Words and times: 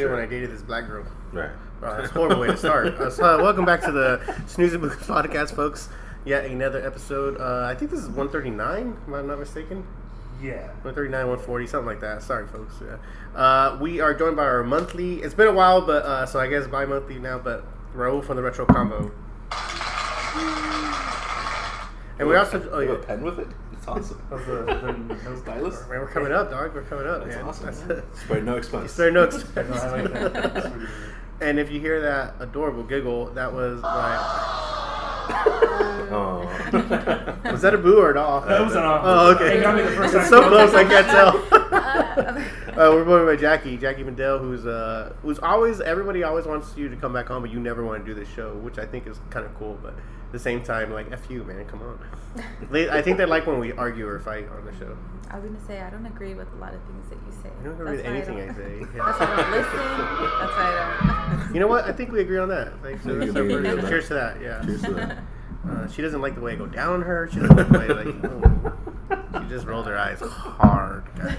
Reminds 0.00 0.10
Sure. 0.10 0.16
when 0.16 0.20
I 0.20 0.26
dated 0.26 0.50
this 0.50 0.62
black 0.62 0.86
girl. 0.86 1.04
Right. 1.32 1.50
Uh, 1.82 1.96
that's 2.00 2.10
a 2.10 2.14
horrible 2.14 2.40
way 2.40 2.48
to 2.48 2.56
start. 2.56 2.94
Uh, 3.00 3.10
so, 3.10 3.24
uh, 3.24 3.42
welcome 3.42 3.64
back 3.64 3.80
to 3.82 3.92
the 3.92 4.20
Snooze 4.46 4.72
and 4.72 4.82
Booze 4.82 4.94
podcast, 4.96 5.54
folks. 5.54 5.88
Yet 6.24 6.44
another 6.44 6.84
episode. 6.86 7.40
Uh, 7.40 7.66
I 7.66 7.74
think 7.74 7.90
this 7.90 8.00
is 8.00 8.06
139, 8.08 8.96
if 9.08 9.14
I'm 9.14 9.26
not 9.26 9.38
mistaken. 9.38 9.86
Yeah. 10.42 10.66
139, 10.82 11.12
140, 11.12 11.66
something 11.66 11.86
like 11.86 12.00
that. 12.00 12.22
Sorry, 12.22 12.46
folks. 12.46 12.74
Yeah. 12.82 12.96
Uh, 13.38 13.78
we 13.80 14.00
are 14.00 14.12
joined 14.14 14.36
by 14.36 14.44
our 14.44 14.62
monthly. 14.62 15.22
It's 15.22 15.34
been 15.34 15.48
a 15.48 15.52
while, 15.52 15.80
but 15.82 16.04
uh, 16.04 16.26
so 16.26 16.38
I 16.40 16.46
guess 16.48 16.66
bi 16.66 16.84
monthly 16.84 17.18
now, 17.18 17.38
but 17.38 17.64
Raul 17.94 18.22
from 18.24 18.36
the 18.36 18.42
Retro 18.42 18.66
Combo. 18.66 19.10
And 22.20 22.28
we 22.28 22.36
also. 22.36 22.68
Oh, 22.70 22.78
You 22.80 22.86
yeah. 22.88 22.92
have 22.94 23.02
a 23.02 23.06
pen 23.06 23.22
with 23.24 23.38
it? 23.40 23.48
It's 23.72 23.88
awesome. 23.88 24.22
How's 24.28 24.44
the, 24.46 24.62
the, 24.64 25.14
those 25.24 25.38
Stylus? 25.44 25.80
Man, 25.88 26.00
we're 26.00 26.06
coming 26.08 26.32
up, 26.32 26.50
dog. 26.50 26.74
We're 26.74 26.82
coming 26.82 27.06
up, 27.06 27.24
That's 27.24 27.36
man. 27.36 27.44
awesome. 27.46 27.64
That's 27.66 27.84
man. 27.86 28.02
Spare 28.14 28.42
no 28.42 28.56
expense. 28.56 28.92
Spare 28.92 29.10
no 29.10 29.22
expense. 29.30 29.68
No, 29.70 29.76
I 29.76 30.02
like 30.02 30.12
that. 30.12 30.32
That's 30.34 30.52
pretty 30.68 30.78
good. 30.78 30.88
and 31.40 31.58
if 31.58 31.70
you 31.70 31.80
hear 31.80 32.00
that 32.02 32.34
adorable 32.40 32.82
giggle, 32.84 33.30
that 33.30 33.52
was 33.52 33.80
like. 33.82 34.20
Oh. 36.12 36.40
Was 37.44 37.62
that 37.62 37.72
a 37.72 37.78
boo 37.78 37.98
or 38.00 38.10
an 38.10 38.16
off? 38.18 38.46
That 38.48 38.60
was 38.60 38.74
an 38.74 38.82
aw. 38.82 39.00
Oh, 39.02 39.34
okay. 39.34 39.58
It 39.58 39.62
got 39.62 39.76
me 39.76 39.82
the 39.82 39.90
first 39.92 40.14
It's 40.14 40.28
so 40.28 40.46
close, 40.48 40.74
I 40.74 40.84
can't 40.84 41.06
tell. 41.06 41.39
Uh, 42.80 42.90
we're 42.94 43.04
joined 43.04 43.26
by 43.26 43.36
Jackie, 43.36 43.76
Jackie 43.76 44.02
Mandel, 44.02 44.38
who's 44.38 44.66
uh, 44.66 45.12
who's 45.20 45.38
always 45.40 45.82
everybody 45.82 46.22
always 46.22 46.46
wants 46.46 46.74
you 46.78 46.88
to 46.88 46.96
come 46.96 47.12
back 47.12 47.30
on, 47.30 47.42
but 47.42 47.50
you 47.50 47.60
never 47.60 47.84
want 47.84 48.04
to 48.04 48.14
do 48.14 48.18
this 48.18 48.32
show, 48.32 48.54
which 48.54 48.78
I 48.78 48.86
think 48.86 49.06
is 49.06 49.20
kind 49.28 49.44
of 49.44 49.54
cool. 49.58 49.78
But 49.82 49.92
at 49.92 50.32
the 50.32 50.38
same 50.38 50.62
time, 50.62 50.90
like 50.90 51.12
f 51.12 51.28
you, 51.28 51.44
man, 51.44 51.66
come 51.66 51.82
on. 51.82 51.98
They, 52.70 52.88
I 52.88 53.02
think 53.02 53.18
they 53.18 53.26
like 53.26 53.46
when 53.46 53.58
we 53.58 53.72
argue 53.72 54.06
or 54.06 54.20
fight 54.20 54.48
on 54.48 54.64
the 54.64 54.72
show. 54.78 54.96
I 55.28 55.38
was 55.38 55.44
gonna 55.44 55.66
say 55.66 55.80
I 55.80 55.90
don't 55.90 56.06
agree 56.06 56.34
with 56.34 56.50
a 56.52 56.56
lot 56.56 56.72
of 56.72 56.80
things 56.84 57.08
that 57.10 57.18
you 57.26 57.32
say. 57.42 57.50
I 57.60 57.64
don't 57.64 57.74
agree 57.74 57.96
with 57.96 58.06
anything 58.06 58.40
I 58.40 58.46
don't- 58.46 58.56
say. 58.56 58.78
That's 58.94 59.20
why 59.20 59.26
I 59.26 59.36
don't 59.36 59.50
listen. 59.50 59.76
That's 59.76 60.56
why 60.56 60.68
I 60.70 61.44
don't. 61.44 61.54
You 61.54 61.60
know 61.60 61.66
what? 61.66 61.84
I 61.84 61.92
think 61.92 62.12
we 62.12 62.20
agree 62.20 62.38
on 62.38 62.48
that. 62.48 62.72
Thanks. 62.82 63.04
Yeah, 63.04 63.12
we 63.14 63.26
so 63.26 63.32
can 63.32 63.50
agree 63.50 63.80
that. 63.80 63.88
cheers 63.88 64.08
to 64.08 64.14
that. 64.14 64.40
Yeah. 64.40 64.62
Cheers 64.64 64.82
to 64.82 64.94
that. 64.94 65.18
Uh, 65.68 65.86
she 65.88 66.00
doesn't 66.00 66.22
like 66.22 66.34
the 66.34 66.40
way 66.40 66.54
I 66.54 66.56
go 66.56 66.64
down 66.64 67.02
her. 67.02 67.28
She 67.30 67.38
doesn't 67.38 67.54
like 67.54 67.68
the 67.68 67.78
way 67.78 68.04
like 68.04 68.14
oh. 68.24 69.42
she 69.42 69.48
just 69.50 69.66
rolled 69.66 69.86
her 69.86 69.98
eyes 69.98 70.20
hard, 70.20 71.04
guys. 71.14 71.36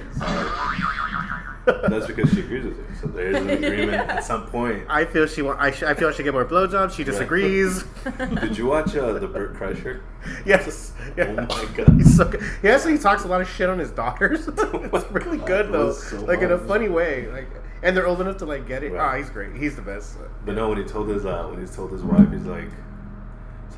That's 1.66 2.08
because 2.08 2.32
she 2.32 2.40
agrees 2.40 2.66
with 2.66 2.78
you. 2.78 2.86
So 3.00 3.08
there's 3.08 3.36
an 3.36 3.50
agreement 3.64 4.10
at 4.10 4.24
some 4.24 4.48
point. 4.48 4.86
I 4.90 5.06
feel 5.06 5.28
she 5.28 5.42
want. 5.42 5.60
I, 5.60 5.72
sh- 5.72 5.84
I 5.84 5.94
feel 5.94 6.10
I 6.10 6.12
should 6.12 6.24
get 6.24 6.34
more 6.34 6.46
blowjobs. 6.46 6.94
She 6.94 7.04
disagrees. 7.04 7.84
Did 8.18 8.58
you 8.58 8.66
watch 8.68 8.96
uh, 8.96 9.14
the 9.14 9.28
Bert 9.28 9.54
Kreischer? 9.56 10.02
yes. 10.46 10.94
Yeah. 11.16 11.26
Oh 11.28 11.36
my 11.36 11.66
god. 11.76 11.94
He's 11.98 12.16
so 12.16 12.28
good. 12.28 12.42
He 12.62 12.70
actually 12.70 12.98
talks 12.98 13.24
a 13.24 13.28
lot 13.28 13.42
of 13.42 13.50
shit 13.50 13.70
on 13.70 13.80
his 13.80 13.92
daughters. 13.92 14.48
it's 14.48 14.64
really 15.12 15.38
God, 15.38 15.48
good 15.48 15.66
that 15.68 15.72
though, 15.72 15.92
so 15.94 16.22
like 16.22 16.42
in 16.42 16.52
a 16.52 16.58
funny 16.58 16.90
way. 16.90 17.28
Like, 17.28 17.48
and 17.84 17.96
they're 17.98 18.08
old 18.08 18.22
enough 18.22 18.38
to 18.38 18.46
like 18.46 18.68
get 18.68 18.84
it. 18.84 18.92
Right. 18.92 19.02
Ah, 19.02 19.18
he's 19.18 19.30
great. 19.30 19.56
He's 19.56 19.76
the 19.76 19.82
best. 19.82 20.18
But 20.46 20.56
no, 20.56 20.70
when 20.70 20.78
he 20.78 20.84
told 20.84 21.10
his 21.10 21.26
uh, 21.26 21.48
when 21.50 21.66
he 21.66 21.72
told 21.72 21.92
his 21.92 22.04
wife, 22.04 22.32
he's 22.32 22.44
like 22.46 22.70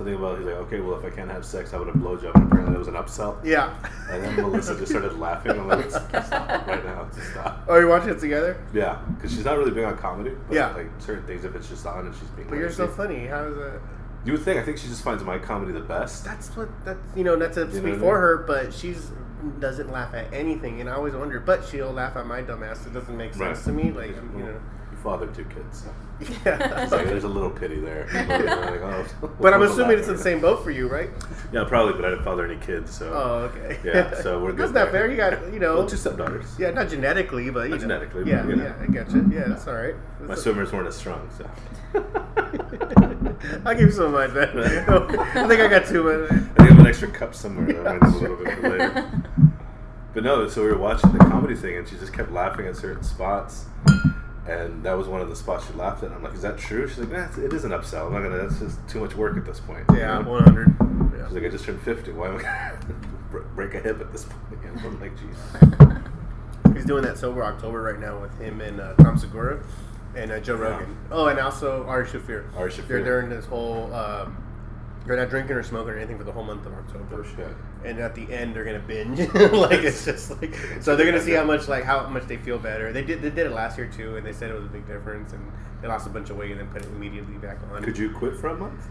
something 0.03 0.15
about 0.15 0.37
he's 0.37 0.45
like, 0.47 0.55
okay, 0.55 0.79
well, 0.81 0.97
if 0.99 1.05
I 1.05 1.09
can't 1.15 1.31
have 1.31 1.45
sex, 1.45 1.71
how 1.71 1.81
about 1.81 1.95
a 1.95 1.97
blowjob? 1.97 2.35
And 2.35 2.45
apparently 2.47 2.73
that 2.73 2.79
was 2.79 2.87
an 2.87 2.95
upsell. 2.95 3.43
Yeah. 3.43 3.73
And 4.09 4.23
then 4.23 4.35
Melissa 4.35 4.77
just 4.77 4.91
started 4.91 5.17
laughing. 5.17 5.51
I'm 5.51 5.67
like, 5.67 5.89
stop 5.89 6.67
right 6.67 6.83
now, 6.83 7.07
just 7.15 7.31
stop. 7.31 7.63
Oh, 7.67 7.79
you 7.79 7.87
watching 7.87 8.09
it 8.09 8.19
together? 8.19 8.57
Yeah, 8.73 8.99
because 9.15 9.31
she's 9.33 9.45
not 9.45 9.57
really 9.57 9.71
big 9.71 9.85
on 9.85 9.97
comedy. 9.97 10.31
But 10.47 10.55
Yeah. 10.55 10.73
like 10.75 10.87
certain 10.99 11.25
things, 11.25 11.45
if 11.45 11.55
it's 11.55 11.69
just 11.69 11.85
on 11.85 12.05
and 12.07 12.15
she's 12.15 12.27
being. 12.29 12.49
But 12.49 12.57
you're 12.57 12.71
so 12.71 12.87
funny. 12.87 13.25
How 13.27 13.43
is 13.45 13.55
that? 13.55 13.79
You 14.25 14.33
would 14.33 14.41
think. 14.41 14.59
I 14.59 14.63
think 14.63 14.77
she 14.77 14.87
just 14.87 15.03
finds 15.03 15.23
my 15.23 15.37
comedy 15.37 15.73
the 15.73 15.81
best. 15.81 16.23
That's 16.23 16.55
what 16.55 16.69
that's 16.85 16.99
you 17.15 17.23
know 17.25 17.35
not 17.35 17.53
to 17.53 17.61
You 17.61 17.65
know 17.65 17.71
speak 17.71 17.83
what 17.83 17.91
I 17.93 17.97
for 17.97 17.99
mean? 17.99 18.11
her, 18.13 18.37
but 18.47 18.73
she's 18.73 19.11
doesn't 19.59 19.91
laugh 19.91 20.13
at 20.13 20.33
anything, 20.33 20.79
and 20.79 20.89
I 20.89 20.93
always 20.93 21.13
wonder. 21.13 21.41
But 21.41 21.65
she'll 21.65 21.91
laugh 21.91 22.15
at 22.15 22.25
my 22.25 22.41
dumbass. 22.41 22.87
It 22.87 22.93
doesn't 22.93 23.17
make 23.17 23.33
sense 23.33 23.57
Right. 23.59 23.65
to 23.65 23.71
me. 23.73 23.91
Like 23.91 24.15
you 24.37 24.43
know, 24.43 24.47
You 24.91 24.97
fathered 25.03 25.33
two 25.35 25.43
kids. 25.45 25.83
So. 25.83 25.89
Yeah. 26.45 26.87
Like, 26.91 27.05
there's 27.07 27.23
a 27.23 27.27
little 27.29 27.49
pity 27.49 27.79
there. 27.79 28.07
Like, 28.13 28.81
oh, 28.81 29.05
but 29.39 29.53
I'm 29.53 29.61
assuming 29.61 29.97
it's 29.97 30.07
the 30.07 30.13
in 30.13 30.17
the 30.17 30.23
same 30.23 30.39
boat 30.41 30.63
for 30.63 30.71
you, 30.71 30.87
right? 30.87 31.09
Yeah, 31.51 31.63
probably, 31.65 31.93
but 31.93 32.05
I 32.05 32.09
didn't 32.11 32.23
father 32.23 32.45
any 32.45 32.59
kids, 32.59 32.95
so. 32.95 33.11
Oh, 33.13 33.33
okay. 33.55 33.79
Yeah, 33.83 34.13
so 34.21 34.41
we're 34.41 34.51
That's 34.53 34.71
good 34.71 34.79
not 34.79 34.91
fair. 34.91 35.09
You 35.09 35.17
got 35.17 35.53
you 35.53 35.59
know. 35.59 35.75
Well, 35.75 35.87
two 35.87 35.97
stepdaughters. 35.97 36.45
yeah, 36.59 36.71
not 36.71 36.89
genetically, 36.89 37.49
but 37.49 37.63
you 37.63 37.69
Not 37.69 37.75
know. 37.75 37.81
genetically, 37.81 38.29
Yeah, 38.29 38.45
you 38.47 38.55
know. 38.55 38.63
yeah, 38.63 38.73
I 38.81 38.85
get 38.87 39.11
you. 39.11 39.29
Yeah, 39.31 39.47
that's 39.47 39.67
all 39.67 39.75
right. 39.75 39.95
My 40.19 40.27
That's 40.27 40.43
swimmers 40.43 40.71
weren't 40.71 40.87
as 40.87 40.95
strong, 40.95 41.29
so. 41.37 41.49
I'll 43.65 43.73
give 43.75 43.81
you 43.87 43.91
some 43.91 44.05
of 44.05 44.11
mine 44.13 44.33
then. 44.33 44.49
I 44.59 45.47
think 45.47 45.61
I 45.61 45.67
got 45.67 45.85
two. 45.85 46.03
But 46.03 46.31
I 46.31 46.35
think 46.37 46.59
I 46.59 46.63
have 46.65 46.79
an 46.79 46.87
extra 46.87 47.07
cup 47.09 47.35
somewhere 47.35 47.65
that 47.67 47.87
I 47.87 47.97
might 47.97 48.11
do 48.11 48.17
a 48.17 48.19
little 48.19 48.37
bit 48.37 48.59
for 48.59 48.69
later. 48.69 49.11
But 50.13 50.23
no, 50.23 50.47
so 50.47 50.61
we 50.63 50.67
were 50.69 50.77
watching 50.77 51.11
the 51.11 51.19
comedy 51.19 51.55
thing, 51.55 51.77
and 51.77 51.87
she 51.87 51.95
just 51.97 52.13
kept 52.13 52.31
laughing 52.31 52.67
at 52.67 52.75
certain 52.77 53.03
spots, 53.03 53.65
and 54.47 54.83
that 54.83 54.93
was 54.97 55.07
one 55.07 55.21
of 55.21 55.29
the 55.29 55.35
spots 55.35 55.67
she 55.67 55.73
laughed 55.73 56.03
at. 56.03 56.11
I'm 56.11 56.21
like, 56.23 56.33
"Is 56.33 56.41
that 56.41 56.57
true?" 56.57 56.87
She's 56.87 56.99
like, 56.99 57.11
"Nah, 57.11 57.25
it's- 57.25 57.63
an 57.63 57.71
upsell. 57.71 58.07
I'm 58.07 58.13
not 58.13 58.23
gonna. 58.23 58.37
That's 58.47 58.59
just 58.59 58.87
too 58.87 58.99
much 58.99 59.15
work 59.15 59.37
at 59.37 59.45
this 59.45 59.59
point." 59.59 59.85
you 59.91 59.97
yeah, 59.99 60.19
know? 60.19 60.29
100. 60.31 60.75
Yeah. 61.17 61.25
She's 61.27 61.35
like, 61.35 61.43
"I 61.45 61.49
just 61.49 61.65
turned 61.65 61.81
50. 61.81 62.11
Why 62.11 62.27
am 62.29 62.37
I 62.37 62.41
gonna 62.41 63.45
break 63.55 63.73
a 63.75 63.79
hip 63.79 64.01
at 64.01 64.11
this 64.11 64.25
point?" 64.25 64.61
Again? 64.61 64.81
I'm 64.85 64.99
like, 64.99 65.11
"Jeez." 65.17 66.73
He's 66.75 66.85
doing 66.85 67.03
that 67.03 67.17
sober 67.17 67.43
October 67.43 67.81
right 67.81 67.99
now 67.99 68.19
with 68.19 68.35
him 68.39 68.59
and 68.59 68.81
uh, 68.81 68.93
Tom 68.95 69.17
Segura 69.17 69.59
and 70.15 70.31
uh, 70.31 70.39
Joe 70.39 70.55
Yeah. 70.55 70.61
Rogan. 70.61 70.97
Oh, 71.11 71.27
and 71.27 71.39
also 71.39 71.85
Ari 71.85 72.05
Shaffir. 72.07 72.45
Ari 72.57 72.71
They're 72.71 72.99
Shaffir. 72.99 73.03
during 73.05 73.29
this 73.29 73.45
whole. 73.45 73.93
Um, 73.93 74.37
they're 75.05 75.17
not 75.17 75.29
drinking 75.29 75.55
or 75.55 75.63
smoking 75.63 75.93
or 75.93 75.97
anything 75.97 76.17
for 76.17 76.23
the 76.23 76.31
whole 76.31 76.43
month 76.43 76.65
of 76.65 76.73
October. 76.73 77.05
Oh 77.27 77.35
shit. 77.35 77.47
And 77.83 77.99
at 77.99 78.15
the 78.15 78.31
end, 78.33 78.55
they're 78.55 78.63
gonna 78.63 78.79
binge. 78.79 79.19
like 79.51 79.79
it's 79.83 80.05
just 80.05 80.31
like 80.41 80.55
so 80.81 80.95
they're 80.95 81.05
gonna 81.05 81.21
see 81.21 81.33
how 81.33 81.43
much 81.43 81.67
like 81.67 81.83
how 81.83 82.07
much 82.07 82.23
they 82.27 82.37
feel 82.37 82.57
better. 82.59 82.93
They 82.93 83.03
did 83.03 83.21
they 83.21 83.29
did 83.29 83.47
it 83.47 83.51
last 83.51 83.77
year 83.77 83.87
too, 83.87 84.15
and 84.17 84.25
they 84.25 84.33
said 84.33 84.49
it 84.49 84.53
was 84.55 84.65
a 84.65 84.69
big 84.69 84.87
difference. 84.87 85.33
And 85.33 85.51
they 85.81 85.87
lost 85.87 86.07
a 86.07 86.09
bunch 86.09 86.29
of 86.29 86.37
weight 86.37 86.51
and 86.51 86.59
then 86.59 86.67
put 86.67 86.81
it 86.83 86.87
immediately 86.87 87.35
back 87.37 87.57
on. 87.71 87.83
Could 87.83 87.97
you 87.97 88.11
quit 88.11 88.35
for 88.37 88.47
a 88.49 88.55
month? 88.55 88.85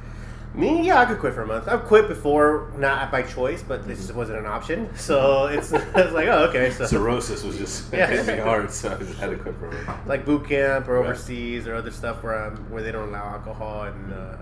Me, 0.54 0.86
yeah, 0.86 0.98
I 1.00 1.06
could 1.06 1.18
quit 1.18 1.32
for 1.32 1.40
a 1.40 1.46
month. 1.46 1.66
I've 1.66 1.84
quit 1.84 2.08
before, 2.08 2.70
not 2.76 3.10
by 3.10 3.22
choice, 3.22 3.62
but 3.62 3.88
this 3.88 4.00
just 4.00 4.14
wasn't 4.14 4.38
an 4.40 4.44
option. 4.44 4.90
So 4.96 5.46
it's, 5.46 5.72
it's 5.72 6.12
like, 6.12 6.28
oh, 6.28 6.44
okay. 6.50 6.70
So 6.70 6.84
Cirrhosis 6.84 7.42
was 7.42 7.56
just 7.56 7.90
Yeah. 7.90 8.06
hitting 8.06 8.26
me 8.36 8.42
hard, 8.42 8.70
so 8.70 8.92
I 8.92 8.98
just 8.98 9.18
had 9.18 9.30
to 9.30 9.36
quit 9.36 9.54
for 9.56 9.68
a 9.68 9.82
month. 9.86 10.06
like 10.06 10.26
boot 10.26 10.46
camp 10.46 10.88
or 10.88 10.96
Right. 11.00 11.06
overseas 11.06 11.66
or 11.66 11.74
other 11.74 11.90
stuff 11.90 12.22
where 12.22 12.38
um, 12.48 12.56
where 12.70 12.82
they 12.82 12.92
don't 12.92 13.08
allow 13.08 13.24
alcohol 13.30 13.84
and 13.84 14.12
uh, 14.12 14.36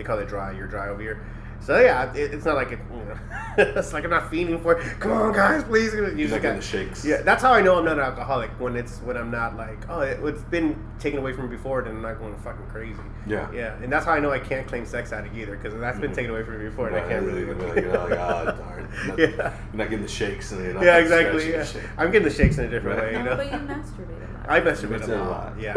they 0.00 0.04
call 0.04 0.18
it 0.18 0.28
dry. 0.28 0.50
You're 0.52 0.66
dry 0.66 0.88
over 0.88 1.02
here. 1.02 1.22
So 1.62 1.78
yeah, 1.78 2.10
it, 2.14 2.32
it's 2.32 2.46
not 2.46 2.54
like 2.56 2.72
it. 2.72 2.78
You 2.90 3.04
know, 3.04 3.18
it's 3.78 3.92
like 3.92 4.04
I'm 4.04 4.08
not 4.10 4.30
feeding 4.30 4.58
for 4.62 4.78
it. 4.78 4.98
Come 4.98 5.12
on, 5.12 5.34
guys, 5.34 5.62
please. 5.62 5.92
You 5.92 6.06
You're 6.06 6.16
just 6.16 6.30
not 6.32 6.40
getting 6.40 6.56
got- 6.56 6.56
the 6.56 6.62
shakes. 6.66 7.04
Yeah, 7.04 7.20
that's 7.20 7.42
how 7.42 7.52
I 7.52 7.60
know 7.60 7.76
I'm 7.78 7.84
not 7.84 7.98
an 7.98 8.02
alcoholic 8.04 8.48
when 8.58 8.76
it's 8.76 8.96
when 9.00 9.18
I'm 9.18 9.30
not 9.30 9.58
like 9.58 9.78
oh 9.90 10.00
it, 10.00 10.20
it's 10.24 10.40
been 10.44 10.82
taken 10.98 11.18
away 11.18 11.34
from 11.34 11.50
me 11.50 11.56
before, 11.58 11.82
then 11.82 11.96
I'm 11.96 12.00
not 12.02 12.18
going 12.18 12.34
fucking 12.38 12.66
crazy. 12.68 12.98
Yeah. 13.26 13.52
yeah, 13.52 13.74
and 13.82 13.92
that's 13.92 14.06
how 14.06 14.12
I 14.12 14.20
know 14.20 14.30
I 14.30 14.38
can't 14.38 14.66
claim 14.66 14.86
sex 14.86 15.12
addict 15.12 15.36
either 15.36 15.54
because 15.54 15.78
that's 15.78 15.98
been 15.98 16.12
Mhm. 16.12 16.14
taken 16.14 16.30
away 16.30 16.44
from 16.44 16.58
me 16.60 16.70
before, 16.70 16.88
and 16.88 16.96
I 16.96 17.00
can't 17.00 17.26
you're 17.26 17.34
really. 17.34 17.52
like, 17.52 17.74
you're 17.84 17.92
not 17.92 18.08
like, 18.10 18.18
oh, 18.18 18.44
darn. 18.56 18.88
You're 18.94 19.06
not, 19.06 19.18
Yeah. 19.18 19.26
you're 19.26 19.52
not 19.74 19.90
getting 19.90 20.02
the 20.02 20.08
shakes, 20.08 20.52
and 20.52 20.64
you're 20.64 20.72
not 20.72 20.82
yeah, 20.82 20.96
exactly. 20.96 21.50
Yeah. 21.50 21.58
the 21.58 21.64
shake. 21.66 21.82
I'm 21.98 22.10
getting 22.10 22.26
the 22.26 22.34
shakes 22.34 22.56
in 22.56 22.64
a 22.64 22.68
different 22.70 22.98
Right. 22.98 23.12
way, 23.12 23.18
you 23.18 23.24
No, 23.24 23.30
know. 23.32 23.36
but 23.36 23.52
you 23.52 23.58
masturbate 23.58 24.08
a 24.08 24.12
lot. 24.12 24.29
I 24.48 24.60
masturbate 24.60 24.98
It's 25.00 25.08
a 25.08 25.16
a 25.16 25.18
lot. 25.18 25.30
lot. 25.30 25.60
Yeah, 25.60 25.74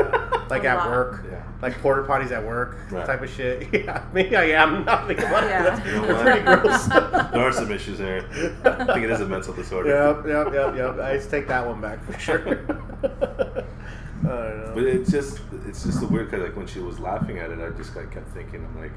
like 0.49 0.63
at 0.63 0.77
lot. 0.77 0.89
work. 0.89 1.25
Yeah. 1.29 1.43
Like 1.61 1.79
porta 1.81 2.03
potties 2.03 2.31
at 2.31 2.43
work, 2.43 2.77
Right. 2.91 3.05
type 3.05 3.21
of 3.21 3.29
shit. 3.29 3.67
Yeah, 3.85 4.03
maybe 4.13 4.35
I 4.35 4.45
am. 4.61 4.83
Not 4.85 5.07
thinking 5.07 5.25
about 5.25 5.43
Yeah. 5.43 5.61
it. 5.61 5.63
That's, 5.75 5.85
You 5.85 5.91
know 5.93 6.07
that's 6.07 6.13
what? 6.13 6.25
pretty 6.25 6.61
gross. 6.61 6.85
there 7.31 7.41
are 7.47 7.51
some 7.51 7.71
issues 7.71 7.97
there. 7.99 8.25
I 8.65 8.85
think 8.85 9.03
it 9.05 9.09
is 9.11 9.21
a 9.21 9.25
mental 9.27 9.53
disorder. 9.53 9.89
Yep, 9.89 10.27
yep, 10.27 10.53
yep, 10.53 10.75
yep. 10.75 10.99
I 10.99 11.15
just 11.15 11.29
take 11.29 11.47
that 11.47 11.65
one 11.65 11.81
back 11.81 12.03
for 12.05 12.17
sure. 12.19 12.39
I 13.03 14.27
don't 14.27 14.65
know. 14.65 14.71
But 14.73 14.83
it's 14.83 15.11
just 15.11 15.39
it's 15.67 15.83
just 15.83 16.01
a 16.01 16.07
weird 16.07 16.31
because 16.31 16.45
like 16.47 16.55
when 16.55 16.67
she 16.67 16.79
was 16.79 16.99
laughing 16.99 17.39
at 17.39 17.49
it, 17.51 17.59
I 17.59 17.69
just 17.77 17.95
like 17.95 18.11
kept 18.11 18.29
thinking, 18.29 18.65
I'm 18.65 18.81
like, 18.81 18.91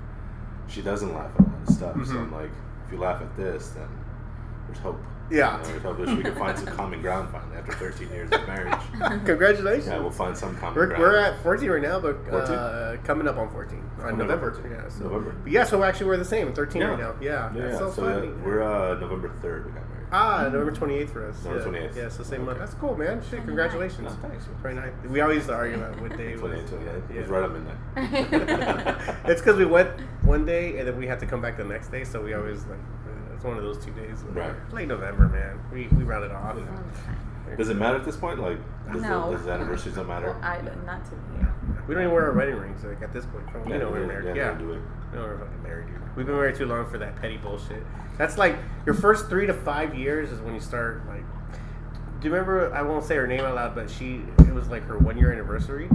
she 0.69 0.83
doesn't 0.83 1.13
laugh 1.15 1.31
at 1.35 1.41
a 1.41 1.43
lot 1.49 1.69
of 1.69 1.75
stuff. 1.75 1.95
So 2.07 2.15
Mhm. 2.15 2.23
I'm 2.23 2.33
like, 2.33 2.51
if 2.87 2.93
you 2.93 2.99
laugh 2.99 3.21
at 3.21 3.37
this, 3.37 3.71
then 3.71 3.89
there's 4.67 4.79
hope. 4.79 5.01
Yeah. 5.31 5.57
You 5.57 5.81
know, 5.81 5.93
there's 5.95 6.09
hope 6.09 6.17
we 6.19 6.23
can 6.23 6.35
find 6.37 6.57
some 6.59 6.69
common 6.69 7.03
ground 7.03 7.31
finally 7.31 7.57
after 7.57 7.73
13 7.73 8.09
years 8.11 8.31
of 8.31 8.47
marriage. 8.47 8.79
Congratulations. 9.25 9.87
Yeah, 9.89 9.99
we'll 9.99 10.11
find 10.11 10.37
some 10.37 10.57
common 10.57 10.77
We're, 10.77 10.87
ground. 10.87 11.03
we're 11.03 11.17
at 11.17 11.43
14 11.43 11.69
right 11.71 11.83
now, 11.83 11.99
but 12.01 12.17
uh, 12.33 12.97
coming 13.05 13.27
up 13.27 13.37
on 13.37 13.51
14 13.51 13.79
on 13.79 13.97
Coming 13.99 14.13
up 14.13 14.19
November. 14.29 14.49
on 14.55 14.63
14. 14.63 14.71
Yeah, 14.73 14.89
so, 14.89 15.05
November. 15.05 15.37
But 15.43 15.53
yeah, 15.53 15.65
so 15.65 15.83
actually 15.83 16.07
we're 16.07 16.17
the 16.19 16.25
same, 16.25 16.53
13 16.53 16.81
Yeah. 16.81 16.89
right 16.89 16.99
now. 16.99 17.15
Yeah, 17.21 17.31
Yeah, 17.55 17.61
that's 17.63 17.73
yeah. 17.73 17.79
so, 17.79 17.91
so 17.93 18.03
funny. 18.03 18.29
uh, 18.29 18.33
we're 18.45 18.63
uh, 18.63 18.95
November 19.01 19.29
3rd. 19.43 19.67
We 19.67 19.73
got 19.73 19.89
married. 19.89 19.93
Ah, 20.13 20.45
November 20.53 20.71
28th 20.71 21.11
for 21.11 21.29
us. 21.29 21.45
November 21.45 21.79
yeah. 21.81 21.89
28th. 21.89 21.97
Yeah, 21.97 22.09
so 22.09 22.23
same 22.23 22.45
month. 22.45 22.59
That's 22.61 22.75
cool, 22.75 22.97
man. 22.97 23.21
Shit, 23.29 23.45
congratulations. 23.45 24.03
No, 24.23 24.29
thanks. 24.29 24.45
29th. 24.63 25.09
We 25.11 25.21
always 25.21 25.37
used 25.39 25.49
to 25.49 25.55
argue 25.55 25.77
about 25.77 26.01
what 26.01 26.17
day 26.17 26.35
it 26.35 26.41
was. 26.41 26.53
28th, 26.53 26.69
28th. 26.69 27.11
It 27.11 27.15
Yeah. 27.17 27.21
was 27.23 27.31
right 27.31 27.43
at 27.43 27.51
midnight. 27.53 29.17
it's 29.25 29.41
because 29.41 29.57
we 29.57 29.65
went 29.67 29.91
one 30.23 30.47
day 30.47 30.79
and 30.79 30.87
then 30.87 30.97
we 30.97 31.09
had 31.09 31.19
to 31.21 31.27
come 31.27 31.41
back 31.43 31.57
the 31.57 31.65
next 31.65 31.89
day, 31.89 32.05
so 32.05 32.23
we 32.23 32.35
always 32.35 32.65
like 32.67 32.79
uh, 32.79 32.96
it's 33.37 33.45
one 33.45 33.57
of 33.57 33.63
those 33.63 33.85
two 33.85 33.93
days. 33.93 34.23
Right. 34.31 34.55
Late 34.73 34.89
November, 34.89 35.29
man. 35.29 35.59
We 35.73 35.87
we 35.97 36.05
rounded 36.05 36.33
off. 36.33 36.57
Does 37.57 37.69
it 37.69 37.77
matter 37.77 37.97
at 37.99 38.05
this 38.05 38.17
point? 38.17 38.41
Like, 38.41 38.59
does, 38.93 39.03
No. 39.03 39.31
the, 39.31 39.37
does 39.37 39.47
the 39.47 39.53
anniversaries 39.53 39.97
not 39.97 40.09
matter? 40.09 40.33
Well, 40.33 40.41
I, 40.43 40.61
not 40.85 41.05
to 41.07 41.13
me. 41.13 41.47
We 41.87 41.95
don't 41.95 42.03
even 42.03 42.13
wear 42.15 42.27
our 42.27 42.33
wedding 42.33 42.57
rings 42.57 42.83
like 42.83 43.01
at 43.03 43.13
this 43.13 43.25
point. 43.27 43.45
You 43.67 43.73
Yeah, 43.73 43.79
know 43.79 43.91
we're 43.91 44.05
married. 44.07 44.35
yeah, 44.37 44.53
Yeah. 44.53 44.59
do 44.59 44.73
it. 44.73 44.81
We 45.13 45.19
know 45.19 45.25
we're 45.25 45.39
fucking 45.39 45.63
married, 45.63 45.87
dude. 45.87 46.17
We've 46.17 46.27
been 46.27 46.35
married 46.35 46.57
too 46.57 46.67
long 46.67 46.87
for 46.91 46.99
that 46.99 47.15
petty 47.17 47.37
bullshit. 47.37 47.85
That's 48.19 48.37
like 48.37 48.57
your 48.85 48.95
first 48.97 49.29
three 49.29 49.47
to 49.47 49.53
five 49.55 49.95
years 49.95 50.33
is 50.33 50.41
when 50.41 50.55
you 50.55 50.61
start 50.61 51.03
like 51.07 51.23
Do 52.21 52.29
you 52.29 52.35
remember? 52.35 52.75
I 52.75 52.83
won't 52.83 53.05
say 53.05 53.15
her 53.17 53.27
name 53.27 53.41
out 53.43 53.55
loud, 53.55 53.75
but 53.77 53.89
she 53.91 54.23
it 54.39 54.53
was 54.55 54.69
like 54.69 54.85
her 54.87 54.99
one 54.99 55.17
year 55.17 55.33
anniversary, 55.33 55.89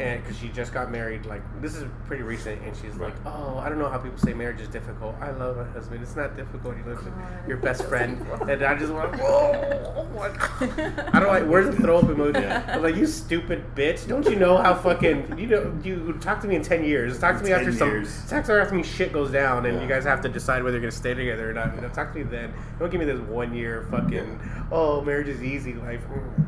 and 0.00 0.22
because 0.22 0.38
she 0.38 0.48
just 0.48 0.72
got 0.74 0.90
married. 0.90 1.26
Like 1.26 1.42
this 1.60 1.74
is 1.74 1.84
pretty 2.06 2.22
recent, 2.22 2.60
and 2.62 2.76
she's 2.76 2.96
like, 2.96 3.14
"Oh, 3.24 3.58
I 3.58 3.68
don't 3.68 3.78
know 3.78 3.88
how 3.88 3.98
people 3.98 4.18
say 4.18 4.34
marriage 4.34 4.60
is 4.60 4.68
difficult. 4.68 5.14
I 5.20 5.30
love 5.30 5.56
my 5.56 5.64
husband. 5.64 6.02
It's 6.02 6.16
not 6.16 6.36
difficult. 6.36 6.76
He 6.76 6.82
lives 6.82 7.04
with 7.04 7.14
your 7.48 7.56
best 7.58 7.84
friend." 7.84 8.24
And 8.48 8.62
I 8.62 8.76
just 8.78 8.92
went, 8.92 9.14
"Whoa!" 9.16 9.94
Oh 9.96 10.16
like, 10.18 10.38
I 11.14 11.18
don't 11.20 11.28
like. 11.28 11.44
Where's 11.46 11.74
the 11.74 11.82
throw 11.82 11.98
up 11.98 12.04
emoji? 12.04 12.40
Yeah. 12.42 12.64
I'm 12.68 12.82
like, 12.82 12.96
"You 12.96 13.06
stupid 13.06 13.74
bitch! 13.74 14.06
Don't 14.06 14.24
you 14.26 14.36
know 14.36 14.56
how 14.56 14.74
fucking 14.74 15.38
you 15.38 15.46
know? 15.46 15.78
You 15.82 16.16
talk 16.20 16.40
to 16.42 16.48
me 16.48 16.56
in 16.56 16.62
ten 16.62 16.84
years. 16.84 17.18
Talk 17.18 17.38
to 17.38 17.42
me 17.42 17.50
10 17.50 17.58
after 17.58 17.72
some. 17.72 18.28
Talk 18.28 18.44
to 18.44 18.54
me 18.54 18.60
after 18.60 18.74
me 18.74 18.82
shit 18.82 19.12
goes 19.12 19.30
down, 19.30 19.66
and 19.66 19.76
Yeah. 19.76 19.82
you 19.82 19.88
guys 19.88 20.04
have 20.04 20.20
to 20.22 20.28
decide 20.28 20.62
whether 20.62 20.76
you're 20.76 20.82
gonna 20.82 20.92
stay 20.92 21.14
together 21.14 21.50
or 21.50 21.52
not. 21.54 21.74
You 21.74 21.80
know, 21.80 21.88
talk 21.88 22.12
to 22.12 22.18
me 22.18 22.24
then. 22.24 22.52
Don't 22.78 22.90
give 22.90 23.00
me 23.00 23.06
this 23.06 23.20
one 23.20 23.54
year 23.54 23.86
fucking. 23.90 24.38
Oh, 24.70 25.00
marriage 25.02 25.28
is 25.28 25.42
easy. 25.42 25.74
Life. 25.74 26.02
Oh 26.10 26.16
my 26.16 26.44
god. 26.44 26.45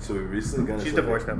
So 0.00 0.14
we 0.14 0.20
recently 0.20 0.66
got 0.66 0.80
She's 0.80 0.88
into 0.94 1.02
divorced 1.02 1.26
now. 1.28 1.36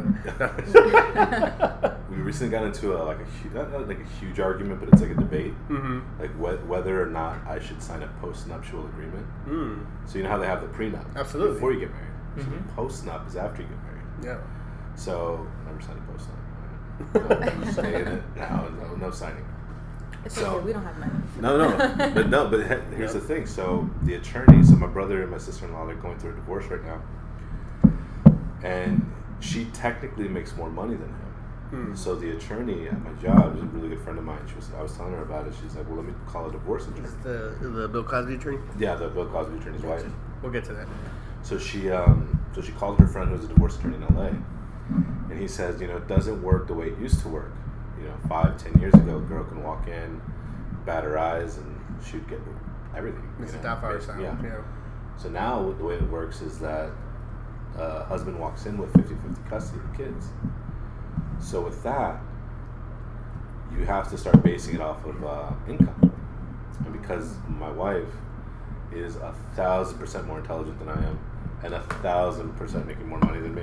We 2.10 2.16
recently 2.16 2.50
got 2.50 2.64
into 2.64 2.96
a 2.96 2.98
like 3.04 3.18
a 3.20 3.54
not, 3.54 3.70
not 3.72 3.86
like 3.88 4.00
a 4.00 4.04
huge 4.20 4.40
argument, 4.40 4.80
but 4.80 4.88
it's 4.88 5.00
like 5.00 5.12
a 5.12 5.14
debate, 5.14 5.54
mm-hmm. 5.68 6.00
like 6.20 6.32
wh- 6.34 6.68
whether 6.68 7.00
or 7.00 7.06
not 7.06 7.38
I 7.46 7.60
should 7.60 7.80
sign 7.80 8.02
a 8.02 8.08
post-nuptial 8.20 8.84
agreement. 8.86 9.26
Mm. 9.48 9.86
So 10.06 10.18
you 10.18 10.24
know 10.24 10.30
how 10.30 10.38
they 10.38 10.46
have 10.46 10.60
the 10.60 10.66
prenup 10.66 11.04
Absolutely. 11.16 11.54
before 11.54 11.72
you 11.72 11.80
get 11.80 11.92
married. 11.92 12.10
So 12.36 12.42
Mhm. 12.42 12.66
the 12.66 12.72
post-nup 12.74 13.28
is 13.28 13.36
after 13.36 13.62
you 13.62 13.68
get 13.68 13.78
married. 13.84 14.06
Yeah. 14.24 14.38
So 14.96 15.46
I 15.62 15.70
never 15.70 15.80
signed 15.80 16.00
a 16.00 16.12
post-nup. 16.12 17.64
No, 17.64 17.70
stay 17.72 18.00
in 18.02 18.08
it 18.08 18.22
now. 18.36 18.68
No, 18.82 18.94
no 18.96 19.10
signing. 19.12 19.44
It's 20.24 20.34
So- 20.34 20.56
okay, 20.56 20.66
we 20.66 20.72
don't 20.72 20.84
have 20.84 20.98
money. 20.98 21.12
No, 21.40 21.56
no, 21.56 22.10
but 22.14 22.28
no, 22.28 22.48
but 22.48 22.60
here's 22.92 23.14
Yep. 23.14 23.22
the 23.22 23.28
thing. 23.28 23.46
So 23.46 23.88
the 24.02 24.14
attorney, 24.14 24.62
so 24.64 24.74
my 24.74 24.88
brother 24.88 25.22
and 25.22 25.30
my 25.30 25.38
sister-in-law, 25.38 25.86
they're 25.86 25.94
going 25.94 26.18
through 26.18 26.32
a 26.32 26.34
divorce 26.34 26.66
right 26.66 26.84
now, 26.84 27.00
and 28.62 29.12
she 29.40 29.66
technically 29.66 30.28
makes 30.28 30.54
more 30.56 30.70
money 30.70 30.94
than 30.94 31.08
him. 31.08 31.26
Hmm. 31.70 31.94
So 31.94 32.16
the 32.16 32.36
attorney 32.36 32.88
at 32.88 33.00
my 33.02 33.12
job 33.22 33.56
is 33.56 33.62
a 33.62 33.66
really 33.66 33.90
good 33.90 34.00
friend 34.02 34.18
of 34.18 34.24
mine. 34.24 34.40
She 34.48 34.56
was, 34.56 34.68
I 34.76 34.82
was 34.82 34.96
telling 34.96 35.12
her 35.12 35.22
about 35.22 35.46
it. 35.46 35.54
She's 35.62 35.76
like, 35.76 35.86
"Well, 35.86 35.98
let 35.98 36.06
me 36.06 36.12
call 36.26 36.48
a 36.48 36.52
divorce 36.52 36.88
attorney." 36.88 37.06
Is 37.06 37.14
the 37.22 37.56
the 37.60 37.88
Bill 37.88 38.02
Cosby 38.02 38.34
attorney? 38.34 38.58
Yeah, 38.78 38.96
the 38.96 39.08
Bill 39.08 39.26
Cosby 39.26 39.56
attorney's 39.58 39.82
wife. 39.82 40.04
We'll 40.42 40.50
get 40.50 40.64
to 40.64 40.74
that. 40.74 40.88
So 41.42 41.58
she, 41.58 41.90
um, 41.90 42.38
so 42.54 42.60
she 42.60 42.72
called 42.72 42.98
her 42.98 43.06
friend 43.06 43.30
who's 43.30 43.44
a 43.44 43.48
divorce 43.48 43.78
attorney 43.78 43.96
in 43.96 44.14
LA, 44.14 44.30
and 45.30 45.38
he 45.38 45.46
says, 45.46 45.80
you 45.80 45.86
know, 45.86 45.96
it 45.96 46.08
doesn't 46.08 46.42
work 46.42 46.66
the 46.66 46.74
way 46.74 46.88
it 46.88 46.98
used 46.98 47.20
to 47.22 47.28
work. 47.28 47.52
You 47.98 48.08
know, 48.08 48.14
five, 48.28 48.58
ten 48.62 48.78
years 48.80 48.94
ago, 48.94 49.18
a 49.18 49.20
girl 49.20 49.44
can 49.44 49.62
walk 49.62 49.86
in, 49.86 50.20
bat 50.84 51.04
her 51.04 51.18
eyes, 51.18 51.58
and 51.58 51.80
she'd 52.04 52.28
get 52.28 52.40
everything. 52.96 53.22
you 53.38 53.46
Mr. 53.46 53.62
know, 53.62 53.68
Doubtfire 53.76 53.98
basically. 53.98 54.24
Yeah. 54.24 54.36
Yeah. 54.42 54.62
So 55.16 55.28
now 55.28 55.72
the 55.78 55.84
way 55.84 55.94
it 55.94 56.10
works 56.10 56.40
is 56.40 56.58
that 56.58 56.90
uh, 57.78 58.04
husband 58.04 58.38
walks 58.38 58.66
in 58.66 58.76
with 58.78 58.92
50-50 58.92 59.48
custody 59.48 59.80
of 59.80 59.96
kids. 59.96 60.26
So 61.40 61.60
with 61.62 61.82
that, 61.82 62.20
you 63.76 63.84
have 63.84 64.10
to 64.10 64.18
start 64.18 64.42
basing 64.42 64.74
it 64.74 64.80
off 64.80 65.04
of 65.04 65.24
uh, 65.24 65.52
income. 65.68 66.12
And 66.84 66.92
because 66.92 67.34
my 67.48 67.70
wife 67.70 68.08
is 68.92 69.16
a 69.16 69.34
thousand 69.54 69.98
percent 69.98 70.26
more 70.26 70.38
intelligent 70.38 70.78
than 70.78 70.88
I 70.88 71.06
am, 71.06 71.18
and 71.62 71.74
a 71.74 71.80
thousand 72.02 72.56
percent 72.56 72.86
making 72.86 73.08
more 73.08 73.18
money 73.20 73.40
than 73.40 73.54
me, 73.54 73.62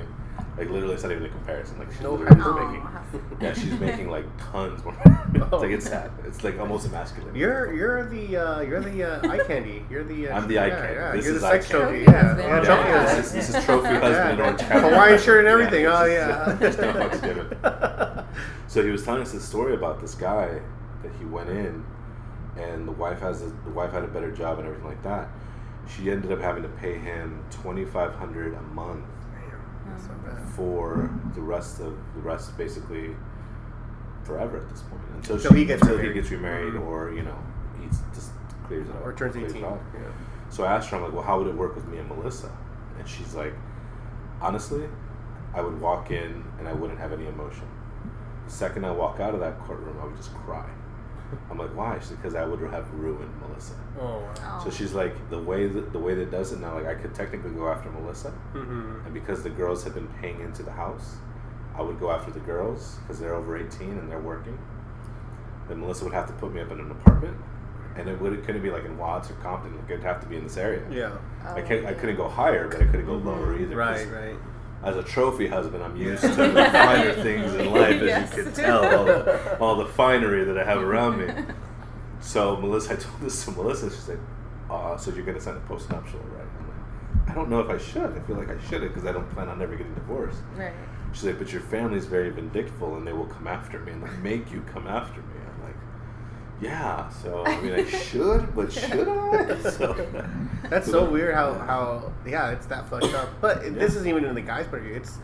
like 0.56 0.70
literally, 0.70 0.94
it's 0.94 1.02
not 1.02 1.12
even 1.12 1.24
a 1.24 1.28
comparison. 1.28 1.78
Like 1.78 1.90
she's 1.92 2.00
No 2.00 2.14
literally- 2.14 2.40
hyper 2.40 2.68
making. 2.68 2.88
yeah, 3.40 3.52
she's 3.54 3.78
making 3.80 4.10
like 4.10 4.24
tons 4.38 4.82
more. 4.84 4.96
it's 5.34 5.44
Oh. 5.52 5.58
like 5.58 5.70
it's 5.70 5.86
sad. 5.86 6.10
It's 6.26 6.42
like 6.44 6.58
almost 6.58 6.86
emasculating. 6.86 7.34
You're 7.36 7.72
you're 7.74 8.08
the 8.08 8.36
uh, 8.36 8.60
you're 8.60 8.80
the 8.80 9.04
uh, 9.04 9.30
eye 9.30 9.38
candy. 9.46 9.84
You're 9.90 10.04
the. 10.04 10.28
Uh, 10.28 10.36
I'm 10.36 10.48
the 10.48 10.58
eye 10.58 10.70
candy. 10.70 10.94
Yeah. 10.94 11.12
This 11.12 11.24
you're 11.26 11.34
is 11.36 11.40
the 11.42 11.48
sex 11.48 11.68
candy. 11.68 12.04
trophy. 12.04 12.04
Trophy 12.04 12.12
Yeah. 12.12 12.22
husband. 12.58 12.66
yeah. 12.66 12.88
Yeah, 12.88 13.14
this 13.16 13.26
is, 13.26 13.32
this 13.32 13.48
is 13.54 13.64
trophy 13.64 13.88
husband 13.94 14.30
in 14.32 14.40
orange 14.40 14.60
county. 14.60 14.88
Hawaiian 14.88 15.18
shirt 15.20 15.38
and 15.40 15.48
everything. 15.48 15.84
this 15.84 15.94
oh 15.94 16.04
yeah. 16.06 16.52
There's 16.58 16.78
no 16.78 16.92
fucks 16.92 17.22
given. 17.22 18.24
So 18.68 18.82
he 18.84 18.90
was 18.90 19.04
telling 19.04 19.22
us 19.22 19.32
this 19.32 19.44
story 19.44 19.74
about 19.74 20.00
this 20.00 20.14
guy 20.14 20.60
that 21.02 21.12
he 21.18 21.24
went 21.24 21.48
in, 21.48 21.84
and 22.58 22.86
the 22.86 22.92
wife 22.92 23.20
has 23.20 23.42
a, 23.42 23.46
the 23.46 23.70
wife 23.70 23.92
had 23.92 24.02
a 24.04 24.08
better 24.08 24.30
job 24.30 24.58
and 24.58 24.66
everything 24.68 24.86
like 24.88 25.02
that. 25.04 25.28
She 25.96 26.10
ended 26.10 26.30
up 26.32 26.40
having 26.40 26.62
to 26.64 26.68
pay 26.68 26.98
him 26.98 27.42
twenty 27.50 27.84
five 27.86 28.12
hundred 28.14 28.52
a 28.54 28.60
month 28.60 29.04
That's 29.06 29.08
not 29.08 29.16
bad. 29.16 29.17
For 30.54 31.10
the 31.34 31.40
rest 31.40 31.80
of 31.80 31.96
the 32.14 32.20
rest 32.20 32.56
basically 32.58 33.14
forever 34.24 34.58
at 34.58 34.68
this 34.70 34.82
point 34.82 35.00
until, 35.14 35.36
Until 35.36 35.52
she, 35.52 35.58
he 35.58 35.64
gets 35.64 35.82
until 35.82 35.96
remarried. 35.96 36.16
he 36.16 36.20
gets 36.22 36.30
remarried 36.32 36.74
Mhm. 36.74 36.86
or 36.86 37.12
you 37.12 37.22
know 37.22 37.38
he 37.80 37.88
just 38.14 38.30
clears 38.66 38.88
it 38.88 38.94
up 38.96 39.06
Or 39.06 39.12
turns 39.12 39.34
clears 39.34 39.52
18. 39.52 39.64
off. 39.64 39.78
Yeah. 39.94 40.00
So 40.50 40.64
I 40.64 40.72
asked 40.74 40.88
her, 40.90 40.96
I'm 40.96 41.02
like, 41.02 41.12
well, 41.12 41.22
how 41.22 41.38
would 41.38 41.46
it 41.46 41.54
work 41.54 41.74
with 41.74 41.86
me 41.88 41.98
and 41.98 42.08
Melissa? 42.08 42.50
And 42.98 43.06
she's 43.06 43.34
like, 43.34 43.54
honestly, 44.40 44.88
I 45.54 45.60
would 45.60 45.80
walk 45.80 46.10
in 46.10 46.42
and 46.58 46.66
I 46.68 46.72
wouldn't 46.72 46.98
have 46.98 47.12
any 47.12 47.26
emotion. 47.26 47.66
The 48.46 48.52
second 48.52 48.84
I 48.86 48.90
walk 48.92 49.20
out 49.20 49.34
of 49.34 49.40
that 49.40 49.58
courtroom, 49.60 49.96
I 50.00 50.06
would 50.06 50.16
just 50.16 50.34
cry. 50.34 50.64
I'm 51.50 51.58
like, 51.58 51.74
why? 51.76 51.98
She's 51.98 52.10
like, 52.10 52.22
because 52.22 52.34
I 52.34 52.44
would 52.44 52.60
have 52.70 52.90
ruined 52.94 53.30
Melissa. 53.40 53.74
Oh 54.00 54.20
wow. 54.40 54.60
So 54.64 54.70
she's 54.70 54.92
like, 54.94 55.14
the 55.30 55.38
way 55.42 55.66
that 55.66 55.92
the 55.92 55.98
way 55.98 56.14
that 56.14 56.30
does 56.30 56.52
it 56.52 56.60
now, 56.60 56.74
like 56.74 56.86
I 56.86 56.94
could 56.94 57.14
technically 57.14 57.50
go 57.50 57.68
after 57.68 57.90
Melissa, 57.90 58.32
Mm-hmm. 58.54 59.04
and 59.06 59.14
because 59.14 59.42
the 59.42 59.50
girls 59.50 59.84
have 59.84 59.94
been 59.94 60.08
paying 60.20 60.40
into 60.40 60.62
the 60.62 60.72
house, 60.72 61.16
I 61.76 61.82
would 61.82 61.98
go 62.00 62.10
after 62.10 62.30
the 62.30 62.40
girls 62.40 62.96
because 63.02 63.20
they're 63.20 63.34
over 63.34 63.56
18 63.56 63.90
and 63.90 64.10
they're 64.10 64.18
working. 64.20 64.58
Then 65.68 65.80
Melissa 65.80 66.04
would 66.04 66.14
have 66.14 66.26
to 66.28 66.32
put 66.34 66.52
me 66.54 66.60
up 66.62 66.70
in 66.70 66.80
an 66.80 66.90
apartment, 66.90 67.36
and 67.96 68.08
it 68.08 68.18
would 68.20 68.32
it 68.32 68.44
couldn't 68.44 68.62
be 68.62 68.70
like 68.70 68.84
in 68.86 68.96
Watts 68.96 69.30
or 69.30 69.34
Compton. 69.34 69.76
Like 69.76 69.90
it'd 69.90 70.02
have 70.04 70.20
to 70.22 70.26
be 70.26 70.36
in 70.36 70.44
this 70.44 70.56
area. 70.56 70.82
Yeah. 70.90 71.16
I 71.44 71.60
can't. 71.62 71.84
I 71.86 71.92
couldn't 71.94 72.16
go 72.16 72.28
higher, 72.28 72.68
but 72.68 72.80
I 72.80 72.84
couldn't 72.86 73.06
go 73.06 73.16
lower 73.16 73.58
either. 73.58 73.76
Right. 73.76 74.06
Right. 74.10 74.36
As 74.84 74.96
a 74.96 75.02
trophy 75.02 75.48
husband, 75.48 75.82
I'm 75.82 75.96
used 75.96 76.22
to 76.22 76.28
the 76.34 76.64
finer 76.72 77.12
things 77.14 77.52
in 77.54 77.72
life, 77.72 78.00
as 78.00 78.06
Yes. 78.06 78.36
you 78.36 78.44
can 78.44 78.52
tell, 78.52 78.84
all 78.98 79.04
the, 79.04 79.58
all 79.60 79.76
the 79.76 79.86
finery 79.86 80.44
that 80.44 80.56
I 80.56 80.64
have 80.64 80.78
around 80.82 81.18
me. 81.18 81.32
So 82.20 82.56
Melissa, 82.56 82.92
I 82.92 82.96
told 82.96 83.20
this 83.20 83.44
to 83.44 83.50
Melissa. 83.52 83.90
She's 83.90 84.08
like, 84.08 84.18
uh, 84.70 84.96
"So 84.96 85.10
you're 85.12 85.24
gonna 85.24 85.40
sign 85.40 85.56
a 85.56 85.60
post-nuptial, 85.60 86.20
right?" 86.20 86.46
I'm 86.60 86.68
like, 87.26 87.30
"I 87.30 87.34
don't 87.34 87.48
know 87.50 87.60
if 87.60 87.68
I 87.70 87.78
should. 87.78 88.16
I 88.16 88.20
feel 88.20 88.36
like 88.36 88.50
I 88.50 88.58
should 88.68 88.82
it 88.82 88.88
because 88.88 89.04
I 89.04 89.12
don't 89.12 89.28
plan 89.30 89.48
on 89.48 89.60
ever 89.62 89.74
getting 89.76 89.94
divorced." 89.94 90.40
Right. 90.56 90.72
She's 91.12 91.24
like, 91.24 91.38
"But 91.38 91.52
your 91.52 91.62
family's 91.62 92.06
very 92.06 92.30
vindictful, 92.30 92.96
and 92.96 93.06
they 93.06 93.12
will 93.12 93.26
come 93.26 93.46
after 93.48 93.80
me 93.80 93.92
and 93.92 94.02
like 94.02 94.18
make 94.18 94.50
you 94.52 94.62
come 94.72 94.86
after 94.86 95.20
me." 95.20 95.26
"Yeah." 96.60 97.08
So 97.10 97.44
I 97.46 97.60
mean, 97.60 97.72
I 97.74 97.84
should, 98.06 98.54
but 98.54 98.72
should 98.72 99.08
I? 99.08 99.58
So, 99.70 99.94
That's 100.70 100.90
so 100.90 101.08
weird 101.08 101.34
how, 101.34 101.54
how 101.54 102.12
yeah 102.26 102.50
it's 102.50 102.66
that 102.66 102.88
fucked 102.88 103.14
up. 103.14 103.28
But 103.40 103.64
it- 103.64 103.74
this 103.78 103.94
isn't 103.96 104.08
even 104.08 104.24
in 104.24 104.34
the 104.34 104.40
guy's 104.40 104.66
point 104.66 104.82
of 104.82 104.88
view. 104.88 104.94
It's 104.96 105.18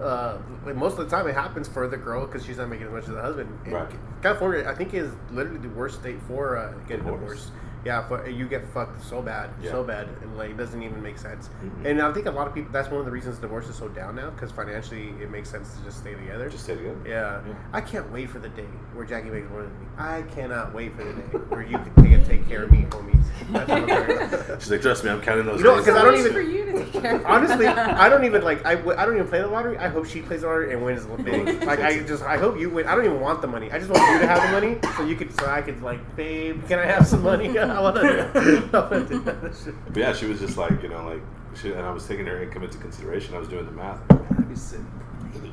uh, 0.00 0.38
like 0.66 0.74
most 0.76 0.98
of 0.98 1.08
the 1.08 1.16
time 1.16 1.26
it 1.28 1.34
happens 1.34 1.68
for 1.68 1.86
the 1.88 1.96
girl 1.96 2.26
because 2.26 2.44
she's 2.44 2.58
not 2.58 2.68
making 2.68 2.86
as 2.86 2.92
much 2.92 3.04
as 3.04 3.10
the 3.10 3.20
husband. 3.20 3.48
And 3.64 3.72
Right. 3.74 3.88
California, 4.22 4.68
I 4.68 4.74
think, 4.74 4.92
is 4.94 5.10
literally 5.30 5.58
the 5.60 5.68
worst 5.68 6.00
state 6.00 6.20
for 6.26 6.56
uh, 6.56 6.72
getting 6.88 7.04
Divorce. 7.06 7.50
Divorced. 7.84 7.86
Yeah, 7.86 8.08
for, 8.08 8.28
you 8.28 8.46
get 8.48 8.66
fucked 8.72 9.02
so 9.04 9.20
bad, 9.22 9.50
Yeah. 9.62 9.70
so 9.70 9.84
bad, 9.84 10.08
and 10.22 10.36
like 10.38 10.50
it 10.50 10.56
doesn't 10.56 10.82
even 10.82 11.02
make 11.02 11.18
sense. 11.18 11.50
Mhm. 11.64 11.86
And 11.86 12.02
I 12.02 12.12
think 12.12 12.26
a 12.26 12.30
lot 12.30 12.46
of 12.46 12.54
people. 12.54 12.72
That's 12.72 12.90
one 12.90 13.00
of 13.00 13.06
the 13.06 13.12
reasons 13.12 13.38
divorce 13.38 13.68
is 13.68 13.76
so 13.76 13.88
down 13.88 14.16
now 14.16 14.30
because 14.30 14.50
financially 14.50 15.14
it 15.20 15.30
makes 15.30 15.48
sense 15.50 15.74
to 15.76 15.84
just 15.84 15.98
stay 15.98 16.14
together. 16.14 16.48
Just 16.48 16.64
stay 16.64 16.76
together. 16.76 16.96
Yeah. 17.06 17.40
Yeah. 17.46 17.54
I 17.72 17.80
can't 17.80 18.10
wait 18.12 18.30
for 18.30 18.38
the 18.38 18.48
day 18.50 18.66
where 18.94 19.04
Jackie 19.06 19.30
makes 19.30 19.48
more 19.50 19.62
than 19.62 19.70
me. 19.80 19.86
I 19.98 20.22
cannot 20.34 20.74
wait 20.74 20.96
for 20.96 21.04
the 21.04 21.12
day 21.12 21.38
where 21.48 21.62
you 21.62 21.78
can 21.78 21.94
take, 22.04 22.26
take 22.26 22.48
care 22.48 22.64
of 22.64 22.70
me, 22.70 22.86
homie. 22.90 23.12
That's 23.52 23.68
what 23.68 23.78
I'm 23.80 23.86
talking 23.86 24.16
about. 24.16 24.62
She's 24.62 24.70
like, 24.70 24.80
trust 24.82 25.04
me, 25.04 25.10
I'm 25.10 25.20
counting 25.20 25.46
those. 25.46 25.58
You 25.60 25.64
know, 25.66 25.76
days. 25.76 25.86
'cause 25.86 25.96
I 25.96 26.02
don't 26.02 26.18
even- 26.18 26.32
for 26.32 26.40
you 26.40 26.64
to 26.66 26.72
take 26.84 26.92
care 27.02 27.16
of. 27.16 27.26
Honestly, 27.26 27.66
I 27.66 28.08
don't 28.08 28.24
even 28.24 28.42
like. 28.42 28.64
I, 28.64 28.72
I 28.72 29.04
don't 29.06 29.14
even 29.16 29.28
play 29.28 29.40
the 29.40 29.46
lottery. 29.48 29.76
I 29.78 29.88
hope 29.88 30.06
she 30.06 30.22
plays 30.22 30.40
the 30.42 30.46
lottery 30.46 30.72
and 30.72 30.84
wins 30.84 31.06
big. 31.24 31.62
Like 31.64 31.80
I 31.80 32.00
just, 32.02 32.22
I 32.22 32.36
hope 32.38 32.58
you 32.58 32.70
win. 32.70 32.86
I 32.86 32.94
don't 32.94 33.04
even 33.04 33.20
want 33.20 33.40
the 33.42 33.46
money. 33.48 33.70
I 33.70 33.78
just 33.78 33.90
want 33.90 34.02
you 34.12 34.18
to 34.20 34.26
have 34.26 34.42
the 34.42 34.48
money 34.52 34.78
so 34.96 35.04
you 35.04 35.16
could, 35.16 35.32
so 35.38 35.46
I 35.46 35.62
could 35.62 35.82
like, 35.82 36.00
babe, 36.16 36.66
can 36.68 36.78
I 36.78 36.86
have 36.86 37.06
some 37.06 37.22
money? 37.22 37.48
I 37.74 37.80
want 37.80 37.96
to. 37.96 38.70
I 38.72 38.78
want 38.90 39.08
to 39.08 39.14
do 39.14 39.20
that 39.20 39.56
shit. 39.64 39.74
But 39.86 39.96
yeah, 39.96 40.12
she 40.12 40.26
was 40.26 40.40
just 40.40 40.56
like, 40.56 40.82
you 40.82 40.88
know, 40.88 41.04
like, 41.06 41.22
she, 41.54 41.72
and 41.72 41.82
I 41.82 41.90
was 41.90 42.06
taking 42.06 42.26
her 42.26 42.42
income 42.42 42.62
into 42.64 42.78
consideration. 42.78 43.34
I 43.34 43.38
was 43.38 43.48
doing 43.48 43.66
the 43.66 43.72
math. 43.72 44.00
I'm 44.10 44.18
like, 44.18 44.30
Man, 44.30 44.40
I'd 44.40 44.48
be 44.48 44.56
sitting 44.56 44.90
pretty. 45.32 45.52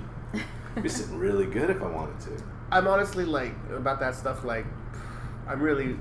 I'd 0.76 0.84
be 0.84 0.90
sitting 1.00 1.18
really 1.18 1.46
good 1.46 1.70
if 1.70 1.82
I 1.82 1.88
wanted 1.88 2.20
to. 2.22 2.44
I'm 2.72 2.88
honestly 2.88 3.26
like 3.26 3.54
about 3.76 4.00
that 4.00 4.16
stuff. 4.16 4.44
Like, 4.44 4.66
I'm 5.48 5.60
really, 5.62 5.98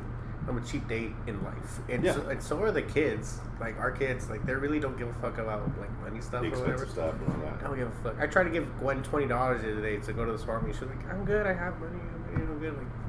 I'm 0.49 0.57
a 0.57 0.61
cheap 0.67 0.87
date 0.89 1.13
in 1.27 1.43
life, 1.43 1.81
and 1.89 2.05
Yeah. 2.05 2.15
so, 2.15 2.29
and 2.29 2.43
so 2.43 2.63
are 2.63 2.71
the 2.73 2.83
kids. 2.83 3.39
Like 3.61 3.79
our 3.79 3.91
kids, 3.91 4.31
like 4.31 4.47
they 4.47 4.55
really 4.55 4.81
don't 4.81 4.97
give 4.97 5.09
a 5.09 5.13
fuck 5.15 5.37
about 5.39 5.63
like 5.79 5.91
money 6.01 6.21
stuff 6.23 6.41
The 6.43 6.49
or 6.49 6.51
whatever. 6.61 6.85
expensive 6.85 6.91
stuff 6.93 7.15
and 7.15 7.29
all 7.43 7.47
I 7.49 7.51
that. 7.51 7.63
don't 7.65 7.77
give 7.77 7.89
a 7.89 8.03
fuck. 8.03 8.17
I 8.19 8.27
tried 8.27 8.45
to 8.45 8.51
give 8.51 8.67
Gwen 8.79 9.03
twenty 9.03 9.27
dollars 9.27 9.61
the 9.63 9.73
other 9.73 9.83
day 9.83 9.99
to 9.99 10.13
go 10.15 10.25
to 10.25 10.33
the 10.33 10.39
swap 10.39 10.63
meet. 10.63 10.75
She's 10.75 10.83
like, 10.85 11.07
"I'm 11.11 11.25
good. 11.27 11.47
I 11.47 11.53
have 11.53 11.79
money. 11.79 11.99
I'm, 12.35 12.37
I'm 12.37 12.59
good." 12.59 12.73
Like, 12.75 12.87
what 12.87 12.89
the 12.89 12.99
fuck? 12.99 13.00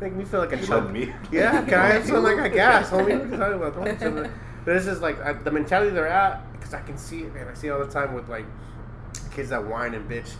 Make 0.00 0.14
me 0.14 0.24
feel 0.24 0.40
like 0.40 0.52
a 0.52 0.64
chump. 0.66 0.90
me? 0.90 1.12
Yeah, 1.32 1.62
can 1.64 1.74
I 1.78 1.86
have 1.88 2.06
some 2.06 2.22
like 2.22 2.38
a 2.38 2.48
gas, 2.48 2.90
homie? 2.90 3.02
What 3.02 3.10
are 3.10 3.24
you 3.24 3.36
talking 3.36 3.54
about? 3.54 3.74
Don't 3.74 3.86
have 3.86 4.00
some- 4.26 4.32
But 4.64 4.76
it's 4.76 4.86
just 4.86 5.02
like 5.02 5.20
I, 5.20 5.32
the 5.34 5.50
mentality 5.50 5.90
they're 5.90 6.06
at 6.08 6.50
because 6.52 6.74
I 6.74 6.80
can 6.80 6.96
see 6.96 7.20
it, 7.22 7.34
man. 7.34 7.48
I 7.48 7.54
see 7.54 7.68
it 7.68 7.70
all 7.70 7.84
the 7.84 7.90
time 7.92 8.14
with 8.14 8.28
like 8.28 8.46
kids 9.34 9.50
that 9.50 9.64
whine 9.66 9.94
and 9.94 10.08
bitch. 10.10 10.32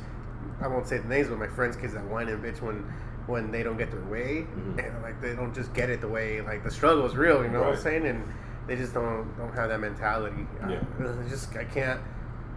I 0.63 0.67
won't 0.69 0.87
say 0.87 0.99
the 0.99 1.09
names, 1.09 1.29
but 1.29 1.39
my 1.39 1.47
friends' 1.49 1.77
kids 1.77 1.93
that 1.95 2.05
whine 2.05 2.29
and 2.29 2.43
bitch 2.43 2.61
when 2.63 2.85
when 3.27 3.51
they 3.53 3.63
don't 3.63 3.77
get 3.77 3.91
their 3.91 4.01
way, 4.05 4.47
Mhm. 4.57 4.85
and 4.93 5.03
like 5.03 5.21
they 5.21 5.35
don't 5.35 5.55
just 5.55 5.73
get 5.75 5.89
it 5.91 6.01
the 6.01 6.09
way 6.09 6.41
like 6.41 6.65
the 6.65 6.71
struggle 6.71 7.05
is 7.07 7.17
real. 7.17 7.43
You 7.43 7.51
know 7.51 7.61
what 7.61 7.75
I'm 7.75 7.77
saying? 7.81 8.07
And 8.07 8.25
they 8.67 8.77
just 8.77 8.95
don't 8.95 9.27
don't 9.39 9.55
have 9.55 9.69
that 9.69 9.81
mentality. 9.81 10.47
Yeah. 10.69 10.81
I, 11.01 11.29
just 11.29 11.55
I 11.57 11.65
can't. 11.65 12.01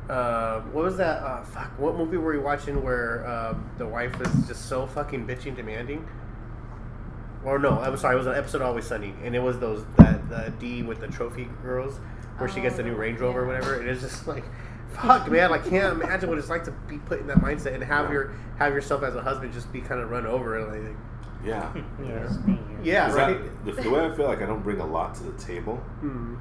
Uh, 0.09 0.59
what 0.73 0.83
was 0.85 0.97
that? 0.97 1.21
Uh, 1.23 1.43
fuck. 1.43 1.71
What 1.79 1.95
movie 1.95 2.17
were 2.17 2.33
we 2.33 2.39
watching 2.39 2.83
where 2.83 3.25
um, 3.27 3.69
the 3.77 3.88
wife 3.88 4.17
was 4.19 4.27
just 4.47 4.67
so 4.67 4.85
fucking 4.88 5.25
bitching, 5.27 5.55
demanding? 5.55 6.05
Or 7.45 7.59
no, 7.59 7.79
I'm 7.79 7.97
sorry. 7.97 8.15
It 8.15 8.17
was 8.19 8.27
an 8.27 8.35
episode 8.35 8.62
of 8.62 8.67
Always 8.69 8.85
Sunny, 8.88 9.13
and 9.23 9.35
it 9.35 9.39
was 9.39 9.59
those 9.59 9.83
that 9.97 10.29
the 10.29 10.53
D 10.59 10.81
with 10.83 11.00
the 11.01 11.07
trophy 11.07 11.50
girls, 11.62 11.97
where 12.38 12.50
she 12.50 12.62
gets 12.62 12.77
the 12.77 12.83
new 12.83 12.93
Oh, 12.93 12.97
Range 12.97 13.19
Rover 13.19 13.41
or 13.43 13.45
whatever. 13.47 13.79
And 13.79 13.89
it's 13.89 14.01
just 14.01 14.27
like, 14.27 14.45
fuck, 14.93 15.29
man. 15.29 15.51
I 15.51 15.57
can't 15.57 16.01
imagine 16.01 16.29
what 16.29 16.38
it's 16.38 16.50
like 16.50 16.63
to 16.65 16.71
be 16.71 16.97
put 17.00 17.19
in 17.19 17.27
that 17.27 17.38
mindset 17.38 17.73
and 17.73 17.83
have 17.83 18.05
Yeah. 18.05 18.12
your 18.13 18.33
have 18.57 18.73
yourself 18.73 19.03
as 19.03 19.15
a 19.15 19.21
husband 19.21 19.51
just 19.53 19.71
be 19.73 19.81
kind 19.81 20.00
of 20.00 20.09
run 20.09 20.25
over. 20.25 20.57
and 20.57 20.85
Like, 20.88 20.95
Yeah. 21.43 21.73
yeah. 22.03 22.29
Yeah. 22.83 23.13
right. 23.13 23.38
that- 23.65 23.75
the, 23.75 23.81
the 23.83 23.89
way 23.89 24.05
I 24.05 24.15
feel 24.15 24.27
like 24.27 24.41
I 24.41 24.45
don't 24.45 24.63
bring 24.63 24.79
a 24.79 24.85
lot 24.85 25.15
to 25.15 25.23
the 25.23 25.33
table 25.33 25.83
Mm. 26.01 26.38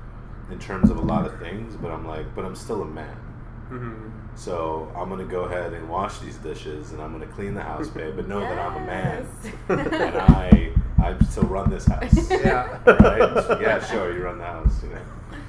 in 0.53 0.59
terms 0.61 0.89
of 0.91 0.99
a 0.99 1.03
lot 1.03 1.27
of 1.27 1.37
things, 1.41 1.75
but 1.77 1.91
I'm 1.91 2.07
like, 2.07 2.33
but 2.37 2.45
I'm 2.45 2.55
still 2.55 2.83
a 2.83 2.87
man. 2.87 3.17
hmm 3.69 4.09
So 4.37 4.91
I'm 4.97 5.09
gonna 5.09 5.25
go 5.25 5.45
ahead 5.45 5.73
and 5.73 5.89
wash 5.89 6.19
these 6.21 6.37
dishes, 6.37 6.93
and 6.93 7.03
I'm 7.03 7.11
gonna 7.13 7.27
clean 7.33 7.55
the 7.55 7.63
house, 7.63 7.89
babe. 7.89 8.15
But 8.17 8.29
know 8.29 8.41
that 8.41 8.59
I'm 8.59 8.77
a 8.83 8.87
man, 8.87 9.27
and 9.69 9.81
I 10.17 10.73
I 11.03 11.19
still 11.25 11.45
run 11.45 11.71
this 11.71 11.87
house. 11.87 12.31
Yeah. 12.31 12.79
Right? 12.87 13.61
Yeah, 13.61 13.85
sure, 13.85 14.13
you 14.15 14.23
run 14.25 14.39
the 14.39 14.45
house, 14.45 14.83
you 14.83 14.91
know. 14.91 15.01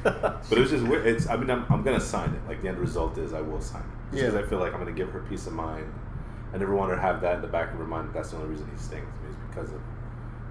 But 0.50 0.52
it 0.52 0.60
was 0.60 0.70
just 0.72 0.84
weird. 0.86 1.06
It's 1.08 1.30
I 1.30 1.36
mean 1.38 1.50
I'm, 1.50 1.66
I'm 1.70 1.84
gonna 1.84 2.00
sign 2.00 2.34
it. 2.34 2.42
Like 2.48 2.62
the 2.62 2.68
end 2.70 2.78
result 2.80 3.18
is 3.18 3.34
I 3.34 3.42
will 3.42 3.62
sign 3.62 3.82
it 3.82 4.12
because 4.12 4.34
Yeah. 4.34 4.40
I 4.42 4.44
feel 4.44 4.60
like 4.60 4.74
I'm 4.74 4.80
gonna 4.80 4.92
give 4.92 5.10
her 5.12 5.22
peace 5.30 5.48
of 5.48 5.54
mind. 5.54 5.92
I 6.54 6.58
never 6.58 6.76
want 6.76 6.90
her 6.90 6.96
to 6.96 7.02
have 7.02 7.22
that 7.22 7.36
in 7.36 7.42
the 7.42 7.48
back 7.48 7.72
of 7.72 7.78
her 7.78 7.86
mind. 7.86 8.10
That's 8.14 8.32
the 8.32 8.38
only 8.38 8.50
reason 8.50 8.70
he's 8.72 8.82
staying 8.82 9.06
with 9.06 9.22
me 9.24 9.30
is 9.30 9.36
because 9.50 9.70
of 9.74 9.82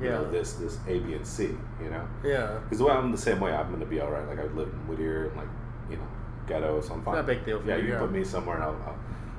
you 0.01 0.09
know 0.09 0.29
this 0.31 0.55
this 0.55 0.79
A 0.89 0.99
B 1.01 1.15
and 1.15 1.27
C. 1.27 1.51
You 1.83 1.91
know. 1.91 2.09
Yeah. 2.25 2.59
Because 2.65 2.79
the 2.79 2.85
way 2.85 2.93
I'm 2.93 3.13
the 3.13 3.19
same 3.19 3.41
way, 3.41 3.53
I'm 3.53 3.71
gonna 3.71 3.85
be 3.87 4.01
all 4.01 4.11
right. 4.11 4.27
Like 4.27 4.39
I 4.39 4.45
live 4.45 4.69
in 4.69 4.87
Whittier, 4.89 5.27
and 5.29 5.37
like 5.37 5.49
you 5.91 5.97
know, 5.97 6.09
ghetto, 6.49 6.81
so 6.81 6.95
I'm 6.95 7.03
fine. 7.05 7.15
not 7.15 7.21
a 7.21 7.27
big 7.27 7.45
deal 7.45 7.61
for 7.61 7.69
yeah, 7.69 7.77
you, 7.77 7.85
you 7.89 7.93
yeah. 7.93 7.99
put 7.99 8.11
me 8.11 8.25
somewhere, 8.25 8.57
and 8.57 8.65
I'll, 8.65 8.83
I'll, 8.87 8.99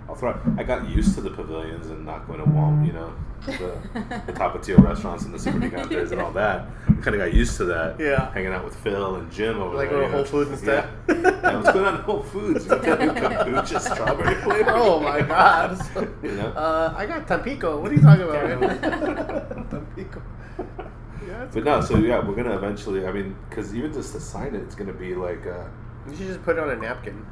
I'll 0.09 0.15
throw. 0.15 0.37
I 0.57 0.63
got 0.63 0.87
used 0.89 1.15
to 1.15 1.21
the 1.21 1.29
pavilions 1.29 1.87
and 1.87 2.05
not 2.05 2.27
going 2.27 2.39
to 2.39 2.45
Walmart, 2.45 2.85
you 2.85 2.91
know, 2.93 3.13
the, 3.45 3.53
the 4.25 4.33
Tapatio 4.33 4.77
restaurants 4.83 5.23
and 5.23 5.33
the 5.33 5.39
Super 5.39 5.59
Gigantes 5.59 6.11
and 6.11 6.19
all 6.21 6.31
that. 6.33 6.67
I 6.87 6.91
kind 7.01 7.07
of 7.15 7.19
got 7.19 7.33
used 7.33 7.55
to 7.57 7.65
that. 7.65 7.99
Yeah. 7.99 8.31
hanging 8.33 8.51
out 8.51 8.65
with 8.65 8.75
Phil 8.75 9.15
and 9.15 9.31
Jim 9.31 9.61
over 9.61 9.75
Like 9.77 9.89
there. 9.89 10.03
you. 10.03 10.09
Whole 10.09 10.25
Foods 10.25 10.51
instead? 10.51 10.89
Yeah. 11.07 11.15
yeah, 11.21 11.55
what's 11.57 11.71
going 11.71 11.85
on 11.85 11.95
at 11.95 12.01
Whole 12.01 12.21
Foods? 12.23 12.65
You 12.65 12.71
kombucha 12.71 13.79
strawberry 13.93 14.35
flavor. 14.41 14.71
Oh 14.75 14.99
my 14.99 15.21
god. 15.21 15.79
You 16.21 16.31
know? 16.33 16.47
Uh, 16.49 16.93
I 16.97 17.05
got 17.05 17.25
Tampico. 17.27 17.79
What 17.79 17.91
are 17.91 17.95
you 17.95 18.01
talking 18.01 18.23
about? 18.23 19.69
Tampico. 19.69 20.21
Yeah, 21.27 21.47
But 21.53 21.63
no, 21.63 21.79
so 21.81 21.97
yeah, 21.97 22.19
we're 22.19 22.35
gonna 22.35 22.55
eventually. 22.57 23.07
I 23.07 23.11
mean, 23.13 23.35
because 23.49 23.73
even 23.73 23.93
just 23.93 24.11
to 24.13 24.19
sign 24.19 24.53
it, 24.55 24.61
it's 24.63 24.75
gonna 24.75 24.93
be 24.93 25.15
like. 25.15 25.45
Uh, 25.47 25.63
You 26.09 26.15
should 26.17 26.27
just 26.27 26.43
put 26.43 26.57
it 26.57 26.59
on 26.61 26.69
a 26.69 26.75
napkin. 26.75 27.25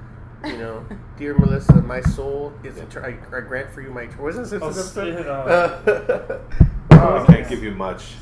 You 0.44 0.58
know, 0.58 0.86
dear 1.18 1.38
Melissa, 1.38 1.74
my 1.82 2.02
soul 2.02 2.52
is 2.64 2.78
eternal. 2.78 3.12
I, 3.32 3.38
I 3.38 3.42
grant 3.42 3.72
for 3.72 3.82
you 3.82 3.92
my. 3.92 4.08
Wasn't 4.20 4.50
this 4.50 4.62
Oh, 4.62 4.70
episode? 4.70 5.24
yeah, 5.26 5.32
Uh, 5.32 6.40
I 7.02 7.26
can't 7.26 7.48
give 7.50 7.64
you 7.64 7.72
much. 7.72 8.14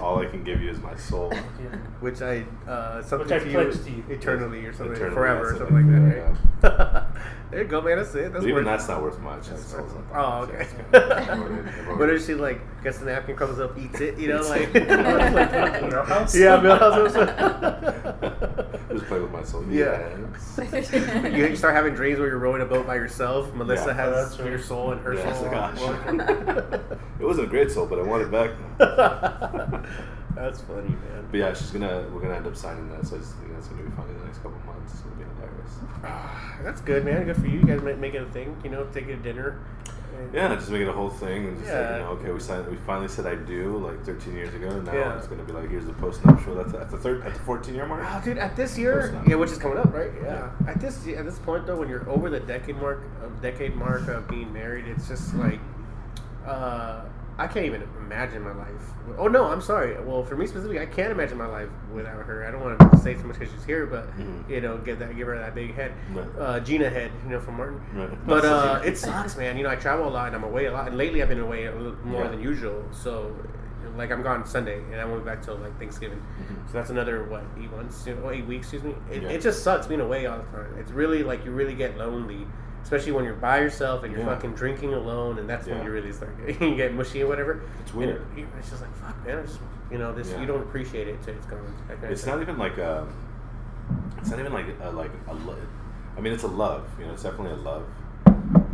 All 0.00 0.18
I 0.18 0.26
can 0.26 0.42
give 0.44 0.60
you 0.60 0.70
is 0.70 0.78
my 0.80 0.94
soul. 0.96 1.30
Yeah. 1.32 1.40
which 2.00 2.20
I 2.20 2.44
uh, 2.68 3.00
something 3.02 3.28
Which 3.28 3.40
I 3.40 3.44
to, 3.44 3.50
pledge 3.50 3.76
you 3.76 3.82
to 3.84 3.90
you. 3.90 4.04
eternally 4.10 4.66
or 4.66 4.72
something, 4.72 4.96
Eternally, 4.96 5.14
forever 5.14 5.40
or 5.42 5.46
that's 5.52 5.58
something 5.70 5.76
like 5.92 6.62
that, 6.62 6.70
right? 7.00 7.04
there 7.50 7.62
you 7.62 7.68
go, 7.68 7.80
man. 7.80 7.96
That's 7.98 8.14
it. 8.14 8.32
That's 8.32 8.44
even 8.44 8.56
worth- 8.56 8.64
that's 8.66 8.88
not 8.88 9.02
worth 9.02 9.20
much. 9.20 9.48
That's 9.48 9.72
That's 9.72 9.92
worth- 9.92 10.12
all- 10.14 10.42
oh, 10.42 10.52
okay. 10.52 10.66
What 11.96 12.10
if 12.10 12.26
she 12.26 12.34
like 12.34 12.60
gets 12.82 12.98
the 12.98 13.04
napkin, 13.06 13.36
comes 13.36 13.60
up, 13.60 13.78
eats 13.78 14.00
it? 14.00 14.18
You 14.18 14.28
know, 14.28 14.40
Eats 14.40 14.50
like, 14.50 14.74
it. 14.74 14.88
Milhouse? 14.88 16.34
yeah, 16.38 16.58
Milhouse. 16.60 17.14
Just 18.92 19.06
play 19.06 19.20
with 19.20 19.30
my 19.30 19.42
soul. 19.44 19.64
Yeah. 19.70 20.16
You, 21.28 21.46
you 21.46 21.56
start 21.56 21.74
having 21.74 21.94
dreams 21.94 22.18
where 22.18 22.28
you're 22.28 22.38
rowing 22.38 22.60
a 22.62 22.66
boat 22.66 22.86
by 22.86 22.96
yourself. 22.96 23.54
Melissa 23.54 23.86
Yeah. 23.86 23.92
has 23.94 24.08
Oh, 24.08 24.22
that's 24.22 24.38
right. 24.40 24.48
your 24.50 24.58
soul 24.58 24.92
and 24.92 25.00
her 25.02 25.14
Yes, 25.14 25.38
soul. 25.38 25.50
gosh. 25.50 25.78
Well- 25.80 26.80
it 27.20 27.24
wasn't 27.24 27.46
a 27.46 27.50
great 27.50 27.70
soul, 27.70 27.86
but 27.86 27.98
I 28.00 28.02
want 28.02 28.21
it 28.22 28.30
back. 28.30 28.50
That's 30.34 30.60
funny, 30.62 30.88
man. 30.88 31.28
But 31.30 31.36
yeah, 31.38 31.52
she's 31.54 31.70
gonna. 31.70 32.06
We're 32.12 32.20
gonna 32.20 32.34
end 32.36 32.46
up 32.46 32.56
signing 32.56 32.88
that, 32.90 33.06
so 33.06 33.16
it's, 33.16 33.34
it's 33.58 33.68
gonna 33.68 33.82
be 33.82 33.90
fun 33.90 34.08
in 34.08 34.18
the 34.18 34.24
next 34.24 34.38
couple 34.38 34.58
months. 34.66 34.92
It's 34.94 35.02
gonna 35.02 35.16
be 35.16 35.24
hilarious. 35.36 35.72
That's 36.62 36.80
good, 36.80 37.04
man. 37.04 37.24
Good 37.26 37.36
for 37.36 37.46
you. 37.46 37.60
You 37.60 37.64
guys 37.66 37.82
make, 37.82 37.98
make 37.98 38.14
it 38.14 38.22
a 38.22 38.30
thing. 38.30 38.56
You 38.64 38.70
know, 38.70 38.84
take 38.92 39.04
it 39.08 39.16
to 39.16 39.22
dinner. 39.22 39.60
And- 40.18 40.32
Yeah, 40.34 40.54
just 40.54 40.70
make 40.70 40.80
it 40.82 40.88
a 40.88 40.92
whole 40.92 41.08
thing 41.10 41.48
and 41.48 41.56
just 41.58 41.70
like, 41.70 41.80
Yeah. 41.80 41.96
you 41.96 42.02
know, 42.02 42.08
okay, 42.10 42.30
we 42.32 42.40
signed, 42.40 42.66
we 42.68 42.76
finally 42.78 43.08
said 43.08 43.26
I 43.26 43.34
do 43.34 43.78
like 43.78 44.04
13 44.04 44.34
years 44.34 44.52
ago. 44.54 44.78
Now 44.80 44.92
Yeah. 44.92 45.16
it's 45.18 45.26
gonna 45.26 45.42
be 45.42 45.52
like 45.52 45.70
here's 45.70 45.86
the 45.86 45.94
post 45.94 46.24
nuptial. 46.24 46.54
That's 46.54 46.74
at 46.74 46.90
the 46.90 46.98
third, 46.98 47.24
at 47.26 47.32
the 47.34 47.40
14 47.40 47.74
year 47.74 47.86
mark. 47.86 48.02
Oh, 48.06 48.20
dude, 48.24 48.36
at 48.38 48.54
this 48.56 48.76
year, 48.78 49.18
yeah, 49.26 49.36
which 49.36 49.50
is 49.50 49.58
coming 49.58 49.78
up, 49.78 49.92
right? 49.94 50.10
Yeah. 50.22 50.50
At 50.66 50.80
this 50.80 51.06
at 51.08 51.24
this 51.24 51.38
point 51.38 51.66
though, 51.66 51.76
when 51.76 51.88
you're 51.88 52.08
over 52.10 52.28
the 52.30 52.40
decade 52.40 52.76
mark, 52.76 53.02
of 53.22 53.40
decade 53.40 53.74
mark 53.74 54.06
of 54.08 54.28
being 54.28 54.52
married, 54.52 54.86
it's 54.86 55.08
just 55.08 55.34
like, 55.36 55.60
uh, 56.46 57.02
I 57.42 57.48
can't 57.48 57.66
even 57.66 57.82
imagine 57.98 58.40
my 58.42 58.52
life. 58.54 58.70
Oh 59.18 59.26
no, 59.26 59.46
I'm 59.46 59.60
sorry. 59.60 60.00
Well, 60.00 60.22
for 60.22 60.36
me 60.36 60.46
specifically, 60.46 60.78
I 60.78 60.86
can't 60.86 61.10
imagine 61.10 61.36
my 61.36 61.46
life 61.46 61.68
without 61.92 62.24
her. 62.24 62.46
I 62.46 62.52
don't 62.52 62.60
want 62.60 62.78
to 62.78 62.98
say 62.98 63.14
too 63.14 63.24
much 63.24 63.36
because 63.36 63.52
she's 63.52 63.64
here, 63.64 63.84
but 63.84 64.16
Mhm. 64.16 64.48
you 64.48 64.60
know, 64.60 64.78
give 64.78 65.00
that 65.00 65.16
give 65.16 65.26
her 65.26 65.36
that 65.36 65.52
big 65.52 65.74
head, 65.74 65.92
Right. 66.14 66.26
uh, 66.38 66.60
Gina 66.60 66.88
head, 66.88 67.10
you 67.24 67.30
know, 67.30 67.40
from 67.40 67.56
Martin. 67.56 67.80
Right. 67.94 68.26
But 68.26 68.44
uh, 68.44 68.80
it 68.84 68.96
sucks, 68.96 69.36
man. 69.36 69.56
You 69.56 69.64
know, 69.64 69.70
I 69.70 69.74
travel 69.74 70.06
a 70.06 70.10
lot 70.10 70.28
and 70.28 70.36
I'm 70.36 70.44
away 70.44 70.66
a 70.66 70.72
lot, 70.72 70.86
and 70.86 70.96
lately 70.96 71.20
I've 71.20 71.28
been 71.28 71.40
away 71.40 71.66
a 71.66 71.74
little 71.74 71.96
more 72.04 72.22
Yeah. 72.22 72.30
than 72.30 72.40
usual. 72.40 72.84
So, 72.92 73.34
like, 73.96 74.12
I'm 74.12 74.22
gone 74.22 74.46
Sunday, 74.46 74.80
and 74.92 75.00
I 75.00 75.04
won't 75.04 75.24
be 75.24 75.28
back 75.28 75.42
till 75.42 75.56
like 75.56 75.76
Thanksgiving. 75.80 76.18
Mhm. 76.20 76.68
So 76.68 76.74
that's 76.74 76.90
another 76.90 77.24
what 77.24 77.42
eight 77.60 77.72
months, 77.76 78.06
you 78.06 78.14
know, 78.14 78.30
eight 78.30 78.46
weeks, 78.46 78.72
excuse 78.72 78.84
me. 78.84 78.94
It, 79.10 79.22
Yeah. 79.24 79.30
it 79.30 79.40
just 79.40 79.64
sucks 79.64 79.88
being 79.88 80.00
away 80.00 80.26
all 80.26 80.38
the 80.38 80.56
time. 80.56 80.74
It's 80.78 80.92
really 80.92 81.24
like 81.24 81.44
you 81.44 81.50
really 81.50 81.74
get 81.74 81.98
lonely, 81.98 82.46
especially 82.82 83.12
when 83.12 83.24
you're 83.24 83.34
by 83.34 83.60
yourself 83.60 84.02
and 84.04 84.12
you're 84.12 84.22
Yeah. 84.22 84.34
fucking 84.34 84.54
drinking 84.54 84.94
alone, 84.94 85.38
and 85.38 85.48
that's 85.48 85.66
when 85.66 85.82
you 85.84 85.90
really 85.90 86.12
start 86.12 86.34
you 86.60 86.74
get 86.76 86.94
mushy 86.94 87.22
or 87.22 87.28
whatever. 87.28 87.60
It's 87.82 87.94
weird. 87.94 88.22
it- 88.36 88.46
it's 88.58 88.70
just 88.70 88.82
like 88.82 88.94
fuck, 88.96 89.26
man. 89.26 89.44
Just 89.46 89.60
you 89.90 89.98
know 89.98 90.12
this 90.12 90.30
Yeah. 90.30 90.40
you 90.40 90.46
don't 90.46 90.62
appreciate 90.62 91.08
it 91.08 91.22
till 91.22 91.34
it's 91.34 91.46
gone. 91.46 91.60
of 91.90 92.04
It's 92.04 92.26
not 92.26 92.40
even 92.40 92.58
like 92.58 92.78
a. 92.78 93.06
It's 94.18 94.30
not 94.30 94.38
even 94.38 94.52
like 94.52 94.66
a, 94.80 94.90
like 94.90 95.10
a. 95.28 95.34
lo- 95.34 95.56
I 96.16 96.20
mean, 96.20 96.32
it's 96.32 96.44
a 96.44 96.48
love. 96.48 96.84
You 96.98 97.06
know, 97.06 97.12
it's 97.12 97.22
definitely 97.24 97.52
a 97.52 97.62
love. 97.62 97.84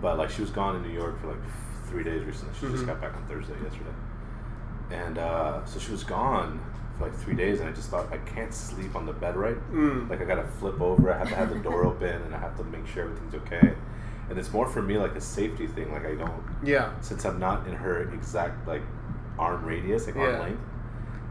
But 0.03 0.19
like, 0.19 0.31
she 0.31 0.43
was 0.43 0.51
gone 0.51 0.77
in 0.77 0.83
New 0.83 0.93
York 0.93 1.21
for 1.21 1.29
like 1.29 1.41
three 1.87 2.05
days 2.05 2.23
recently. 2.25 2.55
She 2.55 2.67
just 2.69 2.83
Mhm. 2.85 2.87
got 2.87 3.01
back 3.01 3.15
on 3.17 3.23
Thursday 3.27 3.55
yesterday, 3.63 3.91
and 4.91 5.19
uh, 5.19 5.65
so 5.65 5.79
she 5.79 5.91
was 5.91 6.05
gone 6.05 6.61
for 6.99 7.05
like 7.05 7.15
three 7.15 7.35
days. 7.35 7.61
And 7.61 7.69
I 7.69 7.73
just 7.73 7.89
thought 7.91 8.13
I 8.13 8.19
can't 8.19 8.53
sleep 8.53 8.95
on 8.95 9.07
the 9.07 9.13
bed 9.13 9.37
right. 9.37 9.57
Mm. 9.73 10.09
Like 10.11 10.21
I 10.21 10.25
gotta 10.25 10.45
flip 10.61 10.81
over. 10.81 11.13
I 11.13 11.19
have 11.19 11.29
to 11.31 11.35
have 11.35 11.49
the 11.51 11.59
door 11.59 11.85
open, 11.91 12.23
and 12.23 12.35
I 12.35 12.39
have 12.39 12.57
to 12.59 12.65
make 12.65 12.87
sure 12.87 13.05
everything's 13.05 13.35
okay. 13.37 13.73
And 14.31 14.39
it's 14.39 14.53
more 14.53 14.67
for 14.67 14.83
me 14.83 14.99
like 14.99 15.15
a 15.15 15.21
safety 15.21 15.67
thing. 15.67 15.93
Like 15.93 16.05
I 16.05 16.15
don't 16.15 16.43
yeah, 16.63 16.93
since 17.01 17.25
I'm 17.25 17.39
not 17.39 17.67
in 17.67 17.75
her 17.75 18.13
exact 18.13 18.67
like 18.69 18.83
arm 19.39 19.65
radius, 19.65 20.07
like 20.07 20.17
arm 20.17 20.39
length, 20.41 20.63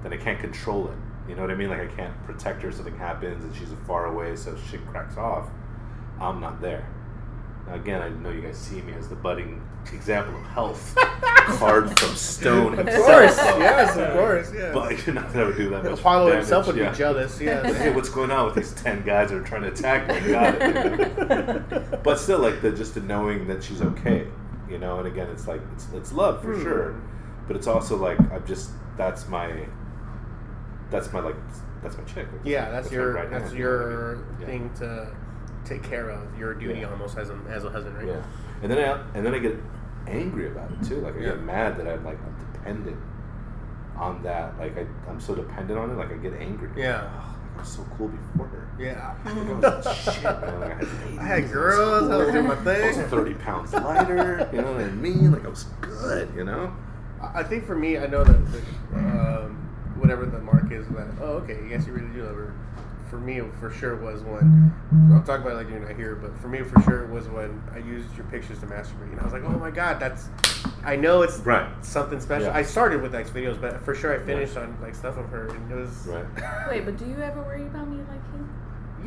then 0.04 0.14
I 0.14 0.18
can't 0.18 0.40
control 0.40 0.88
it. 0.88 0.98
You 1.30 1.36
know 1.36 1.42
what 1.42 1.52
I 1.52 1.56
mean? 1.56 1.70
Like 1.70 1.82
I 1.82 1.88
can't 1.88 2.26
protect 2.26 2.62
her. 2.64 2.72
Something 2.72 2.98
happens 2.98 3.44
and 3.44 3.56
she's 3.56 3.70
far 3.86 4.06
away, 4.06 4.36
so 4.36 4.56
shit 4.70 4.86
cracks 4.88 5.18
off. 5.18 5.48
I'm 6.20 6.40
not 6.40 6.62
there. 6.62 6.88
Now, 7.68 7.74
again, 7.76 8.02
I 8.02 8.10
know 8.10 8.30
you 8.32 8.42
guys 8.42 8.58
see 8.58 8.82
me 8.82 8.94
as 8.94 9.10
the 9.10 9.16
budding 9.16 9.62
example 9.94 10.36
of 10.40 10.46
health, 10.48 10.96
carved 10.98 12.00
from 12.00 12.16
stone. 12.16 12.80
of 12.80 12.86
course, 12.86 13.36
so- 13.36 13.58
yes, 13.60 13.96
of 13.98 14.14
course, 14.14 14.52
yeah. 14.54 14.74
But 14.74 15.06
you're 15.06 15.16
not 15.16 15.34
gonna 15.34 15.56
do 15.56 15.70
that 15.72 15.84
much. 15.84 16.00
Apollo 16.00 16.28
damage, 16.30 16.40
himself 16.44 16.68
would 16.68 16.76
yeah. 16.78 16.92
be 16.92 16.98
jealous. 16.98 17.40
Yeah. 17.48 17.74
Hey, 17.74 17.94
what's 17.94 18.10
going 18.10 18.32
on 18.32 18.46
with 18.46 18.56
these 18.56 18.74
ten 18.74 19.04
guys 19.04 19.30
that 19.30 19.38
are 19.38 19.44
trying 19.44 19.62
to 19.64 19.70
attack 19.70 20.08
me? 20.08 20.32
Got 20.32 20.56
it. 20.62 22.04
but 22.04 22.20
still, 22.20 22.40
like 22.40 22.62
the 22.62 22.72
just 22.72 22.96
the 22.96 23.02
knowing 23.02 23.48
that 23.48 23.64
she's 23.64 23.82
okay, 23.82 24.28
you 24.70 24.78
know. 24.78 25.00
And 25.00 25.08
again, 25.08 25.30
it's 25.30 25.48
like 25.48 25.62
it's 25.74 25.88
it's 25.94 26.12
love 26.12 26.42
for 26.42 26.54
Hmm. 26.56 26.64
sure, 26.64 27.02
but 27.48 27.56
it's 27.56 27.68
also 27.68 27.96
like 27.98 28.20
I'm 28.32 28.46
just 28.46 28.72
that's 28.98 29.28
my 29.28 29.68
that's 30.90 31.12
my 31.14 31.20
like 31.20 31.36
that's 31.84 31.98
my 31.98 32.04
chick. 32.06 32.28
Yeah, 32.44 32.70
that's, 32.72 32.90
my 32.90 32.94
your 32.98 33.14
right 33.14 33.30
that's 33.30 33.46
hand, 33.46 33.58
you 33.58 33.64
know 33.64 33.70
I 33.70 33.74
your 33.74 34.16
mean? 34.16 34.26
Yeah. 34.40 34.46
thing 34.46 34.72
to 34.80 35.16
take 35.68 35.84
care 35.84 36.10
of. 36.10 36.22
Your 36.38 36.54
duty 36.54 36.80
Yeah. 36.82 36.90
almost 36.92 37.18
as 37.18 37.30
a 37.30 37.38
as 37.50 37.64
a 37.66 37.70
husband, 37.70 37.98
right? 37.98 38.08
Yeah, 38.08 38.24
and 38.62 38.72
then 38.72 38.78
I 38.78 39.02
and 39.18 39.26
then 39.26 39.34
I 39.34 39.40
get 39.40 39.56
angry 40.08 40.48
about 40.48 40.72
it 40.72 40.84
too. 40.88 41.02
Like 41.02 41.16
I 41.16 41.20
Yeah. 41.20 41.26
get 41.32 41.42
mad 41.44 41.78
that 41.78 41.88
I'm 41.88 42.04
like 42.06 42.18
I'm 42.26 42.52
dependent 42.54 42.98
on 43.98 44.22
that. 44.24 44.58
Like 44.60 44.78
I 44.78 44.86
I'm 45.10 45.20
so 45.20 45.36
dependent 45.36 45.78
on 45.80 45.90
it. 45.92 45.96
Like 45.98 46.12
I 46.12 46.18
get 46.18 46.34
angry. 46.34 46.70
Yeah. 46.76 47.02
Oh, 47.04 47.36
like 47.50 47.58
I 47.58 47.60
was 47.62 47.70
so 47.70 47.86
cool 47.98 48.08
before 48.10 48.48
her. 48.48 48.68
Yeah. 48.80 49.16
Like, 49.26 49.86
I 49.88 49.94
shit, 49.94 50.24
man. 50.24 50.60
Like, 50.60 50.72
I 50.72 50.76
had, 50.76 51.20
I 51.20 51.24
had 51.24 51.52
girls, 51.52 52.10
I 52.10 52.16
was 52.18 52.32
doing 52.32 52.46
my 52.48 52.54
I 52.54 52.64
thing. 52.64 52.98
was 53.02 53.08
30 53.10 53.34
pounds 53.36 53.74
lighter, 53.74 54.48
you 54.54 54.62
know 54.62 54.74
what 54.74 54.82
I 54.82 54.90
mean? 54.92 55.32
Like, 55.32 55.44
I 55.44 55.48
was 55.50 55.64
good, 55.82 56.32
you 56.36 56.44
know? 56.44 56.72
I 57.20 57.40
I 57.40 57.44
think 57.44 57.66
for 57.66 57.76
me, 57.76 57.98
I 57.98 58.06
know 58.06 58.24
that 58.24 58.40
the, 58.52 58.62
um, 59.00 59.58
whatever 59.98 60.28
the 60.28 60.40
mark 60.40 60.72
is, 60.72 60.88
that 60.90 61.08
oh, 61.20 61.38
okay, 61.42 61.58
yes, 61.68 61.88
you 61.88 61.94
really 61.94 62.14
do 62.14 62.24
love 62.26 62.36
her 62.36 62.54
for 63.10 63.18
me 63.18 63.42
for 63.60 63.70
sure 63.72 63.96
was 63.96 64.22
when 64.24 64.72
I'll 65.14 65.24
talk 65.24 65.42
about 65.42 65.54
it 65.54 65.56
like 65.56 65.70
you're 65.70 65.80
not 65.80 65.96
here, 65.96 66.16
but 66.16 66.38
for 66.40 66.48
me 66.48 66.62
for 66.64 66.82
sure 66.82 67.06
was 67.08 67.28
when 67.30 67.62
I 67.74 67.78
used 67.80 68.16
your 68.16 68.26
pictures 68.28 68.60
to 68.60 68.66
masturbate, 68.66 69.12
and 69.12 69.20
I 69.20 69.24
was 69.24 69.34
like, 69.34 69.44
oh 69.44 69.50
my 69.58 69.72
god, 69.72 70.00
that's. 70.00 70.30
I 70.84 70.96
know 70.96 71.22
it's 71.22 71.40
Right. 71.40 71.68
something 71.86 72.20
special. 72.20 72.48
Yeah. 72.48 72.58
I 72.58 72.62
started 72.64 73.02
with 73.02 73.14
X 73.16 73.30
videos, 73.30 73.60
but 73.60 73.82
for 73.82 73.94
sure 73.96 74.14
I 74.20 74.24
finished 74.26 74.58
on 74.58 74.78
like 74.82 74.96
stuff 74.96 75.18
of 75.18 75.30
her, 75.30 75.48
and 75.50 75.72
it 75.72 75.76
was 75.76 76.08
Right. 76.08 76.70
Wait, 76.70 76.86
but 76.86 76.98
do 76.98 77.06
you 77.06 77.18
ever 77.22 77.42
worry 77.42 77.64
about 77.64 77.88
me 77.90 77.98
liking? 77.98 78.50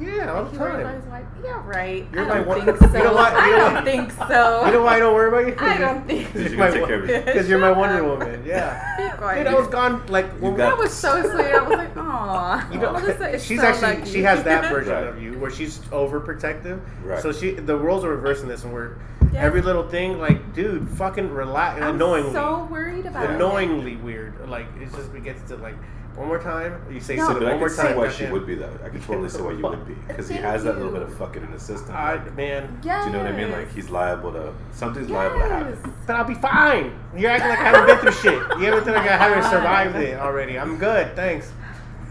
Yeah 0.01 0.33
all 0.33 0.43
Like 0.43 0.53
the 0.53 0.57
you 0.57 0.61
worry 0.63 0.81
about 0.81 0.91
time. 0.93 1.01
his 1.03 1.11
wife? 1.11 1.25
Yeah, 1.45 1.63
right. 1.67 2.07
You're 2.13 2.25
I 2.25 2.29
my 2.29 2.35
don't 2.37 2.47
one- 2.47 2.65
think 2.65 2.81
you 2.81 2.89
so. 2.89 2.99
know 3.05 3.13
what? 3.13 3.33
I 3.35 3.47
You 3.49 3.57
know 3.57 3.71
don't 3.71 3.85
think 3.85 4.11
so. 4.13 4.67
You 4.67 4.73
know 4.73 4.83
why 4.83 4.97
I 4.97 4.99
don't 4.99 5.15
worry 5.15 5.29
about 5.29 5.47
you? 5.47 5.55
I 5.67 5.79
don't 5.79 6.07
think. 6.07 6.33
Because 6.33 6.43
You're 6.43 6.51
you're 6.51 6.59
my 6.59 6.67
gonna 6.69 6.79
take 6.81 6.87
care 6.87 7.03
of 7.03 7.09
wo- 7.09 7.15
you. 7.15 7.21
Because 7.23 7.49
you're 7.49 7.59
my 7.59 7.71
Wonder 7.73 8.05
up. 8.13 8.19
Woman. 8.19 8.43
Yeah. 8.47 8.97
Be 9.13 9.17
quiet. 9.19 9.45
Dude, 9.45 9.47
I 9.53 9.59
was 9.59 9.69
gone 9.69 10.07
like 10.09 10.31
when 10.41 10.53
You 10.53 10.59
That 10.59 10.79
was 10.79 10.93
so 10.93 11.23
sweet. 11.23 11.53
I 11.55 11.63
was 11.63 11.77
like, 11.79 11.97
aw. 11.97 12.71
You 12.73 12.79
know, 12.79 12.93
Melissa 12.93 13.29
is 13.31 13.45
she's 13.45 13.61
so 13.61 13.67
actually 13.67 13.97
lucky. 14.01 14.11
she 14.11 14.23
has 14.23 14.43
that 14.45 14.71
version 14.71 14.93
Right. 14.95 15.07
of 15.07 15.23
you 15.23 15.39
where 15.39 15.51
she's 15.51 15.79
overprotective. 15.91 16.81
Right. 17.05 17.21
So 17.23 17.33
she 17.33 17.53
the 17.53 17.77
roles 17.77 18.05
are 18.05 18.11
reversing 18.11 18.49
this, 18.49 18.65
and 18.65 18.73
we're 18.73 18.97
Yes. 19.33 19.45
every 19.45 19.63
little 19.63 19.87
thing 19.89 20.19
like, 20.19 20.55
dude, 20.55 20.89
fucking 20.89 21.31
relax. 21.31 21.81
I'm 21.81 21.95
Annoyingly, 21.95 22.33
so 22.33 22.67
worried 22.69 23.07
about 23.07 23.31
it. 23.31 23.37
annoyingly 23.37 23.95
weird. 23.95 24.35
Like 24.49 24.67
it 24.81 24.91
just 24.93 25.15
it 25.15 25.23
gets 25.23 25.41
to 25.51 25.57
like 25.57 25.77
one 26.17 26.29
more 26.29 26.39
time. 26.39 26.81
You 26.91 27.01
say 27.01 27.17
No. 27.17 27.25
something 27.27 27.43
But 27.45 27.49
I 27.49 27.51
one 27.53 27.61
more 27.61 27.69
can 27.69 27.77
see 27.87 27.95
why 27.95 28.09
she 28.11 28.27
would 28.27 28.47
be 28.47 28.55
that. 28.57 28.71
I 28.85 28.89
can 28.89 29.01
totally 29.01 29.29
see 29.29 29.41
why 29.43 29.53
you 29.53 29.63
would 29.63 29.87
be 29.87 29.95
because 30.09 30.29
he 30.29 30.37
has 30.37 30.65
that 30.65 30.77
little 30.77 30.93
bit 30.93 31.03
of 31.03 31.15
fucking 31.17 31.43
in 31.43 31.49
his 31.53 31.63
system. 31.63 31.95
I, 31.95 32.15
Like, 32.15 32.37
man, 32.37 32.81
Yes. 32.83 33.05
do 33.05 33.11
you 33.11 33.17
know 33.17 33.23
what 33.25 33.33
I 33.33 33.37
mean? 33.37 33.51
Like 33.53 33.73
he's 33.73 33.89
liable 33.91 34.33
to 34.33 34.53
something's 34.73 35.09
liable 35.11 35.39
to 35.39 35.47
happen. 35.49 35.95
But 36.07 36.17
I'll 36.17 36.25
be 36.25 36.35
fine. 36.35 36.93
You're 37.17 37.31
acting 37.31 37.49
like 37.51 37.59
I 37.61 37.63
haven't 37.65 37.87
been 37.87 37.99
through 37.99 38.13
shit. 38.33 38.43
You 38.59 38.65
haven't 38.67 38.85
think 38.85 38.97
like 38.97 39.09
I 39.11 39.17
haven't 39.17 39.45
survived 39.51 39.97
it 39.97 40.19
already. 40.19 40.59
I'm 40.59 40.77
good, 40.79 41.15
thanks. 41.17 41.53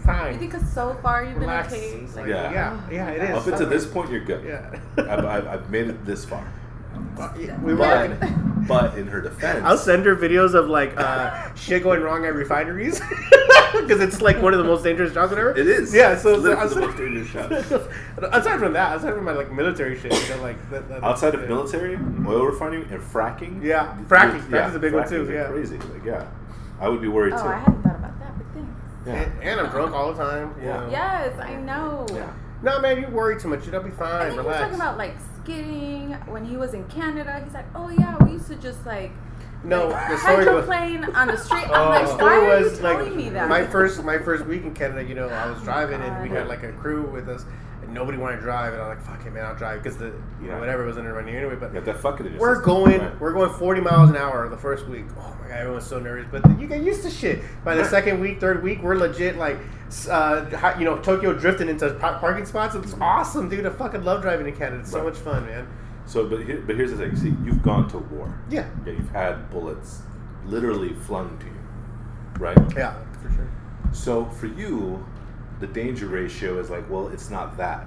Fine. 0.04 0.32
You 0.32 0.38
think 0.40 0.54
it's 0.54 0.72
so 0.72 0.94
far 1.02 1.24
you've 1.24 1.36
Relax. 1.36 1.72
been 1.72 1.78
okay? 1.84 2.00
It's 2.04 2.16
like, 2.16 2.26
Yeah. 2.26 2.50
yeah, 2.52 2.80
yeah, 2.90 3.10
it 3.10 3.30
is. 3.30 3.36
Up 3.36 3.46
until 3.46 3.68
this 3.68 3.86
point, 3.86 4.10
you're 4.10 4.24
good. 4.24 4.44
Yeah. 4.44 4.78
I've, 4.96 5.24
I've, 5.26 5.46
I've 5.46 5.70
made 5.70 5.88
it 5.88 6.04
this 6.06 6.24
far. 6.24 6.42
We 7.62 7.74
But, 7.74 8.10
were. 8.10 8.64
but 8.68 8.98
in 8.98 9.06
her 9.08 9.20
defense, 9.20 9.62
I'll 9.64 9.76
send 9.78 10.04
her 10.06 10.16
videos 10.16 10.54
of 10.54 10.68
like 10.68 10.94
uh, 10.96 11.52
shit 11.54 11.82
going 11.82 12.00
wrong 12.02 12.24
at 12.24 12.34
refineries 12.34 13.00
because 13.72 14.00
it's 14.00 14.20
like 14.20 14.40
one 14.42 14.52
of 14.54 14.58
the 14.58 14.64
most 14.64 14.82
dangerous 14.84 15.12
jobs 15.14 15.32
ever. 15.32 15.50
it 15.56 15.66
is. 15.66 15.94
Yeah, 15.94 16.16
so 16.16 16.34
It's 16.34 16.42
literally 16.42 16.68
so- 16.68 16.74
the 16.74 16.80
most 16.86 16.96
dangerous 16.98 17.30
job. 17.30 17.52
aside 18.32 18.58
from 18.58 18.72
that, 18.74 18.96
aside 18.96 19.14
from 19.14 19.24
my 19.24 19.32
like 19.32 19.52
military 19.52 19.98
shit, 19.98 20.12
you 20.12 20.34
know, 20.36 20.42
like 20.42 20.70
that, 20.70 20.88
that, 20.88 21.02
Outside 21.04 21.34
of 21.34 21.42
yeah. 21.42 21.48
military, 21.48 21.94
oil 22.26 22.44
refining, 22.46 22.82
and 22.90 23.00
fracking. 23.00 23.62
Yeah, 23.62 23.96
fracking. 24.08 24.50
Yeah, 24.50 24.68
Fracking's 24.68 24.74
a 24.76 24.78
big 24.78 24.92
one, 24.94 25.08
too, 25.08 25.28
yeah. 25.32 25.44
crazy. 25.48 25.76
Like, 25.78 26.04
yeah, 26.04 26.26
I 26.80 26.88
would 26.88 27.00
be 27.02 27.08
worried 27.08 27.34
Oh, 27.34 27.42
too. 27.42 27.48
I 27.48 27.58
hadn't 27.58 27.82
thought 27.82 27.96
about 27.96 28.18
that, 28.20 28.36
but 28.38 28.46
thanks. 28.54 28.70
yeah. 29.06 29.12
And, 29.14 29.42
and 29.42 29.60
I'm 29.60 29.70
drunk 29.70 29.94
all 29.94 30.12
the 30.12 30.22
time. 30.22 30.54
you 30.60 30.66
Yeah. 30.68 30.80
know. 30.80 30.90
Yes, 30.90 31.38
I 31.40 31.54
know. 31.56 32.06
Yeah. 32.12 32.32
No, 32.62 32.78
man, 32.80 33.00
you 33.00 33.08
worry 33.08 33.40
too 33.40 33.48
much. 33.48 33.66
You'll 33.66 33.80
be 33.82 33.88
I 33.88 33.92
fine. 33.92 34.20
think 34.20 34.32
he 34.32 34.36
was 34.36 34.44
Relax. 34.46 34.60
talking 34.60 34.74
about 34.76 34.98
like 34.98 35.14
when 36.26 36.44
he 36.44 36.56
was 36.56 36.74
in 36.74 36.84
Canada. 36.88 37.40
He's 37.44 37.54
like, 37.54 37.66
oh 37.74 37.88
yeah, 37.90 38.16
we 38.24 38.32
used 38.32 38.48
to 38.48 38.56
just 38.56 38.84
like 38.86 39.10
no, 39.62 39.88
like, 39.88 40.08
the 40.08 40.18
story 40.18 40.36
was. 40.36 40.46
hydroplane 40.46 41.04
on 41.14 41.28
the 41.28 41.36
street. 41.36 41.64
Oh, 41.68 41.74
I'm 41.74 42.04
the 42.04 42.08
like, 42.08 42.08
why 42.08 42.16
story 42.16 42.46
are 42.46 42.62
was 42.62 42.72
you 42.72 42.78
telling 42.80 43.06
like 43.06 43.14
me 43.14 43.28
that? 43.30 43.48
my 43.48 43.66
first 43.66 44.02
my 44.04 44.18
first 44.18 44.46
week 44.46 44.62
in 44.62 44.74
Canada. 44.74 45.04
You 45.06 45.14
know, 45.14 45.28
I 45.28 45.50
was 45.50 45.62
driving 45.62 46.00
and 46.00 46.22
we 46.22 46.34
had 46.34 46.48
like 46.48 46.62
a 46.62 46.72
crew 46.72 47.02
with 47.02 47.28
us, 47.28 47.44
nobody 47.92 48.16
wanted 48.18 48.36
to 48.36 48.42
drive, 48.42 48.72
and 48.72 48.82
I'm 48.82 48.88
like, 48.88 49.02
"Fuck 49.02 49.24
it, 49.26 49.32
man, 49.32 49.44
I'll 49.44 49.54
drive," 49.54 49.82
because 49.82 49.96
the 49.98 50.06
you 50.40 50.46
know 50.46 50.52
Right. 50.54 50.60
whatever 50.60 50.84
was 50.84 50.96
under 50.98 51.14
my 51.14 51.22
knee 51.22 51.36
anyway. 51.36 51.56
But 51.56 51.68
You 51.74 51.80
got 51.80 51.84
that 51.86 52.00
fucking 52.00 52.26
in 52.26 52.38
We're 52.38 52.60
going, 52.60 53.00
Right. 53.00 53.20
we're 53.20 53.32
going 53.32 53.50
40 53.50 53.80
miles 53.80 54.10
an 54.10 54.16
hour 54.16 54.48
the 54.48 54.56
first 54.56 54.86
week. 54.88 55.06
Oh 55.18 55.34
my 55.42 55.48
god, 55.48 55.56
everyone's 55.58 55.86
so 55.86 55.98
nervous, 55.98 56.26
but 56.30 56.60
you 56.60 56.66
get 56.66 56.82
used 56.82 57.02
to 57.02 57.10
shit. 57.10 57.40
By 57.64 57.74
the 57.74 57.84
second 57.84 58.20
week, 58.20 58.40
third 58.40 58.62
week, 58.62 58.82
we're 58.82 58.94
legit 58.96 59.36
like, 59.38 59.58
uh, 60.10 60.44
you 60.78 60.84
know, 60.84 60.98
Tokyo 60.98 61.32
drifting 61.32 61.68
into 61.68 61.90
pa- 61.94 62.18
parking 62.18 62.46
spots. 62.46 62.74
It's 62.74 62.94
awesome, 63.00 63.48
dude. 63.48 63.66
I 63.66 63.70
fucking 63.70 64.04
love 64.04 64.22
driving 64.22 64.46
in 64.46 64.54
Canada. 64.54 64.80
It's 64.80 64.90
so 64.90 64.98
Right. 64.98 65.06
much 65.08 65.16
fun, 65.18 65.46
man. 65.46 65.66
So, 66.06 66.26
but 66.26 66.40
here, 66.42 66.62
but 66.66 66.76
here's 66.76 66.90
the 66.90 66.96
thing. 66.96 67.14
See, 67.16 67.36
you've 67.44 67.62
gone 67.62 67.88
to 67.90 67.98
war. 67.98 68.28
Yeah, 68.48 68.64
Yeah, 68.84 68.92
you've 68.94 69.10
had 69.10 69.48
bullets 69.50 70.02
literally 70.46 70.92
flung 70.94 71.36
to 71.38 71.46
you, 71.46 72.44
right? 72.44 72.58
yeah, 72.76 72.94
for 73.22 73.30
sure. 73.32 73.46
So 73.92 74.24
for 74.24 74.46
you, 74.46 75.04
the 75.60 75.66
danger 75.66 76.06
ratio 76.06 76.58
is 76.58 76.70
like, 76.70 76.88
well, 76.90 77.08
it's 77.08 77.30
not 77.30 77.56
that. 77.58 77.86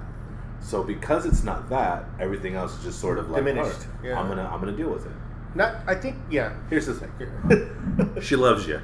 So 0.60 0.82
because 0.82 1.26
it's 1.26 1.42
not 1.44 1.68
that, 1.70 2.06
everything 2.18 2.54
else 2.54 2.76
is 2.78 2.84
just 2.84 3.00
sort 3.00 3.18
of 3.18 3.30
like, 3.30 3.44
Diminished, 3.44 3.80
"Alright, 3.80 4.04
yeah. 4.04 4.18
I'm 4.18 4.28
gonna, 4.28 4.48
I'm 4.50 4.60
gonna 4.60 4.72
deal 4.76 4.88
with 4.88 5.04
it. 5.06 5.12
Not, 5.54 5.76
I 5.86 5.94
think, 5.94 6.16
yeah. 6.30 6.56
Here's 6.70 6.86
the 6.86 6.94
thing. 6.94 7.12
Yeah. 7.20 8.20
She 8.22 8.34
loves 8.36 8.66
you 8.66 8.80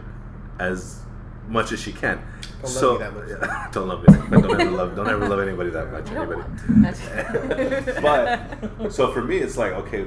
as 0.59 1.01
much 1.49 1.73
as 1.73 1.81
she 1.81 1.93
can. 1.93 2.21
Don't 2.63 2.63
love 2.63 2.71
so 2.73 2.93
me 2.93 2.99
that 2.99 3.15
much. 3.15 3.29
Yeah, 3.31 3.69
don't 3.73 3.89
love 3.89 4.07
me. 4.07 4.15
Don't 4.31 4.61
ever 4.61 4.71
love. 4.81 4.95
Don't 4.97 5.09
ever 5.09 5.27
love 5.29 5.41
anybody 5.41 5.71
that 5.71 5.91
much. 5.91 6.11
Anybody. 6.11 6.43
but 8.03 8.93
so 8.93 9.11
for 9.13 9.23
me, 9.25 9.39
it's 9.39 9.57
like 9.57 9.73
okay, 9.73 10.07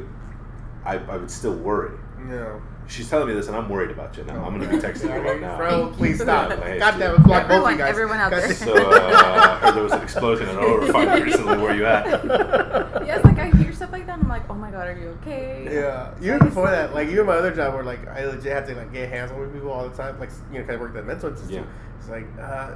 I, 0.86 0.98
I 0.98 1.17
would 1.17 1.32
still 1.32 1.56
worry. 1.56 1.98
no. 2.19 2.62
She's 2.88 3.10
telling 3.10 3.28
me 3.28 3.34
this, 3.34 3.48
and 3.48 3.56
I'm 3.56 3.69
worried 3.69 3.91
about 3.91 4.15
you 4.17 4.24
now. 4.26 4.43
I'm 4.43 4.60
gonna 4.60 4.69
be 4.69 4.78
texting 4.78 5.15
you 5.15 5.22
right 5.30 5.39
now. 5.41 5.58
Bro, 5.58 5.93
please 5.98 6.22
stop. 6.22 6.50
Yeah, 6.50 6.56
I 6.56 6.78
God 6.80 6.93
hate 6.93 7.00
damn 7.00 7.12
you. 7.12 7.15
it, 7.15 7.24
block 7.24 7.48
both 7.48 7.52
of 7.52 7.52
Everyone- 7.52 7.72
you 7.72 7.78
guys. 7.78 7.89
everyone 7.89 8.17
out 8.19 8.30
there. 8.32 8.54
So 8.54 8.74
uh, 8.76 9.60
I 9.62 9.65
heard 9.65 9.76
there 9.76 9.84
was 9.84 9.93
an 9.93 10.02
explosion 10.02 10.50
in 10.50 10.58
an 10.58 10.63
oil 10.63 10.78
refinery 10.78 11.22
recently. 11.24 11.58
Where 11.58 11.76
you 11.76 11.86
at? 11.86 12.06
yes, 13.06 13.24
like 13.26 13.39
I 13.39 13.50
hear 13.58 13.74
stuff 13.74 13.91
like 13.91 14.06
that. 14.08 14.13
and 14.15 14.24
I'm 14.24 14.30
like, 14.30 14.50
oh 14.50 14.56
my 14.56 14.69
god, 14.72 14.88
are 14.88 14.98
you 15.00 15.10
okay? 15.22 15.67
Yeah, 15.72 16.13
even 16.22 16.39
before 16.39 16.69
that, 16.69 16.93
like 16.93 17.08
even 17.10 17.26
my 17.26 17.34
other 17.36 17.52
job, 17.54 17.74
where 17.74 17.84
like 17.84 18.08
I 18.08 18.26
legit 18.26 18.52
had 18.52 18.65
to 18.67 18.76
like 18.76 18.91
get 18.91 19.10
hands 19.10 19.32
on 19.32 19.39
with 19.39 19.54
people 19.54 19.72
all 19.72 19.88
the 19.88 19.96
time, 19.96 20.19
like 20.19 20.30
you 20.52 20.60
know, 20.60 20.65
kind 20.65 20.76
of 20.76 20.82
work 20.82 20.89
at 20.91 20.96
the 20.96 21.04
mental 21.04 21.30
institute. 21.30 21.56
Yeah. 21.56 21.63
It's 22.00 22.10
like 22.10 22.28
uh, 22.39 22.72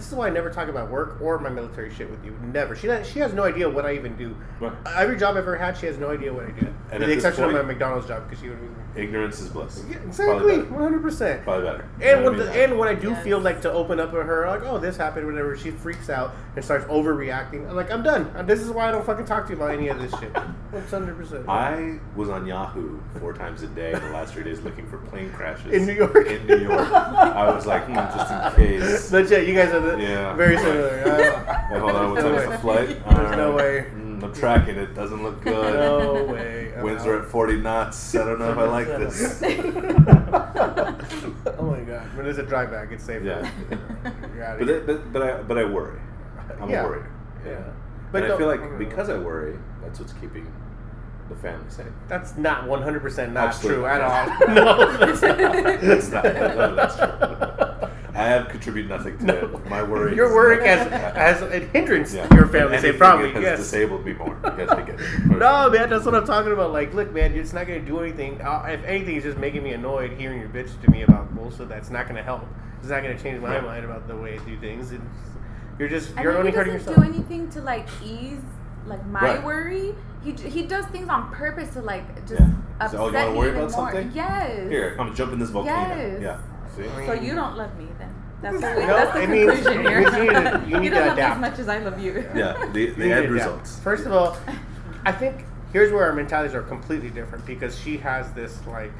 this 0.00 0.08
is 0.08 0.14
why 0.14 0.28
I 0.28 0.30
never 0.30 0.48
talk 0.48 0.68
about 0.68 0.90
work 0.90 1.20
or 1.20 1.38
my 1.38 1.50
military 1.50 1.92
shit 1.92 2.10
with 2.10 2.24
you. 2.24 2.34
Never. 2.54 2.74
She 2.74 2.88
she 3.04 3.18
has 3.18 3.34
no 3.34 3.42
idea 3.44 3.68
what 3.68 3.84
I 3.84 3.94
even 3.94 4.16
do. 4.16 4.34
Right. 4.58 4.72
Every 4.96 5.18
job 5.18 5.32
I've 5.32 5.42
ever 5.42 5.56
had, 5.56 5.76
she 5.76 5.84
has 5.84 5.98
no 5.98 6.10
idea 6.10 6.32
what 6.32 6.44
I 6.46 6.52
do. 6.52 6.66
And 6.90 7.00
with 7.00 7.00
the 7.00 7.06
this 7.06 7.16
exception 7.16 7.44
of 7.44 7.52
my 7.52 7.60
McDonald's 7.60 8.08
job, 8.08 8.24
because 8.26 8.42
she 8.42 8.48
would. 8.48 8.58
Be, 8.60 9.02
Ignorance 9.02 9.40
is 9.40 9.48
bliss. 9.50 9.84
Yeah, 9.88 9.98
exactly, 9.98 10.62
one 10.62 10.82
hundred 10.82 11.02
percent. 11.02 11.44
Probably 11.44 11.64
better. 11.64 11.88
And 12.00 12.24
know 12.24 12.30
when 12.30 12.38
what 12.38 12.46
the, 12.46 12.52
I 12.52 12.64
and 12.64 12.78
when 12.78 12.88
I 12.88 12.94
do 12.94 13.10
Yes. 13.10 13.22
feel 13.22 13.38
like 13.38 13.60
to 13.62 13.70
open 13.70 14.00
up 14.00 14.10
to 14.10 14.16
her, 14.16 14.46
like, 14.48 14.62
oh, 14.64 14.78
this 14.78 14.96
happened, 14.96 15.26
whatever, 15.26 15.56
she 15.56 15.70
freaks 15.70 16.08
out 16.10 16.34
and 16.56 16.64
starts 16.64 16.86
overreacting. 16.86 17.68
I'm 17.68 17.76
like, 17.76 17.90
I'm 17.92 18.02
done. 18.02 18.32
This 18.46 18.60
is 18.60 18.70
why 18.70 18.88
I 18.88 18.90
don't 18.90 19.06
fucking 19.06 19.26
talk 19.26 19.44
to 19.46 19.52
you 19.52 19.56
about 19.56 19.70
any 19.74 19.88
of 19.88 20.00
this 20.00 20.10
shit. 20.18 20.32
One 20.34 20.82
hundred 20.90 21.16
percent. 21.16 21.48
I 21.48 21.98
was 22.16 22.28
on 22.30 22.46
Yahoo 22.46 22.98
four 23.20 23.32
times 23.32 23.62
a 23.62 23.68
day 23.68 23.92
in 23.92 24.00
the 24.00 24.10
last 24.10 24.32
three 24.34 24.42
days 24.44 24.60
looking 24.62 24.86
for 24.88 24.98
plane 24.98 25.30
crashes 25.32 25.72
In 25.72 25.86
New 25.86 25.92
York? 25.92 26.26
In 26.26 26.46
New 26.46 26.58
York, 26.58 26.90
I 26.90 27.54
was 27.54 27.66
like, 27.66 27.84
hmm, 27.86 27.94
just 27.94 28.58
in 28.58 28.80
case. 28.80 29.10
But 29.10 29.30
yeah, 29.30 29.38
you 29.38 29.54
guys 29.54 29.72
are 29.72 29.80
the, 29.80 29.89
Yeah. 29.98 30.34
very 30.34 30.56
similar. 30.58 31.02
Wait, 31.70 31.80
hold 31.80 31.92
on, 31.92 32.10
what 32.12 32.22
No 32.22 32.22
time 32.22 32.34
is 32.34 32.46
way. 32.48 32.52
the 32.54 32.58
flight? 32.60 32.88
There's 33.16 33.36
no 33.36 33.52
way. 33.56 33.86
Mm, 33.94 34.22
I'm 34.24 34.34
tracking 34.34 34.76
it. 34.76 34.94
Doesn't 34.94 35.22
look 35.22 35.42
good. 35.42 35.74
no 35.74 36.24
way. 36.24 36.72
I'm 36.76 36.82
Winds 36.84 37.02
out. 37.02 37.08
are 37.08 37.22
at 37.22 37.28
40 37.28 37.56
knots. 37.60 38.14
I 38.14 38.24
don't 38.24 38.38
know 38.38 38.50
if 38.52 38.58
I 38.58 38.64
like 38.64 38.86
this. 38.86 39.42
oh 41.58 41.62
my 41.62 41.80
god! 41.80 42.14
When 42.16 42.24
there's 42.24 42.38
a 42.38 42.42
drive 42.42 42.70
back, 42.70 42.90
it's 42.92 43.04
safe. 43.04 43.22
Yeah. 43.22 43.48
But, 44.58 44.66
that, 44.66 44.86
but 44.86 45.12
but 45.12 45.22
I 45.22 45.42
but 45.42 45.58
I 45.58 45.64
worry. 45.64 45.98
I'm 46.60 46.70
Yeah. 46.70 46.82
a 46.84 46.86
worrier. 46.88 47.10
Yeah. 47.46 47.62
But 48.12 48.24
I 48.30 48.36
feel 48.36 48.46
like 48.46 48.78
because 48.78 49.08
I 49.08 49.18
worry, 49.18 49.56
that's 49.82 49.98
what's 50.00 50.12
keeping 50.14 50.50
the 51.28 51.36
family 51.36 51.68
safe. 51.70 51.86
That's 52.08 52.36
not 52.36 52.66
100 52.66 53.00
percent 53.00 53.32
not 53.32 53.48
Absolutely 53.48 53.76
true 53.84 53.86
at 53.86 54.00
all. 54.00 54.26
no, 54.54 54.96
that's 54.98 55.22
not. 55.22 55.38
That's 55.80 56.08
not. 56.10 56.24
No, 56.24 56.74
that's 56.74 56.96
true. 56.96 57.89
I 58.14 58.24
have 58.24 58.48
contributed 58.48 58.88
nothing 58.90 59.16
to 59.26 59.44
it. 59.54 59.66
My 59.70 59.82
worry. 59.82 60.14
Your 60.16 60.26
is- 60.28 60.34
work 60.34 60.60
as 60.62 60.86
as 60.90 61.42
a 61.42 61.60
hindrance 61.60 62.12
Yeah. 62.14 62.26
your 62.34 62.46
family 62.46 62.74
Anything 62.74 62.92
safe. 62.92 62.98
Probably 62.98 63.32
has 63.32 63.42
yes. 63.42 63.58
disabled 63.58 64.04
me 64.04 64.12
more. 64.14 64.36
Yes, 64.58 64.68
I 64.70 64.82
get 64.82 65.00
it. 65.00 65.26
No, 65.26 65.70
man, 65.70 65.88
that's 65.90 66.04
what 66.04 66.14
I'm 66.14 66.26
talking 66.26 66.52
about. 66.52 66.72
Like, 66.72 66.92
look, 66.92 67.12
man, 67.12 67.34
it's 67.34 67.52
not 67.52 67.66
gonna 67.66 67.80
do 67.80 68.00
anything. 68.00 68.40
Uh, 68.40 68.66
if 68.68 68.84
anything, 68.84 69.16
it's 69.16 69.24
just 69.24 69.38
making 69.38 69.62
me 69.62 69.72
annoyed 69.72 70.12
hearing 70.12 70.40
your 70.40 70.48
bitch 70.48 70.70
to 70.82 70.90
me 70.90 71.02
about 71.02 71.34
bullshit. 71.34 71.68
That's 71.68 71.90
not 71.90 72.08
gonna 72.08 72.22
help. 72.22 72.44
It's 72.80 72.88
not 72.90 73.02
gonna 73.02 73.18
change 73.18 73.40
my 73.40 73.54
Right. 73.56 73.64
mind 73.64 73.84
about 73.84 74.06
the 74.08 74.16
way 74.16 74.38
I 74.38 74.44
do 74.44 74.58
things. 74.58 74.90
And 74.90 75.08
you're 75.78 75.88
just 75.88 76.10
And 76.10 76.20
you're 76.24 76.36
only 76.36 76.50
he 76.50 76.56
hurting 76.56 76.74
doesn't 76.74 76.88
yourself. 76.92 77.06
do 77.08 77.14
anything 77.14 77.48
to 77.50 77.60
like 77.62 77.86
ease 78.04 78.38
like 78.86 79.04
my 79.06 79.20
Right. 79.20 79.44
worry. 79.44 79.94
He 80.24 80.32
he 80.32 80.62
does 80.66 80.84
things 80.86 81.08
on 81.08 81.30
purpose 81.32 81.70
to 81.74 81.80
like 81.82 82.04
just 82.26 82.40
Yeah. 82.40 82.48
upset 82.80 82.90
So, 82.98 83.04
oh, 83.04 83.08
you 83.08 83.14
wanna 83.14 83.30
me 83.30 83.38
worry 83.38 83.48
even 83.50 83.60
about 83.62 83.76
more. 83.76 83.90
something? 83.92 84.10
Yes. 84.14 84.68
Here, 84.70 84.90
I'm 84.92 84.96
gonna 85.06 85.14
jump 85.14 85.32
in 85.32 85.38
this 85.38 85.50
volcano. 85.50 85.94
Yes. 85.96 86.18
Yeah. 86.20 86.36
See? 86.76 86.84
So 87.06 87.12
you 87.12 87.34
don't 87.34 87.56
love 87.56 87.76
me 87.78 87.86
then? 87.98 88.14
That's 88.42 88.54
the, 88.60 88.60
No, 88.60 88.86
that's 88.86 89.12
the 89.12 89.20
I 89.22 89.26
mean, 89.26 89.48
conclusion 89.50 89.82
here. 89.86 90.00
you 90.16 90.22
need 90.22 90.30
to- 90.30 90.64
you 90.68 90.80
need 90.80 90.90
don't 90.90 91.02
to 91.02 91.06
love 91.08 91.16
me 91.16 91.22
as 91.22 91.38
much 91.40 91.58
as 91.58 91.68
I 91.68 91.78
love 91.78 92.00
you. 92.00 92.12
Yeah. 92.34 92.68
The, 92.72 92.86
the 92.90 92.96
need 93.04 93.12
end 93.12 93.28
to 93.28 93.34
adapt. 93.34 93.50
results. 93.50 93.78
First 93.80 94.06
of 94.06 94.12
all, 94.12 94.36
I 95.04 95.12
think 95.12 95.44
here's 95.72 95.92
where 95.92 96.04
our 96.04 96.12
mentalities 96.12 96.54
are 96.54 96.62
completely 96.62 97.10
different 97.10 97.44
because 97.46 97.78
she 97.78 97.96
has 97.98 98.32
this 98.32 98.58
like 98.66 98.92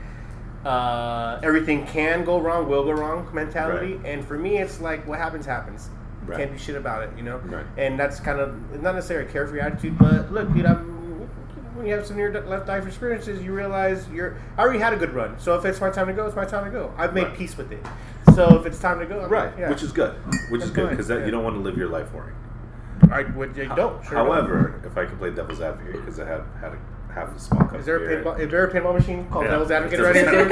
uh, 0.64 1.40
everything 1.42 1.86
can 1.86 2.24
go 2.24 2.38
wrong, 2.38 2.68
will 2.68 2.84
go 2.84 2.92
wrong 2.92 3.26
mentality, 3.32 3.94
Right. 3.94 4.06
and 4.06 4.24
for 4.26 4.36
me, 4.36 4.58
it's 4.58 4.78
like 4.80 5.06
what 5.06 5.18
happens 5.18 5.46
happens. 5.46 5.88
Right. 6.26 6.38
Can't 6.38 6.52
do 6.52 6.58
shit 6.58 6.76
about 6.76 7.02
it, 7.04 7.10
you 7.16 7.22
know. 7.22 7.38
Right. 7.38 7.64
And 7.78 7.98
that's 7.98 8.20
kind 8.20 8.38
of 8.38 8.82
not 8.82 8.94
necessarily 8.94 9.26
a 9.26 9.32
carefree 9.32 9.60
attitude, 9.60 9.98
but 9.98 10.30
look, 10.30 10.52
dude, 10.52 10.66
I'm. 10.66 10.99
When 11.80 11.88
you 11.88 11.94
have 11.94 12.06
some 12.06 12.18
near 12.18 12.30
left 12.42 12.68
life 12.68 12.86
experiences, 12.86 13.42
you 13.42 13.54
realize 13.54 14.06
you're. 14.10 14.36
I 14.58 14.60
already 14.60 14.80
had 14.80 14.92
a 14.92 14.96
good 14.96 15.14
run, 15.14 15.40
so 15.40 15.56
if 15.56 15.64
it's 15.64 15.80
my 15.80 15.88
time 15.88 16.08
to 16.08 16.12
go, 16.12 16.26
it's 16.26 16.36
my 16.36 16.44
time 16.44 16.66
to 16.66 16.70
go. 16.70 16.92
I've 16.98 17.14
made 17.14 17.28
Right. 17.28 17.34
peace 17.38 17.56
with 17.56 17.72
it. 17.72 17.82
So 18.34 18.60
if 18.60 18.66
it's 18.66 18.78
time 18.78 18.98
to 18.98 19.06
go, 19.06 19.22
I'm 19.22 19.30
Right. 19.30 19.46
like, 19.46 19.56
yeah. 19.58 19.70
Which 19.70 19.82
is 19.82 19.90
good. 19.90 20.14
Which 20.50 20.62
is 20.62 20.68
good 20.70 20.90
because 20.90 21.08
yeah. 21.08 21.24
you 21.24 21.30
don't 21.30 21.42
want 21.42 21.56
to 21.56 21.62
live 21.62 21.78
your 21.78 21.88
life 21.88 22.12
worrying. 22.12 22.36
I 23.10 23.22
would. 23.22 23.58
I 23.58 23.74
don't. 23.74 24.04
Sure 24.04 24.18
However, 24.18 24.74
if 24.84 24.98
I 24.98 25.06
can 25.06 25.16
play 25.16 25.30
devil's 25.30 25.62
advocate 25.62 25.94
because 25.94 26.20
I 26.20 26.26
have 26.26 26.44
had 26.60 26.74
a, 26.74 26.78
half 27.14 27.34
a 27.34 27.38
small 27.40 27.60
cup 27.62 27.70
don't. 27.70 27.80
is 27.80 27.86
there 27.86 27.96
a 27.96 28.00
of 28.02 28.08
beer. 28.08 28.22
pinball? 28.24 28.38
Is 28.40 28.50
there 28.50 28.66
a 28.66 28.70
pinball 28.70 28.92
machine 28.94 29.26
called 29.30 29.46
Yeah. 29.46 29.52
Devil's 29.52 29.70
Advocate 29.70 30.00
right 30.00 30.16
here? 30.16 30.50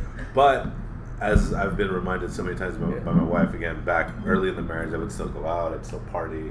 But 0.34 0.68
as 1.20 1.52
I've 1.52 1.76
been 1.76 1.92
reminded 1.92 2.32
so 2.32 2.42
many 2.44 2.56
times 2.56 2.78
by, 2.78 2.98
by 3.00 3.12
my 3.12 3.24
wife, 3.24 3.52
again, 3.52 3.84
back 3.84 4.10
early 4.24 4.48
in 4.48 4.56
the 4.56 4.62
marriage, 4.62 4.94
I 4.94 4.96
would 4.96 5.12
still 5.12 5.28
go 5.28 5.46
out, 5.46 5.74
I'd 5.74 5.84
still 5.84 6.00
party. 6.10 6.50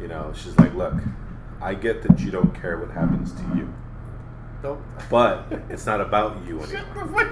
You 0.00 0.08
know, 0.08 0.32
she's 0.34 0.56
like, 0.58 0.74
look, 0.74 0.94
I 1.60 1.74
get 1.74 2.02
that 2.02 2.20
you 2.20 2.30
don't 2.30 2.54
care 2.54 2.78
what 2.78 2.90
happens 2.90 3.32
to 3.32 3.42
you, 3.56 3.72
Don't. 4.66 4.80
but 5.08 5.46
it's 5.70 5.86
not 5.86 6.00
about 6.00 6.36
you 6.46 6.60
anymore. 6.60 6.82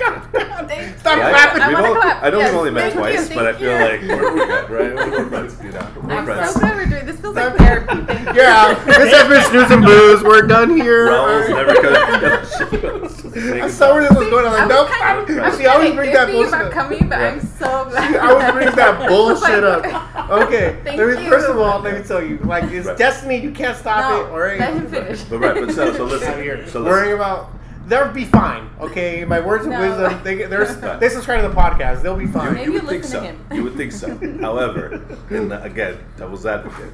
Thank 0.68 0.98
Stop 0.98 1.16
you. 1.16 1.22
Right? 1.22 1.30
clapping. 1.34 1.62
I 1.62 1.68
We've 1.68 1.78
all- 1.78 1.94
clap. 1.96 2.22
I 2.22 2.30
know 2.30 2.38
Yes, 2.38 2.50
we've 2.50 2.58
only 2.58 2.70
met 2.70 2.92
thank 2.92 2.94
you, 2.94 3.00
twice, 3.00 3.28
but 3.34 3.46
I 3.46 3.52
feel 3.58 3.72
you. 3.72 3.84
like 3.84 4.00
we're, 4.02 4.34
we're 4.36 4.46
good, 4.46 4.70
right? 4.70 4.94
We're 5.10 5.28
friends, 5.28 5.56
you 5.64 5.70
know. 5.72 5.86
We're 6.02 6.12
I'm 6.14 6.24
friends. 6.24 6.52
so 6.52 6.60
glad 6.60 6.76
we're 6.76 6.86
doing 6.86 7.06
this. 7.06 7.20
Feels 7.20 7.34
like 7.34 7.54
Stop. 7.54 7.58
therapy. 7.58 8.04
Thank 8.14 8.28
you. 8.36 8.42
Yeah, 8.42 8.74
this 8.84 9.12
has 9.12 9.28
been 9.28 9.42
snooze 9.50 9.70
and 9.72 9.84
booze. 9.84 10.22
We're 10.22 10.42
done 10.46 10.76
here. 10.76 11.06
Raul's 11.08 11.48
never 11.48 11.74
gonna. 11.74 13.64
I 13.64 13.68
saw 13.68 13.94
where 13.94 14.02
this 14.08 14.16
was 14.16 14.28
going. 14.28 14.46
I'm 14.46 14.52
like, 14.52 14.68
nope. 14.68 14.88
kind 14.88 15.28
of, 15.30 15.38
I 15.38 15.48
was 15.48 15.58
See, 15.58 15.66
I 15.66 15.72
always 15.74 15.88
kinda 15.88 16.02
bring 16.02 16.12
that 16.14 16.30
bullshit. 16.30 16.48
about 16.54 16.64
up. 16.66 16.72
coming, 16.72 17.08
but 17.08 17.18
Yeah. 17.18 17.26
I'm 17.32 17.40
so 17.40 17.84
glad. 17.90 18.10
See, 18.12 18.18
I 18.18 18.30
always 18.30 18.52
bring 18.52 18.76
that 18.76 19.08
bullshit 19.08 19.64
up. 19.64 20.30
Okay, 20.30 20.80
Thank 20.84 20.98
let 20.98 21.16
me, 21.18 21.24
you. 21.24 21.30
first 21.30 21.48
of 21.48 21.58
all, 21.58 21.80
let 21.80 21.98
me 22.00 22.06
tell 22.06 22.22
you, 22.24 22.38
like, 22.38 22.64
it's 22.64 22.86
Right. 22.86 22.96
destiny. 22.96 23.36
You 23.38 23.50
can't 23.50 23.76
stop 23.76 23.98
No, 24.10 24.24
it. 24.26 24.30
All 24.30 24.38
right. 24.38 24.58
let 24.60 24.74
him 24.74 24.86
finish. 24.88 25.22
But 25.24 25.38
right, 25.40 25.54
but 25.54 25.74
so, 25.74 25.92
so 25.92 26.04
out 26.04 26.10
listen. 26.12 26.42
here. 26.42 26.66
So 26.68 26.84
worrying 26.84 27.18
listen. 27.18 27.23
About 27.24 27.50
they'll 27.86 28.12
be 28.12 28.24
fine. 28.24 28.70
Okay, 28.80 29.24
my 29.24 29.40
words 29.40 29.64
of 29.66 29.72
No. 29.72 29.80
wisdom. 29.80 30.22
They 30.24 30.44
they're, 30.44 30.64
they 31.00 31.08
subscribe 31.08 31.42
to 31.42 31.48
the 31.48 31.54
podcast. 31.54 32.02
They'll 32.02 32.16
be 32.16 32.26
fine. 32.26 32.54
Maybe 32.54 32.72
you 32.72 32.80
would 32.80 32.88
think 32.88 33.04
so. 33.04 33.36
You 33.52 33.62
would 33.64 33.74
think 33.76 33.92
so. 33.92 34.16
However, 34.40 35.02
and 35.30 35.52
uh, 35.52 35.60
again, 35.62 35.98
devil's 36.16 36.46
advocate. 36.46 36.92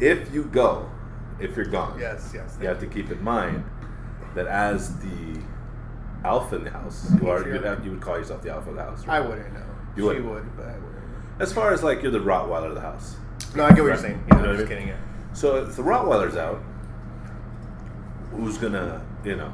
If 0.00 0.32
you 0.32 0.44
go, 0.44 0.88
if 1.40 1.56
you're 1.56 1.66
gone, 1.66 1.98
Yes, 1.98 2.30
yes. 2.34 2.56
you 2.60 2.68
have 2.68 2.78
to 2.80 2.86
keep 2.86 3.10
in 3.10 3.22
mind 3.22 3.64
that 4.34 4.46
as 4.46 4.96
the 5.00 5.40
alpha 6.24 6.56
in 6.56 6.64
the 6.64 6.70
house, 6.70 7.10
you 7.20 7.28
are 7.30 7.44
you 7.46 7.52
would, 7.54 7.64
have, 7.64 7.84
you 7.84 7.90
would 7.92 8.00
call 8.00 8.16
yourself 8.18 8.42
the 8.42 8.50
alpha 8.50 8.70
of 8.70 8.76
the 8.76 8.82
house. 8.82 9.04
I 9.08 9.20
wouldn't 9.20 9.52
know. 9.52 9.60
You 9.96 10.02
she 10.02 10.20
wouldn't. 10.20 10.26
would, 10.26 10.56
but 10.56 10.66
I 10.66 10.72
wouldn't. 10.74 10.94
As 11.40 11.52
far 11.52 11.72
as 11.72 11.82
like 11.82 12.02
you're 12.02 12.12
the 12.12 12.18
Rottweiler 12.20 12.68
of 12.68 12.74
the 12.74 12.80
house. 12.80 13.16
No, 13.56 13.64
I 13.64 13.68
get 13.70 13.78
what 13.78 13.78
you're 13.78 13.90
Right. 13.90 13.98
saying. 14.00 14.22
You 14.30 14.36
Yeah, 14.36 14.42
know 14.42 14.50
I'm 14.50 14.56
just 14.56 14.68
kidding. 14.68 14.88
Yeah. 14.88 14.96
So 15.32 15.56
if 15.64 15.74
the 15.76 15.82
Rottweiler's 15.82 16.36
out, 16.36 16.60
who's 18.30 18.58
gonna, 18.58 19.04
you 19.24 19.36
know, 19.36 19.52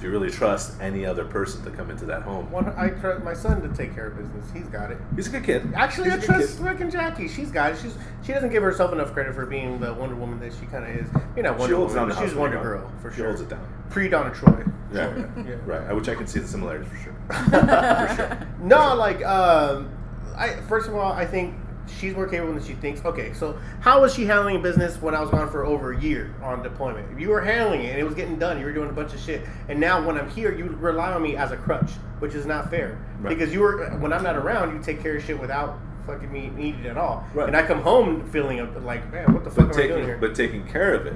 do 0.00 0.06
you 0.06 0.12
really 0.12 0.30
trust 0.30 0.80
any 0.80 1.06
other 1.06 1.24
person 1.24 1.62
to 1.64 1.70
come 1.70 1.90
into 1.90 2.04
that 2.06 2.22
home? 2.22 2.50
One, 2.50 2.68
I 2.76 2.88
trust 2.88 3.24
my 3.24 3.32
son 3.32 3.62
to 3.62 3.68
take 3.76 3.94
care 3.94 4.08
of 4.08 4.16
business. 4.16 4.44
He's 4.52 4.66
got 4.66 4.90
it. 4.90 4.98
He's 5.14 5.28
a 5.28 5.30
good 5.30 5.44
kid. 5.44 5.72
Actually, 5.74 6.10
He's 6.10 6.24
I 6.24 6.26
trust 6.26 6.58
fucking 6.58 6.90
Jackie. 6.90 7.28
She's 7.28 7.50
got 7.50 7.72
it. 7.72 7.78
She's 7.80 7.96
she 8.24 8.32
doesn't 8.32 8.50
give 8.50 8.62
herself 8.62 8.92
enough 8.92 9.12
credit 9.12 9.34
for 9.34 9.46
being 9.46 9.78
the 9.80 9.92
Wonder 9.94 10.16
Woman 10.16 10.40
that 10.40 10.52
she 10.58 10.66
kind 10.66 10.84
of 10.84 10.90
is. 10.90 11.08
You're 11.36 11.44
not 11.44 11.54
She 11.56 11.72
Wonder 11.72 12.00
Woman. 12.00 12.16
She's 12.20 12.34
Wonder 12.34 12.60
Girl 12.60 12.92
for 13.00 13.10
She 13.10 13.18
sure. 13.18 13.26
holds 13.26 13.40
it 13.40 13.48
down. 13.48 13.66
Pre 13.90 14.08
Donna 14.08 14.34
Troy. 14.34 14.64
Yeah. 14.92 15.14
Sure, 15.14 15.30
yeah. 15.46 15.54
Right. 15.64 15.94
Which 15.94 16.08
I 16.08 16.14
can 16.14 16.26
see 16.26 16.40
the 16.40 16.48
similarities 16.48 16.88
for 16.88 16.96
sure. 16.98 17.14
For 17.30 18.14
sure. 18.16 18.48
No, 18.60 18.94
like, 18.96 19.24
um, 19.24 19.90
I 20.36 20.56
first 20.68 20.88
of 20.88 20.94
all, 20.94 21.12
I 21.12 21.24
think 21.24 21.54
she's 21.98 22.14
more 22.14 22.28
capable 22.28 22.54
than 22.54 22.64
she 22.64 22.74
thinks. 22.74 23.04
Okay, 23.04 23.32
so 23.34 23.58
how 23.80 24.00
was 24.00 24.14
she 24.14 24.24
handling 24.24 24.62
business 24.62 25.00
when 25.00 25.14
I 25.14 25.20
was 25.20 25.30
gone 25.30 25.50
for 25.50 25.64
over 25.64 25.92
a 25.92 26.00
year 26.00 26.34
on 26.42 26.62
deployment? 26.62 27.10
If 27.12 27.20
you 27.20 27.28
were 27.28 27.40
handling 27.40 27.82
it 27.82 27.90
and 27.90 27.98
it 27.98 28.04
was 28.04 28.14
getting 28.14 28.38
done, 28.38 28.58
you 28.58 28.64
were 28.66 28.72
doing 28.72 28.90
a 28.90 28.92
bunch 28.92 29.12
of 29.14 29.20
shit, 29.20 29.42
and 29.68 29.78
now 29.78 30.04
when 30.04 30.16
I'm 30.18 30.30
here, 30.30 30.54
you 30.56 30.64
rely 30.66 31.12
on 31.12 31.22
me 31.22 31.36
as 31.36 31.52
a 31.52 31.56
crutch, 31.56 31.90
which 32.18 32.34
is 32.34 32.46
not 32.46 32.70
fair. 32.70 32.98
Right. 33.20 33.30
Because 33.30 33.52
you 33.52 33.60
were 33.60 33.90
when 33.98 34.12
I'm 34.12 34.22
not 34.22 34.36
around, 34.36 34.74
you 34.76 34.82
take 34.82 35.02
care 35.02 35.16
of 35.16 35.24
shit 35.24 35.40
without 35.40 35.78
fucking 36.06 36.30
me 36.30 36.50
needing 36.54 36.84
it 36.84 36.88
at 36.88 36.98
all. 36.98 37.26
Right. 37.34 37.48
And 37.48 37.56
I 37.56 37.66
come 37.66 37.80
home 37.80 38.28
feeling 38.30 38.58
like, 38.84 39.10
man, 39.10 39.32
what 39.32 39.44
the 39.44 39.50
fuck 39.50 39.68
But 39.68 39.76
am 39.76 39.84
I 39.84 39.86
doing 39.88 40.04
here? 40.04 40.18
but 40.18 40.34
taking 40.34 40.66
care 40.66 40.94
of 40.94 41.06
it 41.06 41.14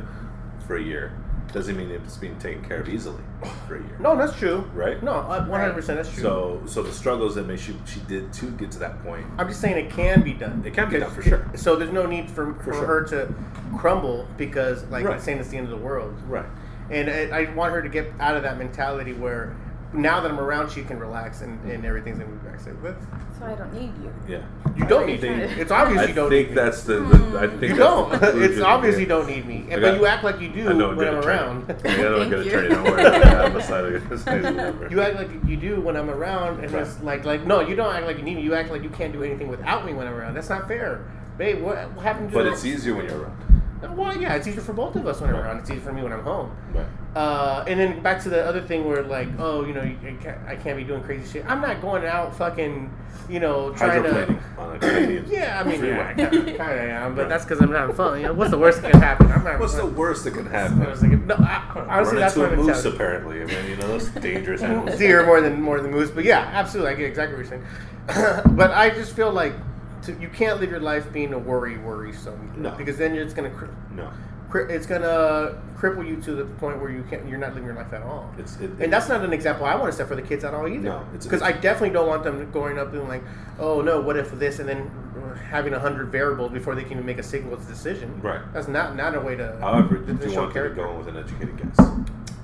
for 0.66 0.76
a 0.76 0.82
year 0.82 1.12
doesn't 1.52 1.76
mean 1.76 1.90
it's 1.90 2.16
being 2.16 2.38
taken 2.38 2.62
care 2.64 2.80
of 2.80 2.88
easily 2.88 3.22
for 3.66 3.76
a 3.76 3.80
year. 3.80 3.96
no, 3.98 4.16
that's 4.16 4.36
true. 4.38 4.68
Right? 4.74 5.02
No, 5.02 5.12
uh, 5.12 5.44
100 5.46 5.72
percent 5.72 5.96
that's 5.96 6.12
true. 6.12 6.22
So 6.22 6.62
so 6.66 6.82
the 6.82 6.92
struggles 6.92 7.34
that 7.36 7.46
maybe 7.46 7.60
she 7.60 7.74
she 7.86 8.00
did 8.00 8.32
to 8.34 8.50
get 8.52 8.70
to 8.72 8.78
that 8.80 9.02
point. 9.02 9.26
I'm 9.38 9.48
just 9.48 9.60
saying 9.60 9.86
it 9.86 9.90
can 9.90 10.22
be 10.22 10.34
done. 10.34 10.62
It 10.64 10.74
can 10.74 10.90
be 10.90 10.98
done, 10.98 11.10
for 11.10 11.22
sure. 11.22 11.50
So 11.56 11.76
there's 11.76 11.92
no 11.92 12.06
need 12.06 12.30
for, 12.30 12.54
for, 12.54 12.72
sure. 12.72 12.86
her 12.86 13.04
to 13.08 13.34
crumble 13.78 14.26
because 14.36 14.84
like 14.84 15.04
Right. 15.04 15.16
it's 15.16 15.24
saying 15.24 15.38
it's 15.38 15.48
the 15.48 15.56
end 15.56 15.64
of 15.72 15.78
the 15.78 15.84
world. 15.84 16.14
Right. 16.28 16.46
And 16.90 17.10
I, 17.10 17.40
I 17.40 17.54
want 17.54 17.72
her 17.72 17.82
to 17.82 17.88
get 17.88 18.12
out 18.18 18.36
of 18.36 18.42
that 18.44 18.58
mentality 18.58 19.12
where 19.12 19.54
now 19.92 20.20
that 20.20 20.30
I'm 20.30 20.38
around, 20.38 20.70
she 20.70 20.82
can 20.82 20.98
relax 20.98 21.40
and, 21.40 21.58
and 21.70 21.84
everything's 21.84 22.18
gonna 22.18 22.30
be 22.30 22.48
back. 22.48 22.60
So 22.60 22.74
but 22.82 22.96
So 23.38 23.46
I 23.46 23.54
don't 23.54 23.72
need 23.72 23.92
you. 24.02 24.12
Yeah. 24.28 24.42
you 24.76 24.84
don't 24.86 25.06
need 25.06 25.22
me. 25.22 25.28
It's 25.28 25.70
obvious 25.70 26.02
I 26.02 26.06
you 26.06 26.14
don't 26.14 26.28
think 26.28 26.48
need 26.50 26.56
me. 26.56 26.62
that's 26.62 26.82
the, 26.82 27.00
the 27.00 27.38
I 27.38 27.46
think 27.46 27.58
hmm. 27.60 27.64
You 27.64 27.76
don't. 27.76 28.22
it's 28.22 28.60
obvious 28.60 28.96
here. 28.96 29.02
you 29.02 29.08
don't 29.08 29.26
need 29.26 29.46
me. 29.46 29.66
I 29.72 29.80
but 29.80 29.96
you 29.98 30.06
act 30.06 30.24
like 30.24 30.40
you 30.40 30.48
do 30.50 30.68
I 30.68 30.72
know 30.74 30.90
I'm 30.90 30.96
when 30.96 31.08
I'm 31.08 31.16
at 31.18 31.24
around. 31.24 31.76
I 31.84 31.96
know 31.96 32.14
I'm 32.14 32.18
Thank 32.20 32.30
good 32.30 32.44
you. 32.46 32.52
training. 32.52 32.70
Don't 32.72 32.84
worry. 32.84 33.04
I'm 33.04 33.56
a 33.56 33.62
side 33.62 33.84
of 33.86 34.08
the 34.08 34.18
side 34.18 34.36
of 34.38 34.42
the 34.42 34.50
number. 34.50 34.88
You 34.90 35.00
act 35.00 35.16
like 35.16 35.30
you 35.46 35.56
do 35.56 35.80
when 35.80 35.96
I'm 35.96 36.10
around, 36.10 36.60
and 36.62 36.70
Right. 36.70 36.86
it's 36.86 37.00
like 37.02 37.24
like 37.24 37.46
no, 37.46 37.60
you 37.60 37.74
don't 37.74 37.94
act 37.94 38.04
like 38.06 38.18
you 38.18 38.22
need 38.24 38.36
me. 38.36 38.42
You 38.42 38.54
act 38.54 38.70
like 38.70 38.82
you 38.82 38.90
can't 38.90 39.12
do 39.12 39.22
anything 39.22 39.48
without 39.48 39.86
me 39.86 39.94
when 39.94 40.06
I'm 40.06 40.14
around. 40.14 40.34
That's 40.34 40.50
not 40.50 40.68
fair, 40.68 41.02
babe. 41.38 41.62
What, 41.62 41.76
what 41.92 42.02
happened 42.04 42.30
to? 42.30 42.34
But 42.34 42.46
it's 42.46 42.64
easier 42.64 42.94
when 42.94 43.06
you're 43.06 43.22
around. 43.22 43.96
Well, 43.96 44.20
yeah, 44.20 44.34
it's 44.34 44.46
easier 44.48 44.60
for 44.60 44.72
both 44.72 44.96
of 44.96 45.06
us 45.06 45.20
when 45.20 45.30
I'm 45.30 45.36
around. 45.36 45.58
It's 45.60 45.70
easier 45.70 45.82
for 45.82 45.92
me 45.92 46.02
when 46.02 46.12
I'm 46.12 46.24
home. 46.24 46.54
Right. 46.74 46.84
Uh, 47.14 47.64
and 47.66 47.80
then 47.80 48.02
back 48.02 48.22
to 48.22 48.28
the 48.28 48.44
other 48.44 48.60
thing 48.60 48.84
where 48.84 49.02
like, 49.02 49.28
oh, 49.38 49.64
you 49.64 49.72
know, 49.72 49.82
you, 49.82 49.96
can't, 50.22 50.38
I 50.46 50.56
can't 50.56 50.76
be 50.76 50.84
doing 50.84 51.02
crazy 51.02 51.30
shit. 51.30 51.46
I'm 51.50 51.60
not 51.60 51.80
going 51.80 52.04
out 52.04 52.36
fucking, 52.36 52.92
you 53.28 53.40
know, 53.40 53.72
trying 53.72 54.02
to. 54.02 54.10
Hydroplaning 54.10 54.58
on 54.58 54.76
a 54.76 54.78
Canadian. 54.78 55.26
Yeah, 55.30 55.60
I 55.60 55.68
mean, 55.68 55.84
yeah, 55.84 56.12
kind 56.14 56.30
of 56.30 56.58
am, 56.60 57.14
but 57.14 57.28
that's 57.28 57.44
because 57.44 57.60
I'm 57.60 57.70
not 57.72 57.80
having 57.80 57.96
fun. 57.96 58.20
You 58.20 58.26
know, 58.26 58.34
what's 58.34 58.50
the 58.50 58.58
worst 58.58 58.82
that 58.82 58.92
can 58.92 59.00
happen? 59.00 59.32
I'm 59.32 59.42
not. 59.42 59.58
What's 59.58 59.74
the 59.74 59.86
worst 59.86 60.24
that 60.24 60.34
can 60.34 60.46
happen? 60.46 61.26
no, 61.26 61.34
I, 61.34 61.86
honestly, 61.88 62.14
Run 62.14 62.20
that's 62.20 62.36
into 62.36 62.52
a 62.52 62.56
moose, 62.56 62.84
apparently. 62.84 63.42
I 63.42 63.46
mean, 63.46 63.70
you 63.70 63.76
know, 63.76 63.88
those 63.88 64.08
dangerous 64.10 64.62
animals. 64.62 64.98
Deer 64.98 65.24
more 65.24 65.40
than 65.40 65.60
more 65.60 65.80
than 65.80 65.90
moose, 65.90 66.10
but 66.10 66.24
yeah, 66.24 66.50
absolutely, 66.52 66.92
I 66.92 66.94
get 66.94 67.06
exactly 67.06 67.36
what 67.36 67.50
you're 67.50 67.60
saying. 68.06 68.46
but 68.56 68.70
I 68.70 68.90
just 68.90 69.16
feel 69.16 69.32
like 69.32 69.54
to, 70.02 70.12
you 70.20 70.28
can't 70.28 70.60
live 70.60 70.70
your 70.70 70.80
life 70.80 71.12
being 71.12 71.32
a 71.32 71.38
worry 71.38 71.78
worrisome. 71.78 72.52
No. 72.56 72.70
because 72.72 72.96
then 72.96 73.14
you're 73.14 73.24
just 73.24 73.36
gonna 73.36 73.50
cri- 73.50 73.68
No. 73.94 74.10
It's 74.54 74.86
gonna 74.86 75.60
cripple 75.76 76.06
you 76.06 76.16
to 76.22 76.34
the 76.34 76.44
point 76.44 76.80
where 76.80 76.90
you 76.90 77.04
can't 77.08 77.28
you're 77.28 77.38
not 77.38 77.50
living 77.50 77.64
your 77.64 77.74
life 77.74 77.92
at 77.92 78.02
all. 78.02 78.32
It's 78.38 78.56
it, 78.56 78.70
And 78.80 78.92
that's 78.92 79.08
not 79.08 79.24
an 79.24 79.32
example 79.32 79.66
I 79.66 79.74
want 79.76 79.92
to 79.92 79.96
set 79.96 80.08
for 80.08 80.16
the 80.16 80.22
kids 80.22 80.44
at 80.44 80.54
all 80.54 80.66
either. 80.66 80.88
No, 80.88 81.06
because 81.12 81.42
I 81.42 81.52
definitely 81.52 81.90
don't 81.90 82.08
want 82.08 82.24
them 82.24 82.50
going 82.50 82.78
up 82.78 82.92
and 82.92 83.08
like, 83.08 83.22
oh 83.58 83.80
no, 83.80 84.00
what 84.00 84.16
if 84.16 84.30
this, 84.32 84.58
and 84.58 84.68
then 84.68 84.90
uh, 85.16 85.34
having 85.34 85.74
a 85.74 85.78
hundred 85.78 86.08
variables 86.08 86.52
before 86.52 86.74
they 86.74 86.82
can 86.82 86.92
even 86.92 87.06
make 87.06 87.18
a 87.18 87.22
single 87.22 87.56
decision. 87.56 88.20
Right. 88.20 88.40
That's 88.52 88.68
not 88.68 88.96
not 88.96 89.14
a 89.14 89.20
way 89.20 89.36
to. 89.36 89.56
However, 89.60 89.96
you 89.96 90.30
show 90.30 90.42
want 90.42 90.54
them 90.54 90.68
to 90.68 90.74
go 90.74 90.94
with 90.94 91.08
an 91.08 91.16
educated 91.16 91.56
guess? 91.56 91.88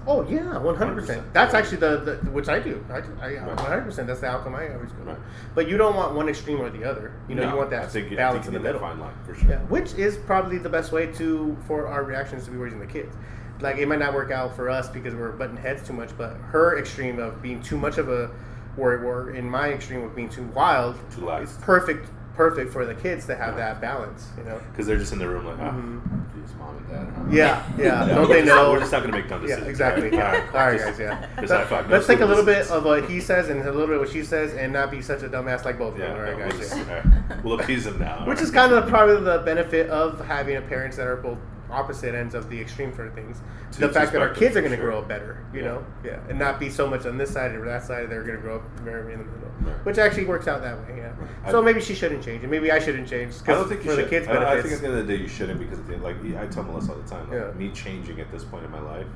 Oh 0.06 0.22
yeah, 0.28 0.58
one 0.58 0.74
hundred 0.76 0.96
percent. 0.96 1.22
100%. 1.28 1.32
That's 1.32 1.54
actually 1.54 1.78
the, 1.78 1.96
the 2.22 2.30
which 2.30 2.48
I 2.48 2.58
do. 2.58 2.84
I 2.90 3.00
one 3.00 3.56
hundred 3.56 3.82
percent. 3.82 4.06
That's 4.06 4.20
the 4.20 4.26
outcome 4.26 4.54
I 4.54 4.72
always 4.74 4.92
go. 4.92 5.04
Right. 5.04 5.16
But 5.54 5.68
you 5.68 5.76
don't 5.78 5.96
want 5.96 6.14
one 6.14 6.28
extreme 6.28 6.60
or 6.60 6.68
the 6.70 6.84
other. 6.84 7.14
You 7.28 7.34
know, 7.34 7.44
No, 7.44 7.50
you 7.52 7.56
want 7.56 7.70
that 7.70 7.90
think, 7.90 8.14
balance 8.14 8.46
in 8.46 8.52
the 8.54 8.60
middle. 8.60 8.80
fine 8.80 8.98
line 9.00 9.14
for 9.24 9.34
sure. 9.34 9.48
Yeah, 9.50 9.58
which 9.62 9.94
is 9.94 10.16
probably 10.18 10.58
the 10.58 10.68
best 10.68 10.92
way 10.92 11.06
to 11.12 11.56
for 11.66 11.86
our 11.86 12.04
reactions 12.04 12.44
to 12.44 12.50
be 12.50 12.56
raising 12.58 12.80
the 12.80 12.86
kids. 12.86 13.14
Like 13.60 13.78
it 13.78 13.86
might 13.88 14.00
not 14.00 14.12
work 14.12 14.30
out 14.30 14.54
for 14.54 14.68
us 14.68 14.88
because 14.88 15.14
we're 15.14 15.32
butting 15.32 15.56
heads 15.56 15.86
too 15.86 15.92
much, 15.94 16.10
but 16.18 16.34
her 16.36 16.78
extreme 16.78 17.18
of 17.18 17.40
being 17.40 17.62
too 17.62 17.78
much 17.78 17.96
of 17.98 18.08
a 18.10 18.30
worry 18.76 19.00
war, 19.02 19.30
in 19.30 19.48
my 19.48 19.68
extreme 19.70 20.02
of 20.02 20.14
being 20.16 20.28
too 20.28 20.42
wild, 20.48 20.96
Too 21.14 21.22
loud. 21.22 21.44
is 21.44 21.52
perfect. 21.62 22.08
Perfect 22.36 22.72
for 22.72 22.84
the 22.84 22.94
kids 22.94 23.26
to 23.26 23.36
have 23.36 23.56
that 23.56 23.80
balance. 23.80 24.26
You 24.36 24.44
know. 24.44 24.60
Because 24.72 24.86
they're 24.86 24.98
just 24.98 25.12
in 25.12 25.18
the 25.20 25.28
room 25.28 25.46
like, 25.46 25.58
ah, 25.60 25.70
Mhm. 25.70 26.00
geez, 26.34 26.54
mom 26.58 26.76
and 26.76 26.88
dad. 26.88 27.12
huh?" 27.16 27.22
Yeah, 27.30 27.62
yeah. 27.78 28.06
Yeah, 28.08 28.14
Don't 28.16 28.28
they 28.28 28.44
know? 28.44 28.72
We're 28.72 28.80
just 28.80 28.90
not 28.90 29.02
going 29.02 29.12
to 29.12 29.18
make 29.18 29.28
dumb 29.28 29.42
decisions. 29.42 29.68
exactly. 29.68 30.10
Yeah. 30.12 30.32
right, 30.32 30.48
All 30.54 30.66
right, 30.72 30.78
guys. 30.80 30.98
Yeah. 30.98 31.26
just 31.40 31.50
Let- 31.50 31.60
high 31.60 31.66
five. 31.82 31.90
Let's 31.90 32.06
take 32.08 32.20
a 32.20 32.26
little 32.26 32.44
bit 32.44 32.68
of 32.70 32.84
what 32.84 33.08
he 33.08 33.20
says 33.20 33.48
and 33.50 33.60
a 33.60 33.70
little 33.70 33.86
bit 33.86 33.96
of 33.96 34.00
what 34.02 34.10
she 34.10 34.24
says, 34.24 34.52
and 34.54 34.72
not 34.72 34.90
be 34.90 35.00
such 35.00 35.22
a 35.22 35.28
dumbass 35.28 35.64
like 35.64 35.78
both 35.78 35.94
of 35.94 36.00
Yeah, 36.00 36.08
them. 36.08 36.16
All 36.16 36.22
right, 36.22 36.38
no, 36.38 36.44
guys. 36.44 36.52
we'll, 36.52 36.60
just, 36.60 36.76
yeah. 36.76 36.82
all 36.82 37.10
right. 37.36 37.44
we'll 37.44 37.60
appease 37.60 37.84
them 37.84 37.98
now. 38.00 38.24
Which 38.26 38.40
is 38.40 38.50
kind 38.50 38.72
of 38.72 38.88
probably 38.88 39.20
the 39.24 39.38
benefit 39.44 39.88
of 39.90 40.24
having 40.26 40.56
a 40.56 40.60
parents 40.60 40.96
that 40.96 41.06
are 41.06 41.16
both 41.16 41.38
opposite 41.70 42.14
ends 42.14 42.34
of 42.34 42.48
the 42.50 42.60
extreme 42.60 42.92
for 42.92 43.08
things. 43.10 43.40
To- 43.72 43.80
the 43.80 43.88
fact 43.88 44.12
that 44.12 44.20
our 44.22 44.28
kids 44.28 44.56
are 44.56 44.60
going 44.60 44.70
to 44.72 44.76
sure. 44.76 44.86
grow 44.86 44.98
up 44.98 45.08
better, 45.08 45.38
you 45.52 45.60
Yeah. 45.60 45.66
know, 45.66 45.84
yeah, 46.04 46.18
and 46.28 46.38
not 46.38 46.60
be 46.60 46.70
so 46.70 46.86
much 46.86 47.06
on 47.06 47.16
this 47.18 47.30
side 47.30 47.54
or 47.54 47.64
that 47.64 47.82
side. 47.84 48.08
They're 48.10 48.22
going 48.22 48.36
to 48.36 48.42
grow 48.42 48.56
up 48.56 48.62
very 48.80 49.12
in 49.12 49.18
the 49.20 49.24
middle, 49.24 49.48
Right. 49.62 49.84
which 49.86 49.98
actually 49.98 50.26
works 50.26 50.46
out 50.46 50.62
that 50.62 50.76
way. 50.78 50.98
Yeah. 50.98 51.12
I- 51.44 51.50
So 51.50 51.60
maybe 51.62 51.80
she 51.80 51.94
shouldn't 51.94 52.22
change, 52.22 52.42
and 52.42 52.50
maybe 52.50 52.70
I 52.70 52.78
shouldn't 52.78 53.08
change. 53.08 53.34
I 53.46 53.52
don't 53.52 53.68
think 53.68 53.84
you 53.84 53.90
for 53.90 53.96
should. 53.96 54.06
the 54.06 54.10
kids' 54.10 54.28
I, 54.28 54.32
I 54.58 54.60
think 54.62 54.74
at 54.74 54.80
the 54.80 54.86
end 54.88 54.98
of 54.98 55.06
the 55.06 55.16
day 55.16 55.20
you 55.22 55.28
shouldn't 55.28 55.58
because 55.58 55.78
at 55.78 55.86
the 55.86 55.96
like 55.98 56.16
I 56.36 56.46
tell 56.46 56.62
Melissa 56.62 56.92
all 56.92 56.98
the 56.98 57.08
time, 57.08 57.28
like, 57.30 57.40
Yeah. 57.40 57.58
me 57.58 57.70
changing 57.70 58.20
at 58.20 58.30
this 58.30 58.44
point 58.44 58.64
in 58.64 58.70
my 58.70 58.80
life, 58.80 59.06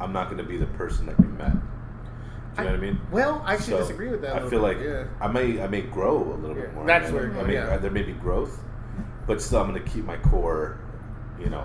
I'm 0.00 0.12
not 0.12 0.26
going 0.26 0.38
to 0.38 0.44
be 0.48 0.56
the 0.58 0.66
person 0.66 1.06
that 1.06 1.18
you 1.18 1.26
met. 1.38 1.52
Do 1.52 1.58
you 2.58 2.64
know 2.68 2.70
what 2.74 2.78
I 2.80 2.82
mean? 2.82 3.00
well, 3.10 3.42
I 3.46 3.54
actually 3.54 3.72
So, 3.74 3.78
disagree 3.78 4.08
with 4.10 4.20
that. 4.22 4.36
I 4.36 4.40
feel 4.40 4.50
bit, 4.50 4.60
like 4.60 4.78
yeah. 4.80 5.04
I 5.22 5.26
may 5.28 5.62
I 5.62 5.66
may 5.68 5.80
grow 5.82 6.18
a 6.18 6.36
little 6.38 6.54
Yeah, 6.56 6.62
bit 6.64 6.74
more. 6.74 6.86
that's 6.86 7.08
I 7.10 7.12
where- 7.14 7.32
I 7.38 7.42
may, 7.44 7.54
yeah. 7.54 7.64
uh, 7.68 7.78
there 7.78 7.90
may 7.90 8.02
be 8.02 8.12
growth, 8.12 8.62
but 9.26 9.40
still 9.40 9.60
I'm 9.62 9.70
going 9.70 9.82
to 9.82 9.88
keep 9.90 10.04
my 10.04 10.18
core, 10.18 10.76
you 11.42 11.50
know, 11.50 11.64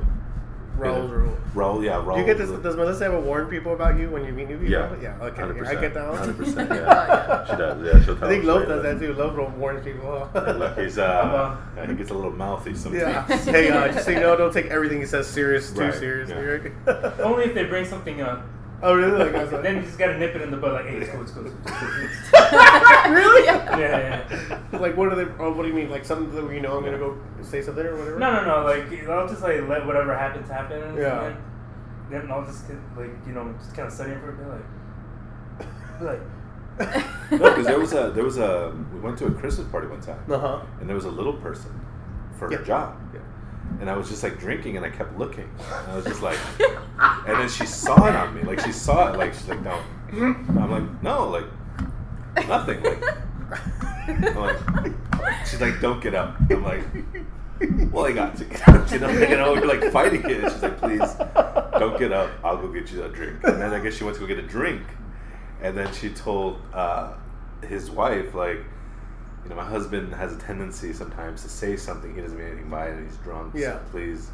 Raul's 0.77 1.11
rule. 1.11 1.37
Raul, 1.55 1.83
yeah, 1.83 1.93
Raul. 1.93 2.15
Do 2.15 2.19
you 2.19 2.25
get 2.25 2.37
this? 2.37 2.49
Does 2.61 2.75
Melissa 2.75 3.05
ever 3.05 3.19
warn 3.19 3.47
people 3.47 3.73
about 3.73 3.97
you 3.97 4.09
when 4.11 4.23
you 4.25 4.31
meet 4.31 4.47
new 4.47 4.57
people? 4.57 4.71
Yeah, 4.71 4.95
yeah. 5.01 5.17
Okay, 5.25 5.41
yeah, 5.41 5.47
100%, 5.47 5.67
I 5.67 5.81
get 5.81 5.93
that 5.95 6.07
one. 6.09 6.17
Hundred 6.17 6.37
percent. 6.37 6.71
Oh, 6.71 6.75
Yeah, 6.75 7.45
she 7.45 7.55
does. 7.57 7.85
Yeah, 7.85 8.05
she'll 8.05 8.15
tell 8.17 8.27
I 8.27 8.31
think 8.31 8.43
us 8.43 8.47
Love 8.47 8.67
does 8.67 8.83
that 8.83 8.99
too. 8.99 9.13
Love 9.13 9.57
warns 9.57 9.83
people. 9.83 10.29
Look, 10.35 10.77
he's 10.77 10.97
uh, 10.99 11.57
yeah, 11.75 11.87
he 11.87 11.95
gets 11.95 12.11
a 12.11 12.13
little 12.13 12.31
mouthy 12.31 12.75
sometimes. 12.75 13.01
yeah. 13.47 13.51
Hey, 13.51 13.69
uh, 13.71 13.87
just 13.87 14.05
say 14.05 14.13
you 14.13 14.19
know, 14.19 14.35
don't 14.35 14.53
take 14.53 14.67
everything 14.67 14.99
he 14.99 15.07
says 15.07 15.25
serious 15.27 15.71
too 15.71 15.81
Right, 15.81 15.93
seriously. 15.93 16.35
Only 17.23 17.45
if 17.45 17.53
they 17.55 17.63
bring 17.63 17.85
something 17.85 18.21
up. 18.21 18.45
Oh, 18.83 18.93
really? 18.93 19.17
Like, 19.25 19.35
I 19.35 19.43
was 19.43 19.51
like, 19.51 19.63
Then 19.63 19.75
you 19.77 19.81
just 19.83 19.97
gotta 19.97 20.17
nip 20.17 20.35
it 20.35 20.41
in 20.41 20.51
the 20.51 20.57
bud, 20.57 20.73
like, 20.73 20.85
hey, 20.85 20.97
it's 20.97 21.09
cool, 21.11 21.21
it's 21.21 21.31
cool, 21.31 21.45
it's 21.47 21.55
cool. 21.55 21.87
It's 22.03 22.31
cool. 22.31 23.11
really? 23.11 23.45
Yeah, 23.45 23.77
yeah, 23.77 24.57
yeah. 24.71 24.79
like, 24.79 24.95
what 24.97 25.07
are 25.11 25.15
they? 25.15 25.31
Oh, 25.39 25.51
what 25.53 25.63
do 25.63 25.69
you 25.69 25.73
mean? 25.73 25.89
Like 25.89 26.05
something 26.05 26.33
that 26.35 26.53
you 26.53 26.61
know 26.61 26.77
I'm 26.77 26.83
gonna 26.83 26.97
go 26.97 27.17
say 27.41 27.61
something 27.61 27.85
or 27.85 27.95
whatever? 27.97 28.19
No, 28.19 28.31
no, 28.33 28.45
no. 28.45 28.63
Like 28.65 29.07
I'll 29.09 29.27
just 29.27 29.41
like 29.41 29.67
let 29.67 29.85
whatever 29.85 30.15
happens 30.17 30.49
happen. 30.49 30.95
Yeah. 30.97 31.25
And 31.25 31.35
then, 32.09 32.21
then 32.21 32.31
I'll 32.31 32.45
just 32.45 32.67
get, 32.67 32.77
like 32.97 33.11
you 33.25 33.33
know 33.33 33.53
just 33.59 33.73
kind 33.75 33.87
of 33.87 33.93
studying 33.93 34.19
for 34.19 34.29
a 34.29 34.33
bit, 34.33 34.47
like, 36.01 36.19
like. 36.19 36.21
no, 37.31 37.37
because 37.49 37.65
there 37.65 37.79
was 37.79 37.93
a 37.93 38.11
there 38.11 38.23
was 38.23 38.37
a 38.37 38.71
we 38.93 38.99
went 38.99 39.17
to 39.17 39.25
a 39.25 39.31
Christmas 39.31 39.67
party 39.69 39.87
one 39.87 39.99
time, 40.01 40.19
Uh 40.31 40.37
huh. 40.37 40.61
and 40.79 40.87
there 40.87 40.95
was 40.95 41.05
a 41.05 41.09
little 41.11 41.33
person 41.33 41.71
for 42.37 42.51
Yeah. 42.51 42.59
her 42.59 42.63
job. 42.63 42.95
Yeah. 43.13 43.19
And 43.79 43.89
I 43.89 43.95
was 43.95 44.09
just 44.09 44.23
like 44.23 44.39
drinking, 44.39 44.77
and 44.77 44.85
I 44.85 44.89
kept 44.89 45.17
looking. 45.17 45.49
And 45.59 45.91
I 45.91 45.95
was 45.95 46.05
just 46.05 46.21
like, 46.21 46.39
and 46.99 47.39
then 47.39 47.49
she 47.49 47.65
saw 47.65 48.07
it 48.07 48.15
on 48.15 48.35
me, 48.35 48.41
like 48.41 48.59
she 48.61 48.71
saw 48.71 49.11
it, 49.13 49.17
like 49.17 49.33
she's 49.33 49.47
like, 49.47 49.61
no. 49.61 49.79
I'm 50.11 50.71
like, 50.71 51.03
no, 51.03 51.29
like 51.29 52.47
nothing, 52.47 52.81
like. 52.83 53.03
I'm 54.07 54.35
like, 54.35 54.93
she's 55.45 55.61
like, 55.61 55.79
don't 55.81 56.01
get 56.01 56.15
up. 56.15 56.37
I'm 56.49 56.63
like, 56.63 56.83
well, 57.91 58.05
I 58.05 58.11
got 58.11 58.35
to 58.37 58.45
get 58.45 58.67
up. 58.67 58.91
You 58.91 58.99
know, 58.99 59.09
you 59.09 59.37
know, 59.37 59.53
we're 59.53 59.65
like 59.65 59.91
fighting 59.91 60.23
it. 60.23 60.43
And 60.43 60.51
she's 60.51 60.63
like, 60.63 60.77
please, 60.77 61.13
don't 61.79 61.99
get 61.99 62.13
up. 62.13 62.31
I'll 62.43 62.57
go 62.57 62.71
get 62.71 62.91
you 62.91 63.03
a 63.03 63.09
drink. 63.09 63.43
And 63.43 63.61
then 63.61 63.73
I 63.73 63.79
guess 63.79 63.95
she 63.95 64.03
went 64.03 64.15
to 64.15 64.21
go 64.21 64.27
get 64.27 64.39
a 64.39 64.47
drink, 64.47 64.81
and 65.61 65.77
then 65.77 65.91
she 65.93 66.09
told 66.09 66.61
uh, 66.73 67.13
his 67.67 67.89
wife, 67.91 68.33
like, 68.33 68.59
you 69.47 69.55
know, 69.55 69.61
my 69.61 69.65
husband 69.69 70.13
has 70.13 70.33
a 70.33 70.37
tendency 70.37 70.91
sometimes 70.91 71.41
to 71.43 71.49
say 71.49 71.77
something 71.77 72.13
he 72.13 72.19
doesn't 72.21 72.37
mean 72.37 72.47
anything 72.47 72.69
by 72.69 72.87
it, 72.87 72.97
and 72.97 73.07
he's 73.07 73.17
drunk. 73.19 73.53
Yeah. 73.55 73.73
So 73.73 73.79
please, 73.91 74.29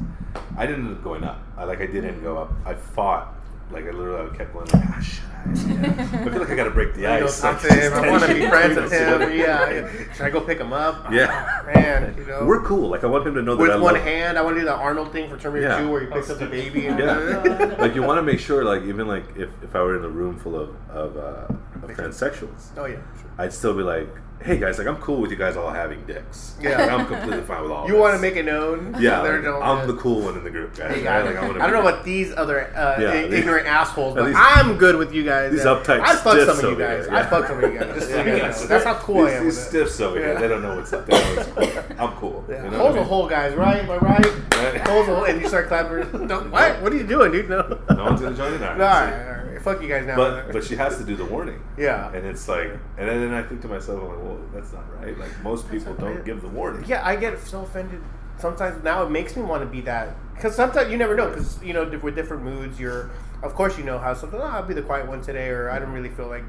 I 0.56 0.66
didn't 0.66 0.86
end 0.88 0.96
up 0.96 1.04
going 1.04 1.22
up. 1.22 1.40
I 1.56 1.62
like 1.64 1.80
I 1.80 1.86
didn't 1.86 2.20
go 2.22 2.36
up. 2.38 2.52
I 2.66 2.74
fought. 2.74 3.32
Like 3.70 3.84
I 3.86 3.92
literally 3.92 4.30
I 4.30 4.36
kept 4.36 4.52
going 4.52 4.66
like, 4.66 4.82
ah, 4.84 5.00
shit. 5.00 5.24
I, 5.34 5.50
I 6.26 6.30
feel 6.30 6.38
like 6.40 6.50
I 6.50 6.54
gotta 6.54 6.70
break 6.70 6.94
the 6.94 7.06
I 7.06 7.22
ice. 7.24 7.40
talk 7.40 7.62
Like, 7.62 7.72
to 7.72 7.74
him. 7.80 7.92
I 7.94 8.10
want 8.10 8.22
to 8.24 8.34
be 8.34 8.46
friends 8.46 8.76
with 8.80 8.92
him. 8.92 9.20
Yeah, 9.38 9.70
yeah. 9.70 10.12
Should 10.12 10.26
I 10.26 10.30
go 10.30 10.40
pick 10.42 10.58
him 10.58 10.72
up? 10.74 11.10
Yeah. 11.10 11.28
Ah, 11.30 11.72
man. 11.74 12.14
You 12.18 12.26
know, 12.26 12.44
We're 12.44 12.62
cool. 12.62 12.88
Like 12.90 13.04
I 13.04 13.06
want 13.06 13.26
him 13.26 13.34
to 13.34 13.42
know 13.42 13.54
that 13.56 13.62
with 13.62 13.70
I 13.70 13.76
one 13.76 13.94
love 13.94 14.02
hand. 14.02 14.36
I 14.38 14.42
want 14.42 14.56
to 14.56 14.60
do 14.60 14.66
the 14.66 14.74
Arnold 14.74 15.12
thing 15.12 15.30
for 15.30 15.38
Terminator 15.38 15.70
Yeah. 15.72 15.80
2 15.80 15.90
where 15.90 16.00
he 16.02 16.06
picks 16.08 16.28
up 16.28 16.38
the 16.40 16.46
baby. 16.46 16.86
And 16.88 16.98
Yeah. 16.98 17.76
like 17.78 17.94
you 17.94 18.02
want 18.02 18.18
to 18.18 18.22
make 18.22 18.38
sure, 18.38 18.64
like 18.64 18.82
even 18.82 19.08
like 19.08 19.24
if, 19.34 19.48
if 19.62 19.74
I 19.74 19.80
were 19.80 19.96
in 19.96 20.04
a 20.04 20.08
room 20.10 20.38
full 20.38 20.56
of 20.60 20.76
of, 20.90 21.16
uh, 21.16 21.46
of 21.82 21.90
transsexuals, 21.90 22.68
oh 22.76 22.84
yeah. 22.84 22.96
Sure. 22.96 23.30
I'd 23.38 23.52
still 23.52 23.74
be 23.74 23.82
like, 23.82 24.08
hey 24.44 24.58
guys, 24.58 24.76
like 24.78 24.86
I'm 24.86 24.96
cool 24.98 25.20
with 25.20 25.30
you 25.30 25.36
guys 25.38 25.56
all 25.56 25.70
having 25.70 26.04
dicks. 26.06 26.54
Yeah. 26.60 26.78
Like, 26.78 26.90
I'm 26.90 27.06
completely 27.06 27.40
fine 27.42 27.62
with 27.62 27.70
all. 27.72 27.88
You 27.88 27.96
want 27.96 28.14
to 28.14 28.20
make 28.20 28.36
it 28.36 28.44
known? 28.44 28.94
Yeah, 29.00 29.20
like, 29.20 29.44
I'm 29.44 29.86
the 29.86 29.96
cool 29.96 30.20
one 30.20 30.36
in 30.36 30.44
the 30.44 30.50
group, 30.50 30.76
guys. 30.76 30.94
Hey, 30.94 31.04
right? 31.06 31.24
Like, 31.24 31.36
I, 31.36 31.40
I 31.44 31.48
don't 31.48 31.58
know 31.58 31.82
the- 31.82 31.88
about 31.88 32.04
these 32.04 32.32
other 32.36 32.66
uh, 32.76 33.00
Yeah, 33.00 33.08
i- 33.10 33.22
these- 33.24 33.40
ignorant 33.40 33.66
assholes, 33.66 34.14
but 34.14 34.24
least- 34.26 34.38
I'm 34.38 34.76
good 34.76 34.96
with 34.96 35.14
you 35.14 35.24
guys. 35.24 35.50
These 35.52 35.64
Yeah. 35.64 35.74
uptight 35.82 36.00
I 36.00 36.16
fuck 36.16 36.38
some 36.40 36.58
of 36.58 36.70
you 36.70 36.76
guys. 36.76 37.06
here, 37.06 37.14
I 37.14 37.20
yeah. 37.20 37.28
fuck 37.30 37.46
some 37.46 37.64
of 37.64 37.72
you 37.72 37.78
guys. 37.78 37.94
Just 37.94 38.10
you 38.10 38.16
Yeah, 38.16 38.36
know. 38.38 38.52
so 38.52 38.66
That's 38.66 38.84
how 38.84 38.94
cool 38.94 39.26
I 39.26 39.30
am. 39.32 39.44
These 39.44 39.66
stiffs 39.66 40.00
over 40.00 40.18
here, 40.18 40.34
Yeah. 40.34 40.40
they 40.40 40.48
don't 40.48 40.62
know 40.62 40.76
what's 40.76 40.92
up. 40.92 41.06
They 41.06 41.12
don't 41.18 41.36
know 41.36 41.42
what's 41.54 41.72
cool. 41.72 41.84
I'm 41.98 42.12
cool. 42.16 42.44
Yeah. 42.48 42.64
You 42.64 42.70
know 42.70 42.78
Holes 42.78 42.82
what 42.82 42.86
I 42.86 42.90
a 42.90 43.00
mean? 43.00 43.04
hole, 43.08 43.28
guys. 43.28 43.54
Right? 43.54 43.82
Am 43.84 43.90
I 43.90 43.96
right? 43.96 44.26
Right. 44.54 44.80
Holes 44.88 45.08
a 45.08 45.14
hole, 45.14 45.24
and 45.24 45.40
you 45.40 45.48
start 45.48 45.68
clapping. 45.68 46.26
Don't, 46.28 46.50
what? 46.52 46.82
What 46.82 46.92
are 46.92 46.96
you 46.96 47.06
doing, 47.06 47.32
dude? 47.32 47.48
No. 47.48 47.78
No 47.90 48.04
one's 48.04 48.20
gonna 48.20 48.36
join 48.36 48.52
in 48.54 48.62
on 48.62 48.76
it. 48.76 48.78
No, 48.78 48.84
all 48.86 48.90
right, 48.92 49.12
all 49.12 49.44
right. 49.46 49.62
Fuck 49.62 49.80
you 49.82 49.88
guys 49.88 50.04
now. 50.06 50.16
But 50.16 50.52
but 50.52 50.62
she 50.64 50.76
has 50.76 50.98
to 50.98 51.04
do 51.04 51.16
the 51.16 51.24
warning. 51.24 51.58
Yeah. 51.78 52.12
And 52.12 52.26
it's 52.26 52.46
like, 52.48 52.68
and 52.98 53.08
then, 53.08 53.32
I 53.32 53.42
think 53.42 53.62
to 53.62 53.68
myself, 53.68 54.02
I'm 54.02 54.08
like, 54.08 54.18
well, 54.18 54.33
that's 54.52 54.72
not 54.72 54.84
right. 55.00 55.16
Like 55.18 55.30
most 55.42 55.70
people 55.70 55.92
not 55.94 56.00
don't 56.00 56.16
right. 56.16 56.24
give 56.24 56.42
the 56.42 56.48
warning. 56.48 56.84
Yeah, 56.86 57.06
I 57.06 57.16
get 57.16 57.38
so 57.40 57.62
offended. 57.62 58.00
Sometimes 58.38 58.82
now 58.82 59.04
it 59.04 59.10
makes 59.10 59.36
me 59.36 59.42
want 59.42 59.62
to 59.62 59.66
be 59.66 59.80
that 59.82 60.16
because 60.34 60.54
sometimes 60.54 60.90
you 60.90 60.96
never 60.96 61.14
know 61.14 61.28
because 61.28 61.62
you 61.62 61.72
know 61.72 61.84
with 62.02 62.14
different 62.16 62.42
moods 62.42 62.80
you're 62.80 63.10
of 63.42 63.54
course 63.54 63.78
you 63.78 63.84
know 63.84 63.98
how 63.98 64.12
something 64.14 64.40
oh, 64.40 64.44
I'll 64.44 64.62
be 64.64 64.74
the 64.74 64.82
quiet 64.82 65.06
one 65.06 65.22
today 65.22 65.48
or 65.48 65.70
I 65.70 65.78
don't 65.78 65.92
really 65.92 66.08
feel 66.08 66.26
like 66.26 66.42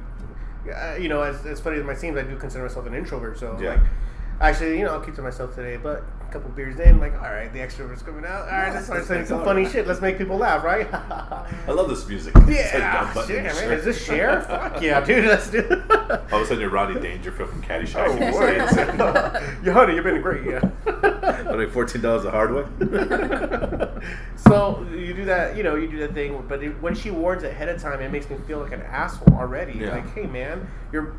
uh, 0.73 0.95
you 0.95 1.07
know 1.09 1.21
as, 1.21 1.45
as 1.45 1.59
funny 1.59 1.79
as 1.79 1.87
it 1.87 1.99
seems 1.99 2.17
I 2.17 2.23
do 2.23 2.35
consider 2.37 2.63
myself 2.63 2.87
an 2.87 2.95
introvert 2.95 3.37
so 3.37 3.57
Yeah. 3.61 3.71
like 3.71 3.81
actually 4.41 4.79
you 4.79 4.85
know 4.85 4.93
I'll 4.93 5.01
keep 5.01 5.15
to 5.15 5.21
myself 5.21 5.53
today 5.53 5.77
but 5.77 6.03
a 6.27 6.31
couple 6.31 6.49
beers 6.51 6.79
in 6.79 6.99
like 6.99 7.13
all 7.13 7.31
right 7.31 7.51
the 7.53 7.59
extrovert's 7.59 8.01
coming 8.01 8.25
out 8.25 8.41
all 8.43 8.57
right 8.57 8.73
let's 8.73 8.85
start 8.85 9.05
saying 9.05 9.25
some 9.25 9.43
funny 9.43 9.67
shit 9.67 9.88
let's 9.88 10.01
make 10.01 10.17
people 10.17 10.38
laugh 10.38 10.63
right 10.63 10.91
I 10.93 11.71
love 11.71 11.89
this 11.89 12.07
music. 12.07 12.33
It's 12.47 12.73
like 12.73 12.83
yeah 12.83 13.25
shit, 13.25 13.43
man 13.43 13.73
is 13.73 13.85
this 13.85 14.03
share 14.03 14.41
fuck 14.41 14.81
yeah 14.81 15.01
dude 15.01 15.25
let's 15.25 15.49
do 15.49 15.59
it 15.59 15.85
All 16.31 16.39
of 16.39 16.41
a 16.41 16.45
sudden, 16.45 16.61
you're 16.61 16.69
Rodney 16.69 16.99
Dangerfield 16.99 17.49
from 17.49 17.61
Caddyshack. 17.61 18.07
Oh, 18.07 18.11
in 18.17 18.19
the 18.97 19.03
word. 19.03 19.65
Yo, 19.65 19.73
honey, 19.73 19.95
you've 19.95 20.03
been 20.03 20.21
great. 20.21 20.43
Yeah. 20.45 21.45
Only 21.47 21.67
fourteen 21.67 22.01
dollars 22.01 22.23
the 22.23 22.31
hard 22.31 22.53
way. 22.53 22.63
so 24.35 24.85
you 24.91 25.13
do 25.13 25.25
that, 25.25 25.55
you 25.55 25.63
know, 25.63 25.75
you 25.75 25.88
do 25.88 25.97
that 25.99 26.13
thing, 26.13 26.43
but 26.47 26.63
it, 26.63 26.81
when 26.81 26.95
she 26.95 27.11
warns 27.11 27.43
ahead 27.43 27.69
of 27.69 27.81
time, 27.81 28.01
it 28.01 28.11
makes 28.11 28.29
me 28.29 28.38
feel 28.47 28.59
like 28.59 28.71
an 28.71 28.81
asshole 28.83 29.35
already. 29.35 29.79
Yeah. 29.79 29.91
Like, 29.91 30.13
hey, 30.13 30.25
man, 30.25 30.67
you're. 30.91 31.15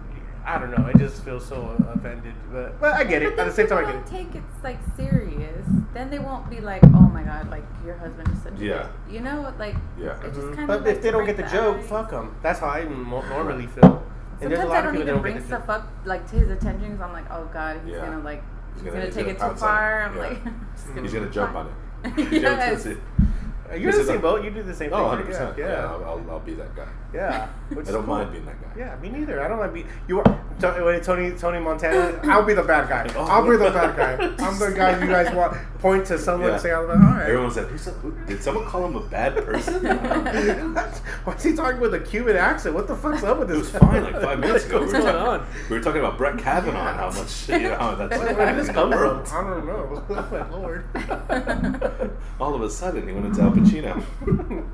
I 0.46 0.58
don't 0.58 0.70
know. 0.70 0.86
I 0.86 0.92
just 0.96 1.24
feel 1.24 1.40
so 1.40 1.76
offended, 1.92 2.34
but 2.52 2.80
but 2.80 2.94
I 2.94 3.02
get 3.04 3.22
it. 3.22 3.34
But 3.36 3.46
At 3.46 3.50
the 3.50 3.54
same 3.54 3.66
time, 3.66 3.78
I 3.78 3.80
get 3.82 3.90
it. 3.90 3.92
don't 3.98 4.06
take 4.06 4.34
it 4.36 4.42
like 4.62 4.78
serious. 4.96 5.66
Then 5.92 6.08
they 6.08 6.20
won't 6.20 6.48
be 6.48 6.60
like, 6.60 6.82
"Oh 6.84 7.08
my 7.12 7.22
god, 7.24 7.50
like 7.50 7.64
your 7.84 7.96
husband 7.96 8.28
is 8.28 8.42
such 8.42 8.58
a 8.60 8.64
Yeah. 8.64 8.78
dick." 8.78 8.86
You 9.14 9.20
know, 9.22 9.52
like 9.58 9.74
Yeah. 9.98 10.12
it 10.22 10.32
just 10.34 10.46
Mhm. 10.46 10.54
kind 10.54 10.68
But 10.68 10.80
of. 10.80 10.86
if 10.86 11.02
they 11.02 11.10
don't 11.10 11.26
get 11.26 11.36
the 11.36 11.42
joke, 11.44 11.82
fuck 11.82 12.10
them. 12.10 12.36
That's 12.42 12.60
how 12.60 12.68
I 12.68 12.84
mo- 12.84 13.22
normally 13.28 13.66
feel. 13.66 14.04
And 14.40 14.50
there's 14.52 14.60
a 14.60 14.62
Sometimes 14.62 14.68
lot 14.68 14.74
I 14.76 14.78
of 14.78 14.84
don't 14.84 14.92
people 14.92 14.98
that 14.98 15.02
even 15.02 15.14
don't 15.14 15.22
bring 15.22 15.34
get 15.34 15.46
stuff 15.46 15.68
up 15.68 15.88
like 16.04 16.30
to 16.30 16.36
his 16.36 16.50
attention 16.50 16.90
because 16.92 17.00
I'm 17.00 17.12
like, 17.12 17.24
"Oh 17.30 17.48
god, 17.52 17.80
he's 17.84 17.94
Yeah. 17.94 18.04
gonna 18.04 18.20
like, 18.20 18.42
He's 18.74 18.82
he's, 18.82 18.92
gonna- 18.92 19.02
gonna, 19.06 19.12
take 19.14 19.26
it 19.28 19.40
too 19.40 19.54
far." 19.56 20.02
I'm 20.02 20.14
Yeah. 20.14 20.22
like, 20.22 20.38
He's 21.02 21.12
gonna 21.14 21.30
jump 21.38 21.56
on 21.56 21.66
it. 22.04 22.32
yes. 22.32 22.86
That's 23.66 23.78
it. 23.78 23.80
You're 23.82 23.90
in 23.92 23.98
the 23.98 24.04
same 24.04 24.20
boat. 24.20 24.44
You 24.44 24.50
do 24.50 24.62
the 24.62 24.74
same 24.74 24.92
oh, 24.92 24.96
thing. 24.96 25.04
Oh, 25.04 25.08
100 25.08 25.26
percent. 25.26 25.58
Yeah, 25.58 25.64
Yeah, 25.66 25.72
yeah. 25.72 25.86
I'll, 25.86 26.04
I'll, 26.04 26.30
I'll 26.30 26.40
be 26.40 26.54
that 26.54 26.74
guy. 26.76 26.88
yeah. 27.12 27.48
I 27.70 27.74
don't 27.74 27.84
cool. 27.86 28.02
mind 28.02 28.32
being 28.32 28.44
that 28.46 28.60
guy. 28.62 28.68
Yeah, 28.78 28.96
me 28.96 29.08
neither. 29.08 29.40
I 29.42 29.48
don't 29.48 29.58
mind 29.58 29.74
being. 29.74 29.88
You 30.08 30.20
are 30.20 31.00
Tony 31.00 31.32
Tony 31.36 31.58
Montana. 31.60 32.20
I'll 32.24 32.44
be 32.44 32.54
the 32.54 32.62
bad 32.62 32.88
guy. 32.88 33.06
Oh. 33.16 33.24
I'll 33.24 33.48
be 33.48 33.56
the 33.56 33.70
bad 33.70 33.96
guy. 33.96 34.44
I'm 34.44 34.58
the 34.58 34.70
guy 34.76 35.00
you 35.02 35.06
guys 35.08 35.34
want. 35.34 35.56
Point 35.78 36.06
to 36.06 36.18
someone 36.18 36.48
Yeah. 36.48 36.54
and 36.54 36.62
say, 36.62 36.72
"I'm 36.72 36.88
like, 36.88 36.98
all 36.98 37.16
right." 37.16 37.28
Everyone 37.28 37.50
said, 37.50 37.68
Who's 37.68 37.84
that? 37.84 37.94
Who, 37.96 38.12
"Did 38.26 38.42
someone 38.42 38.64
call 38.64 38.84
him 38.86 38.96
a 38.96 39.00
bad 39.00 39.36
person?" 39.36 39.84
Why 41.24 41.34
is 41.34 41.42
he 41.42 41.54
talking 41.54 41.80
with 41.80 41.94
a 41.94 42.00
Cuban 42.00 42.36
accent? 42.36 42.74
What 42.74 42.86
the 42.88 42.96
fuck's 42.96 43.22
up 43.22 43.38
with 43.38 43.50
It 43.50 43.54
this? 43.54 43.72
was 43.72 43.82
fine 43.82 44.02
like 44.04 44.20
five 44.20 44.38
minutes 44.40 44.64
ago. 44.64 44.80
What's 44.80 44.92
we, 44.92 44.98
were 44.98 45.04
going 45.04 45.14
talking, 45.14 45.40
on? 45.40 45.46
we 45.70 45.76
were 45.78 45.82
talking 45.82 46.00
about 46.00 46.18
Brett 46.18 46.38
Kavanaugh 46.38 46.88
and 46.88 46.96
how 46.96 47.10
much 47.10 47.48
you 47.48 47.58
know 47.70 47.94
that's 47.96 48.18
Where 48.18 48.46
did 48.46 48.56
this 48.64 48.68
come 48.70 48.90
from? 48.90 49.24
I 49.26 49.50
don't 49.50 49.66
know. 49.66 50.04
Oh, 50.08 50.28
my 50.30 50.48
lord. 50.50 50.84
All 52.40 52.54
of 52.54 52.62
a 52.62 52.70
sudden, 52.70 53.06
he 53.06 53.14
went 53.14 53.34
to. 53.36 53.42
Al 53.42 53.50
Pacino. 53.56 54.66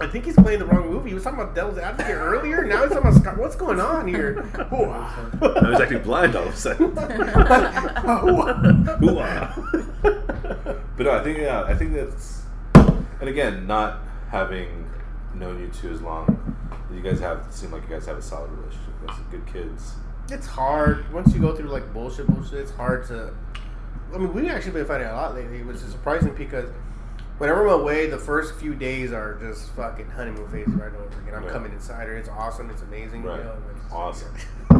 I 0.00 0.06
think 0.06 0.26
he's 0.26 0.36
playing 0.36 0.60
the 0.60 0.66
wrong 0.66 0.90
movie. 0.90 1.08
He 1.08 1.14
was 1.14 1.24
talking 1.24 1.40
about 1.40 1.56
Devil's 1.56 1.78
Advocate 1.78 2.14
earlier. 2.14 2.64
Now 2.64 2.82
he's 2.82 2.92
talking 2.92 3.08
about 3.08 3.20
Scott. 3.20 3.36
What's 3.36 3.56
going 3.56 3.80
on 3.80 4.06
here? 4.06 4.48
I 4.54 5.70
was 5.70 5.80
actually 5.80 5.98
blind 5.98 6.36
all 6.36 6.46
of 6.46 6.54
a 6.54 6.56
sudden. 6.56 6.94
But 10.98 11.04
no, 11.04 11.12
I 11.12 11.22
think 11.22 11.38
yeah, 11.38 11.62
I 11.62 11.76
think 11.76 11.92
that's, 11.92 12.42
and 12.74 13.28
again, 13.28 13.68
not 13.68 14.00
having 14.30 14.90
known 15.32 15.60
you 15.60 15.68
two 15.68 15.92
as 15.92 16.02
long, 16.02 16.56
you 16.92 17.00
guys 17.00 17.20
have 17.20 17.46
seem 17.50 17.70
like 17.70 17.84
you 17.84 17.88
guys 17.88 18.04
have 18.06 18.16
a 18.16 18.22
solid 18.22 18.50
relationship. 18.50 18.94
You 19.00 19.06
guys 19.06 19.20
are 19.20 19.30
good 19.30 19.46
kids. 19.46 19.94
It's 20.28 20.48
hard 20.48 21.10
once 21.12 21.32
you 21.32 21.40
go 21.40 21.54
through 21.54 21.68
like 21.68 21.92
bullshit, 21.92 22.26
bullshit. 22.26 22.54
It's 22.54 22.72
hard 22.72 23.06
to. 23.06 23.32
I 24.12 24.18
mean, 24.18 24.34
we've 24.34 24.50
actually 24.50 24.72
been 24.72 24.86
fighting 24.86 25.06
a 25.06 25.12
lot 25.12 25.36
lately, 25.36 25.62
which 25.62 25.76
is 25.76 25.92
surprising 25.92 26.34
because 26.34 26.68
whenever 27.38 27.66
I'm 27.66 27.80
away, 27.80 28.08
the 28.08 28.18
first 28.18 28.54
few 28.56 28.74
days 28.74 29.12
are 29.12 29.34
just 29.40 29.70
fucking 29.70 30.10
honeymoon 30.10 30.48
phase 30.48 30.66
right 30.68 30.92
over 30.94 31.04
again. 31.22 31.34
I'm 31.34 31.44
Yeah. 31.44 31.50
coming 31.50 31.72
inside 31.72 32.06
her. 32.08 32.16
It's 32.16 32.28
awesome. 32.28 32.70
It's 32.70 32.82
amazing. 32.82 33.22
Right. 33.24 33.38
You 33.38 33.44
know, 33.44 33.52
it's- 33.52 33.92
Awesome. 33.92 34.32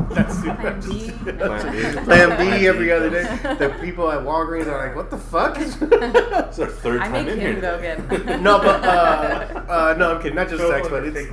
That's 0.15 0.35
super. 0.39 0.55
Plan 0.57 0.81
B. 0.81 1.11
Plan 1.11 1.73
B. 1.73 1.81
Plan 1.83 2.05
Plan 2.05 2.59
B 2.61 2.67
every 2.67 2.91
other 2.93 3.11
day. 3.11 3.25
The 3.59 3.75
people 3.81 4.11
at 4.11 4.21
Walgreens 4.25 4.67
are 4.67 4.87
like, 4.87 4.97
"What 4.97 5.11
the 5.11 5.19
fuck?" 5.19 5.57
It's 6.49 6.59
our 6.59 6.67
third 6.69 7.01
I 7.03 7.09
time 7.09 7.13
make 7.27 7.35
in 7.35 7.41
him 7.41 7.53
here. 7.53 7.61
go 7.61 7.77
today. 7.77 8.25
get. 8.25 8.41
no, 8.41 8.59
but 8.59 8.83
uh, 8.85 9.65
uh, 9.69 9.95
no, 9.99 10.15
I'm 10.15 10.23
kidding. 10.23 10.37
Not 10.37 10.49
just 10.49 10.61
Throw 10.61 10.71
sex, 10.71 10.87
on 10.87 10.93
but 10.93 11.13
the 11.13 11.21
it's. 11.21 11.31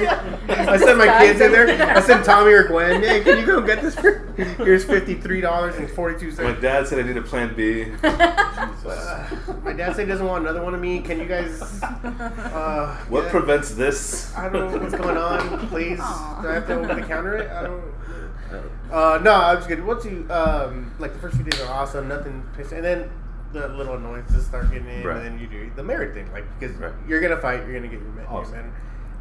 Yeah. 0.00 0.36
I 0.48 0.76
sent 0.76 0.98
my 0.98 1.18
kids 1.18 1.40
in 1.40 1.50
there. 1.52 1.96
I 1.96 2.00
sent 2.00 2.24
Tommy 2.24 2.52
or 2.52 2.64
Gwen. 2.68 3.02
Hey, 3.02 3.20
can 3.22 3.38
you 3.38 3.46
go 3.46 3.60
get 3.60 3.82
this? 3.82 3.94
For? 3.96 4.20
Here's 4.36 4.84
fifty 4.84 5.14
three 5.14 5.40
dollars 5.40 5.76
and 5.76 5.90
forty 5.90 6.18
two 6.18 6.28
My 6.30 6.34
cents. 6.34 6.62
dad 6.62 6.86
said 6.86 6.98
I 6.98 7.02
need 7.02 7.16
a 7.16 7.22
plan 7.22 7.54
B. 7.56 7.86
Uh, 8.02 9.30
my 9.64 9.72
dad 9.72 9.94
said 9.96 10.02
he 10.02 10.06
doesn't 10.06 10.26
want 10.26 10.44
another 10.44 10.62
one 10.62 10.74
of 10.74 10.80
me. 10.80 11.00
Can 11.00 11.18
you 11.18 11.26
guys? 11.26 11.60
Uh, 11.82 12.96
What 13.08 13.24
yeah. 13.24 13.30
prevents 13.30 13.70
this? 13.72 14.34
I 14.36 14.48
don't 14.48 14.70
know 14.72 14.78
what's 14.78 14.94
going 14.94 15.16
on. 15.16 15.68
Please, 15.68 15.98
Aw. 16.00 16.40
do 16.42 16.48
I 16.48 16.54
have 16.54 16.66
to 16.68 16.74
over 16.74 16.94
the 16.94 17.02
it? 17.36 17.50
I 17.50 17.62
don't. 17.62 17.82
Uh, 18.92 19.18
no, 19.24 19.32
I 19.32 19.54
was 19.56 19.66
good. 19.66 19.84
Once 19.84 20.04
you 20.04 20.26
um, 20.30 20.92
like 21.00 21.12
the 21.12 21.18
first 21.18 21.34
few 21.34 21.44
days 21.44 21.60
are 21.62 21.72
awesome, 21.72 22.06
nothing, 22.06 22.46
pissed, 22.56 22.70
and 22.70 22.84
then 22.84 23.10
the 23.52 23.66
little 23.68 23.94
annoyances 23.96 24.46
start 24.46 24.70
getting 24.70 24.86
in, 24.88 25.02
Right. 25.04 25.16
and 25.16 25.26
then 25.26 25.38
you 25.40 25.48
do 25.48 25.68
the 25.74 25.82
married 25.82 26.14
thing, 26.14 26.30
like 26.32 26.44
because 26.60 26.76
Right. 26.76 26.92
you're 27.08 27.20
gonna 27.20 27.38
fight, 27.40 27.64
you're 27.66 27.74
gonna 27.74 27.88
get 27.88 28.00
your 28.00 28.10
man, 28.12 28.26
your 28.30 28.46
man. 28.50 28.72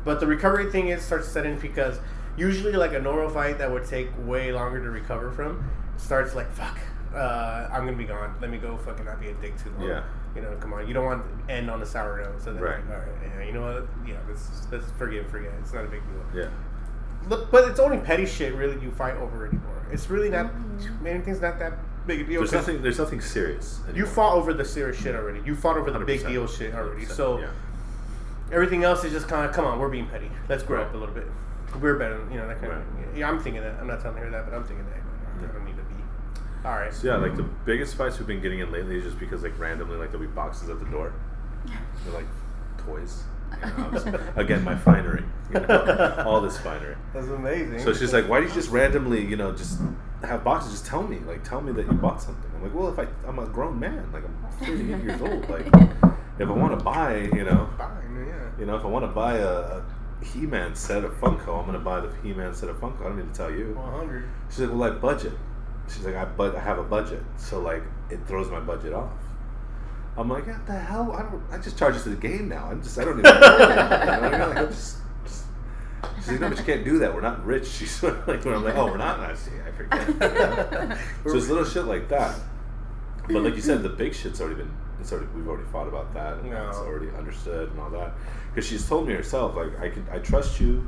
But 0.03 0.19
the 0.19 0.27
recovery 0.27 0.69
thing 0.69 0.89
is 0.89 1.01
starts 1.01 1.27
setting 1.29 1.57
because 1.57 1.99
usually 2.37 2.73
like 2.73 2.93
a 2.93 2.99
normal 2.99 3.29
fight 3.29 3.57
that 3.57 3.71
would 3.71 3.85
take 3.85 4.09
way 4.19 4.51
longer 4.51 4.83
to 4.83 4.89
recover 4.91 5.31
from 5.31 5.67
starts 5.97 6.35
like 6.35 6.51
fuck. 6.51 6.77
Uh, 7.15 7.67
I'm 7.71 7.85
gonna 7.85 7.97
be 7.97 8.03
gone. 8.05 8.35
Let 8.41 8.51
me 8.51 8.57
go 8.59 8.77
fucking 8.77 9.05
not 9.05 9.19
be 9.19 9.29
a 9.29 9.33
dick 9.35 9.57
too 9.57 9.71
long. 9.79 9.87
Yeah. 9.87 10.03
You 10.35 10.41
know, 10.41 10.55
come 10.59 10.73
on. 10.73 10.87
You 10.87 10.93
don't 10.93 11.05
want 11.05 11.23
to 11.47 11.53
end 11.53 11.71
on 11.71 11.81
a 11.81 11.85
sour 11.85 12.21
note. 12.21 12.41
So 12.41 12.53
then, 12.53 12.61
Right. 12.61 12.77
like, 12.87 12.97
all 12.99 13.03
right, 13.05 13.31
yeah, 13.39 13.45
you 13.45 13.53
know 13.53 13.61
what? 13.61 13.87
Yeah, 14.05 14.15
let's 14.27 14.67
let's 14.71 14.85
forgive, 14.97 15.27
forget. 15.27 15.51
It's 15.61 15.73
not 15.73 15.85
a 15.85 15.87
big 15.87 16.01
deal. 16.33 16.43
Yeah. 16.43 16.49
Look, 17.29 17.51
but 17.51 17.69
it's 17.69 17.79
only 17.79 17.97
petty 17.97 18.25
shit 18.25 18.53
really 18.53 18.81
you 18.81 18.91
fight 18.91 19.15
over 19.15 19.47
anymore. 19.47 19.85
It's 19.91 20.09
really 20.09 20.29
not 20.29 20.47
mm. 20.47 21.05
anything's 21.05 21.41
not 21.41 21.59
that 21.59 21.73
big 22.05 22.21
a 22.21 22.23
deal. 22.23 22.41
There's 22.41 22.51
'cause 22.51 22.67
nothing. 22.67 22.81
There's 22.81 22.99
nothing 22.99 23.21
serious. 23.21 23.79
You 23.93 24.05
fought 24.05 24.35
over 24.35 24.53
the 24.53 24.65
serious 24.65 24.97
shit 24.99 25.15
already. 25.15 25.41
You 25.45 25.55
fought 25.55 25.77
over 25.77 25.91
the 25.91 25.99
big 25.99 26.25
deal 26.25 26.47
shit 26.47 26.73
already. 26.73 27.05
So 27.05 27.39
yeah. 27.39 27.47
everything 28.51 28.83
else 28.83 29.03
is 29.03 29.13
just 29.13 29.27
kind 29.27 29.45
of 29.47 29.55
come 29.55 29.65
on. 29.65 29.79
We're 29.79 29.89
being 29.89 30.07
petty. 30.07 30.29
Let's 30.49 30.63
grow 30.63 30.79
Right. 30.79 30.87
up 30.87 30.93
a 30.93 30.97
little 30.97 31.15
bit. 31.15 31.27
We're 31.81 31.97
better. 31.97 32.19
You 32.31 32.37
know 32.37 32.47
that 32.47 32.59
kind 32.59 32.73
Right. 32.73 32.81
of. 33.11 33.17
Yeah, 33.17 33.29
I'm 33.29 33.39
thinking 33.39 33.61
that. 33.61 33.75
I'm 33.79 33.87
not 33.87 34.01
telling 34.01 34.17
her 34.17 34.29
that, 34.29 34.45
but 34.49 34.55
I'm 34.55 34.63
thinking 34.63 34.85
that. 34.85 35.49
I 35.49 35.53
don't 35.53 35.65
need 35.65 35.77
to 35.77 35.83
be. 35.83 35.95
All 36.65 36.71
right. 36.73 36.93
So 36.93 37.07
yeah, 37.07 37.17
like 37.17 37.35
the 37.35 37.43
biggest 37.43 37.95
fights 37.95 38.19
we've 38.19 38.27
been 38.27 38.41
getting 38.41 38.59
in 38.59 38.71
lately 38.71 38.97
is 38.97 39.03
just 39.03 39.19
because 39.19 39.43
like 39.43 39.57
randomly 39.57 39.97
like 39.97 40.11
there'll 40.11 40.25
be 40.25 40.31
boxes 40.33 40.69
at 40.69 40.79
the 40.79 40.85
door. 40.85 41.13
They're 42.05 42.13
like 42.13 42.25
toys. 42.85 43.23
You 43.61 43.83
know, 43.83 43.89
was- 43.89 44.05
again, 44.35 44.63
my 44.63 44.75
finery. 44.75 45.23
You 45.53 45.59
know, 45.59 46.23
all 46.25 46.41
this 46.41 46.57
finery. 46.57 46.95
That's 47.13 47.27
amazing. 47.27 47.79
So 47.79 47.93
she's 47.93 48.13
like, 48.13 48.27
"Why 48.27 48.39
do 48.41 48.47
you 48.47 48.53
just 48.53 48.69
randomly, 48.71 49.23
you 49.25 49.35
know, 49.35 49.51
just 49.53 49.79
have 50.23 50.43
boxes? 50.43 50.71
Just 50.71 50.85
tell 50.85 51.03
me, 51.03 51.19
like, 51.27 51.43
tell 51.43 51.61
me 51.61 51.71
that 51.73 51.85
you 51.85 51.93
bought 51.93 52.21
something." 52.21 52.49
I'm 52.55 52.63
like, 52.63 52.73
"Well, 52.73 52.89
if 52.89 52.97
I, 52.99 53.07
I'm 53.27 53.39
a 53.39 53.45
grown 53.45 53.79
man, 53.79 54.09
like, 54.11 54.23
I'm 54.23 54.65
38 54.65 55.03
years 55.03 55.21
old. 55.21 55.47
Like, 55.49 55.67
if 56.39 56.49
I 56.49 56.51
want 56.51 56.77
to 56.77 56.83
buy, 56.83 57.17
you 57.33 57.43
know, 57.43 57.69
fine. 57.77 58.25
Yeah. 58.27 58.49
you 58.59 58.65
know, 58.65 58.75
if 58.75 58.83
I 58.83 58.87
want 58.87 59.03
to 59.05 59.11
buy 59.11 59.35
a, 59.37 59.47
a 59.47 59.83
He-Man 60.25 60.73
set 60.73 61.03
of 61.03 61.11
Funko, 61.21 61.59
I'm 61.59 61.65
gonna 61.67 61.77
buy 61.79 61.99
the 61.99 62.11
He-Man 62.23 62.55
set 62.55 62.69
of 62.69 62.77
Funko. 62.77 63.01
I 63.01 63.03
don't 63.09 63.17
need 63.17 63.31
to 63.31 63.37
tell 63.37 63.51
you." 63.51 63.73
100. 63.75 64.27
She's 64.49 64.59
like, 64.61 64.71
"Well, 64.71 64.83
I 64.83 64.89
budget." 64.95 65.33
She's 65.87 66.05
like, 66.05 66.15
"I 66.15 66.25
but 66.25 66.55
I 66.55 66.59
have 66.61 66.79
a 66.79 66.83
budget, 66.83 67.21
so 67.37 67.59
like 67.59 67.83
it 68.09 68.19
throws 68.25 68.49
my 68.49 68.59
budget 68.59 68.93
off." 68.93 69.11
I'm 70.17 70.29
like, 70.29 70.45
"What 70.47 70.65
the 70.67 70.73
hell? 70.73 71.11
I 71.13 71.23
don't. 71.23 71.41
I 71.51 71.57
just 71.57 71.77
charge 71.77 71.95
it 71.95 72.03
to 72.03 72.09
the 72.09 72.15
game 72.15 72.47
now. 72.49 72.65
I'm 72.69 72.81
just. 72.83 72.97
I 72.99 73.05
don't 73.05 73.19
even. 73.19 73.23
Know, 73.23 73.33
you 73.33 73.39
know, 73.41 74.47
like, 74.47 74.57
I'm 74.57 74.67
just, 74.67 74.97
just- 75.25 75.45
She's 76.17 76.27
like, 76.29 76.39
"No, 76.41 76.49
but 76.49 76.57
you 76.59 76.63
can't 76.65 76.85
do 76.85 76.99
that. 76.99 77.13
We're 77.13 77.21
not 77.21 77.43
rich." 77.45 77.67
She's 77.77 78.03
like, 78.03 78.27
when 78.27 78.53
I'm 78.53 78.63
like, 78.63 78.75
"Oh, 78.75 78.85
we're 78.85 78.97
not." 78.97 79.19
I 79.19 79.33
see, 79.35 79.51
I 79.67 79.71
forget. 79.71 80.07
so 81.25 81.35
it's 81.35 81.47
little 81.49 81.65
shit 81.65 81.85
like 81.85 82.09
that. 82.09 82.35
But 83.27 83.41
like 83.41 83.55
you 83.55 83.61
said, 83.61 83.81
the 83.83 83.89
big 83.89 84.13
shit's 84.13 84.39
already 84.41 84.57
been. 84.57 84.71
It's 84.99 85.11
already 85.11 85.27
we've 85.35 85.47
already 85.47 85.67
fought 85.71 85.87
about 85.87 86.13
that, 86.13 86.37
and 86.37 86.51
No. 86.51 86.69
it's 86.69 86.77
already 86.77 87.09
understood 87.17 87.71
and 87.71 87.79
all 87.79 87.89
that. 87.91 88.13
Because 88.53 88.67
she's 88.69 88.87
told 88.87 89.07
me 89.07 89.13
herself, 89.13 89.55
like, 89.55 89.79
I 89.79 89.89
can 89.89 90.05
I 90.11 90.19
trust 90.19 90.59
you 90.59 90.85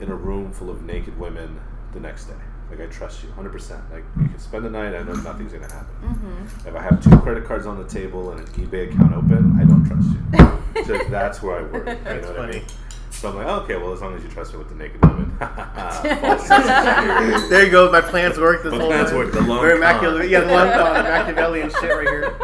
in 0.00 0.10
a 0.10 0.14
room 0.16 0.52
full 0.52 0.68
of 0.70 0.82
naked 0.82 1.16
women 1.18 1.60
the 1.92 2.00
next 2.00 2.24
day. 2.24 2.34
Like 2.72 2.88
I 2.88 2.90
trust 2.90 3.22
you, 3.22 3.30
hundred 3.32 3.52
percent. 3.52 3.82
Like 3.92 4.02
you 4.18 4.28
can 4.28 4.38
spend 4.38 4.64
the 4.64 4.70
night, 4.70 4.94
I 4.94 5.02
know 5.02 5.12
nothing's 5.12 5.52
gonna 5.52 5.70
happen. 5.70 5.94
Mm-hmm. 6.02 6.68
If 6.68 6.74
I 6.74 6.82
have 6.82 7.04
two 7.04 7.14
credit 7.18 7.44
cards 7.44 7.66
on 7.66 7.76
the 7.76 7.86
table 7.86 8.30
and 8.30 8.40
an 8.40 8.46
eBay 8.54 8.90
account 8.90 9.12
open, 9.12 9.60
I 9.60 9.64
don't 9.64 9.84
trust 9.84 10.08
you. 10.08 10.84
so 10.86 11.10
that's 11.10 11.42
where 11.42 11.58
I 11.58 11.62
work. 11.64 11.86
You 11.86 11.94
That's 12.02 12.26
know 12.28 12.32
what 12.32 12.40
I 12.40 12.50
mean? 12.50 12.62
So 13.10 13.28
I'm 13.28 13.36
like, 13.36 13.46
okay, 13.46 13.76
well, 13.76 13.92
as 13.92 14.00
long 14.00 14.16
as 14.16 14.22
you 14.24 14.30
trust 14.30 14.54
me 14.54 14.58
with 14.58 14.70
the 14.70 14.74
naked 14.74 15.02
women. 15.02 15.36
False 15.38 16.00
sense 16.48 16.66
of 16.66 16.84
security. 16.86 17.48
There 17.50 17.64
you 17.66 17.70
go. 17.70 17.92
My 17.92 18.00
plans 18.00 18.38
work 18.38 18.62
this 18.62 18.72
My 18.72 18.78
whole 18.78 18.88
plans 18.88 19.10
time. 19.10 19.18
work, 19.18 19.32
the 19.32 19.42
long 19.42 19.60
Very 19.60 19.78
con. 19.78 19.82
immaculate. 19.82 20.30
Yeah, 20.30 20.40
the 20.40 20.52
long 20.52 20.70
con, 20.72 20.94
the 20.94 21.02
Machiavellian 21.02 21.70
shit 21.78 21.82
right 21.82 22.08
here. 22.08 22.34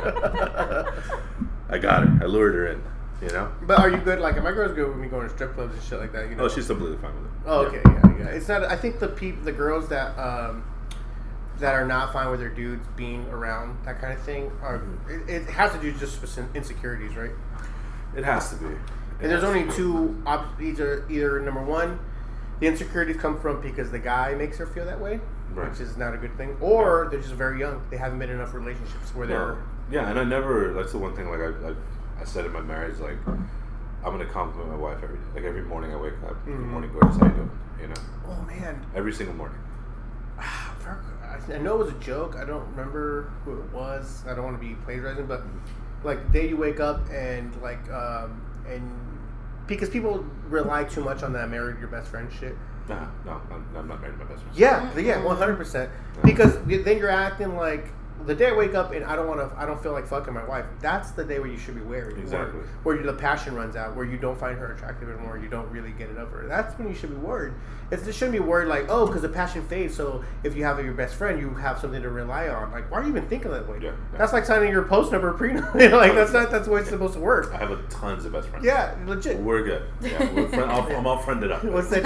I 1.71 1.79
got 1.79 2.07
her. 2.07 2.19
I 2.23 2.27
lured 2.27 2.55
her 2.55 2.67
in. 2.67 2.83
You 3.23 3.29
know? 3.31 3.51
but 3.63 3.81
are 3.81 3.89
you 3.91 3.97
good? 3.97 4.21
Like, 4.21 4.37
if 4.37 4.45
my 4.45 4.53
girl's 4.53 4.75
good 4.75 4.89
with 4.89 4.99
me 4.99 5.09
going 5.09 5.27
to 5.27 5.35
strip 5.35 5.55
clubs 5.55 5.75
and 5.75 5.83
shit 5.83 5.99
like 5.99 6.13
that, 6.13 6.29
you 6.29 6.37
know? 6.37 6.45
Oh, 6.45 6.49
she's 6.49 6.67
completely 6.67 6.99
fine 6.99 7.15
with 7.15 7.25
it. 7.25 7.31
Oh, 7.49 7.65
okay, 7.67 7.81
yeah, 7.85 8.19
yeah. 8.19 8.25
It's 8.27 8.49
not. 8.49 8.63
I 8.65 8.77
think 8.77 8.99
the 9.01 9.09
peop, 9.09 9.43
the 9.45 9.53
girls 9.53 9.89
that 9.89 10.17
um, 10.19 10.65
that 11.59 11.75
are 11.75 11.87
not 11.87 12.13
fine 12.13 12.31
with 12.31 12.41
their 12.41 12.49
dudes 12.51 12.87
being 12.97 13.27
around 13.31 13.79
that 13.85 14.01
kind 14.01 14.13
of 14.13 14.21
thing 14.23 14.53
are. 14.63 14.79
Mm-hmm. 14.79 15.29
It, 15.31 15.35
it 15.43 15.51
has 15.51 15.73
to 15.73 15.79
do 15.81 15.93
just 15.93 16.21
with 16.21 16.39
insecurities, 16.55 17.17
right? 17.17 17.31
It 18.17 18.25
has 18.25 18.51
to 18.51 18.57
be. 18.57 18.67
It 18.67 18.77
And 19.23 19.31
there's 19.31 19.45
only 19.45 19.65
be. 19.65 19.73
two. 19.73 20.23
Op- 20.27 20.61
either 20.61 21.05
either 21.11 21.41
number 21.41 21.63
one, 21.63 21.99
the 22.61 22.67
insecurities 22.67 23.17
come 23.17 23.41
from 23.41 23.61
because 23.61 23.91
the 23.91 23.99
guy 23.99 24.35
makes 24.35 24.59
her 24.59 24.67
feel 24.67 24.85
that 24.85 25.01
way, 25.01 25.19
Right. 25.55 25.71
which 25.71 25.81
is 25.81 25.97
not 25.97 26.15
a 26.15 26.19
good 26.19 26.37
thing, 26.37 26.57
or 26.61 27.09
they're 27.11 27.21
just 27.21 27.33
very 27.35 27.59
young. 27.59 27.83
They 27.91 27.97
haven't 27.97 28.19
been 28.19 28.31
in 28.31 28.37
enough 28.37 28.53
relationships 28.55 29.15
where 29.15 29.27
they're. 29.27 29.39
No. 29.39 29.59
Yeah, 29.91 30.11
and 30.11 30.19
I 30.19 30.25
never. 30.25 30.75
That's 30.75 30.93
the 30.93 30.99
one 30.99 31.17
thing. 31.17 31.31
Like 31.31 31.41
I, 31.41 31.69
I, 31.71 31.75
I 32.21 32.25
said 32.25 32.45
in 32.45 32.53
my 32.53 32.61
marriage, 32.61 32.99
like 32.99 33.17
I'm 34.05 34.13
gonna 34.13 34.27
compliment 34.27 34.71
my 34.71 34.77
wife 34.77 34.99
every 35.03 35.17
day. 35.17 35.23
Like 35.35 35.45
every 35.45 35.63
morning 35.63 35.93
I 35.93 35.97
wake 35.97 36.15
up. 36.27 36.45
Good 36.45 36.55
Mhm. 36.55 36.69
morning, 36.69 36.91
gorgeous. 36.93 37.17
How 37.19 37.27
you 37.27 37.33
doing? 37.33 37.51
You 37.81 37.87
know, 37.89 37.95
Oh 38.29 38.43
man, 38.47 38.85
every 38.95 39.13
single 39.13 39.35
morning. 39.35 39.59
I 40.39 41.55
I 41.55 41.59
know 41.59 41.75
it 41.75 41.79
was 41.87 41.89
a 41.91 41.99
joke. 41.99 42.37
I 42.37 42.45
don't 42.45 42.67
remember 42.71 43.31
who 43.45 43.59
it 43.61 43.73
was. 43.73 44.23
I 44.29 44.35
don't 44.35 44.45
want 44.45 44.61
to 44.61 44.67
be 44.67 44.75
plagiarizing, 44.85 45.27
but 45.27 45.43
like 46.05 46.25
the 46.27 46.33
day 46.41 46.49
you 46.49 46.57
wake 46.57 46.81
up 46.81 47.09
and 47.11 47.55
like 47.63 47.91
um 47.91 48.41
and 48.69 48.83
because 49.67 49.91
people 49.91 50.25
rely 50.49 50.85
too 50.85 51.03
much 51.03 51.23
on 51.23 51.33
that 51.35 51.51
married 51.51 51.79
your 51.79 51.89
best 51.89 52.09
friend 52.09 52.31
shit. 52.33 52.57
Nah, 52.89 53.07
no, 53.27 53.41
I'm, 53.51 53.67
I'm 53.77 53.87
not 53.89 54.01
married 54.01 54.19
to 54.19 54.25
my 54.25 54.31
best 54.31 54.43
friend. 54.43 54.57
Yeah, 54.57 54.97
yeah, 54.99 55.23
one 55.23 55.37
hundred 55.37 55.57
percent. 55.57 55.91
Because 56.25 56.59
then 56.67 56.97
you're 56.99 57.11
acting 57.11 57.57
like 57.57 57.89
the 58.29 58.35
day 58.35 58.49
I 58.49 58.53
wake 58.53 58.75
up 58.75 58.93
and 58.93 59.05
I 59.07 59.17
don't 59.17 59.27
want 59.27 59.41
to. 59.41 59.59
I 59.59 59.65
don't 59.65 59.83
feel 59.83 59.93
like 59.93 60.07
fucking 60.07 60.35
my 60.35 60.45
wife. 60.45 60.67
That's 60.81 61.13
the 61.13 61.25
day 61.25 61.39
where 61.39 61.49
you 61.49 61.57
should 61.57 61.75
be 61.75 61.81
wary. 61.81 62.13
Exactly. 62.21 62.61
Where, 62.83 62.97
where 62.97 63.05
the 63.05 63.15
passion 63.15 63.55
runs 63.55 63.75
out, 63.75 63.97
where 63.97 64.05
you 64.05 64.19
don't 64.19 64.39
find 64.39 64.59
her 64.59 64.75
attractive 64.75 65.09
anymore, 65.09 65.39
you 65.39 65.49
don't 65.49 65.69
really 65.71 65.93
get 65.93 66.11
it 66.11 66.19
over. 66.19 66.45
That's 66.47 66.79
when 66.79 66.89
you 66.89 66.95
should 66.95 67.09
be 67.09 67.17
worried. 67.17 67.55
It's, 67.91 68.07
it 68.07 68.13
shouldn't 68.15 68.33
be 68.33 68.41
worried 68.41 68.69
like, 68.69 68.87
oh, 68.91 69.07
because 69.07 69.23
the 69.23 69.31
passion 69.31 69.67
fades. 69.67 69.97
So 69.97 70.23
if 70.45 70.55
you 70.55 70.63
have 70.65 70.79
your 70.85 70.93
best 70.93 71.15
friend, 71.15 71.41
you 71.41 71.49
have 71.55 71.79
something 71.79 72.03
to 72.03 72.11
rely 72.11 72.49
on. 72.49 72.71
Like, 72.71 72.91
why 72.91 72.99
are 72.99 73.03
you 73.03 73.09
even 73.09 73.27
thinking 73.29 73.51
that 73.51 73.67
way? 73.67 73.79
Yeah, 73.81 73.93
yeah. 74.13 74.19
That's 74.19 74.35
like 74.35 74.45
signing 74.45 74.71
your 74.71 74.83
post 74.83 75.11
number 75.11 75.33
prenup. 75.33 75.75
like 75.93 76.15
that's 76.15 76.33
not 76.33 76.51
that's 76.51 76.67
the 76.67 76.73
way 76.73 76.81
it's 76.81 76.91
supposed 76.91 77.15
to 77.15 77.21
work. 77.21 77.51
I 77.55 77.57
have 77.57 77.71
a 77.71 77.81
tons 77.89 78.27
of 78.27 78.33
best 78.33 78.49
friends. 78.49 78.65
Yeah, 78.67 78.95
legit. 79.07 79.39
we're 79.39 79.63
good. 79.63 79.85
Yeah, 80.03 80.19
we're 80.35 80.49
friend, 80.49 80.71
I'm 80.71 81.07
all 81.07 81.19
friended 81.19 81.51
up. 81.51 81.65
What's 81.65 81.89
that? 81.91 82.03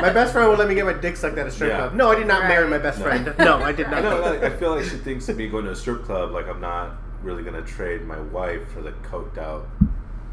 my 0.00 0.12
best 0.12 0.32
friend 0.32 0.48
would 0.48 0.58
let 0.58 0.68
me 0.68 0.74
get 0.74 0.86
my 0.86 0.92
dick 0.92 1.16
sucked 1.16 1.38
at 1.38 1.46
a 1.46 1.50
strip 1.52 1.70
club. 1.70 1.94
No, 1.94 2.10
I 2.10 2.16
did 2.16 2.26
not 2.26 2.42
marry 2.48 2.68
my 2.68 2.78
best 2.78 2.98
No. 2.98 3.04
friend. 3.04 3.34
No, 3.38 3.58
I 3.62 3.70
did 3.72 3.88
not. 3.90 4.02
know. 4.02 4.20
Like, 4.20 4.42
I 4.42 4.50
feel 4.56 4.74
like 4.74 4.84
she 4.84 4.96
thinks 4.96 5.28
of 5.28 5.36
me 5.36 5.48
going 5.48 5.64
to 5.66 5.70
a 5.70 5.76
strip 5.76 6.02
club. 6.04 6.32
Like 6.32 6.48
I'm 6.48 6.60
not 6.60 6.96
really 7.22 7.44
gonna 7.44 7.62
trade 7.62 8.02
my 8.02 8.18
wife 8.20 8.66
for 8.72 8.82
the 8.82 8.90
coked 9.08 9.38
out 9.38 9.68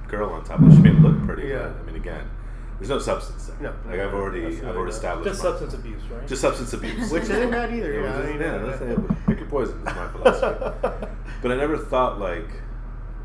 girl 0.08 0.32
on 0.32 0.44
top. 0.44 0.60
of 0.62 0.74
She 0.74 0.80
may 0.80 0.90
look 0.92 1.24
pretty, 1.26 1.50
Yeah. 1.50 1.68
but 1.68 1.78
I 1.80 1.84
mean, 1.84 1.96
again, 1.96 2.28
there's 2.80 2.90
no 2.90 3.00
substance 3.00 3.46
there. 3.48 3.58
No. 3.62 3.74
like 3.92 4.00
I've 4.00 4.14
already, 4.14 4.46
I've 4.46 4.64
already 4.64 4.80
not. 4.80 4.88
established 4.90 5.30
Just 5.30 5.44
my- 5.44 5.50
substance 5.50 5.74
abuse, 5.74 6.02
right? 6.12 6.28
just 6.28 6.42
substance 6.42 6.74
abuse, 6.74 7.12
Which 7.12 7.24
isn't 7.24 7.52
bad 7.52 7.74
either. 7.74 7.94
Yeah, 7.94 8.00
you 8.32 8.40
know, 8.40 8.68
which 8.68 8.82
I 8.82 8.86
mean, 8.86 8.92
yeah, 8.96 8.98
that's 9.06 9.20
pick 9.28 9.40
your 9.40 9.48
poison. 9.50 9.78
Is 9.80 9.86
my 9.96 10.08
philosophy. 10.08 10.88
but 11.42 11.52
I 11.52 11.56
never 11.56 11.78
thought 11.78 12.20
like, 12.20 12.48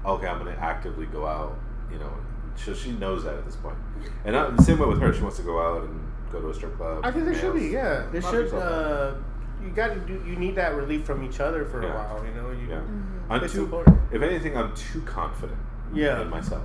okay, 0.05 0.27
I'm 0.27 0.38
gonna 0.38 0.59
actively 0.61 1.07
go 1.07 1.27
out. 1.27 1.57
You 1.93 1.99
know, 2.01 2.12
so 2.57 2.75
she 2.75 2.90
knows 2.93 3.25
that 3.25 3.35
at 3.35 3.45
this 3.45 3.57
point. 3.57 3.77
And 4.25 4.37
I, 4.37 4.51
the 4.51 4.62
same 4.62 4.79
way 4.79 4.87
with 4.87 5.01
her, 5.01 5.12
she 5.14 5.23
wants 5.23 5.37
to 5.37 5.43
go 5.45 5.61
out 5.61 5.85
and 5.85 6.01
go 6.33 6.40
to 6.40 6.49
a 6.51 6.55
strip 6.55 6.77
club. 6.77 7.05
I 7.05 7.12
think 7.12 7.25
there 7.25 7.35
should 7.35 7.55
be, 7.55 7.67
yeah. 7.69 8.07
There 8.11 8.21
should. 8.23 8.33
yourself. 8.51 8.62
Uh, 8.62 9.14
you 9.62 9.71
got 9.71 9.95
to 9.95 10.01
do. 10.01 10.14
You 10.27 10.35
need 10.37 10.57
that 10.57 10.75
relief 10.75 11.05
from 11.07 11.23
each 11.23 11.38
other 11.40 11.64
for 11.64 11.83
Yeah. 11.83 11.90
a 11.93 11.95
while. 11.95 12.25
You 12.27 12.35
know. 12.35 12.51
You, 12.51 12.67
Yeah. 12.69 12.75
Mm-hmm. 12.81 13.33
I'm 13.33 13.45
It's 13.45 13.53
too. 13.55 13.64
important. 13.64 13.99
If 14.12 14.21
anything, 14.23 14.57
I'm 14.57 14.75
too 14.75 15.01
confident. 15.03 15.59
Yeah. 15.95 16.21
In 16.23 16.29
myself. 16.29 16.62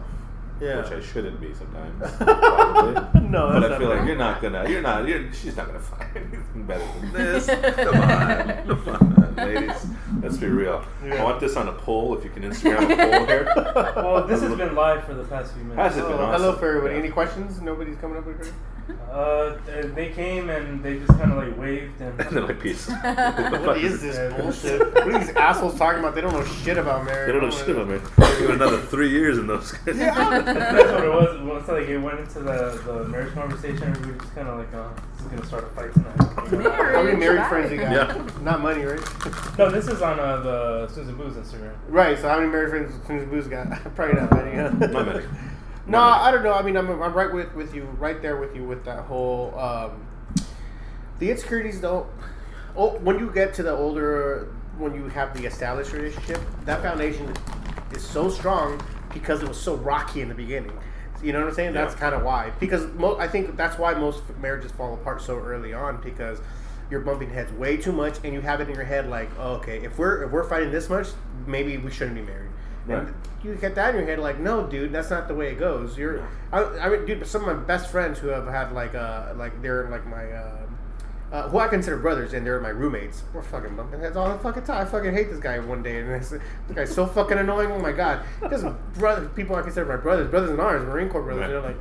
Yeah. 0.62 0.78
Which 0.82 0.91
I 0.91 1.00
shouldn't 1.02 1.39
be 1.39 1.54
sometimes. 1.54 2.15
Probably. 2.17 3.22
No, 3.30 3.50
But 3.50 3.72
I 3.72 3.78
feel 3.78 3.89
not 3.89 3.98
like 3.98 4.08
you're 4.08 4.17
not 4.17 4.41
gonna. 4.41 4.69
You're 4.69 4.82
not. 4.82 5.08
You're, 5.08 5.32
she's 5.34 5.56
not 5.56 5.67
gonna 5.67 5.80
find 5.80 6.10
anything 6.15 6.63
better 6.63 6.86
than 7.00 7.13
this. 7.13 7.45
Come 7.48 8.02
on, 8.02 8.84
come 8.84 8.89
on, 8.89 9.36
ladies. 9.38 9.86
Let's 10.22 10.38
be 10.38 10.48
real. 10.48 10.84
I 11.04 11.24
want 11.24 11.39
this 11.39 11.56
on 11.56 11.67
a 11.69 11.74
poll. 11.74 12.17
If 12.17 12.24
you 12.24 12.30
can 12.30 12.43
Instagram 12.43 12.91
a 12.91 12.95
poll 12.95 13.26
here. 13.26 13.54
Well, 13.95 14.28
this 14.28 14.41
has 14.41 14.56
been 14.56 14.76
live 14.76 15.06
for 15.06 15.13
the 15.13 15.24
past 15.24 15.54
few 15.54 15.63
minutes. 15.63 15.95
Has 15.95 15.98
it 15.98 16.02
been? 16.08 16.13
Oh, 16.13 16.24
awesome. 16.26 16.41
hello 16.41 16.56
for 16.58 16.67
everybody. 16.67 16.95
Yeah. 16.95 17.00
Any 17.02 17.10
questions? 17.10 17.62
Nobody's 17.62 17.98
coming 17.98 18.17
up 18.17 18.26
with. 18.26 18.54
Uh, 19.12 19.58
they 19.96 20.10
came 20.12 20.50
and 20.50 20.83
they 20.83 21.00
just 21.00 21.10
kind 21.17 21.31
of 21.31 21.37
like 21.37 21.58
waved 21.58 22.00
and. 22.02 22.19
And 22.29 22.29
then 22.37 22.48
like 22.48 22.60
peace. 22.60 22.87
What 23.04 23.77
is 23.77 24.02
this 24.02 24.15
Yeah. 24.15 24.37
bullshit? 24.37 24.94
what 24.94 25.08
are 25.08 25.19
these 25.19 25.29
assholes 25.35 25.77
talking 25.77 26.00
about? 26.00 26.15
They 26.15 26.21
don't 26.21 26.33
know 26.33 26.46
shit 26.46 26.77
about 26.77 27.06
marriage. 27.06 27.27
They 27.27 27.33
don't 27.40 27.50
know 27.50 27.56
shit 27.56 27.69
about 27.69 27.87
me. 27.87 28.00
Give 28.40 28.50
it 28.50 28.56
another 28.56 28.79
three 28.81 29.10
years 29.10 29.37
in 29.37 29.48
those. 29.48 29.73
Yeah. 29.87 29.94
That's 30.42 30.92
what 30.92 31.04
it 31.04 31.10
was. 31.10 31.42
Once 31.42 31.67
like 31.67 31.87
it 31.87 31.98
went 31.98 32.19
into 32.19 32.40
the, 32.40 32.81
the 32.85 33.04
marriage 33.08 33.33
conversation, 33.33 33.94
we 34.02 34.12
were 34.12 34.17
just 34.19 34.33
kind 34.35 34.48
of 34.48 34.60
like, 34.60 34.73
uh, 34.73 34.90
this 35.17 35.25
is 35.25 35.27
gonna 35.31 35.46
start 35.46 35.63
a 35.63 35.67
fight 35.75 35.94
tonight. 35.94 36.52
Marriage. 36.52 36.96
How 36.96 37.04
many 37.04 37.17
married 37.17 37.46
friends 37.48 37.71
you 37.71 37.77
got? 37.77 37.92
Yeah. 37.92 38.27
Not 38.42 38.62
money, 38.62 38.83
right? 38.83 39.00
No, 39.58 39.69
this 39.69 39.87
is 39.87 40.02
on 40.02 40.19
uh, 40.19 40.37
the 40.37 40.87
Susan 40.94 41.15
Boo's 41.15 41.33
Instagram. 41.35 41.73
right. 41.90 42.17
So 42.17 42.29
how 42.29 42.37
many 42.40 42.50
married 42.52 42.69
friends 42.69 42.94
Susan 43.08 43.29
Boo's 43.29 43.48
got? 43.48 43.67
Probably 43.96 44.19
not 44.19 44.31
many. 44.33 44.56
Huh? 44.56 44.69
Not 44.87 45.06
many. 45.08 45.25
No. 45.90 46.00
I 46.00 46.31
don't 46.31 46.44
know. 46.44 46.54
I 46.54 46.62
mean, 46.62 46.77
I'm, 46.77 46.90
I'm 47.02 47.13
right 47.13 47.33
with, 47.33 47.54
with 47.56 47.73
you, 47.73 47.83
right 48.00 48.21
there 48.21 48.37
with 48.37 48.56
you 48.56 48.63
with 48.63 48.85
that 48.85 49.06
whole. 49.06 49.58
Um, 49.58 50.08
the 51.19 51.31
insecurities 51.31 51.81
don't. 51.81 52.08
Oh, 52.75 52.98
when 53.00 53.19
you 53.19 53.31
get 53.31 53.54
to 53.56 53.63
the 53.63 53.71
older, 53.71 54.54
when 54.77 54.94
you 54.94 55.08
have 55.10 55.35
the 55.35 55.46
established 55.46 55.92
relationship, 55.92 56.40
that 56.65 56.81
foundation 56.81 57.33
is 57.92 58.04
so 58.06 58.29
strong 58.29 58.81
because 59.13 59.42
it 59.42 59.48
was 59.48 59.60
so 59.60 59.75
rocky 59.75 60.21
in 60.21 60.29
the 60.29 60.35
beginning. 60.35 60.77
You 61.21 61.33
know 61.33 61.40
what 61.40 61.50
I'm 61.50 61.56
saying? 61.56 61.73
That's 61.73 61.96
kind 61.96 62.15
of 62.15 62.23
why. 62.23 62.52
Because 62.60 62.85
mo- 62.94 63.17
I 63.17 63.27
think 63.27 63.58
that's 63.58 63.77
why 63.77 63.94
most 63.94 64.23
marriages 64.40 64.71
fall 64.71 64.94
apart 64.94 65.21
so 65.21 65.37
early 65.37 65.73
on 65.73 66.00
because 66.02 66.40
you're 66.90 67.02
bumping 67.02 67.29
heads 67.29 67.52
way 67.54 67.75
too 67.75 67.92
much, 67.92 68.17
and 68.23 68.33
you 68.33 68.42
have 68.42 68.62
it 68.62 68.69
in 68.69 68.75
your 68.75 68.85
head 68.85 69.10
like, 69.10 69.29
oh, 69.37 69.56
okay, 69.56 69.83
if 69.83 69.98
we're 69.98 70.23
if 70.23 70.31
we're 70.31 70.48
fighting 70.48 70.71
this 70.71 70.90
much, 70.90 71.08
maybe 71.46 71.77
we 71.77 71.92
shouldn't 71.92 72.15
be 72.15 72.21
married. 72.21 72.48
Right. 72.90 73.08
And 73.08 73.15
you 73.44 73.56
get 73.56 73.75
that 73.75 73.96
in 73.96 74.02
your 74.02 74.10
head 74.10 74.19
like, 74.19 74.40
no, 74.40 74.67
dude, 74.67 74.92
that's 74.92 75.10
not 75.10 75.27
the 75.27 75.35
way 75.35 75.52
it 75.52 75.60
goes. 75.60 75.98
You're, 75.98 76.27
I, 76.52 76.63
I 76.63 76.90
mean, 76.90 77.06
dude, 77.06 77.25
some 77.25 77.48
of 77.48 77.56
my 77.56 77.63
best 77.63 77.90
friends 77.92 78.19
who 78.19 78.27
have 78.27 78.48
had 78.48 78.73
like, 78.73 78.96
uh, 78.96 79.33
like 79.35 79.62
they're 79.62 79.90
like 79.90 80.06
my. 80.06 80.31
Uh, 80.31 80.56
uh, 81.31 81.48
who 81.50 81.60
I 81.60 81.67
consider 81.67 81.98
brothers, 81.98 82.33
and 82.33 82.46
they're 82.46 82.60
my 82.60 82.69
roommates. 82.69 83.23
We're 83.33 83.44
fucking 83.44 83.75
bumping 83.75 84.00
heads 84.00 84.17
all 84.17 84.29
the 84.29 84.40
fucking 84.40 84.63
time. 84.63 84.81
I 84.81 84.90
fucking 84.90 85.13
hate 85.13 85.29
this 85.29 85.40
guy 85.40 85.60
one 85.60 85.83
day, 85.83 86.00
and 86.00 86.10
this, 86.10 86.29
this 86.31 86.42
guy's 86.73 86.94
so 86.94 87.06
fucking 87.06 87.37
annoying. 87.37 87.71
Oh 87.71 87.79
my 87.79 87.92
god, 87.92 88.25
because 88.42 88.65
brother, 88.96 89.29
people 89.29 89.56
I 89.56 89.62
consider 89.62 89.85
my 89.85 89.98
brothers, 89.98 90.29
brothers 90.29 90.50
in 90.50 90.60
arms, 90.60 90.87
Marine 90.87 91.10
Corps 91.10 91.21
brothers. 91.21 91.42
Right. 91.42 91.50
They're 91.50 91.62
like, 91.62 91.77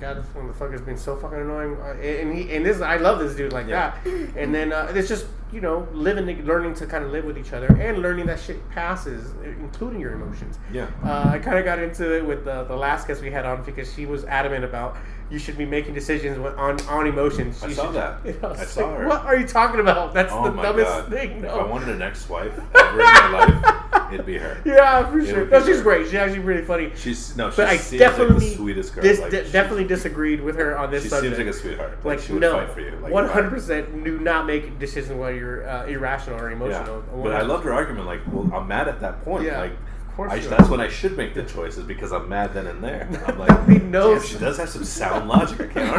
god, 0.00 0.18
this 0.18 0.26
motherfucker's 0.34 0.80
been 0.80 0.96
so 0.96 1.16
fucking 1.16 1.38
annoying. 1.38 1.76
Uh, 1.80 1.94
and 2.00 2.36
he 2.36 2.54
and 2.54 2.64
this, 2.64 2.80
I 2.80 2.96
love 2.96 3.18
this 3.18 3.34
dude 3.34 3.52
like 3.52 3.66
Yeah. 3.66 3.94
that. 4.04 4.10
And 4.36 4.54
then 4.54 4.72
uh, 4.72 4.92
it's 4.94 5.08
just 5.08 5.26
you 5.52 5.60
know 5.60 5.86
living, 5.92 6.26
learning 6.44 6.74
to 6.74 6.86
kind 6.86 7.04
of 7.04 7.10
live 7.12 7.24
with 7.24 7.38
each 7.38 7.52
other, 7.52 7.66
and 7.80 7.98
learning 8.02 8.26
that 8.26 8.40
shit 8.40 8.68
passes, 8.70 9.32
including 9.44 10.00
your 10.00 10.12
emotions. 10.12 10.58
Yeah. 10.72 10.88
Uh, 11.04 11.30
I 11.32 11.38
kind 11.38 11.58
of 11.58 11.64
got 11.64 11.78
into 11.78 12.16
it 12.16 12.24
with 12.26 12.44
the, 12.44 12.64
the 12.64 12.76
last 12.76 13.06
guest 13.06 13.22
we 13.22 13.30
had 13.30 13.46
on 13.46 13.62
because 13.64 13.92
she 13.94 14.06
was 14.06 14.24
adamant 14.24 14.64
about 14.64 14.96
you 15.30 15.38
should 15.40 15.58
be 15.58 15.66
making 15.66 15.94
decisions 15.94 16.38
on 16.38 16.80
on 16.88 17.06
emotions. 17.06 17.62
I 17.62 17.68
You 17.68 17.74
saw 17.74 17.86
should- 17.86 17.94
that. 17.94 18.20
And 18.24 18.42
was 18.42 18.60
I 18.60 18.64
saw 18.64 18.86
like, 18.88 18.98
her. 18.98 19.08
What 19.08 19.24
are 19.24 19.36
you 19.36 19.46
talking 19.46 19.80
about? 19.80 20.14
That's 20.14 20.32
Oh 20.32 20.50
the 20.50 20.62
dumbest 20.62 20.86
god! 20.90 21.10
thing. 21.10 21.30
If 21.38 21.42
No. 21.44 21.60
I 21.60 21.66
wanted 21.66 21.88
an 21.90 22.02
ex-wife 22.02 22.52
ever 22.74 22.90
in 23.00 23.06
my 23.06 23.30
life, 23.30 23.84
it'd 24.12 24.26
be 24.26 24.38
her. 24.38 24.60
yeah, 24.64 25.10
for 25.10 25.24
sure. 25.24 25.46
No, 25.46 25.64
she's 25.64 25.76
her. 25.78 25.82
great. 25.82 26.06
She's 26.06 26.14
actually 26.14 26.40
really 26.40 26.64
funny. 26.64 26.92
She's 26.96 27.36
no, 27.36 27.50
she 27.50 27.56
But 27.56 27.68
I 27.68 27.76
definitely 27.76 28.34
like 28.34 28.50
the 28.50 28.54
sweetest 28.56 28.94
girl. 28.94 29.02
Dis- 29.04 29.20
like, 29.20 29.30
de- 29.30 29.44
she- 29.46 29.52
definitely 29.52 29.84
disagreed 29.84 30.40
with 30.40 30.56
her 30.56 30.76
on 30.78 30.90
this 30.90 31.02
She 31.04 31.08
subject. 31.08 31.36
seems 31.36 31.46
like 31.46 31.54
a 31.54 31.58
sweetheart. 31.58 31.90
Like, 31.96 32.04
like 32.04 32.18
she 32.20 32.32
would 32.32 32.42
no, 32.42 32.52
fight 32.58 32.70
for 32.70 32.80
you. 32.80 32.90
One 32.92 33.28
hundred 33.28 33.50
percent. 33.50 34.04
Do 34.04 34.18
not 34.20 34.46
make 34.46 34.78
decisions 34.78 35.18
while 35.18 35.30
you're 35.32 35.68
uh, 35.68 35.86
irrational 35.86 36.40
or 36.40 36.50
Yeah, 36.50 36.56
emotional. 36.56 37.02
but 37.22 37.34
I 37.34 37.42
loved 37.42 37.64
her 37.64 37.72
argument. 37.72 38.06
Like, 38.06 38.20
well, 38.32 38.50
I'm 38.54 38.66
mad 38.68 38.88
at 38.88 39.00
that 39.00 39.22
point. 39.24 39.44
Yeah, 39.44 39.60
like, 39.60 39.72
I, 40.18 40.38
that's 40.38 40.68
when 40.70 40.80
I 40.80 40.88
should 40.88 41.14
make 41.16 41.34
the 41.34 41.42
choices 41.42 41.84
because 41.84 42.10
I'm 42.12 42.26
mad 42.28 42.54
then 42.54 42.66
and 42.66 42.82
there. 42.82 43.06
I'm 43.26 43.38
like, 43.44 43.50
I 43.50 43.74
know. 43.76 44.18
she 44.18 44.38
does 44.38 44.56
have 44.56 44.70
some 44.70 44.82
sound 44.84 45.28
logic. 45.28 45.60
I 45.60 45.66
can't 45.66 45.96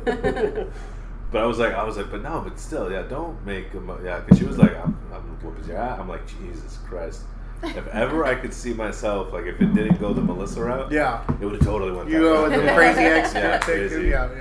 argue. 0.00 0.70
with 1.26 1.32
that. 1.32 1.38
But 1.38 1.42
I 1.42 1.46
was 1.46 1.58
like, 1.58 1.72
I 1.74 1.84
was 1.84 1.96
like, 1.96 2.10
but 2.10 2.22
no, 2.22 2.40
but 2.40 2.58
still, 2.58 2.90
yeah, 2.90 3.02
don't 3.02 3.44
make, 3.44 3.74
emo- 3.74 4.00
yeah, 4.04 4.20
because 4.20 4.38
she 4.38 4.44
was 4.44 4.58
like, 4.58 4.74
I'm, 4.76 4.96
I'm 5.12 5.22
whooping 5.42 5.68
your 5.68 5.76
ass. 5.78 5.98
I'm 6.00 6.08
like, 6.08 6.26
Jesus 6.26 6.78
Christ. 6.88 7.22
If 7.62 7.86
ever 7.88 8.24
I 8.24 8.34
could 8.34 8.52
see 8.52 8.74
myself, 8.74 9.32
like, 9.32 9.46
if 9.46 9.60
it 9.60 9.74
didn't 9.74 9.98
go 9.98 10.12
the 10.12 10.20
Melissa 10.20 10.62
route, 10.62 10.92
Yeah. 10.92 11.24
it 11.40 11.44
would 11.44 11.54
have 11.54 11.64
totally 11.64 11.90
went. 11.90 12.08
You 12.10 12.18
that 12.18 12.24
go 12.24 12.42
with 12.44 12.52
route. 12.52 12.66
the 12.66 12.72
crazy 12.74 13.00
ex. 13.00 13.34
Yeah, 13.34 13.58
thing, 13.58 13.64
crazy. 13.88 14.08
Yeah, 14.08 14.28
yeah, 14.30 14.36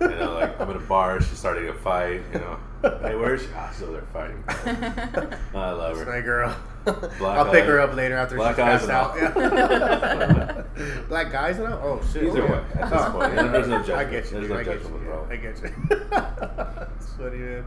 yeah. 0.00 0.08
You 0.10 0.16
know, 0.16 0.34
like 0.34 0.60
I'm 0.60 0.68
in 0.70 0.76
a 0.76 0.80
bar, 0.80 1.20
she's 1.22 1.38
starting 1.38 1.68
a 1.68 1.72
fight. 1.74 2.20
You 2.34 2.40
know, 2.40 2.58
hey, 2.82 3.14
where's 3.14 3.42
she? 3.42 3.48
Ah, 3.56 3.72
she's 3.78 3.86
they're 3.86 4.02
fighting. 4.12 4.42
I 5.54 5.70
love 5.70 5.96
That's 5.96 6.06
her. 6.08 6.12
my 6.16 6.20
girl. 6.20 6.56
Black 6.86 7.38
I'll 7.38 7.50
pick 7.50 7.64
her 7.64 7.80
up 7.80 7.94
later 7.94 8.16
after 8.16 8.36
black 8.36 8.54
she's 8.56 8.64
passed 8.64 8.88
out. 8.90 9.16
Yeah. 9.16 10.62
Black 11.08 11.32
guys 11.32 11.58
now? 11.58 11.80
Oh 11.82 12.00
shit. 12.12 12.24
Either 12.24 12.46
way, 12.46 12.62
at 12.80 12.90
this 12.90 13.00
Oh. 13.02 13.10
point, 13.12 13.34
there's 13.34 13.68
no 13.68 13.76
I 13.96 14.04
get 14.04 14.24
you. 14.26 14.30
There's 14.40 14.48
no 14.50 14.56
I 14.58 14.62
get 14.62 14.82
judgment 14.82 15.02
you. 15.02 15.10
involved. 15.10 15.32
I 15.32 15.36
get 15.36 15.62
you. 15.62 15.70
It's 16.96 17.12
funny, 17.12 17.38
man. 17.38 17.64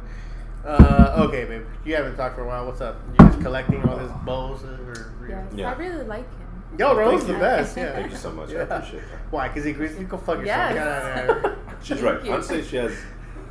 Uh, 0.66 1.26
okay, 1.28 1.46
babe. 1.46 1.66
You 1.86 1.96
haven't 1.96 2.16
talked 2.18 2.36
for 2.36 2.44
a 2.44 2.48
while. 2.48 2.66
What's 2.66 2.82
up? 2.82 2.98
You 3.20 3.26
just 3.28 3.42
collecting 3.42 3.84
all 3.88 3.98
this 3.98 4.12
bowls 4.26 4.64
or? 4.64 5.14
Yes, 5.28 5.52
Yeah. 5.56 5.72
I 5.72 5.76
really 5.76 6.06
like 6.06 6.30
him. 6.38 6.64
Yo, 6.78 6.96
Rose 6.96 7.24
Thank 7.24 7.34
the 7.34 7.40
best. 7.40 7.78
Yeah. 7.78 7.94
Thank 7.94 8.12
you 8.12 8.18
so 8.18 8.32
much. 8.32 8.50
I 8.52 8.60
appreciate 8.62 9.02
that. 9.10 9.20
Why? 9.32 9.48
Because 9.48 9.64
he 9.66 9.72
agrees. 9.72 9.98
You 9.98 10.06
go 10.06 10.18
fuck 10.18 10.40
yourself. 10.40 10.48
Yes. 10.48 10.74
Get 10.76 10.88
out 10.88 11.46
of. 11.46 11.58
She's 11.84 12.00
Thank 12.00 12.04
right. 12.18 12.26
you. 12.26 12.34
Honestly, 12.34 12.64
she 12.64 12.76
has 12.78 12.94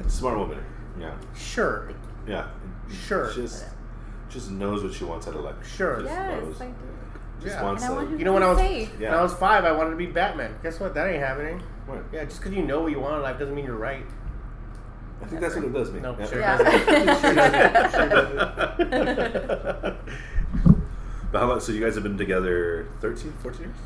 a 0.05 0.09
smart 0.11 0.39
woman. 0.39 0.65
Yeah, 1.01 1.15
Sure. 1.37 1.91
yeah. 2.27 2.49
Sure. 3.07 3.33
She 3.33 3.43
just, 4.31 4.47
just 4.47 4.51
knows 4.51 4.83
what 4.83 4.93
she 4.93 5.05
wants 5.05 5.27
out 5.29 5.35
of 5.35 5.43
life. 5.45 5.55
Sure. 5.77 5.97
Just 6.03 6.09
Yes, 6.15 6.43
knows. 6.43 6.61
I 6.61 6.67
do. 6.67 6.73
Just 7.41 7.55
Yeah. 7.57 7.63
wants 7.63 7.83
And 7.85 7.93
I 7.93 7.95
to. 7.95 8.01
want 8.01 8.13
him 8.13 8.19
You 8.19 8.25
know 8.25 8.33
when 8.33 8.43
I 8.43 8.49
was 8.51 8.59
safe. 8.59 8.91
Yeah. 8.99 9.11
when 9.11 9.19
I 9.19 9.23
was 9.23 9.35
five, 9.35 9.65
I 9.65 9.73
wanted 9.73 9.91
to 9.91 9.97
be 9.97 10.07
Batman. 10.07 10.55
Guess 10.63 10.81
what? 10.81 10.95
That 10.95 11.07
ain't 11.09 11.23
happening. 11.23 11.63
What? 11.87 12.03
Yeah, 12.13 12.25
just 12.25 12.41
because 12.41 12.53
you 12.57 12.63
know 12.65 12.81
what 12.81 12.93
you 12.93 13.01
want 13.01 13.17
in 13.17 13.23
life 13.23 13.39
doesn't 13.39 13.55
mean 13.55 13.65
you're 13.65 13.77
right. 13.77 14.05
I 15.23 15.25
think 15.27 15.41
that's 15.41 15.55
what 15.57 15.65
it 15.65 15.73
does 15.73 15.91
mean. 15.93 16.03
No, 16.03 16.17
sure 16.27 16.39
Yeah. 16.41 16.57
doesn't. 16.63 17.21
Sure 17.21 17.35
doesn't. 17.35 17.91
Sure 18.77 19.05
doesn't. 19.05 19.97
But 21.31 21.41
how 21.41 21.45
about 21.51 21.63
so 21.63 21.73
you 21.73 21.85
guys 21.85 21.95
have 21.95 22.03
been 22.05 22.17
together 22.17 22.87
13, 23.01 23.35
14 23.43 23.61
years? 23.61 23.77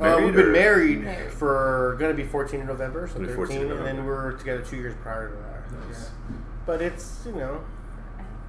Uh, 0.00 0.18
we've 0.24 0.34
been 0.34 0.52
married 0.52 1.02
Married. 1.04 1.30
for 1.30 1.96
gonna 2.00 2.14
be 2.14 2.24
14 2.24 2.60
in 2.60 2.66
November, 2.66 3.06
so 3.06 3.18
13, 3.18 3.34
14 3.36 3.56
in 3.56 3.62
and 3.62 3.70
then 3.72 3.78
we 3.78 3.84
November. 3.90 4.10
were 4.10 4.32
together 4.38 4.62
two 4.62 4.76
years 4.76 4.94
prior 5.02 5.28
to 5.28 5.34
that. 5.36 5.86
Nice. 5.88 6.10
Yeah. 6.30 6.36
But 6.64 6.80
it's 6.80 7.24
you 7.26 7.32
know 7.32 7.60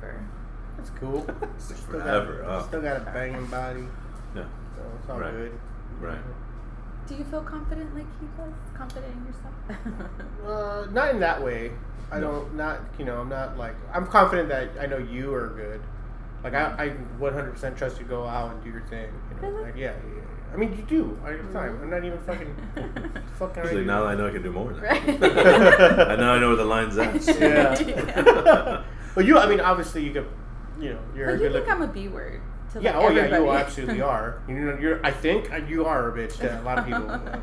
Ever. 0.01 0.21
It's 0.83 0.91
cool. 0.99 1.21
Still 1.57 1.77
Still 1.77 1.99
got, 1.99 2.03
Forever. 2.03 2.45
Oh. 2.47 2.65
still 2.67 2.81
got 2.81 2.97
a 2.97 3.05
banging 3.11 3.45
body, 3.47 3.87
Yeah. 4.35 4.43
so 4.75 4.81
it's 4.99 5.09
all 5.09 5.19
Right. 5.19 5.31
good. 5.31 5.59
Right. 5.99 6.17
Do 7.07 7.15
you 7.15 7.23
feel 7.25 7.41
confident 7.41 7.93
like 7.95 8.05
he 8.19 8.27
does? 8.37 8.53
Confident 8.77 9.13
in 9.15 9.25
yourself? 9.25 9.53
Uh, 10.45 10.85
not 10.91 11.09
in 11.11 11.19
that 11.21 11.41
way. 11.41 11.71
I 12.11 12.19
No. 12.19 12.31
don't 12.31 12.55
not 12.55 12.79
you 12.99 13.05
know 13.05 13.19
I'm 13.21 13.29
not 13.29 13.57
like 13.57 13.75
I'm 13.93 14.05
confident 14.07 14.49
that 14.49 14.69
I 14.79 14.85
know 14.87 14.97
you 14.97 15.33
are 15.33 15.47
good. 15.49 15.81
Like 16.43 16.53
I, 16.53 16.73
I 16.77 16.89
100% 17.19 17.77
trust 17.77 17.97
you 17.97 18.03
to 18.03 18.09
go 18.09 18.25
out 18.27 18.51
and 18.51 18.63
do 18.63 18.69
your 18.69 18.81
thing. 18.81 19.07
You 19.35 19.41
know, 19.41 19.47
Really? 19.53 19.63
like 19.63 19.75
yeah, 19.77 19.91
yeah, 19.91 20.15
yeah. 20.17 20.53
I 20.53 20.57
mean 20.57 20.75
you 20.77 20.83
do 20.83 21.17
all 21.25 21.31
the 21.31 21.53
time. 21.53 21.79
I'm 21.81 21.89
not 21.89 22.03
even 22.03 22.19
fucking 22.19 22.55
fucking. 23.39 23.63
She's 23.63 23.73
like, 23.73 23.85
now 23.85 24.05
I 24.05 24.15
know 24.15 24.27
I 24.27 24.31
can 24.31 24.43
do 24.43 24.51
more. 24.51 24.71
Now. 24.71 24.81
Right. 24.81 25.23
I 25.23 26.15
now 26.17 26.33
I 26.33 26.39
know 26.39 26.49
where 26.49 26.57
the 26.57 26.65
line's 26.65 26.97
at. 26.97 27.15
Yeah. 27.39 28.83
well, 29.15 29.25
you. 29.25 29.37
I 29.39 29.47
mean, 29.47 29.59
obviously, 29.61 30.03
you 30.05 30.11
could. 30.13 30.27
You 30.79 30.93
know, 30.93 30.99
you're 31.15 31.25
But 31.27 31.31
a 31.31 31.37
you 31.37 31.39
good 31.39 31.51
think 31.53 31.67
looking. 31.67 31.71
I'm 31.83 31.89
a 31.89 31.93
B 31.93 32.07
word. 32.07 32.41
To 32.73 32.81
Yeah. 32.81 32.97
like 32.97 33.05
Oh, 33.05 33.09
yeah. 33.13 33.21
everybody. 33.21 33.43
You 33.43 33.51
absolutely 33.51 34.01
are. 34.13 34.41
You 34.47 34.53
know, 34.55 34.77
you're. 34.79 35.05
I 35.05 35.11
think 35.11 35.51
uh, 35.53 35.57
you 35.57 35.85
are 35.85 36.09
a 36.09 36.11
bitch 36.17 36.37
to 36.39 36.59
a 36.59 36.63
lot 36.63 36.79
of 36.79 36.85
people. 36.85 37.03
yeah. 37.09 37.37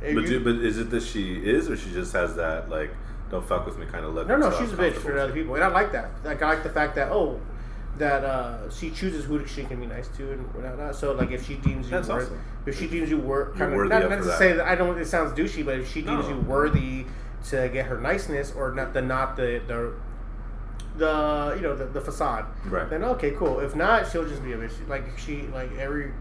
But, 0.00 0.08
you- 0.08 0.26
do, 0.26 0.44
but 0.44 0.54
is 0.64 0.78
it 0.78 0.90
that 0.90 1.02
she 1.02 1.34
is, 1.34 1.68
or 1.70 1.76
she 1.76 1.90
just 1.92 2.12
has 2.14 2.34
that 2.36 2.70
like, 2.70 2.90
don't 3.30 3.46
fuck 3.46 3.66
with 3.66 3.78
me 3.78 3.86
kind 3.86 4.04
of 4.04 4.14
look? 4.14 4.26
no, 4.26 4.36
no, 4.36 4.50
so 4.50 4.60
she's 4.60 4.70
a 4.72 4.72
I'm 4.72 4.78
bitch 4.78 4.92
comfortable 4.94 5.10
for 5.10 5.18
other 5.18 5.32
people, 5.32 5.54
and 5.56 5.62
I 5.64 5.68
like 5.68 5.92
that. 5.92 6.10
Like, 6.24 6.40
I 6.42 6.48
like 6.54 6.62
the 6.62 6.70
fact 6.70 6.94
that 6.96 7.12
oh, 7.12 7.38
that 7.98 8.24
uh, 8.24 8.70
she 8.70 8.90
chooses 8.90 9.26
who 9.26 9.44
she 9.46 9.64
can 9.64 9.78
be 9.78 9.86
nice 9.86 10.08
to 10.16 10.32
and 10.32 10.54
whatnot. 10.54 10.94
So, 10.94 11.12
like, 11.12 11.30
if 11.32 11.46
she 11.46 11.56
deems 11.56 11.84
you 11.86 11.90
That's 11.90 12.08
worth, 12.08 12.24
awesome. 12.28 12.40
if 12.64 12.78
she 12.78 12.86
deems 12.88 13.10
you 13.10 13.18
worth, 13.18 13.48
You're 13.48 13.56
kind 13.58 13.72
of 13.72 13.76
worthy 13.76 13.88
not, 13.90 14.02
of 14.04 14.10
not 14.10 14.16
to 14.18 14.24
that. 14.24 14.38
say 14.38 14.52
that 14.54 14.66
I 14.66 14.74
don't. 14.74 14.98
It 14.98 15.06
sounds 15.06 15.32
douchey, 15.38 15.64
but 15.64 15.78
if 15.80 15.92
she 15.92 16.00
deems 16.00 16.26
No. 16.26 16.34
you 16.36 16.40
worthy 16.40 17.04
to 17.50 17.68
get 17.70 17.86
her 17.86 17.98
niceness 18.00 18.52
or 18.56 18.72
not 18.72 18.94
the 18.94 19.02
not 19.02 19.36
the 19.36 19.60
the 19.66 19.92
the 20.96 21.54
you 21.56 21.62
know 21.62 21.76
the, 21.76 21.86
the 21.86 22.00
facade. 22.00 22.46
Right. 22.66 22.88
then 22.88 23.04
okay 23.04 23.32
cool. 23.32 23.60
If 23.60 23.76
not 23.76 24.10
she'll 24.10 24.28
just 24.28 24.42
be 24.42 24.52
a 24.52 24.56
bitch. 24.56 24.88
Like 24.88 25.18
she 25.18 25.42
like 25.48 25.70
every 25.78 26.12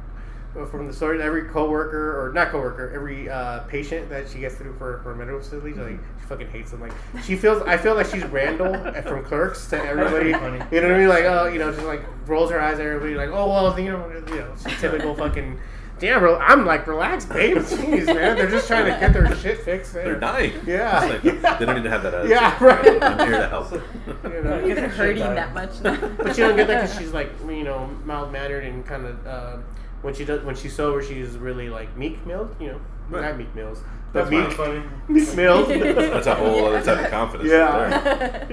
from 0.71 0.87
the 0.87 0.93
story 0.93 1.21
every 1.21 1.43
coworker 1.43 2.25
or 2.25 2.33
not 2.33 2.49
coworker 2.49 2.91
every 2.93 3.29
uh, 3.29 3.59
patient 3.61 4.09
that 4.09 4.27
she 4.27 4.39
gets 4.39 4.55
through 4.55 4.73
for 4.77 4.99
for 5.03 5.13
medical 5.13 5.39
facility 5.39 5.73
like 5.73 5.99
she 6.19 6.25
fucking 6.25 6.49
hates 6.49 6.71
them. 6.71 6.81
Like 6.81 6.93
she 7.23 7.35
feels 7.35 7.61
I 7.63 7.77
feel 7.77 7.95
like 7.95 8.07
she's 8.07 8.25
Randall 8.25 8.73
from 9.03 9.23
Clerks 9.25 9.67
to 9.69 9.83
everybody. 9.83 10.29
you 10.29 10.31
know 10.33 10.87
what 10.87 10.95
I 10.95 10.97
mean? 10.97 11.07
Like 11.07 11.25
oh 11.25 11.47
you 11.47 11.59
know 11.59 11.71
just 11.71 11.85
like 11.85 12.03
rolls 12.27 12.51
her 12.51 12.59
eyes 12.59 12.79
at 12.79 12.85
everybody 12.85 13.15
like 13.15 13.29
oh 13.29 13.47
well 13.47 13.79
you 13.79 13.91
know 13.91 14.09
you 14.09 14.35
know 14.35 14.55
typical 14.79 15.15
fucking 15.15 15.59
damn 15.99 16.19
bro 16.19 16.37
I'm 16.37 16.65
like 16.65 16.87
relax 16.87 17.25
babe 17.25 17.57
jeez 17.57 18.05
man 18.07 18.35
they're 18.37 18.49
just 18.49 18.67
trying 18.67 18.85
to 18.85 18.99
get 18.99 19.13
their 19.13 19.35
shit 19.35 19.61
fixed 19.61 19.93
They're 19.93 20.19
dying. 20.19 20.53
Yeah. 20.65 20.99
Like, 21.05 21.21
They 21.59 21.65
don't 21.65 21.75
need 21.75 21.83
to 21.83 21.89
have 21.89 22.03
that 22.03 22.13
attitude. 22.13 22.31
Yeah, 22.31 22.63
right. 22.63 23.03
I'm 23.03 23.27
here 23.27 23.37
to 23.39 23.47
help. 23.49 23.71
you 23.73 23.81
Get 24.23 24.43
know? 24.43 24.49
Not 24.59 24.63
even 24.63 24.75
that 24.75 24.89
hurting 24.91 25.23
that 25.23 25.53
much 25.53 25.81
now. 25.81 25.97
But 26.17 26.35
she 26.35 26.41
don't 26.41 26.55
get 26.55 26.67
that 26.67 26.81
because 26.83 26.97
she's 26.97 27.11
like 27.11 27.31
you 27.47 27.63
know 27.63 27.87
mild 28.05 28.31
mannered 28.31 28.63
and 28.65 28.85
kind 28.85 29.05
of 29.05 29.27
uh, 29.27 29.57
when 30.01 30.13
she 30.13 30.25
does 30.25 30.43
when 30.43 30.55
she's 30.55 30.75
sober 30.75 31.01
she's 31.03 31.37
really 31.37 31.69
like 31.69 31.95
meek 31.97 32.25
milled 32.25 32.55
you 32.59 32.67
know 32.67 32.81
Right. 33.09 33.23
not 33.23 33.37
meek 33.37 33.53
mills 33.55 33.81
but 34.13 34.29
That's 34.29 34.31
meek 34.31 34.51
funny. 34.55 34.83
meek 35.07 35.33
milled 35.35 35.69
That's 35.69 36.27
a 36.27 36.35
whole 36.35 36.65
other 36.67 36.83
type 36.83 37.05
of 37.05 37.11
confidence. 37.11 37.49
Yeah. 37.49 38.47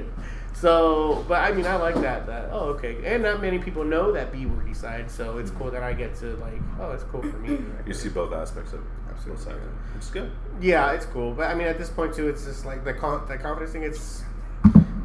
Right 0.57 0.63
there. 0.63 0.71
so 0.73 1.25
but 1.29 1.41
I 1.43 1.53
mean 1.53 1.67
I 1.67 1.77
like 1.77 1.95
that 1.97 2.27
that 2.27 2.49
oh 2.53 2.71
okay 2.77 2.99
and 3.05 3.23
not 3.23 3.41
many 3.43 3.59
people 3.59 3.85
know 3.85 4.13
that 4.13 4.33
B 4.33 4.47
wordy 4.47 4.75
side 4.75 5.11
so 5.11 5.39
it's 5.39 5.51
cool 5.51 5.71
that 5.71 5.83
I 5.83 5.93
get 5.93 6.15
to 6.21 6.37
like 6.37 6.61
oh 6.81 6.93
it's 6.93 7.05
cool 7.05 7.23
for 7.23 7.37
me 7.39 7.59
You 7.87 7.95
see 7.95 8.09
both 8.09 8.33
aspects 8.33 8.73
of 8.73 8.81
it. 8.81 8.87
Absolutely. 9.11 9.45
Both 9.45 9.53
sides. 9.55 9.71
It's 9.97 10.11
good. 10.11 10.31
yeah 10.61 10.93
it's 10.93 11.07
cool 11.07 11.33
but 11.33 11.51
I 11.51 11.55
mean 11.55 11.67
at 11.67 11.79
this 11.79 11.91
point 11.91 12.15
too 12.15 12.29
it's 12.29 12.45
just 12.45 12.65
like 12.65 12.85
the 12.85 12.95
con- 12.95 13.27
the 13.29 13.39
confidence 13.39 13.73
thing 13.73 13.83
it's 13.83 14.23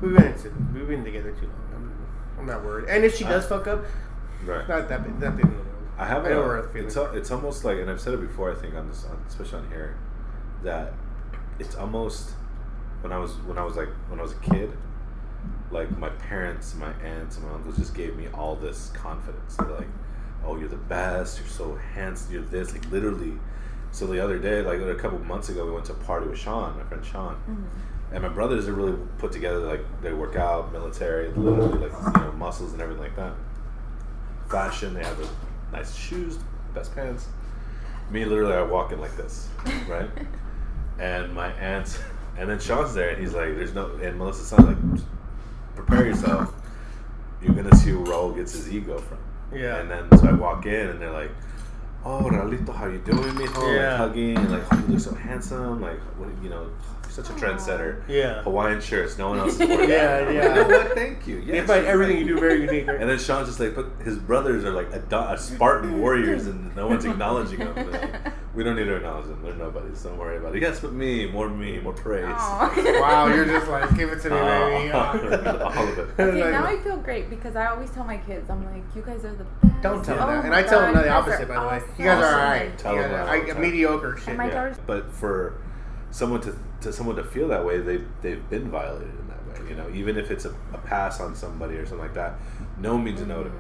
we've 0.02 0.16
been 0.16 0.26
into, 0.34 0.52
we've 0.74 0.88
been 0.88 1.04
together 1.04 1.32
too 1.32 1.48
long 1.48 1.68
I'm, 1.76 2.40
I'm 2.40 2.46
not 2.48 2.64
worried 2.64 2.88
and 2.90 3.04
if 3.06 3.16
she 3.18 3.24
does 3.24 3.46
fuck 3.46 3.68
up 3.68 3.84
Right. 4.46 4.68
not 4.68 4.90
that 4.90 5.04
big 5.04 5.20
that 5.20 5.36
big 5.38 5.46
of 5.46 5.52
a 5.52 5.54
deal. 5.56 5.66
I 6.00 6.08
have 6.08 6.26
I 6.26 6.30
know 6.30 6.42
a, 6.42 6.48
where 6.48 6.58
I'm 6.64 6.70
feeling. 6.74 6.88
it's, 6.88 6.96
a, 6.96 7.04
it's 7.14 7.30
almost 7.30 7.64
like, 7.64 7.78
and 7.78 7.88
I've 7.92 8.02
said 8.02 8.16
it 8.16 8.22
before. 8.22 8.52
I 8.52 8.56
think 8.56 8.74
on 8.74 8.88
this, 8.88 9.06
on, 9.06 9.24
especially 9.28 9.60
on 9.60 9.68
here, 9.70 9.98
that 10.64 10.94
it's 11.60 11.76
almost 11.76 12.32
when 13.02 13.14
I 13.14 13.20
was 13.20 13.34
when 13.46 13.60
I 13.60 13.64
was 13.64 13.76
like 13.76 13.90
when 14.10 14.20
I 14.20 14.24
was 14.24 14.32
a 14.32 14.38
kid, 14.38 14.72
like 15.72 15.96
my 15.98 16.10
parents, 16.10 16.76
my 16.76 16.92
aunts, 17.04 17.38
and 17.38 17.46
my 17.48 17.54
uncles 17.54 17.78
just 17.78 17.94
gave 17.96 18.16
me 18.16 18.28
all 18.34 18.56
this 18.56 18.90
confidence. 18.94 19.56
They're 19.56 19.68
like, 19.70 19.88
"Oh, 20.46 20.58
you're 20.58 20.70
the 20.70 20.76
best. 20.76 21.40
You're 21.40 21.48
so 21.48 21.76
handsome. 21.94 22.34
You're 22.34 22.44
this." 22.44 22.74
Like 22.74 22.90
literally. 22.92 23.34
So 23.94 24.08
the 24.08 24.24
other 24.24 24.40
day, 24.40 24.62
like 24.62 24.80
a 24.80 24.96
couple 24.96 25.20
months 25.20 25.50
ago, 25.50 25.66
we 25.66 25.72
went 25.72 25.86
to 25.88 25.92
a 25.92 25.96
party 25.96 26.26
with 26.28 26.40
Sean, 26.40 26.78
my 26.78 26.84
friend 26.86 27.04
Sean, 27.06 27.36
Mm-hmm. 27.50 28.14
and 28.16 28.24
my 28.24 28.30
brothers 28.30 28.68
are 28.70 28.74
really 28.74 28.98
put 29.18 29.32
together. 29.34 29.60
Like 29.60 29.84
they 30.02 30.14
work 30.14 30.36
out, 30.38 30.72
military, 30.72 31.30
literally 31.32 31.90
like 31.90 32.16
you 32.16 32.22
know 32.24 32.32
muscles 32.34 32.72
and 32.74 32.82
everything 32.82 33.04
like 33.04 33.16
that. 33.18 33.34
Fashion, 34.50 34.94
they 34.94 35.04
have 35.04 35.18
the 35.18 35.28
nice 35.72 35.96
shoes, 35.96 36.38
best 36.74 36.94
pants. 36.96 37.28
Me, 38.10 38.26
literally, 38.26 38.54
I 38.54 38.62
walk 38.62 38.92
in 38.92 39.00
like 39.00 39.16
this, 39.16 39.48
right? 39.88 40.10
and 41.00 41.34
my 41.34 41.48
aunt, 41.54 42.02
and 42.38 42.50
then 42.50 42.60
Sean's 42.60 42.94
there, 42.94 43.10
and 43.10 43.22
he's 43.22 43.34
like, 43.34 43.56
"There's 43.56 43.74
no," 43.74 43.88
and 44.02 44.18
Melissa's 44.18 44.48
son 44.48 44.66
like, 44.66 44.94
"Just 44.96 45.08
"Prepare 45.76 46.08
yourself. 46.08 46.54
You're 47.42 47.56
gonna 47.56 47.76
see 47.76 47.94
where 47.94 48.06
Raul 48.06 48.36
gets 48.36 48.54
his 48.54 48.72
ego 48.72 48.98
from." 48.98 49.18
Yeah. 49.54 49.78
And 49.78 49.90
then 49.90 50.18
so 50.18 50.28
I 50.28 50.34
walk 50.34 50.66
in, 50.66 50.90
and 50.90 51.02
they're 51.02 51.12
like, 51.12 51.32
"Oh, 52.06 52.22
Raulito, 52.24 52.74
how 52.74 52.88
you 52.88 53.00
doing, 53.00 53.34
mijo?" 53.36 53.76
Yeah. 53.76 53.92
Like 53.92 53.98
hugging, 53.98 54.38
and 54.38 54.52
like, 54.52 54.64
"Oh, 54.72 54.78
you 54.78 54.94
look 54.94 55.00
so 55.00 55.14
handsome." 55.16 55.82
Like, 55.82 56.00
what 56.18 56.30
you 56.44 56.50
know, 56.50 56.68
such 57.12 57.30
a 57.30 57.34
trendsetter. 57.34 58.02
Yeah. 58.08 58.42
Hawaiian 58.44 58.82
shirts, 58.82 59.18
no 59.18 59.30
one 59.30 59.40
else 59.40 59.60
is 59.60 59.68
wearing. 59.68 59.90
Yeah, 59.90 60.24
that. 60.26 60.34
yeah. 60.34 60.48
You 60.50 60.56
know 60.56 60.68
what? 60.78 60.94
Thank 60.94 61.28
you. 61.28 61.44
They 61.44 61.56
Yes, 61.56 61.68
find 61.68 61.86
everything 61.86 62.18
right. 62.18 62.26
you 62.26 62.36
do 62.36 62.40
very 62.40 62.62
unique. 62.62 62.88
Right? 62.88 62.98
And 63.02 63.10
then 63.10 63.20
Sean's 63.20 63.48
just 63.48 63.60
like, 63.60 63.76
but 63.76 63.88
his 64.04 64.18
brothers 64.18 64.64
are 64.64 64.72
like 64.72 64.88
a, 64.94 65.38
Spartan 65.38 66.00
warriors, 66.00 66.48
and 66.48 66.76
no 66.76 66.88
one's 66.88 67.06
acknowledging 67.06 67.60
them. 67.60 67.76
Like, 67.92 68.34
we 68.56 68.64
don't 68.64 68.76
need 68.76 68.86
to 68.86 68.96
acknowledge 68.96 69.28
them. 69.28 69.42
They're 69.44 69.54
nobodies. 69.56 70.02
Don't 70.04 70.18
worry 70.18 70.38
about 70.38 70.56
it. 70.56 70.62
Yes, 70.62 70.80
but 70.80 70.94
me, 70.94 71.28
more 71.28 71.50
me, 71.50 71.80
more 71.80 71.94
praise. 71.94 72.26
Wow, 72.26 73.28
you're 73.34 73.46
just 73.46 73.68
like, 73.70 73.96
give 73.98 74.10
it 74.12 74.22
to 74.22 74.30
me, 74.30 74.36
baby. 74.36 74.92
Uh, 74.92 75.70
all 75.70 75.88
of 75.88 75.98
it. 76.00 76.08
Okay, 76.20 76.42
Like- 76.44 76.52
now 76.52 76.66
I 76.66 76.78
feel 76.80 76.98
great 76.98 77.30
because 77.30 77.56
I 77.56 77.68
always 77.68 77.90
tell 77.92 78.04
my 78.04 78.18
kids, 78.18 78.50
I'm 78.50 78.64
like, 78.66 78.84
you 78.96 79.02
guys 79.02 79.24
are 79.26 79.34
the 79.36 79.44
best. 79.44 79.82
Don't 79.82 80.04
tell 80.06 80.16
them 80.18 80.30
Oh 80.30 80.34
that. 80.34 80.46
And 80.46 80.54
I 80.54 80.64
tell 80.64 80.80
them 80.82 80.94
God, 80.94 81.04
the 81.06 81.10
opposite, 81.10 81.48
by 81.48 81.56
the 81.56 81.62
way. 81.68 81.76
awesome. 81.78 81.90
You 81.98 82.06
guys 82.06 82.18
are 82.18 82.24
Awesome. 82.26 82.40
alright. 82.40 82.78
Tell 82.78 82.96
You 82.96 83.02
them 83.02 83.12
guys- 83.12 83.42
that 83.44 83.50
I, 83.50 83.54
the 83.54 83.60
mediocre 83.60 84.18
shit. 84.18 84.28
And 84.30 84.38
my 84.38 84.48
yeah. 84.48 84.74
But 84.86 85.12
for 85.12 85.56
someone 86.12 86.42
to, 86.42 86.56
to 86.82 86.94
someone 86.94 87.16
to 87.16 87.24
feel 87.24 87.48
that 87.50 87.66
way, 87.66 87.80
they 87.80 88.02
they've 88.22 88.48
been 88.50 88.70
violated 88.70 89.10
in 89.20 89.28
that 89.28 89.48
way. 89.64 89.70
You 89.70 89.76
know, 89.76 89.90
even 89.94 90.18
if 90.18 90.30
it's 90.32 90.46
a, 90.46 90.54
a 90.74 90.78
pass 90.80 91.20
on 91.20 91.36
somebody 91.36 91.76
or 91.76 91.86
something 91.86 92.06
like 92.06 92.14
that, 92.16 92.36
no 92.80 92.98
means 92.98 93.22
a 93.22 93.26
no 93.26 93.44
to 93.44 93.50
me. 93.50 93.56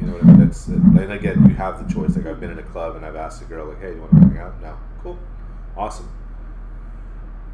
You 0.00 0.06
know 0.08 0.12
what 0.14 0.22
I 0.24 0.26
mean? 0.26 0.48
It's 0.48 0.66
and 0.68 1.12
again, 1.12 1.46
you 1.48 1.54
have 1.54 1.86
the 1.86 1.92
choice. 1.94 2.16
Like 2.16 2.26
I've 2.26 2.40
been 2.40 2.50
in 2.50 2.58
a 2.58 2.62
club 2.64 2.96
and 2.96 3.04
I've 3.06 3.16
asked 3.16 3.42
a 3.42 3.44
girl 3.44 3.66
like, 3.68 3.80
"Hey, 3.80 3.90
do 3.90 3.94
you 3.96 4.00
want 4.00 4.12
to 4.12 4.18
hang 4.20 4.38
out?" 4.38 4.60
No, 4.62 4.76
cool, 5.02 5.18
awesome. 5.76 6.08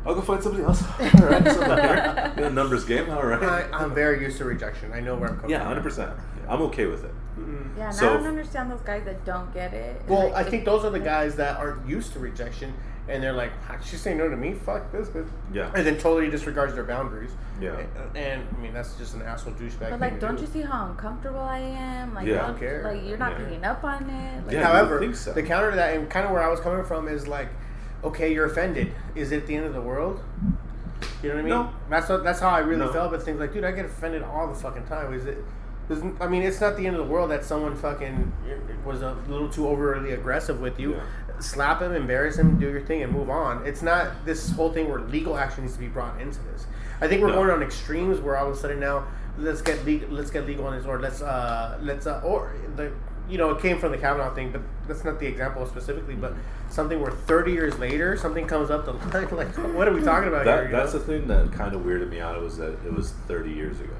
I'll 0.06 0.14
go 0.14 0.22
find 0.22 0.42
somebody 0.42 0.64
else. 0.64 0.82
All 1.00 1.26
right, 1.28 1.44
so 1.46 1.60
like, 1.60 2.36
in 2.38 2.44
a 2.44 2.50
numbers 2.50 2.84
game. 2.86 3.10
All 3.10 3.22
right. 3.26 3.42
I, 3.42 3.68
I'm 3.76 3.94
very 3.94 4.22
used 4.22 4.38
to 4.38 4.44
rejection. 4.46 4.92
I 4.92 5.00
know 5.00 5.14
where 5.16 5.28
I'm 5.28 5.36
coming 5.36 5.50
yeah, 5.50 5.62
hundred 5.62 5.82
percent. 5.82 6.12
I'm 6.48 6.62
okay 6.62 6.86
with 6.86 7.04
it. 7.04 7.12
Mhm. 7.38 7.76
Yeah, 7.76 7.86
and 7.88 7.94
So- 7.94 8.08
I 8.08 8.16
don't 8.16 8.26
understand 8.26 8.70
those 8.70 8.80
guys 8.80 9.04
that 9.04 9.24
don't 9.26 9.52
get 9.52 9.74
it. 9.74 10.00
Well, 10.08 10.30
Like, 10.30 10.46
I 10.46 10.50
think 10.50 10.64
those 10.64 10.84
are 10.86 10.90
the 10.90 10.98
guys 11.00 11.36
that 11.36 11.58
aren't 11.58 11.86
used 11.86 12.14
to 12.14 12.18
rejection, 12.18 12.72
and 13.08 13.22
they're 13.22 13.32
like, 13.32 13.52
"She's 13.84 14.00
saying 14.00 14.18
no 14.18 14.28
to 14.28 14.36
me. 14.36 14.52
Fuck 14.54 14.92
this, 14.92 15.08
bitch." 15.08 15.28
Yeah. 15.52 15.70
And 15.74 15.86
then 15.86 15.98
totally 15.98 16.30
disregards 16.30 16.74
their 16.74 16.84
boundaries. 16.84 17.30
Yeah. 17.60 17.76
And, 17.76 18.16
and, 18.16 18.42
I 18.56 18.60
mean, 18.60 18.72
that's 18.72 18.94
just 18.94 19.14
an 19.14 19.22
asshole 19.22 19.52
douchebag. 19.54 19.90
But 19.90 20.00
like, 20.00 20.20
don't 20.20 20.36
do. 20.36 20.42
you 20.42 20.48
see 20.48 20.62
how 20.62 20.86
uncomfortable 20.86 21.40
I 21.40 21.58
am? 21.58 22.14
Like, 22.14 22.26
Yeah. 22.26 22.44
I 22.44 22.46
don't 22.48 22.58
care. 22.58 22.82
like 22.84 23.04
you're 23.06 23.18
not 23.18 23.32
Yeah. 23.32 23.44
picking 23.44 23.64
up 23.64 23.84
on 23.84 24.08
it. 24.08 24.46
Like, 24.46 24.54
Yeah. 24.54 24.64
However, 24.64 24.94
would 24.94 25.00
think 25.02 25.16
so. 25.16 25.32
the 25.32 25.42
counter 25.42 25.70
to 25.70 25.76
that, 25.76 25.94
and 25.96 26.08
kind 26.08 26.24
of 26.26 26.32
where 26.32 26.42
I 26.42 26.48
was 26.48 26.60
coming 26.60 26.84
from, 26.84 27.08
is 27.08 27.26
like, 27.28 27.48
okay, 28.04 28.32
you're 28.32 28.46
offended. 28.46 28.92
Is 29.14 29.30
it 29.32 29.46
the 29.46 29.56
end 29.56 29.66
of 29.66 29.74
the 29.74 29.80
world? 29.82 30.20
You 31.22 31.28
know 31.30 31.34
what 31.34 31.40
I 31.40 31.42
mean? 31.42 31.50
No. 31.50 31.70
That's 31.90 32.08
what, 32.08 32.24
that's 32.24 32.40
how 32.40 32.48
I 32.50 32.60
really 32.60 32.86
No. 32.86 32.92
felt. 32.92 33.10
But 33.10 33.22
things 33.22 33.38
like, 33.40 33.52
dude, 33.52 33.64
I 33.64 33.72
get 33.72 33.84
offended 33.84 34.22
all 34.22 34.46
the 34.48 34.54
fucking 34.54 34.84
time. 34.84 35.12
Is 35.12 35.26
it? 35.26 35.38
I 36.20 36.28
mean, 36.28 36.42
it's 36.42 36.60
not 36.60 36.76
the 36.76 36.86
end 36.86 36.94
of 36.94 37.04
the 37.04 37.12
world 37.12 37.32
that 37.32 37.44
someone 37.44 37.74
fucking 37.74 38.32
eh, 38.48 38.54
was 38.84 39.02
a 39.02 39.16
little 39.26 39.48
too 39.48 39.66
overly 39.66 40.12
aggressive 40.12 40.60
with 40.60 40.78
you. 40.78 40.92
Yeah. 40.94 41.00
Slap 41.40 41.80
him, 41.82 41.92
embarrass 41.94 42.36
him, 42.36 42.58
do 42.58 42.68
your 42.70 42.80
thing, 42.82 43.02
and 43.02 43.12
move 43.12 43.30
on. 43.30 43.66
It's 43.66 43.82
not 43.82 44.24
this 44.24 44.50
whole 44.52 44.72
thing 44.72 44.88
where 44.88 45.00
legal 45.00 45.36
action 45.36 45.64
needs 45.64 45.74
to 45.74 45.80
be 45.80 45.88
brought 45.88 46.20
into 46.20 46.38
this. 46.52 46.66
I 47.00 47.08
think 47.08 47.22
we're 47.22 47.28
No. 47.28 47.34
going 47.36 47.50
on 47.50 47.62
extremes 47.62 48.20
where 48.20 48.36
all 48.36 48.50
of 48.50 48.54
a 48.54 48.56
sudden 48.58 48.78
now 48.78 49.04
let's 49.38 49.62
get 49.62 49.84
legal, 49.86 50.10
let's 50.10 50.30
get 50.30 50.46
legal 50.46 50.66
on 50.66 50.76
this, 50.76 50.86
or 50.86 50.98
let's 51.00 51.22
uh 51.22 51.78
let's 51.82 52.06
uh 52.06 52.20
or 52.22 52.52
the 52.76 52.92
you 53.28 53.38
know 53.38 53.50
it 53.52 53.62
came 53.62 53.78
from 53.78 53.90
the 53.92 53.98
Kavanaugh 53.98 54.34
thing, 54.34 54.50
but 54.52 54.60
that's 54.86 55.02
not 55.04 55.18
the 55.18 55.26
example 55.26 55.64
specifically. 55.66 56.14
But 56.14 56.34
something 56.68 57.00
where 57.00 57.12
thirty 57.12 57.52
years 57.52 57.78
later 57.78 58.16
something 58.18 58.46
comes 58.46 58.70
up 58.70 58.84
the 58.84 58.92
line, 58.92 59.28
like 59.32 59.54
what 59.74 59.88
are 59.88 59.92
we 59.94 60.02
talking 60.02 60.28
about 60.28 60.44
That, 60.44 60.64
here? 60.68 60.72
that's 60.72 60.92
know? 60.92 60.98
the 60.98 61.04
thing 61.06 61.26
that 61.28 61.52
kind 61.52 61.74
of 61.74 61.80
weirded 61.82 62.10
me 62.10 62.20
out 62.20 62.38
was 62.42 62.58
that 62.58 62.72
it 62.84 62.92
was 62.92 63.12
30 63.28 63.50
years 63.50 63.80
ago. 63.80 63.94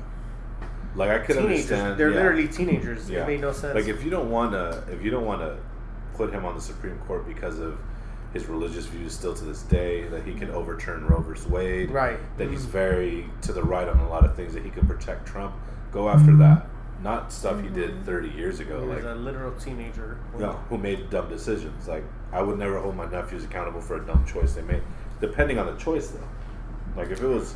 Like 0.96 1.10
I 1.10 1.18
could 1.20 1.36
teenagers. 1.36 1.70
understand. 1.70 1.98
They're 2.00 2.10
yeah. 2.10 2.16
literally 2.16 2.48
teenagers. 2.48 3.08
Yeah. 3.08 3.22
It 3.22 3.28
made 3.28 3.40
no 3.40 3.52
sense. 3.52 3.74
Like 3.76 3.86
if 3.86 4.02
you 4.04 4.10
don't 4.10 4.30
want 4.30 4.52
to, 4.52 4.82
if 4.92 5.02
you 5.02 5.10
don't 5.10 5.24
want 5.24 5.40
to 5.40 5.56
put 6.20 6.34
him 6.34 6.44
on 6.44 6.54
the 6.54 6.60
Supreme 6.60 6.98
Court 7.08 7.26
because 7.26 7.58
of 7.60 7.78
his 8.34 8.44
religious 8.46 8.84
views 8.84 9.14
still 9.14 9.32
to 9.32 9.42
this 9.44 9.62
day, 9.62 10.06
that 10.08 10.22
he 10.24 10.34
can 10.34 10.50
overturn 10.50 11.06
Roe 11.06 11.20
versus 11.20 11.46
Wade, 11.48 11.90
Right. 11.90 12.18
That 12.36 12.50
he's 12.50 12.66
Mhm. 12.66 12.70
very 12.70 13.30
to 13.40 13.54
the 13.54 13.62
right 13.62 13.88
on 13.88 13.98
a 14.00 14.08
lot 14.08 14.24
of 14.26 14.34
things 14.34 14.52
that 14.52 14.62
he 14.62 14.68
could 14.70 14.86
protect 14.86 15.24
Trump. 15.26 15.54
Go 15.92 16.10
after 16.10 16.36
that, 16.36 16.66
not 17.02 17.32
stuff 17.32 17.60
he 17.62 17.68
did 17.68 18.04
30 18.04 18.28
years 18.28 18.60
ago. 18.60 18.82
he 18.82 18.86
was 18.86 19.02
like 19.02 19.14
a 19.14 19.16
literal 19.18 19.52
teenager. 19.52 20.18
you 20.34 20.40
know, 20.40 20.56
who 20.68 20.76
made 20.76 21.08
dumb 21.08 21.28
decisions. 21.30 21.88
Like 21.88 22.04
I 22.34 22.42
would 22.42 22.58
never 22.58 22.78
hold 22.78 22.96
my 22.96 23.06
nephews 23.10 23.44
accountable 23.44 23.80
for 23.80 23.96
a 23.96 24.00
dumb 24.00 24.24
choice 24.26 24.52
they 24.52 24.62
made, 24.62 24.82
depending 25.22 25.58
on 25.58 25.64
the 25.66 25.74
choice 25.74 26.08
though. 26.08 27.00
Like 27.00 27.10
if 27.10 27.22
it 27.22 27.26
was 27.26 27.54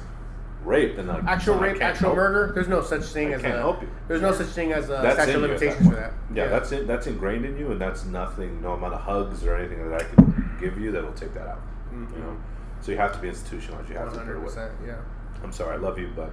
rape, 0.65 0.97
then 0.97 1.07
like 1.07 1.25
Actual 1.25 1.57
rape, 1.57 1.81
actual 1.83 2.15
murder. 2.15 2.53
There's 2.55 2.69
no 2.69 2.81
such 2.83 3.05
thing 3.05 3.29
I 3.29 3.33
as 3.37 3.43
can't 3.43 3.55
a. 3.55 3.59
help 3.59 3.83
you. 3.83 3.89
There's 4.09 4.23
no 4.23 4.33
such 4.33 4.49
thing 4.49 4.73
as 4.73 4.87
a 4.87 5.01
That's 5.03 5.15
statute 5.17 5.37
of 5.37 5.43
limitations 5.43 5.89
for 5.89 5.95
that. 5.97 6.13
Yeah, 6.35 6.49
that's 6.49 6.73
it. 6.73 6.87
That's 6.87 7.07
ingrained 7.07 7.45
in 7.45 7.57
you, 7.59 7.71
and 7.73 7.81
that's 7.81 8.05
nothing. 8.05 8.63
No 8.63 8.73
amount 8.73 8.95
of 8.95 9.01
hugs 9.01 9.45
or 9.45 9.57
anything 9.57 9.89
that 9.91 10.03
I 10.03 10.05
can 10.05 10.57
give 10.61 10.79
you 10.79 10.91
that 10.93 11.05
will 11.05 11.13
take 11.13 11.35
that 11.35 11.47
out. 11.47 11.61
Mhm. 11.93 12.13
You 12.13 12.19
know, 12.23 12.37
so 12.81 12.93
you 12.93 12.99
have 12.99 13.13
to 13.13 13.19
be 13.19 13.29
institutionalized. 13.29 13.89
You 13.89 13.97
have 13.97 14.13
to 14.13 14.19
percent. 14.41 14.73
Yeah. 14.87 14.97
I'm 15.43 15.53
sorry, 15.53 15.75
I 15.75 15.79
love 15.79 15.99
you, 15.99 16.11
but 16.17 16.31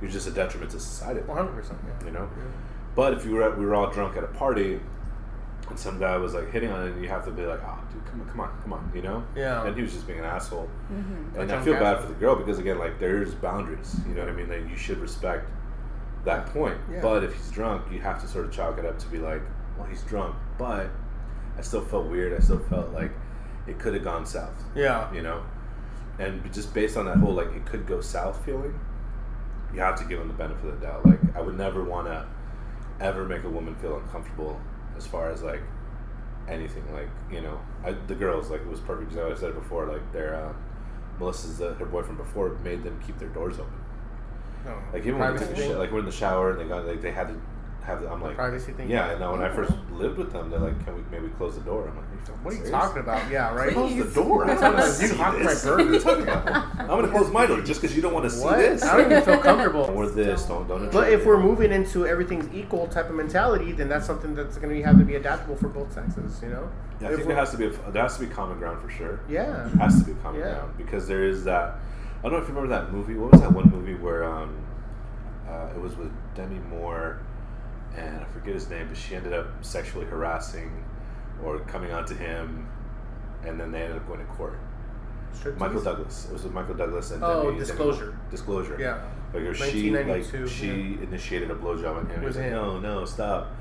you're 0.00 0.10
just 0.10 0.26
a 0.26 0.30
detriment 0.30 0.70
to 0.72 0.80
society. 0.80 1.20
One 1.20 1.36
hundred 1.36 1.56
percent. 1.56 1.78
Yeah. 1.86 2.06
You 2.06 2.12
know. 2.12 2.28
But 2.94 3.14
if 3.14 3.24
you 3.24 3.32
were 3.32 3.42
at, 3.44 3.58
we 3.58 3.64
were 3.64 3.74
all 3.74 3.90
drunk 3.90 4.16
at 4.16 4.24
a 4.24 4.28
party, 4.28 4.80
and 5.70 5.78
some 5.78 5.98
guy 5.98 6.16
was 6.16 6.34
like 6.34 6.50
hitting 6.50 6.70
on 6.70 6.86
it, 6.86 6.92
and 6.92 7.02
you 7.02 7.08
have 7.08 7.24
to 7.24 7.30
be 7.30 7.46
like, 7.46 7.60
"Oh, 7.64 7.78
dude, 7.92 8.04
come 8.06 8.20
on, 8.20 8.28
come 8.28 8.40
on, 8.40 8.60
come 8.62 8.72
on," 8.74 8.92
you 8.94 9.02
know? 9.02 9.24
Yeah. 9.34 9.64
And 9.64 9.74
he 9.76 9.82
was 9.82 9.92
just 9.92 10.06
being 10.06 10.18
an 10.18 10.24
asshole. 10.24 10.68
Mhm. 10.92 11.38
And 11.38 11.48
Like 11.48 11.50
I 11.50 11.62
feel 11.62 11.74
drunk 11.74 11.80
bad 11.80 12.00
for 12.02 12.08
the 12.08 12.14
girl 12.14 12.36
because 12.36 12.58
again, 12.58 12.78
like 12.78 12.98
there's 12.98 13.34
boundaries. 13.34 13.96
You 14.08 14.14
know 14.14 14.22
what 14.22 14.30
I 14.30 14.34
mean? 14.34 14.48
Like 14.48 14.68
you 14.68 14.76
should 14.76 14.98
respect 14.98 15.48
that 16.24 16.46
point. 16.46 16.76
Yeah. 16.92 17.00
But 17.00 17.24
if 17.24 17.34
he's 17.34 17.50
drunk, 17.50 17.90
you 17.90 18.00
have 18.00 18.20
to 18.20 18.28
sort 18.28 18.44
of 18.44 18.52
chalk 18.52 18.78
it 18.78 18.84
up 18.84 18.98
to 18.98 19.06
be 19.08 19.18
like, 19.18 19.40
well, 19.78 19.86
he's 19.86 20.02
drunk. 20.02 20.34
But 20.58 20.88
I 21.56 21.62
still 21.62 21.80
felt 21.82 22.06
weird. 22.06 22.32
I 22.34 22.40
still 22.42 22.58
felt 22.58 22.90
like 22.90 23.12
it 23.66 23.78
could 23.78 23.94
have 23.94 24.04
gone 24.04 24.26
south. 24.26 24.62
Yeah. 24.74 25.10
You 25.12 25.22
know, 25.22 25.42
and 26.18 26.52
just 26.52 26.74
based 26.74 26.96
on 26.96 27.06
that 27.06 27.16
whole 27.18 27.32
like 27.34 27.52
it 27.54 27.64
could 27.64 27.86
go 27.86 28.00
south 28.00 28.44
feeling, 28.44 28.78
you 29.72 29.80
have 29.80 29.96
to 30.00 30.04
give 30.04 30.20
him 30.20 30.28
the 30.28 30.34
benefit 30.34 30.66
of 30.68 30.80
the 30.80 30.86
doubt. 30.86 31.06
Like 31.06 31.20
I 31.36 31.40
would 31.40 31.56
never 31.56 31.84
want 31.84 32.06
to 32.08 32.26
ever 33.00 33.24
make 33.24 33.44
a 33.44 33.48
woman 33.48 33.74
feel 33.76 33.96
uncomfortable 33.96 34.60
as 35.00 35.06
far 35.06 35.30
as 35.30 35.42
like 35.42 35.62
anything. 36.46 36.84
Like 36.92 37.08
you 37.32 37.40
know, 37.40 37.58
I, 37.82 37.92
the 37.92 38.14
girls 38.14 38.50
like 38.50 38.60
it 38.60 38.66
was 38.66 38.80
perfect 38.80 39.10
because 39.10 39.38
I 39.38 39.40
said 39.40 39.50
it 39.50 39.54
before. 39.62 39.86
Like 39.86 40.12
their 40.12 40.34
uh, 40.34 40.52
Melissa's 41.18 41.60
uh, 41.60 41.74
her 41.78 41.86
boyfriend 41.86 42.18
before 42.18 42.50
made 42.62 42.82
them 42.84 43.00
keep 43.06 43.18
their 43.18 43.30
doors 43.30 43.58
open. 43.58 43.72
No. 44.66 44.76
Like 44.92 45.06
even 45.06 45.18
when 45.18 45.32
we 45.32 45.38
Privacy 45.38 45.44
took 45.46 45.52
a 45.52 45.56
thing? 45.56 45.70
shit, 45.70 45.78
like 45.78 45.90
we're 45.90 46.00
in 46.00 46.04
the 46.04 46.12
shower 46.12 46.50
and 46.50 46.60
they 46.60 46.64
got 46.64 46.86
like 46.86 47.00
they 47.00 47.12
had 47.12 47.28
to 47.28 47.40
have. 47.82 48.02
The, 48.02 48.10
I'm 48.10 48.22
like 48.22 48.36
privacy 48.36 48.72
thing? 48.72 48.90
Yeah, 48.90 49.10
and 49.10 49.20
now 49.20 49.32
when 49.32 49.42
I 49.42 49.48
first 49.48 49.72
lived 49.92 50.18
with 50.18 50.32
them, 50.32 50.50
they're 50.50 50.60
like, 50.60 50.84
can 50.84 50.94
we 50.94 51.02
maybe 51.10 51.28
close 51.38 51.54
the 51.54 51.62
door? 51.62 51.88
I'm 51.88 51.96
like, 51.96 52.09
What 52.42 52.52
are 52.54 52.56
you 52.56 52.64
serious? 52.64 52.70
talking 52.70 53.02
about? 53.02 53.30
Yeah, 53.30 53.54
right. 53.54 53.72
Close 53.72 53.94
the 53.96 54.04
door. 54.22 54.44
I 54.48 54.54
You 54.54 54.60
don't 54.60 54.72
want 54.74 54.86
to 54.86 54.92
see 54.92 55.16
talking 55.16 55.44
this. 55.44 55.64
my 55.64 55.70
What 55.70 55.80
are 55.80 55.82
you 55.84 55.88
burger. 55.90 56.00
talking 56.00 56.22
about? 56.22 56.66
I'm 56.80 56.86
gonna 56.86 57.08
close 57.08 57.30
my 57.30 57.46
door 57.46 57.60
just 57.60 57.80
because 57.82 57.94
you 57.94 58.02
don't 58.02 58.14
want 58.14 58.24
to 58.24 58.30
see 58.30 58.44
What? 58.44 58.58
this. 58.58 58.82
I 58.82 58.96
don't 58.96 59.10
even 59.12 59.22
feel 59.24 59.38
comfortable. 59.38 59.82
Or 59.94 60.08
this. 60.08 60.44
Don't 60.44 60.66
don't. 60.68 60.90
But 60.90 61.12
if 61.12 61.26
we're 61.26 61.40
moving 61.40 61.72
into 61.72 62.06
everything's 62.06 62.52
equal 62.54 62.86
type 62.88 63.08
of 63.10 63.14
mentality, 63.14 63.72
then 63.72 63.88
that's 63.88 64.06
something 64.06 64.34
that's 64.34 64.56
going 64.56 64.74
to 64.74 64.82
have 64.82 64.98
to 64.98 65.04
be 65.04 65.16
adaptable 65.16 65.56
for 65.56 65.68
both 65.68 65.92
sexes. 65.92 66.40
You 66.42 66.48
know. 66.50 66.70
yeah, 67.00 67.08
I 67.08 67.10
If 67.10 67.16
think 67.16 67.18
we're- 67.18 67.26
there 67.28 67.36
has 67.36 67.50
to 67.50 67.56
be 67.58 67.66
a, 67.66 67.90
there 67.90 68.02
has 68.02 68.16
to 68.18 68.20
be 68.26 68.32
common 68.32 68.58
ground 68.58 68.80
for 68.80 68.88
sure. 68.90 69.20
Yeah. 69.28 69.44
There 69.46 69.68
has 69.86 69.98
to 70.02 70.04
be 70.04 70.14
common 70.22 70.40
Yeah. 70.40 70.54
ground 70.54 70.72
because 70.78 71.06
there 71.08 71.24
is 71.24 71.44
that. 71.44 71.76
I 72.20 72.22
don't 72.24 72.32
know 72.32 72.38
if 72.38 72.48
you 72.48 72.54
remember 72.54 72.68
that 72.74 72.92
movie. 72.92 73.14
What 73.16 73.32
was 73.32 73.40
that 73.42 73.52
one 73.52 73.70
movie 73.70 73.94
where 73.94 74.24
um, 74.24 74.54
uh, 75.48 75.68
it 75.74 75.80
was 75.80 75.96
with 75.96 76.10
Demi 76.34 76.58
Moore, 76.70 77.18
and 77.96 78.20
I 78.20 78.24
forget 78.24 78.54
his 78.54 78.68
name, 78.70 78.88
but 78.88 78.96
she 78.96 79.14
ended 79.16 79.32
up 79.32 79.46
sexually 79.62 80.06
harassing 80.06 80.84
or 81.44 81.58
coming 81.60 81.92
on 81.92 82.04
to 82.06 82.14
him, 82.14 82.68
and 83.44 83.58
then 83.58 83.70
they 83.72 83.82
ended 83.82 83.96
up 83.98 84.06
going 84.06 84.20
to 84.20 84.26
court. 84.26 84.58
Striptease? 85.34 85.58
Michael 85.58 85.82
Douglas. 85.82 86.26
It 86.28 86.32
was 86.32 86.42
with 86.44 86.52
Michael 86.52 86.74
Douglas 86.74 87.10
and 87.12 87.22
Oh, 87.22 87.44
Demi, 87.46 87.58
Disclosure. 87.60 88.06
Demi, 88.06 88.16
Disclosure. 88.30 88.76
Yeah. 88.80 89.02
Like 89.32 89.44
or 89.44 89.54
she 89.54 89.90
like 89.90 90.06
1992, 90.08 90.48
she 90.48 90.98
initiated 91.04 91.50
a 91.50 91.54
blowjob 91.54 91.96
on 91.98 92.06
him. 92.10 92.16
With 92.20 92.24
was 92.28 92.36
like, 92.36 92.46
him. 92.46 92.52
no, 92.52 92.80
no, 92.80 93.04
stop. 93.04 93.52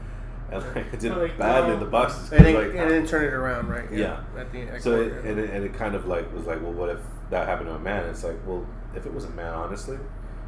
And 0.51 0.63
like 0.75 0.87
it 0.93 0.99
did 0.99 1.15
Like, 1.15 1.37
badly 1.37 1.67
no. 1.69 1.73
in 1.75 1.79
the 1.79 1.85
boxes. 1.85 2.31
And 2.31 2.43
then, 2.43 2.53
like, 2.55 2.73
and 2.75 2.89
then 2.89 3.05
turn 3.05 3.23
it 3.23 3.33
around, 3.33 3.69
right? 3.69 3.85
Yeah. 3.91 4.23
At 4.35 4.51
the 4.51 4.61
at 4.63 4.81
so 4.81 4.99
it, 4.99 5.13
and, 5.23 5.39
it, 5.39 5.51
and 5.51 5.63
it 5.63 5.73
kind 5.75 5.93
of 5.93 6.07
like 6.07 6.33
was 6.33 6.47
like, 6.47 6.59
well, 6.63 6.73
what 6.73 6.89
if 6.89 6.99
that 7.29 7.47
happened 7.47 7.69
to 7.69 7.75
a 7.75 7.79
man? 7.79 8.09
It's 8.09 8.23
like, 8.23 8.37
well, 8.47 8.65
if 8.95 9.05
it 9.05 9.13
was 9.13 9.25
a 9.25 9.29
man, 9.29 9.53
honestly, 9.53 9.99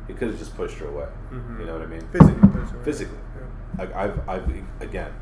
he 0.08 0.16
could 0.16 0.30
have 0.30 0.40
just 0.40 0.56
pushed 0.58 0.80
her 0.80 0.88
away. 0.88 1.06
Mhm. 1.32 1.60
You 1.60 1.66
know 1.68 1.74
what 1.74 1.84
I 1.84 1.86
mean? 1.86 2.02
Physically, 2.12 2.50
physically. 2.50 2.84
Physically. 2.84 3.18
Like 3.78 3.96
I've, 3.96 4.28
I've 4.28 4.50
again 4.80 5.14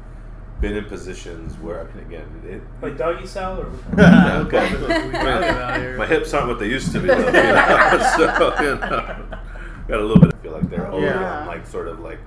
been 0.61 0.75
in 0.75 0.85
positions 0.85 1.53
where 1.59 1.81
I 1.81 1.93
mean, 1.93 2.05
again, 2.05 2.41
it, 2.45 2.61
Like 2.81 2.97
doggy 2.97 3.25
style 3.25 3.61
or 3.61 3.71
Yeah, 3.97 4.39
okay. 4.39 4.75
okay. 4.75 5.05
We 5.07 5.11
got 5.13 5.43
it 5.43 5.49
out 5.49 5.79
here. 5.79 5.97
my 5.97 6.05
hips 6.05 6.33
aren't 6.33 6.47
what 6.49 6.59
they 6.59 6.67
used 6.67 6.91
to 6.91 6.99
be. 6.99 7.07
Though, 7.07 7.17
you 7.17 7.25
know? 7.25 8.13
so, 8.17 8.55
you 8.61 8.75
know, 8.75 9.39
got 9.87 9.99
a 9.99 10.03
little 10.03 10.19
bit. 10.19 10.33
I 10.33 10.37
feel 10.43 10.51
like 10.51 10.69
they're 10.69 10.87
older. 10.91 11.05
Yeah. 11.07 11.39
I'm 11.41 11.47
like 11.47 11.65
sort 11.65 11.87
of 11.87 11.99
like, 11.99 12.19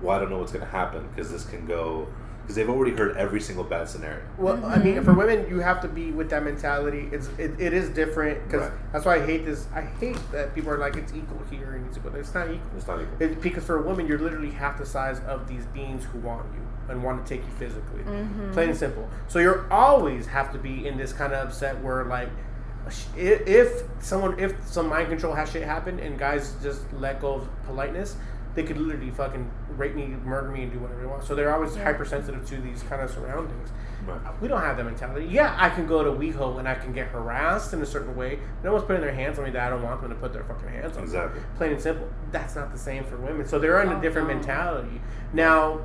well, 0.00 0.16
I 0.16 0.20
don't 0.20 0.30
know 0.30 0.38
what's 0.38 0.52
gonna 0.52 0.64
happen 0.64 1.08
because 1.08 1.30
this 1.30 1.44
can 1.44 1.66
go 1.66 2.08
because 2.42 2.56
they've 2.56 2.70
already 2.70 2.96
heard 2.96 3.14
every 3.18 3.42
single 3.42 3.62
bad 3.64 3.90
scenario. 3.90 4.22
Well, 4.38 4.64
I 4.64 4.78
mean, 4.78 4.94
mm-hmm. 4.94 5.04
for 5.04 5.12
women, 5.12 5.46
you 5.50 5.60
have 5.60 5.82
to 5.82 5.88
be 5.88 6.12
with 6.12 6.30
that 6.30 6.42
mentality. 6.42 7.10
It's 7.12 7.28
it, 7.36 7.60
it 7.60 7.74
is 7.74 7.90
different 7.90 8.42
because 8.44 8.70
Right. 8.70 8.92
that's 8.92 9.04
why 9.04 9.16
I 9.16 9.26
hate 9.26 9.44
this. 9.44 9.66
I 9.74 9.82
hate 9.82 10.18
that 10.32 10.54
people 10.54 10.70
are 10.70 10.78
like 10.78 10.96
it's 10.96 11.12
equal 11.12 11.42
here 11.50 11.74
and 11.74 11.86
it's 11.86 11.98
equal. 11.98 12.14
It's 12.14 12.32
not 12.32 12.46
equal. 12.46 12.70
It's 12.74 12.86
not 12.86 13.02
equal. 13.02 13.20
It, 13.20 13.42
because 13.42 13.64
for 13.64 13.76
a 13.78 13.82
woman, 13.82 14.06
you're 14.06 14.18
literally 14.18 14.50
half 14.50 14.78
the 14.78 14.86
size 14.86 15.20
of 15.26 15.46
these 15.46 15.66
beings 15.66 16.04
who 16.04 16.20
want 16.20 16.46
you 16.54 16.62
and 16.88 17.02
want 17.02 17.24
to 17.24 17.28
take 17.34 17.44
you 17.44 17.52
physically. 17.54 18.02
Mm-hmm. 18.02 18.52
Plain 18.52 18.70
and 18.70 18.78
simple. 18.78 19.08
So 19.28 19.38
you're 19.38 19.70
always 19.72 20.26
have 20.26 20.52
to 20.52 20.58
be 20.58 20.86
in 20.86 20.96
this 20.96 21.12
kind 21.12 21.32
of 21.32 21.48
upset 21.48 21.82
where 21.82 22.04
like. 22.04 22.28
If 23.18 23.46
if 23.46 23.82
someone, 24.00 24.38
if 24.38 24.66
some 24.66 24.88
mind 24.88 25.08
control 25.10 25.34
has 25.34 25.50
shit 25.50 25.62
happen 25.62 26.00
and 26.00 26.18
guys 26.18 26.56
just 26.62 26.90
let 26.94 27.20
go 27.20 27.34
of 27.34 27.48
politeness, 27.66 28.16
they 28.54 28.62
could 28.62 28.78
literally 28.78 29.10
fucking 29.10 29.50
rape 29.76 29.94
me, 29.94 30.06
murder 30.24 30.48
me, 30.48 30.62
and 30.62 30.72
do 30.72 30.78
whatever 30.78 31.00
they 31.02 31.06
want. 31.06 31.22
So 31.22 31.34
they're 31.34 31.54
always 31.54 31.76
Yeah. 31.76 31.84
hypersensitive 31.84 32.46
to 32.46 32.56
these 32.56 32.82
kind 32.84 33.02
of 33.02 33.10
surroundings. 33.10 33.68
Right. 34.06 34.18
We 34.40 34.48
don't 34.48 34.62
have 34.62 34.78
that 34.78 34.84
mentality. 34.84 35.26
Yeah, 35.26 35.54
I 35.58 35.68
can 35.68 35.86
go 35.86 36.02
to 36.02 36.10
WeHo 36.10 36.58
and 36.58 36.66
I 36.66 36.76
can 36.76 36.94
get 36.94 37.08
harassed 37.08 37.74
in 37.74 37.82
a 37.82 37.86
certain 37.86 38.16
way. 38.16 38.38
No 38.64 38.72
one's 38.72 38.84
putting 38.84 39.02
their 39.02 39.12
hands 39.12 39.38
on 39.38 39.44
me 39.44 39.50
that 39.50 39.66
I 39.66 39.68
don't 39.68 39.82
want 39.82 40.00
them 40.00 40.08
to 40.08 40.16
put 40.16 40.32
their 40.32 40.44
fucking 40.44 40.70
hands 40.70 40.96
on 40.96 41.02
me. 41.02 41.08
Exactly. 41.08 41.42
Plain 41.58 41.72
and 41.72 41.82
simple. 41.82 42.08
That's 42.32 42.56
not 42.56 42.72
the 42.72 42.78
same 42.78 43.04
for 43.04 43.16
women. 43.18 43.46
So 43.46 43.58
they're 43.58 43.82
in 43.82 43.92
a 43.92 44.00
different 44.00 44.28
mentality. 44.28 45.02
Now, 45.34 45.80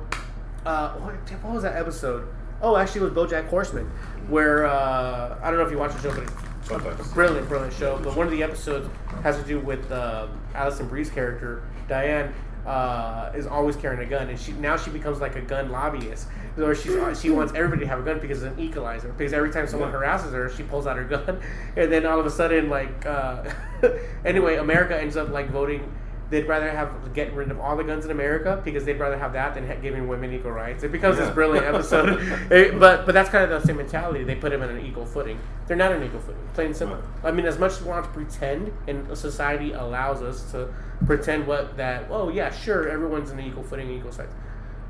uh, 0.64 0.92
what, 0.94 1.14
what 1.42 1.54
was 1.54 1.62
that 1.62 1.76
episode? 1.76 2.28
Oh, 2.62 2.76
actually, 2.76 3.06
it 3.06 3.14
was 3.14 3.30
BoJack 3.30 3.48
Horseman, 3.48 3.86
where 4.28 4.66
uh, 4.66 5.38
I 5.42 5.50
don't 5.50 5.58
know 5.58 5.66
if 5.66 5.70
you 5.70 5.78
watch 5.78 5.92
the 5.92 6.00
show, 6.00 6.10
but 6.14 6.22
it's 6.22 6.68
Sometimes. 6.68 7.00
a 7.00 7.14
brilliant, 7.14 7.48
brilliant 7.48 7.74
show. 7.74 8.00
But 8.02 8.16
one 8.16 8.26
of 8.26 8.32
the 8.32 8.42
episodes 8.42 8.88
has 9.22 9.36
to 9.36 9.42
do 9.44 9.60
with 9.60 9.90
um, 9.92 10.40
Alison 10.54 10.88
Brie's 10.88 11.10
character, 11.10 11.62
Diane. 11.88 12.32
Uh, 12.64 13.30
is 13.36 13.46
always 13.46 13.76
carrying 13.76 14.00
a 14.00 14.06
gun, 14.06 14.30
and 14.30 14.40
she 14.40 14.52
now 14.52 14.74
she 14.74 14.88
becomes 14.88 15.20
like 15.20 15.36
a 15.36 15.40
gun 15.42 15.70
lobbyist, 15.70 16.28
or 16.56 16.74
she's 16.74 16.96
she 17.20 17.28
wants 17.28 17.52
everybody 17.54 17.82
to 17.82 17.86
have 17.86 17.98
a 17.98 18.02
gun 18.02 18.18
because 18.18 18.42
it's 18.42 18.54
an 18.56 18.58
equalizer. 18.58 19.08
Because 19.08 19.34
every 19.34 19.50
time 19.52 19.66
someone 19.66 19.90
harasses 19.90 20.32
her, 20.32 20.48
she 20.48 20.62
pulls 20.62 20.86
out 20.86 20.96
her 20.96 21.04
gun, 21.04 21.42
and 21.76 21.92
then 21.92 22.06
all 22.06 22.18
of 22.18 22.24
a 22.24 22.30
sudden, 22.30 22.70
like, 22.70 23.04
uh, 23.04 23.44
anyway, 24.24 24.56
America 24.56 24.98
ends 24.98 25.14
up 25.14 25.28
like 25.28 25.50
voting. 25.50 25.92
They'd 26.34 26.48
rather 26.48 26.68
have 26.70 27.14
getting 27.14 27.36
rid 27.36 27.50
of 27.52 27.60
all 27.60 27.76
the 27.76 27.84
guns 27.84 28.04
in 28.04 28.10
America 28.10 28.60
because 28.64 28.84
they'd 28.84 28.98
rather 28.98 29.16
have 29.16 29.32
that 29.34 29.54
than 29.54 29.66
ha- 29.68 29.76
giving 29.80 30.08
women 30.08 30.32
equal 30.34 30.50
rights. 30.50 30.82
It 30.82 30.90
becomes 30.90 31.16
Yeah. 31.16 31.26
this 31.26 31.34
brilliant 31.34 31.64
episode, 31.72 32.20
Eh, 32.50 32.72
but 32.76 33.06
but 33.06 33.12
that's 33.12 33.30
kind 33.30 33.44
of 33.44 33.50
the 33.62 33.64
same 33.66 33.76
mentality. 33.76 34.24
They 34.24 34.34
put 34.34 34.50
them 34.50 34.60
on 34.62 34.68
an 34.68 34.84
equal 34.84 35.06
footing. 35.06 35.38
They're 35.68 35.76
not 35.76 35.92
on 35.92 35.98
an 35.98 36.04
equal 36.08 36.18
footing. 36.20 36.42
Plain 36.54 36.66
and 36.68 36.76
simple. 36.76 36.96
Right. 36.96 37.06
I 37.24 37.30
mean, 37.30 37.46
as 37.46 37.58
much 37.58 37.72
as 37.72 37.82
we 37.82 37.88
want 37.88 38.04
to 38.04 38.10
pretend, 38.10 38.72
and 38.88 39.16
society 39.16 39.72
allows 39.74 40.22
us 40.22 40.50
to 40.50 40.68
pretend 41.06 41.46
what 41.46 41.76
that. 41.76 42.06
Oh 42.10 42.28
yeah, 42.30 42.50
sure, 42.50 42.88
everyone's 42.88 43.30
on 43.30 43.38
an 43.38 43.46
equal 43.46 43.62
footing, 43.62 43.88
equal 43.90 44.10
sides. 44.12 44.32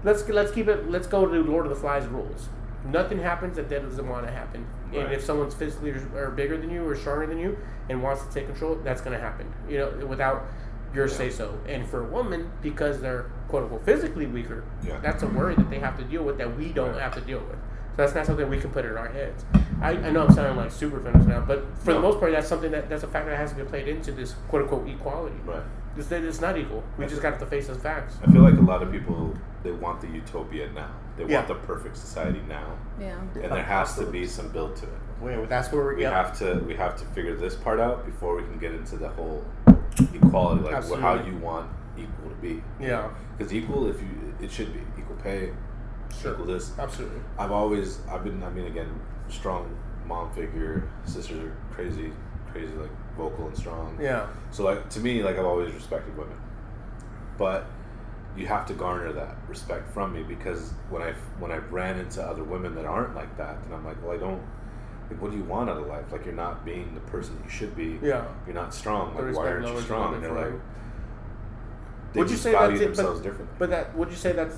Let's 0.03 0.27
let's 0.29 0.51
keep 0.51 0.69
it. 0.69 0.91
Let's 0.91 1.07
go 1.07 1.27
to 1.27 1.43
Lord 1.43 1.67
of 1.67 1.71
the 1.71 1.77
Flies 1.77 2.07
rules. 2.07 2.49
Nothing 2.87 3.19
happens 3.19 3.57
that 3.57 3.69
doesn't 3.71 4.09
want 4.09 4.27
to 4.27 4.33
happen. 4.33 4.67
And 4.95 5.13
if 5.13 5.23
someone's 5.25 5.55
physically 5.55 5.91
or 6.15 6.31
bigger 6.31 6.57
than 6.57 6.71
you 6.71 6.87
or 6.87 6.95
stronger 6.95 7.27
than 7.27 7.39
you 7.39 7.59
and 7.89 8.03
wants 8.03 8.23
to 8.25 8.33
take 8.33 8.47
control, 8.47 8.77
that's 8.85 9.01
going 9.01 9.17
to 9.17 9.23
happen. 9.23 9.53
You 9.69 9.79
know, 9.79 10.07
without 10.07 10.45
your 10.95 11.07
Yeah. 11.07 11.13
say 11.13 11.31
so. 11.31 11.55
And 11.69 11.87
for 11.89 12.01
a 12.01 12.05
woman, 12.09 12.51
because 12.63 13.01
they're 13.01 13.27
quote 13.49 13.65
unquote 13.65 13.85
physically 13.85 14.27
weaker, 14.27 14.65
Yeah. 14.83 14.99
that's 15.03 15.23
a 15.23 15.27
worry 15.27 15.55
that 15.55 15.71
they 15.71 15.79
have 15.79 15.97
to 15.99 16.05
deal 16.05 16.23
with 16.23 16.39
that 16.39 16.57
we 16.57 16.73
don't 16.73 16.93
Right. 16.93 17.01
have 17.03 17.15
to 17.15 17.21
deal 17.21 17.41
with. 17.41 17.57
So 17.97 18.03
that's 18.03 18.15
not 18.15 18.27
something 18.27 18.49
we 18.49 18.59
can 18.59 18.71
put 18.71 18.85
in 18.85 18.97
our 18.97 19.07
heads. 19.09 19.45
I, 19.81 19.91
I 19.93 20.11
know 20.11 20.25
I'm 20.27 20.33
sounding 20.33 20.57
like 20.57 20.73
super 20.73 20.99
feminist 21.01 21.29
now, 21.29 21.41
but 21.47 21.65
for 21.79 21.93
the 21.93 22.01
most 22.01 22.19
part, 22.19 22.33
that's 22.33 22.49
something 22.49 22.71
that 22.73 22.89
that's 22.89 23.05
a 23.05 23.07
factor 23.09 23.31
that 23.31 23.37
has 23.37 23.51
to 23.51 23.57
be 23.57 23.63
played 23.65 23.87
into 23.89 24.11
this 24.13 24.35
quote 24.49 24.63
unquote 24.63 24.89
equality. 24.89 25.37
Right. 25.47 25.63
It's, 25.97 26.09
that 26.09 26.25
it's 26.25 26.41
not 26.41 26.59
equal. 26.59 26.83
We 26.99 27.05
I 27.05 27.09
just 27.09 27.23
got 27.23 27.39
to 27.39 27.47
face 27.47 27.69
those 27.69 27.77
facts. 27.77 28.17
I 28.27 28.31
feel 28.33 28.43
like 28.43 28.55
a 28.59 28.61
lot 28.63 28.83
of 28.83 28.91
people 28.91 29.35
they 29.63 29.71
want 29.71 30.01
the 30.01 30.09
utopia 30.09 30.69
now. 30.73 30.89
They 31.17 31.25
Yeah. 31.27 31.37
want 31.37 31.49
the 31.49 31.55
perfect 31.55 31.97
society 31.97 32.43
now, 32.49 32.73
Yeah. 32.99 33.15
and 33.35 33.53
there 33.53 33.63
has 33.63 33.95
to 33.99 34.07
be 34.07 34.27
some 34.27 34.49
build 34.49 34.75
to 34.77 34.87
it. 34.87 34.91
Wait, 35.21 35.49
that's 35.49 35.71
where 35.71 35.85
we're 35.85 35.95
We 35.95 36.03
yeah. 36.03 36.11
have 36.11 36.37
to 36.41 36.65
we 36.67 36.75
have 36.75 36.97
to 36.97 37.05
figure 37.15 37.37
this 37.37 37.55
part 37.55 37.79
out 37.79 38.05
before 38.05 38.35
we 38.35 38.43
can 38.43 38.59
get 38.59 38.73
into 38.75 38.97
the 38.97 39.09
whole 39.11 39.45
equality, 40.15 40.63
like 40.63 40.85
wh- 40.85 41.01
how 41.01 41.15
you 41.15 41.37
want 41.39 41.71
equal 41.97 42.31
to 42.31 42.37
be. 42.37 42.63
Yeah. 42.81 43.09
Because 43.37 43.53
equal, 43.53 43.89
if 43.89 44.01
you 44.01 44.09
it 44.41 44.51
should 44.51 44.73
be 44.73 44.81
equal 45.01 45.17
pay, 45.17 45.53
Sure. 46.21 46.33
equal 46.33 46.47
this. 46.47 46.77
Absolutely. 46.79 47.21
I've 47.39 47.53
always 47.53 48.01
I've 48.11 48.25
been 48.25 48.43
I 48.43 48.51
mean 48.51 48.67
again 48.67 48.89
strong 49.29 49.75
mom 50.07 50.33
figure. 50.33 50.89
Sisters 51.05 51.45
are 51.45 51.57
crazy, 51.73 52.13
crazy 52.53 52.73
like 52.75 52.91
vocal 53.17 53.47
and 53.47 53.57
strong. 53.57 53.99
Yeah. 54.01 54.27
So 54.51 54.65
like 54.65 54.89
to 54.91 55.01
me, 55.01 55.23
like 55.23 55.39
I've 55.39 55.47
always 55.47 55.73
respected 55.75 56.17
women, 56.17 56.37
but 57.39 57.67
you 58.37 58.47
have 58.49 58.67
to 58.67 58.75
garner 58.75 59.13
that 59.13 59.37
respect 59.49 59.89
from 59.95 60.13
me 60.13 60.23
because 60.25 60.73
when 60.91 61.03
I 61.03 61.13
when 61.39 61.53
I 61.53 61.59
ran 61.71 61.99
into 62.01 62.21
other 62.23 62.43
women 62.43 62.75
that 62.75 62.85
aren't 62.85 63.15
like 63.15 63.37
that, 63.39 63.63
then 63.65 63.73
I'm 63.73 63.85
like, 63.85 64.03
well, 64.03 64.13
I 64.13 64.19
don't. 64.19 64.43
Like, 65.11 65.21
what 65.21 65.31
do 65.31 65.37
you 65.37 65.45
want 65.45 65.69
out 65.71 65.77
of 65.77 65.87
life? 65.87 66.05
Like, 66.11 66.25
you're 66.25 66.35
not 66.35 66.65
being 66.65 66.95
the 66.95 67.01
person 67.01 67.39
you 67.45 67.51
should 67.51 67.77
be. 67.77 67.99
Yeah. 68.03 68.25
You're 68.47 68.55
not 68.55 68.73
strong. 68.75 69.15
Like, 69.15 69.35
why 69.37 69.49
aren't 69.49 69.69
you 69.69 69.81
strong? 69.83 70.15
And 70.15 70.23
they're 70.25 70.33
like, 70.33 70.53
they 72.13 72.21
Would 72.21 72.29
you 72.31 72.35
just 72.35 72.43
say 72.43 72.53
value 72.53 72.71
that's 72.79 72.83
it? 72.83 72.85
themselves 72.87 73.21
But, 73.21 73.25
differently. 73.29 73.57
but 73.59 73.71
that 73.71 73.97
would 73.97 74.11
you 74.11 74.17
say 74.17 74.33
that's 74.33 74.57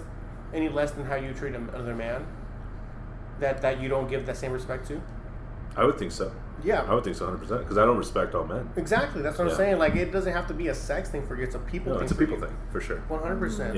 any 0.54 0.68
less 0.68 0.92
than 0.92 1.04
how 1.06 1.16
you 1.16 1.32
treat 1.32 1.54
another 1.54 1.94
man? 1.94 2.26
That 3.40 3.60
that 3.62 3.80
you 3.80 3.88
don't 3.88 4.08
give 4.08 4.24
that 4.26 4.36
same 4.36 4.52
respect 4.52 4.86
to? 4.88 5.00
I 5.76 5.84
would 5.84 5.98
think 5.98 6.12
so. 6.12 6.32
Yeah. 6.64 6.82
I 6.82 6.94
would 6.94 7.04
think 7.04 7.16
so 7.16 7.24
100 7.26 7.42
percent 7.42 7.60
because 7.62 7.78
I 7.78 7.84
don't 7.84 7.96
respect 7.98 8.34
all 8.34 8.44
men. 8.44 8.68
Exactly. 8.76 9.22
That's 9.22 9.38
what 9.38 9.44
Yeah. 9.46 9.50
I'm 9.52 9.56
saying. 9.56 9.78
Like 9.78 9.94
it 9.94 10.10
doesn't 10.12 10.32
have 10.32 10.46
to 10.48 10.54
be 10.54 10.68
a 10.68 10.74
sex 10.74 11.08
thing 11.08 11.26
for 11.26 11.36
you. 11.36 11.44
It's 11.44 11.54
a 11.54 11.58
people 11.60 11.92
No, 11.92 11.98
thing. 11.98 12.04
it's 12.04 12.12
a 12.12 12.16
people 12.16 12.34
you. 12.36 12.40
thing 12.46 12.56
for 12.70 12.80
sure. 12.80 12.98
One 13.08 13.20
hundred 13.22 13.38
percent. 13.38 13.76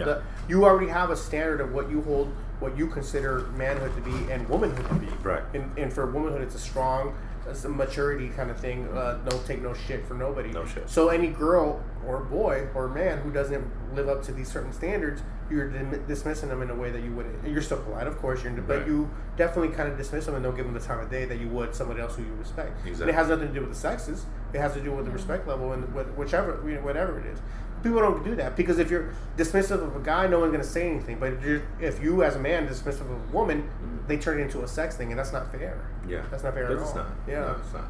You 0.48 0.64
already 0.64 0.88
have 0.88 1.10
a 1.10 1.16
standard 1.16 1.60
of 1.60 1.72
what 1.72 1.90
you 1.90 2.02
hold, 2.02 2.32
what 2.60 2.76
you 2.78 2.86
consider 2.86 3.40
manhood 3.56 3.94
to 3.96 4.00
be, 4.02 4.30
and 4.32 4.48
womanhood 4.48 4.88
to 4.88 4.94
be. 4.94 5.06
Right. 5.22 5.42
And, 5.54 5.76
and 5.78 5.92
for 5.92 6.06
womanhood, 6.10 6.42
it's 6.42 6.54
a 6.54 6.58
strong, 6.58 7.14
it's 7.51 7.64
a 7.64 7.68
maturity 7.68 8.28
kind 8.28 8.51
of 8.51 8.59
thing. 8.59 8.86
Uh, 8.88 9.18
don't 9.28 9.44
take 9.46 9.62
no 9.62 9.74
shit 9.74 10.07
for 10.07 10.14
nobody. 10.14 10.51
No 10.51 10.64
shit. 10.64 10.88
So 10.88 11.09
any 11.09 11.28
girl 11.28 11.82
or 12.07 12.20
boy 12.20 12.68
or 12.74 12.88
man 12.88 13.18
who 13.18 13.30
doesn't 13.30 13.66
live 13.94 14.09
up 14.09 14.22
to 14.24 14.32
these 14.32 14.51
certain 14.51 14.72
standards, 14.72 15.22
you're 15.51 15.68
dim- 15.70 16.05
dismissing 16.07 16.49
them 16.51 16.62
in 16.62 16.70
a 16.70 16.74
way 16.74 16.90
that 16.90 17.03
you 17.03 17.12
wouldn't. 17.12 17.46
You're 17.46 17.62
still 17.62 17.78
polite, 17.82 18.07
of 18.07 18.18
course. 18.18 18.42
You're, 18.44 18.53
but 18.53 18.78
Right. 18.80 18.86
you 18.86 19.11
definitely 19.36 19.74
kind 19.74 19.90
of 19.90 19.96
dismiss 19.96 20.26
them 20.26 20.34
and 20.34 20.44
don't 20.44 20.55
give 20.57 20.64
them 20.66 20.74
the 20.74 20.80
time 20.80 21.01
of 21.01 21.11
day 21.11 21.24
that 21.24 21.38
you 21.38 21.49
would 21.49 21.74
somebody 21.74 22.01
else 22.01 22.16
who 22.16 22.22
you 22.22 22.34
respect. 22.38 22.78
And 22.80 22.88
Exactly. 22.88 23.12
it 23.12 23.14
has 23.16 23.28
nothing 23.28 23.49
to 23.49 23.55
do 23.55 23.61
with 23.61 23.70
the 23.70 23.76
sexes. 23.76 24.26
It 24.53 24.61
has 24.61 24.74
to 24.74 24.80
do 24.80 24.92
with 24.92 25.07
the 25.07 25.11
respect 25.11 25.46
level 25.49 25.72
and 25.72 25.84
wh- 25.94 26.18
whichever, 26.18 26.61
you 26.66 26.74
know, 26.76 26.80
whatever 26.82 27.18
it 27.18 27.26
is. 27.26 27.38
People 27.82 28.00
don't 28.00 28.24
do 28.24 28.34
that 28.36 28.56
because 28.56 28.78
if 28.78 28.90
you're 28.90 29.14
dismissive 29.36 29.82
of 29.82 29.96
a 29.96 30.00
guy, 30.00 30.26
no 30.26 30.40
one's 30.40 30.52
going 30.52 30.62
to 30.62 30.68
say 30.68 30.88
anything. 30.90 31.18
But 31.18 31.34
if, 31.34 31.44
you're, 31.44 31.62
if 31.80 32.02
you, 32.02 32.22
as 32.22 32.36
a 32.36 32.38
man, 32.38 32.66
dismissive 32.66 33.02
of 33.02 33.10
a 33.10 33.32
woman, 33.32 33.62
mm-hmm. 33.62 34.06
they 34.08 34.16
turn 34.16 34.40
it 34.40 34.42
into 34.42 34.62
a 34.62 34.68
sex 34.68 34.96
thing, 34.96 35.10
and 35.10 35.18
that's 35.18 35.32
not 35.32 35.50
fair. 35.52 35.88
Yeah, 36.08 36.22
That's 36.30 36.42
not 36.42 36.54
fair 36.54 36.66
at 36.66 36.72
It's 36.72 36.90
all. 36.90 36.96
not. 36.96 37.06
Yeah. 37.26 37.40
No, 37.40 37.56
it's 37.62 37.72
not. 37.72 37.84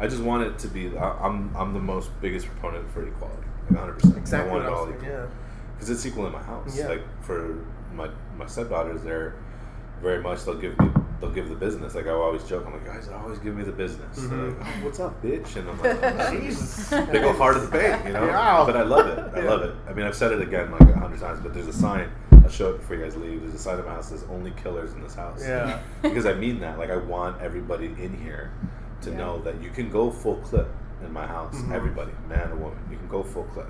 I 0.00 0.06
just 0.06 0.22
want 0.22 0.44
it 0.44 0.58
to 0.60 0.68
be. 0.68 0.96
I- 0.96 1.18
I'm 1.26 1.54
I'm 1.56 1.72
the 1.74 1.80
most 1.80 2.10
biggest 2.20 2.46
proponent 2.46 2.90
for 2.92 3.06
equality, 3.06 3.46
like 3.70 3.78
100. 3.78 3.92
percent 3.94 4.16
Exactly 4.16 4.50
I 4.50 4.54
want 4.54 4.64
it 4.66 4.72
all 4.72 4.88
equal 4.90 5.08
yeah. 5.08 5.26
because 5.74 5.90
it's 5.90 6.06
equal 6.06 6.26
in 6.26 6.32
my 6.32 6.42
house. 6.42 6.76
Yeah. 6.76 6.88
Like 6.88 7.02
for 7.22 7.64
my 7.92 8.08
my 8.36 8.46
stepdaughters, 8.46 9.02
they're 9.02 9.34
very 10.00 10.22
much 10.22 10.44
they'll 10.44 10.54
give 10.54 10.78
me 10.78 10.90
they'll 11.20 11.30
give 11.30 11.48
the 11.48 11.54
business. 11.54 11.94
Like 11.94 12.06
I 12.06 12.10
always 12.10 12.44
joke, 12.44 12.64
I'm 12.66 12.72
like 12.72 12.84
guys, 12.86 13.08
always 13.08 13.38
give 13.38 13.56
me 13.56 13.64
the 13.64 13.72
business. 13.72 14.16
They're 14.16 14.28
Mhm. 14.38 14.58
like, 14.58 14.68
oh, 14.68 14.84
what's 14.84 15.00
up, 15.00 15.22
bitch? 15.22 15.56
And 15.56 15.68
I'm 15.70 15.80
like, 15.80 16.30
Jesus. 16.40 16.90
big 17.10 17.24
old 17.24 17.36
heart 17.36 17.56
of 17.56 17.62
the 17.70 17.76
bank, 17.78 18.06
you 18.06 18.12
know. 18.12 18.26
Wow. 18.26 18.64
But 18.66 18.76
I 18.76 18.82
love 18.82 19.06
it. 19.06 19.18
I 19.34 19.40
Yeah. 19.42 19.50
love 19.50 19.62
it. 19.62 19.74
I 19.88 19.92
mean, 19.92 20.06
I've 20.06 20.14
said 20.14 20.32
it 20.32 20.40
again 20.40 20.70
like 20.70 20.82
a 20.82 20.98
hundred 20.98 21.20
times, 21.20 21.40
but 21.40 21.54
there's 21.54 21.66
a 21.68 21.72
sign. 21.72 22.08
I'll 22.32 22.48
show 22.48 22.70
it 22.70 22.78
before 22.78 22.96
you 22.96 23.02
guys 23.02 23.16
leave. 23.16 23.40
There's 23.42 23.54
a 23.54 23.58
sign 23.58 23.78
in 23.78 23.84
my 23.84 23.92
house 23.92 24.10
that 24.10 24.18
says 24.20 24.28
only 24.30 24.52
killers 24.52 24.92
in 24.92 25.02
this 25.02 25.14
house. 25.14 25.42
Yeah. 25.46 25.80
because 26.02 26.24
I 26.26 26.34
mean 26.34 26.60
that. 26.60 26.78
Like 26.78 26.90
I 26.90 26.96
want 26.96 27.40
everybody 27.42 27.86
in 27.86 28.16
here 28.22 28.50
to 29.02 29.10
Yeah. 29.10 29.16
know 29.16 29.38
that 29.42 29.60
you 29.62 29.70
can 29.70 29.90
go 29.90 30.10
full 30.10 30.36
clip 30.36 30.68
in 31.04 31.12
my 31.12 31.26
house. 31.26 31.54
Mhm. 31.56 31.72
Everybody, 31.72 32.12
man 32.28 32.50
or 32.52 32.56
woman, 32.56 32.78
you 32.90 32.96
can 32.96 33.08
go 33.08 33.22
full 33.22 33.44
clip, 33.54 33.68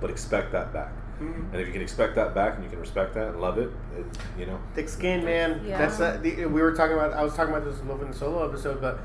but 0.00 0.10
expect 0.10 0.52
that 0.52 0.72
back. 0.72 0.92
Mhm. 1.20 1.52
And 1.52 1.60
if 1.60 1.66
you 1.66 1.72
can 1.72 1.82
expect 1.82 2.14
that 2.16 2.34
back 2.34 2.54
and 2.56 2.64
you 2.64 2.70
can 2.70 2.80
respect 2.80 3.14
that 3.14 3.28
and 3.28 3.40
love 3.40 3.58
it, 3.58 3.70
it 3.98 4.06
you 4.38 4.46
know, 4.46 4.58
Thick 4.74 4.88
skin, 4.88 5.24
man. 5.24 5.60
Yeah. 5.66 5.78
That's 5.78 6.00
uh, 6.00 6.18
the, 6.22 6.46
we 6.46 6.60
were 6.62 6.72
talking 6.74 6.94
about. 6.96 7.12
I 7.12 7.22
was 7.22 7.34
talking 7.34 7.54
about 7.54 7.64
this 7.64 7.80
in 7.80 7.86
the 7.88 8.12
solo 8.16 8.46
episode, 8.48 8.80
but 8.80 9.00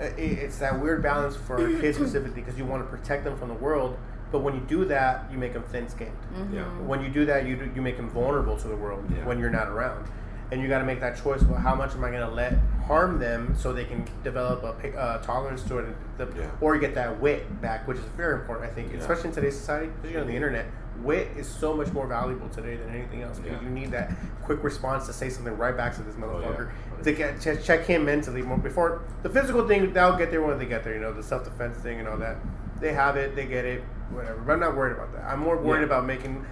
uh, 0.00 0.04
it, 0.16 0.38
it's 0.38 0.58
that 0.58 0.80
weird 0.80 1.02
balance 1.02 1.36
for 1.36 1.56
kids 1.80 1.96
specifically 2.02 2.42
because 2.42 2.58
you 2.58 2.64
want 2.64 2.82
to 2.82 2.96
protect 2.96 3.24
them 3.24 3.36
from 3.38 3.48
the 3.48 3.54
world, 3.54 3.96
but 4.32 4.40
when 4.40 4.54
you 4.54 4.60
do 4.62 4.84
that, 4.86 5.30
you 5.30 5.38
make 5.38 5.52
them 5.52 5.62
thin-skinned. 5.64 6.10
Mm-hmm. 6.36 6.54
yeah. 6.54 6.64
When 6.86 7.00
you 7.02 7.08
do 7.08 7.24
that, 7.26 7.46
you 7.46 7.56
do, 7.56 7.70
you 7.74 7.80
make 7.82 7.96
them 7.96 8.10
vulnerable 8.10 8.56
to 8.58 8.68
the 8.68 8.76
world 8.76 9.04
Yeah. 9.14 9.24
when 9.24 9.38
you're 9.38 9.50
not 9.50 9.68
around. 9.68 10.06
and 10.52 10.60
you 10.62 10.68
got 10.68 10.78
to 10.78 10.84
make 10.84 11.00
that 11.00 11.16
choice 11.20 11.40
about 11.40 11.58
how 11.58 11.74
much 11.74 11.94
am 11.94 12.04
I 12.04 12.10
going 12.10 12.20
to 12.28 12.32
let 12.32 12.52
harm 12.86 13.18
them 13.18 13.56
so 13.58 13.72
they 13.72 13.86
can 13.86 14.04
develop 14.22 14.62
a 14.84 14.96
uh, 14.96 15.18
tolerance 15.22 15.62
to 15.64 15.78
it, 15.78 15.96
the, 16.18 16.26
Yeah. 16.38 16.46
or 16.60 16.76
get 16.78 16.94
that 16.94 17.18
wit 17.18 17.60
back, 17.62 17.88
which 17.88 17.96
is 17.96 18.04
very 18.16 18.34
important, 18.34 18.70
I 18.70 18.74
think, 18.74 18.92
Yeah. 18.92 18.98
especially 18.98 19.30
in 19.30 19.34
today's 19.34 19.56
society, 19.58 19.90
especially 19.96 20.20
on 20.20 20.26
the 20.26 20.34
internet. 20.36 20.66
Wit 21.02 21.28
is 21.36 21.46
so 21.48 21.74
much 21.74 21.92
more 21.92 22.06
valuable 22.06 22.48
today 22.48 22.76
than 22.76 22.90
anything 22.94 23.22
else 23.22 23.38
because 23.38 23.60
Yeah. 23.60 23.68
you 23.68 23.70
need 23.74 23.90
that 23.90 24.12
quick 24.42 24.62
response 24.62 25.06
to 25.06 25.12
say 25.12 25.28
something 25.28 25.56
right 25.56 25.76
back 25.76 25.94
to 25.96 26.02
this 26.02 26.14
Oh, 26.22 26.40
yeah. 26.40 26.46
motherfucker 26.48 26.68
oh, 26.98 27.02
to 27.02 27.12
get 27.12 27.40
to 27.42 27.56
check 27.62 27.84
him 27.84 28.04
mentally 28.04 28.42
more 28.42 28.58
before 28.58 29.02
the 29.22 29.28
physical 29.28 29.66
thing. 29.68 29.92
They'll 29.92 30.16
get 30.16 30.30
there 30.30 30.42
when 30.42 30.58
they 30.58 30.66
get 30.66 30.84
there, 30.84 30.94
you 30.94 31.00
know, 31.00 31.12
the 31.12 31.22
self 31.22 31.44
defense 31.44 31.76
thing 31.78 31.98
and 31.98 32.08
all 32.08 32.16
that. 32.18 32.36
They 32.80 32.92
have 32.92 33.16
it, 33.16 33.34
they 33.36 33.46
get 33.46 33.64
it, 33.64 33.82
whatever. 34.10 34.40
But 34.40 34.52
I'm 34.54 34.60
not 34.60 34.76
worried 34.76 34.92
about 34.92 35.12
that. 35.14 35.24
I'm 35.24 35.40
more 35.40 35.56
worried 35.56 35.80
Yeah. 35.80 35.86
about 35.86 36.06
making. 36.06 36.44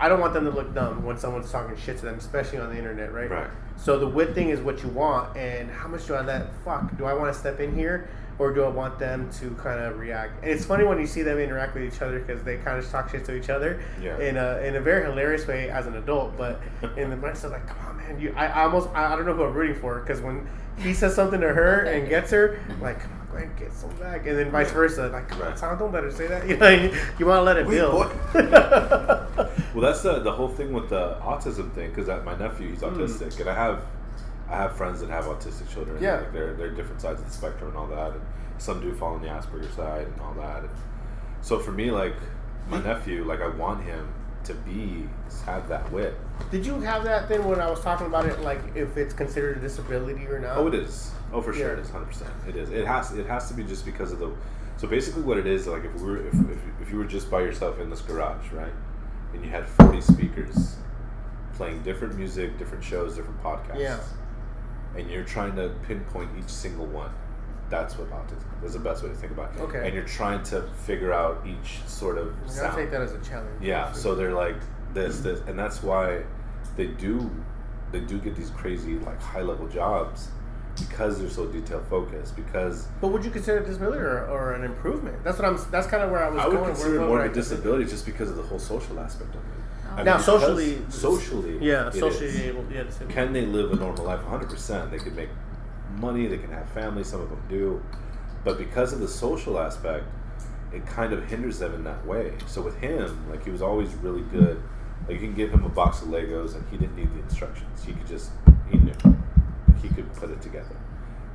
I 0.00 0.08
don't 0.08 0.20
want 0.20 0.32
them 0.32 0.44
to 0.44 0.50
look 0.50 0.74
dumb 0.74 1.04
when 1.04 1.18
someone's 1.18 1.50
talking 1.50 1.76
shit 1.76 1.98
to 1.98 2.04
them, 2.04 2.14
especially 2.18 2.58
on 2.58 2.68
the 2.70 2.76
internet, 2.78 3.12
right? 3.12 3.28
Right. 3.28 3.50
So 3.76 3.98
the 3.98 4.06
wit 4.06 4.32
thing 4.34 4.50
is 4.50 4.60
what 4.60 4.82
you 4.84 4.88
want, 4.90 5.36
and 5.36 5.68
how 5.70 5.88
much 5.88 6.06
do 6.06 6.14
I 6.14 6.20
let? 6.22 6.52
Fuck, 6.64 6.96
do 6.96 7.04
I 7.04 7.12
want 7.14 7.32
to 7.32 7.38
step 7.38 7.58
in 7.58 7.74
here, 7.74 8.08
or 8.38 8.52
do 8.52 8.62
I 8.62 8.68
want 8.68 8.98
them 8.98 9.30
to 9.40 9.50
kind 9.62 9.80
of 9.80 9.98
react? 9.98 10.42
And 10.42 10.50
it's 10.50 10.64
funny 10.64 10.84
when 10.84 10.98
you 10.98 11.06
see 11.06 11.22
them 11.22 11.38
interact 11.38 11.74
with 11.74 11.82
each 11.82 12.00
other 12.00 12.20
because 12.20 12.42
they 12.42 12.56
kind 12.58 12.78
of 12.78 12.88
talk 12.90 13.10
shit 13.10 13.24
to 13.26 13.34
each 13.34 13.50
other 13.50 13.80
Yeah. 14.00 14.18
in 14.18 14.36
a 14.36 14.58
in 14.58 14.76
a 14.76 14.80
very 14.80 15.04
hilarious 15.04 15.46
way 15.46 15.70
as 15.70 15.86
an 15.86 15.96
adult, 15.96 16.36
but 16.36 16.60
in 16.96 17.10
the 17.10 17.16
mindset 17.16 17.50
like, 17.50 17.66
come 17.66 17.78
on, 17.86 17.96
man, 17.96 18.20
you. 18.20 18.32
I, 18.36 18.46
I 18.46 18.62
almost 18.64 18.88
I, 18.94 19.12
I 19.12 19.16
don't 19.16 19.26
know 19.26 19.34
who 19.34 19.44
I'm 19.44 19.54
rooting 19.54 19.80
for 19.80 20.00
because 20.00 20.20
when 20.20 20.46
he 20.78 20.94
says 20.94 21.14
something 21.14 21.40
to 21.40 21.52
her 21.52 21.82
and 21.82 22.08
gets 22.14 22.30
her, 22.30 22.60
I'm 22.68 22.80
like, 22.80 23.00
come 23.00 23.12
on, 23.12 23.26
go 23.30 23.36
ahead 23.36 23.48
and 23.48 23.58
get 23.58 23.72
some 23.72 23.90
back, 23.96 24.26
and 24.26 24.38
then 24.38 24.50
vice 24.50 24.70
versa, 24.70 25.08
like, 25.08 25.28
come 25.28 25.42
on, 25.42 25.56
Tom, 25.56 25.78
don't 25.78 25.92
let 25.92 26.04
her 26.04 26.10
say 26.10 26.26
that. 26.28 26.38
You 26.48 26.56
know, 26.56 26.68
you, 26.68 26.96
you 27.18 27.26
want 27.26 27.40
to 27.40 27.42
let 27.42 27.56
it 27.56 27.66
Wait, 27.66 27.76
build. 27.76 28.10
Well, 29.74 29.86
that's 29.86 30.02
the 30.02 30.18
the 30.20 30.32
whole 30.32 30.48
thing 30.48 30.72
with 30.72 30.88
the 30.88 31.16
autism 31.22 31.70
thing. 31.72 31.90
Because 31.90 32.08
my 32.24 32.36
nephew, 32.36 32.70
he's 32.70 32.80
hmm. 32.80 32.86
autistic, 32.86 33.38
and 33.38 33.48
I 33.48 33.54
have 33.54 33.84
I 34.50 34.56
have 34.56 34.76
friends 34.76 35.00
that 35.00 35.10
have 35.10 35.24
autistic 35.26 35.68
children. 35.72 35.96
and, 35.96 36.04
Yeah. 36.04 36.16
like, 36.20 36.32
they're 36.32 36.54
they're 36.54 36.70
different 36.70 37.00
sides 37.00 37.20
of 37.20 37.26
the 37.26 37.32
spectrum 37.32 37.70
and 37.70 37.78
all 37.78 37.86
that. 37.88 38.12
And 38.12 38.20
some 38.58 38.80
do 38.80 38.92
fall 38.94 39.14
on 39.14 39.22
the 39.22 39.28
Asperger 39.28 39.70
side 39.76 40.06
and 40.06 40.20
all 40.20 40.34
that. 40.34 40.60
And 40.60 40.70
so 41.42 41.58
for 41.58 41.72
me, 41.72 41.90
like 41.90 42.14
my 42.68 42.80
nephew, 42.82 43.24
like 43.24 43.40
I 43.40 43.48
want 43.48 43.84
him 43.84 44.08
to 44.44 44.54
be 44.54 45.08
have 45.44 45.68
that 45.68 45.90
wit. 45.92 46.14
Did 46.50 46.64
you 46.64 46.80
have 46.80 47.04
that 47.04 47.28
then 47.28 47.44
when 47.44 47.60
I 47.60 47.68
was 47.68 47.80
talking 47.80 48.06
about 48.06 48.24
it, 48.26 48.40
like 48.40 48.60
if 48.74 48.96
it's 48.96 49.12
considered 49.14 49.58
a 49.58 49.60
disability 49.60 50.26
or 50.26 50.38
not? 50.38 50.56
Oh, 50.56 50.66
it 50.68 50.74
is. 50.74 51.10
Oh, 51.32 51.42
for 51.42 51.52
sure, 51.52 51.68
Yeah. 51.68 51.72
it 51.74 51.78
is. 51.80 51.90
Hundred 51.90 52.06
percent, 52.06 52.30
it 52.48 52.56
is. 52.56 52.70
It 52.70 52.86
has. 52.86 53.12
It 53.12 53.26
has 53.26 53.48
to 53.48 53.54
be 53.54 53.64
just 53.64 53.84
because 53.84 54.12
of 54.12 54.18
the. 54.18 54.30
So 54.78 54.86
basically, 54.88 55.22
what 55.22 55.36
it 55.36 55.46
is, 55.46 55.66
like 55.66 55.84
if 55.84 55.94
we 55.96 56.10
were, 56.10 56.26
if, 56.26 56.32
if, 56.34 56.58
if 56.80 56.90
you 56.90 56.96
were 56.98 57.04
just 57.04 57.30
by 57.30 57.40
yourself 57.40 57.78
in 57.80 57.90
this 57.90 58.00
garage, 58.00 58.50
right, 58.52 58.72
and 59.34 59.44
you 59.44 59.50
had 59.50 59.68
forty 59.68 60.00
speakers 60.00 60.76
playing 61.54 61.82
different 61.82 62.14
music, 62.16 62.56
different 62.58 62.82
shows, 62.84 63.16
different 63.16 63.42
podcasts, 63.42 63.80
Yeah. 63.80 63.98
And 64.98 65.08
you're 65.10 65.24
trying 65.24 65.54
to 65.56 65.70
pinpoint 65.86 66.30
each 66.38 66.48
single 66.50 66.86
one. 66.86 67.10
That's 67.70 67.96
what 67.98 68.10
autism 68.10 68.64
is. 68.64 68.72
the 68.72 68.78
best 68.78 69.02
way 69.02 69.10
to 69.10 69.14
think 69.14 69.32
about 69.32 69.54
it. 69.54 69.60
Okay. 69.60 69.84
And 69.86 69.94
you're 69.94 70.04
trying 70.04 70.42
to 70.44 70.62
figure 70.86 71.12
out 71.12 71.46
each 71.46 71.80
sort 71.86 72.18
of 72.18 72.34
I 72.46 72.48
sound. 72.50 72.76
take 72.76 72.90
that 72.90 73.02
as 73.02 73.12
a 73.12 73.20
challenge. 73.20 73.62
Yeah, 73.62 73.92
so 73.92 74.14
they're 74.14 74.32
like 74.34 74.56
this, 74.94 75.20
this, 75.20 75.40
and 75.46 75.58
that's 75.58 75.82
why 75.82 76.22
they 76.76 76.86
do, 76.86 77.30
they 77.92 78.00
do 78.00 78.18
get 78.18 78.34
these 78.36 78.50
crazy 78.50 78.98
like 79.00 79.20
high 79.22 79.42
level 79.42 79.68
jobs 79.68 80.28
because 80.78 81.18
they're 81.20 81.28
so 81.28 81.46
detail 81.46 81.84
focused. 81.90 82.34
Because 82.36 82.86
But 83.02 83.08
would 83.08 83.24
you 83.24 83.30
consider 83.30 83.58
it 83.58 83.66
disability 83.66 84.00
or, 84.00 84.26
or 84.26 84.54
an 84.54 84.64
improvement? 84.64 85.22
That's 85.22 85.38
what 85.38 85.46
I'm. 85.46 85.58
That's 85.70 85.86
kind 85.86 86.02
of 86.02 86.10
where 86.10 86.24
I 86.24 86.30
was 86.30 86.40
I 86.42 86.48
would 86.48 86.54
going. 86.56 86.66
consider 86.74 87.00
more 87.00 87.24
of 87.24 87.30
a 87.30 87.34
disability 87.34 87.84
just 87.84 88.06
because 88.06 88.30
of 88.30 88.36
the 88.36 88.42
whole 88.44 88.58
social 88.58 88.98
aspect 88.98 89.34
of 89.34 89.42
it. 89.42 89.57
I 89.96 90.02
Now, 90.04 90.18
socially- 90.18 90.78
socially, 90.88 91.58
Yeah, 91.60 91.90
socially 91.90 92.26
is. 92.26 92.40
able. 92.40 92.64
Yeah. 92.70 92.84
Can 93.08 93.32
they 93.32 93.46
live 93.46 93.72
a 93.72 93.76
normal 93.76 94.04
life? 94.04 94.20
100. 94.22 94.48
percent 94.50 94.90
They 94.90 94.98
could 94.98 95.16
make 95.16 95.30
money. 95.98 96.26
They 96.26 96.38
can 96.38 96.50
have 96.52 96.68
families. 96.70 97.08
Some 97.08 97.20
of 97.20 97.30
them 97.30 97.42
do, 97.48 97.82
but 98.44 98.58
because 98.58 98.92
of 98.92 99.00
the 99.00 99.08
social 99.08 99.58
aspect, 99.58 100.04
it 100.72 100.86
kind 100.86 101.12
of 101.12 101.24
hinders 101.28 101.58
them 101.58 101.74
in 101.74 101.84
that 101.84 102.06
way. 102.06 102.32
So 102.46 102.60
with 102.62 102.76
him, 102.78 103.28
like 103.30 103.44
he 103.44 103.50
was 103.50 103.62
always 103.62 103.92
really 103.96 104.22
good. 104.22 104.62
Like 105.08 105.20
you 105.20 105.26
can 105.26 105.34
give 105.34 105.50
him 105.50 105.64
a 105.64 105.68
box 105.68 106.02
of 106.02 106.08
Legos 106.08 106.54
and 106.54 106.64
he 106.70 106.76
didn't 106.76 106.96
need 106.96 107.12
the 107.14 107.20
instructions. 107.20 107.82
He 107.84 107.92
could 107.94 108.06
just 108.06 108.30
he 108.70 108.76
knew. 108.78 108.92
Like, 109.04 109.82
he 109.82 109.88
could 109.88 110.12
put 110.14 110.30
it 110.30 110.40
together 110.42 110.76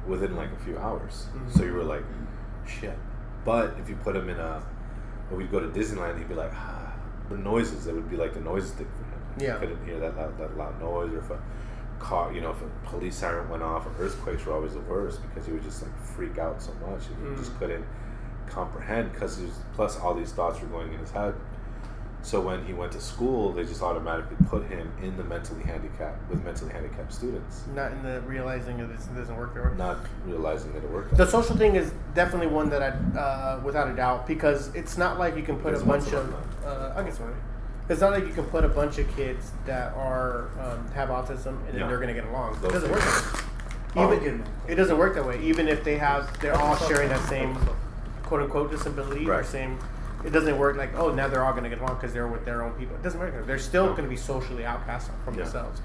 within 0.08 0.36
like 0.36 0.52
a 0.52 0.64
few 0.64 0.78
hours. 0.78 1.28
So 1.56 1.64
you 1.64 1.74
were 1.74 1.84
like, 1.84 2.04
shit. 2.68 2.98
But 3.46 3.76
if 3.80 3.90
you 3.90 3.96
put 3.96 4.16
him 4.16 4.30
in 4.30 4.38
a, 4.40 4.64
when 5.30 5.40
we 5.42 5.48
go 5.48 5.60
to 5.60 5.68
Disneyland, 5.68 6.18
he'd 6.18 6.30
be 6.30 6.36
like, 6.36 6.52
ah, 6.54 6.73
the 7.30 7.38
noises. 7.38 7.88
It 7.88 7.94
would 7.96 8.10
be 8.10 8.18
like 8.18 8.34
the 8.34 8.42
noises 8.42 8.72
thing 8.72 8.88
for 8.98 9.04
him. 9.04 9.22
Yeah. 9.40 9.60
He 9.60 9.68
couldn't 9.68 9.86
hear 9.86 10.00
that 10.00 10.16
loud, 10.18 10.38
that 10.38 10.58
loud 10.58 10.80
noise, 10.80 11.12
or 11.14 11.20
if 11.20 11.30
a 11.32 11.40
car, 12.00 12.34
you 12.34 12.42
know, 12.42 12.52
if 12.52 12.62
a 12.62 12.68
police 12.90 13.16
siren 13.16 13.50
went 13.50 13.64
off, 13.64 13.86
or 13.88 13.92
earthquakes 14.00 14.46
were 14.46 14.54
always 14.54 14.74
the 14.74 14.80
worst 14.82 15.22
because 15.24 15.46
he 15.46 15.54
would 15.54 15.64
just 15.64 15.82
like 15.82 15.98
freak 16.00 16.38
out 16.38 16.62
so 16.62 16.72
much. 16.88 17.04
He 17.08 17.14
Mm. 17.26 17.38
just 17.38 17.58
couldn't 17.60 17.86
comprehend 18.48 19.12
because 19.14 19.40
plus 19.74 19.98
all 20.00 20.14
these 20.14 20.32
thoughts 20.34 20.60
were 20.62 20.68
going 20.68 20.94
in 20.94 21.00
his 21.00 21.12
head. 21.12 21.34
So 22.24 22.40
when 22.40 22.66
he 22.66 22.72
went 22.72 22.94
to 22.94 23.02
school, 23.02 23.52
they 23.52 23.66
just 23.66 23.82
automatically 23.82 24.38
put 24.48 24.66
him 24.68 24.90
in 25.02 25.16
the 25.18 25.26
mentally 25.26 25.62
handicapped 25.64 26.30
with 26.30 26.42
mentally 26.46 26.72
handicapped 26.72 27.14
students, 27.14 27.64
Not 27.76 27.92
in 27.92 28.02
the 28.02 28.22
realizing 28.22 28.78
that 28.78 28.90
it 28.90 29.16
doesn't 29.16 29.36
work 29.36 29.54
there. 29.54 29.74
not 29.78 29.98
realizing 30.26 30.72
that 30.74 30.84
it 30.86 30.90
worked. 30.90 31.18
The 31.18 31.28
social 31.28 31.58
thing 31.58 31.76
is 31.76 31.92
definitely 32.16 32.48
one 32.48 32.70
that 32.70 32.82
I, 32.82 33.20
uh, 33.20 33.62
without 33.64 33.90
a 33.90 33.94
doubt, 33.94 34.26
because 34.26 34.74
it's 34.74 34.98
not 34.98 35.20
like 35.20 35.36
you 35.36 35.44
can 35.44 35.58
put 35.58 35.72
There's 35.74 35.82
a 35.82 35.86
bunch 35.86 36.08
of 36.14 36.34
of. 36.34 36.66
Uh, 36.66 36.94
I 36.96 37.04
guess 37.04 37.20
one. 37.20 37.36
It's 37.90 38.00
not 38.00 38.14
like 38.14 38.26
you 38.26 38.32
can 38.34 38.46
put 38.46 38.64
a 38.64 38.70
bunch 38.70 38.98
of 39.00 39.14
kids 39.18 39.52
that 39.66 39.94
are 39.94 40.48
um, 40.62 40.88
have 40.94 41.10
autism 41.10 41.48
and 41.48 41.68
then 41.68 41.80
Yeah. 41.82 41.88
they're 41.88 42.00
gonna 42.00 42.14
get 42.14 42.26
along. 42.26 42.58
It 42.64 42.72
doesn't 42.72 42.90
work. 42.90 43.02
That 43.02 44.10
way. 44.10 44.16
Even 44.16 44.20
good. 44.38 44.44
it 44.70 44.76
doesn't 44.76 44.98
work 44.98 45.14
that 45.16 45.26
way. 45.26 45.42
Even 45.44 45.68
if 45.68 45.84
they 45.84 45.98
have, 45.98 46.40
they're 46.40 46.56
all 46.56 46.78
sharing 46.78 47.10
that 47.10 47.28
same 47.28 47.58
quote 48.24 48.44
unquote 48.44 48.72
disability 48.72 49.30
or 49.30 49.44
same. 49.44 49.78
It 50.26 50.32
doesn't 50.32 50.58
work 50.58 50.78
like 50.78 50.96
oh 50.96 51.12
now 51.14 51.28
they're 51.28 51.44
all 51.44 51.54
gonna 51.54 51.70
get 51.70 51.80
along 51.80 51.96
because 51.96 52.14
they're 52.14 52.28
with 52.28 52.46
their 52.46 52.62
own 52.64 52.74
people. 52.74 52.96
It 52.96 53.04
doesn't 53.04 53.20
work. 53.20 53.46
They're 53.46 53.60
still 53.60 53.88
No. 53.88 53.94
gonna 53.94 54.08
be 54.08 54.16
socially 54.16 54.66
outcast 54.66 55.12
from 55.26 55.36
Yeah. 55.36 55.44
themselves. 55.44 55.82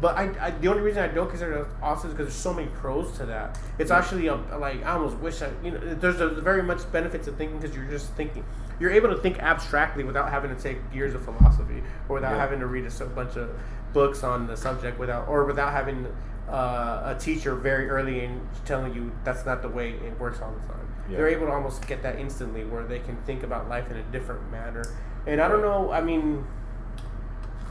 But 0.00 0.16
I, 0.16 0.30
I, 0.40 0.50
the 0.52 0.68
only 0.68 0.82
reason 0.82 1.02
I 1.02 1.08
don't 1.08 1.28
consider 1.28 1.54
it 1.56 1.66
autism 1.82 1.96
is 2.06 2.10
because 2.12 2.16
there's 2.26 2.32
so 2.34 2.54
many 2.54 2.68
pros 2.68 3.10
to 3.18 3.26
that. 3.26 3.58
It's 3.78 3.90
actually 3.90 4.28
a, 4.28 4.36
like 4.58 4.84
I 4.84 4.92
almost 4.92 5.16
wish 5.16 5.42
I, 5.42 5.48
you 5.64 5.72
know, 5.72 5.78
there's 5.94 6.20
a 6.20 6.28
very 6.28 6.62
much 6.62 6.90
benefits 6.92 7.26
of 7.26 7.36
thinking 7.36 7.58
because 7.58 7.74
you're 7.76 7.86
just 7.86 8.10
thinking. 8.12 8.44
You're 8.78 8.92
able 8.92 9.08
to 9.08 9.16
think 9.16 9.40
abstractly 9.40 10.04
without 10.04 10.30
having 10.30 10.54
to 10.54 10.62
take 10.62 10.78
years 10.94 11.14
of 11.14 11.24
philosophy 11.24 11.82
or 12.08 12.14
without 12.14 12.34
Yeah. 12.34 12.38
having 12.40 12.60
to 12.60 12.66
read 12.66 12.84
a 12.84 12.90
so- 12.92 13.08
bunch 13.08 13.34
of 13.36 13.50
books 13.92 14.22
on 14.22 14.46
the 14.46 14.56
subject 14.56 15.00
without 15.00 15.26
or 15.26 15.44
without 15.44 15.72
having 15.72 16.06
uh, 16.48 17.14
a 17.16 17.16
teacher 17.18 17.54
very 17.56 17.90
early 17.90 18.24
in 18.24 18.40
telling 18.64 18.94
you 18.94 19.10
that's 19.24 19.44
not 19.44 19.62
the 19.62 19.68
way 19.68 19.90
it 19.94 20.18
works 20.20 20.40
all 20.40 20.52
the 20.52 20.72
time. 20.72 20.86
Yeah. 21.10 21.16
They're 21.18 21.28
able 21.28 21.46
to 21.46 21.52
almost 21.52 21.86
get 21.86 22.02
that 22.02 22.18
instantly 22.18 22.64
where 22.64 22.84
they 22.84 22.98
can 22.98 23.16
think 23.22 23.42
about 23.42 23.68
life 23.68 23.90
in 23.90 23.96
a 23.96 24.02
different 24.04 24.50
manner. 24.50 24.84
And 25.26 25.40
I 25.40 25.48
don't 25.48 25.62
know. 25.62 25.90
I 25.90 26.00
mean, 26.00 26.46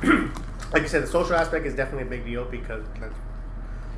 like 0.03 0.81
you 0.83 0.87
said, 0.87 1.03
the 1.03 1.07
social 1.07 1.35
aspect 1.35 1.65
is 1.65 1.73
definitely 1.75 2.03
a 2.07 2.09
big 2.09 2.25
deal 2.25 2.45
because 2.45 2.83
that's 2.99 3.13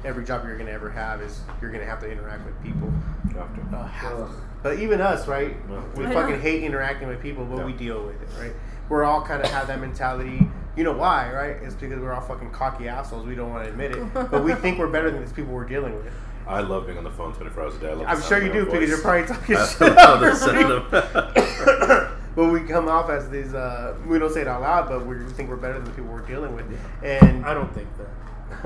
every 0.06 0.24
job 0.24 0.46
you're 0.46 0.58
gonna 0.58 0.72
ever 0.72 0.90
have 0.90 1.22
is 1.22 1.42
you're 1.62 1.72
gonna 1.72 1.86
have 1.86 2.00
to 2.02 2.10
interact 2.12 2.46
with 2.46 2.62
people. 2.64 2.92
You 3.30 3.38
have 3.38 3.54
to. 3.70 3.78
Uh, 3.78 3.86
have 3.88 4.18
to. 4.18 4.30
But 4.64 4.80
even 4.80 5.02
us, 5.02 5.28
right? 5.28 5.56
Yeah. 5.70 5.82
We 5.96 6.06
I 6.06 6.14
fucking 6.14 6.36
know. 6.36 6.42
hate 6.42 6.64
interacting 6.64 7.08
with 7.08 7.22
people, 7.22 7.46
but 7.46 7.60
Yeah. 7.60 7.66
we 7.66 7.74
deal 7.74 8.06
with 8.06 8.22
it, 8.22 8.30
right? 8.40 8.54
We're 8.88 9.04
all 9.04 9.22
kind 9.22 9.42
of 9.44 9.50
have 9.52 9.68
that 9.68 9.80
mentality. 9.80 10.50
You 10.76 10.84
know 10.84 10.94
why, 10.94 11.32
right? 11.34 11.58
It's 11.62 11.76
because 11.76 12.00
we're 12.00 12.14
all 12.14 12.22
fucking 12.22 12.52
cocky 12.52 12.88
assholes. 12.88 13.26
We 13.26 13.36
don't 13.36 13.50
want 13.52 13.66
to 13.66 13.70
admit 13.70 13.92
it, 13.96 14.14
but 14.14 14.44
we 14.44 14.54
think 14.54 14.80
we're 14.80 14.88
better 14.88 15.12
than 15.12 15.22
these 15.22 15.34
people 15.34 15.54
we're 15.54 15.66
dealing 15.66 15.96
with. 15.96 16.14
I 16.50 16.62
love 16.62 16.86
being 16.88 16.98
on 16.98 17.04
the 17.04 17.12
phone 17.12 17.34
24 17.34 17.64
hours 17.64 17.76
a 17.76 17.80
day. 17.80 17.88
I 17.88 17.90
love 17.94 18.00
the 18.00 18.10
I'm 18.10 18.22
sure 18.22 18.42
you 18.44 18.52
do 18.52 18.60
own 18.60 18.66
because 18.66 18.90
you're 18.90 18.98
probably 19.02 19.28
talking 19.28 19.56
I 19.56 19.68
shit. 19.68 19.80
love 19.96 20.20
the 20.20 20.28
over 20.28 20.36
sound 20.36 20.92
me. 20.92 20.98
of- 20.98 22.18
but 22.36 22.46
we 22.52 22.62
come 22.62 22.88
off 22.90 23.10
as 23.10 23.30
these. 23.30 23.54
Uh, 23.54 23.96
we 24.08 24.18
don't 24.20 24.34
say 24.34 24.42
it 24.42 24.48
out 24.48 24.62
loud, 24.62 24.90
but 24.90 25.06
we 25.06 25.24
think 25.34 25.50
we're 25.50 25.56
better 25.58 25.76
than 25.76 25.86
the 25.86 25.92
people 25.92 26.12
we're 26.12 26.22
dealing 26.22 26.56
with. 26.56 26.66
And 27.04 27.46
I 27.46 27.54
don't 27.54 27.72
think 27.74 27.88
that. 27.98 28.08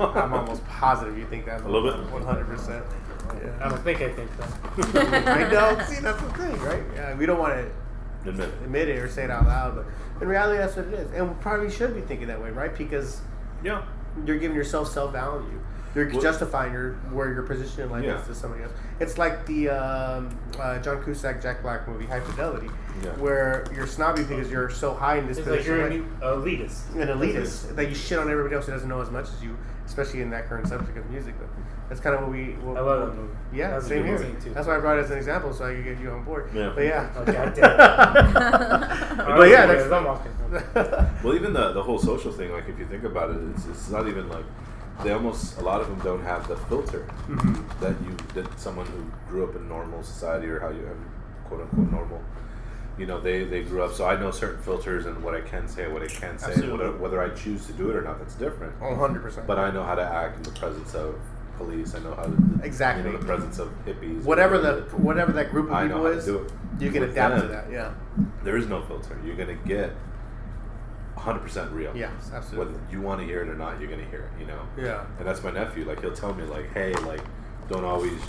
I'm 0.00 0.32
almost 0.32 0.64
positive 0.66 1.18
you 1.18 1.26
think 1.26 1.44
that. 1.46 1.60
A 1.62 1.68
little 1.68 1.90
bit? 1.92 2.10
100. 2.10 2.46
percent 2.46 2.84
I 3.60 3.68
don't 3.68 3.82
think 3.82 4.00
I 4.00 4.10
think 4.12 4.30
that. 4.38 5.26
I 5.26 5.50
know. 5.50 5.84
See, 5.84 6.00
that's 6.00 6.20
the 6.22 6.28
thing, 6.30 6.58
right? 6.62 6.82
Yeah, 6.94 7.14
we 7.16 7.26
don't 7.26 7.38
want 7.38 7.54
to 7.54 7.70
Admit 8.30 8.48
it. 8.48 8.54
admit 8.64 8.88
it 8.88 8.98
or 8.98 9.08
say 9.08 9.24
it 9.24 9.30
out 9.30 9.44
loud, 9.46 9.76
but 9.76 9.86
in 10.22 10.28
reality, 10.28 10.56
that's 10.58 10.76
what 10.76 10.86
it 10.86 10.94
is. 10.94 11.12
And 11.12 11.28
we 11.28 11.34
probably 11.42 11.70
should 11.70 11.94
be 11.94 12.00
thinking 12.00 12.26
that 12.28 12.40
way, 12.42 12.50
right? 12.50 12.74
Because 12.76 13.20
Yeah. 13.62 13.82
you're 14.24 14.38
giving 14.38 14.56
yourself 14.56 14.88
self 14.90 15.12
value. 15.12 15.60
You're 15.94 16.08
Well- 16.10 16.20
justifying 16.20 16.72
your 16.72 16.94
where 17.12 17.32
your 17.32 17.42
position 17.42 17.84
in 17.84 17.90
life 17.90 18.04
Yeah. 18.04 18.20
is 18.20 18.26
to 18.26 18.34
somebody 18.34 18.64
else. 18.64 18.72
It's 19.00 19.16
like 19.16 19.46
the 19.46 19.70
um, 19.70 20.28
uh, 20.60 20.78
John 20.78 21.02
Cusack, 21.04 21.40
Jack 21.40 21.62
Black 21.62 21.86
movie, 21.86 22.06
High 22.06 22.20
Fidelity, 22.20 22.68
Yeah. 23.02 23.10
where 23.12 23.64
you're 23.74 23.86
snobby 23.86 24.24
because 24.24 24.50
you're 24.50 24.70
so 24.70 24.92
high 24.94 25.18
in 25.18 25.26
this 25.28 25.38
It's 25.38 25.46
like 25.46 25.58
position. 25.60 25.78
you're 25.78 25.90
like- 25.90 25.98
an 26.00 26.66
elitist. 26.68 26.94
an 27.00 27.08
elitist 27.08 27.76
that 27.76 27.88
you 27.88 27.94
shit 27.94 28.18
on 28.18 28.28
everybody 28.30 28.56
else 28.56 28.66
who 28.66 28.72
doesn't 28.72 28.88
know 28.88 29.00
as 29.00 29.10
much 29.10 29.28
as 29.28 29.42
you, 29.42 29.56
especially 29.86 30.20
in 30.22 30.30
that 30.30 30.48
current 30.48 30.66
subject 30.66 30.96
of 30.98 31.08
music. 31.10 31.34
But 31.38 31.48
that's 31.88 32.00
kind 32.00 32.16
of 32.16 32.22
what 32.22 32.30
we. 32.32 32.54
What, 32.62 32.76
I 32.76 32.80
love 32.80 33.08
that 33.10 33.14
movie. 33.20 33.32
Yeah, 33.52 33.70
That's 33.70 33.86
same 33.86 34.04
here. 34.04 34.18
too. 34.18 34.50
That's 34.52 34.66
why 34.66 34.76
I 34.76 34.80
brought 34.80 34.98
it 34.98 35.02
as 35.04 35.10
an 35.12 35.18
example, 35.18 35.52
so 35.52 35.64
I 35.66 35.74
could 35.76 35.84
get 35.84 36.00
you 36.00 36.10
on 36.10 36.24
board. 36.24 36.50
Yeah. 36.52 36.72
But 36.74 36.84
yeah. 36.84 37.08
Oh, 37.16 37.24
God 37.24 37.54
damn 37.54 37.76
but 38.34 39.48
yeah, 39.48 39.66
that's. 39.66 39.92
I'm 39.92 40.04
walking. 40.04 40.32
Well, 41.22 41.34
even 41.34 41.52
the 41.52 41.72
the 41.72 41.82
whole 41.82 41.98
social 41.98 42.32
thing, 42.32 42.50
like 42.52 42.68
if 42.68 42.78
you 42.78 42.86
think 42.86 43.04
about 43.04 43.30
it, 43.30 43.36
it's, 43.54 43.66
it's 43.66 43.90
not 43.90 44.08
even 44.08 44.28
like 44.28 44.44
they 45.02 45.10
almost 45.12 45.58
a 45.58 45.62
lot 45.62 45.80
of 45.80 45.88
them 45.88 45.98
don't 46.00 46.22
have 46.22 46.46
the 46.48 46.56
filter 46.56 47.06
Mhm. 47.28 47.64
that 47.80 47.94
you 48.04 48.16
that 48.34 48.58
someone 48.60 48.86
who 48.86 49.04
grew 49.28 49.44
up 49.44 49.56
in 49.56 49.68
normal 49.68 50.02
society 50.02 50.46
or 50.48 50.60
how 50.60 50.68
you 50.70 50.84
have 50.86 50.96
quote 51.48 51.60
unquote 51.62 51.90
normal. 51.90 52.22
You 52.96 53.06
know, 53.06 53.18
they, 53.20 53.42
they 53.42 53.64
grew 53.64 53.82
up, 53.82 53.92
so 53.92 54.06
I 54.06 54.14
know 54.14 54.30
certain 54.30 54.62
filters 54.62 55.04
and 55.06 55.20
what 55.20 55.34
I 55.34 55.40
can 55.40 55.66
say, 55.66 55.88
what 55.88 56.02
I 56.02 56.06
can't 56.06 56.38
say, 56.40 56.54
whether, 56.70 56.92
whether 56.92 57.20
I 57.20 57.30
choose 57.30 57.66
to 57.66 57.72
do 57.72 57.90
it 57.90 57.96
or 57.96 58.02
not. 58.02 58.20
That's 58.20 58.36
different. 58.36 58.72
Oh, 58.80 58.94
100%. 58.94 59.48
But 59.48 59.58
I 59.58 59.72
know 59.72 59.82
how 59.82 59.96
to 59.96 60.02
act 60.02 60.36
in 60.36 60.42
the 60.44 60.52
presence 60.60 60.94
of 60.94 61.16
police. 61.56 61.96
I 61.96 61.98
know 61.98 62.14
how 62.14 62.22
to 62.26 62.36
Exactly. 62.62 63.02
You 63.04 63.10
know, 63.12 63.18
the 63.18 63.26
presence 63.26 63.58
of 63.58 63.68
hippies. 63.84 64.22
whatever 64.22 64.58
the 64.58 64.82
whatever 64.96 65.32
that 65.32 65.50
group 65.50 65.66
of 65.70 65.72
I 65.74 65.88
know 65.88 66.04
people 66.04 66.06
is, 66.06 66.28
you 66.78 66.92
can 66.92 67.02
adapt 67.02 67.40
to 67.42 67.48
that. 67.48 67.68
Yeah. 67.68 67.90
There 68.44 68.56
is 68.56 68.68
no 68.68 68.80
filter. 68.82 69.18
You're 69.24 69.34
gonna 69.36 69.54
get 69.66 69.90
100 71.14 71.40
percent 71.40 71.70
real. 71.72 71.96
Yes, 71.96 72.30
absolutely. 72.32 72.74
Whether 72.74 72.92
you 72.92 73.00
want 73.00 73.20
to 73.20 73.26
hear 73.26 73.42
it 73.42 73.48
or 73.48 73.54
not, 73.54 73.80
you're 73.80 73.90
gonna 73.90 74.08
hear 74.10 74.30
it. 74.32 74.40
You 74.40 74.46
know. 74.46 74.60
Yeah. 74.76 75.04
And 75.18 75.26
that's 75.26 75.42
my 75.42 75.50
nephew. 75.50 75.84
Like 75.84 76.00
he'll 76.00 76.14
tell 76.14 76.34
me 76.34 76.44
like, 76.44 76.72
hey, 76.72 76.92
like, 76.94 77.22
don't 77.68 77.84
always, 77.84 78.20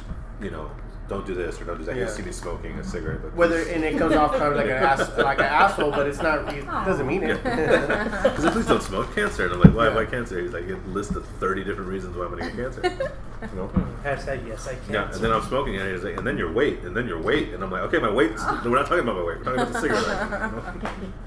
you 0.42 0.52
know, 0.52 0.70
don't 1.08 1.26
do 1.26 1.36
this 1.36 1.62
or 1.62 1.66
don't 1.66 1.78
do 1.78 1.84
that. 1.86 1.96
Yeah. 1.96 2.06
He'll 2.06 2.14
see 2.14 2.24
me 2.24 2.32
smoking 2.32 2.80
a 2.80 2.84
cigarette. 2.84 3.22
But 3.22 3.36
Whether 3.36 3.62
and 3.70 3.84
it 3.84 3.98
comes 3.98 4.16
off 4.16 4.32
kind 4.32 4.46
of 4.46 4.56
like 4.56 4.66
an 4.66 4.72
ass, 4.72 5.12
like 5.18 5.38
an 5.38 5.46
asshole, 5.46 5.92
but 5.92 6.08
it's 6.08 6.22
not. 6.22 6.52
It 6.54 6.66
doesn't 6.66 7.06
mean 7.06 7.24
it. 7.24 7.44
Because 7.44 8.44
like, 8.44 8.54
please 8.54 8.66
don't 8.66 8.82
smoke 8.82 9.14
cancer. 9.14 9.46
And 9.46 9.54
I'm 9.54 9.60
like, 9.62 9.76
why? 9.76 9.88
Yeah. 9.88 9.96
Why 9.96 10.06
cancer? 10.06 10.42
He's 10.42 10.54
like, 10.54 10.64
it 10.66 10.88
listed 10.88 11.24
30 11.40 11.64
different 11.64 11.90
reasons 11.90 12.18
why 12.18 12.26
I'm 12.26 12.32
gonna 12.32 12.52
get 12.52 12.56
cancer. 12.56 13.12
You 13.42 13.58
know. 13.58 13.68
Hmm. 13.68 14.08
Hashtag 14.08 14.48
yes, 14.48 14.66
I 14.66 14.76
can. 14.76 14.94
Yeah, 14.94 15.12
and 15.12 15.22
then 15.22 15.32
I'm 15.32 15.44
smoking, 15.44 15.76
and 15.76 15.92
he's 15.92 16.04
like, 16.04 16.18
and 16.18 16.26
then 16.26 16.38
your 16.38 16.52
weight, 16.52 16.80
and 16.80 16.96
then 16.96 17.06
your 17.06 17.22
weight, 17.22 17.54
and 17.54 17.62
I'm 17.62 17.70
like, 17.70 17.82
okay, 17.84 18.00
my 18.00 18.10
weight. 18.10 18.32
Ah. 18.38 18.62
We're 18.64 18.72
not 18.72 18.88
talking 18.88 19.00
about 19.04 19.18
my 19.18 19.24
weight. 19.24 19.38
We're 19.40 19.44
talking 19.44 19.60
about 19.60 19.74
the 19.74 19.82
cigarette. 19.82 21.26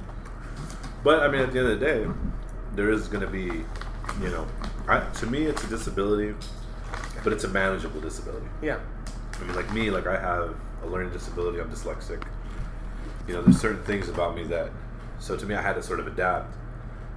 But 1.04 1.22
I 1.22 1.28
mean, 1.28 1.40
at 1.42 1.52
the 1.52 1.58
end 1.60 1.68
of 1.68 1.80
the 1.80 1.86
day, 1.86 2.06
there 2.74 2.90
is 2.90 3.08
going 3.08 3.20
to 3.22 3.26
be, 3.30 3.44
you 4.22 4.30
know, 4.30 4.46
I, 4.88 5.00
to 5.00 5.26
me, 5.26 5.44
it's 5.44 5.64
a 5.64 5.68
disability, 5.68 6.34
but 7.24 7.32
it's 7.32 7.44
a 7.44 7.48
manageable 7.48 8.00
disability. 8.00 8.46
yeah. 8.62 8.78
I 9.40 9.44
mean, 9.44 9.54
like 9.54 9.72
me, 9.72 9.90
like 9.90 10.06
I 10.08 10.18
have 10.18 10.54
a 10.82 10.86
learning 10.86 11.12
disability. 11.12 11.60
I'm 11.60 11.70
dyslexic. 11.70 12.24
You 13.28 13.34
know, 13.34 13.42
there's 13.42 13.60
certain 13.60 13.82
things 13.84 14.08
about 14.08 14.34
me 14.34 14.42
that, 14.44 14.70
so 15.20 15.36
to 15.36 15.46
me, 15.46 15.54
I 15.54 15.62
had 15.62 15.74
to 15.74 15.82
sort 15.82 16.00
of 16.00 16.08
adapt. 16.08 16.56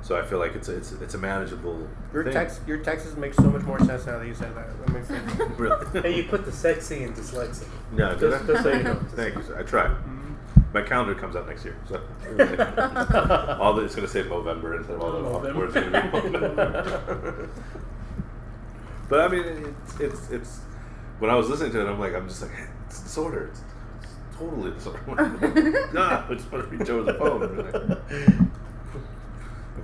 So 0.04 0.18
I 0.20 0.24
feel 0.24 0.38
like 0.40 0.56
it's 0.56 0.68
a, 0.70 0.78
it's 0.78 0.92
it's 0.94 1.14
a 1.14 1.18
manageable. 1.18 1.88
Your 2.14 2.24
thing. 2.24 2.34
text, 2.34 2.62
your 2.68 2.78
Texas 2.80 3.16
make 3.18 3.34
so 3.36 3.44
much 3.44 3.62
more 3.64 3.80
sense 3.80 4.06
now 4.06 4.18
that 4.20 4.28
you 4.28 4.36
said 4.36 4.56
that. 4.56 4.86
That 4.86 4.94
makes 4.94 5.08
sense. 5.08 5.32
Really? 5.58 6.02
Hey, 6.02 6.18
you 6.18 6.24
put 6.28 6.44
the 6.46 6.52
sexy 6.52 7.04
in 7.04 7.14
dyslexia. 7.14 7.68
No, 7.92 8.16
Just- 8.16 8.46
just 8.46 8.64
so 8.64 8.72
you 8.72 8.84
know. 8.84 8.96
Thank 9.16 9.36
you, 9.36 9.44
sir. 9.44 9.60
I 9.60 9.64
tried. 9.64 9.90
Mm-hmm. 9.92 10.21
My 10.74 10.82
calendar 10.82 11.16
comes 11.16 11.36
out 11.36 11.48
next 11.48 11.66
year, 11.66 11.78
so 11.88 11.96
all 13.60 13.74
the, 13.74 13.84
it's 13.84 13.96
going 13.96 14.08
to 14.08 14.14
say 14.14 14.24
November 14.24 14.78
instead 14.78 14.96
of 14.96 15.02
all 15.02 15.12
the 15.12 15.22
November. 15.22 15.60
words. 15.60 15.76
November. 15.76 17.50
but 19.10 19.20
I 19.20 19.28
mean, 19.28 19.76
it's, 19.84 20.00
it's 20.00 20.30
it's 20.32 20.60
when 21.20 21.30
I 21.30 21.36
was 21.36 21.50
listening 21.50 21.74
to 21.74 21.82
it, 21.82 21.90
I'm 21.90 22.00
like, 22.00 22.16
I'm 22.16 22.28
just 22.28 22.42
like, 22.42 22.52
hey, 22.52 22.68
it's 22.88 23.02
disorder. 23.02 23.50
It's, 23.52 23.62
it's 24.02 24.38
totally 24.38 24.72
disorder. 24.72 25.90
nah, 25.94 26.26
I 26.30 26.34
just 26.34 26.50
want 26.52 26.70
to 26.70 26.78
reach 26.78 26.90
over 26.90 27.12
the 27.12 27.18
phone 27.18 28.52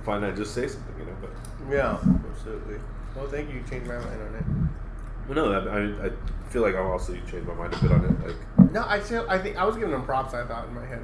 find 0.08 0.24
out, 0.24 0.34
just 0.36 0.54
say 0.54 0.66
something, 0.66 0.94
you 0.98 1.04
know. 1.04 1.16
But 1.20 1.30
yeah, 1.70 1.98
absolutely. 2.30 2.78
Well, 3.14 3.28
thank 3.28 3.50
you. 3.50 3.56
You 3.56 3.64
changed 3.68 3.86
my 3.86 3.98
mind 3.98 4.22
on 4.22 4.34
it. 4.36 4.44
Well, 5.28 5.36
no, 5.36 5.52
I, 5.52 5.78
I, 5.78 6.06
I 6.06 6.10
feel 6.48 6.62
like 6.62 6.74
I'm 6.74 6.86
also 6.86 7.12
changed 7.30 7.46
my 7.46 7.54
mind 7.54 7.74
a 7.74 7.78
bit 7.78 7.92
on 7.92 8.04
it, 8.04 8.26
like. 8.26 8.72
No, 8.72 8.84
I 8.86 9.00
still, 9.00 9.26
I 9.28 9.38
think 9.38 9.56
I 9.56 9.64
was 9.64 9.76
giving 9.76 9.90
them 9.90 10.04
props. 10.04 10.34
I 10.34 10.44
thought 10.44 10.68
in 10.68 10.74
my 10.74 10.84
head, 10.86 11.02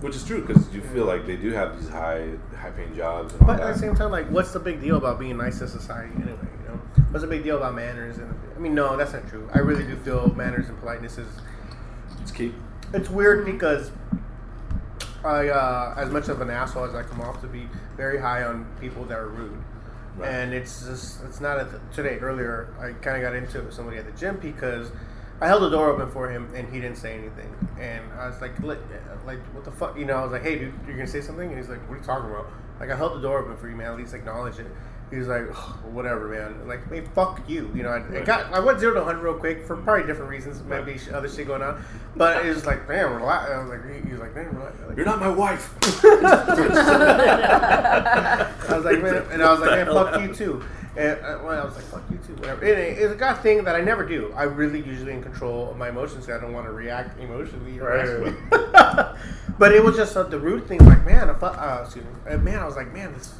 Which 0.00 0.16
is 0.16 0.24
true 0.24 0.44
because 0.44 0.72
you 0.74 0.80
feel 0.80 1.04
like 1.04 1.26
they 1.26 1.36
do 1.36 1.50
have 1.52 1.78
these 1.78 1.88
high, 1.88 2.30
high-paying 2.56 2.94
jobs 2.96 3.32
and 3.32 3.42
all 3.42 3.48
but 3.48 3.58
that. 3.58 3.68
at 3.68 3.74
the 3.74 3.78
same 3.78 3.94
time, 3.94 4.10
like, 4.10 4.26
what's 4.30 4.52
the 4.52 4.60
big 4.60 4.80
deal 4.80 4.96
about 4.96 5.18
being 5.18 5.36
nice 5.36 5.58
to 5.60 5.68
society 5.68 6.12
anyway? 6.16 6.38
You 6.62 6.68
know, 6.68 6.80
what's 7.10 7.22
the 7.22 7.28
big 7.30 7.44
deal 7.44 7.56
about 7.56 7.74
manners? 7.74 8.18
And 8.18 8.34
I 8.56 8.58
mean, 8.58 8.74
no, 8.74 8.96
that's 8.96 9.12
not 9.12 9.28
true. 9.28 9.48
I 9.54 9.58
really 9.58 9.84
do 9.84 9.96
feel 9.96 10.34
manners 10.34 10.68
and 10.68 10.78
politeness 10.80 11.18
is. 11.18 11.28
it's 12.20 12.30
key. 12.32 12.54
It's 12.94 13.08
weird 13.08 13.44
because 13.46 13.90
I, 15.24 15.48
uh, 15.48 15.94
as 15.96 16.10
much 16.10 16.28
of 16.28 16.40
an 16.40 16.50
asshole 16.50 16.84
as 16.84 16.94
I 16.94 17.02
come 17.02 17.20
off 17.20 17.40
to 17.42 17.46
be, 17.46 17.68
very 17.96 18.18
high 18.18 18.42
on 18.44 18.66
people 18.80 19.04
that 19.04 19.18
are 19.18 19.28
rude. 19.28 19.62
Right. 20.16 20.28
And 20.28 20.52
it's 20.52 20.84
just, 20.84 21.22
it's 21.24 21.40
not 21.40 21.56
th- 21.70 21.82
today. 21.94 22.18
Earlier, 22.18 22.74
I 22.78 22.92
kind 23.02 23.16
of 23.16 23.22
got 23.22 23.34
into 23.34 23.58
it 23.58 23.64
with 23.64 23.74
somebody 23.74 23.96
at 23.98 24.04
the 24.04 24.12
gym 24.12 24.38
because 24.42 24.92
I 25.40 25.46
held 25.46 25.62
the 25.62 25.70
door 25.70 25.90
open 25.90 26.10
for 26.10 26.30
him 26.30 26.52
and 26.54 26.72
he 26.72 26.80
didn't 26.80 26.98
say 26.98 27.14
anything. 27.14 27.52
And 27.80 28.12
I 28.12 28.28
was 28.28 28.40
like, 28.40 28.52
uh, 28.62 28.76
like, 29.26 29.40
what 29.54 29.64
the 29.64 29.72
fuck? 29.72 29.98
You 29.98 30.04
know, 30.04 30.16
I 30.16 30.22
was 30.22 30.32
like, 30.32 30.42
hey, 30.42 30.58
dude, 30.58 30.74
you're 30.86 30.96
gonna 30.96 31.08
say 31.08 31.20
something? 31.20 31.48
And 31.48 31.56
he's 31.56 31.68
like, 31.68 31.80
what 31.88 31.94
are 31.94 31.98
you 31.98 32.04
talking 32.04 32.30
about? 32.30 32.46
Like, 32.78 32.90
I 32.90 32.96
held 32.96 33.14
the 33.14 33.20
door 33.22 33.38
open 33.40 33.56
for 33.56 33.68
you, 33.68 33.76
man. 33.76 33.92
At 33.92 33.96
least 33.96 34.14
acknowledge 34.14 34.58
it. 34.58 34.66
He 35.12 35.18
was 35.18 35.28
like, 35.28 35.46
whatever, 35.92 36.26
man. 36.28 36.66
Like, 36.66 36.88
hey, 36.88 37.02
fuck 37.14 37.40
you. 37.48 37.70
You 37.74 37.82
know, 37.82 37.90
I, 37.90 38.02
I 38.18 38.20
got, 38.24 38.52
I 38.52 38.58
went 38.60 38.80
zero 38.80 38.94
to 38.94 39.00
100 39.00 39.22
real 39.22 39.34
quick 39.34 39.64
for 39.66 39.76
probably 39.76 40.06
different 40.06 40.30
reasons, 40.30 40.62
maybe 40.62 40.96
sh- 40.98 41.10
other 41.12 41.28
shit 41.28 41.46
going 41.46 41.60
on. 41.62 41.84
But 42.16 42.44
it 42.46 42.48
was 42.48 42.64
like, 42.66 42.88
man, 42.88 43.12
relax. 43.12 43.50
I 43.50 43.58
was 43.58 43.68
like, 43.68 43.84
he, 43.94 44.00
he 44.08 44.12
was 44.12 44.20
like, 44.20 44.34
man, 44.34 44.48
relax. 44.56 44.74
Like, 44.88 44.96
You're 44.96 45.04
not 45.06 45.20
my 45.20 45.28
wife. 45.28 45.74
I 47.04 48.46
was 48.70 48.84
like, 48.84 49.02
man, 49.02 49.22
and 49.30 49.42
I 49.42 49.50
was 49.52 49.60
like, 49.60 49.70
man, 49.70 49.86
fuck 49.86 50.20
you 50.20 50.34
too. 50.34 50.64
And 50.96 51.18
uh, 51.20 51.38
well, 51.42 51.60
I 51.60 51.64
was 51.64 51.74
like, 51.74 51.84
fuck 51.84 52.02
you 52.10 52.18
too, 52.26 52.34
whatever. 52.34 52.64
It, 52.64 52.78
it's 52.98 53.12
a 53.12 53.16
god 53.16 53.36
thing 53.40 53.64
that 53.64 53.74
I 53.74 53.80
never 53.80 54.06
do. 54.06 54.30
I 54.36 54.42
really 54.44 54.80
usually 54.82 55.12
in 55.12 55.22
control 55.22 55.70
of 55.70 55.76
my 55.78 55.88
emotions. 55.88 56.28
I 56.28 56.38
don't 56.38 56.52
want 56.52 56.66
to 56.66 56.72
react 56.72 57.18
emotionally. 57.18 57.78
or 57.80 57.86
Right. 57.86 58.34
but 59.58 59.72
it 59.72 59.82
was 59.82 59.96
just 59.96 60.14
uh, 60.16 60.24
the 60.24 60.38
rude 60.38 60.66
thing. 60.66 60.80
Like, 60.84 61.04
man, 61.06 61.30
I 61.30 61.34
fu- 61.34 61.46
uh, 61.46 61.80
excuse 61.84 62.04
me, 62.04 62.10
Uh, 62.30 62.36
man, 62.38 62.58
I 62.58 62.66
was 62.66 62.76
like, 62.76 62.92
man, 62.92 63.14
this, 63.14 63.32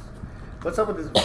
what's 0.63 0.79
up 0.79 0.87
with 0.87 1.13
this? 1.13 1.23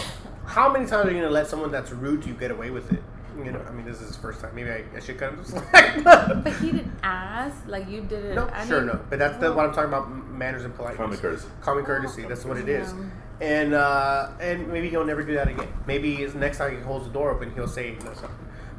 How 0.49 0.73
many 0.73 0.87
times 0.87 1.07
are 1.07 1.11
you 1.11 1.21
gonna 1.21 1.31
let 1.31 1.47
someone 1.47 1.71
that's 1.71 1.93
rude 1.93 2.23
to 2.23 2.29
you 2.29 2.35
get 2.35 2.51
away 2.51 2.71
with 2.71 2.91
it? 2.91 3.03
You 3.37 3.53
know, 3.53 3.61
I 3.69 3.71
mean, 3.71 3.85
this 3.85 4.01
is 4.01 4.09
his 4.09 4.17
first 4.17 4.41
time. 4.41 4.55
Maybe 4.55 4.71
I, 4.71 4.83
I 4.97 5.01
should 5.01 5.19
cut 5.19 5.35
him 5.35 5.45
some 5.45 5.63
slack. 5.71 6.03
But 6.43 6.53
he 6.55 6.73
didn't 6.73 6.99
ask, 7.03 7.57
like 7.69 7.89
you 7.89 8.01
did 8.01 8.25
it. 8.25 8.35
No, 8.35 8.49
I 8.53 8.67
sure, 8.67 8.79
mean- 8.79 8.89
no. 8.89 9.01
But 9.11 9.19
that's 9.19 9.37
the, 9.39 9.53
what 9.53 9.67
I'm 9.67 9.75
talking 9.75 9.89
about: 9.89 10.11
manners 10.11 10.65
and 10.65 10.75
politeness. 10.75 10.97
Common 10.99 11.19
courtesy. 11.19 11.49
Common 11.61 11.85
courtesy. 11.85 12.23
That's 12.25 12.45
what 12.47 12.57
it 12.57 12.69
is. 12.69 12.93
Yeah. 12.93 13.47
And 13.47 13.75
uh, 13.75 14.31
and 14.41 14.67
maybe 14.69 14.89
he'll 14.89 15.05
never 15.05 15.23
do 15.23 15.35
that 15.35 15.49
again. 15.49 15.69
Maybe 15.87 16.15
his 16.17 16.35
next 16.35 16.59
time 16.59 16.77
he 16.77 16.83
holds 16.83 17.07
the 17.07 17.13
door 17.13 17.31
open, 17.31 17.53
he'll 17.55 17.69
say 17.69 17.91
you 17.91 17.99
know, 17.99 18.15
something. 18.15 18.31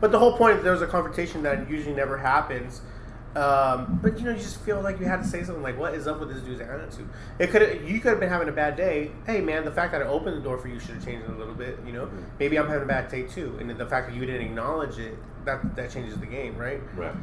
But 0.01 0.11
the 0.11 0.19
whole 0.19 0.35
point, 0.35 0.57
is 0.57 0.63
there's 0.63 0.81
a 0.81 0.87
confrontation 0.87 1.43
that 1.43 1.69
usually 1.69 1.95
never 1.95 2.17
happens. 2.17 2.81
Um, 3.35 3.99
but 4.01 4.17
you 4.17 4.25
know, 4.25 4.31
you 4.31 4.37
just 4.37 4.59
feel 4.61 4.81
like 4.81 4.99
you 4.99 5.05
had 5.05 5.21
to 5.21 5.27
say 5.27 5.43
something 5.43 5.61
like, 5.61 5.77
"What 5.77 5.93
is 5.93 6.07
up 6.07 6.19
with 6.19 6.33
this 6.33 6.41
dude's 6.41 6.61
attitude?" 6.61 7.07
It 7.37 7.51
could 7.51 7.87
you 7.87 7.99
could 7.99 8.09
have 8.09 8.19
been 8.19 8.29
having 8.29 8.49
a 8.49 8.51
bad 8.51 8.75
day. 8.75 9.11
Hey, 9.25 9.39
man, 9.39 9.65
the 9.65 9.71
fact 9.71 9.91
that 9.91 10.01
I 10.01 10.05
opened 10.05 10.37
the 10.37 10.41
door 10.41 10.57
for 10.57 10.67
you 10.67 10.79
should 10.79 10.95
have 10.95 11.05
changed 11.05 11.25
it 11.25 11.31
a 11.31 11.37
little 11.37 11.53
bit. 11.53 11.77
You 11.85 11.93
know, 11.93 12.09
maybe 12.39 12.57
I'm 12.57 12.67
having 12.67 12.83
a 12.83 12.87
bad 12.87 13.09
day 13.09 13.23
too, 13.23 13.55
and 13.59 13.69
the 13.69 13.85
fact 13.85 14.09
that 14.09 14.15
you 14.15 14.25
didn't 14.25 14.47
acknowledge 14.47 14.97
it 14.97 15.15
that 15.45 15.75
that 15.75 15.91
changes 15.91 16.17
the 16.17 16.25
game, 16.25 16.57
right? 16.57 16.81
Right. 16.95 17.13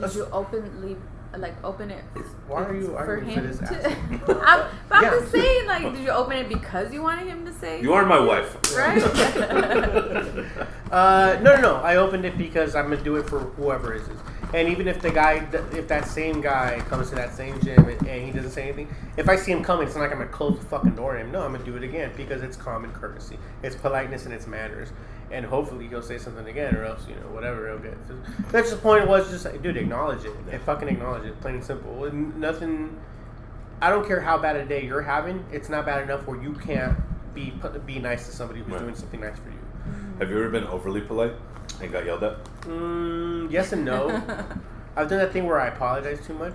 Did 0.00 0.14
you 0.14 0.26
openly 0.32 0.96
like 1.38 1.54
open 1.64 1.90
it? 1.90 2.04
Why 2.46 2.64
are 2.64 2.74
you 2.74 2.88
for 2.88 2.98
arguing 2.98 3.34
for 3.34 3.40
him 3.40 3.46
this 3.46 3.58
to? 3.58 3.66
I'm, 4.44 4.68
but 4.88 5.04
I'm 5.04 5.20
just 5.20 5.32
saying, 5.32 5.66
like, 5.66 5.94
did 5.94 6.02
you 6.02 6.10
open 6.10 6.36
it 6.36 6.48
because 6.48 6.92
you 6.92 7.02
wanted 7.02 7.26
him 7.26 7.44
to 7.46 7.52
say? 7.52 7.80
You 7.80 7.94
are 7.94 8.04
my 8.04 8.20
wife. 8.20 8.56
Right. 8.76 9.02
Uh, 10.92 11.38
no, 11.40 11.54
no, 11.54 11.62
no. 11.62 11.74
I 11.76 11.96
opened 11.96 12.26
it 12.26 12.36
because 12.36 12.74
I'm 12.76 12.90
gonna 12.90 13.02
do 13.02 13.16
it 13.16 13.26
for 13.26 13.38
whoever 13.40 13.94
it 13.94 14.02
is. 14.02 14.08
And 14.52 14.68
even 14.68 14.86
if 14.86 15.00
the 15.00 15.10
guy, 15.10 15.48
if 15.72 15.88
that 15.88 16.06
same 16.06 16.42
guy 16.42 16.80
comes 16.80 17.08
to 17.08 17.14
that 17.14 17.34
same 17.34 17.58
gym 17.62 17.88
and, 17.88 18.06
and 18.06 18.26
he 18.26 18.30
doesn't 18.30 18.50
say 18.50 18.64
anything, 18.64 18.94
if 19.16 19.26
I 19.26 19.36
see 19.36 19.52
him 19.52 19.64
coming, 19.64 19.86
it's 19.86 19.96
not 19.96 20.02
like 20.02 20.12
I'm 20.12 20.18
gonna 20.18 20.30
close 20.30 20.58
the 20.58 20.66
fucking 20.66 20.94
door 20.94 21.14
on 21.14 21.22
him. 21.22 21.32
No, 21.32 21.40
I'm 21.40 21.52
gonna 21.52 21.64
do 21.64 21.76
it 21.76 21.82
again 21.82 22.12
because 22.14 22.42
it's 22.42 22.58
common 22.58 22.92
courtesy, 22.92 23.38
it's 23.62 23.74
politeness 23.74 24.26
and 24.26 24.34
it's 24.34 24.46
manners. 24.46 24.90
And 25.30 25.46
hopefully 25.46 25.88
he'll 25.88 26.02
say 26.02 26.18
something 26.18 26.46
again, 26.46 26.76
or 26.76 26.84
else 26.84 27.08
you 27.08 27.14
know 27.14 27.28
whatever 27.28 27.66
he'll 27.68 27.78
get. 27.78 27.96
That's 28.50 28.70
the 28.70 28.76
point. 28.76 29.08
Was 29.08 29.30
just 29.30 29.46
like, 29.46 29.62
dude, 29.62 29.78
acknowledge 29.78 30.26
it. 30.26 30.34
And 30.50 30.60
fucking 30.60 30.88
acknowledge 30.88 31.21
it, 31.24 31.40
plain 31.40 31.56
and 31.56 31.64
simple. 31.64 32.04
And 32.04 32.36
nothing. 32.38 32.98
I 33.80 33.90
don't 33.90 34.06
care 34.06 34.20
how 34.20 34.38
bad 34.38 34.56
a 34.56 34.64
day 34.64 34.84
you're 34.84 35.02
having. 35.02 35.44
It's 35.52 35.68
not 35.68 35.84
bad 35.86 36.02
enough 36.02 36.26
where 36.26 36.40
you 36.40 36.52
can't 36.54 36.96
be 37.34 37.52
be 37.86 37.98
nice 37.98 38.26
to 38.26 38.32
somebody 38.32 38.60
who's 38.60 38.72
Right. 38.74 38.80
doing 38.82 38.94
something 38.94 39.20
nice 39.20 39.38
for 39.38 39.48
you. 39.48 39.58
Have 40.18 40.30
you 40.30 40.36
ever 40.38 40.50
been 40.50 40.64
overly 40.64 41.00
polite 41.00 41.32
and 41.80 41.90
got 41.90 42.04
yelled 42.04 42.22
at? 42.22 42.44
Mm, 42.62 43.50
yes 43.50 43.72
and 43.72 43.84
no. 43.84 44.08
I've 44.96 45.08
done 45.08 45.18
that 45.18 45.32
thing 45.32 45.46
where 45.46 45.58
I 45.60 45.68
apologize 45.68 46.24
too 46.26 46.34
much. 46.34 46.54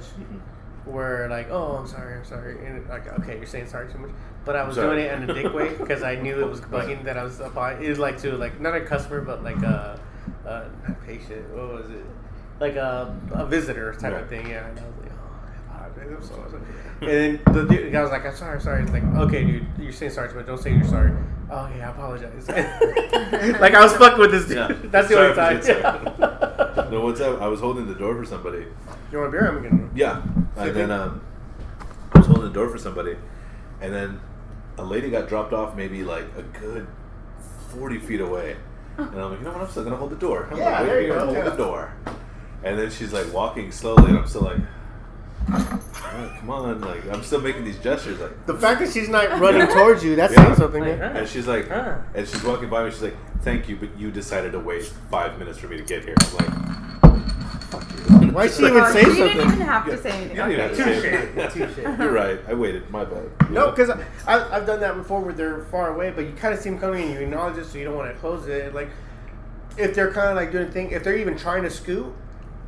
Where 0.85 1.27
like, 1.27 1.49
oh, 1.51 1.73
I'm 1.77 1.87
sorry, 1.87 2.15
I'm 2.15 2.23
sorry, 2.23 2.65
and 2.65 2.87
like, 2.87 3.07
okay, 3.19 3.35
you're 3.35 3.45
saying 3.45 3.67
sorry 3.67 3.91
too 3.91 3.97
much, 3.97 4.11
but 4.45 4.55
I 4.55 4.63
was 4.65 4.75
Sorry. 4.75 5.01
doing 5.01 5.05
it 5.05 5.21
in 5.21 5.29
a 5.29 5.33
dick 5.33 5.53
way 5.53 5.73
because 5.75 6.01
I 6.01 6.15
knew 6.15 6.39
it 6.41 6.49
was 6.49 6.61
bugging 6.73 7.03
that 7.03 7.17
I 7.17 7.23
was 7.25 7.41
applying. 7.41 7.83
It 7.83 7.89
was 7.89 7.99
like 7.99 8.17
to 8.21 8.37
like 8.37 8.61
not 8.61 8.73
a 8.73 8.79
customer, 8.79 9.19
but 9.19 9.43
like 9.43 9.61
a, 9.63 9.99
uh, 10.45 10.63
not 10.87 11.05
patient. 11.05 11.49
What 11.53 11.73
was 11.73 11.89
it? 11.89 12.05
Like 12.59 12.75
a, 12.75 13.15
a 13.31 13.45
visitor 13.45 13.93
type 13.93 14.13
of 14.19 14.29
thing. 14.29 14.47
Yeah, 14.47 14.67
and 14.67 14.79
I 14.79 14.83
was 14.83 14.93
like, 15.01 15.11
oh, 15.11 15.73
I 15.73 15.85
apologize, 15.87 16.15
I'm 16.17 16.23
so 16.23 16.49
sorry. 16.49 16.61
And 16.99 17.09
then 17.09 17.39
the 17.53 17.63
dude, 17.65 17.85
the 17.85 17.91
guy 17.91 18.01
was 18.01 18.09
like, 18.09 18.25
I'm 18.25 18.35
sorry, 18.35 18.55
I'm 18.55 18.61
sorry. 18.61 18.81
It's 18.81 18.91
like, 18.91 19.03
okay, 19.03 19.43
dude, 19.45 19.67
you're 19.77 19.91
saying 19.91 20.11
sorry, 20.11 20.33
but 20.33 20.47
don't 20.47 20.57
say 20.59 20.73
you're 20.73 20.83
sorry. 20.83 21.11
Oh 21.51 21.69
yeah, 21.77 21.89
I 21.89 21.91
apologize. 21.91 22.47
like 23.61 23.75
I 23.75 23.83
was 23.83 23.93
fucked 23.93 24.17
with 24.17 24.31
this 24.31 24.47
dude. 24.47 24.57
Yeah. 24.57 24.67
That's 24.85 25.07
the 25.07 25.13
Sorry 25.13 25.29
only 25.29 25.35
time. 25.35 25.57
if 25.57 25.67
you 25.67 25.73
did 25.75 25.83
sorry. 25.83 26.89
No, 26.91 27.01
what's 27.01 27.21
up? 27.21 27.39
I 27.39 27.47
was 27.47 27.59
holding 27.59 27.85
the 27.87 27.93
door 27.93 28.15
for 28.15 28.25
somebody. 28.25 28.65
You 29.11 29.19
want 29.19 29.29
a 29.29 29.31
beer? 29.31 29.47
I'm 29.47 29.61
getting. 29.61 29.91
Yeah. 29.95 30.23
Same 30.55 30.67
And 30.69 30.75
then 30.75 30.91
um, 30.91 31.21
I 32.13 32.17
was 32.17 32.27
holding 32.27 32.45
the 32.45 32.51
door 32.53 32.67
for 32.69 32.77
somebody, 32.79 33.15
and 33.79 33.93
then 33.93 34.19
a 34.79 34.83
lady 34.83 35.09
got 35.11 35.27
dropped 35.29 35.53
off 35.53 35.75
maybe 35.75 36.03
like 36.03 36.25
a 36.35 36.41
good 36.59 36.87
forty 37.69 37.99
feet 37.99 38.21
away, 38.21 38.57
and 38.97 39.07
I'm 39.21 39.29
like, 39.31 39.39
you 39.39 39.45
know 39.45 39.51
what? 39.51 39.61
I'm 39.61 39.69
still 39.69 39.83
gonna 39.83 39.95
hold 39.97 40.09
the 40.09 40.15
door. 40.15 40.47
I'm 40.51 40.57
Yeah, 40.57 40.79
like, 40.79 40.85
there 40.89 41.01
you 41.01 41.07
go. 41.09 41.19
Hold 41.25 41.37
Yeah. 41.37 41.49
the 41.49 41.55
door. 41.55 41.93
And 42.63 42.77
then 42.77 42.89
she's 42.91 43.13
like 43.13 43.31
walking 43.33 43.71
slowly, 43.71 44.09
and 44.09 44.17
I'm 44.17 44.27
still 44.27 44.41
like, 44.41 44.57
"All 44.57 45.59
right, 45.59 46.35
come 46.39 46.49
on, 46.49 46.81
like 46.81 47.07
I'm 47.09 47.23
still 47.23 47.39
making 47.41 47.63
these 47.65 47.77
gestures, 47.79 48.19
like. 48.19 48.45
The 48.47 48.55
fact 48.55 48.79
that 48.81 48.91
she's 48.91 49.09
not 49.09 49.39
running 49.39 49.67
towards 49.67 50.03
you, 50.03 50.15
that's 50.15 50.33
Yeah. 50.33 50.43
saying 50.45 50.55
something. 50.55 50.81
Like, 50.83 50.99
man. 50.99 51.11
huh? 51.13 51.19
And 51.19 51.27
she's 51.29 51.47
like, 51.47 51.69
Huh. 51.69 51.95
and 52.15 52.27
she's 52.27 52.43
walking 52.43 52.69
by 52.69 52.83
me. 52.85 52.91
She's 52.91 53.03
like, 53.03 53.15
"Thank 53.43 53.69
you, 53.69 53.75
but 53.75 53.89
you 53.97 54.11
decided 54.11 54.51
to 54.53 54.59
wait 54.59 54.85
five 55.11 55.37
minutes 55.39 55.59
for 55.59 55.67
me 55.67 55.77
to 55.77 55.83
get 55.83 56.03
here." 56.03 56.15
I'm 56.19 56.35
like, 56.35 57.11
"Fuck 57.69 57.83
you." 58.21 58.31
Why 58.31 58.47
she 58.47 58.63
Like, 58.63 58.71
even 58.71 58.81
Well, 58.83 58.93
say 58.93 59.01
you 59.01 59.13
didn't 59.15 59.37
even 59.39 59.61
have 59.61 59.85
to 59.85 59.97
say 59.97 60.09
anything. 60.11 60.29
You 60.31 60.35
don't 60.35 60.51
even 60.51 60.67
have 60.67 60.77
to 60.77 60.83
Touche. 60.83 61.01
say 61.01 61.13
it. 61.13 61.51
Touche. 61.51 61.77
You're 61.99 62.11
right. 62.11 62.39
I 62.47 62.53
waited. 62.55 62.89
My 62.89 63.05
bad. 63.05 63.23
You 63.47 63.49
No, 63.55 63.65
know? 63.65 63.71
because 63.71 63.89
I, 64.27 64.55
I've 64.57 64.65
done 64.65 64.79
that 64.81 64.95
before 64.95 65.21
where 65.21 65.33
they're 65.33 65.61
far 65.65 65.93
away, 65.93 66.11
but 66.11 66.25
you 66.25 66.33
kind 66.33 66.53
of 66.53 66.59
see 66.59 66.69
them 66.69 66.79
coming 66.79 67.03
and 67.03 67.13
you 67.13 67.19
acknowledge 67.21 67.57
it, 67.57 67.65
so 67.65 67.77
you 67.77 67.85
don't 67.85 67.95
want 67.95 68.11
to 68.13 68.19
close 68.19 68.47
it. 68.47 68.73
Like, 68.75 68.89
if 69.77 69.93
they're 69.95 70.11
kind 70.11 70.29
of 70.29 70.35
like 70.35 70.51
doing 70.51 70.67
a 70.67 70.71
thing, 70.71 70.91
if 70.91 71.03
they're 71.03 71.15
even 71.17 71.37
trying 71.37 71.63
to 71.63 71.69
scoot, 71.69 72.13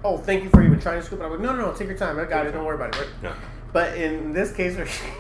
oh, 0.03 0.17
thank 0.17 0.43
you 0.43 0.49
for 0.49 0.61
even 0.63 0.79
trying 0.79 0.99
to 0.99 1.05
scoot. 1.05 1.19
But 1.19 1.25
I'm 1.25 1.31
like, 1.31 1.39
no, 1.41 1.53
no, 1.55 1.67
no, 1.67 1.73
take 1.73 1.87
your 1.87 1.97
time. 1.97 2.19
I 2.19 2.25
got 2.25 2.45
it. 2.47 2.51
Don't 2.51 2.65
worry 2.65 2.75
about 2.75 2.95
it. 2.95 2.99
Right? 2.99 3.09
Yeah. 3.23 3.35
But 3.73 3.97
in 3.97 4.33
this 4.33 4.51
case, 4.51 4.75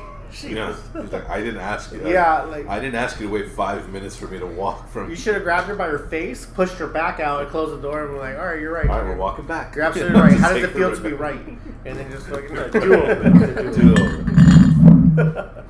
she, 0.31 0.55
Yeah. 0.55 0.69
was, 0.93 1.11
like, 1.11 1.29
I 1.29 1.39
didn't 1.41 1.59
ask 1.61 1.91
you. 1.91 2.07
Yeah, 2.07 2.43
like- 2.43 2.67
I 2.67 2.79
didn't 2.79 2.95
ask 2.95 3.19
you 3.19 3.27
to 3.27 3.33
wait 3.33 3.51
five 3.51 3.89
minutes 3.89 4.15
for 4.15 4.27
me 4.27 4.39
to 4.39 4.45
walk 4.47 4.89
from. 4.89 5.09
you 5.09 5.15
should 5.15 5.33
have 5.35 5.43
grabbed 5.43 5.67
her 5.67 5.75
by 5.75 5.87
her 5.87 5.99
face, 6.07 6.45
pushed 6.45 6.75
her 6.77 6.87
back 6.87 7.19
out, 7.19 7.41
and 7.41 7.49
closed 7.49 7.73
the 7.77 7.81
door, 7.81 8.03
and 8.05 8.13
we're 8.13 8.19
like, 8.19 8.37
all 8.37 8.45
right, 8.47 8.59
you're 8.59 8.73
right. 8.73 8.87
All 8.89 8.99
right, 8.99 9.07
we're 9.07 9.15
walking 9.17 9.45
back. 9.45 9.75
You're 9.75 9.85
absolutely 9.85 10.19
right. 10.21 10.33
How 10.37 10.53
does 10.53 10.63
it 10.63 10.71
feel 10.71 10.95
to 10.95 11.01
be 11.01 11.13
right? 11.13 11.39
And 11.85 11.97
then 11.97 12.11
just 12.11 12.29
like, 12.29 12.47
Duel. 12.71 13.73
Duel. 13.73 15.65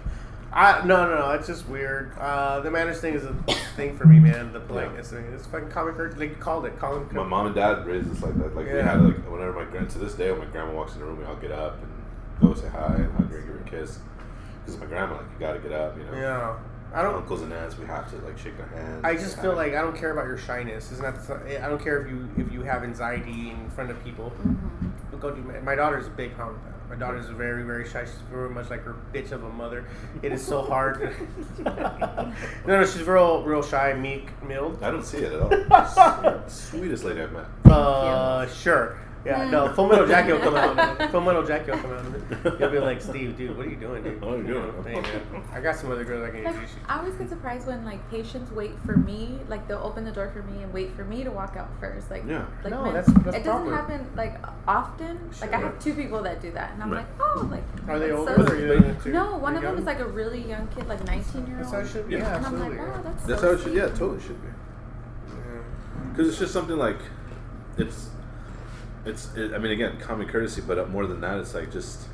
I 0.51 0.83
no 0.85 1.07
no 1.07 1.19
no. 1.19 1.31
It's 1.31 1.47
just 1.47 1.67
weird. 1.67 2.11
Uh, 2.17 2.59
the 2.61 2.71
manners 2.71 2.99
thing 2.99 3.13
is 3.13 3.23
a 3.25 3.33
thing 3.75 3.95
for 3.97 4.05
me, 4.07 4.19
man. 4.19 4.51
The 4.51 4.59
politeness 4.59 5.11
thing. 5.11 5.25
It's 5.33 5.45
fucking 5.47 5.69
common 5.69 5.93
courtesy. 5.93 6.19
Like 6.19 6.39
called 6.39 6.65
it. 6.65 6.77
Colin. 6.79 7.07
My 7.11 7.23
mom 7.23 7.45
and 7.47 7.55
dad 7.55 7.85
raised 7.85 8.11
us 8.11 8.21
like 8.23 8.35
that. 8.39 8.55
Like 8.55 8.65
we 8.65 8.73
Yeah. 8.75 8.83
had 8.91 9.01
like 9.01 9.17
whenever 9.31 9.53
my 9.53 9.65
grand 9.65 9.89
to 9.91 9.99
this 9.99 10.13
day 10.15 10.31
when 10.31 10.39
my 10.39 10.45
grandma 10.45 10.73
walks 10.73 10.93
in 10.93 10.99
the 10.99 11.05
room, 11.05 11.23
I'll 11.27 11.35
get 11.35 11.51
up 11.51 11.77
and 11.83 11.91
go 12.41 12.53
say 12.59 12.67
hi 12.69 12.93
and 12.95 13.11
hug 13.13 13.29
her 13.29 13.37
and 13.37 13.45
give 13.47 13.55
her 13.55 13.61
a 13.61 13.69
kiss. 13.69 13.99
Because 14.65 14.79
my 14.79 14.87
grandma, 14.87 15.15
like 15.17 15.25
you 15.33 15.39
gotta 15.39 15.59
get 15.59 15.71
up, 15.71 15.97
you 15.97 16.03
know. 16.05 16.13
Yeah. 16.13 16.57
I 16.91 17.03
don't. 17.03 17.13
Uncles 17.13 17.43
and 17.43 17.53
aunts, 17.53 17.77
we 17.77 17.85
have 17.85 18.09
to 18.09 18.15
like 18.25 18.37
shake 18.39 18.57
their 18.57 18.65
hands. 18.67 19.01
I 19.03 19.13
just 19.15 19.39
feel 19.39 19.51
hi. 19.51 19.57
like 19.57 19.75
I 19.75 19.81
don't 19.81 19.95
care 19.95 20.11
about 20.11 20.25
your 20.25 20.39
shyness. 20.39 20.91
Isn't 20.91 21.03
that? 21.03 21.27
the- 21.27 21.63
I 21.63 21.69
don't 21.69 21.81
care 21.83 22.01
if 22.01 22.09
you 22.09 22.27
if 22.37 22.51
you 22.51 22.63
have 22.63 22.83
anxiety 22.83 23.51
in 23.51 23.69
front 23.69 23.91
of 23.91 24.03
people. 24.03 24.31
Mm-hmm. 24.41 25.19
Go 25.19 25.31
do. 25.31 25.41
My 25.63 25.75
daughter's 25.75 26.07
a 26.07 26.11
big 26.11 26.33
problem. 26.33 26.59
My 26.89 26.95
daughter's 26.95 27.27
very 27.27 27.63
very 27.63 27.87
shy. 27.87 28.03
She's 28.05 28.13
very 28.31 28.49
much 28.49 28.69
like 28.69 28.83
her 28.83 28.95
bitch 29.13 29.31
of 29.31 29.43
a 29.43 29.49
mother. 29.49 29.85
It 30.23 30.31
is 30.31 30.45
so 30.45 30.63
hard. 30.63 31.15
no 31.59 32.33
no, 32.65 32.85
she's 32.85 33.03
real 33.03 33.43
real 33.43 33.61
shy, 33.61 33.93
meek, 33.93 34.29
mild. 34.41 34.81
I 34.81 34.89
don't 34.89 35.05
see 35.05 35.19
it 35.19 35.31
at 35.31 35.39
all. 35.39 36.43
Sweetest 36.49 37.03
lady 37.03 37.21
I've 37.21 37.31
met. 37.31 37.45
Uh, 37.65 38.47
sure. 38.47 38.97
Yeah, 39.25 39.43
hmm. 39.45 39.51
no, 39.51 39.73
Full 39.73 39.89
Metal 39.89 40.07
Jackie 40.07 40.31
will 40.31 40.39
come 40.39 40.55
out. 40.55 41.11
Full 41.11 41.19
Metal 41.21 41.45
Jackie 41.45 41.71
will 41.71 41.77
come 41.79 41.91
out. 41.91 42.59
You'll 42.59 42.69
be 42.69 42.79
like, 42.79 43.01
Steve, 43.01 43.35
dude, 43.37 43.57
what 43.57 43.65
are 43.65 43.69
you 43.69 43.75
doing, 43.75 44.01
dude? 44.01 44.21
What 44.21 44.35
are 44.35 44.37
you 44.37 44.47
doing? 44.47 44.83
Hey, 44.85 44.93
man, 45.01 45.43
I 45.51 45.59
got 45.59 45.75
some 45.75 45.91
other 45.91 46.05
girls 46.05 46.23
I 46.25 46.29
can 46.31 46.45
introduce 46.45 46.71
you. 46.71 46.79
I 46.87 46.99
always 46.99 47.15
get 47.15 47.27
surprised 47.27 47.67
when 47.67 47.83
like 47.83 48.09
patients 48.09 48.49
wait 48.51 48.71
for 48.85 48.95
me, 48.95 49.37
like 49.49 49.67
they'll 49.67 49.79
open 49.83 50.05
the 50.05 50.11
door 50.13 50.29
for 50.31 50.41
me 50.43 50.63
and 50.63 50.71
wait 50.73 50.95
for 50.95 51.03
me 51.03 51.25
to 51.25 51.31
walk 51.31 51.57
out 51.57 51.67
first. 51.81 52.09
Like, 52.09 52.23
Yeah. 52.25 52.45
like 52.63 52.71
No, 52.71 52.83
man, 52.85 52.93
that's- 52.93 53.13
that's 53.25 53.37
it 53.37 53.43
doesn't 53.43 53.67
proper. 53.67 53.75
happen 53.93 54.07
like 54.15 54.37
often. 54.67 55.19
Like 55.41 55.53
I 55.53 55.57
have 55.59 55.77
two 55.79 55.93
people 55.95 56.23
that 56.23 56.41
do 56.41 56.51
that, 56.51 56.71
and 56.73 56.81
I'm 56.83 56.89
Right. 56.91 56.99
like, 57.19 57.35
oh, 57.35 57.47
like 57.51 57.63
Are 57.89 57.99
they 57.99 58.11
older? 58.11 58.35
so 58.35 58.41
or 58.41 58.45
are 58.45 58.55
you 58.55 58.67
sweet. 58.69 58.79
doing 58.79 58.83
it 58.95 59.03
too? 59.03 59.11
No, 59.11 59.35
one 59.37 59.55
of 59.57 59.61
them 59.63 59.77
is 59.77 59.85
like 59.85 59.99
a 59.99 60.07
really 60.07 60.47
young 60.47 60.67
kid, 60.67 60.87
like 60.87 61.03
19 61.05 61.45
year 61.45 61.57
That's 61.57 61.67
old. 61.67 61.75
how 61.75 61.79
it 61.81 61.91
should 61.91 62.07
be. 62.07 62.13
Yeah. 62.15 62.19
Yeah, 62.21 62.37
and 62.37 62.45
I'm 62.45 62.59
like, 62.59 62.79
wow, 62.79 63.01
that's 63.03 63.25
That's 63.25 63.41
so 63.41 63.47
how 63.47 63.53
it 63.53 63.57
should. 63.57 63.63
sweet. 63.65 63.75
Yeah, 63.75 63.87
totally 63.89 64.21
should 64.21 64.41
be. 64.41 64.47
yeah. 64.47 65.33
Because 66.11 66.29
it's 66.29 66.39
just 66.39 66.53
something 66.53 66.77
like, 66.77 66.99
it's, 67.77 68.09
it's. 69.09 69.33
It, 69.35 69.53
I 69.53 69.57
mean, 69.57 69.71
again, 69.71 69.97
common 69.99 70.27
courtesy, 70.27 70.61
but 70.61 70.77
uh, 70.79 70.85
more 70.85 71.05
than 71.07 71.19
that, 71.21 71.37
it's 71.39 71.53
like 71.53 71.71
just, 71.71 72.07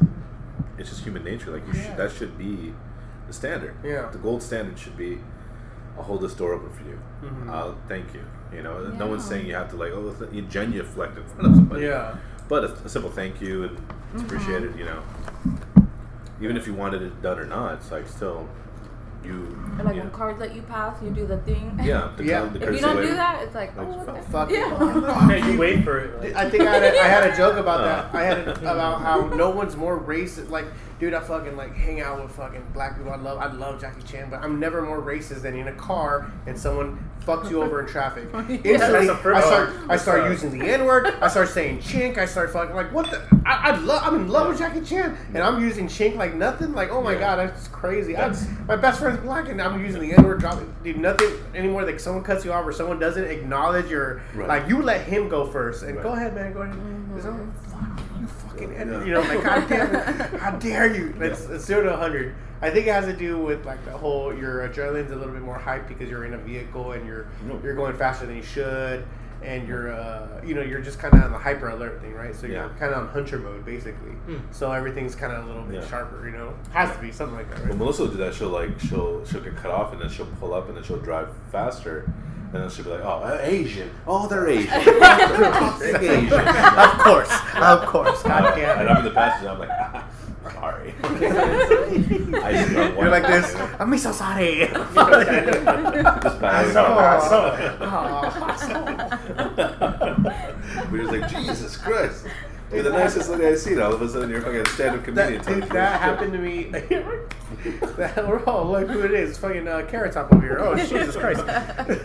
it's 0.77 0.89
just 0.89 1.03
human 1.03 1.23
nature. 1.23 1.51
Like 1.51 1.65
you 1.67 1.73
Yeah. 1.73 1.87
should, 1.87 1.97
that 1.97 2.11
should 2.11 2.37
be 2.37 2.73
the 3.27 3.33
standard. 3.33 3.75
Yeah. 3.83 4.09
The 4.11 4.17
gold 4.17 4.41
standard 4.43 4.77
should 4.79 4.97
be, 4.97 5.19
I'll 5.97 6.03
hold 6.03 6.21
this 6.21 6.33
door 6.33 6.53
open 6.53 6.69
for 6.71 6.83
you. 6.83 6.99
Mhm. 7.23 7.49
I'll 7.49 7.77
thank 7.87 8.13
you. 8.13 8.21
You 8.53 8.63
know, 8.63 8.87
no 8.91 9.07
one's 9.07 9.25
saying 9.25 9.47
you 9.47 9.55
have 9.55 9.69
to 9.71 9.75
like, 9.75 9.91
oh, 9.93 10.15
you 10.31 10.41
genuflect 10.43 11.17
in 11.17 11.23
front 11.25 11.47
of 11.47 11.55
somebody. 11.55 11.83
Yeah. 11.85 12.15
But 12.47 12.63
a, 12.63 12.67
a 12.85 12.89
simple 12.89 13.09
thank 13.11 13.41
you 13.41 13.63
and 13.65 13.77
it's 14.13 14.21
Mhm. 14.23 14.25
appreciated. 14.25 14.77
You 14.77 14.85
know, 14.85 15.01
even 16.41 16.57
if 16.57 16.67
you 16.67 16.73
wanted 16.73 17.01
it 17.01 17.21
done 17.21 17.39
or 17.39 17.45
not, 17.45 17.75
it's 17.75 17.91
like 17.91 18.07
still, 18.07 18.47
you. 19.25 19.57
Or, 19.77 19.83
like 19.83 19.95
you 19.95 20.01
when 20.01 20.09
know, 20.11 20.15
cars 20.17 20.39
let 20.39 20.55
you 20.55 20.61
pass, 20.61 21.01
you 21.03 21.09
do 21.09 21.25
the 21.27 21.37
thing. 21.39 21.77
yeah. 21.83 22.11
The, 22.15 22.23
Yeah. 22.23 22.45
the 22.45 22.67
if 22.69 22.75
you 22.75 22.79
don't 22.81 22.95
way- 22.97 23.07
do 23.07 23.15
that, 23.15 23.41
it's 23.43 23.53
like, 23.55 23.75
Like, 23.75 23.87
oh, 23.87 23.99
fuck- 24.05 24.15
okay. 24.15 24.21
Fuck. 24.31 24.49
yeah. 24.51 25.27
Yeah, 25.35 25.47
you 25.51 25.57
wait 25.59 25.83
for 25.83 25.97
it. 25.99 26.19
Like, 26.21 26.35
I 26.35 26.49
think 26.49 26.63
I 26.63 26.73
had, 26.75 26.83
a, 26.83 26.99
I 26.99 27.07
had 27.07 27.29
a 27.33 27.35
joke 27.35 27.57
about 27.57 27.81
Uh. 27.81 27.85
that. 27.85 28.09
I 28.15 28.23
had 28.23 28.47
a, 28.47 28.51
about 28.71 29.01
how 29.01 29.27
no 29.35 29.49
one's 29.49 29.75
more 29.75 29.99
racist. 29.99 30.49
Like, 30.49 30.65
dude, 30.99 31.13
I 31.13 31.19
fucking 31.19 31.55
like 31.57 31.75
hang 31.75 32.01
out 32.01 32.21
with 32.21 32.31
fucking 32.31 32.65
black 32.73 32.97
people. 32.97 33.11
I 33.11 33.17
love, 33.17 33.37
I 33.37 33.51
love 33.51 33.79
Jackie 33.81 34.03
Chan, 34.03 34.29
but 34.29 34.41
I'm 34.41 34.59
never 34.59 34.81
more 34.81 35.01
racist 35.01 35.41
than 35.41 35.55
in 35.55 35.67
a 35.67 35.73
car 35.73 36.31
and 36.47 36.57
someone 36.57 36.99
fucks 37.25 37.49
you 37.49 37.61
over 37.61 37.79
in 37.81 37.87
traffic. 37.87 38.25
Instantly, 38.33 39.07
That's 39.07 39.25
I 39.25 39.41
start, 39.41 39.69
I 39.89 39.97
start 39.97 40.31
using 40.31 40.57
the 40.57 40.65
N 40.65 40.85
word. 40.85 41.07
I 41.21 41.27
start 41.27 41.49
saying 41.49 41.79
chink. 41.79 42.17
I 42.19 42.25
start 42.25 42.51
fucking 42.53 42.75
like, 42.75 42.93
what 42.93 43.09
the? 43.09 43.21
I, 43.45 43.71
I 43.71 43.75
love, 43.77 44.01
I'm 44.05 44.15
in 44.15 44.27
love 44.29 44.49
with 44.49 44.59
Jackie 44.59 44.81
Chan, 44.81 45.17
and 45.33 45.39
I'm 45.39 45.59
using 45.61 45.87
chink 45.87 46.15
like 46.17 46.35
nothing. 46.35 46.73
Like, 46.73 46.91
oh 46.91 47.01
my 47.01 47.13
Yeah. 47.13 47.19
god, 47.19 47.35
that's 47.39 47.67
crazy. 47.69 48.15
I, 48.15 48.33
my 48.67 48.75
best 48.75 48.99
friend's 48.99 49.19
black, 49.21 49.49
and 49.49 49.59
I'm 49.61 49.83
using 49.83 50.01
the 50.01 50.13
N 50.13 50.23
word. 50.23 50.39
Drop, 50.39 50.59
dude, 50.83 50.97
nothing 50.97 51.31
anymore. 51.55 51.83
Like 51.83 51.99
someone 51.99 52.23
cuts 52.23 52.45
you 52.45 52.53
off 52.53 52.65
or 52.65 52.71
someone 52.71 52.99
doesn't 52.99 53.25
acknowledge 53.25 53.89
your, 53.89 54.21
Right. 54.35 54.47
like 54.47 54.69
you 54.69 54.81
let 54.83 55.01
him 55.07 55.27
go 55.27 55.47
first, 55.47 55.81
and 55.83 55.95
Right. 55.95 56.03
go 56.03 56.13
ahead, 56.13 56.35
man, 56.35 56.53
go 56.53 56.61
ahead. 56.61 56.77
There's 57.13 57.25
no- 58.61 58.67
fuck 58.67 58.77
you, 58.77 58.91
Yeah. 58.93 59.03
you 59.05 59.13
know, 59.13 59.21
like 59.21 59.43
god 59.43 59.69
damn 59.69 59.95
it, 59.95 60.39
how 60.39 60.51
dare 60.51 60.93
you? 60.95 61.13
It's, 61.19 61.45
it's 61.45 61.65
zero 61.65 61.83
to 61.83 61.95
hundred. 61.97 62.35
I 62.61 62.69
think 62.71 62.87
it 62.87 62.93
has 62.93 63.05
to 63.05 63.13
do 63.13 63.37
with 63.37 63.65
like 63.65 63.83
the 63.85 63.91
whole 63.91 64.33
your 64.33 64.67
adrenaline's 64.67 65.11
a 65.11 65.15
little 65.15 65.33
bit 65.33 65.41
more 65.41 65.57
hyped 65.59 65.87
because 65.87 66.09
you're 66.09 66.25
in 66.25 66.33
a 66.33 66.37
vehicle 66.37 66.93
and 66.93 67.05
you're 67.05 67.27
No. 67.47 67.59
you're 67.63 67.75
going 67.75 67.95
faster 67.97 68.25
than 68.25 68.35
you 68.37 68.43
should. 68.43 69.05
And 69.43 69.67
you're, 69.67 69.91
uh, 69.93 70.41
you 70.43 70.55
know, 70.55 70.61
you're 70.63 70.79
just 70.81 70.97
kind 70.97 71.13
of 71.13 71.21
on 71.21 71.31
the 71.31 71.37
hyper 71.37 71.69
alert 71.69 72.01
thing, 72.01 72.15
right? 72.15 72.33
So 72.35 72.47
you're 72.47 72.67
kind 72.79 72.93
of 72.93 73.03
on 73.03 73.07
hunter 73.09 73.37
mode, 73.37 73.63
basically. 73.63 74.11
Hmm. 74.25 74.37
So 74.49 74.71
everything's 74.71 75.13
kind 75.13 75.33
of 75.33 75.43
a 75.43 75.47
little 75.47 75.61
bit 75.61 75.75
Yeah. 75.83 75.87
sharper, 75.87 76.27
you 76.27 76.35
know. 76.35 76.53
Has 76.71 76.95
to 76.95 76.99
be 77.01 77.11
something 77.11 77.35
like 77.35 77.49
that, 77.51 77.59
When 77.59 77.69
right? 77.69 77.77
Melissa 77.77 78.03
will 78.03 78.09
do 78.11 78.17
that, 78.17 78.33
she'll 78.33 78.49
like 78.49 78.79
she'll 78.79 79.23
she'll 79.25 79.41
get 79.41 79.55
cut 79.57 79.69
off 79.69 79.91
and 79.93 80.01
then 80.01 80.09
she'll 80.09 80.25
pull 80.39 80.53
up 80.55 80.67
and 80.69 80.75
then 80.77 80.83
she'll 80.83 80.97
drive 80.97 81.29
faster, 81.51 82.11
and 82.55 82.63
then 82.63 82.69
she'll 82.69 82.85
be 82.85 82.91
like, 82.91 83.01
"Oh, 83.03 83.21
uh, 83.23 83.37
Asian! 83.41 83.89
Oh, 84.07 84.27
they're 84.27 84.47
Asian! 84.49 84.81
Big 85.79 85.95
Asian!" 86.03 86.39
of 86.39 86.97
course, 86.99 87.31
of 87.55 87.85
course. 87.85 88.23
God 88.23 88.55
damn 88.55 88.79
and. 88.79 88.89
I'm 88.89 88.97
in 88.99 89.03
the 89.05 89.11
passenger. 89.11 89.49
I'm 89.49 89.59
like, 89.59 89.69
ah, 89.69 90.07
"Sorry." 90.53 90.93
I 91.03 92.51
just 92.53 92.71
You're 92.71 93.09
like 93.09 93.27
this. 93.27 93.55
I'm 93.79 93.97
so 93.97 94.11
sorry. 94.13 94.59
you 94.61 94.67
know? 94.69 94.83
Just 96.23 96.39
bad. 96.39 96.65
We're 100.91 101.01
just 101.01 101.11
like, 101.11 101.29
Jesus 101.29 101.77
Christ. 101.77 102.25
You're 102.71 102.83
the 102.83 102.89
nicest 102.89 103.29
lady 103.29 103.45
I've 103.45 103.59
seen. 103.59 103.79
All 103.79 103.93
of 103.93 104.01
a 104.01 104.09
sudden, 104.09 104.29
you're 104.29 104.41
fucking 104.41 104.61
a 104.61 104.69
stand-up 104.69 105.03
comedian. 105.03 105.37
That, 105.37 105.43
telling 105.43 105.69
that 105.69 106.01
happened 106.01 106.33
to 106.33 106.39
me. 106.39 106.63
that, 107.97 108.27
we're 108.27 108.43
all 108.45 108.69
look 108.71 108.89
who 108.89 109.01
it 109.01 109.11
is. 109.11 109.31
It's 109.31 109.39
Fucking 109.39 109.67
uh, 109.67 109.85
Carrot 109.87 110.13
Top 110.13 110.33
over 110.33 110.41
here. 110.41 110.57
Oh 110.59 110.75
Jesus 110.87 111.15
Christ! 111.15 111.41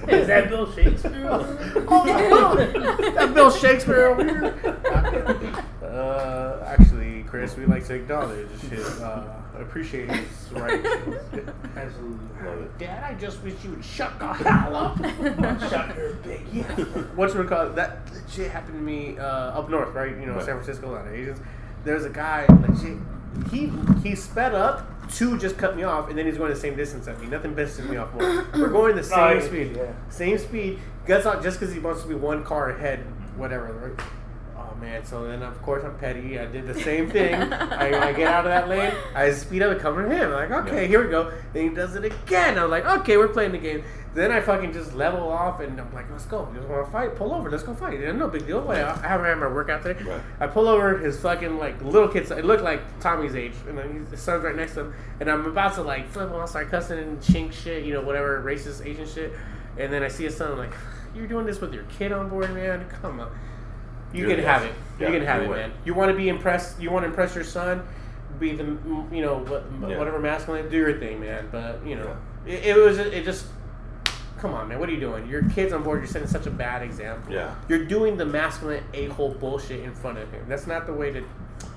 is 0.09 0.27
that 0.27 0.49
Bill 0.49 0.71
Shakespeare? 0.73 1.29
oh, 1.31 2.57
that 3.15 3.35
Bill 3.35 3.51
Shakespeare 3.51 4.07
over 4.07 4.25
here. 4.25 5.65
Uh, 5.83 6.63
actually, 6.67 7.00
Chris, 7.31 7.57
we 7.57 7.65
like 7.65 7.87
to 7.87 7.95
acknowledge 7.95 8.49
his, 8.71 9.01
uh, 9.01 9.33
appreciate 9.59 10.11
his 10.11 10.53
right. 10.53 10.85
Absolutely. 11.77 12.19
Love 12.45 12.61
it. 12.63 12.79
Dad, 12.79 13.05
I 13.05 13.15
just 13.19 13.41
wish 13.45 13.55
you 13.63 13.71
would 13.71 13.85
shut 13.85 14.19
the 14.19 14.33
hell 14.33 14.75
up. 14.75 14.99
Shut 15.71 15.97
your 15.97 16.15
big 16.15 16.41
Yeah. 16.53 16.65
What's 17.15 17.35
it 17.35 17.47
called? 17.47 17.77
That 17.77 17.99
shit 18.29 18.51
happened 18.51 18.75
to 18.75 18.81
me 18.83 19.17
uh, 19.19 19.23
up 19.59 19.71
north, 19.71 19.95
right? 19.95 20.11
You 20.11 20.27
know, 20.27 20.35
Right. 20.35 20.45
San 20.45 20.55
Francisco, 20.57 20.91
a 20.91 20.93
lot 20.93 21.07
of 21.07 21.15
Asians. 21.15 21.39
There's 21.85 22.05
a 22.05 22.11
guy, 22.11 22.47
legit. 22.67 22.99
He 23.53 23.71
he 24.03 24.17
sped 24.17 24.55
up 24.55 24.85
to 25.13 25.39
just 25.39 25.57
cut 25.57 25.77
me 25.77 25.85
off, 25.85 26.09
and 26.09 26.19
then 26.19 26.27
he's 26.27 26.37
going 26.37 26.51
the 26.51 26.59
same 26.59 26.75
distance 26.77 27.07
at 27.07 27.21
me. 27.21 27.29
Nothing 27.29 27.55
pisses 27.55 27.89
me 27.89 27.97
off 27.97 28.13
more. 28.13 28.45
We're 28.55 28.69
going 28.71 28.97
the 28.97 29.03
No, 29.09 29.09
same 29.09 29.39
I- 29.39 29.41
speed, 29.41 29.77
yeah. 29.77 29.93
same 30.09 30.37
speed. 30.39 30.79
Gets 31.07 31.27
out 31.27 31.43
just 31.45 31.61
because 31.61 31.73
he 31.73 31.81
wants 31.81 32.03
to 32.03 32.09
be 32.09 32.15
one 32.15 32.43
car 32.45 32.71
ahead, 32.71 33.01
whatever. 33.37 33.95
Right? 33.97 34.07
Man! 34.81 35.05
So 35.05 35.27
then, 35.27 35.43
of 35.43 35.61
course, 35.63 35.85
I'm 35.85 35.97
petty. 35.99 36.39
I 36.39 36.47
did 36.47 36.67
the 36.67 36.75
same 36.81 37.11
thing. 37.11 37.35
I, 37.35 38.09
I 38.09 38.13
get 38.13 38.29
out 38.29 38.47
of 38.47 38.51
that 38.51 38.69
lane. 38.69 38.93
I 39.15 39.31
speed 39.33 39.63
up 39.63 39.73
and 39.73 39.81
come 39.81 39.97
to 39.97 40.09
him. 40.09 40.33
I'm 40.33 40.51
like, 40.51 40.67
okay, 40.67 40.83
Yeah. 40.83 40.89
here 40.89 41.05
we 41.05 41.11
go. 41.11 41.33
Then 41.53 41.69
he 41.69 41.75
does 41.75 41.95
it 41.97 42.05
again. 42.05 42.59
I'm 42.59 42.71
like, 42.71 42.87
okay, 42.87 43.17
we're 43.17 43.29
playing 43.29 43.53
the 43.53 43.59
game. 43.59 43.85
Then 44.13 44.33
I 44.33 44.41
fucking 44.41 44.73
just 44.73 44.93
level 44.95 45.29
off 45.31 45.61
and 45.61 45.81
I'm 45.81 45.93
like, 45.95 46.11
let's 46.11 46.25
go. 46.25 46.49
You 46.53 46.61
want 46.67 46.85
to 46.85 46.91
fight? 46.91 47.15
Pull 47.15 47.33
over. 47.33 47.49
Let's 47.49 47.63
go 47.63 47.75
fight. 47.75 48.01
No 48.17 48.27
big 48.27 48.45
deal. 48.47 48.69
I 48.69 48.81
I 48.81 49.07
haven't 49.07 49.27
had 49.27 49.39
my 49.39 49.47
workout 49.47 49.83
today. 49.85 50.03
Right. 50.03 50.21
I 50.41 50.49
pull 50.49 50.67
over 50.67 50.99
his 50.99 51.21
fucking 51.21 51.59
like 51.59 51.81
little 51.83 52.09
kid. 52.09 52.29
It 52.31 52.45
looked 52.45 52.65
like 52.65 52.81
Tommy's 52.99 53.37
age, 53.37 53.53
and 53.69 53.79
then 53.79 54.07
his 54.11 54.21
son's 54.21 54.43
right 54.43 54.57
next 54.57 54.75
to 54.75 54.81
him. 54.81 54.95
And 55.21 55.31
I'm 55.31 55.47
about 55.47 55.75
to 55.75 55.83
like 55.83 56.09
flip 56.09 56.29
him, 56.33 56.45
start 56.49 56.71
cussing 56.71 56.99
and 56.99 57.21
chink 57.21 57.53
shit, 57.53 57.85
you 57.85 57.93
know, 57.93 58.01
whatever 58.01 58.43
racist 58.43 58.85
Asian 58.85 59.07
shit. 59.07 59.33
And 59.79 59.93
then 59.93 60.03
I 60.03 60.09
see 60.09 60.25
his 60.25 60.37
son, 60.37 60.51
I'm 60.53 60.59
like, 60.59 60.75
you're 61.15 61.29
doing 61.29 61.47
this 61.47 61.61
with 61.61 61.73
your 61.73 61.85
kid 61.85 62.11
on 62.11 62.29
board, 62.29 62.53
man. 62.53 62.87
Come 63.03 63.21
on. 63.21 63.31
You 64.13 64.27
You're 64.27 64.37
can 64.37 64.45
have 64.45 64.65
it. 64.65 64.73
Yeah, 64.99 65.09
you 65.09 65.19
can 65.19 65.27
have 65.27 65.43
it, 65.43 65.51
man. 65.51 65.73
You 65.85 65.95
want 65.95 66.11
to 66.11 66.17
be 66.17 66.29
impressed. 66.29 66.81
You 66.81 66.91
want 66.91 67.05
to 67.05 67.09
impress 67.09 67.35
your 67.35 67.45
son. 67.45 67.87
Be 68.39 68.53
the 68.53 68.65
you 69.13 69.23
know 69.23 69.39
what, 69.39 69.65
Yeah. 69.83 69.99
whatever 69.99 70.19
masculine. 70.19 70.69
Do 70.69 70.77
your 70.77 70.99
thing, 70.99 71.21
man. 71.21 71.49
But 71.51 71.85
you 71.87 71.97
know, 71.97 72.17
it, 72.47 72.67
it 72.67 72.77
was 72.77 72.99
it 72.99 73.25
just. 73.25 73.47
Come 74.39 74.55
on, 74.55 74.69
man. 74.69 74.79
What 74.81 74.89
are 74.89 74.93
you 74.93 75.01
doing? 75.01 75.29
Your 75.29 75.43
kid's 75.51 75.75
on 75.75 75.83
board. 75.83 76.01
You're 76.01 76.07
setting 76.07 76.27
such 76.27 76.47
a 76.47 76.51
bad 76.51 76.81
example. 76.81 77.31
Yeah. 77.31 77.55
You're 77.69 77.85
doing 77.85 78.17
the 78.17 78.25
masculine 78.25 78.83
a 78.95 79.09
hole 79.09 79.35
bullshit 79.35 79.81
in 79.81 79.93
front 79.95 80.17
of 80.17 80.31
him. 80.31 80.47
That's 80.49 80.67
not 80.67 80.87
the 80.87 80.95
way 80.95 81.13
to. 81.13 81.21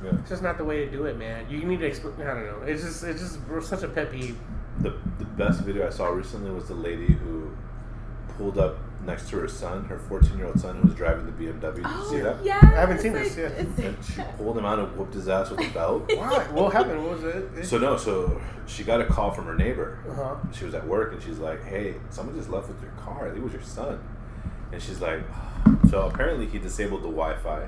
Yeah. 0.02 0.12
It's 0.22 0.30
just 0.30 0.42
not 0.42 0.58
the 0.58 0.64
way 0.64 0.86
to 0.86 0.90
do 0.90 1.06
it, 1.06 1.18
man. 1.18 1.46
You 1.50 1.64
need 1.64 1.82
to 1.82 1.86
explain. 1.86 2.14
I 2.22 2.34
don't 2.34 2.46
know. 2.46 2.62
It's 2.66 2.82
just 2.84 3.04
it's 3.04 3.22
just 3.22 3.68
such 3.68 3.84
a 3.84 3.90
pet 3.90 4.12
peeve. 4.12 4.38
The, 4.80 4.92
the 5.20 5.26
best 5.26 5.62
video 5.62 5.86
I 5.86 5.90
saw 5.90 6.08
recently 6.08 6.52
was 6.52 6.68
the 6.68 6.74
lady 6.74 7.08
who 7.08 7.52
pulled 8.38 8.58
up 8.58 8.80
next 9.06 9.30
to 9.30 9.38
her 9.39 9.47
son, 9.47 9.86
her 9.86 9.97
14 9.97 10.38
year 10.38 10.47
old 10.47 10.60
son, 10.60 10.76
who 10.78 10.88
was 10.88 10.95
driving 10.95 11.26
the 11.26 11.32
BMW. 11.32 11.76
Did 11.76 11.78
you 11.78 11.84
Oh, 11.86 12.08
see 12.10 12.20
that? 12.20 12.43
yeah. 12.43 12.60
I 12.62 12.80
haven't 12.80 12.99
seen 12.99 13.14
this, 13.14 13.36
yeah. 13.38 13.47
And 13.47 13.97
she 14.04 14.22
pulled 14.38 14.58
him 14.58 14.66
out 14.66 14.80
and 14.80 14.95
whooped 14.97 15.14
his 15.14 15.28
ass 15.30 15.49
with 15.49 15.60
a 15.60 15.70
belt. 15.74 16.12
Why? 16.16 16.43
what 16.51 16.74
happened? 16.74 17.04
What 17.04 17.22
was 17.22 17.24
it? 17.24 17.66
So 17.66 17.78
no, 17.78 17.97
so 17.97 18.41
she 18.66 18.84
got 18.84 19.01
a 19.01 19.06
call 19.06 19.32
from 19.32 19.45
her 19.45 19.56
neighbor. 19.56 19.99
Uh 20.10 20.14
huh. 20.14 20.36
She 20.54 20.66
was 20.66 20.74
at 20.74 20.86
work 20.88 21.14
and 21.14 21.22
she's 21.22 21.39
like, 21.39 21.64
"Hey, 21.66 21.95
someone 22.10 22.36
just 22.36 22.49
left 22.49 22.68
with 22.68 22.82
your 22.82 22.91
car. 22.91 23.22
I 23.28 23.32
think 23.32 23.38
it 23.39 23.43
was 23.43 23.54
your 23.54 23.62
son." 23.62 23.99
And 24.72 24.82
she's 24.82 25.01
like, 25.01 25.22
"So 25.89 26.08
apparently 26.08 26.47
he 26.47 26.58
disabled 26.60 27.01
the 27.01 27.08
Wi-Fi, 27.10 27.68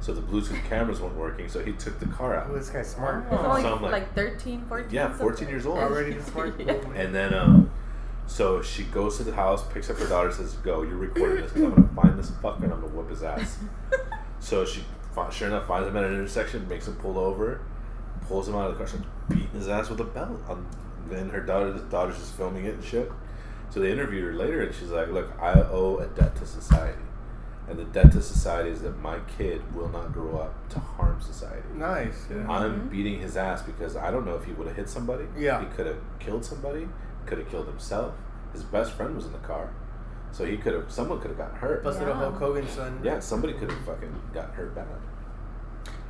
so 0.00 0.12
the 0.12 0.20
Bluetooth 0.20 0.62
cameras 0.68 1.00
weren't 1.00 1.16
working. 1.16 1.48
So 1.48 1.62
he 1.64 1.72
took 1.72 1.98
the 2.00 2.06
car 2.06 2.34
out." 2.36 2.48
Oh, 2.50 2.54
this 2.54 2.70
guy's 2.70 2.88
smart. 2.90 3.24
He's 3.30 3.38
only 3.38 3.62
So 3.62 3.74
I'm 3.76 3.82
like- 3.82 3.92
like 3.92 4.14
13, 4.14 4.64
14. 4.68 4.88
Yeah, 4.90 5.04
something. 5.08 5.20
14 5.20 5.48
years 5.48 5.66
old. 5.66 5.78
Already 5.78 6.20
smart. 6.20 6.54
Yeah. 6.60 6.72
And 6.94 7.14
then, 7.14 7.32
um, 7.34 7.70
so 8.26 8.62
she 8.62 8.84
goes 8.84 9.16
to 9.18 9.24
the 9.24 9.34
house, 9.34 9.64
picks 9.72 9.90
up 9.90 9.98
her 9.98 10.06
daughter, 10.08 10.32
says, 10.32 10.54
"Go, 10.54 10.82
you're 10.82 10.96
recording 10.96 11.42
this. 11.42 11.52
'cause 11.52 11.62
I'm 11.62 11.70
gonna 11.74 11.88
find 11.94 12.18
this 12.18 12.30
fucker 12.30 12.62
and 12.64 12.72
I'm 12.72 12.80
gonna 12.80 12.92
whoop 12.94 13.10
his 13.10 13.22
ass." 13.22 13.58
so 14.40 14.64
she, 14.64 14.84
sure 15.30 15.48
enough, 15.48 15.66
finds 15.66 15.88
him 15.88 15.96
at 15.96 16.04
an 16.04 16.14
intersection, 16.14 16.66
makes 16.68 16.88
him 16.88 16.94
pull 16.96 17.18
over, 17.18 17.60
pulls 18.26 18.48
him 18.48 18.54
out 18.54 18.70
of 18.70 18.72
the 18.72 18.78
car, 18.78 18.86
starts 18.86 19.06
beating 19.28 19.48
his 19.52 19.68
ass 19.68 19.90
with 19.90 20.00
a 20.00 20.04
belt. 20.04 20.40
Um, 20.48 20.66
then 21.10 21.28
her 21.30 21.40
daughter, 21.40 21.72
daughter's 21.90 22.16
just 22.18 22.32
filming 22.34 22.64
it 22.64 22.74
and 22.74 22.84
shit. 22.84 23.10
So 23.70 23.80
they 23.80 23.90
interviewed 23.92 24.24
her 24.24 24.32
later, 24.32 24.62
and 24.62 24.74
she's 24.74 24.90
like, 24.90 25.08
"Look, 25.10 25.30
I 25.40 25.52
owe 25.60 25.98
a 25.98 26.06
debt 26.06 26.34
to 26.36 26.46
society, 26.46 27.02
and 27.68 27.78
the 27.78 27.84
debt 27.84 28.12
to 28.12 28.22
society 28.22 28.70
is 28.70 28.80
that 28.82 28.98
my 29.00 29.18
kid 29.36 29.60
will 29.74 29.88
not 29.88 30.12
grow 30.14 30.38
up 30.38 30.68
to 30.70 30.78
harm 30.78 31.20
society." 31.20 31.66
Nice. 31.74 32.26
Yeah. 32.30 32.48
I'm 32.50 32.88
beating 32.88 33.20
his 33.20 33.36
ass 33.36 33.62
because 33.62 33.96
I 33.96 34.10
don't 34.10 34.24
know 34.24 34.34
if 34.36 34.44
he 34.44 34.52
would 34.52 34.66
have 34.68 34.76
hit 34.76 34.88
somebody. 34.88 35.24
Yeah. 35.36 35.60
He 35.60 35.66
could 35.74 35.86
have 35.86 35.98
killed 36.20 36.44
somebody, 36.44 36.88
could 37.26 37.38
have 37.38 37.48
killed 37.50 37.66
himself. 37.66 38.14
His 38.52 38.62
best 38.62 38.92
friend 38.92 39.14
was 39.16 39.26
in 39.26 39.32
the 39.32 39.38
car. 39.38 39.70
So 40.32 40.44
he 40.44 40.56
could 40.56 40.74
have, 40.74 40.90
someone 40.90 41.20
could 41.20 41.28
have 41.30 41.38
gotten 41.38 41.56
hurt. 41.56 41.84
Busted 41.84 42.06
a 42.08 42.10
Yeah. 42.10 42.16
Hulk 42.16 42.36
Hogan 42.36 42.68
son. 42.68 43.00
yeah, 43.04 43.20
somebody 43.20 43.52
could 43.54 43.70
have 43.70 43.84
fucking 43.84 44.14
gotten 44.32 44.52
hurt 44.54 44.74
bad. 44.74 44.86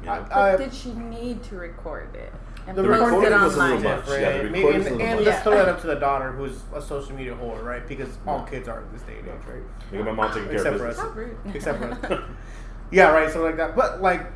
You 0.00 0.06
know? 0.06 0.12
I, 0.12 0.18
But 0.20 0.32
I, 0.32 0.56
did 0.56 0.72
she 0.74 0.92
need 0.94 1.42
to 1.44 1.56
record 1.56 2.14
it? 2.14 2.32
And 2.66 2.76
the 2.76 2.82
The 2.82 2.88
post 2.88 3.00
recording 3.02 3.32
recording 3.32 3.40
it 3.40 3.44
was 3.44 3.54
a 3.54 3.58
little 3.58 3.76
online? 3.76 3.98
much. 3.98 4.08
Yeah, 4.08 4.38
the 4.38 4.50
Maybe- 4.50 4.68
and, 4.76 4.86
and 5.02 5.16
much. 5.16 5.24
let's 5.26 5.42
throw 5.42 5.52
that 5.52 5.68
up 5.68 5.80
to 5.82 5.86
the 5.86 5.94
daughter, 5.96 6.32
who's 6.32 6.60
a 6.74 6.80
social 6.80 7.14
media 7.14 7.34
whore, 7.34 7.62
right? 7.62 7.86
Because 7.86 8.16
all 8.26 8.38
Yeah. 8.40 8.50
kids 8.50 8.68
are 8.68 8.80
in 8.80 8.92
this 8.92 9.02
day 9.02 9.18
and 9.18 9.28
age, 9.28 9.34
right? 9.46 9.62
Look 9.92 10.00
at 10.00 10.06
my 10.06 10.12
mom 10.12 10.28
taking 10.32 10.44
care 10.48 10.54
Except 10.56 10.74
of 10.76 10.80
for 10.80 10.86
business. 10.88 11.06
How 11.06 11.12
rude. 11.12 11.36
Except 11.54 11.78
for 11.78 12.12
us. 12.14 12.22
Yeah, 12.90 13.10
right. 13.10 13.30
So 13.30 13.42
like 13.42 13.56
that. 13.56 13.74
But 13.74 14.00
like, 14.02 14.26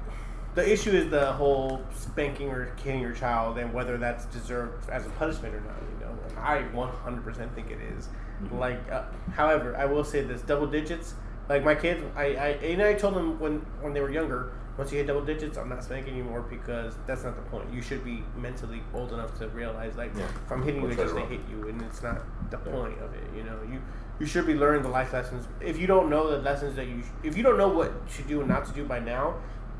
the 0.59 0.73
issue 0.73 0.91
is 0.91 1.09
the 1.09 1.33
whole 1.35 1.81
spanking 1.95 2.49
or 2.51 2.73
hitting 2.83 3.01
your 3.01 3.13
child, 3.13 3.59
and 3.59 3.73
whether 3.73 3.97
that's 3.97 4.25
deserved 4.27 4.91
as 4.91 5.07
a 5.07 5.11
punishment 5.11 5.55
or 5.55 5.61
not. 5.61 5.77
You 5.93 6.05
know, 6.07 6.13
and 6.29 6.39
I 6.39 6.63
100% 6.75 7.55
think 7.55 7.71
it 7.71 7.79
is. 7.97 8.09
Mhm. 8.43 8.59
Like, 8.59 8.81
uh, 8.91 9.05
however, 9.35 9.77
I 9.77 9.85
will 9.85 10.03
say 10.03 10.23
this: 10.23 10.43
double 10.43 10.67
digits. 10.67 11.15
Like 11.49 11.65
my 11.65 11.77
kids, 11.77 12.03
I, 12.17 12.25
I 12.47 12.49
and 12.73 12.83
I 12.83 12.95
told 12.95 13.15
them 13.15 13.39
when 13.39 13.61
when 13.81 13.93
they 13.93 14.01
were 14.01 14.11
younger. 14.11 14.51
Once 14.77 14.93
you 14.93 14.99
hit 14.99 15.09
double 15.09 15.25
digits, 15.25 15.57
I'm 15.59 15.69
not 15.69 15.83
spanking 15.83 16.15
anymore 16.15 16.43
because 16.43 16.95
that's 17.05 17.25
not 17.25 17.35
the 17.35 17.43
point. 17.51 17.65
You 17.73 17.83
should 17.83 18.05
be 18.05 18.23
mentally 18.37 18.81
old 18.95 19.13
enough 19.13 19.37
to 19.41 19.49
realize, 19.49 19.97
like, 19.97 20.13
Yeah. 20.17 20.23
if 20.45 20.53
I'm 20.53 20.63
hitting 20.63 20.83
you, 20.83 20.87
it's 20.89 20.97
just 20.97 21.17
to 21.17 21.23
hit 21.23 21.41
you, 21.51 21.67
and 21.69 21.83
it's 21.83 22.01
not 22.01 22.19
the 22.53 22.59
Yeah. 22.65 22.73
point 22.73 22.97
of 23.03 23.13
it. 23.15 23.25
You 23.37 23.43
know, 23.43 23.59
you 23.73 23.81
you 24.21 24.27
should 24.27 24.47
be 24.47 24.55
learning 24.55 24.83
the 24.83 24.89
life 24.89 25.13
lessons. 25.13 25.47
If 25.61 25.79
you 25.81 25.87
don't 25.87 26.09
know 26.11 26.29
the 26.31 26.39
lessons 26.39 26.75
that 26.77 26.87
you, 26.89 27.03
if 27.25 27.37
you 27.37 27.43
don't 27.45 27.57
know 27.59 27.69
what 27.69 27.91
to 28.17 28.23
do 28.23 28.41
and 28.41 28.49
not 28.49 28.67
to 28.67 28.73
do 28.73 28.85
by 28.85 28.99
now, 29.01 29.35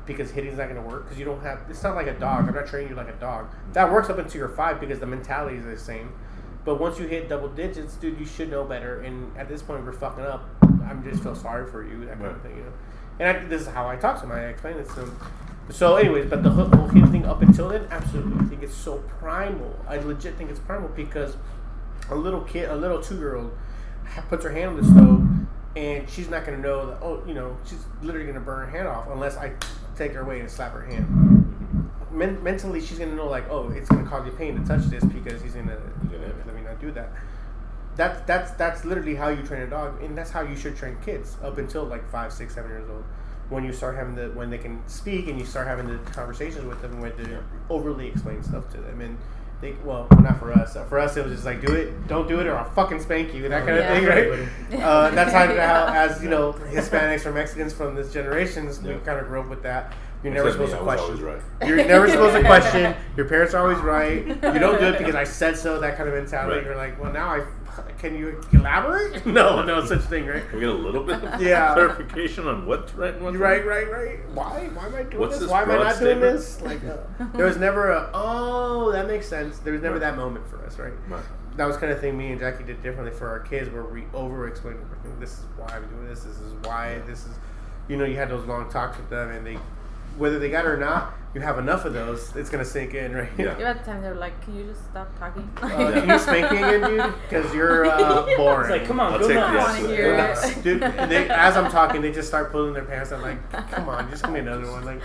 because 0.09 0.31
hitting's 0.31 0.57
not 0.57 0.69
going 0.69 0.81
to 0.81 0.89
work, 0.89 1.03
because 1.03 1.19
you 1.19 1.23
don't 1.23 1.41
have. 1.43 1.61
It's 1.69 1.83
not 1.83 1.95
like 1.95 2.07
a 2.07 2.19
dog. 2.19 2.49
I'm 2.49 2.55
not 2.55 2.67
training 2.67 2.89
you 2.89 2.95
like 2.95 3.07
a 3.07 3.19
dog. 3.19 3.47
That 3.73 3.89
works 3.91 4.09
up 4.09 4.17
until 4.17 4.39
you're 4.39 4.49
five 4.49 4.79
because 4.79 4.99
the 4.99 5.05
mentality 5.05 5.57
is 5.57 5.65
the 5.65 5.77
same. 5.77 6.11
But 6.65 6.79
once 6.79 6.99
you 6.99 7.07
hit 7.07 7.29
double 7.29 7.47
digits, 7.47 7.95
dude, 7.95 8.19
you 8.19 8.25
should 8.25 8.49
know 8.49 8.65
better. 8.65 9.01
And 9.01 9.35
at 9.37 9.47
this 9.47 9.61
point, 9.61 9.85
we're 9.85 9.93
fucking 9.93 10.25
up. 10.25 10.49
I'm 10.83 11.03
just 11.03 11.23
feel 11.23 11.35
sorry 11.35 11.69
for 11.69 11.87
you, 11.87 12.05
that 12.05 12.19
kind 12.19 12.31
of 12.31 12.41
thing, 12.41 12.57
you 12.57 12.63
know. 12.63 12.73
And 13.19 13.37
I, 13.37 13.45
this 13.45 13.61
is 13.61 13.67
how 13.67 13.87
I 13.87 13.95
talk 13.95 14.19
to 14.21 14.25
him. 14.25 14.31
I 14.31 14.47
explain 14.47 14.77
this 14.77 14.93
to 14.95 15.01
him. 15.01 15.19
So, 15.69 15.97
anyways, 15.97 16.27
but 16.27 16.41
the 16.41 16.49
whole 16.49 16.65
whole 16.65 16.87
hitting 16.87 17.11
thing 17.11 17.25
up 17.25 17.43
until 17.43 17.69
then, 17.69 17.87
absolutely, 17.91 18.43
I 18.43 18.49
think 18.49 18.63
it's 18.63 18.75
so 18.75 18.97
primal. 19.19 19.79
I 19.87 19.97
legit 19.97 20.35
think 20.35 20.49
it's 20.49 20.59
primal 20.59 20.89
because 20.89 21.37
a 22.09 22.15
little 22.15 22.41
kid, 22.41 22.69
a 22.69 22.75
little 22.75 22.99
two 23.01 23.17
year 23.17 23.35
old, 23.35 23.55
puts 24.29 24.43
her 24.43 24.49
hand 24.49 24.71
on 24.71 24.77
the 24.77 24.83
stove, 24.83 25.27
and 25.75 26.09
she's 26.09 26.27
not 26.27 26.45
gonna 26.45 26.57
know 26.57 26.87
that. 26.87 26.99
Oh, 27.03 27.23
you 27.27 27.35
know, 27.35 27.55
she's 27.65 27.85
literally 28.01 28.25
gonna 28.25 28.39
burn 28.39 28.65
her 28.65 28.71
hand 28.71 28.87
off 28.87 29.07
unless 29.11 29.37
I 29.37 29.53
take 29.99 30.13
her 30.13 30.21
away 30.21 30.39
and 30.39 30.49
slap 30.49 30.73
her 30.73 30.81
hand. 30.81 31.05
Men- 32.11 32.41
mentally, 32.41 32.81
she's 32.81 32.97
gonna 32.97 33.13
know 33.13 33.27
like, 33.27 33.47
oh, 33.51 33.69
it's 33.69 33.87
gonna 33.89 34.07
cause 34.07 34.25
you 34.25 34.31
pain 34.31 34.59
to 34.59 34.65
touch 34.67 34.85
this 34.85 35.03
because 35.03 35.41
he's 35.43 35.53
gonna 35.53 35.77
He's 36.01 36.11
gonna 36.11 36.25
hit 36.25 36.35
me. 36.37 36.43
let 36.47 36.55
me 36.55 36.61
not 36.61 36.79
do 36.81 36.91
that. 36.93 37.11
That's 37.95 38.21
that's 38.21 38.51
that's 38.51 38.85
literally 38.85 39.13
how 39.15 39.27
you 39.29 39.43
train 39.43 39.61
a 39.61 39.67
dog, 39.67 40.01
and 40.01 40.17
that's 40.17 40.31
how 40.31 40.41
you 40.41 40.55
should 40.55 40.75
train 40.77 40.97
kids 41.05 41.35
up 41.43 41.57
until 41.57 41.83
like 41.83 42.09
five, 42.09 42.31
six, 42.33 42.55
seven 42.55 42.71
years 42.71 42.89
old. 42.89 43.03
When 43.49 43.63
you 43.63 43.73
start 43.73 43.95
having 43.95 44.15
the 44.15 44.29
when 44.31 44.49
they 44.49 44.57
can 44.57 44.81
speak 44.87 45.27
and 45.27 45.37
you 45.37 45.45
start 45.45 45.67
having 45.67 45.87
the 45.87 45.97
conversations 46.11 46.63
with 46.65 46.81
them, 46.81 46.99
where 47.01 47.11
they 47.11 47.29
Yeah. 47.29 47.39
overly 47.69 48.07
explain 48.07 48.41
stuff 48.41 48.69
to 48.71 48.77
them, 48.77 49.01
and 49.01 49.17
they 49.61 49.73
well, 49.83 50.07
not 50.21 50.39
for 50.39 50.53
us. 50.53 50.77
For 50.87 50.99
us, 50.99 51.17
it 51.17 51.23
was 51.25 51.33
just 51.33 51.45
like 51.45 51.59
do 51.65 51.73
it, 51.73 52.07
don't 52.07 52.27
do 52.27 52.39
it, 52.39 52.47
or 52.47 52.55
I'll 52.57 52.69
fucking 52.71 53.01
spank 53.01 53.33
you, 53.33 53.47
that 53.49 53.65
kind 53.65 53.77
Yeah. 53.77 53.91
of 53.93 53.97
thing, 53.97 54.05
right? 54.71 54.81
Uh, 54.83 55.09
that's 55.11 55.31
how, 55.33 55.47
how, 55.47 55.93
as 55.93 56.23
you 56.23 56.29
know, 56.29 56.53
Hispanics 56.53 57.25
or 57.25 57.33
Mexicans 57.33 57.73
from 57.73 57.95
this 57.95 58.13
generations, 58.13 58.79
we 58.81 58.93
kind 59.05 59.19
of 59.19 59.27
grew 59.27 59.41
up 59.41 59.49
with 59.49 59.61
that. 59.63 59.93
You're 60.23 60.33
never 60.33 60.49
Except 60.49 60.63
me, 60.65 60.69
supposed 60.71 60.97
to 60.97 61.05
question. 61.07 61.25
right. 61.25 61.67
You're 61.67 61.77
never 61.85 62.09
supposed 62.09 62.35
to 62.35 62.41
question. 62.45 62.93
Your 63.15 63.25
parents 63.25 63.53
are 63.53 63.61
always 63.61 63.79
right. 63.79 64.25
You 64.27 64.35
don't 64.35 64.77
do 64.79 64.87
it 64.87 64.97
because 64.97 65.15
I 65.15 65.23
said 65.23 65.57
so. 65.57 65.79
That 65.79 65.95
kind 65.95 66.09
of 66.09 66.15
mentality. 66.15 66.57
Right. 66.57 66.65
You're 66.65 66.75
like, 66.75 67.01
well, 67.01 67.13
now 67.13 67.29
I 67.29 67.45
can 67.97 68.15
you 68.15 68.41
elaborate? 68.53 69.25
No, 69.25 69.63
no 69.63 69.83
such 69.85 70.01
thing, 70.01 70.25
right? 70.27 70.43
Can 70.49 70.55
we 70.55 70.59
get 70.61 70.69
a 70.69 70.73
little 70.73 71.03
bit 71.03 71.23
of 71.23 71.41
Yeah. 71.41 71.73
clarification 71.73 72.47
on 72.47 72.65
what's 72.65 72.93
right 72.93 73.13
and 73.13 73.23
what's 73.23 73.37
right, 73.37 73.65
right, 73.65 73.89
right. 73.91 74.19
Why? 74.33 74.69
Why 74.73 74.85
am 74.87 74.95
I 74.95 75.03
doing 75.03 75.19
What's 75.19 75.33
this? 75.33 75.41
this 75.43 75.51
Why 75.51 75.63
am 75.63 75.71
I 75.71 75.77
not 75.77 75.99
doing 75.99 76.19
this? 76.19 76.61
Like, 76.61 76.83
uh, 76.83 76.97
there 77.33 77.45
was 77.45 77.57
never 77.57 77.91
a 77.91 78.09
oh, 78.13 78.91
that 78.91 79.07
makes 79.07 79.27
sense. 79.27 79.59
There 79.59 79.73
was 79.73 79.81
never 79.81 79.95
Right. 79.95 80.01
that 80.01 80.15
moment 80.17 80.47
for 80.47 80.63
us, 80.65 80.77
right? 80.79 80.93
Right. 81.07 81.23
That 81.57 81.65
was 81.67 81.75
kind 81.77 81.91
of 81.91 81.99
thing 81.99 82.17
me 82.17 82.31
and 82.31 82.39
Jackie 82.39 82.63
did 82.63 82.81
differently 82.81 83.11
for 83.17 83.27
our 83.27 83.39
kids, 83.39 83.69
where 83.69 83.83
we 83.83 84.05
over 84.13 84.47
explained 84.47 84.79
everything. 84.81 85.19
This 85.19 85.33
is 85.39 85.45
why 85.57 85.67
I'm 85.75 85.87
doing 85.89 86.07
this. 86.07 86.21
This 86.23 86.37
is 86.39 86.53
why. 86.63 86.99
This 87.05 87.25
is, 87.25 87.31
you 87.89 87.97
know, 87.97 88.05
you 88.05 88.15
had 88.15 88.29
those 88.29 88.45
long 88.45 88.69
talks 88.71 88.97
with 88.97 89.09
them, 89.09 89.29
and 89.31 89.45
they, 89.45 89.57
whether 90.17 90.39
they 90.39 90.49
got 90.49 90.63
it 90.65 90.69
or 90.69 90.77
not, 90.77 91.13
you 91.35 91.41
have 91.41 91.59
enough 91.59 91.85
of 91.85 91.93
those, 91.93 92.35
it's 92.35 92.49
gonna 92.49 92.65
sink 92.65 92.95
in, 92.95 93.13
right? 93.13 93.29
Yeah. 93.37 93.55
Yeah, 93.59 93.69
at 93.69 93.79
the 93.85 93.91
time 93.91 94.01
they're 94.01 94.15
like, 94.15 94.41
"Can 94.43 94.55
you 94.57 94.65
just 94.65 94.83
stop 94.89 95.07
talking?" 95.19 95.47
Uh, 95.61 95.67
can 95.91 96.09
you 96.09 96.17
spank 96.17 96.51
me 96.51 96.57
again, 96.57 96.89
dude? 96.89 97.13
Because 97.29 97.53
you're 97.53 97.85
uh, 97.85 98.25
boring. 98.35 98.61
It's 98.71 98.79
like, 98.79 98.87
come 98.87 98.99
on, 98.99 99.13
I'll 99.13 99.19
go 99.19 99.27
take 99.27 99.35
nuts. 99.37 99.53
the 99.53 99.59
I 99.59 99.63
wanna 99.63 99.73
absolute- 99.77 99.97
go 99.99 100.17
nuts. 100.17 100.55
Dude, 100.63 101.09
they, 101.11 101.29
as 101.29 101.55
I'm 101.55 101.69
talking, 101.71 102.01
they 102.01 102.11
just 102.11 102.27
start 102.27 102.51
pulling 102.51 102.73
their 102.73 102.85
pants. 102.85 103.11
I'm 103.11 103.21
like, 103.21 103.51
come 103.71 103.87
on, 103.89 104.09
just 104.09 104.23
give 104.23 104.33
me 104.33 104.39
another 104.39 104.71
one. 104.71 104.83
Like, 104.85 105.01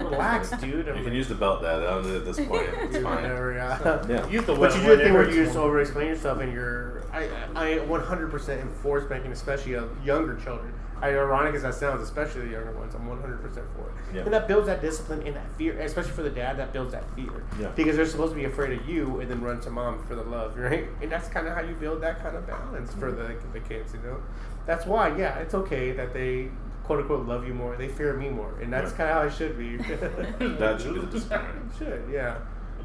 relax, 0.00 0.50
dude. 0.60 0.88
I'm 0.88 0.98
You 0.98 1.04
can 1.04 1.12
use 1.14 1.28
the 1.28 1.36
belt, 1.36 1.62
that 1.62 1.76
I 1.76 1.84
don't 1.94 2.08
know 2.08 2.16
at 2.16 2.24
this 2.24 2.38
point. 2.38 2.68
It's 2.82 2.94
dude, 2.94 3.04
fine. 3.04 3.22
whatever, 3.22 3.52
yeah. 3.52 4.04
Yeah. 4.08 4.28
Use 4.28 4.44
the 4.44 4.54
But 4.54 4.74
you 4.74 4.80
do 4.82 4.88
one, 4.88 4.98
the 4.98 5.04
thing 5.04 5.12
it 5.12 5.14
where 5.14 5.24
hurts 5.24 5.36
you 5.36 5.44
just 5.44 5.56
over 5.56 5.80
explain 5.80 6.08
yourself 6.08 6.40
and 6.40 6.52
you're. 6.52 7.02
I, 7.12 7.28
I 7.54 7.66
100% 7.86 8.60
enforce 8.60 9.04
spanking, 9.04 9.30
especially 9.32 9.74
of 9.74 9.90
younger 10.04 10.34
children. 10.36 10.72
I, 11.02 11.08
ironic 11.08 11.54
as 11.56 11.62
that 11.62 11.74
sounds, 11.74 12.00
especially 12.00 12.42
the 12.42 12.50
younger 12.52 12.70
ones, 12.72 12.94
I'm 12.94 13.06
100% 13.08 13.42
for 13.42 13.58
it. 13.58 14.14
Yeah. 14.14 14.22
And 14.22 14.32
that 14.32 14.46
builds 14.46 14.66
that 14.68 14.80
discipline 14.80 15.26
and 15.26 15.34
that 15.34 15.50
fear, 15.58 15.78
especially 15.80 16.12
for 16.12 16.22
the 16.22 16.30
dad, 16.30 16.56
that 16.58 16.72
builds 16.72 16.92
that 16.92 17.04
fear. 17.16 17.44
Yeah. 17.60 17.68
Because 17.74 17.96
they're 17.96 18.06
supposed 18.06 18.32
to 18.32 18.36
be 18.38 18.44
afraid 18.44 18.78
of 18.78 18.88
you 18.88 19.18
and 19.20 19.28
then 19.28 19.40
run 19.40 19.60
to 19.62 19.70
mom 19.70 20.04
for 20.06 20.14
the 20.14 20.22
love, 20.22 20.56
right? 20.56 20.86
And 21.02 21.10
that's 21.10 21.28
kind 21.28 21.48
of 21.48 21.54
how 21.54 21.60
you 21.60 21.74
build 21.74 22.00
that 22.02 22.22
kind 22.22 22.36
of 22.36 22.46
balance 22.46 22.94
for 22.94 23.10
the, 23.10 23.34
the 23.52 23.60
kids, 23.60 23.92
you 23.94 24.00
know? 24.08 24.22
That's 24.64 24.86
why, 24.86 25.16
yeah, 25.16 25.38
it's 25.38 25.54
okay 25.54 25.90
that 25.92 26.12
they 26.14 26.50
quote 26.84 27.00
unquote 27.00 27.26
love 27.26 27.46
you 27.46 27.54
more. 27.54 27.76
They 27.76 27.88
fear 27.88 28.14
me 28.14 28.28
more. 28.28 28.54
And 28.60 28.72
that's 28.72 28.92
Yeah. 28.92 28.96
kind 28.98 29.10
of 29.10 29.16
how 29.16 29.22
it 29.22 29.32
should 29.32 29.58
be. 29.58 29.76
That 30.58 30.80
should 30.80 30.94
be 30.94 31.00
the 31.00 31.06
disciplinary. 31.06 31.48
It 31.72 31.78
should, 31.78 32.02
yeah. 32.12 32.36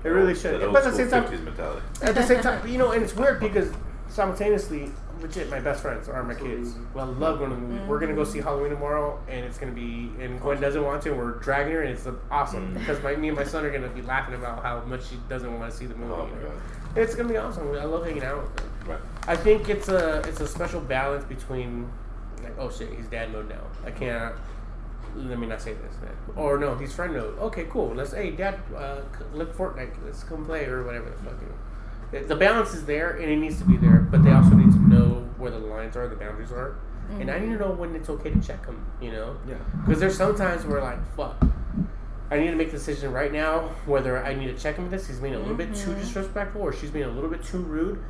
It 0.04 0.10
really 0.10 0.34
should. 0.36 0.60
But 0.74 0.86
at 0.86 0.92
the 0.92 0.98
same 0.98 1.10
time, 1.10 1.46
mentality. 1.46 1.82
at 2.02 2.16
the 2.16 2.24
same 2.24 2.42
time, 2.42 2.68
you 2.68 2.78
know, 2.78 2.92
and 2.92 3.04
it's 3.04 3.16
weird 3.16 3.40
because 3.40 3.72
simultaneously, 4.10 4.92
legit, 5.22 5.50
my 5.50 5.60
best 5.60 5.82
friends 5.82 6.08
are 6.10 6.24
my 6.24 6.34
kids. 6.36 6.76
Well, 6.94 7.06
I 7.06 7.10
love 7.10 7.40
going 7.40 7.50
to 7.52 7.56
the 7.56 7.62
movie. 7.62 7.86
We're 7.86 8.00
gonna 8.00 8.14
go 8.16 8.24
see 8.24 8.40
Halloween 8.40 8.72
tomorrow, 8.72 9.20
and 9.28 9.46
it's 9.46 9.58
gonna 9.58 9.72
be. 9.72 10.12
And 10.20 10.40
Gwen 10.40 10.60
doesn't 10.62 10.84
want 10.84 11.02
to, 11.04 11.10
and 11.10 11.18
we're 11.18 11.40
dragging 11.40 11.74
her, 11.74 11.82
and 11.82 11.92
it's 11.92 12.08
awesome 12.32 12.74
Mm. 12.74 12.80
because 12.80 13.02
my 13.04 13.16
me 13.16 13.28
and 13.30 13.38
my 13.38 13.44
son 13.44 13.66
are 13.66 13.72
gonna 13.72 13.88
be 13.90 14.02
laughing 14.02 14.36
about 14.36 14.64
how 14.64 14.80
much 14.82 15.06
she 15.08 15.18
doesn't 15.30 15.58
want 15.60 15.72
to 15.72 15.78
see 15.78 15.86
the 15.86 15.96
movie. 15.96 16.14
Oh 16.14 16.26
you 16.28 16.36
my 16.36 16.42
god. 16.42 16.52
It's 16.96 17.16
gonna 17.16 17.30
be 17.30 17.38
awesome. 17.38 17.72
I 17.78 17.84
love 17.84 18.06
hanging 18.06 18.24
out. 18.24 18.50
Right. 18.86 19.00
I 19.28 19.36
think 19.36 19.70
it's 19.70 19.90
a 19.90 20.20
it's 20.28 20.40
a 20.40 20.48
special 20.48 20.80
balance 20.82 21.26
between 21.26 21.90
like 22.44 22.58
oh 22.58 22.70
shit 22.70 22.94
he's 22.94 23.08
dad 23.08 23.32
mode 23.32 23.50
now 23.50 23.62
I 23.86 23.92
can't 23.92 24.34
let 25.16 25.40
me 25.40 25.48
not 25.48 25.62
say 25.62 25.74
this 25.74 25.96
man. 26.02 26.12
or 26.36 26.58
no 26.58 26.76
he's 26.76 26.94
friend 26.94 27.14
mode 27.14 27.38
okay 27.40 27.66
cool 27.66 27.94
let's 27.96 28.14
hey 28.14 28.32
dad 28.32 28.60
uh, 28.76 29.02
look 29.34 29.56
Fortnite 29.58 29.92
let's 30.06 30.24
come 30.24 30.46
play 30.46 30.66
or 30.66 30.84
whatever 30.84 31.10
the 31.10 31.18
fuck 31.18 31.34
you 31.42 31.48
know. 31.48 31.54
The- 32.12 32.20
the 32.22 32.36
balance 32.36 32.74
is 32.74 32.86
there 32.86 33.12
and 33.12 33.30
it 33.30 33.38
needs 33.38 33.58
to 33.60 33.66
be 33.66 33.78
there 33.78 34.08
but 34.12 34.24
they 34.24 34.32
also 34.32 34.52
need 34.52 34.72
to 34.72 34.90
know 34.90 35.28
where 35.38 35.52
the 35.52 35.60
lines 35.60 35.96
are 35.96 36.08
the 36.08 36.16
boundaries 36.16 36.52
are 36.52 36.76
and 37.20 37.32
I 37.32 37.40
need 37.40 37.54
to 37.54 37.60
know 37.60 37.72
when 37.72 37.96
it's 37.96 38.10
okay 38.10 38.32
to 38.32 38.42
check 38.42 38.66
them 38.66 38.86
you 39.02 39.12
know 39.12 39.38
Yeah. 39.48 39.56
because 39.86 40.00
there's 40.00 40.18
sometimes 40.18 40.66
where 40.66 40.82
like 40.82 41.00
fuck 41.16 41.38
I 42.30 42.40
need 42.40 42.52
to 42.52 42.56
make 42.56 42.70
a 42.70 42.72
decision 42.72 43.14
right 43.14 43.32
now 43.32 43.70
whether 43.86 44.24
I 44.24 44.34
need 44.34 44.48
to 44.48 44.62
check 44.62 44.76
him 44.76 44.86
with 44.86 44.92
this. 44.92 45.08
He's 45.08 45.20
being 45.20 45.36
a 45.36 45.40
little 45.40 45.56
bit 45.56 45.74
too 45.74 45.92
mm-hmm. 45.92 46.00
disrespectful, 46.02 46.62
or 46.62 46.74
she's 46.74 46.92
being 46.92 47.06
a 47.06 47.10
little 47.10 47.30
bit 47.30 47.44
too 47.44 47.60
rude, 47.60 48.04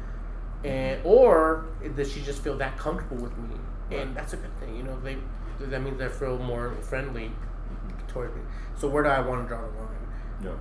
and 0.64 1.00
or 1.04 1.66
does 1.96 2.12
she 2.12 2.22
just 2.22 2.44
feel 2.44 2.58
that 2.58 2.78
comfortable 2.78 3.18
with 3.18 3.38
me? 3.38 3.56
And 3.92 4.16
that's 4.16 4.34
a 4.34 4.38
good 4.38 4.60
thing, 4.60 4.76
you 4.76 4.84
know. 4.84 5.00
They 5.02 5.18
that 5.60 5.82
means 5.82 6.00
they 6.00 6.10
feel 6.10 6.38
more 6.40 6.76
friendly 6.82 7.32
toward 8.08 8.36
me. 8.36 8.42
So 8.78 8.88
where 8.88 9.04
do 9.04 9.10
I 9.10 9.20
want 9.20 9.44
to 9.44 9.48
draw 9.48 9.62
the 9.62 9.68
line? 9.68 9.88
Yeah. 10.44 10.52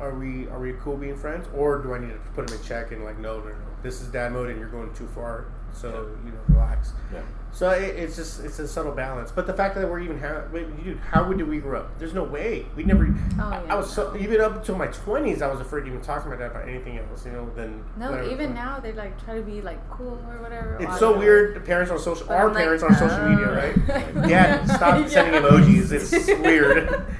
Are 0.00 0.14
we 0.14 0.48
are 0.48 0.58
we 0.58 0.72
cool 0.82 0.96
being 0.96 1.16
friends, 1.16 1.46
or 1.54 1.78
do 1.78 1.94
I 1.94 1.98
need 1.98 2.12
to 2.12 2.18
put 2.34 2.50
him 2.50 2.56
in 2.58 2.64
check 2.64 2.92
and 2.92 3.04
like 3.04 3.18
no 3.18 3.38
no 3.40 3.48
no 3.48 3.54
this 3.82 4.00
is 4.00 4.08
dad 4.08 4.32
mode 4.32 4.48
and 4.50 4.58
you're 4.58 4.68
going 4.68 4.92
too 4.94 5.06
far, 5.08 5.46
so 5.72 6.08
you 6.24 6.30
know 6.32 6.38
relax. 6.48 6.92
Yeah. 7.12 7.20
So 7.54 7.68
it, 7.70 7.96
it's 7.96 8.16
just 8.16 8.42
it's 8.44 8.58
a 8.60 8.66
subtle 8.66 8.92
balance. 8.92 9.30
But 9.30 9.46
the 9.46 9.52
fact 9.52 9.74
that 9.74 9.86
we're 9.88 10.00
even 10.00 10.18
how 10.18 10.40
dude, 10.52 10.98
how 10.98 11.24
did 11.32 11.46
we 11.46 11.58
grow 11.58 11.80
up? 11.80 11.98
There's 11.98 12.14
no 12.14 12.22
way 12.24 12.64
we 12.76 12.84
never. 12.84 13.14
Oh, 13.38 13.42
I, 13.42 13.56
I 13.58 13.64
yeah, 13.66 13.74
was 13.74 13.92
so, 13.92 14.16
even 14.16 14.40
up 14.40 14.56
until 14.56 14.76
my 14.76 14.86
twenties, 14.86 15.42
I 15.42 15.48
was 15.48 15.60
afraid 15.60 15.82
to 15.82 15.86
even 15.88 16.00
talk 16.00 16.22
to 16.22 16.30
my 16.30 16.36
dad 16.36 16.52
about 16.52 16.66
anything 16.68 16.98
else. 16.98 17.26
You 17.26 17.32
know, 17.32 17.50
than 17.54 17.84
No, 17.98 18.10
whatever. 18.12 18.30
even 18.30 18.54
now 18.54 18.80
they 18.80 18.92
like 18.92 19.22
try 19.22 19.36
to 19.36 19.42
be 19.42 19.60
like 19.60 19.78
cool 19.90 20.24
or 20.28 20.40
whatever. 20.40 20.78
It's 20.80 20.98
so 20.98 21.12
know. 21.12 21.18
weird. 21.18 21.54
The 21.56 21.60
parents 21.60 21.90
on 21.92 21.98
social, 21.98 22.26
But 22.26 22.36
our 22.38 22.48
I'm 22.48 22.54
like, 22.54 22.62
parents 22.64 22.82
on 22.84 22.94
social 22.94 23.28
media, 23.28 23.46
oh. 23.48 23.54
right? 23.54 24.28
Dad, 24.28 24.68
stop 24.68 25.00
Yeah. 25.00 25.08
sending 25.08 25.42
emojis. 25.42 25.92
It's 25.92 26.26
weird. 26.40 27.04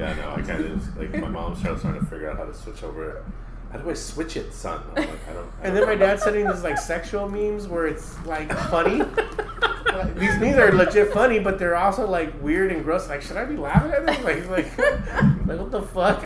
Yeah, 0.00 0.14
no, 0.14 0.30
I 0.30 0.42
kind 0.42 0.64
of 0.64 0.96
like 0.96 1.12
my 1.20 1.28
mom's 1.28 1.60
trying, 1.62 1.78
trying 1.78 2.00
to 2.00 2.06
figure 2.06 2.30
out 2.30 2.36
how 2.38 2.44
to 2.44 2.54
switch 2.54 2.82
over. 2.82 3.24
How 3.70 3.78
do 3.78 3.88
I 3.88 3.94
switch 3.94 4.36
it, 4.36 4.52
son? 4.52 4.82
I'm 4.90 4.94
like, 4.96 5.28
I 5.28 5.32
don't. 5.32 5.46
I 5.62 5.66
And 5.66 5.66
don't 5.66 5.74
then 5.74 5.86
my 5.86 5.94
know. 5.94 6.06
dad's 6.06 6.22
sending 6.22 6.48
these 6.48 6.62
like 6.62 6.78
sexual 6.78 7.28
memes 7.28 7.68
where 7.68 7.86
it's 7.86 8.14
like 8.26 8.52
funny. 8.70 9.02
Like, 9.90 10.14
these 10.14 10.38
memes 10.38 10.56
are 10.56 10.70
legit 10.72 11.12
funny, 11.12 11.40
but 11.40 11.58
they're 11.58 11.74
also 11.74 12.06
like 12.08 12.40
weird 12.40 12.70
and 12.70 12.84
gross. 12.84 13.08
Like, 13.08 13.22
should 13.22 13.36
I 13.36 13.44
be 13.44 13.56
laughing 13.56 13.90
at 13.90 14.06
this? 14.06 14.18
Like, 14.24 14.48
like, 14.48 14.78
like 15.48 15.58
what 15.58 15.70
the 15.72 15.82
fuck? 15.82 16.22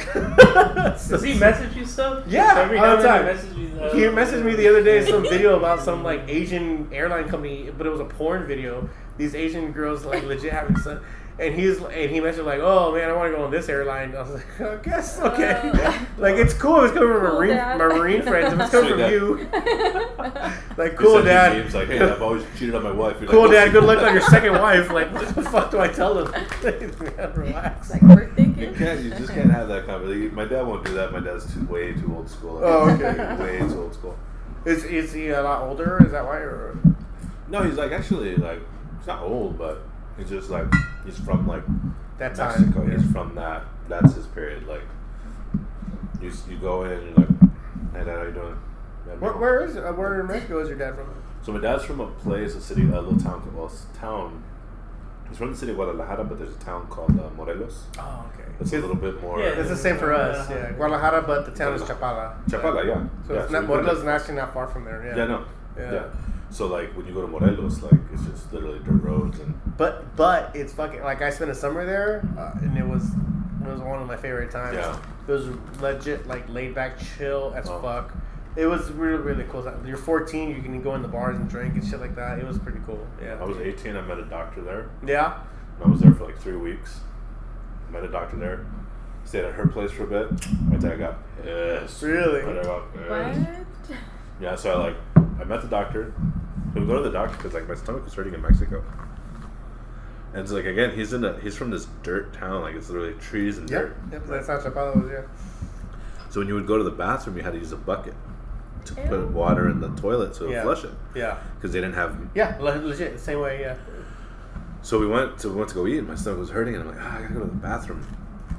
Does 1.08 1.22
he 1.22 1.34
message 1.38 1.74
you 1.74 1.86
stuff? 1.86 2.24
Yeah, 2.28 2.58
Every 2.58 2.78
all 2.78 2.96
the 2.98 3.02
time. 3.02 3.38
He 3.54 4.00
He 4.00 4.04
messaged 4.06 4.44
me 4.44 4.54
the 4.54 4.68
other 4.68 4.82
day 4.84 5.08
some 5.08 5.22
video 5.22 5.56
about 5.56 5.80
some 5.80 6.02
like 6.02 6.22
Asian 6.28 6.88
airline 6.92 7.28
company, 7.28 7.70
but 7.76 7.86
it 7.86 7.90
was 7.90 8.00
a 8.00 8.04
porn 8.04 8.46
video. 8.46 8.86
These 9.16 9.34
Asian 9.34 9.72
girls 9.72 10.04
like 10.04 10.24
legit 10.24 10.52
having 10.52 10.76
sex, 10.76 11.00
and 11.38 11.52
he's 11.54 11.78
and 11.82 12.10
he 12.10 12.20
mentioned 12.20 12.46
like, 12.46 12.60
oh 12.60 12.92
man, 12.94 13.10
I 13.10 13.12
want 13.12 13.32
to 13.32 13.36
go 13.36 13.44
on 13.44 13.50
this 13.50 13.68
airline. 13.68 14.14
I 14.14 14.22
was 14.22 14.30
like, 14.30 14.60
I 14.60 14.76
guess 14.76 15.18
okay, 15.20 15.52
Uh, 15.74 16.04
like 16.18 16.36
it's 16.36 16.54
cool. 16.54 16.84
If 16.84 16.90
it's 16.90 16.94
coming 16.98 17.12
from 17.18 17.26
Cool, 17.26 17.38
marine 17.40 17.56
my 17.56 17.76
marine 17.76 18.22
friends. 18.22 18.52
If 18.52 18.60
it's 18.60 18.70
coming 18.70 18.90
Sweet 18.94 19.48
from 19.50 19.50
dad. 19.52 20.72
you, 20.72 20.74
like 20.76 20.96
cool 20.96 21.14
sends 21.22 21.26
you 21.26 21.32
dad. 21.32 21.58
memes 21.58 21.74
like, 21.74 21.88
hey, 21.88 22.00
I've 22.00 22.22
always 22.22 22.44
cheated 22.58 22.74
on 22.74 22.82
my 22.84 22.92
wife. 22.92 23.16
You're 23.20 23.28
Cool 23.30 23.42
like, 23.42 23.52
dad, 23.52 23.72
good 23.72 23.84
luck 23.84 23.98
on 24.02 24.12
your 24.12 24.22
second 24.22 24.52
wife. 24.52 24.90
Like, 24.90 25.12
what 25.12 25.34
the 25.34 25.42
fuck 25.42 25.70
do 25.70 25.80
I 25.80 25.88
tell 25.88 26.14
them? 26.14 26.30
Man, 26.62 27.32
relax. 27.34 27.90
like 27.90 28.02
we're 28.02 28.32
thinking. 28.34 28.62
You 28.62 28.72
can't. 28.72 29.00
You 29.02 29.10
just 29.10 29.32
can't 29.32 29.50
have 29.50 29.68
that 29.68 29.86
conversation. 29.86 30.34
My 30.34 30.44
dad 30.44 30.62
won't 30.62 30.84
do 30.84 30.94
that. 30.94 31.12
My 31.12 31.20
dad's 31.20 31.52
too, 31.52 31.64
way 31.66 31.92
too 31.94 32.14
old 32.16 32.28
school. 32.30 32.60
Oh, 32.62 32.90
okay. 32.90 33.36
way 33.42 33.58
too 33.58 33.80
old 33.82 33.94
school. 33.94 34.16
Is 34.64 34.84
is 34.84 35.12
he 35.12 35.28
a 35.30 35.42
lot 35.42 35.62
older? 35.62 36.02
Is 36.06 36.12
that 36.12 36.24
why? 36.24 36.36
Or 36.36 36.78
No, 37.48 37.62
he's 37.64 37.74
like 37.74 37.92
actually 37.92 38.36
like 38.36 38.60
he's 38.98 39.06
not 39.06 39.20
old, 39.22 39.58
but 39.58 39.82
he's 40.18 40.30
just 40.30 40.50
like 40.50 40.66
he's 41.04 41.18
from 41.18 41.46
like 41.46 41.64
that 42.18 42.34
time? 42.34 42.60
Mexico. 42.60 42.86
yeah. 42.86 42.96
He's 42.98 43.10
from 43.12 43.34
that. 43.34 43.64
That's 43.88 44.14
his 44.14 44.26
period. 44.26 44.66
Like 44.66 44.82
you, 46.20 46.32
you 46.48 46.56
go 46.58 46.84
in, 46.84 46.92
and 46.92 47.02
you're 47.06 47.14
like, 47.16 47.28
hey 47.92 48.04
dad, 48.04 48.06
how 48.18 48.22
you 48.22 48.32
doing? 48.32 48.56
"Yeah, 49.06 49.14
Where, 49.14 49.32
where 49.32 49.64
is 49.64 49.76
uh, 49.76 49.92
where 49.92 50.20
in 50.20 50.26
Mexico 50.26 50.60
is 50.60 50.68
your 50.68 50.78
dad 50.78 50.94
from? 50.94 51.06
So 51.42 51.52
my 51.52 51.60
dad's 51.60 51.84
from 51.84 52.00
a 52.00 52.06
place, 52.06 52.54
a 52.54 52.60
city, 52.60 52.82
a 52.82 52.86
little 52.86 53.18
town, 53.18 53.42
called- 53.42 53.54
well, 53.54 53.66
it's 53.66 53.84
town. 53.98 54.42
He's 55.28 55.38
from 55.38 55.50
the 55.52 55.56
city 55.58 55.72
of 55.72 55.76
Guadalajara, 55.76 56.24
but 56.24 56.38
there's 56.38 56.54
a 56.54 56.58
town 56.58 56.86
called 56.86 57.10
uh, 57.18 57.28
Morelos. 57.36 57.84
Oh, 57.98 58.30
okay. 58.34 58.48
It's 58.60 58.72
a 58.72 58.78
little 58.78 58.94
bit 58.96 59.20
more. 59.20 59.40
Yeah, 59.40 59.46
It's 59.46 59.68
the 59.70 59.76
same 59.76 59.96
for 59.98 60.12
us, 60.14 60.48
yeah. 60.48 60.70
Guadalajara, 60.72 61.22
but 61.26 61.44
the 61.46 61.50
town 61.50 61.74
is 61.74 61.82
Chapala. 61.82 62.42
Chapala, 62.46 62.86
yeah. 62.86 63.04
So 63.26 63.34
yeah, 63.34 63.40
it's 63.42 63.50
so 63.50 63.60
not, 63.60 63.66
Morelos 63.68 63.98
is 63.98 64.04
actually 64.04 64.36
not 64.36 64.54
far 64.54 64.68
from 64.68 64.84
there. 64.84 65.02
Yeah. 65.04 65.16
Yeah, 65.16 65.26
no. 65.26 65.44
Yeah. 65.76 65.92
Yeah. 65.92 66.06
So 66.54 66.68
like 66.68 66.96
when 66.96 67.04
you 67.04 67.12
go 67.12 67.20
to 67.20 67.26
Morelos, 67.26 67.82
like 67.82 67.98
it's 68.12 68.22
just 68.26 68.52
literally 68.52 68.78
dirt 68.78 69.02
roads 69.02 69.40
and 69.40 69.60
But 69.76 70.14
but 70.14 70.54
it's 70.54 70.72
fucking 70.72 71.02
like 71.02 71.20
I 71.20 71.30
spent 71.30 71.50
a 71.50 71.54
summer 71.54 71.84
there, 71.84 72.24
uh, 72.38 72.52
and 72.62 72.78
it 72.78 72.86
was 72.86 73.02
it 73.12 73.68
was 73.68 73.80
one 73.80 74.00
of 74.00 74.06
my 74.06 74.16
favorite 74.16 74.52
times. 74.52 74.76
Yeah. 74.76 74.96
It 75.26 75.32
was 75.32 75.48
legit 75.80 76.28
like 76.28 76.48
laid 76.48 76.72
back, 76.72 76.96
chill 77.18 77.52
as 77.56 77.68
Oh. 77.68 77.80
fuck. 77.82 78.14
It 78.54 78.66
was 78.66 78.92
really 78.92 79.20
really 79.20 79.44
cool. 79.50 79.68
You're 79.84 79.96
14, 79.96 80.50
you 80.50 80.62
can 80.62 80.80
go 80.80 80.94
in 80.94 81.02
the 81.02 81.08
bars 81.08 81.36
and 81.36 81.50
drink 81.50 81.74
and 81.74 81.84
shit 81.84 81.98
like 81.98 82.14
that. 82.14 82.38
It 82.38 82.46
was 82.46 82.60
pretty 82.60 82.78
cool. 82.86 83.04
Yeah. 83.20 83.34
I 83.40 83.44
was 83.44 83.56
18. 83.58 83.96
I 83.96 84.02
met 84.02 84.18
a 84.18 84.24
doctor 84.24 84.60
there. 84.62 84.90
Yeah. 85.04 85.40
I 85.84 85.88
was 85.88 85.98
there 85.98 86.12
for 86.14 86.26
like 86.26 86.38
three 86.38 86.56
weeks. 86.56 87.00
Met 87.90 88.04
a 88.04 88.08
doctor 88.08 88.36
there. 88.36 88.64
Stayed 89.24 89.44
at 89.44 89.54
her 89.54 89.66
place 89.66 89.90
for 89.90 90.04
a 90.04 90.06
bit. 90.06 90.46
My 90.70 90.76
dad 90.76 91.00
got 91.00 91.16
pissed. 91.42 92.00
Really? 92.00 92.42
My 92.42 92.52
dad 92.52 92.64
got 92.64 92.92
pissed. 92.94 93.10
What? 93.90 93.98
Yeah, 94.40 94.54
so 94.54 94.72
I 94.80 94.84
like 94.86 94.96
I 95.40 95.44
met 95.44 95.60
the 95.60 95.68
doctor. 95.68 96.14
We 96.74 96.84
go 96.84 96.96
to 96.96 97.02
the 97.02 97.10
doctor 97.10 97.36
because 97.36 97.54
like 97.54 97.68
my 97.68 97.74
stomach 97.74 98.04
was 98.04 98.14
hurting 98.14 98.34
in 98.34 98.42
Mexico. 98.42 98.82
And 100.32 100.42
it's 100.42 100.50
like 100.50 100.64
again, 100.64 100.92
he's 100.94 101.12
in 101.12 101.24
a 101.24 101.38
he's 101.40 101.56
from 101.56 101.70
this 101.70 101.86
dirt 102.02 102.32
town, 102.32 102.62
like 102.62 102.74
it's 102.74 102.88
literally 102.90 103.14
trees 103.14 103.58
and 103.58 103.70
Yep. 103.70 103.80
dirt. 103.80 103.96
Yep. 104.12 104.26
That's 104.26 104.46
how 104.48 104.58
Chapala 104.58 104.96
was. 105.00 105.10
Yeah. 105.10 105.22
So 106.30 106.40
when 106.40 106.48
you 106.48 106.54
would 106.54 106.66
go 106.66 106.76
to 106.76 106.82
the 106.84 106.90
bathroom, 106.90 107.36
you 107.36 107.42
had 107.44 107.52
to 107.52 107.58
use 107.58 107.70
a 107.72 107.76
bucket 107.76 108.14
to 108.86 108.94
Ew. 109.00 109.08
put 109.08 109.28
water 109.30 109.68
in 109.70 109.80
the 109.80 109.88
toilet 109.90 110.34
so 110.34 110.44
it 110.44 110.48
would 110.48 110.54
Yeah. 110.54 110.62
flush 110.64 110.84
it 110.84 110.90
Yeah. 111.14 111.38
because 111.56 111.72
they 111.72 111.80
didn't 111.80 111.94
have. 111.94 112.16
Yeah. 112.34 112.56
Legit. 112.60 113.20
Same 113.20 113.40
way. 113.40 113.60
Yeah. 113.60 113.76
So 114.82 114.98
we 114.98 115.06
went 115.06 115.38
to 115.38 115.48
we 115.48 115.54
went 115.56 115.68
to 115.70 115.74
go 115.76 115.86
eat, 115.86 115.98
and 115.98 116.08
my 116.08 116.14
stomach 116.16 116.40
was 116.40 116.50
hurting, 116.50 116.74
and 116.74 116.82
I'm 116.82 116.90
like, 116.94 116.98
ah, 117.00 117.16
I 117.18 117.22
gotta 117.22 117.34
go 117.34 117.40
to 117.40 117.46
the 117.46 117.52
bathroom. 117.52 118.02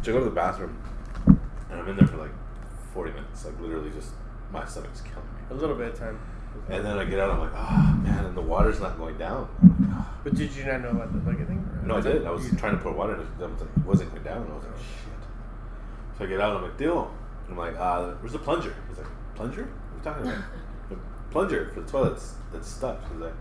So 0.01 0.11
I 0.11 0.13
go 0.13 0.19
to 0.19 0.25
the 0.25 0.31
bathroom, 0.31 0.75
and 1.27 1.37
I'm 1.81 1.87
in 1.89 1.97
there 1.97 2.07
for 2.07 2.17
like 2.17 2.31
40 2.93 3.11
minutes, 3.11 3.43
like 3.45 3.59
literally 3.59 3.89
just 3.91 4.11
my 4.51 4.65
stomach's 4.65 5.01
killing 5.01 5.27
me. 5.35 5.41
A 5.51 5.53
little 5.53 5.75
bit 5.75 5.89
of 5.93 5.99
time. 5.99 6.17
And 6.69 6.83
then 6.85 6.97
I 6.97 7.05
get 7.05 7.19
out, 7.19 7.29
I'm 7.31 7.39
like, 7.39 7.51
oh 7.55 7.99
man, 8.03 8.25
and 8.25 8.35
the 8.35 8.41
water's 8.41 8.79
not 8.79 8.97
going 8.97 9.17
down. 9.17 9.47
I'm 9.61 9.79
like, 9.81 9.89
"Ah." 9.93 10.13
But 10.23 10.33
did 10.35 10.51
you 10.55 10.65
not 10.65 10.81
know 10.81 10.89
about 10.89 11.13
the 11.13 11.19
bucket 11.19 11.47
thing? 11.47 11.59
or- 11.83 11.87
No, 11.87 11.97
I 11.97 12.01
did. 12.01 12.25
I 12.25 12.31
was 12.31 12.51
You- 12.51 12.57
trying 12.57 12.75
to 12.77 12.81
pour 12.83 12.91
water 12.93 13.13
in 13.15 13.19
it. 13.21 13.27
It 13.39 13.49
was 13.49 13.61
like- 13.61 13.69
it 13.77 13.85
wasn't 13.85 14.11
going 14.11 14.23
down. 14.23 14.37
I 14.51 14.55
was 14.55 14.63
like, 14.65 14.77
shit. 14.77 16.17
So 16.17 16.25
I 16.25 16.27
get 16.27 16.41
out. 16.41 16.55
I'm 16.57 16.63
like, 16.63 16.77
deal. 16.77 17.11
I'm 17.49 17.57
like, 17.57 17.75
uh, 17.77 18.13
where's 18.19 18.31
the 18.33 18.39
plunger? 18.39 18.73
He's 18.89 18.97
like, 18.97 19.07
plunger? 19.35 19.63
What 19.63 19.67
are 20.15 20.19
you 20.19 20.23
talking 20.23 20.31
about? 20.31 20.43
the 20.89 20.95
plunger 21.29 21.69
for 21.73 21.81
the 21.81 21.87
toilets 21.91 22.33
that's 22.51 22.67
stuck. 22.67 22.99
He's 23.11 23.21
like, 23.21 23.33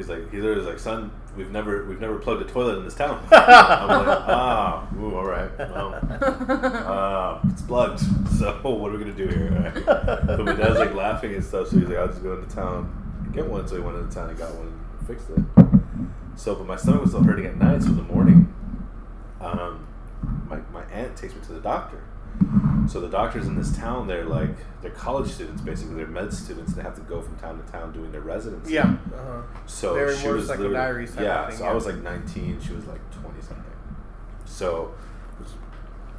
he's 0.00 0.08
like, 0.08 0.30
he's 0.32 0.42
like, 0.42 0.78
son, 0.78 1.10
we've 1.36 1.50
never, 1.50 1.84
we've 1.84 2.00
never 2.00 2.18
plugged 2.18 2.42
a 2.42 2.50
toilet 2.50 2.78
in 2.78 2.84
this 2.84 2.94
town. 2.94 3.22
I'm 3.32 4.06
like, 4.06 4.18
ah, 4.26 4.88
ooh, 4.96 5.14
all 5.14 5.26
right. 5.26 5.50
Well, 5.58 5.94
uh, 6.88 7.40
it's 7.50 7.62
plugged. 7.62 8.00
So 8.38 8.52
what 8.62 8.90
are 8.90 8.96
we 8.96 8.98
gonna 8.98 9.12
do 9.12 9.28
here? 9.28 9.82
but 9.84 10.44
my 10.44 10.54
dad's 10.54 10.78
like 10.78 10.94
laughing 10.94 11.34
and 11.34 11.44
stuff. 11.44 11.68
So 11.68 11.78
he's 11.78 11.88
like, 11.88 11.98
I'll 11.98 12.08
just 12.08 12.22
go 12.22 12.34
into 12.34 12.54
town 12.54 12.90
and 13.24 13.34
get 13.34 13.46
one. 13.46 13.68
So 13.68 13.76
he 13.76 13.82
went 13.82 13.98
into 13.98 14.14
town 14.14 14.30
and 14.30 14.38
got 14.38 14.54
one 14.54 14.68
and 14.68 15.06
fixed 15.06 15.28
it. 15.30 15.44
So, 16.36 16.54
but 16.54 16.66
my 16.66 16.76
stomach 16.76 17.02
was 17.02 17.10
still 17.10 17.22
hurting 17.22 17.44
at 17.44 17.58
night. 17.58 17.82
So 17.82 17.90
in 17.90 17.96
the 17.98 18.02
morning, 18.04 18.52
um, 19.40 19.86
my 20.48 20.60
my 20.72 20.84
aunt 20.84 21.14
takes 21.16 21.34
me 21.34 21.40
to 21.42 21.52
the 21.52 21.60
doctor. 21.60 22.02
So 22.88 23.00
the 23.00 23.08
doctors 23.08 23.46
in 23.46 23.56
this 23.56 23.76
town, 23.76 24.08
they're 24.08 24.24
like 24.24 24.48
they're 24.82 24.90
college 24.90 25.30
students, 25.30 25.62
basically. 25.62 25.94
They're 25.96 26.06
med 26.06 26.32
students. 26.32 26.72
They 26.74 26.82
have 26.82 26.94
to 26.96 27.00
go 27.02 27.20
from 27.22 27.36
town 27.38 27.62
to 27.64 27.72
town 27.72 27.92
doing 27.92 28.10
their 28.10 28.20
residency. 28.22 28.72
Yeah. 28.74 28.82
Uh-huh. 29.14 29.42
So 29.66 29.94
Very 29.94 30.16
she 30.16 30.28
was 30.28 30.48
literally- 30.48 30.74
psychodiaries 30.74 31.10
type 31.10 31.18
of 31.18 31.24
yeah. 31.24 31.48
thing, 31.48 31.58
so 31.58 31.64
yeah. 31.64 31.70
I 31.70 31.74
was 31.74 31.86
like 31.86 31.96
19. 31.96 32.60
She 32.60 32.72
was 32.72 32.86
like 32.86 33.00
20 33.12 33.40
something. 33.42 33.64
So 34.44 34.92
it 35.38 35.44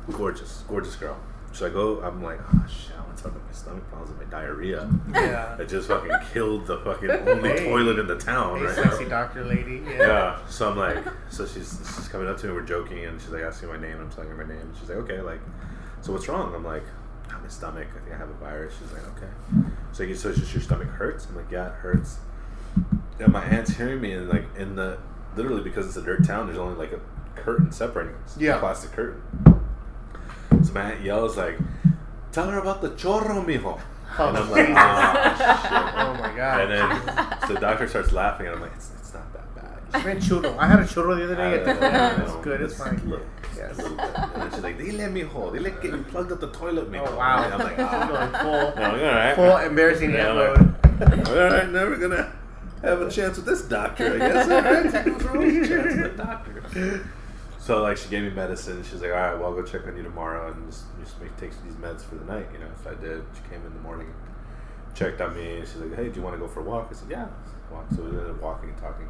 was 0.08 0.16
gorgeous, 0.16 0.64
gorgeous 0.68 0.96
girl. 0.96 1.18
So 1.54 1.66
I 1.66 1.70
go. 1.70 2.02
I'm 2.02 2.24
like, 2.24 2.40
oh 2.54 2.66
shit. 2.70 2.96
I 2.98 3.02
want 3.04 3.18
to 3.18 3.24
talk 3.24 3.32
about 3.34 3.46
my 3.46 3.52
stomach 3.52 3.88
problems 3.90 4.12
and 4.12 4.20
my 4.20 4.26
diarrhea. 4.26 4.90
Yeah. 5.14 5.58
I 5.60 5.64
just 5.66 5.90
fucking 5.90 6.12
killed 6.32 6.66
the 6.68 6.78
fucking 6.78 7.10
only 7.12 7.50
Hey. 7.50 7.66
toilet 7.70 8.00
in 8.00 8.08
the 8.08 8.16
town. 8.18 8.60
Hey, 8.60 8.66
right 8.68 8.76
sexy 8.76 9.04
now. 9.04 9.10
doctor 9.10 9.44
lady. 9.44 9.82
Yeah. 9.86 9.98
Yeah. 9.98 10.40
So 10.48 10.70
I'm 10.72 10.78
like, 10.78 11.04
so 11.30 11.46
she's 11.46 11.78
she's 11.96 12.08
coming 12.08 12.30
up 12.30 12.38
to 12.38 12.48
me, 12.48 12.54
we're 12.54 12.62
joking, 12.62 13.04
and 13.06 13.20
she's 13.20 13.32
like 13.32 13.44
asking 13.44 13.68
my 13.68 13.76
name, 13.78 13.92
and 13.98 14.02
I'm 14.04 14.10
telling 14.12 14.30
her 14.30 14.36
my 14.38 14.46
name, 14.48 14.62
and 14.62 14.74
she's 14.80 14.88
like, 14.88 15.00
okay, 15.00 15.20
like, 15.20 15.42
so 16.02 16.12
what's 16.14 16.28
wrong? 16.28 16.54
I'm 16.56 16.64
like, 16.66 16.84
ah, 17.30 17.40
my 17.42 17.48
stomach, 17.50 17.88
I 17.96 18.00
think 18.00 18.16
I 18.16 18.18
have 18.18 18.30
a 18.30 18.34
virus. 18.34 18.74
She's 18.80 18.92
like, 18.92 19.04
okay. 19.18 19.70
So 19.94 20.04
you, 20.04 20.16
so 20.16 20.30
it's 20.30 20.40
just 20.40 20.54
your 20.54 20.62
stomach 20.62 20.88
hurts? 20.90 21.28
I'm 21.30 21.36
like, 21.36 21.52
yeah, 21.52 21.68
it 21.68 21.74
hurts. 21.74 22.18
And 23.20 23.32
my 23.32 23.44
aunt's 23.44 23.72
hearing 23.76 24.02
me, 24.02 24.14
and 24.14 24.30
like 24.30 24.46
in 24.58 24.76
the 24.76 24.98
literally 25.36 25.62
because 25.62 25.86
it's 25.88 25.98
a 25.98 26.02
dirt 26.02 26.26
town, 26.26 26.48
there's 26.48 26.58
only 26.58 26.76
like 26.76 26.92
a 26.92 27.00
curtain 27.40 27.72
separating 27.72 28.16
us, 28.26 28.38
Yeah. 28.38 28.56
a 28.58 28.60
plastic 28.60 28.92
curtain. 28.92 29.22
So 30.64 30.74
my 30.74 30.92
aunt 30.94 31.02
yells 31.02 31.38
like, 31.38 31.58
tell 32.32 32.50
her 32.50 32.60
about 32.60 32.82
the 32.82 32.90
chorro, 32.90 33.44
mijo. 33.46 33.80
And 34.20 34.38
I'm 34.38 34.52
like, 34.52 34.68
ah, 34.72 36.16
Oh 36.18 36.22
my 36.22 36.36
god. 36.36 36.62
And 36.62 36.72
then 36.72 37.38
so 37.48 37.54
the 37.54 37.60
doctor 37.60 37.88
starts 37.88 38.12
laughing, 38.12 38.48
and 38.48 38.56
I'm 38.56 38.62
like, 38.62 38.74
it's, 38.76 38.92
it's 39.94 40.04
not 40.04 40.04
that 40.04 40.04
bad. 40.04 40.06
Man, 40.06 40.18
churro. 40.22 40.58
I 40.58 40.68
had 40.68 40.80
a 40.80 40.84
churro 40.84 41.16
the 41.18 41.24
other 41.26 41.36
day. 41.36 41.62
I 41.62 41.64
don't 41.64 41.82
Yeah, 41.82 42.24
it's 42.24 42.36
good. 42.44 42.62
It's 42.62 42.78
fine. 42.78 43.02
Look, 43.10 43.26
Yes. 43.56 43.78
a 43.80 43.82
little 43.84 43.98
bit. 43.98 44.16
And 44.16 44.54
she's 44.54 44.64
like, 44.64 44.78
they 44.78 44.92
let 44.92 45.12
me 45.12 45.22
hold. 45.22 45.54
They 45.54 45.60
let 45.60 45.82
get 45.82 45.92
you 45.92 46.04
plugged 46.04 46.32
up 46.32 46.40
the 46.40 46.52
toilet. 46.52 46.90
Me. 46.90 47.00
Oh 47.00 47.16
wow. 47.16 47.44
And 47.44 47.54
I'm 47.54 47.60
like, 47.60 47.78
I'm 47.80 48.10
oh. 48.10 48.14
going 48.14 48.32
full, 48.32 48.82
No, 48.82 48.92
all 48.92 49.16
right. 49.16 49.36
full 49.36 49.58
embarrassing 49.58 50.12
Yeah, 50.12 50.34
mode. 50.34 51.28
All 51.28 51.36
right, 51.36 51.70
never 51.70 51.98
gonna 51.98 52.32
have 52.82 53.02
a 53.02 53.10
chance 53.12 53.38
with 53.38 53.46
this 53.46 53.62
doctor. 53.64 54.14
I 54.16 54.18
guess. 54.18 54.50
All 54.50 54.62
right, 54.62 55.08
what's 55.08 55.24
wrong 55.26 55.38
with 55.40 55.54
your 55.54 55.66
chance 55.68 55.96
with 55.96 56.18
the 56.18 56.24
doctor? 56.24 57.10
So 57.60 57.82
like 57.84 57.98
she 57.98 58.10
gave 58.10 58.24
me 58.24 58.30
medicine. 58.32 58.84
She's 58.84 59.02
like, 59.02 59.12
all 59.12 59.18
right, 59.18 59.34
well 59.36 59.46
I'll 59.50 59.54
go 59.54 59.62
check 59.64 59.86
on 59.88 59.96
you 59.96 60.02
tomorrow 60.04 60.52
and 60.52 60.66
just 60.72 60.86
just 61.04 61.22
make 61.22 61.36
take 61.38 61.52
these 61.64 61.74
meds 61.76 62.02
for 62.02 62.16
the 62.16 62.26
night. 62.26 62.48
You 62.54 62.60
know, 62.60 62.68
so 62.84 62.90
I 62.90 62.96
did. 62.96 63.24
She 63.36 63.42
came 63.52 63.64
in 63.66 63.74
the 63.74 63.80
morning, 63.82 64.12
checked 64.96 65.22
on 65.22 65.36
me. 65.36 65.60
and 65.60 65.68
She's 65.68 65.78
like, 65.78 65.96
hey, 65.96 66.10
do 66.10 66.16
you 66.20 66.22
want 66.24 66.36
to 66.36 66.40
go 66.40 66.48
for 66.48 66.62
a 66.62 66.64
walk? 66.64 66.88
I 66.90 66.94
said, 66.96 67.10
yeah, 67.12 67.28
walk. 67.72 67.86
So 67.96 68.02
we 68.02 68.10
ended 68.10 68.30
up 68.32 68.42
walking 68.42 68.70
and 68.70 68.78
talking. 68.80 69.08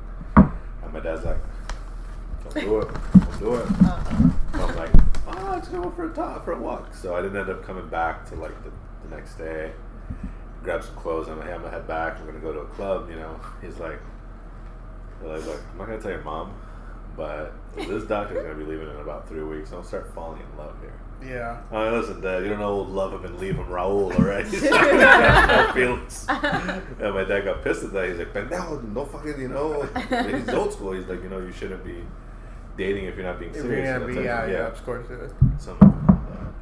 And 0.84 0.94
my 0.94 1.00
dad's 1.00 1.24
like, 1.26 1.38
don't 2.44 2.66
do 2.66 2.80
it, 2.80 2.88
don't 3.14 3.40
do 3.40 3.56
it. 3.56 3.66
Uh-uh. 3.84 4.30
So 4.54 4.66
I'm 4.68 4.76
like, 4.76 4.92
ah, 5.28 5.36
oh, 5.38 5.52
let's 5.54 5.68
go 5.68 5.90
for 5.92 6.12
a 6.12 6.14
talk, 6.14 6.46
for 6.46 6.54
a 6.54 6.60
walk. 6.60 6.94
So 6.94 7.16
I 7.16 7.22
didn't 7.22 7.38
end 7.38 7.50
up 7.50 7.64
coming 7.64 7.88
back 7.88 8.26
to 8.30 8.36
like 8.36 8.56
the, 8.64 8.72
the 9.08 9.16
next 9.16 9.36
day. 9.36 9.72
Grab 10.64 10.84
some 10.84 10.96
clothes. 10.96 11.28
I'm 11.28 11.40
like, 11.40 11.48
hey, 11.48 11.54
I'm 11.54 11.62
gonna 11.62 11.72
head 11.72 11.88
back. 11.88 12.20
I'm 12.20 12.26
gonna 12.26 12.40
go 12.40 12.54
to 12.54 12.60
a 12.60 12.68
club. 12.68 13.10
You 13.10 13.16
know, 13.16 13.40
he's 13.62 13.80
like, 13.80 14.00
he's 15.22 15.30
like, 15.48 15.60
I'm 15.72 15.78
not 15.78 15.88
gonna 15.88 16.02
tell 16.02 16.12
your 16.12 16.24
mom, 16.24 16.54
but 17.16 17.54
this 17.76 18.04
doctor's 18.04 18.44
gonna 18.44 18.56
be 18.56 18.66
leaving 18.66 18.90
in 18.90 18.96
about 18.98 19.28
three 19.28 19.44
weeks. 19.44 19.74
I'll 19.74 19.84
start 19.84 20.14
falling 20.14 20.42
in 20.42 20.58
love 20.58 20.76
here. 20.82 20.94
Yeah. 21.24 21.62
Oh, 21.72 21.92
listen, 22.00 22.20
Dad, 22.22 22.44
you 22.44 22.50
don't 22.50 22.60
know 22.60 22.78
love 22.78 23.14
him 23.14 23.26
and 23.26 23.40
leave 23.40 23.56
him 23.56 23.66
Raul, 23.68 24.14
alright? 24.18 24.46
He's 24.48 24.64
not 24.70 25.48
no 25.68 25.72
feelings. 25.74 26.26
And 26.30 27.14
my 27.14 27.24
dad 27.24 27.46
got 27.46 27.64
pissed 27.64 27.84
at 27.84 27.94
that. 27.94 28.10
He's 28.10 28.18
like, 28.18 28.34
pendejo, 28.34 28.84
no 28.94 29.06
fucking, 29.06 29.40
you 29.40 29.48
know. 29.50 29.84
He's 29.84 30.50
old 30.50 30.74
school. 30.74 30.94
He's 30.94 31.06
like, 31.08 31.22
you 31.24 31.30
know, 31.30 31.40
you 31.40 31.52
shouldn't 31.52 31.84
be 31.86 32.04
dating 32.78 33.06
if 33.06 33.16
you're 33.16 33.26
not 33.26 33.40
being 33.40 33.52
If 33.52 33.62
serious. 33.62 33.86
you're 33.86 33.94
And 33.96 34.02
gonna 34.02 34.08
be, 34.08 34.14
told 34.16 34.26
yeah, 34.26 34.46
yeah, 34.48 34.68
of 34.68 34.84
course. 34.86 35.06
Yeah. 35.10 35.28
So, 35.60 35.78
I'm 35.82 36.08
like, 36.08 36.21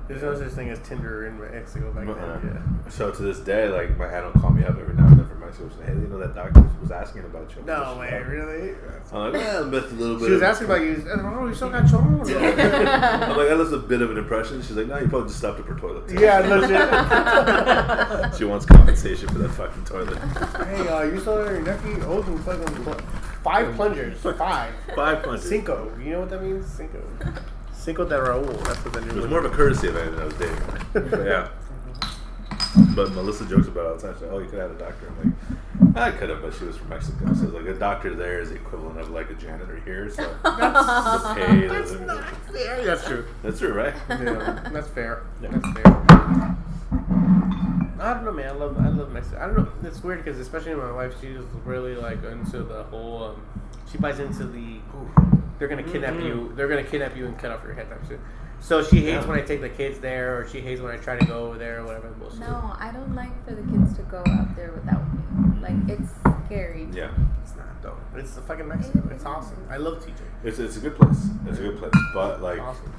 There's 0.10 0.24
no 0.24 0.36
such 0.36 0.54
thing 0.54 0.72
as 0.72 0.80
Tinder 0.80 1.28
in 1.28 1.40
Mexico 1.40 1.92
back 1.92 2.08
uh, 2.08 2.40
then. 2.40 2.80
so 2.90 3.12
to 3.12 3.22
this 3.22 3.40
day, 3.42 3.70
like, 3.70 3.96
my 3.96 4.08
aunt 4.08 4.34
will 4.34 4.42
call 4.42 4.50
me 4.50 4.64
up 4.64 4.72
every 4.72 4.96
now 4.96 5.06
and 5.06 5.20
then 5.20 5.28
from 5.28 5.40
Mexico. 5.40 5.70
She's 5.70 5.78
like, 5.78 5.90
hey, 5.90 5.94
you 5.94 6.08
know 6.08 6.18
that 6.18 6.34
doctor 6.34 6.68
was 6.82 6.90
asking 6.90 7.26
about 7.26 7.56
you. 7.56 7.62
No 7.62 7.96
way, 8.00 8.20
really? 8.28 8.76
I'm 9.14 9.32
like, 9.32 9.46
I 9.46 9.62
missed 9.62 9.92
a 9.92 9.94
little 9.94 10.18
bit. 10.18 10.26
She 10.26 10.32
was 10.32 10.42
asking 10.42 10.66
about 10.66 10.82
you. 10.82 11.06
Oh, 11.08 11.46
you 11.46 11.54
still 11.54 11.70
got 11.70 11.84
churro? 11.84 12.26
I'm 12.28 13.38
like, 13.38 13.50
I 13.50 13.54
left 13.54 13.72
a 13.72 13.78
bit 13.78 14.02
of 14.02 14.10
an 14.10 14.18
impression. 14.18 14.64
She's 14.64 14.72
like, 14.72 14.88
no, 14.88 14.98
you 14.98 15.08
probably 15.08 15.28
just 15.28 15.38
stopped 15.38 15.60
at 15.60 15.68
her 15.68 15.76
toilet. 15.76 16.10
Yeah, 16.10 16.40
legit. 16.40 18.36
she 18.40 18.46
wants 18.46 18.66
compensation 18.66 19.28
for 19.28 19.38
that 19.38 19.50
fucking 19.50 19.86
toilet. 19.86 20.18
hey, 20.66 20.88
uh, 20.88 21.04
you 21.04 21.20
saw 21.20 21.44
your 21.44 21.62
nephew? 21.62 22.02
Oh, 22.08 22.24
some 22.24 22.42
fucking 22.42 22.84
pl- 22.84 23.00
five 23.44 23.76
plungers. 23.76 24.18
Five. 24.22 24.74
Five 24.96 25.22
punches. 25.22 25.48
Cinco. 25.48 25.96
You 26.00 26.14
know 26.14 26.22
what 26.22 26.32
that 26.32 26.42
means? 26.42 26.66
Cinco. 26.66 27.00
Cinco 27.80 28.04
de 28.04 28.16
Raul. 28.16 28.46
That's 28.66 28.84
what 28.84 28.94
that 28.94 29.08
It 29.08 29.14
was 29.14 29.26
more 29.28 29.40
of 29.40 29.46
a 29.46 29.56
courtesy 29.56 29.88
event 29.88 30.12
than 30.12 30.22
I 30.22 30.26
was 30.26 30.34
dating. 30.34 30.62
But 30.94 31.26
yeah. 31.26 31.48
But 32.94 33.12
Melissa 33.14 33.46
jokes 33.46 33.68
about 33.68 33.86
it 33.86 33.88
all 33.88 33.96
the 33.96 34.02
time. 34.02 34.14
She's 34.16 34.22
like, 34.24 34.32
oh, 34.32 34.40
you 34.40 34.50
could 34.50 34.60
have 34.60 34.72
a 34.72 34.78
doctor. 34.78 35.08
I'm 35.24 35.36
like, 35.96 35.98
I 35.98 36.12
could 36.12 36.30
have, 36.30 36.42
but 36.42 36.54
she 36.54 36.66
was 36.66 36.76
from 36.76 36.90
Mexico. 36.90 37.34
So, 37.34 37.46
like, 37.46 37.66
a 37.66 37.74
doctor 37.74 38.14
there 38.14 38.42
is 38.42 38.50
the 38.50 38.56
equivalent 38.56 39.00
of, 39.00 39.10
like, 39.12 39.30
a 39.30 39.34
janitor 39.34 39.82
here. 39.86 40.10
So, 40.10 40.24
the 40.44 41.34
pay 41.36 41.68
That's 41.68 41.92
doesn't. 41.92 42.06
not 42.06 42.26
fair. 42.52 42.86
That's 42.86 43.06
true. 43.06 43.26
That's 43.44 43.60
true, 43.60 43.74
right? 43.74 43.94
Yeah, 44.10 44.70
that's 44.74 44.90
fair. 44.90 45.24
Yeah. 45.42 45.50
That's 45.52 45.72
fair. 45.72 46.58
I 48.02 48.14
don't 48.14 48.26
know, 48.26 48.32
man. 48.34 48.50
I 48.50 48.52
love, 48.52 48.78
I 48.78 48.90
love 48.90 49.12
Mexico. 49.12 49.38
I 49.42 49.48
don't 49.48 49.58
know. 49.58 49.88
It's 49.88 50.04
weird 50.04 50.24
because 50.24 50.40
especially 50.40 50.76
my 50.76 50.92
wife, 50.92 51.14
she's 51.22 51.40
really 51.66 51.96
like 51.96 52.24
into 52.26 52.62
the 52.64 52.84
whole. 52.84 53.24
Um, 53.24 53.42
she 53.92 53.98
buys 53.98 54.20
into 54.20 54.46
the. 54.46 54.80
They're 55.58 55.68
gonna 55.68 55.84
kidnap 55.84 56.14
Mhm. 56.14 56.24
you. 56.26 56.54
They're 56.56 56.68
gonna 56.70 56.84
kidnap 56.84 57.18
you 57.18 57.26
and 57.26 57.38
cut 57.38 57.52
off 57.52 57.64
your 57.64 57.74
head 57.74 57.90
type 57.90 58.06
shit. 58.08 58.20
So 58.62 58.82
she 58.84 58.98
hates 59.02 59.24
Yeah. 59.24 59.30
when 59.30 59.40
I 59.40 59.42
take 59.42 59.62
the 59.62 59.70
kids 59.70 60.00
there, 60.00 60.38
or 60.38 60.46
she 60.48 60.60
hates 60.62 60.82
when 60.82 60.92
I 60.92 60.98
try 60.98 61.18
to 61.18 61.26
go 61.26 61.46
over 61.48 61.58
there, 61.58 61.80
or 61.82 61.86
whatever 61.86 62.10
bullshit. 62.10 62.40
No, 62.42 62.74
I 62.80 62.92
don't 62.92 63.14
like 63.16 63.32
for 63.46 63.54
the 63.56 63.62
kids 63.64 63.96
to 63.98 64.02
go 64.04 64.20
out 64.20 64.56
there 64.56 64.72
without 64.74 65.02
me. 65.14 65.62
Like 65.62 65.90
it's 65.90 66.12
scary. 66.46 66.88
Yeah. 66.92 67.10
It's 67.42 67.56
not 67.56 67.82
though. 67.82 67.98
It's 68.16 68.36
the 68.36 68.42
fucking 68.42 68.68
Mexico. 68.68 69.02
It's 69.12 69.26
awesome. 69.26 69.58
I 69.70 69.78
love 69.78 70.00
TJ. 70.06 70.22
It's, 70.44 70.60
it's 70.60 70.78
a 70.78 70.80
good 70.82 70.96
place. 70.96 71.30
It's 71.48 71.60
a 71.60 71.62
good 71.62 71.78
place. 71.78 71.92
But, 72.14 72.42
like, 72.42 72.60
awesome. 72.62 72.92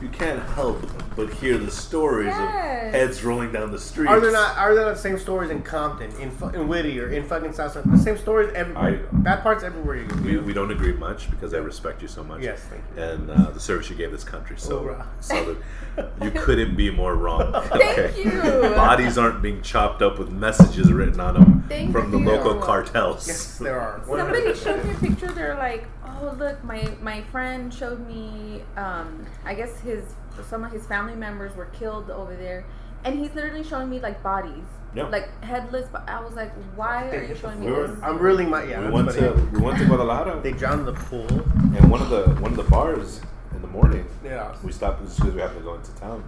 You 0.00 0.08
can't 0.08 0.42
help 0.50 0.82
but 1.16 1.28
hear 1.34 1.58
the 1.58 1.70
stories 1.70 2.28
Yes. 2.28 2.86
of 2.86 2.92
heads 2.92 3.24
rolling 3.24 3.52
down 3.52 3.70
the 3.72 3.78
street. 3.78 4.08
Are 4.08 4.20
there 4.20 4.32
not 4.32 4.56
are 4.56 4.74
there 4.74 4.84
not 4.86 4.94
the 4.94 5.00
same 5.00 5.18
stories 5.18 5.50
in 5.50 5.62
Compton, 5.62 6.10
in 6.20 6.30
fu- 6.30 6.48
in 6.48 6.68
Whittier, 6.68 7.08
in 7.10 7.24
fucking 7.26 7.52
South 7.52 7.72
Central? 7.72 7.96
The 7.96 8.02
same 8.02 8.16
stories 8.16 8.50
everywhere. 8.54 9.06
I- 9.12 9.16
Bad 9.20 9.42
parts 9.42 9.62
everywhere 9.64 9.96
you 9.96 10.06
go. 10.06 10.16
We, 10.22 10.38
we 10.38 10.52
don't 10.52 10.70
agree 10.70 10.92
much 10.94 11.30
because 11.30 11.52
I 11.52 11.58
respect 11.58 12.00
you 12.02 12.08
so 12.08 12.24
much. 12.24 12.42
Yes, 12.42 12.60
thank 12.70 12.82
you. 12.96 13.02
And 13.02 13.30
uh, 13.30 13.50
the 13.50 13.60
service 13.60 13.90
you 13.90 13.96
gave 13.96 14.10
this 14.12 14.24
country. 14.24 14.56
So, 14.58 14.78
Hoorah. 14.80 15.06
so 15.20 15.56
that 15.96 16.12
you 16.22 16.30
couldn't 16.30 16.76
be 16.76 16.90
more 16.90 17.14
wrong. 17.16 17.52
Thank 17.64 18.16
you. 18.24 18.30
Bodies 18.74 19.18
aren't 19.18 19.42
being 19.42 19.60
chopped 19.62 20.00
up 20.02 20.18
with 20.18 20.30
messages 20.30 20.90
written 20.92 21.20
on 21.20 21.34
them 21.34 21.64
Thank 21.68 21.92
from 21.92 22.10
the 22.10 22.18
local 22.18 22.54
cartels. 22.60 23.26
Yes, 23.28 23.58
there 23.58 23.78
are. 23.78 24.00
Somebody 24.06 24.54
showed 24.54 24.84
me 24.84 24.92
a 24.92 24.94
picture. 24.94 25.26
They're 25.32 25.56
like, 25.56 25.86
"Oh, 26.20 26.34
look, 26.38 26.62
my 26.64 26.88
my 27.02 27.22
friend 27.32 27.72
showed 27.72 28.06
me. 28.06 28.62
Um, 28.76 29.26
I 29.44 29.54
guess 29.54 29.78
his 29.80 30.04
some 30.48 30.64
of 30.64 30.72
his 30.72 30.86
family 30.86 31.14
members 31.14 31.54
were 31.56 31.66
killed 31.66 32.10
over 32.10 32.34
there, 32.36 32.64
and 33.04 33.18
he's 33.18 33.34
literally 33.34 33.62
showing 33.64 33.90
me 33.90 34.00
like 34.00 34.22
bodies, 34.22 34.64
Yeah. 34.94 35.04
like 35.08 35.28
headless. 35.42 35.88
But 35.92 36.08
I 36.08 36.20
was 36.22 36.34
like, 36.34 36.52
why 36.76 37.08
are 37.10 37.22
you 37.24 37.34
showing 37.34 37.60
me 37.60 37.66
We 37.66 37.72
were- 37.72 37.88
this? 37.88 37.98
I'm 38.02 38.18
really 38.18 38.46
my 38.46 38.64
yeah. 38.64 38.84
we 38.86 38.90
went 38.90 39.10
to 39.12 39.32
we 39.52 39.60
went 39.60 39.78
to 39.78 39.84
Guadalajara, 39.86 40.40
They 40.40 40.52
drowned 40.52 40.80
in 40.80 40.86
the 40.86 40.92
pool. 41.08 41.26
and 41.28 41.90
one 41.90 42.00
of 42.00 42.08
the 42.10 42.22
one 42.40 42.52
of 42.52 42.56
the 42.56 42.70
bars 42.70 43.20
in 43.54 43.60
the 43.62 43.68
morning, 43.68 44.06
Yeah. 44.24 44.54
we 44.62 44.72
stopped 44.72 45.02
just 45.04 45.16
because 45.18 45.34
we 45.34 45.40
happened 45.40 45.58
to 45.60 45.64
go 45.64 45.74
into 45.74 45.92
town. 45.96 46.22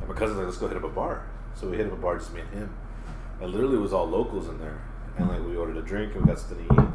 And 0.00 0.08
my 0.08 0.14
cousin's 0.14 0.38
like, 0.38 0.46
"Let's 0.46 0.58
go 0.58 0.68
hit 0.68 0.76
up 0.76 0.84
a 0.84 0.88
bar." 0.88 1.22
So 1.54 1.68
we 1.68 1.76
hit 1.76 1.86
up 1.86 1.92
a 1.92 1.96
bar, 1.96 2.16
just 2.18 2.32
me 2.32 2.40
and 2.40 2.50
him. 2.50 2.70
And 3.40 3.50
literally, 3.52 3.76
it 3.76 3.80
was 3.80 3.92
all 3.92 4.06
locals 4.08 4.48
in 4.48 4.58
there. 4.58 4.78
And 5.16 5.28
like, 5.28 5.44
we 5.44 5.56
ordered 5.56 5.76
a 5.76 5.82
drink 5.82 6.14
and 6.14 6.22
we 6.22 6.28
got 6.28 6.38
something 6.38 6.66
to 6.68 6.74
eat. 6.74 6.88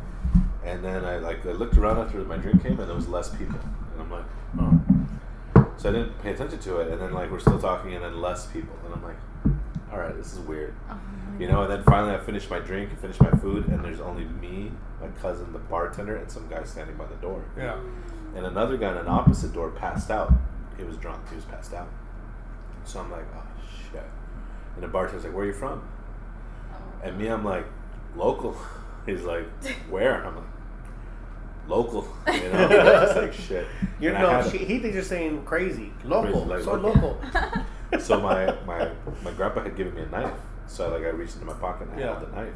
And 0.66 0.84
then 0.84 1.04
I 1.04 1.18
like 1.18 1.46
I 1.46 1.52
looked 1.52 1.78
around 1.78 2.00
after 2.00 2.20
my 2.20 2.38
drink 2.38 2.64
came, 2.64 2.80
and 2.80 2.88
there 2.88 2.96
was 2.96 3.08
less 3.08 3.30
people. 3.30 3.60
And 3.94 4.02
I'm 4.02 4.12
like, 4.12 4.26
oh. 4.60 4.82
So 5.78 5.90
I 5.90 5.92
didn't 5.92 6.22
pay 6.22 6.32
attention 6.32 6.60
to 6.60 6.78
it. 6.78 6.92
And 6.92 7.02
then 7.02 7.14
like 7.14 7.30
we're 7.32 7.40
still 7.40 7.60
talking, 7.60 7.94
and 7.94 8.04
then 8.04 8.22
less 8.22 8.46
people. 8.48 8.76
And 8.86 8.94
I'm 8.94 9.04
like, 9.04 9.18
all 9.92 10.00
right, 10.00 10.16
this 10.16 10.34
is 10.34 10.40
weird. 10.40 10.74
Oh 10.90 10.94
my 10.94 11.40
You 11.40 11.48
know, 11.48 11.64
and 11.64 11.72
then 11.72 11.84
finally 11.84 12.14
I 12.14 12.20
finished 12.20 12.50
my 12.50 12.60
drink 12.60 12.90
and 12.90 13.00
finished 13.00 13.22
my 13.22 13.32
food, 13.32 13.68
and 13.68 13.84
there's 13.84 14.00
only 14.00 14.26
me, 14.26 14.72
my 15.02 15.08
cousin, 15.22 15.52
the 15.54 15.60
bartender, 15.60 16.16
and 16.16 16.32
some 16.32 16.48
guy 16.48 16.64
standing 16.64 16.96
by 16.96 17.06
the 17.06 17.16
door. 17.16 17.44
Yeah. 17.58 17.80
And 18.36 18.46
another 18.46 18.78
guy 18.78 18.92
in 18.92 18.98
an 18.98 19.08
opposite 19.08 19.54
door 19.54 19.70
passed 19.70 20.10
out. 20.10 20.34
He 20.78 20.84
was 20.84 20.98
drunk. 20.98 21.30
He 21.30 21.36
was 21.36 21.46
passed 21.46 21.74
out. 21.74 21.90
So 22.86 23.00
I'm 23.00 23.12
like, 23.12 23.26
oh 23.36 23.44
shit. 23.92 24.04
And 24.76 24.84
the 24.84 24.88
bartender's 24.88 25.24
like, 25.24 25.34
where 25.34 25.44
are 25.44 25.48
you 25.48 25.54
from? 25.54 25.88
Oh. 26.74 27.08
And 27.08 27.18
me, 27.18 27.28
I'm 27.28 27.46
like, 27.46 27.66
local. 28.16 28.58
He's 29.06 29.22
like, 29.22 29.46
where? 29.90 30.26
I'm 30.26 30.36
like, 30.36 30.46
local. 31.68 32.08
You 32.28 32.34
know, 32.50 32.68
it's 33.08 33.16
like 33.16 33.34
shit. 33.34 33.68
You 34.00 34.10
And 34.10 34.18
I 34.18 34.42
know, 34.42 34.50
she, 34.50 34.58
he 34.60 34.80
thinks 34.80 34.94
you're 34.96 35.04
saying 35.04 35.44
crazy. 35.46 35.92
Local. 36.04 36.46
Like 36.46 36.64
so 36.64 36.74
local. 36.76 37.20
local. 37.92 38.00
so 38.00 38.20
my, 38.20 38.46
my 38.66 38.90
my 39.24 39.32
grandpa 39.32 39.64
had 39.64 39.76
given 39.76 39.94
me 39.96 40.02
a 40.02 40.06
knife. 40.08 40.34
So 40.68 40.90
like 40.90 41.04
I 41.04 41.10
reached 41.10 41.34
into 41.36 41.46
my 41.46 41.54
pocket 41.54 41.88
and 41.90 41.98
I 41.98 42.00
Yeah. 42.00 42.18
held 42.20 42.32
the 42.32 42.36
knife. 42.36 42.54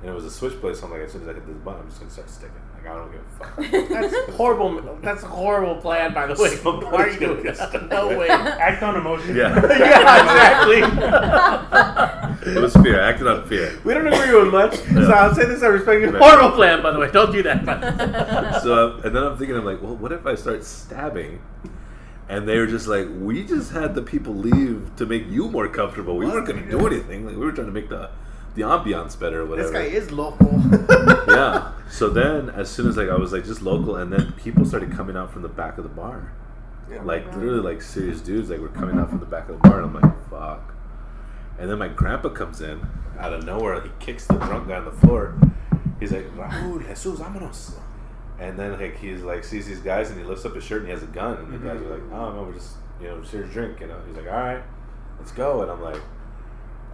And 0.00 0.10
it 0.10 0.14
was 0.14 0.24
a 0.24 0.30
switch 0.30 0.52
switchblade, 0.52 0.76
so 0.76 0.86
I'm 0.86 0.92
like, 0.92 1.00
as 1.00 1.12
soon 1.12 1.22
as 1.22 1.28
I 1.28 1.32
hit 1.32 1.46
this 1.46 1.56
button, 1.56 1.80
I'm 1.80 1.88
just 1.88 2.00
gonna 2.00 2.10
start 2.10 2.28
sticking. 2.28 2.54
Like 2.74 2.86
I 2.86 2.94
don't 2.98 3.10
give 3.10 3.20
a 3.20 3.24
fuck. 3.38 3.88
That's 3.88 4.30
horrible. 4.36 4.98
That's 5.00 5.22
a 5.22 5.26
horrible 5.26 5.76
plan, 5.76 6.12
by 6.12 6.26
the 6.26 6.34
way. 6.42 6.56
Somebody's 6.56 6.92
Why 6.92 7.04
are 7.04 7.08
you 7.08 7.18
doing 7.18 7.42
get 7.42 7.56
that? 7.56 7.88
No 7.88 8.18
way. 8.18 8.28
Act 8.28 8.82
on 8.82 8.96
emotion. 8.96 9.34
Yeah. 9.34 9.54
yeah, 9.54 10.68
exactly. 10.68 12.52
it 12.52 12.60
was 12.60 12.74
fear. 12.74 13.00
I 13.00 13.08
acted 13.08 13.26
on 13.28 13.48
fear. 13.48 13.80
we 13.84 13.94
don't 13.94 14.06
agree 14.06 14.34
with 14.34 14.52
much, 14.52 14.74
so 14.76 15.10
I'll 15.10 15.34
say 15.34 15.46
this. 15.46 15.62
I 15.62 15.68
respect 15.68 16.02
you. 16.02 16.10
Right. 16.10 16.22
Horrible 16.22 16.54
plan, 16.54 16.82
by 16.82 16.90
the 16.90 16.98
way. 16.98 17.10
Don't 17.10 17.32
do 17.32 17.42
that. 17.42 18.62
So 18.62 19.00
and 19.04 19.16
then 19.16 19.22
I'm 19.22 19.38
thinking, 19.38 19.56
I'm 19.56 19.64
like, 19.64 19.80
well, 19.80 19.96
what 19.96 20.12
if 20.12 20.26
I 20.26 20.34
start 20.34 20.64
stabbing? 20.64 21.40
And 22.28 22.48
they 22.48 22.58
were 22.58 22.66
just 22.66 22.86
like, 22.86 23.06
we 23.18 23.44
just 23.44 23.72
had 23.72 23.94
the 23.94 24.02
people 24.02 24.34
leave 24.34 24.90
to 24.96 25.04
make 25.06 25.26
you 25.28 25.48
more 25.48 25.68
comfortable. 25.68 26.16
We 26.16 26.26
weren't 26.26 26.46
gonna 26.46 26.70
do 26.70 26.86
anything. 26.86 27.26
Like 27.26 27.36
we 27.36 27.44
were 27.44 27.52
trying 27.52 27.66
to 27.66 27.72
make 27.72 27.88
the 27.88 28.10
the 28.54 28.62
ambiance 28.62 29.18
better 29.18 29.42
or 29.42 29.46
whatever. 29.46 29.70
this 29.70 29.76
guy 29.76 29.96
is 29.96 30.10
local. 30.10 30.60
yeah. 31.28 31.72
So 31.90 32.08
then, 32.08 32.50
as 32.50 32.70
soon 32.70 32.88
as 32.88 32.96
like 32.96 33.08
I 33.08 33.16
was 33.16 33.32
like 33.32 33.44
just 33.44 33.62
local, 33.62 33.96
and 33.96 34.12
then 34.12 34.32
people 34.32 34.64
started 34.64 34.92
coming 34.92 35.16
out 35.16 35.32
from 35.32 35.42
the 35.42 35.48
back 35.48 35.78
of 35.78 35.84
the 35.84 35.90
bar, 35.90 36.32
like 37.02 37.26
literally 37.34 37.60
like 37.60 37.82
serious 37.82 38.20
dudes 38.20 38.50
like 38.50 38.60
were 38.60 38.68
coming 38.68 38.98
out 38.98 39.10
from 39.10 39.20
the 39.20 39.26
back 39.26 39.48
of 39.48 39.60
the 39.60 39.68
bar, 39.68 39.82
and 39.82 39.96
I'm 39.96 40.00
like, 40.00 40.30
fuck. 40.30 40.74
And 41.58 41.70
then 41.70 41.78
my 41.78 41.88
grandpa 41.88 42.30
comes 42.30 42.60
in 42.60 42.86
out 43.18 43.32
of 43.32 43.44
nowhere. 43.44 43.80
He 43.80 43.90
kicks 44.00 44.26
the 44.26 44.34
drunk 44.34 44.68
guy 44.68 44.76
on 44.76 44.84
the 44.84 44.92
floor. 44.92 45.34
He's 46.00 46.12
like, 46.12 46.26
Raúl, 46.36 46.86
Jesus, 46.86 47.20
vámonos. 47.20 47.74
And 48.38 48.58
then 48.58 48.78
like 48.80 48.98
he's 48.98 49.22
like 49.22 49.44
sees 49.44 49.66
these 49.66 49.78
guys 49.78 50.10
and 50.10 50.18
he 50.18 50.24
lifts 50.24 50.44
up 50.44 50.54
his 50.54 50.64
shirt 50.64 50.80
and 50.80 50.88
he 50.88 50.92
has 50.92 51.04
a 51.04 51.06
gun 51.06 51.36
and 51.38 51.52
the 51.52 51.58
guys 51.58 51.80
are 51.80 51.90
like, 51.90 52.02
oh 52.12 52.32
no, 52.32 52.42
we're 52.42 52.54
just 52.54 52.74
you 53.00 53.06
know 53.06 53.20
just 53.20 53.32
here 53.32 53.42
to 53.42 53.48
drink. 53.48 53.80
You 53.80 53.86
know, 53.86 54.00
he's 54.06 54.16
like, 54.16 54.26
all 54.26 54.32
right, 54.32 54.62
let's 55.18 55.30
go. 55.30 55.62
And 55.62 55.70
I'm 55.70 55.80
like, 55.80 56.00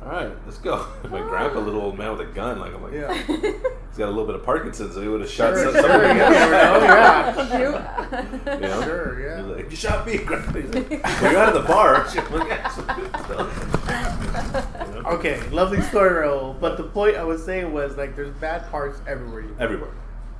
all 0.02 0.08
right, 0.10 0.32
let's 0.46 0.58
go. 0.58 0.86
My 1.10 1.20
grandpa, 1.20 1.58
ah. 1.58 1.62
little 1.62 1.80
old 1.82 1.98
man 1.98 2.16
with 2.16 2.28
a 2.28 2.32
gun, 2.32 2.58
like 2.58 2.74
I'm 2.74 2.82
like, 2.82 2.92
Yeah. 2.94 3.12
he's 3.12 3.98
got 3.98 4.06
a 4.06 4.10
little 4.10 4.26
bit 4.26 4.34
of 4.36 4.44
Parkinson's, 4.44 4.94
so 4.94 5.02
he 5.02 5.08
would 5.08 5.20
have 5.20 5.30
shot 5.30 5.54
Sure, 5.54 5.64
some- 5.64 5.72
sure, 5.74 5.82
somebody. 5.82 6.08
you 6.08 6.14
never 6.14 6.52
yeah. 6.54 7.34
Oh, 7.36 7.58
you- 8.48 8.52
You 8.54 8.60
know? 8.60 8.82
Sure, 8.82 9.20
yeah. 9.20 9.36
He's 9.38 9.46
like, 9.56 9.70
you 9.70 9.76
shot 9.76 10.06
me, 10.06 10.18
grandpa. 10.18 10.52
He's 10.58 10.74
like, 10.74 10.90
well, 11.04 11.32
you're 11.32 11.40
out 11.40 11.54
of 11.54 11.62
the 11.62 11.68
bar. 11.68 11.96
I'm 12.06 12.32
like, 12.32 12.48
"Yeah, 12.48 12.68
so 12.68 12.82
good 12.82 13.16
stuff." 13.24 14.86
You 14.88 15.02
know? 15.02 15.08
Okay, 15.10 15.40
lovely 15.50 15.80
story, 15.82 16.10
Raul. 16.26 16.58
But 16.60 16.76
the 16.76 16.84
point 16.84 17.16
I 17.16 17.24
was 17.24 17.44
saying 17.44 17.72
was 17.72 17.96
like, 17.96 18.16
there's 18.16 18.30
bad 18.36 18.70
parts 18.70 19.00
everywhere 19.06 19.42
you 19.42 19.48
go. 19.48 19.54
Everywhere. 19.62 19.90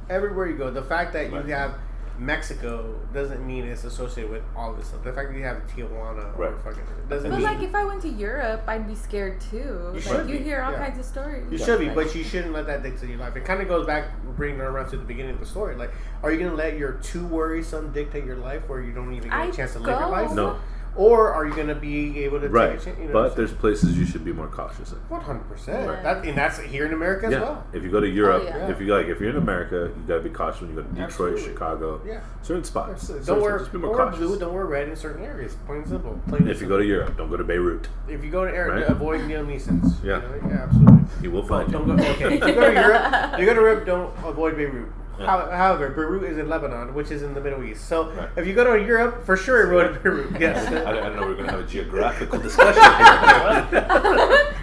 Everywhere 0.08 0.46
you 0.48 0.56
go. 0.56 0.70
The 0.70 0.82
fact 0.82 1.12
that 1.12 1.30
you 1.30 1.52
have 1.52 1.74
Mexico 2.20 2.94
doesn't 3.14 3.46
mean 3.46 3.64
it's 3.64 3.84
associated 3.84 4.30
with 4.30 4.42
all 4.54 4.74
this 4.74 4.88
stuff. 4.88 5.02
The 5.02 5.12
fact 5.12 5.30
that 5.30 5.38
you 5.38 5.42
have 5.44 5.66
Tijuana 5.66 6.36
or 6.38 6.50
Right. 6.50 6.54
fucking 6.62 6.82
doesn't 7.08 7.30
But 7.30 7.38
mean 7.38 7.46
like, 7.46 7.62
if 7.62 7.74
I 7.74 7.82
went 7.84 8.02
to 8.02 8.08
Europe, 8.10 8.62
I'd 8.66 8.86
be 8.86 8.94
scared 8.94 9.40
too. 9.40 9.92
You 9.94 10.00
like, 10.12 10.28
you 10.28 10.36
be, 10.38 10.44
hear 10.44 10.60
all 10.60 10.72
yeah. 10.72 10.86
kinds 10.86 10.98
of 10.98 11.06
stories. 11.06 11.50
You 11.50 11.56
Yeah. 11.56 11.64
should 11.64 11.80
be, 11.80 11.88
but 11.88 12.14
you 12.14 12.22
shouldn't 12.22 12.52
let 12.52 12.66
that 12.66 12.82
dictate 12.82 13.08
your 13.08 13.18
life. 13.18 13.34
It 13.36 13.46
kind 13.46 13.62
of 13.62 13.68
goes 13.68 13.86
back, 13.86 14.08
bringing 14.36 14.60
it 14.60 14.64
around 14.64 14.90
to 14.90 14.98
the 14.98 15.04
beginning 15.04 15.32
of 15.32 15.40
the 15.40 15.46
story. 15.46 15.76
Like, 15.76 15.92
are 16.22 16.30
you 16.30 16.38
going 16.38 16.50
to 16.50 16.56
let 16.56 16.76
your 16.76 16.92
too 16.92 17.26
worrisome 17.26 17.90
dictate 17.92 18.26
your 18.26 18.36
life 18.36 18.68
where 18.68 18.82
you 18.82 18.92
don't 18.92 19.14
even 19.14 19.30
get 19.30 19.38
a 19.38 19.42
I 19.42 19.50
chance 19.50 19.72
to 19.72 19.78
live 19.78 19.88
your 19.98 20.00
go. 20.00 20.10
life? 20.10 20.32
No. 20.32 20.56
Or 20.96 21.32
are 21.32 21.46
you 21.46 21.54
going 21.54 21.68
to 21.68 21.74
be 21.74 22.24
able 22.24 22.40
to 22.40 22.48
Right. 22.48 22.72
take 22.72 22.80
a 22.80 22.84
chance? 22.84 22.98
You 22.98 23.06
know 23.06 23.12
But 23.12 23.36
there's 23.36 23.52
places 23.52 23.96
you 23.96 24.04
should 24.04 24.24
be 24.24 24.32
more 24.32 24.48
cautious 24.48 24.92
in. 24.92 24.98
100%. 25.08 25.86
Right. 25.88 26.02
That, 26.02 26.24
and 26.24 26.36
that's 26.36 26.58
here 26.58 26.84
in 26.84 26.92
America 26.92 27.26
as 27.26 27.32
well. 27.34 27.64
If 27.72 27.82
you 27.84 27.90
go 27.90 28.00
to 28.00 28.08
Europe, 28.08 28.42
oh, 28.44 28.48
yeah. 28.48 28.68
if 28.70 28.80
you 28.80 28.86
like, 28.94 29.06
if 29.06 29.20
you're 29.20 29.30
in 29.30 29.36
America, 29.36 29.90
you 29.96 30.02
gotta 30.08 30.20
be 30.20 30.30
cautious 30.30 30.60
when 30.62 30.70
you 30.70 30.76
go 30.76 30.82
to 30.82 30.88
Detroit, 30.88 31.08
Absolutely. 31.34 31.42
Chicago, 31.42 32.00
Yeah. 32.04 32.20
certain 32.42 32.64
spots. 32.64 32.90
Absolutely. 32.92 33.26
Don't 33.26 33.40
wear, 33.40 33.50
spots, 33.50 33.62
just 33.62 33.72
be 33.72 33.78
don't 33.78 33.86
more 33.86 33.96
wear 33.96 34.06
cautious. 34.06 34.18
blue, 34.26 34.38
don't 34.38 34.52
wear 34.54 34.66
red 34.66 34.88
in 34.88 34.96
certain 34.96 35.24
areas. 35.24 35.56
Plain 35.66 35.78
and 35.80 35.88
simple. 35.88 36.20
Plain 36.28 36.42
and 36.42 36.50
If 36.50 36.60
you 36.60 36.66
go 36.68 36.78
to. 36.78 36.84
Europe, 36.84 37.16
don't 37.16 37.30
go 37.30 37.36
to 37.36 37.44
Beirut. 37.44 37.88
If 38.08 38.24
you 38.24 38.30
go 38.30 38.44
to 38.44 38.52
Eric, 38.52 38.82
Right. 38.82 38.90
avoid 38.90 39.24
Neil 39.26 39.44
Neeson's. 39.44 40.02
Yeah. 40.02 40.16
You 40.16 40.42
know? 40.42 40.48
Yeah, 40.48 40.62
absolutely. 40.64 41.00
He 41.20 41.28
will 41.28 41.42
find 41.46 41.70
Don't 41.70 41.86
you. 41.88 41.96
go, 41.96 42.02
okay. 42.10 42.24
If 42.24 42.32
you 42.32 42.54
go 42.54 42.66
to 42.66 42.72
Europe, 42.72 43.38
you 43.38 43.46
go 43.46 43.54
to 43.54 43.60
Europe, 43.60 43.86
don't 43.86 44.12
avoid 44.24 44.56
Beirut. 44.56 44.88
Yeah. 45.20 45.26
How- 45.26 45.50
However, 45.50 45.90
Beirut 45.90 46.24
is 46.24 46.38
in 46.38 46.48
Lebanon, 46.48 46.94
which 46.94 47.10
is 47.10 47.22
in 47.22 47.34
the 47.34 47.40
Middle 47.40 47.62
East. 47.64 47.86
So 47.88 48.10
Right. 48.10 48.28
if 48.36 48.46
you 48.46 48.54
go 48.54 48.64
to 48.76 48.82
Europe, 48.84 49.24
for 49.24 49.36
sure 49.36 49.62
avoid 49.66 50.02
Beirut. 50.02 50.30
Yes. 50.40 50.66
I, 50.66 50.90
I 50.90 50.92
didn't 50.94 51.16
know 51.16 51.26
we're 51.26 51.34
gonna 51.36 51.50
have 51.50 51.60
a 51.60 51.64
geographical 51.64 52.38
discussion 52.48 52.82
here. 52.82 54.46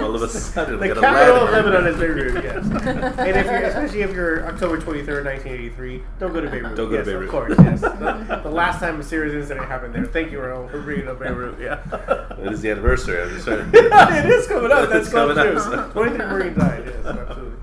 All 0.00 0.14
of 0.14 0.22
a 0.22 0.28
sudden, 0.28 0.78
we 0.78 0.88
the 0.88 0.94
capital 1.00 1.38
of. 1.46 1.50
Lebanon 1.50 1.86
is 1.86 1.96
Beirut. 1.98 2.44
Yes. 2.44 2.64
and 2.66 3.36
if 3.36 3.46
you're, 3.46 3.62
especially 3.62 4.02
if 4.02 4.12
you're 4.12 4.46
October 4.46 4.76
23rd, 4.78 5.24
1983, 5.24 6.02
don't 6.20 6.32
go 6.32 6.40
to 6.40 6.50
Beirut. 6.50 6.76
Don't 6.76 6.90
go 6.90 6.90
to 6.90 6.96
yes, 6.98 7.06
Beirut. 7.06 7.24
Of 7.24 7.30
course. 7.30 7.54
Yes. 7.58 7.80
The, 7.80 8.40
the 8.44 8.50
last 8.50 8.78
time 8.80 9.00
a 9.00 9.02
serious 9.02 9.34
incident 9.34 9.66
happened 9.66 9.94
there. 9.94 10.04
Thank 10.04 10.30
you, 10.30 10.38
Raul, 10.38 10.70
for 10.70 10.80
bringing 10.82 11.08
up 11.08 11.18
Beirut. 11.18 11.58
Yeah. 11.58 11.80
It 12.38 12.52
is 12.52 12.60
the 12.60 12.70
anniversary. 12.70 13.22
I'm 13.22 13.30
just 13.30 13.44
trying 13.46 13.70
it 13.72 14.26
is 14.30 14.46
coming 14.46 14.70
up. 14.70 14.88
That's 14.90 15.06
It's 15.06 15.12
coming 15.12 15.36
true. 15.36 15.56
up. 15.56 15.92
23 15.92 16.18
Marine 16.26 16.54
died. 16.58 16.84
Yes, 16.86 17.06
absolutely. 17.06 17.58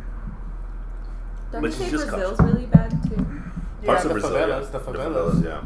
Don't 1.51 1.61
But 1.61 1.67
you 1.67 1.71
say 1.71 1.89
just 1.91 2.07
Brazil's 2.07 2.37
cautious. 2.37 2.53
really 2.53 2.65
bad 2.67 2.91
too? 3.03 3.15
Parts 3.15 3.23
yeah, 3.83 3.93
of 3.95 4.03
the 4.03 4.09
Brazil, 4.09 4.31
favelas, 4.31 4.63
yeah. 4.63 4.69
the 4.69 4.79
favelas. 4.79 5.43
yeah. 5.43 5.63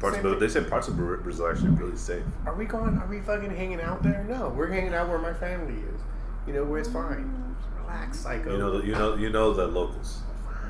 Parts 0.00 0.16
Same 0.16 0.26
of 0.26 0.32
thing. 0.32 0.40
they 0.40 0.48
say 0.48 0.62
parts 0.64 0.88
of 0.88 0.96
Brazil 0.96 1.46
are 1.46 1.52
actually 1.52 1.70
really 1.70 1.96
safe. 1.96 2.22
Are 2.46 2.54
we 2.54 2.64
going? 2.66 2.96
Are 2.98 3.06
we 3.06 3.20
fucking 3.20 3.50
hanging 3.50 3.80
out 3.80 4.02
there? 4.02 4.24
No, 4.28 4.48
we're 4.50 4.68
hanging 4.68 4.94
out 4.94 5.08
where 5.08 5.18
my 5.18 5.32
family 5.34 5.74
is. 5.74 6.00
You 6.46 6.52
know 6.54 6.64
where 6.64 6.78
it's 6.80 6.88
fine. 6.88 7.24
Mm. 7.24 7.82
Relax, 7.82 8.18
psycho. 8.20 8.52
You 8.52 8.58
know, 8.58 8.78
the, 8.78 8.86
you 8.86 8.92
know, 8.92 9.16
you 9.16 9.30
know 9.30 9.52
the 9.54 9.66
locals. 9.66 10.20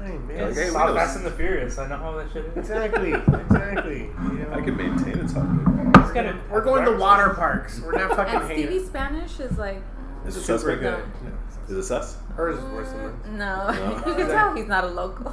fine, 0.00 0.26
man. 0.28 0.48
It's 0.48 0.56
Okay, 0.58 0.68
we 0.68 0.72
South. 0.72 0.96
Fast 0.96 1.16
and 1.16 1.26
the 1.26 1.30
Furious. 1.32 1.76
I 1.78 1.88
know 1.88 1.96
how 1.98 2.12
that 2.16 2.32
shit 2.32 2.44
is. 2.46 2.56
Exactly, 2.56 3.12
exactly. 3.42 3.98
You 3.98 4.38
know, 4.46 4.52
I 4.52 4.60
can 4.62 4.76
maintain 4.76 5.18
a 5.18 5.28
topic. 5.28 6.00
It's 6.02 6.12
kinda- 6.12 6.38
We're 6.50 6.62
going 6.64 6.84
to 6.86 6.92
water 6.96 7.30
parks. 7.34 7.80
We're 7.80 7.92
not 7.98 8.16
fucking 8.16 8.34
And 8.34 8.44
hanging. 8.48 8.66
Stevie 8.68 8.86
Spanish 8.86 9.40
is 9.40 9.58
like, 9.58 9.82
Is 10.26 10.36
it 10.36 10.42
Super 10.42 10.58
suspect? 10.58 10.80
good. 10.80 11.32
Is 11.68 11.76
it 11.76 11.82
sus? 11.82 12.16
Hers 12.38 12.56
is 12.56 12.64
worse 12.70 12.88
than 12.90 13.02
mine. 13.02 13.38
no. 13.38 13.72
No. 13.72 13.96
you 14.06 14.14
can 14.14 14.28
tell 14.28 14.54
he's 14.54 14.68
not 14.68 14.84
a 14.84 14.86
local. 14.86 15.32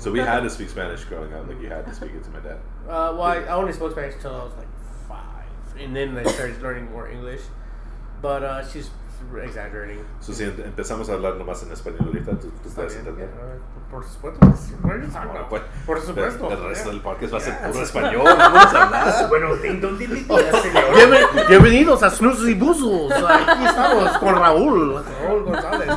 So 0.00 0.10
we 0.10 0.18
had 0.18 0.40
to 0.40 0.50
speak 0.50 0.68
Spanish 0.68 1.04
growing 1.04 1.32
up. 1.32 1.46
Like 1.46 1.60
you 1.62 1.68
had 1.68 1.86
to 1.86 1.94
speak 1.94 2.10
it 2.14 2.24
to 2.24 2.30
my 2.30 2.40
dad. 2.40 2.58
Uh, 2.88 3.14
well, 3.14 3.22
I, 3.22 3.36
I 3.36 3.54
only 3.54 3.72
spoke 3.72 3.92
Spanish 3.92 4.16
until 4.16 4.34
I 4.34 4.42
was 4.42 4.52
like 4.56 4.66
five, 5.08 5.46
and 5.78 5.94
then 5.94 6.18
I 6.18 6.24
started 6.24 6.60
learning 6.60 6.90
more 6.90 7.08
English. 7.08 7.42
But 8.20 8.42
uh, 8.42 8.68
she's 8.68 8.90
exaggerating. 9.44 10.00
So 10.20 10.32
si 10.32 10.44
em- 10.44 10.54
empezamos 10.64 11.08
a 11.08 11.14
hablar 11.14 11.34
nomás 11.36 11.62
en 11.62 11.72
español 11.72 12.00
ahorita, 12.06 12.32
tú, 12.32 12.48
tú 12.62 12.68
Está 12.68 12.82
estás 12.82 12.86
bien, 12.86 12.98
entendiendo. 13.00 13.36
yeah, 13.36 13.90
Por 13.90 14.04
supuesto. 14.04 14.46
You 14.46 14.52
talking 15.10 15.10
Ah, 15.14 15.46
pues, 15.48 15.62
Por 15.86 16.00
supuesto. 16.00 16.50
El 16.50 16.62
resto 16.64 16.84
yeah. 16.84 16.92
del 16.92 17.00
podcast 17.02 17.32
va 17.34 17.38
a 17.38 17.40
ser 17.40 17.54
Yeah. 17.58 17.68
puro 17.70 17.82
español. 17.84 18.22
Vamos 18.24 18.74
a 18.74 18.82
hablar. 18.84 19.02
Bueno, 19.28 19.48
Bienvenidos 21.48 22.02
a 22.02 22.10
Snoozes 22.10 22.48
y 22.48 22.54
Boozles. 22.54 23.12
Aquí 23.12 23.64
estamos 23.64 24.18
con 24.18 24.34
Raúl. 24.36 25.02
Raúl 25.22 25.44
González. 25.44 25.88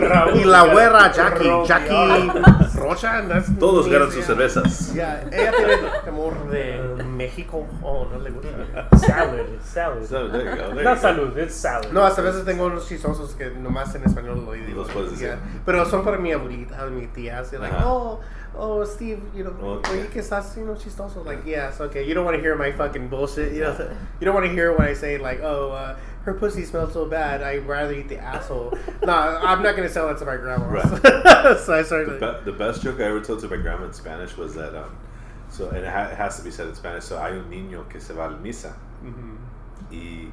Raúl. 0.00 0.36
Y 0.36 0.44
la 0.44 0.62
güera 0.62 1.12
Jackie. 1.12 1.50
Jackie 1.66 2.30
Rocha. 2.76 3.22
Todos 3.58 3.88
ganan 3.88 4.10
sus 4.10 4.24
cervezas. 4.24 4.90
Ella 4.94 5.22
tiene 5.30 5.76
temor 6.04 6.48
de 6.50 7.03
México. 7.16 7.66
Oh, 7.82 8.04
no 8.04 8.18
le 8.18 8.30
gusta. 8.30 8.88
Salad, 8.98 9.46
salad. 9.62 10.06
So, 10.06 10.28
there 10.28 10.50
you 10.50 10.56
go. 10.56 10.74
There 10.74 10.84
Not 10.84 11.02
you 11.16 11.30
go. 11.30 11.36
it's 11.40 11.54
salad. 11.54 11.92
No, 11.92 12.02
hasta 12.02 12.20
a 12.22 12.24
veces 12.24 12.44
tengo 12.44 12.66
unos 12.66 12.88
chistosos 12.88 13.34
que 13.36 13.50
nomás 13.50 13.94
en 13.94 14.02
español 14.02 14.44
lo 14.44 14.52
digo. 14.52 14.82
Los 14.82 14.90
puedes 14.90 15.10
decir. 15.12 15.28
Ya. 15.28 15.38
Pero 15.64 15.84
son 15.86 16.04
para 16.04 16.18
mi 16.18 16.32
abuelita, 16.32 16.84
mi 16.90 17.06
tía. 17.06 17.40
Así, 17.40 17.56
like, 17.58 17.74
Ajá. 17.74 17.84
oh, 17.86 18.20
oh, 18.56 18.84
Steve, 18.84 19.20
you 19.34 19.44
know, 19.44 19.52
Okay. 19.78 20.00
oye, 20.00 20.08
que 20.08 20.20
estás, 20.20 20.56
you 20.56 20.64
know, 20.64 20.74
chistoso. 20.74 21.24
Like, 21.24 21.44
yes, 21.46 21.80
okay. 21.80 22.04
You 22.06 22.14
don't 22.14 22.24
want 22.24 22.36
to 22.36 22.42
hear 22.42 22.56
my 22.56 22.72
fucking 22.72 23.08
bullshit. 23.08 23.52
You 23.52 23.62
know, 23.62 23.76
you 24.20 24.24
don't 24.24 24.34
want 24.34 24.46
to 24.46 24.52
hear 24.52 24.72
when 24.76 24.86
I 24.88 24.94
say, 24.94 25.18
like, 25.18 25.40
oh, 25.42 25.70
uh, 25.72 25.96
her 26.24 26.34
pussy 26.34 26.64
smells 26.64 26.92
so 26.94 27.04
bad, 27.04 27.42
I'd 27.42 27.66
rather 27.66 27.92
eat 27.92 28.08
the 28.08 28.18
asshole. 28.18 28.72
no, 29.04 29.12
I'm 29.12 29.62
not 29.62 29.76
going 29.76 29.86
to 29.86 29.92
sell 29.92 30.08
that 30.08 30.18
to 30.18 30.24
my 30.24 30.36
grandma. 30.36 30.66
Right. 30.68 31.58
so 31.60 31.74
I 31.74 31.82
started, 31.82 32.18
The, 32.18 32.40
be- 32.44 32.50
the 32.50 32.56
best 32.56 32.82
joke 32.82 32.98
I 33.00 33.04
ever 33.04 33.20
told 33.20 33.40
to 33.40 33.48
my 33.48 33.56
grandma 33.56 33.86
in 33.86 33.92
Spanish 33.92 34.34
was 34.36 34.54
that, 34.54 34.74
um, 34.74 34.96
so, 35.54 35.68
and 35.68 35.78
it, 35.78 35.86
ha- 35.86 36.10
it 36.10 36.18
has 36.18 36.36
to 36.38 36.42
be 36.42 36.50
said 36.50 36.66
in 36.66 36.74
Spanish, 36.74 37.04
so 37.04 37.16
hay 37.22 37.36
un 37.36 37.48
niño 37.48 37.88
que 37.88 38.00
se 38.00 38.12
va 38.12 38.24
al 38.26 38.40
misa. 38.40 38.74
Y, 39.90 40.32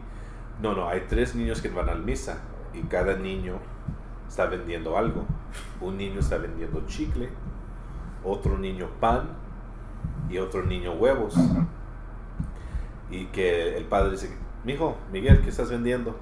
no, 0.61 0.73
no, 0.73 0.87
hay 0.87 1.01
tres 1.07 1.35
niños 1.35 1.61
que 1.61 1.69
van 1.69 1.89
al 1.89 2.01
misa. 2.01 2.39
Y 2.73 2.81
cada 2.87 3.15
niño 3.15 3.59
está 4.27 4.47
vendiendo 4.47 4.97
algo. 4.97 5.25
Un 5.79 5.97
niño 5.97 6.21
está 6.21 6.37
vendiendo 6.37 6.81
chicle, 6.87 7.29
otro 8.23 8.57
niño 8.57 8.89
pan 8.99 9.29
y 10.27 10.39
otro 10.39 10.63
niño 10.63 10.93
huevos. 10.93 11.35
Y 13.11 13.25
que 13.25 13.77
el 13.77 13.85
padre 13.85 14.11
dice, 14.11 14.35
mijo, 14.63 14.97
Miguel, 15.11 15.41
¿qué 15.41 15.49
estás 15.49 15.69
vendiendo? 15.69 16.17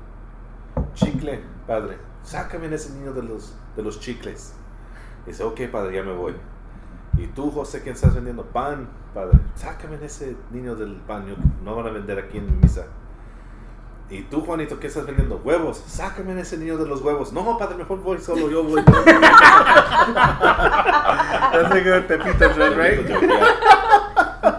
Chicle, 0.94 1.40
padre. 1.68 1.98
Sácame 2.24 2.68
a 2.68 2.76
ese 2.76 2.94
niño 2.96 3.14
de 3.14 3.24
los, 3.24 3.56
de 3.78 3.84
los 3.84 4.02
chicles. 4.02 4.56
Y 5.26 5.30
dice, 5.30 5.44
ok, 5.44 5.62
padre, 5.72 5.96
ya 5.96 6.04
me 6.04 6.14
voy. 6.14 6.36
Y 7.20 7.28
tú, 7.28 7.52
José, 7.52 7.84
¿qué 7.84 7.90
estás 7.90 8.16
vendiendo? 8.16 8.44
Pan, 8.46 8.88
padre. 9.14 9.38
Sácame 9.56 9.98
a 9.98 10.06
ese 10.06 10.38
niño 10.52 10.76
del 10.76 10.94
pan. 10.96 11.28
yo- 11.28 11.36
No 11.64 11.76
van 11.76 11.88
a 11.88 11.90
vender 11.90 12.18
aquí 12.18 12.38
en 12.38 12.46
mi 12.46 12.54
misa. 12.62 12.86
Y 14.10 14.22
tú, 14.24 14.40
Juanito, 14.42 14.80
¿qué 14.80 14.88
estás 14.88 15.06
vendiendo? 15.06 15.36
Huevos. 15.44 15.84
Sácame 15.86 16.32
a 16.34 16.40
ese 16.40 16.58
niño 16.58 16.78
de 16.78 16.88
los 16.88 17.02
huevos. 17.02 17.34
No, 17.34 17.58
padre, 17.58 17.76
mejor 17.76 18.00
voy 18.02 18.20
solo, 18.20 18.50
yo 18.50 18.64
voy. 18.64 18.82
That's 18.88 18.98
a 21.76 21.82
good 21.84 22.08
Pepito 22.08 22.50
joke, 22.56 22.76
right? 22.78 23.06
Joke, 23.08 23.22
yeah. 23.22 23.56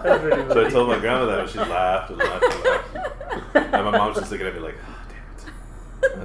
That's 0.03 0.23
really 0.23 0.53
So 0.53 0.65
I 0.65 0.69
told 0.69 0.87
my 0.89 0.99
grandma 0.99 1.25
that, 1.25 1.39
and 1.41 1.49
she 1.49 1.57
laughed 1.57 2.11
and 2.11 2.19
laughed 2.19 2.43
and 2.43 2.63
laughed. 2.63 2.87
And 3.55 3.71
my 3.85 3.91
mom's 3.91 4.17
just 4.19 4.31
looking 4.31 4.47
at 4.47 4.53
me 4.53 4.59
like, 4.61 4.75
oh, 4.87 4.97
damn 6.03 6.19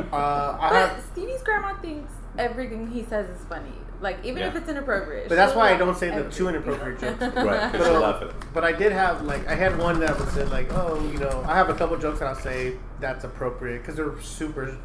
it. 0.00 0.06
Uh, 0.12 0.56
I 0.60 0.68
but 0.70 0.88
have, 0.90 1.02
Stevie's 1.12 1.42
grandma 1.42 1.74
thinks 1.80 2.10
everything 2.36 2.90
he 2.90 3.02
says 3.04 3.28
is 3.30 3.40
funny. 3.48 3.72
Like 4.02 4.24
even 4.24 4.42
if 4.42 4.56
it's 4.56 4.68
inappropriate. 4.68 5.28
But 5.28 5.36
that's 5.36 5.54
why 5.54 5.72
I 5.72 5.76
don't 5.76 5.96
say 5.96 6.08
the 6.08 6.16
everything. 6.16 6.32
too 6.36 6.48
inappropriate 6.48 7.00
jokes. 7.00 7.20
Right, 7.36 7.72
But, 7.72 7.80
uh, 7.80 8.00
laugh 8.00 8.22
at 8.22 8.28
it. 8.28 8.34
But 8.52 8.64
I 8.64 8.72
did 8.72 8.92
have 8.92 9.22
like 9.22 9.46
I 9.46 9.54
had 9.54 9.78
one 9.78 10.00
that 10.00 10.18
was 10.18 10.28
said 10.30 10.50
like 10.50 10.72
oh 10.72 11.00
you 11.12 11.18
know 11.18 11.44
I 11.46 11.54
have 11.54 11.70
a 11.70 11.74
couple 11.74 11.96
jokes 11.96 12.18
that 12.18 12.26
I'll 12.26 12.34
say 12.34 12.76
that's 13.00 13.24
appropriate 13.24 13.78
because 13.78 13.94
they're 13.94 14.20
super 14.20 14.76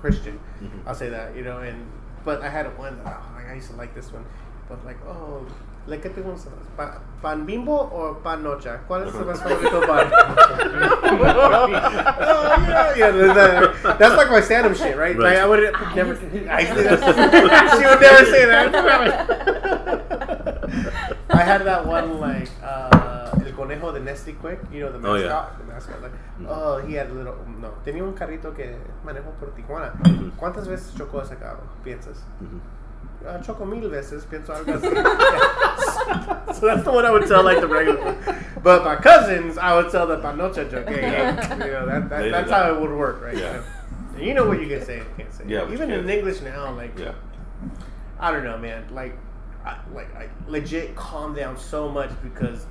Christian. 0.00 0.38
Mhm. 0.62 0.86
I'll 0.86 0.94
say 0.94 1.08
that 1.08 1.34
you 1.34 1.42
know 1.44 1.58
and 1.58 1.90
but 2.24 2.42
I 2.42 2.48
had 2.50 2.66
one 2.78 3.02
that 3.02 3.20
oh, 3.22 3.34
like, 3.36 3.48
I 3.48 3.54
used 3.54 3.70
to 3.70 3.76
like 3.76 3.94
this 3.94 4.12
one, 4.12 4.24
but 4.68 4.84
like 4.84 4.98
oh 5.06 5.46
like 5.86 6.02
¿qué 6.02 6.10
te 6.14 6.20
gusta 6.22 6.50
más? 6.50 6.66
Pa- 6.76 6.98
pan 7.20 7.44
bimbo 7.46 7.88
or 7.92 8.18
pan 8.22 8.42
nocha? 8.42 8.80
¿Cuál 8.88 9.06
es 9.06 9.12
tu 9.12 9.24
más 9.24 9.40
favorito 9.42 9.80
pan? 9.86 10.10
oh 11.42 11.68
yeah 11.68 12.94
yeah 12.96 13.10
that- 13.10 13.34
that- 13.82 13.98
that's 13.98 14.16
like 14.16 14.30
my 14.30 14.40
stand-up 14.40 14.74
shit 14.76 14.96
right? 14.96 15.16
Right. 15.16 15.18
Like, 15.18 15.38
I 15.38 15.46
would 15.46 15.60
never 15.94 16.14
I 16.50 16.64
she 16.64 16.74
would 17.86 18.00
never 18.00 18.24
say 18.26 18.44
that. 18.46 18.72
I 21.30 21.42
had 21.42 21.64
that 21.64 21.86
one 21.86 22.20
like 22.20 22.48
uh, 22.62 23.30
el 23.44 23.52
conejo 23.52 23.92
de 23.92 24.00
Nesty 24.00 24.32
Quick, 24.34 24.60
you 24.72 24.80
know 24.80 24.92
the 24.92 24.98
Oh, 24.98 25.14
mascot, 25.14 25.24
yeah. 25.24 25.46
the 25.58 25.64
mascot. 25.72 26.02
Like, 26.02 26.12
oh, 26.48 26.78
he 26.86 26.94
had 26.94 27.10
a 27.10 27.14
little. 27.14 27.34
No, 27.60 27.68
tenía 27.84 28.02
un 28.04 28.12
carrito 28.14 28.54
que 28.54 28.76
manejó 29.04 29.30
por 29.40 29.50
Tijuana. 29.54 29.92
Ujú. 30.04 30.30
¿Cuántas 30.36 30.68
veces 30.68 30.94
chocó 30.96 31.22
ese 31.22 31.36
carro? 31.36 31.62
Piensas. 31.84 32.22
Mhm. 32.40 32.60
Ah, 33.26 33.40
choco 33.40 33.64
mil 33.64 33.88
veces, 33.88 34.24
pienso 34.26 34.52
algo 34.54 34.74
así. 34.74 34.86
so 36.54 36.66
that's 36.66 36.84
the 36.84 36.92
one 36.92 37.04
I 37.04 37.10
would 37.10 37.26
tell 37.26 37.42
like 37.42 37.60
the 37.60 37.66
regular. 37.68 38.00
one. 38.12 38.44
But 38.62 38.84
my 38.84 38.96
cousins, 38.96 39.58
I 39.58 39.74
would 39.76 39.90
tell 39.90 40.06
the 40.06 40.18
panocha 40.18 40.70
joke. 40.70 40.88
Hey, 40.88 41.02
Yeah. 41.02 41.52
you 41.64 41.72
know 41.72 41.86
that, 41.86 42.08
that 42.10 42.30
that's 42.30 42.50
that. 42.50 42.64
how 42.66 42.74
it 42.74 42.80
would 42.80 42.90
work, 42.92 43.20
right? 43.22 43.36
Yeah. 43.36 43.62
And 44.14 44.22
you 44.24 44.34
know 44.34 44.46
what 44.46 44.60
you 44.60 44.68
can 44.68 44.84
say 44.84 45.00
and 45.00 45.16
can't 45.16 45.32
say. 45.32 45.44
Yeah, 45.48 45.70
Even 45.72 45.90
in. 45.90 46.08
English 46.08 46.40
now, 46.42 46.72
like 46.72 46.96
Yeah. 46.98 47.14
I 48.20 48.30
don't 48.30 48.44
know, 48.44 48.56
man. 48.58 48.84
Like, 48.92 49.16
I, 49.64 49.78
like 49.94 50.14
I 50.14 50.28
legit 50.48 50.94
calm 50.94 51.34
down 51.34 51.56
so 51.56 51.88
much 51.88 52.10
because 52.22 52.66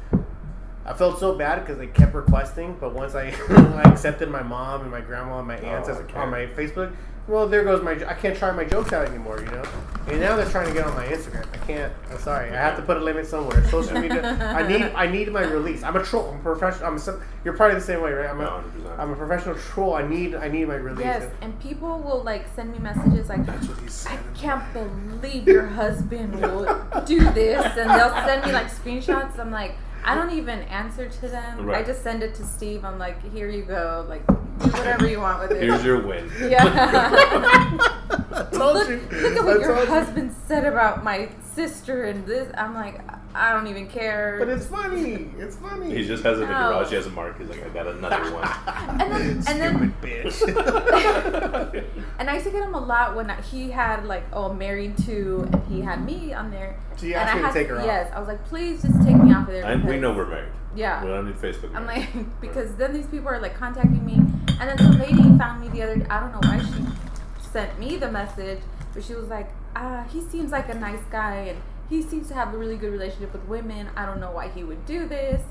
I 0.86 0.94
felt 0.94 1.20
so 1.20 1.36
bad 1.36 1.60
because 1.62 1.78
they 1.78 1.88
kept 1.88 2.14
requesting. 2.16 2.76
But 2.80 2.94
once 2.94 3.16
I, 3.16 3.28
I 3.50 3.90
accepted 3.90 4.30
my 4.30 4.44
mom 4.44 4.82
and 4.82 4.92
my 4.92 5.02
grandma 5.02 5.40
and 5.40 5.48
my 5.48 5.58
aunts 5.58 5.90
Oh, 5.90 5.94
as, 5.94 5.98
okay. 6.00 6.18
on 6.20 6.30
my 6.32 6.48
Facebook, 6.48 6.92
well, 7.28 7.48
there 7.48 7.64
goes 7.64 7.84
my. 7.84 7.92
I 7.92 8.16
can't 8.16 8.36
try 8.36 8.52
my 8.52 8.64
jokes 8.66 8.92
out 8.94 9.08
anymore, 9.08 9.40
you 9.40 9.46
know. 9.46 9.64
And 10.08 10.20
now 10.20 10.36
they're 10.36 10.50
trying 10.50 10.68
to 10.68 10.74
get 10.74 10.88
on 10.88 10.96
my 10.96 11.06
Instagram. 11.06 11.46
I 11.54 11.58
can't. 11.68 11.94
I'm 12.10 12.18
sorry. 12.18 12.50
I 12.50 12.56
have 12.56 12.76
to 12.78 12.82
put 12.82 12.98
a 12.98 13.00
limit 13.00 13.28
somewhere. 13.28 13.64
Social 13.70 14.00
media. 14.02 14.24
I 14.56 14.68
need. 14.68 14.82
I 14.96 15.06
need 15.06 15.32
my 15.32 15.44
release. 15.44 15.84
I'm 15.84 15.96
a 15.96 16.04
troll. 16.04 16.30
I'm 16.32 16.40
a 16.40 16.42
professional. 16.42 16.88
I'm. 16.88 16.98
A, 16.98 17.22
you're 17.46 17.54
probably 17.56 17.76
the 17.76 17.86
same 17.86 18.02
way, 18.02 18.12
right? 18.12 18.28
I'm 18.32 18.40
No, 18.40 18.46
a. 18.48 18.64
100%. 18.90 19.00
I'm 19.00 19.12
a 19.12 19.16
professional 19.16 19.56
troll. 19.56 19.94
I 19.94 20.02
need. 20.06 20.34
I 20.34 20.48
need 20.48 20.68
my 20.68 20.76
release. 20.76 21.06
Yes, 21.06 21.32
and 21.42 21.58
people 21.62 22.00
will 22.00 22.24
like 22.24 22.48
send 22.56 22.72
me 22.72 22.80
messages 22.80 23.30
like, 23.30 23.46
That's 23.46 23.68
what 23.68 23.78
he 23.78 23.88
said. 23.88 24.14
I 24.14 24.38
can't 24.38 24.74
believe 24.74 25.48
your 25.48 25.68
husband 25.68 26.42
will 26.42 26.66
do 27.06 27.20
this, 27.34 27.64
and 27.78 27.88
they'll 27.92 28.26
send 28.26 28.46
me 28.46 28.52
like 28.52 28.68
screenshots. 28.72 29.38
I'm 29.38 29.52
like, 29.52 29.76
I 30.04 30.16
don't 30.16 30.32
even 30.32 30.60
answer 30.64 31.08
to 31.10 31.28
them. 31.28 31.70
I 31.70 31.84
just 31.84 32.04
send 32.04 32.24
it 32.24 32.34
to 32.36 32.46
Steve. 32.46 32.84
I'm 32.84 32.98
like, 33.00 33.22
here 33.34 33.50
you 33.50 33.64
go, 33.64 34.06
like 34.10 34.26
do 34.28 34.70
whatever 34.72 35.08
you 35.08 35.20
want 35.20 35.42
with 35.42 35.52
it. 35.58 35.64
Here's 35.64 35.84
your 35.84 36.02
win. 36.02 36.30
yeah. 36.42 36.60
I 38.32 38.48
told 38.52 38.76
look, 38.76 38.90
you. 38.90 38.98
look 39.12 39.34
at 39.34 39.38
I 39.42 39.46
what 39.46 39.60
your 39.60 39.76
told 39.76 39.88
you. 39.88 39.94
husband 39.94 40.36
said 40.48 40.66
about 40.66 41.04
my 41.04 41.30
sister 41.54 42.06
and 42.06 42.26
this. 42.26 42.52
I'm 42.58 42.74
like, 42.74 43.00
I 43.34 43.54
don't 43.54 43.68
even 43.68 43.88
care. 43.88 44.36
But 44.40 44.50
it's 44.50 44.66
funny. 44.68 45.30
It's 45.38 45.56
funny. 45.56 45.96
He 45.96 46.06
just 46.06 46.24
has 46.24 46.40
it 46.40 46.44
in 46.44 46.48
the 46.50 46.54
No. 46.60 46.70
garage. 46.78 46.90
He 46.90 46.96
has 46.96 47.06
a 47.08 47.10
mark. 47.12 47.40
He's 47.40 47.50
like, 47.50 47.66
I 47.66 47.70
got 47.70 47.88
another 47.88 48.34
one. 48.34 48.48
and 49.00 49.12
then, 49.12 49.22
and 49.48 49.62
then 49.62 50.32
Stupid 50.32 50.62
bitch. 50.92 51.86
And 52.20 52.30
I 52.30 52.34
used 52.36 52.46
to 52.46 52.52
get 52.52 52.62
him 52.64 52.74
a 52.76 52.80
lot 52.80 53.16
when 53.16 53.30
I, 53.32 53.42
he 53.42 53.72
had 53.72 54.06
like 54.06 54.24
oh 54.34 54.54
married 54.54 54.98
to 55.06 55.48
and 55.52 55.64
he 55.68 55.82
had 55.82 56.06
me 56.06 56.34
on 56.34 56.52
there. 56.52 56.78
So 56.98 57.08
you 57.08 57.16
and 57.16 57.24
asked 57.24 57.32
I 57.32 57.36
me 57.36 57.42
to 57.42 57.48
had 57.48 57.54
take 57.54 57.68
her 57.70 57.80
off. 57.80 57.86
Yes, 57.86 58.12
I 58.14 58.20
was 58.20 58.28
like, 58.28 58.44
please 58.46 58.82
just 58.84 59.02
take 59.04 59.16
me 59.18 59.34
off 59.34 59.48
of 59.48 59.54
there. 59.54 59.66
and 59.66 59.82
we 59.84 59.88
because- 59.96 60.02
know 60.02 60.14
we're 60.14 60.28
married. 60.28 60.52
Yeah. 60.76 61.04
We 61.04 61.10
don't 61.10 61.26
need 61.26 61.36
Facebook. 61.36 61.76
I'm 61.76 61.86
marriage. 61.86 62.08
like 62.16 62.42
because 62.42 62.76
then 62.76 62.94
these 62.94 63.08
people 63.08 63.28
are 63.30 63.40
like 63.42 63.56
contacting 63.56 64.06
me, 64.06 64.14
and 64.16 64.70
then 64.70 64.78
some 64.78 64.98
lady 65.00 65.22
found 65.38 65.62
me 65.62 65.68
the 65.70 65.82
other. 65.84 66.06
I 66.10 66.20
don't 66.22 66.32
know 66.32 66.48
why 66.50 66.60
she 66.64 67.48
sent 67.50 67.78
me 67.80 67.98
the 67.98 68.10
message, 68.10 68.60
but 68.94 69.04
she 69.04 69.14
was 69.16 69.28
like, 69.28 69.50
ah, 69.76 70.06
he 70.12 70.22
seems 70.22 70.52
like 70.52 70.70
a 70.70 70.76
nice 70.76 71.02
guy 71.12 71.36
and. 71.52 71.60
He 71.92 72.02
seems 72.02 72.30
to 72.30 72.34
have 72.34 72.54
a 72.54 72.58
really 72.58 72.78
good 72.78 72.94
relationship 72.94 73.34
with 73.34 73.44
women. 73.50 73.90
I 73.98 74.06
don't 74.06 74.22
know 74.22 74.32
why 74.32 74.48
he 74.48 74.64
would 74.64 74.86
do 74.86 75.10
this. 75.10 75.42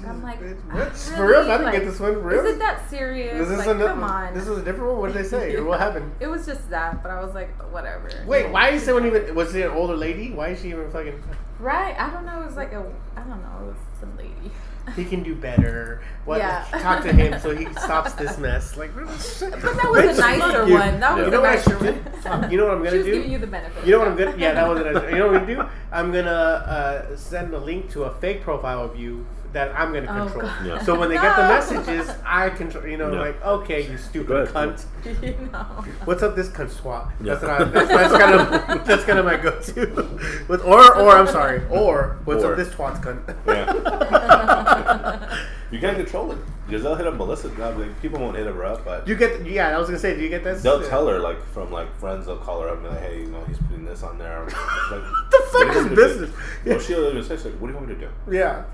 And 0.00 0.08
I'm 0.08 0.22
like, 0.24 0.40
Bitch, 0.40 0.58
"Uh? 0.72 0.90
For 0.90 1.24
real? 1.24 1.42
I 1.42 1.44
didn't 1.44 1.64
Like, 1.66 1.74
get 1.74 1.84
this 1.84 2.00
one. 2.00 2.14
For 2.14 2.18
real? 2.18 2.40
Is 2.40 2.56
it 2.56 2.58
that 2.58 2.90
serious? 2.90 3.38
This 3.38 3.48
is 3.48 3.58
like, 3.58 3.68
another, 3.68 3.90
come 3.90 4.02
on. 4.02 4.34
This 4.34 4.48
is 4.48 4.58
a 4.58 4.62
different 4.64 4.90
one. 4.90 4.98
What 5.02 5.12
did 5.12 5.24
they 5.24 5.28
say? 5.28 5.60
What 5.60 5.78
happened? 5.78 6.12
It 6.18 6.26
was 6.26 6.46
just 6.46 6.68
that, 6.70 7.00
but 7.00 7.12
I 7.12 7.22
was 7.24 7.32
like, 7.32 7.50
whatever. 7.72 8.10
Wait, 8.26 8.50
why 8.50 8.70
is 8.70 8.82
someone 8.82 9.06
even? 9.06 9.32
Was 9.36 9.54
it 9.54 9.66
an 9.66 9.70
older 9.70 9.96
lady? 9.96 10.32
Why 10.32 10.48
is 10.48 10.60
she 10.60 10.70
even 10.70 10.90
fucking? 10.90 11.22
Right? 11.60 11.94
I 11.96 12.10
don't 12.10 12.26
know. 12.26 12.42
It 12.42 12.46
was 12.46 12.56
like 12.56 12.72
a, 12.72 12.84
I 13.16 13.20
don't 13.20 13.40
know. 13.40 13.56
It 13.62 13.66
was 13.68 13.76
some 14.00 14.16
lady. 14.16 14.50
He 14.96 15.04
can 15.04 15.22
do 15.22 15.34
better. 15.34 16.02
What? 16.24 16.38
Yeah. 16.38 16.64
Talk 16.70 17.02
to 17.04 17.12
him 17.12 17.40
so 17.40 17.54
he 17.56 17.66
stops 17.72 18.12
this 18.14 18.38
mess. 18.38 18.76
Like, 18.76 18.94
but 18.94 19.06
But 19.06 19.76
that 19.76 19.88
was 19.90 20.18
a 20.18 20.20
nicer 20.20 20.62
one. 20.66 21.00
That 21.00 21.16
was 21.16 21.26
You 21.26 21.28
a 21.28 21.30
know 21.30 21.44
I 21.44 21.54
nicer 21.54 21.78
one. 21.78 22.50
You 22.50 22.56
know 22.58 22.64
what 22.66 22.74
I'm 22.76 22.84
gonna 22.84 23.02
do? 23.02 23.04
giving 23.04 23.30
you 23.32 23.38
the 23.38 23.46
benefit. 23.46 23.84
You 23.84 23.92
know 23.92 23.98
what 24.00 24.08
I'm 24.08 24.16
gonna? 24.16 24.36
Yeah, 24.36 24.54
that 24.54 24.68
was 24.68 24.80
it. 25.04 25.10
You 25.10 25.18
know 25.18 25.26
what 25.28 25.36
I'm 25.36 25.46
gonna 25.46 25.64
do? 25.64 25.70
I'm 25.92 26.12
gonna 26.12 26.30
uh, 26.30 27.16
send 27.16 27.54
a 27.54 27.58
link 27.58 27.90
to 27.92 28.04
a 28.04 28.14
fake 28.14 28.42
profile 28.42 28.82
of 28.84 28.96
you 28.98 29.26
that 29.54 29.72
I'm 29.78 29.92
gonna 29.92 30.06
Oh, 30.10 30.24
control. 30.26 30.42
God. 30.46 30.66
Yeah. 30.66 30.82
So 30.82 30.98
when 30.98 31.08
they 31.08 31.14
get 31.14 31.34
the 31.36 31.42
messages, 31.54 32.10
I 32.26 32.50
control. 32.50 32.86
You 32.86 32.98
know, 32.98 33.12
Yeah. 33.12 33.20
like 33.20 33.42
okay, 33.44 33.90
you 33.90 33.96
stupid 33.96 34.48
cunt. 34.48 34.84
you 35.22 35.48
know. 35.50 35.58
What's 36.04 36.22
up, 36.22 36.36
this 36.36 36.48
cunt 36.48 36.70
swap? 36.70 37.12
Yeah. 37.22 37.34
That's 37.36 37.42
what 37.42 37.50
I, 37.50 37.64
that's, 37.64 37.88
that's 37.88 38.12
kind 38.22 38.34
of 38.34 38.84
that's 38.86 39.04
kind 39.04 39.18
of 39.18 39.24
my 39.24 39.36
go-to. 39.36 40.44
With 40.48 40.62
or 40.64 40.94
or 40.98 41.16
I'm 41.16 41.26
sorry, 41.28 41.62
or 41.70 42.18
what's 42.24 42.44
Or. 42.44 42.52
up, 42.52 42.58
this 42.58 42.70
twat's 42.72 43.00
cunt? 43.00 43.22
Yeah. 43.46 45.38
you 45.70 45.78
can't 45.80 45.96
control 45.96 46.32
it 46.32 46.38
because 46.66 46.82
they'll 46.82 46.94
hit 46.96 47.06
up 47.06 47.14
Melissa. 47.14 47.48
no, 47.58 47.70
like, 47.72 48.00
people 48.02 48.18
won't 48.20 48.36
hit 48.36 48.46
her 48.46 48.64
up, 48.64 48.84
but 48.84 49.06
you 49.08 49.14
get 49.16 49.44
yeah. 49.46 49.74
I 49.74 49.78
was 49.78 49.86
gonna 49.88 49.98
say, 49.98 50.14
do 50.16 50.22
you 50.22 50.28
get 50.28 50.44
this? 50.44 50.62
they'll 50.62 50.86
tell 50.88 51.06
her 51.06 51.18
like 51.20 51.40
from 51.48 51.70
like 51.70 51.94
friends. 51.98 52.26
They'll 52.26 52.38
call 52.38 52.60
her 52.62 52.68
up 52.68 52.74
and 52.78 52.82
be 52.84 52.88
like, 52.90 53.00
hey, 53.00 53.20
you 53.20 53.26
know, 53.28 53.44
he's 53.44 53.58
putting 53.58 53.84
this 53.84 54.02
on 54.02 54.18
there. 54.18 54.44
Like, 54.44 54.54
What 54.90 55.30
the 55.30 55.42
fuck 55.52 55.68
is 55.70 55.76
want 55.76 55.90
me 55.90 55.96
business? 55.96 56.30
Well, 56.66 56.78
she'll 56.80 57.04
even 57.08 57.22
say, 57.22 57.36
she's 57.36 57.44
like, 57.46 57.54
what 57.54 57.68
do 57.68 57.72
you 57.72 57.78
want 57.78 57.88
me 57.88 57.94
to 57.94 58.00
do? 58.00 58.08
Yeah, 58.36 58.64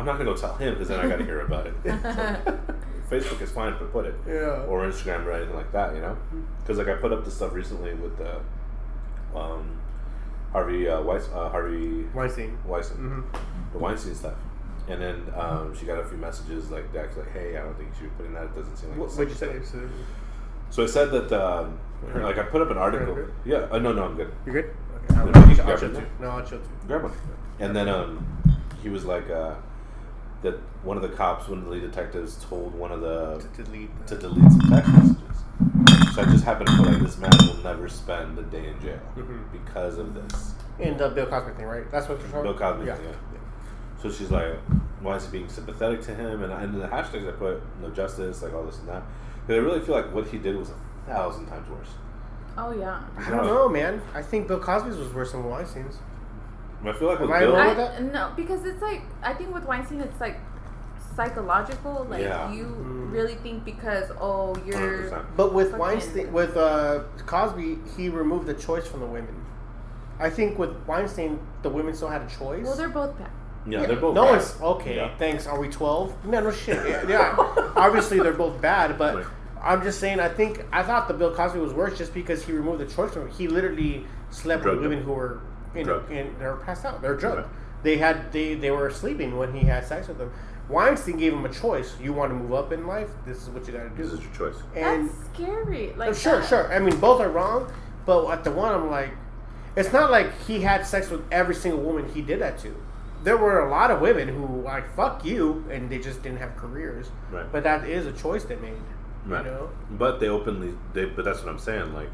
I'm 0.00 0.06
not 0.06 0.12
gonna 0.18 0.30
go 0.30 0.36
tell 0.36 0.54
him 0.56 0.72
because 0.74 0.88
then 0.88 0.98
I 1.00 1.08
gotta 1.08 1.24
hear 1.24 1.40
about 1.40 1.66
it. 1.66 1.74
Facebook 3.10 3.40
is 3.42 3.50
fine 3.50 3.72
if 3.74 3.82
I 3.82 3.84
put 3.86 4.06
it, 4.06 4.14
yeah. 4.26 4.64
or 4.68 4.82
Instagram 4.88 5.26
or 5.26 5.32
anything 5.32 5.54
like 5.56 5.70
that, 5.72 5.94
you 5.94 6.00
know. 6.00 6.16
Because 6.60 6.78
like 6.78 6.88
I 6.88 6.94
put 6.94 7.12
up 7.12 7.24
the 7.24 7.30
stuff 7.30 7.52
recently 7.52 7.92
with 7.94 8.18
uh, 8.20 9.38
um, 9.38 9.78
Harvey 10.52 10.88
uh, 10.88 11.02
Weiss, 11.02 11.28
uh, 11.34 11.48
Harvey 11.50 12.04
Weinstein. 12.14 12.56
Weinstein, 12.64 12.96
hmm 12.98 13.20
the 13.72 13.78
Weinstein 13.78 14.14
stuff. 14.14 14.34
And 14.88 15.00
then 15.00 15.22
um, 15.36 15.76
she 15.78 15.86
got 15.86 15.98
a 16.00 16.04
few 16.04 16.18
messages 16.18 16.70
like 16.70 16.92
Dax 16.92 17.16
like, 17.16 17.30
"Hey, 17.32 17.56
I 17.56 17.62
don't 17.62 17.76
think 17.76 17.90
you 17.90 17.94
should 17.96 18.04
be 18.04 18.16
putting 18.16 18.34
that. 18.34 18.44
It 18.44 18.54
doesn't 18.56 18.76
seem 18.76 18.90
like." 18.90 18.98
What 18.98 19.06
it's 19.06 19.16
would 19.18 19.28
you 19.28 19.34
say? 19.34 19.60
So- 19.62 19.88
So 20.70 20.82
I 20.84 20.86
said 20.86 21.10
that, 21.10 21.30
um, 21.32 21.78
like, 22.14 22.38
I 22.38 22.44
put 22.44 22.62
up 22.62 22.70
an 22.70 22.78
article. 22.78 23.26
Yeah. 23.44 23.66
Uh, 23.70 23.78
no, 23.80 23.92
no, 23.92 24.04
I'm 24.04 24.16
good. 24.16 24.32
You're 24.46 24.62
good? 24.62 24.70
Okay. 25.10 25.20
I'll, 25.20 25.26
Yeah, 25.28 25.32
I'll, 25.34 25.48
you 25.50 25.56
can 25.56 25.60
I'll 25.60 25.66
grab 25.66 25.78
chill 25.80 25.90
it 25.90 25.94
too. 25.94 26.00
too. 26.00 26.06
No, 26.20 26.28
I'll 26.30 26.44
chill 26.46 26.58
too. 26.58 26.70
Grab 26.86 27.02
one. 27.02 27.12
And 27.58 27.74
then 27.76 27.88
um, 27.88 28.26
he 28.82 28.88
was 28.88 29.04
like, 29.04 29.28
uh, 29.30 29.54
that 30.42 30.54
one 30.82 30.96
of 30.96 31.02
the 31.02 31.08
cops, 31.10 31.48
one 31.48 31.58
of 31.58 31.64
the 31.66 31.70
lead 31.70 31.82
detectives, 31.82 32.42
told 32.48 32.74
one 32.74 32.90
of 32.92 33.00
the 33.00 33.38
To 33.56 33.62
delete. 33.62 34.06
to 34.06 34.16
delete 34.16 34.50
some 34.50 34.70
text 34.70 34.92
messages. 34.92 35.16
So 36.14 36.22
I 36.22 36.24
just 36.24 36.44
happened 36.44 36.68
to 36.68 36.76
put 36.76 36.86
like, 36.86 37.00
this 37.00 37.18
man 37.18 37.30
will 37.46 37.62
never 37.62 37.88
spend 37.88 38.38
a 38.38 38.42
day 38.42 38.68
in 38.68 38.80
jail 38.80 38.98
Mhm. 39.16 39.40
because 39.52 39.98
of 39.98 40.14
this. 40.14 40.54
And 40.78 40.98
the 40.98 41.10
Bill 41.10 41.26
Cosby 41.26 41.52
thing, 41.52 41.66
right? 41.66 41.90
That's 41.90 42.08
what 42.08 42.18
you're 42.20 42.28
talking 42.28 42.42
Bill 42.44 42.54
Cosby 42.58 42.86
Yeah. 42.86 42.94
thing, 42.94 43.04
yeah. 43.06 43.38
So 44.02 44.10
she's 44.10 44.30
like, 44.30 44.54
why 45.02 45.16
is 45.16 45.26
he 45.26 45.32
being 45.32 45.48
sympathetic 45.48 46.00
to 46.02 46.14
him? 46.14 46.42
And, 46.42 46.52
and 46.52 46.74
in 46.74 46.80
the 46.80 46.86
hashtags 46.88 47.28
I 47.28 47.32
put, 47.32 47.62
no 47.82 47.90
justice, 47.90 48.42
like 48.42 48.54
all 48.54 48.64
this 48.64 48.78
and 48.78 48.88
that. 48.88 49.02
Because 49.46 49.62
I 49.62 49.64
really 49.66 49.80
feel 49.80 49.94
like 49.94 50.12
what 50.14 50.26
he 50.26 50.38
did 50.38 50.56
was 50.56 50.70
a 50.70 51.10
thousand 51.10 51.46
times 51.46 51.68
worse. 51.68 51.90
Oh 52.56 52.72
yeah. 52.72 53.00
I 53.18 53.30
don't 53.30 53.44
know, 53.46 53.68
man. 53.68 54.00
I 54.14 54.22
think 54.22 54.48
Bill 54.48 54.58
Cosby's 54.58 54.96
was 54.96 55.12
worse 55.12 55.32
than 55.32 55.44
Weinstein's. 55.44 55.96
And 55.96 56.09
I 56.84 56.92
feel 56.92 57.08
like 57.08 57.20
with 57.20 57.28
Am 57.30 57.36
I 57.36 57.40
Bill, 57.40 57.52
wrong? 57.56 57.78
I, 57.78 57.98
no, 58.00 58.32
because 58.36 58.64
it's 58.64 58.80
like 58.82 59.02
I 59.22 59.32
think 59.34 59.52
with 59.54 59.64
Weinstein, 59.64 60.00
it's 60.00 60.20
like 60.20 60.38
psychological. 61.16 62.06
Like 62.08 62.22
Yeah. 62.22 62.52
you 62.52 62.64
Mm. 62.64 63.12
really 63.12 63.34
think 63.36 63.64
because 63.64 64.10
oh 64.20 64.54
you're 64.64 64.76
100%. 65.10 65.24
But 65.36 65.52
with 65.54 65.74
Weinstein, 65.74 66.32
with 66.32 66.56
uh, 66.56 67.00
Cosby, 67.26 67.78
he 67.96 68.08
removed 68.08 68.46
the 68.46 68.54
choice 68.54 68.86
from 68.86 69.00
the 69.00 69.06
women. 69.06 69.34
I 70.18 70.30
think 70.30 70.58
with 70.58 70.70
Weinstein, 70.86 71.38
the 71.62 71.70
women 71.70 71.94
still 71.94 72.08
had 72.08 72.22
a 72.22 72.26
choice. 72.28 72.64
well 72.64 72.76
they're 72.76 72.88
both 72.88 73.18
bad. 73.18 73.30
yeah, 73.66 73.86
they're 73.86 73.96
both 73.96 74.14
No 74.14 74.24
bad. 74.24 74.30
one's 74.32 74.60
okay. 74.60 74.96
Yeah. 74.96 75.10
Thanks. 75.18 75.46
Are 75.46 75.58
we 75.58 75.68
twelve? 75.68 76.14
No, 76.24 76.40
no 76.40 76.50
shit. 76.50 76.78
Yeah, 76.88 77.06
yeah. 77.08 77.72
obviously 77.76 78.20
they're 78.20 78.32
both 78.32 78.60
bad, 78.60 78.96
but 78.98 79.16
Right. 79.16 79.26
I'm 79.62 79.82
just 79.82 80.00
saying. 80.00 80.20
I 80.20 80.28
think 80.28 80.64
I 80.72 80.82
thought 80.82 81.06
the 81.08 81.14
Bill 81.14 81.34
Cosby 81.34 81.58
was 81.58 81.74
worse 81.74 81.98
just 81.98 82.14
because 82.14 82.42
he 82.44 82.52
removed 82.52 82.80
the 82.80 82.86
choice 82.86 83.12
from. 83.12 83.28
He 83.28 83.46
literally 83.48 84.06
slept 84.30 84.62
Drugged 84.62 84.78
with 84.80 84.88
women 84.90 85.00
them. 85.04 85.06
who 85.08 85.12
were, 85.12 85.40
you 85.74 85.84
know, 85.84 86.02
and 86.10 86.38
they 86.38 86.46
were 86.46 86.56
passed 86.64 86.84
out. 86.84 87.02
They're 87.02 87.16
drunk. 87.16 87.38
Right. 87.38 87.46
They 87.82 87.96
had 87.96 88.32
they 88.32 88.54
they 88.54 88.70
were 88.70 88.90
sleeping 88.90 89.36
when 89.36 89.54
he 89.54 89.66
had 89.66 89.86
sex 89.86 90.08
with 90.08 90.18
them. 90.18 90.32
Weinstein 90.68 91.16
gave 91.16 91.32
him 91.32 91.44
a 91.44 91.52
choice. 91.52 91.96
You 92.00 92.12
want 92.12 92.30
to 92.30 92.36
move 92.36 92.52
up 92.54 92.72
in 92.72 92.86
life? 92.86 93.08
This 93.26 93.42
is 93.42 93.50
what 93.50 93.66
you 93.66 93.72
got 93.72 93.82
to 93.84 93.90
do. 93.90 94.02
This 94.04 94.12
is 94.12 94.20
your 94.20 94.32
choice. 94.32 94.62
and 94.76 95.08
That's 95.08 95.18
scary. 95.34 95.92
Like 95.96 96.14
sure, 96.14 96.40
that. 96.40 96.48
sure. 96.48 96.72
I 96.72 96.78
mean, 96.78 96.98
both 97.00 97.20
are 97.20 97.28
wrong, 97.30 97.72
but 98.06 98.28
at 98.30 98.44
the 98.44 98.52
one, 98.52 98.72
I'm 98.72 98.90
like, 98.90 99.10
it's 99.76 99.92
not 99.92 100.10
like 100.10 100.30
he 100.46 100.60
had 100.60 100.86
sex 100.86 101.10
with 101.10 101.22
every 101.32 101.54
single 101.54 101.80
woman 101.80 102.08
he 102.12 102.22
did 102.22 102.40
that 102.40 102.58
to. 102.60 102.74
There 103.24 103.36
were 103.36 103.66
a 103.66 103.70
lot 103.70 103.90
of 103.90 104.00
women 104.00 104.28
who 104.28 104.62
like 104.62 104.94
fuck 104.94 105.24
you, 105.24 105.64
and 105.70 105.90
they 105.90 105.98
just 105.98 106.22
didn't 106.22 106.38
have 106.38 106.56
careers. 106.56 107.10
Right. 107.32 107.50
But 107.50 107.64
that 107.64 107.88
is 107.88 108.06
a 108.06 108.12
choice 108.12 108.44
they 108.44 108.56
made. 108.56 108.74
Right. 109.26 109.44
You 109.44 109.50
know. 109.50 109.70
But 109.90 110.20
they 110.20 110.28
openly, 110.28 110.74
they, 110.92 111.04
but 111.06 111.24
that's 111.24 111.40
what 111.40 111.48
I'm 111.48 111.58
saying. 111.58 111.92
Like, 111.94 112.08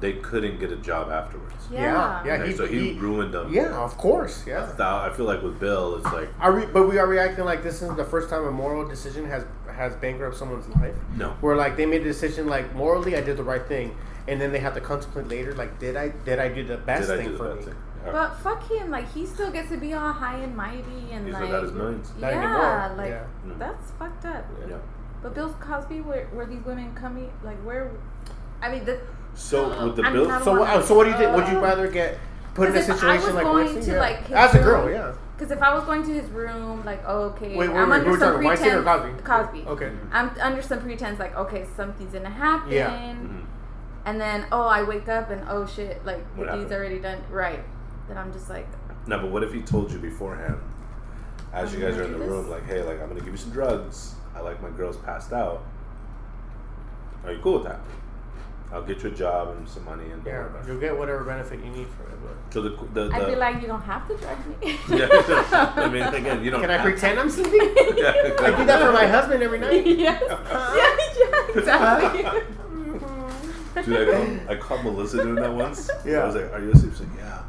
they 0.00 0.14
couldn't 0.14 0.60
get 0.60 0.70
a 0.72 0.76
job 0.76 1.10
afterwards. 1.10 1.54
Yeah. 1.70 1.80
Yeah, 1.80 2.24
yeah. 2.26 2.36
Right? 2.40 2.48
he, 2.50 2.54
so 2.56 2.66
he, 2.66 2.92
he- 2.92 2.98
ruined 2.98 3.32
them. 3.34 3.52
Yeah, 3.52 3.76
of 3.78 3.96
course. 3.96 4.44
Yeah. 4.46 4.70
Thou- 4.76 5.02
I 5.02 5.10
feel 5.10 5.24
like 5.26 5.42
with 5.42 5.58
Bill, 5.58 5.96
it's 5.96 6.12
like 6.12 6.28
Are 6.40 6.52
we? 6.52 6.66
But 6.66 6.88
we 6.88 6.98
are 6.98 7.06
reacting 7.06 7.44
like 7.44 7.62
this 7.62 7.82
is 7.82 7.94
the 7.96 8.04
first 8.04 8.28
time 8.30 8.44
a 8.44 8.50
moral 8.50 8.86
decision 8.86 9.26
has 9.28 9.44
has 9.74 9.94
bankrupted 9.96 10.38
someone's 10.38 10.68
life. 10.76 10.94
no. 11.16 11.30
Where 11.40 11.56
like 11.56 11.76
they 11.76 11.86
made 11.86 12.00
a 12.02 12.04
decision 12.04 12.46
like 12.46 12.74
morally 12.74 13.16
I 13.16 13.20
did 13.20 13.36
the 13.36 13.42
right 13.44 13.66
thing, 13.66 13.96
and 14.28 14.40
then 14.40 14.52
they 14.52 14.58
have 14.60 14.74
to 14.74 14.80
contemplate 14.80 15.28
later 15.28 15.54
like 15.54 15.78
did 15.78 15.96
I 15.96 16.08
did 16.24 16.38
I 16.38 16.48
do 16.48 16.64
the 16.64 16.76
best 16.78 17.08
Did 17.08 17.14
I 17.14 17.16
thing 17.22 17.26
do 17.26 17.32
the 17.32 17.38
for 17.38 17.54
best 17.54 17.58
me? 17.66 17.72
thing? 17.72 17.82
All 18.06 18.12
right. 18.12 18.12
But 18.12 18.38
fuck 18.44 18.70
him. 18.70 18.90
Like 18.90 19.12
he 19.12 19.26
still 19.26 19.50
gets 19.50 19.68
to 19.70 19.76
be 19.78 19.92
all 19.94 20.12
high 20.12 20.38
and 20.38 20.56
mighty 20.56 21.10
and 21.10 21.24
He's 21.26 21.34
like 21.34 21.42
without 21.42 21.62
his 21.64 21.72
millions. 21.72 22.12
Yeah, 22.20 22.94
like 22.96 23.10
Yeah. 23.10 23.24
That's 23.58 23.90
fucked 23.98 24.24
up. 24.26 24.44
Yeah. 24.68 24.76
But 25.22 25.34
Bill 25.34 25.50
Cosby, 25.60 26.02
where 26.02 26.26
where 26.26 26.46
these 26.46 26.64
women 26.64 26.94
coming? 26.94 27.32
Like 27.42 27.56
where? 27.64 27.90
I 28.62 28.70
mean, 28.70 28.84
the, 28.84 29.00
So 29.36 29.68
with 29.86 29.96
the 29.96 30.02
I 30.02 30.10
mean, 30.12 30.24
Bill, 30.26 30.40
So, 30.40 30.58
what- 30.58 30.84
so 30.84 30.94
what 30.96 31.04
do 31.04 31.10
you 31.10 31.16
think? 31.16 31.36
Would 31.36 31.46
you 31.48 31.58
rather 31.60 31.88
get 31.88 32.18
put 32.54 32.68
in 32.70 32.76
a 32.76 32.82
situation 32.82 33.34
like 33.34 33.44
going 33.44 33.80
to, 33.80 33.92
yeah. 33.92 34.00
like, 34.00 34.30
as 34.32 34.54
a 34.54 34.58
girl, 34.58 34.84
room- 34.86 34.94
yeah. 34.94 35.12
Because 35.36 35.50
if 35.52 35.60
I 35.62 35.74
was 35.74 35.84
going 35.84 36.02
to 36.04 36.12
his 36.14 36.30
room, 36.30 36.82
like, 36.86 37.02
oh, 37.06 37.24
okay, 37.24 37.54
Wait, 37.54 37.68
wait, 37.68 37.76
I'm 37.76 37.90
wait, 37.90 37.98
under 37.98 38.10
some 38.12 38.20
talking, 38.32 38.44
Weinstein 38.46 38.72
or 38.72 38.82
pretense. 38.82 39.20
Cosby? 39.22 39.62
Cosby. 39.62 39.68
Okay. 39.68 39.92
I'm 40.10 40.30
under 40.40 40.62
some 40.62 40.80
pretense, 40.80 41.18
like, 41.18 41.36
okay, 41.36 41.66
something's 41.76 42.14
gonna 42.14 42.30
happen. 42.30 42.72
Yeah. 42.72 42.88
Mhm. 42.90 43.42
And 44.06 44.18
then, 44.20 44.46
oh, 44.50 44.62
I 44.62 44.82
wake 44.82 45.08
up 45.10 45.28
and 45.30 45.42
oh 45.50 45.66
shit, 45.66 46.04
like 46.06 46.24
What 46.36 46.50
the 46.50 46.56
deed's 46.56 46.72
already 46.72 46.98
done. 47.00 47.18
Right. 47.30 47.60
Then 48.08 48.16
I'm 48.16 48.32
just 48.32 48.48
like, 48.48 48.66
No, 49.06 49.18
but 49.18 49.30
what 49.30 49.42
if 49.42 49.52
he 49.52 49.60
told 49.60 49.92
you 49.92 49.98
beforehand, 49.98 50.56
as 51.52 51.74
you 51.74 51.84
I'm 51.84 51.90
guys 51.90 52.00
are 52.00 52.04
in 52.04 52.12
the 52.12 52.18
do 52.18 52.24
room, 52.24 52.48
like, 52.48 52.64
hey, 52.66 52.82
like 52.82 53.00
I'm 53.02 53.08
gonna 53.08 53.20
give 53.20 53.28
you 53.32 53.36
some 53.36 53.50
drugs. 53.50 54.14
I 54.34 54.40
like 54.40 54.62
my 54.62 54.70
girls 54.70 54.96
passed 54.96 55.32
out. 55.34 55.62
Are 57.24 57.32
you 57.32 57.40
cool 57.42 57.54
with 57.58 57.64
that? 57.64 57.80
I'll 58.72 58.82
get 58.82 59.02
you 59.02 59.10
a 59.10 59.12
job 59.12 59.56
and 59.56 59.68
some 59.68 59.84
money 59.84 60.10
and 60.10 60.24
Yeah, 60.26 60.42
whatever. 60.46 60.64
you'll 60.66 60.80
get 60.80 60.98
whatever 60.98 61.24
benefit 61.24 61.60
you 61.64 61.70
need 61.70 61.86
from 61.88 62.06
it. 62.12 62.18
But 62.22 62.52
So 62.52 62.62
the 62.62 62.70
the, 62.92 63.08
the 63.08 63.14
I'd 63.14 63.26
be 63.26 63.36
like, 63.36 63.62
you 63.62 63.68
don't 63.68 63.80
have 63.82 64.06
to 64.08 64.16
drug 64.16 64.38
me. 64.60 64.76
yeah, 64.98 65.72
I 65.76 65.88
mean, 65.88 66.02
again, 66.20 66.42
you 66.44 66.50
don't. 66.50 66.60
can 66.60 66.70
I 66.70 66.74
have- 66.78 66.82
pretend 66.82 67.18
I'm 67.20 67.30
sleeping? 67.30 67.60
Yeah, 67.96 68.12
I 68.40 68.50
do 68.56 68.64
that 68.66 68.80
for 68.80 68.92
my 68.92 69.06
husband 69.06 69.42
every 69.42 69.58
night. 69.60 69.86
yes. 69.86 70.22
yeah, 70.28 70.96
yeah, 71.18 71.58
exactly. 71.58 72.22
Dude, 73.84 74.08
I 74.08 74.12
called, 74.12 74.40
I 74.48 74.56
called 74.56 74.84
Melissa 74.84 75.22
doing 75.22 75.34
that 75.36 75.52
once. 75.52 75.90
Yeah. 76.04 76.18
I 76.20 76.26
was 76.26 76.34
like, 76.34 76.52
"Are 76.52 76.60
you 76.62 76.72
asleep?" 76.72 76.92
She's 76.92 77.00
like, 77.00 77.16
"Yeah." 77.18 77.42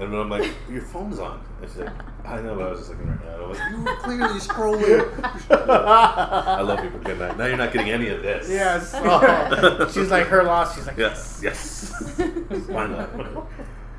And 0.00 0.10
then 0.10 0.18
I'm 0.18 0.30
like, 0.30 0.50
"Your 0.70 0.80
phone's 0.80 1.18
on." 1.18 1.44
And 1.60 1.70
she's 1.70 1.80
like, 1.80 1.92
"I 2.24 2.40
know, 2.40 2.54
but 2.56 2.68
I 2.68 2.70
was 2.70 2.78
just 2.80 2.90
looking 2.90 3.08
right 3.08 3.22
now." 3.22 3.34
And 3.34 3.42
I'm 3.44 3.50
like, 3.50 3.70
"You 3.70 3.84
were 3.84 3.96
clearly 4.02 4.40
scrolling." 4.40 5.50
I 5.50 6.60
love 6.62 6.82
you, 6.82 6.90
but 6.90 7.04
good 7.04 7.18
night. 7.18 7.36
Now 7.36 7.44
you're 7.44 7.58
not 7.58 7.70
getting 7.72 7.90
any 7.90 8.08
of 8.08 8.22
this. 8.22 8.48
Yes. 8.48 8.94
Oh. 9.02 9.90
She's 9.92 10.10
like 10.10 10.26
her 10.28 10.42
loss. 10.42 10.74
She's 10.74 10.86
like 10.86 10.96
Yes. 10.96 11.40
Yes. 11.42 11.92
Why 12.68 12.86
not? 12.86 13.10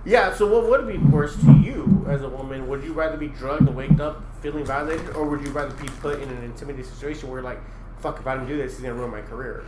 Yeah. 0.03 0.33
So 0.33 0.47
what 0.47 0.67
would 0.69 0.87
be 0.91 0.97
worse 0.97 1.35
to 1.41 1.53
you 1.59 2.05
as 2.09 2.23
a 2.23 2.29
woman? 2.29 2.67
Would 2.67 2.83
you 2.83 2.93
rather 2.93 3.17
be 3.17 3.27
drugged 3.27 3.67
and 3.67 3.75
waked 3.75 3.99
up 3.99 4.23
feeling 4.41 4.65
violated, 4.65 5.15
or 5.15 5.27
would 5.27 5.45
you 5.45 5.51
rather 5.51 5.73
be 5.75 5.87
put 6.01 6.19
in 6.19 6.29
an 6.29 6.43
intimidating 6.43 6.89
situation 6.91 7.29
where 7.29 7.43
like, 7.43 7.59
fuck, 7.99 8.19
if 8.19 8.25
I 8.25 8.35
don't 8.35 8.47
do 8.47 8.57
this, 8.57 8.73
it's 8.73 8.81
gonna 8.81 8.95
ruin 8.95 9.11
my 9.11 9.21
career? 9.21 9.63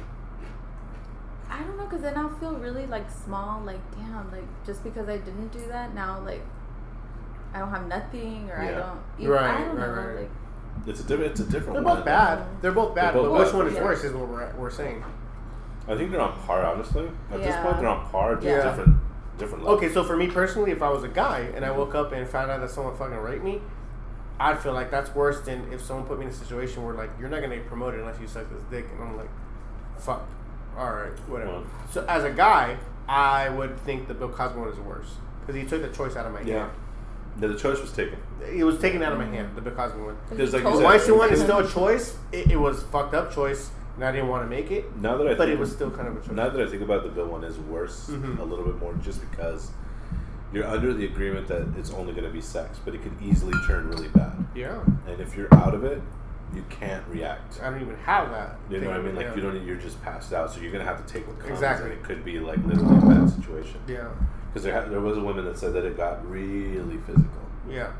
I 1.54 1.64
don't 1.64 1.78
know, 1.78 1.86
cause 1.86 2.02
then 2.02 2.18
I'll 2.18 2.36
feel 2.40 2.54
really 2.54 2.88
like 2.88 3.10
small, 3.12 3.62
like 3.62 3.80
damn, 3.96 4.32
like 4.32 4.66
just 4.66 4.84
because 4.84 5.08
I 5.08 5.18
didn't 5.18 5.50
do 5.50 5.66
that, 5.68 5.94
now 5.94 6.20
like 6.26 6.42
I 7.54 7.60
don't 7.60 7.70
have 7.70 7.88
nothing, 7.88 8.50
or 8.50 8.60
I 8.60 8.72
don't. 8.72 9.00
You 9.20 9.32
Right, 9.32 9.44
I 9.44 9.66
don't 9.66 9.76
right, 9.76 9.88
know, 9.88 10.08
right. 10.08 10.20
like 10.22 10.30
It's 10.88 11.02
a 11.02 11.04
different. 11.04 11.32
It's 11.32 11.40
a 11.42 11.44
different. 11.44 11.74
They're 11.74 11.84
one. 11.84 11.98
both 11.98 12.06
bad. 12.06 12.44
They're 12.62 12.72
both 12.72 12.96
bad. 12.96 13.14
They're 13.14 13.22
both 13.22 13.38
but 13.38 13.46
which 13.46 13.54
one 13.54 13.68
is 13.68 13.74
Yeah. 13.76 13.84
worse 13.84 14.04
is 14.04 14.14
what 14.14 14.28
we're, 14.28 14.52
we're 14.56 14.72
saying. 14.72 15.04
I 15.88 15.96
think 15.96 16.12
they're 16.12 16.22
on 16.22 16.34
par, 16.40 16.66
honestly. 16.66 17.10
At 17.32 17.38
this 17.40 17.48
Yeah. 17.48 17.64
point, 17.64 17.78
they're 17.78 17.90
on 17.90 18.08
par. 18.08 18.36
Just 18.36 18.48
Yeah. 18.48 18.64
different, 18.64 18.98
different. 19.38 19.64
Levels. 19.64 19.84
Okay, 19.84 19.94
so 19.94 20.04
for 20.04 20.18
me 20.18 20.28
personally, 20.28 20.72
if 20.72 20.82
I 20.82 20.90
was 20.90 21.04
a 21.04 21.08
guy 21.10 21.52
and 21.56 21.64
I 21.64 21.68
mm-hmm. 21.70 21.78
woke 21.78 21.94
up 21.94 22.12
and 22.12 22.28
found 22.28 22.50
out 22.50 22.62
that 22.62 22.72
someone 22.72 22.96
fucking 22.96 23.18
raped 23.18 23.44
me, 23.44 23.62
I'd 24.40 24.60
feel 24.60 24.74
like 24.74 24.90
that's 24.90 25.14
worse 25.14 25.42
than 25.42 25.72
if 25.72 25.82
someone 25.82 26.08
put 26.08 26.18
me 26.18 26.26
in 26.26 26.32
a 26.32 26.34
situation 26.34 26.84
where 26.84 26.96
like 26.96 27.12
you're 27.20 27.30
not 27.30 27.42
gonna 27.42 27.58
get 27.58 27.68
promoted 27.68 28.00
unless 28.00 28.20
you 28.20 28.28
suck 28.28 28.50
this 28.50 28.64
dick, 28.72 28.88
and 28.94 29.04
I'm 29.04 29.16
like, 29.16 29.30
fuck, 30.00 30.28
all 30.78 30.91
right, 30.94 31.12
whatever. 31.30 31.52
Well. 31.52 31.64
So 31.91 32.06
as 32.08 32.24
a 32.24 32.32
guy, 32.32 32.78
I 33.08 33.50
would 33.50 33.78
think 33.82 34.08
the 34.08 34.14
Bill 34.14 34.30
Cosby 34.30 34.60
one 34.60 34.70
is 34.70 34.80
worse 34.80 35.16
because 35.41 35.62
he 35.62 35.68
took 35.68 35.82
the 35.82 35.90
choice 35.95 36.16
out 36.16 36.26
of 36.26 36.34
my 36.34 36.41
Yeah. 36.41 36.60
hand. 36.60 36.72
The, 37.40 37.48
the 37.50 37.58
choice 37.58 37.82
was 37.82 37.91
taken. 37.91 38.18
It 38.48 38.64
was 38.64 38.78
taken 38.80 39.02
out 39.04 39.12
of 39.12 39.18
my 39.18 39.26
hand. 39.26 39.56
The 39.56 39.62
Bill 39.62 39.74
Cosby 39.74 40.00
one. 40.00 40.16
cause 40.30 40.40
like 40.40 40.52
The 40.52 40.62
told 40.62 40.76
said- 40.76 40.80
me. 40.82 40.86
Weinstein 40.86 41.18
one 41.18 41.34
is 41.34 41.41
still 41.41 41.60
a 41.60 41.68
choice. 41.70 42.18
It, 42.32 42.52
it 42.52 42.58
was 42.60 42.84
a 42.84 42.86
fucked 42.88 43.14
up 43.16 43.34
choice, 43.34 43.72
and 43.95 44.06
I 44.06 44.12
didn't 44.12 44.28
want 44.30 44.44
to 44.44 44.50
make 44.50 44.72
it, 44.72 44.95
Now 44.98 45.18
that 45.18 45.28
I 45.28 45.32
but 45.34 45.48
think 45.48 45.52
it 45.58 45.60
was 45.60 45.72
still 45.72 45.91
kind 45.91 46.08
of 46.08 46.18
a 46.18 46.20
choice. 46.22 46.32
Now 46.36 46.50
that 46.50 46.62
I 46.62 46.70
think 46.70 46.82
about 46.84 46.98
it, 47.00 47.04
the 47.04 47.10
Bill 47.10 47.28
one 47.28 47.44
is 47.44 47.58
worse 47.58 48.10
Mhm. 48.10 48.40
a 48.40 48.44
little 48.44 48.66
bit 48.66 48.80
more, 48.80 48.94
just 49.02 49.20
because 49.30 49.72
you're 50.52 50.68
under 50.68 50.94
the 50.94 51.06
agreement 51.06 51.48
that 51.48 51.66
it's 51.78 51.91
only 51.91 52.14
going 52.14 52.26
to 52.26 52.30
be 52.32 52.41
sex, 52.41 52.80
but 52.86 52.94
it 52.94 53.02
could 53.02 53.14
easily 53.22 53.54
turn 53.68 53.90
really 53.90 54.08
bad. 54.10 54.34
yeah, 54.56 54.80
And 55.08 55.20
if 55.20 55.36
you're 55.36 55.52
out 55.56 55.74
of 55.74 55.84
it, 55.84 56.00
you 56.54 56.64
can't 56.70 57.04
react. 57.08 57.60
I 57.62 57.70
don't 57.70 57.82
even 57.82 57.96
have 57.98 58.30
that. 58.32 58.58
You 58.70 58.80
know 58.82 58.90
what 58.90 58.98
I 59.00 59.02
mean? 59.02 59.16
Like 59.16 59.28
yeah. 59.28 59.36
you 59.36 59.42
don't. 59.42 59.66
You're 59.66 59.78
just 59.78 60.02
passed 60.04 60.34
out, 60.34 60.52
so 60.52 60.60
you're 60.62 60.72
gonna 60.72 60.84
have 60.86 61.06
to 61.06 61.12
take 61.14 61.28
what 61.28 61.40
comes. 61.40 61.52
Exactly. 61.52 61.90
And 61.92 61.94
it 62.00 62.04
could 62.04 62.24
be 62.24 62.40
like 62.40 62.60
literally 62.66 62.98
a 62.98 63.02
bad 63.02 63.30
situation. 63.30 63.80
Yeah, 63.88 64.10
Because 64.48 64.64
there, 64.64 64.74
ha- 64.82 64.88
there 64.90 65.00
was 65.02 65.18
a 65.18 65.22
woman 65.22 65.46
that 65.46 65.58
said 65.58 65.74
that 65.74 65.86
it 65.86 65.98
got 65.98 66.28
really 66.30 66.98
physical. 67.06 67.42
yeah. 67.70 67.92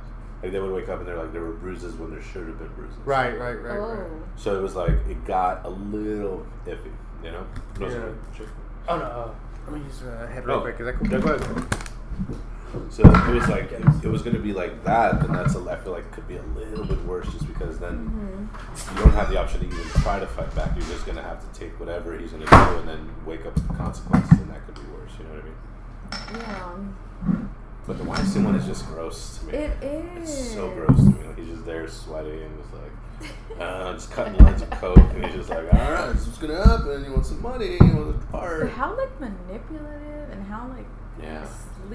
Like 0.42 0.52
they 0.52 0.60
would 0.60 0.74
wake 0.74 0.90
up 0.90 1.00
and 1.00 1.08
they're 1.08 1.18
like 1.18 1.32
there 1.32 1.42
were 1.42 1.54
bruises 1.54 1.96
when 1.96 2.12
there 2.12 2.22
should 2.22 2.46
have 2.48 2.60
been 2.60 2.68
bruises. 2.76 2.98
Right, 3.06 3.40
right, 3.40 3.54
right, 3.62 3.78
Oh. 3.78 3.94
right. 3.96 4.12
So 4.36 4.58
it 4.60 4.62
was 4.62 4.76
like 4.76 4.92
it 5.10 5.24
got 5.26 5.66
a 5.66 5.70
little 5.70 6.46
iffy. 6.66 6.92
You 7.24 7.32
know. 7.32 7.48
No, 7.80 7.88
Yeah. 7.88 7.94
sorry. 8.36 8.50
Oh 8.90 8.98
no, 8.98 9.04
uh, 9.06 9.32
let 9.68 9.80
me 9.80 9.86
use 9.86 10.04
uh, 10.04 10.28
head 10.28 10.44
Oh. 10.46 10.62
real 10.62 10.74
quick. 10.74 10.80
Is 10.82 11.10
that 11.10 11.22
cool? 11.22 12.44
So 12.90 13.04
it 13.04 13.34
was 13.34 13.48
like 13.50 13.72
it, 13.72 13.84
it 14.04 14.08
was 14.10 14.22
going 14.24 14.36
to 14.36 14.42
be 14.42 14.52
like 14.54 14.84
that, 14.84 15.22
then 15.22 15.32
that's 15.34 15.56
a, 15.56 15.60
I 15.70 15.76
feel 15.78 15.92
like 15.94 16.06
it 16.06 16.12
could 16.12 16.28
be 16.28 16.38
a 16.38 16.42
little 16.44 16.86
bit 16.86 17.04
worse 17.06 17.32
just 17.32 17.48
because 17.48 17.78
then 17.80 18.10
Mm-hmm. 18.44 18.98
you 18.98 19.04
don't 19.04 19.14
have 19.14 19.30
the 19.30 19.40
option 19.40 19.60
to 19.62 19.66
even 19.68 19.80
try 20.02 20.20
to 20.20 20.28
fight 20.28 20.54
back. 20.56 20.72
You're 20.76 20.88
just 20.88 21.06
going 21.06 21.18
to 21.18 21.24
have 21.24 21.40
to 21.42 21.60
take 21.60 21.80
whatever 21.80 22.18
he's 22.18 22.32
going 22.32 22.44
to 22.44 22.50
do 22.50 22.56
and 22.80 22.88
then 22.90 23.10
wake 23.26 23.46
up 23.46 23.56
to 23.56 23.62
the 23.62 23.74
consequences, 23.74 24.40
and 24.40 24.50
that 24.52 24.66
could 24.66 24.76
be 24.76 24.82
worse. 24.92 25.12
You 25.20 25.26
know 25.26 25.32
what 25.36 25.44
I 25.44 26.34
mean? 26.34 26.42
Yeah. 26.42 27.46
But 27.86 27.98
the 27.98 28.04
Weinstein 28.06 28.44
one 28.46 28.56
is 28.56 28.66
just 28.66 28.88
gross 28.88 29.40
to 29.40 29.46
me. 29.48 29.54
It 29.54 29.84
is. 29.84 30.30
It's 30.30 30.52
so 30.54 30.70
gross 30.72 30.98
to 30.98 31.04
me. 31.10 31.24
Like 31.28 31.38
he's 31.38 31.50
just 31.50 31.66
there 31.66 31.88
sweaty 31.88 32.44
and 32.44 32.58
just 32.58 32.74
like 32.74 33.60
uh, 33.60 33.94
just 33.94 34.10
cutting 34.12 34.38
lines 34.38 34.62
of 34.62 34.70
coke, 34.72 34.98
and 34.98 35.26
he's 35.26 35.36
just 35.36 35.50
like, 35.50 35.74
all 35.74 35.92
right, 35.92 36.12
this 36.14 36.22
is 36.22 36.28
what's 36.28 36.38
gonna 36.40 36.66
happen. 36.66 37.04
You 37.06 37.12
want 37.12 37.26
some 37.26 37.42
money? 37.42 37.74
You 37.82 37.96
want 37.96 38.10
a 38.10 38.14
But 38.14 38.32
part? 38.32 38.70
how 38.72 38.96
like 38.98 39.20
manipulative 39.20 40.30
and 40.32 40.44
how 40.48 40.68
like 40.70 40.86
Yeah. 41.22 41.46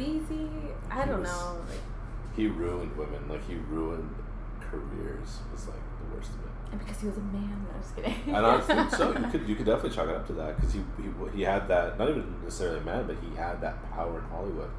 Sleazy. 0.02 0.48
I 0.90 1.02
He 1.02 1.08
don't 1.08 1.20
was- 1.20 1.30
know. 1.30 1.56
Like, 1.68 2.36
He 2.36 2.46
ruined 2.46 2.96
women. 2.96 3.28
Like 3.28 3.46
he 3.48 3.56
ruined 3.56 4.14
careers. 4.60 5.38
Was 5.52 5.66
like 5.68 5.76
the 6.00 6.14
worst 6.14 6.30
of 6.30 6.36
it. 6.44 6.50
and 6.72 6.78
because 6.80 7.00
he 7.00 7.06
was 7.08 7.16
a 7.16 7.20
man. 7.20 7.66
No, 7.66 7.74
I'm 7.74 7.80
just 7.82 7.96
kidding. 7.96 8.34
And 8.34 8.46
I 8.46 8.60
think 8.60 8.90
so. 8.90 9.08
You 9.18 9.26
could 9.32 9.48
you 9.48 9.56
could 9.56 9.66
definitely 9.66 9.90
chalk 9.96 10.08
it 10.08 10.14
up 10.14 10.26
to 10.28 10.32
that 10.34 10.56
because 10.56 10.72
he, 10.74 10.80
he 11.02 11.08
he 11.38 11.42
had 11.42 11.66
that 11.68 11.98
not 11.98 12.08
even 12.10 12.34
necessarily 12.44 12.78
a 12.78 12.84
man, 12.84 13.06
but 13.06 13.16
he 13.22 13.34
had 13.36 13.60
that 13.60 13.76
power 13.92 14.18
in 14.18 14.24
Hollywood 14.26 14.70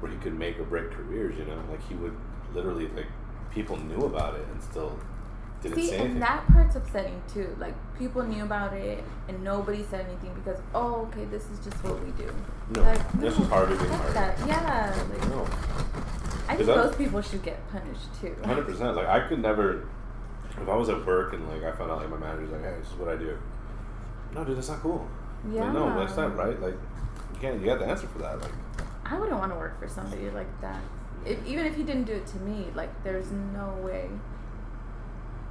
where 0.00 0.10
he 0.12 0.18
could 0.18 0.38
make 0.38 0.58
or 0.58 0.64
break 0.64 0.90
careers. 0.90 1.38
You 1.38 1.44
know, 1.46 1.58
like 1.70 1.82
he 1.88 1.94
would 1.94 2.14
literally 2.52 2.88
like 2.88 3.06
people 3.50 3.76
knew 3.78 4.04
about 4.04 4.34
it 4.34 4.46
and 4.52 4.62
still 4.62 4.98
didn't 5.62 5.76
See, 5.82 5.94
and 5.94 6.20
that 6.20 6.46
part's 6.48 6.76
upsetting 6.76 7.22
too. 7.32 7.56
Like 7.58 7.74
people 7.98 8.22
knew 8.22 8.42
about 8.42 8.72
it 8.72 9.02
and 9.28 9.42
nobody 9.42 9.84
said 9.84 10.06
anything 10.06 10.34
because 10.34 10.60
oh, 10.74 11.08
okay, 11.12 11.24
this 11.26 11.44
is 11.50 11.58
just 11.64 11.82
what 11.84 12.02
we 12.04 12.10
do. 12.12 12.32
no, 12.74 12.82
like, 12.82 13.12
this 13.20 13.38
no, 13.38 13.44
Harvey 13.46 13.76
being 13.76 13.88
fuck 13.90 14.00
Harvey. 14.00 14.14
that. 14.14 14.38
Yeah, 14.46 15.06
like, 15.10 15.28
No, 15.28 15.42
I 16.48 16.56
think 16.56 16.66
those 16.66 16.96
people 16.96 17.22
should 17.22 17.42
get 17.42 17.58
punished 17.70 18.08
too. 18.20 18.36
hundred 18.44 18.66
percent. 18.66 18.96
Like 18.96 19.06
I 19.06 19.26
could 19.28 19.40
never. 19.40 19.88
If 20.60 20.68
I 20.68 20.76
was 20.76 20.88
at 20.90 21.06
work 21.06 21.32
and 21.32 21.48
like 21.48 21.62
I 21.62 21.72
found 21.76 21.90
out 21.90 21.98
like 22.00 22.10
my 22.10 22.18
manager's 22.18 22.50
like, 22.50 22.62
hey, 22.62 22.74
this 22.78 22.88
is 22.88 22.94
what 22.94 23.08
I 23.08 23.16
do. 23.16 23.38
No, 24.34 24.44
dude, 24.44 24.56
that's 24.56 24.68
not 24.68 24.80
cool. 24.80 25.06
Yeah. 25.50 25.64
Like, 25.64 25.72
no, 25.72 25.98
that's 25.98 26.16
not 26.16 26.36
right. 26.36 26.60
Like 26.60 26.74
you 27.34 27.40
can't. 27.40 27.60
You 27.60 27.66
got 27.66 27.78
the 27.78 27.86
answer 27.86 28.06
for 28.06 28.18
that. 28.18 28.40
Like 28.40 28.52
I 29.04 29.18
wouldn't 29.18 29.38
want 29.38 29.52
to 29.52 29.56
work 29.58 29.78
for 29.78 29.88
somebody 29.88 30.30
like 30.30 30.60
that. 30.60 30.80
If, 31.24 31.44
even 31.46 31.66
if 31.66 31.76
he 31.76 31.82
didn't 31.84 32.04
do 32.04 32.14
it 32.14 32.26
to 32.28 32.36
me, 32.38 32.66
like 32.74 32.90
there's 33.04 33.30
no 33.30 33.76
way. 33.82 34.08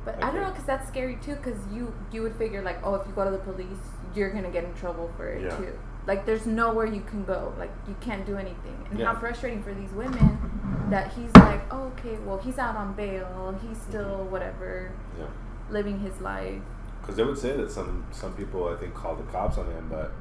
But 0.03 0.23
I, 0.23 0.31
don't 0.31 0.41
know, 0.41 0.49
cause 0.49 0.65
that's 0.65 0.87
scary 0.87 1.17
too. 1.21 1.35
Cause 1.35 1.57
you 1.71 1.93
you 2.11 2.23
would 2.23 2.35
figure 2.35 2.61
like, 2.61 2.79
oh, 2.83 2.95
if 2.95 3.05
you 3.07 3.13
go 3.13 3.23
to 3.23 3.31
the 3.31 3.37
police, 3.37 3.77
you're 4.15 4.31
gonna 4.31 4.49
get 4.49 4.63
in 4.63 4.73
trouble 4.73 5.11
for 5.15 5.29
it 5.29 5.43
Yeah. 5.43 5.57
too. 5.57 5.79
Like 6.07 6.25
there's 6.25 6.47
nowhere 6.47 6.87
you 6.87 7.01
can 7.01 7.23
go. 7.23 7.53
Like 7.59 7.71
you 7.87 7.95
can't 8.01 8.25
do 8.25 8.37
anything. 8.37 8.87
And 8.89 8.99
Yeah. 8.99 9.13
how 9.13 9.19
frustrating 9.19 9.61
for 9.61 9.73
these 9.73 9.91
women 9.91 10.87
that 10.89 11.13
he's 11.13 11.33
like, 11.35 11.61
oh, 11.71 11.91
okay, 11.93 12.17
well 12.25 12.39
he's 12.39 12.57
out 12.57 12.75
on 12.75 12.93
bail. 12.93 13.55
He's 13.61 13.77
mm-hmm. 13.77 13.89
still 13.89 14.25
whatever 14.25 14.91
yeah. 15.19 15.25
living 15.69 15.99
his 15.99 16.19
life. 16.19 16.61
Because 17.01 17.15
they 17.15 17.23
would 17.23 17.37
say 17.37 17.55
that 17.57 17.71
some 17.71 18.05
some 18.11 18.33
people 18.33 18.67
I 18.69 18.77
think 18.77 18.95
called 18.95 19.19
the 19.19 19.31
cops 19.31 19.59
on 19.59 19.67
him, 19.67 19.87
but 19.89 20.11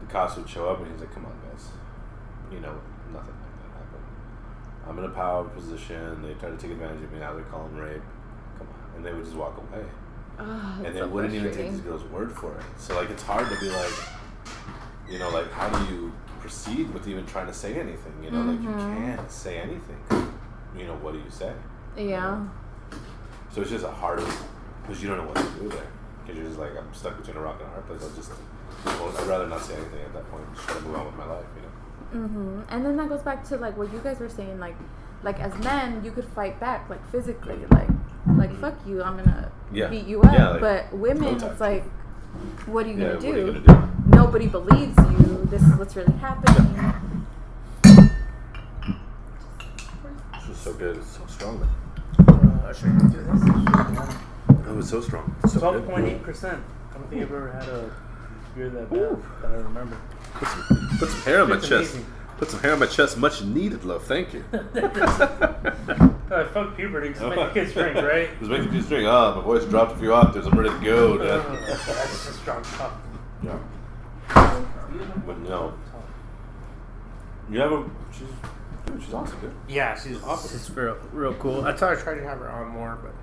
the 0.00 0.06
cops 0.06 0.36
would 0.36 0.48
show 0.48 0.68
up 0.68 0.80
and 0.80 0.90
he's 0.90 1.00
like, 1.00 1.14
"Come 1.14 1.26
on, 1.26 1.32
guys, 1.48 1.68
you 2.50 2.58
know 2.60 2.74
nothing 3.12 3.34
like 3.34 3.56
that 3.62 3.70
happened. 3.78 4.04
I'm 4.88 4.98
in 4.98 5.04
a 5.04 5.14
power 5.14 5.44
position. 5.44 6.22
They 6.22 6.34
try 6.34 6.50
to 6.50 6.56
take 6.56 6.72
advantage 6.72 7.04
of 7.04 7.12
me. 7.12 7.20
Now 7.20 7.34
they're 7.34 7.44
calling 7.44 7.76
rape. 7.76 8.02
Come 8.94 9.02
on." 9.02 9.06
And 9.06 9.06
they 9.06 9.12
would 9.12 9.24
just 9.24 9.36
walk 9.36 9.56
away, 9.58 9.84
Oh, 10.38 10.82
and 10.84 10.94
they 10.94 11.00
so 11.00 11.08
wouldn't 11.08 11.34
even 11.34 11.52
take 11.52 11.70
these 11.70 11.80
girls' 11.80 12.04
word 12.04 12.32
for 12.32 12.52
it. 12.54 12.62
So 12.78 12.94
like, 12.96 13.10
it's 13.10 13.22
hard 13.22 13.48
to 13.50 13.60
be 13.60 13.68
like, 13.70 13.92
you 15.08 15.18
know, 15.18 15.30
like 15.30 15.50
how 15.52 15.68
do 15.68 15.94
you 15.94 16.12
proceed 16.40 16.92
with 16.92 17.06
even 17.08 17.24
trying 17.26 17.46
to 17.46 17.54
say 17.54 17.74
anything? 17.74 18.12
You 18.22 18.30
know, 18.30 18.42
like 18.42 18.60
you 18.62 18.68
Mhm. 18.68 18.90
can't 19.16 19.30
say 19.30 19.58
anything. 19.58 19.98
You 20.76 20.86
know, 20.86 20.94
what 20.96 21.12
do 21.12 21.18
you 21.18 21.30
say? 21.30 21.52
Yeah. 21.96 22.44
So 23.52 23.60
it's 23.60 23.70
just 23.70 23.84
a 23.84 23.90
hard 23.90 24.20
because 24.82 25.00
you 25.02 25.08
don't 25.08 25.18
know 25.18 25.24
what 25.32 25.36
to 25.36 25.60
do 25.62 25.68
there. 25.68 25.86
Because 26.22 26.36
you're 26.38 26.46
just 26.48 26.58
like 26.58 26.72
I'm 26.76 26.92
stuck 26.92 27.16
between 27.16 27.36
a 27.36 27.40
rock 27.40 27.56
and 27.60 27.68
a 27.68 27.70
hard 27.72 27.86
place. 27.86 28.02
I'll 28.02 28.10
just 28.16 28.32
well, 28.84 29.16
I'd 29.16 29.26
rather 29.26 29.46
not 29.46 29.60
say 29.62 29.74
anything 29.74 30.00
at 30.00 30.12
that 30.14 30.28
point. 30.30 30.42
Just 30.54 30.66
try 30.66 30.76
to 30.76 30.82
move 30.82 30.96
on 30.96 31.06
with 31.06 31.16
my 31.16 31.26
life. 31.26 31.44
You 31.56 31.62
know. 32.20 32.26
hmm 32.26 32.60
And 32.68 32.84
then 32.84 32.96
that 32.96 33.08
goes 33.08 33.22
back 33.22 33.44
to 33.48 33.56
like 33.56 33.76
what 33.76 33.92
you 33.92 34.00
guys 34.00 34.18
were 34.18 34.28
saying, 34.28 34.58
like, 34.58 34.74
like 35.22 35.38
as 35.40 35.54
men, 35.62 36.02
you 36.04 36.10
could 36.10 36.24
fight 36.26 36.58
back, 36.60 36.90
like 36.90 37.04
physically, 37.10 37.58
like, 37.70 37.88
like 38.26 38.54
fuck 38.60 38.74
you, 38.86 39.02
I'm 39.02 39.16
gonna 39.16 39.50
Yeah. 39.72 39.88
beat 39.88 40.06
you 40.06 40.22
up. 40.22 40.32
Yeah, 40.32 40.48
like, 40.50 40.60
but 40.60 40.92
women, 40.98 41.38
toe 41.38 41.48
it's 41.48 41.60
like, 41.60 41.84
what 42.66 42.86
are 42.86 42.90
you 42.90 42.98
yeah. 43.00 43.08
gonna 43.14 43.20
do? 43.20 43.26
What 43.28 43.36
are 43.36 43.40
you 43.40 43.52
gonna 43.60 43.88
do? 44.06 44.16
Nobody 44.16 44.46
believes 44.46 44.96
you. 44.98 45.46
This 45.50 45.62
is 45.62 45.74
what's 45.76 45.96
really 45.96 46.12
happening. 46.14 47.26
This 47.82 48.10
is 50.50 50.56
so 50.58 50.72
good. 50.74 50.96
It's 50.96 51.16
so 51.16 51.22
strong. 51.26 51.60
Man. 51.60 51.68
Uh, 52.28 52.66
I'll 52.66 52.72
show 52.72 52.86
you. 52.86 53.00
Oh, 54.66 54.78
it's 54.78 54.90
so 54.90 55.00
strong. 55.00 55.34
It's 55.44 55.52
so 55.54 55.60
Twelve 55.60 55.74
good. 55.76 55.86
point 55.88 56.22
percent. 56.22 56.62
I 56.90 56.94
don't 56.98 57.08
think 57.10 57.22
I've 57.22 57.30
ever 57.32 57.50
had 57.52 57.68
a 57.68 57.90
beer 58.54 58.70
that 58.70 58.90
bad 58.90 58.98
Ooh. 58.98 59.22
that 59.42 59.50
I 59.50 59.54
remember. 59.56 59.96
Put 60.34 60.48
some, 60.48 60.88
put 60.98 61.08
some 61.10 61.20
hair 61.22 61.42
on 61.42 61.48
my 61.50 61.56
chest. 61.56 61.72
amazing. 61.72 62.06
Put 62.38 62.50
some 62.50 62.60
hair 62.60 62.72
on 62.72 62.80
my 62.80 62.86
chest. 62.86 63.16
Much 63.16 63.42
needed, 63.42 63.84
love. 63.84 64.04
Thank 64.04 64.34
you. 64.34 64.44
Oh, 66.30 66.44
fuck 66.52 66.74
puberty. 66.74 67.10
Just 67.10 67.20
make 67.20 67.34
the 67.36 67.50
kids 67.50 67.72
drink, 67.74 67.94
right? 67.96 68.28
Just 68.40 68.50
making 68.50 68.70
kids 68.70 68.88
drink. 68.88 69.06
Ah, 69.06 69.36
my 69.36 69.42
voice 69.42 69.64
dropped 69.66 69.92
a 69.92 69.96
few 69.96 70.12
octaves. 70.12 70.46
I'm 70.46 70.58
ready 70.58 70.70
to 70.76 70.84
go. 70.84 71.14
Uh, 71.18 71.42
Dad. 71.46 71.66
That's 71.68 71.86
just 72.26 72.40
strong 72.40 72.64
stuff. 72.64 72.92
Yeah. 73.42 73.58
But 75.26 75.38
no. 75.40 75.74
You 77.50 77.60
have 77.60 77.72
a. 77.72 77.90
She's. 78.10 78.26
Dude, 78.86 79.02
she's 79.02 79.14
awesome, 79.14 79.38
dude. 79.40 79.52
Yeah, 79.68 79.94
she's 79.98 80.20
Awesome. 80.24 80.58
she's 80.58 80.68
real 80.76 80.96
real 81.12 81.34
cool. 81.34 81.64
I 81.64 81.72
try 81.72 81.94
try 81.94 82.14
to 82.14 82.24
have 82.24 82.38
her 82.38 82.50
on 82.50 82.68
more, 82.68 82.98
but 83.00 83.14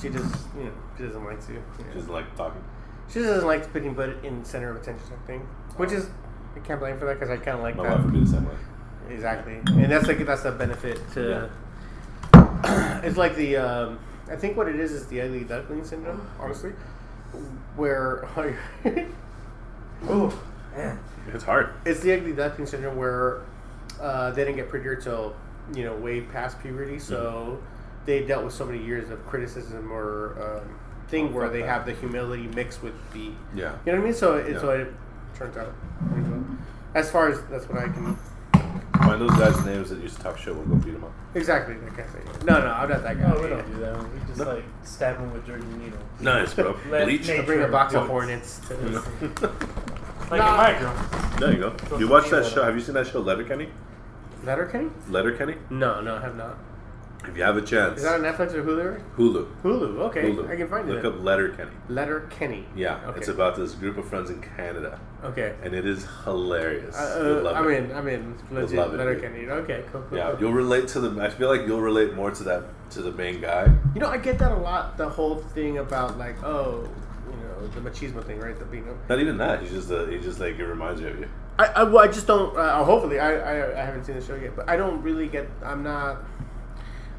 she 0.00 0.08
just 0.08 0.34
you 0.56 0.64
know 0.64 0.72
she 0.96 1.04
doesn't 1.04 1.24
like 1.24 1.46
to. 1.46 1.52
Yeah. 1.52 1.60
She 1.76 1.94
doesn't 1.94 2.12
like 2.12 2.36
talking. 2.36 2.64
She 3.12 3.20
doesn't 3.20 3.46
like 3.46 3.70
putting 3.72 3.94
but 3.94 4.24
in 4.24 4.44
center 4.44 4.70
of 4.70 4.76
attention 4.76 5.06
type 5.08 5.26
thing, 5.26 5.40
which 5.76 5.92
is 5.92 6.08
I 6.56 6.58
can't 6.60 6.80
blame 6.80 6.98
for 6.98 7.04
that 7.06 7.14
because 7.20 7.30
I 7.30 7.36
kind 7.36 7.56
of 7.56 7.60
like 7.62 7.76
My 7.76 7.84
that. 7.84 7.96
wife 7.96 8.04
would 8.04 8.12
be 8.14 8.20
the 8.20 8.26
same 8.26 8.44
way. 8.46 8.54
Exactly, 9.10 9.54
and 9.66 9.90
that's 9.90 10.06
like 10.06 10.24
that's 10.24 10.44
a 10.44 10.52
benefit 10.52 10.98
to. 11.14 11.50
it's 13.04 13.16
like 13.16 13.34
the 13.36 13.56
um, 13.56 13.98
I 14.30 14.36
think 14.36 14.56
what 14.56 14.68
it 14.68 14.76
is 14.76 14.92
is 14.92 15.06
the 15.06 15.20
ugly 15.20 15.44
duckling 15.44 15.84
syndrome, 15.84 16.26
honestly, 16.38 16.72
where 17.76 18.28
Oh, 20.08 20.32
man. 20.76 20.98
It's 21.34 21.44
hard. 21.44 21.74
it's 21.84 22.00
the 22.00 22.12
ugly 22.14 22.32
duckling 22.32 22.66
syndrome 22.66 22.96
where 22.96 23.42
uh, 24.00 24.30
they 24.30 24.44
didn't 24.44 24.56
get 24.56 24.68
prettier 24.68 24.96
till 24.96 25.34
you 25.74 25.84
know 25.84 25.94
way 25.96 26.20
past 26.22 26.60
puberty, 26.60 26.98
so 26.98 27.58
Mm-hmm. 27.60 28.06
they 28.06 28.24
dealt 28.24 28.44
with 28.44 28.54
so 28.54 28.64
many 28.64 28.82
years 28.82 29.10
of 29.10 29.24
criticism 29.26 29.92
or 29.92 30.60
um, 30.62 30.78
thing 31.08 31.28
Oh, 31.28 31.32
where 31.32 31.48
they 31.50 31.60
that. 31.60 31.68
have 31.68 31.86
the 31.86 31.92
humility 31.92 32.46
mixed 32.48 32.82
with 32.82 32.94
the 33.12 33.30
yeah, 33.54 33.76
you 33.84 33.92
know 33.92 33.98
what 33.98 33.98
I 33.98 33.98
mean. 33.98 34.14
So 34.14 34.36
it, 34.36 34.52
Yeah. 34.52 34.60
so 34.60 34.70
it 34.70 34.94
turns 35.40 35.56
out. 35.56 35.72
As 36.94 37.10
far 37.10 37.28
as 37.30 37.42
that's 37.50 37.66
what 37.68 37.78
I 37.78 37.88
can 37.88 38.16
Find 38.98 39.20
those 39.22 39.30
guys' 39.30 39.64
names 39.64 39.88
that 39.88 39.98
used 40.00 40.16
to 40.18 40.22
talk 40.22 40.36
shit. 40.36 40.54
We'll 40.54 40.66
go 40.66 40.74
beat 40.74 40.92
them 40.92 41.04
up. 41.04 41.12
exactly 41.34 41.74
that 41.74 41.88
kind 41.96 42.00
of 42.00 42.10
thing. 42.10 42.46
No, 42.46 42.60
no, 42.60 42.66
I'm 42.66 42.88
not 42.90 43.02
that 43.02 43.18
guy. 43.18 43.32
No, 43.32 43.40
we 43.40 43.48
don't 43.48 43.66
do 43.72 43.80
that. 43.80 43.96
We 44.12 44.20
just 44.26 44.40
like 44.40 44.64
stab 44.84 45.16
them 45.16 45.32
with 45.32 45.46
dirty 45.46 45.64
needles. 45.78 46.02
Nice, 46.20 46.52
bro. 46.52 46.76
Let 46.90 47.06
Bleach. 47.06 47.30
I 47.30 47.40
bring 47.40 47.62
a 47.62 47.68
box 47.68 47.94
of 47.94 48.02
do 48.02 48.06
it. 48.06 48.10
hornets 48.10 48.60
to 48.68 48.74
this. 48.74 49.40
Like 50.30 50.38
Nah. 50.38 50.54
a 50.54 50.56
micro. 50.58 51.38
There 51.40 51.52
you 51.52 51.58
go. 51.58 51.98
You 51.98 52.06
watch 52.06 52.30
that 52.30 52.46
show? 52.46 52.62
Have 52.62 52.76
you 52.76 52.80
seen 52.80 52.94
that 52.94 53.08
show, 53.08 53.18
Letterkenny? 53.20 53.68
Letterkenny? 54.44 54.88
Letterkenny? 55.08 55.56
No, 55.70 56.00
no, 56.00 56.14
I 56.16 56.20
have 56.20 56.36
not. 56.36 56.56
If 57.28 57.36
you 57.36 57.42
have 57.42 57.56
a 57.58 57.62
chance, 57.62 57.98
Is 57.98 58.04
that 58.04 58.14
on 58.14 58.22
Netflix 58.22 58.54
or 58.54 58.62
Hulu? 58.64 59.02
Hulu. 59.16 59.46
Hulu. 59.62 59.98
Okay, 60.08 60.22
Hulu. 60.22 60.48
I 60.50 60.56
can 60.56 60.68
find 60.68 60.88
Look 60.88 60.98
it. 60.98 61.04
Look 61.04 61.14
up 61.16 61.22
Letterkenny. 61.22 61.70
Letter 61.90 62.20
Kenny. 62.30 62.64
Yeah, 62.74 62.98
Okay. 63.08 63.18
it's 63.18 63.28
about 63.28 63.56
this 63.56 63.74
group 63.74 63.98
of 63.98 64.08
friends 64.08 64.30
in 64.30 64.40
Canada, 64.40 64.98
Okay. 65.22 65.54
and 65.62 65.74
it 65.74 65.84
is 65.86 66.06
hilarious. 66.24 66.96
Uh, 66.96 67.42
uh, 67.44 67.52
I'm 67.54 67.68
it. 67.68 67.84
in. 67.90 67.92
I'm 67.94 68.08
in. 68.08 68.34
Legit 68.50 68.78
love 68.78 68.94
it, 68.94 68.96
Letterkenny. 68.96 69.46
Okay, 69.50 69.84
cool. 69.92 70.02
cool, 70.08 70.16
Yeah, 70.18 70.30
cool. 70.30 70.40
you'll 70.40 70.52
relate 70.54 70.88
to 70.88 71.00
the. 71.00 71.22
I 71.22 71.28
feel 71.28 71.48
like 71.54 71.66
you'll 71.66 71.82
relate 71.82 72.14
more 72.14 72.30
to 72.30 72.42
that 72.44 72.62
to 72.92 73.02
the 73.02 73.12
main 73.12 73.40
guy. 73.42 73.68
You 73.94 74.00
know, 74.00 74.08
I 74.08 74.16
get 74.16 74.38
that 74.38 74.52
a 74.52 74.56
lot. 74.56 74.96
The 74.96 75.08
whole 75.08 75.36
thing 75.36 75.76
about 75.78 76.16
like, 76.18 76.42
oh, 76.42 76.88
you 77.30 77.36
know, 77.36 77.66
the 77.68 77.80
machismo 77.90 78.24
thing, 78.24 78.40
right? 78.40 78.58
The 78.58 78.64
being. 78.64 78.86
Not 79.10 79.20
even 79.20 79.36
that. 79.36 79.60
He's 79.60 79.72
just. 79.72 79.90
Uh, 79.90 80.06
he 80.06 80.18
just 80.20 80.40
like 80.40 80.58
it 80.58 80.64
reminds 80.64 81.02
you 81.02 81.08
of 81.08 81.18
you. 81.20 81.28
I, 81.58 81.66
I, 81.66 81.82
well, 81.82 81.98
I 82.02 82.06
just 82.06 82.26
don't. 82.26 82.56
Uh, 82.56 82.82
hopefully, 82.82 83.20
I, 83.20 83.34
I, 83.34 83.82
I 83.82 83.84
haven't 83.84 84.04
seen 84.06 84.14
the 84.16 84.22
show 84.24 84.34
yet, 84.36 84.56
but 84.56 84.66
I 84.70 84.76
don't 84.78 85.02
really 85.02 85.28
get. 85.28 85.46
I'm 85.62 85.82
not. 85.82 86.22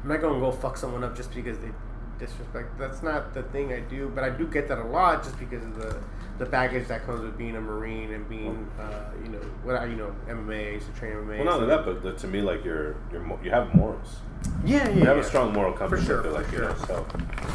I'm 0.02 0.08
not 0.08 0.20
gonna 0.20 0.40
go 0.40 0.50
fuck 0.52 0.76
someone 0.76 1.04
up 1.04 1.16
just 1.16 1.32
because 1.34 1.58
they 1.58 1.70
disrespect. 2.18 2.78
That's 2.78 3.02
not 3.02 3.34
the 3.34 3.42
thing 3.44 3.72
I 3.72 3.80
do. 3.80 4.10
But 4.14 4.24
I 4.24 4.30
do 4.30 4.46
get 4.46 4.68
that 4.68 4.78
a 4.78 4.84
lot 4.84 5.22
just 5.22 5.38
because 5.38 5.62
of 5.64 5.76
the 5.76 5.96
the 6.38 6.46
baggage 6.46 6.88
that 6.88 7.04
comes 7.06 7.20
with 7.20 7.36
being 7.36 7.56
a 7.56 7.60
marine 7.60 8.12
and 8.14 8.28
being, 8.28 8.68
uh, 8.80 9.04
you 9.22 9.28
know, 9.28 9.38
what 9.62 9.76
I, 9.76 9.84
you 9.84 9.96
know, 9.96 10.14
MMA. 10.28 10.70
I 10.70 10.72
used 10.72 10.86
to 10.92 10.98
train 10.98 11.12
MMA. 11.12 11.36
Well, 11.36 11.44
not 11.44 11.54
only 11.56 11.66
that, 11.68 11.84
but 11.84 12.02
the, 12.02 12.12
to 12.14 12.26
me, 12.26 12.40
like 12.40 12.64
you're 12.64 12.96
you're 13.12 13.20
mo- 13.20 13.38
you 13.44 13.50
have 13.50 13.72
morals. 13.74 14.16
yeah, 14.64 14.88
yeah, 14.88 14.94
You 14.94 15.04
have 15.04 15.16
yeah. 15.18 15.22
a 15.22 15.24
strong 15.24 15.52
moral 15.52 15.72
compass. 15.72 16.00
For 16.00 16.06
sure, 16.06 16.22
feel 16.22 16.32
like 16.32 16.46
for 16.46 16.54
you 16.56 16.60
know. 16.62 16.74
So 16.86 17.06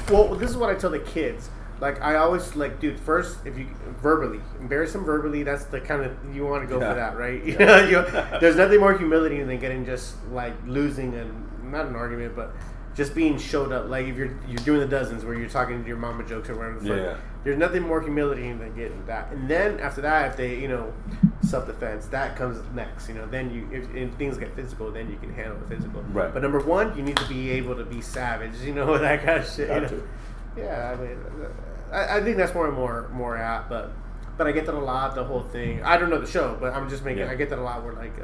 Well, 0.09 0.35
this 0.35 0.49
is 0.49 0.57
what 0.57 0.69
I 0.69 0.75
tell 0.75 0.91
the 0.91 0.99
kids. 0.99 1.49
Like 1.81 2.01
I 2.01 2.15
always 2.15 2.55
like, 2.55 2.79
dude. 2.79 2.99
First, 2.99 3.45
if 3.45 3.57
you 3.57 3.67
verbally 4.01 4.39
embarrass 4.59 4.93
them 4.93 5.03
verbally, 5.03 5.43
that's 5.43 5.65
the 5.65 5.79
kind 5.81 6.03
of 6.03 6.11
you 6.33 6.45
want 6.45 6.63
to 6.63 6.67
go 6.67 6.79
Yeah. 6.79 6.89
for 6.89 6.95
that, 6.95 7.17
right? 7.17 7.43
Yeah. 7.45 7.87
you, 7.89 8.39
there's 8.39 8.55
nothing 8.55 8.79
more 8.79 8.97
humiliating 8.97 9.47
than 9.47 9.59
getting 9.59 9.85
just 9.85 10.15
like 10.31 10.53
losing 10.65 11.13
and 11.15 11.46
not 11.71 11.85
an 11.85 11.95
argument, 11.95 12.35
but 12.35 12.53
just 12.95 13.13
being 13.13 13.37
showed 13.37 13.71
up. 13.71 13.89
Like 13.89 14.07
if 14.07 14.17
you're 14.17 14.35
you're 14.47 14.63
doing 14.65 14.79
the 14.79 14.87
dozens 14.87 15.23
where 15.23 15.35
you're 15.35 15.49
talking 15.49 15.81
to 15.81 15.87
your 15.87 15.97
mama 15.97 16.23
jokes 16.23 16.49
or 16.49 16.55
whatever. 16.55 16.79
the 16.79 16.87
fuck. 16.89 16.97
Yeah. 16.97 17.17
There's 17.43 17.57
nothing 17.57 17.83
more 17.83 18.01
humiliating 18.01 18.59
than 18.59 18.75
getting 18.75 19.05
that. 19.05 19.31
And 19.31 19.47
then 19.47 19.79
after 19.79 20.01
that, 20.01 20.31
if 20.31 20.37
they 20.37 20.59
you 20.59 20.67
know 20.67 20.91
self 21.41 21.67
defense, 21.67 22.07
that 22.07 22.35
comes 22.35 22.59
next. 22.73 23.07
You 23.07 23.13
know, 23.15 23.27
then 23.27 23.53
you 23.53 23.69
if, 23.71 23.95
if 23.95 24.13
things 24.15 24.37
get 24.37 24.55
physical, 24.55 24.91
then 24.91 25.09
you 25.11 25.17
can 25.17 25.33
handle 25.33 25.57
the 25.59 25.75
physical. 25.75 26.01
Right. 26.01 26.33
But 26.33 26.41
number 26.41 26.59
one, 26.59 26.97
you 26.97 27.03
need 27.03 27.17
to 27.17 27.27
be 27.27 27.51
able 27.51 27.75
to 27.75 27.85
be 27.85 28.01
savage. 28.01 28.53
You 28.67 28.73
know 28.73 28.97
that 28.97 29.23
kind 29.23 29.39
of 29.39 29.47
shit. 29.47 29.69
you 29.69 29.81
know? 29.81 29.87
to. 29.87 30.07
Yeah, 30.57 30.95
I 30.97 31.01
mean, 31.01 31.17
I, 31.91 32.17
I 32.17 32.23
think 32.23 32.35
that's 32.35 32.53
where 32.53 32.67
I'm 32.67 32.73
more 32.73 33.09
more 33.13 33.37
at, 33.37 33.69
but 33.69 33.91
but 34.37 34.47
I 34.47 34.51
get 34.51 34.65
that 34.65 34.75
a 34.75 34.79
lot. 34.79 35.15
The 35.15 35.23
whole 35.23 35.43
thing. 35.43 35.83
I 35.83 35.97
don't 35.97 36.09
know 36.09 36.19
the 36.19 36.27
show, 36.27 36.57
but 36.59 36.73
I'm 36.73 36.89
just 36.89 37.05
making. 37.05 37.23
Yeah. 37.23 37.31
I 37.31 37.35
get 37.35 37.49
that 37.49 37.59
a 37.59 37.61
lot. 37.61 37.83
Where 37.83 37.93
like, 37.93 38.17
uh, 38.19 38.23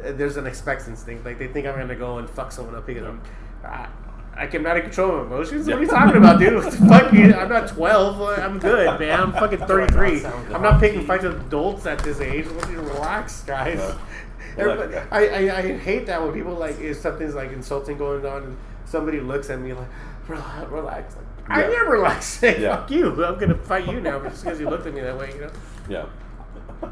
there's 0.00 0.36
an 0.36 0.46
expectance 0.46 1.02
thing. 1.02 1.22
Like 1.24 1.38
they 1.38 1.48
think 1.48 1.66
I'm 1.66 1.76
gonna 1.76 1.94
go 1.96 2.18
and 2.18 2.28
fuck 2.28 2.52
someone 2.52 2.74
up 2.74 2.86
because 2.86 3.04
I'm. 3.04 3.20
I, 3.64 3.88
I 4.36 4.46
can 4.46 4.62
not 4.62 4.80
control 4.82 5.16
my 5.16 5.22
emotions. 5.24 5.66
What 5.66 5.78
are 5.78 5.82
you 5.82 5.88
talking 5.88 6.16
about, 6.16 6.38
dude? 6.38 6.54
What 6.54 6.64
the 6.70 6.76
fuck? 6.86 7.12
you- 7.12 7.34
I'm 7.34 7.48
not 7.48 7.66
12. 7.68 8.20
I'm 8.38 8.58
good, 8.60 9.00
man. 9.00 9.18
I'm 9.20 9.32
fucking 9.42 9.58
33. 9.58 10.24
I'm 10.26 10.62
not 10.62 10.78
picking 10.78 11.04
fights 11.04 11.24
with 11.24 11.40
adults 11.46 11.86
at 11.86 11.98
this 12.00 12.20
age. 12.20 12.46
What 12.46 12.66
do 12.66 12.72
you 12.74 12.80
relax, 12.80 13.42
guys? 13.42 13.78
Yeah. 13.78 13.98
Everybody, 14.56 14.96
I, 15.10 15.26
I, 15.26 15.56
I 15.58 15.76
hate 15.78 16.06
that 16.06 16.22
when 16.22 16.32
people 16.32 16.54
like 16.54 16.78
if 16.80 16.98
something's 16.98 17.34
like 17.34 17.50
insulting 17.52 17.96
going 17.98 18.24
on 18.26 18.42
and 18.44 18.56
somebody 18.84 19.18
looks 19.20 19.50
at 19.50 19.58
me 19.60 19.72
like 19.72 19.88
relax, 20.28 20.70
relax. 20.70 21.16
Like, 21.16 21.24
I 21.48 21.60
Yeah. 21.70 21.80
am 21.80 21.88
relaxing. 21.88 22.60
Yeah. 22.62 22.76
Fuck 22.76 22.90
you. 22.92 23.24
I'm 23.24 23.38
gonna 23.40 23.54
fight 23.56 23.88
you 23.88 24.00
now 24.00 24.20
just 24.20 24.44
because 24.44 24.60
you 24.60 24.68
looked 24.70 24.86
at 24.86 24.94
me 24.94 25.00
that 25.00 25.18
way. 25.18 25.32
You 25.34 25.40
know. 25.40 25.50
yeah. 25.88 26.88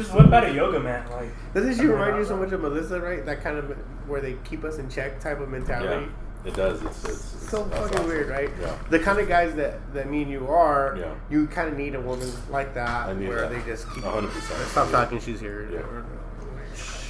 Because 0.00 0.14
what 0.14 0.24
about 0.24 0.44
a 0.44 0.54
yoga 0.54 0.80
mat? 0.80 1.10
Like, 1.10 1.28
Doesn't 1.52 1.74
she 1.74 1.82
I 1.82 1.84
remind 1.84 2.16
you 2.16 2.24
so 2.24 2.36
much 2.36 2.52
of 2.52 2.60
Melissa? 2.60 3.00
Right? 3.00 3.24
That 3.26 3.42
kind 3.42 3.58
of 3.58 3.70
where 4.08 4.20
they 4.22 4.34
keep 4.44 4.64
us 4.64 4.78
in 4.78 4.88
check 4.88 5.20
type 5.20 5.40
of 5.40 5.48
mentality. 5.48 6.06
Yeah. 6.06 6.48
It 6.48 6.54
does. 6.54 6.82
It's, 6.82 7.04
it's, 7.04 7.34
it's 7.34 7.50
So 7.50 7.64
that's 7.64 7.82
fucking 7.82 7.98
awesome. 7.98 8.08
weird, 8.08 8.28
right? 8.30 8.48
Yeah. 8.58 8.78
The 8.88 8.98
kind 8.98 9.18
of 9.18 9.28
guys 9.28 9.54
that, 9.56 9.92
that 9.92 10.08
me 10.08 10.22
and 10.22 10.30
you 10.30 10.48
are, 10.48 10.96
Yeah. 10.98 11.14
you 11.28 11.46
kind 11.48 11.68
of 11.68 11.76
need 11.76 11.94
a 11.94 12.00
woman 12.00 12.32
like 12.48 12.72
that 12.74 13.14
where 13.18 13.42
that. 13.42 13.50
they 13.50 13.70
just 13.70 13.92
keep. 13.92 14.02
100%. 14.04 14.30
Stop 14.70 14.90
talking. 14.90 15.20
She's 15.20 15.38
here. 15.38 15.68
Yeah. 15.70 15.82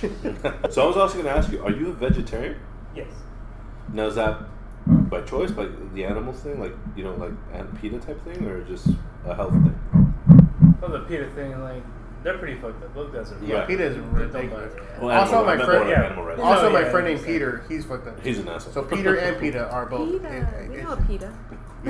so 0.71 0.83
I 0.83 0.87
was 0.87 0.97
also 0.97 1.15
going 1.15 1.27
to 1.27 1.31
ask 1.31 1.53
you: 1.53 1.63
Are 1.63 1.71
you 1.71 1.91
a 1.91 1.93
vegetarian? 1.93 2.57
Yes. 2.97 3.07
Now 3.93 4.07
is 4.07 4.17
that 4.17 4.41
by 4.89 5.21
choice, 5.21 5.53
by 5.53 5.69
the 5.95 6.05
animals 6.05 6.41
thing, 6.41 6.59
like 6.59 6.73
you 6.97 7.05
know, 7.05 7.15
like 7.15 7.33
Aunt 7.53 7.81
PETA 7.81 8.01
type 8.01 8.25
thing, 8.25 8.45
or 8.47 8.65
just 8.65 8.89
a 9.27 9.35
health 9.35 9.53
thing? 9.53 9.79
Well, 10.81 10.91
the 10.91 11.01
PETA 11.01 11.29
thing, 11.31 11.61
like, 11.61 11.83
they're 12.23 12.39
pretty 12.39 12.61
fucked 12.61 12.83
up. 12.85 12.95
Those 12.95 13.11
guys 13.13 13.33
are. 13.33 13.45
Yeah, 13.45 13.59
Right. 13.61 13.69
Peter 13.69 13.85
is 13.85 13.97
Don't 13.97 14.13
ridiculous. 14.13 14.75
it. 14.75 14.83
Well, 15.01 15.19
Also, 15.21 15.45
my 15.45 15.57
friend- 15.65 15.89
yeah. 15.89 16.03
animal 16.05 16.25
rights. 16.25 16.39
No, 16.39 16.45
Also, 16.45 16.71
my 16.71 16.81
yeah, 16.81 16.91
friend 16.91 17.07
named 17.07 17.21
understand. 17.21 17.35
Peter, 17.35 17.65
he's 17.69 17.85
fucked 17.85 18.07
up. 18.09 18.21
He's 18.21 18.39
an 18.39 18.49
asshole. 18.49 18.73
So 18.73 18.83
Peter 18.83 19.15
and 19.17 19.39
Peter 19.41 19.65
are 19.65 19.87
both. 19.87 20.11
Peta. 20.13 20.29
it- 20.63 20.69
We 20.71 20.77
it- 20.77 20.85
know 20.85 20.97
Peta. 21.07 21.33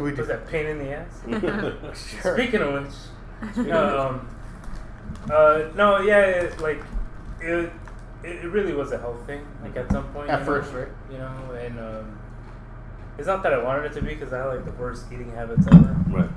we 0.00 0.10
do. 0.12 0.16
Was 0.16 0.28
that 0.28 0.46
pain 0.48 0.66
in 0.66 0.78
the 0.78 0.92
ass? 0.92 1.20
Sure. 2.22 2.36
Speaking 2.36 2.60
of 2.62 2.72
which, 2.84 3.66
no, 3.66 3.98
um, 4.00 4.28
uh, 5.30 5.64
no, 5.74 5.98
yeah, 6.00 6.20
it, 6.20 6.58
like 6.60 6.82
it, 7.40 7.70
it, 8.22 8.30
it 8.44 8.50
really 8.50 8.72
was 8.74 8.92
a 8.92 8.98
health 8.98 9.26
thing. 9.26 9.46
Like 9.62 9.76
at 9.76 9.90
some 9.92 10.04
point, 10.12 10.30
At 10.30 10.46
first, 10.46 10.72
know, 10.72 10.78
right? 10.80 10.88
You 11.10 11.18
know, 11.18 11.52
and 11.60 11.78
um, 11.78 12.18
it's 13.18 13.26
not 13.26 13.42
that 13.42 13.52
I 13.52 13.62
wanted 13.62 13.84
it 13.84 13.92
to 13.94 14.00
be 14.02 14.14
because 14.14 14.32
I 14.32 14.38
had 14.38 14.46
like 14.46 14.64
the 14.64 14.72
worst 14.72 15.04
eating 15.12 15.30
habits 15.32 15.66
ever, 15.66 15.94
right. 16.08 16.30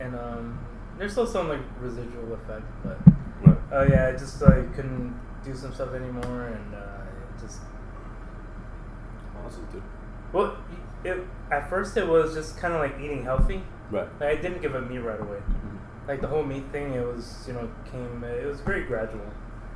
and 0.00 0.14
um, 0.14 0.58
there's 0.98 1.12
still 1.12 1.26
some 1.26 1.48
like 1.48 1.60
residual 1.80 2.32
effect, 2.34 2.64
but 2.82 2.98
Right. 3.44 3.58
oh 3.72 3.82
yeah, 3.84 4.08
I 4.08 4.12
just 4.12 4.40
like 4.40 4.74
couldn't 4.74 5.14
do 5.44 5.54
some 5.54 5.72
stuff 5.74 5.92
anymore, 5.94 6.46
and 6.48 6.74
uh, 6.74 6.78
it 7.36 7.40
just 7.40 7.60
Awesome, 9.44 9.66
dude. 9.72 9.82
well, 10.32 10.56
it, 11.04 11.18
at 11.52 11.68
first 11.70 11.96
it 11.96 12.06
was 12.06 12.34
just 12.34 12.56
kind 12.58 12.74
of 12.74 12.80
like 12.80 12.98
eating 13.00 13.22
healthy. 13.24 13.62
Right. 13.90 14.08
Like, 14.20 14.38
I 14.38 14.42
didn't 14.42 14.62
give 14.62 14.74
up 14.74 14.88
meat 14.90 14.98
right 14.98 15.20
away. 15.20 15.38
Mm-hmm. 15.38 15.76
Like 16.08 16.20
the 16.20 16.26
whole 16.28 16.42
meat 16.42 16.64
thing, 16.72 16.94
it 16.94 17.06
was 17.06 17.44
you 17.46 17.52
know 17.52 17.68
came 17.90 18.24
it 18.24 18.46
was 18.46 18.60
very 18.60 18.84
gradual. 18.84 19.26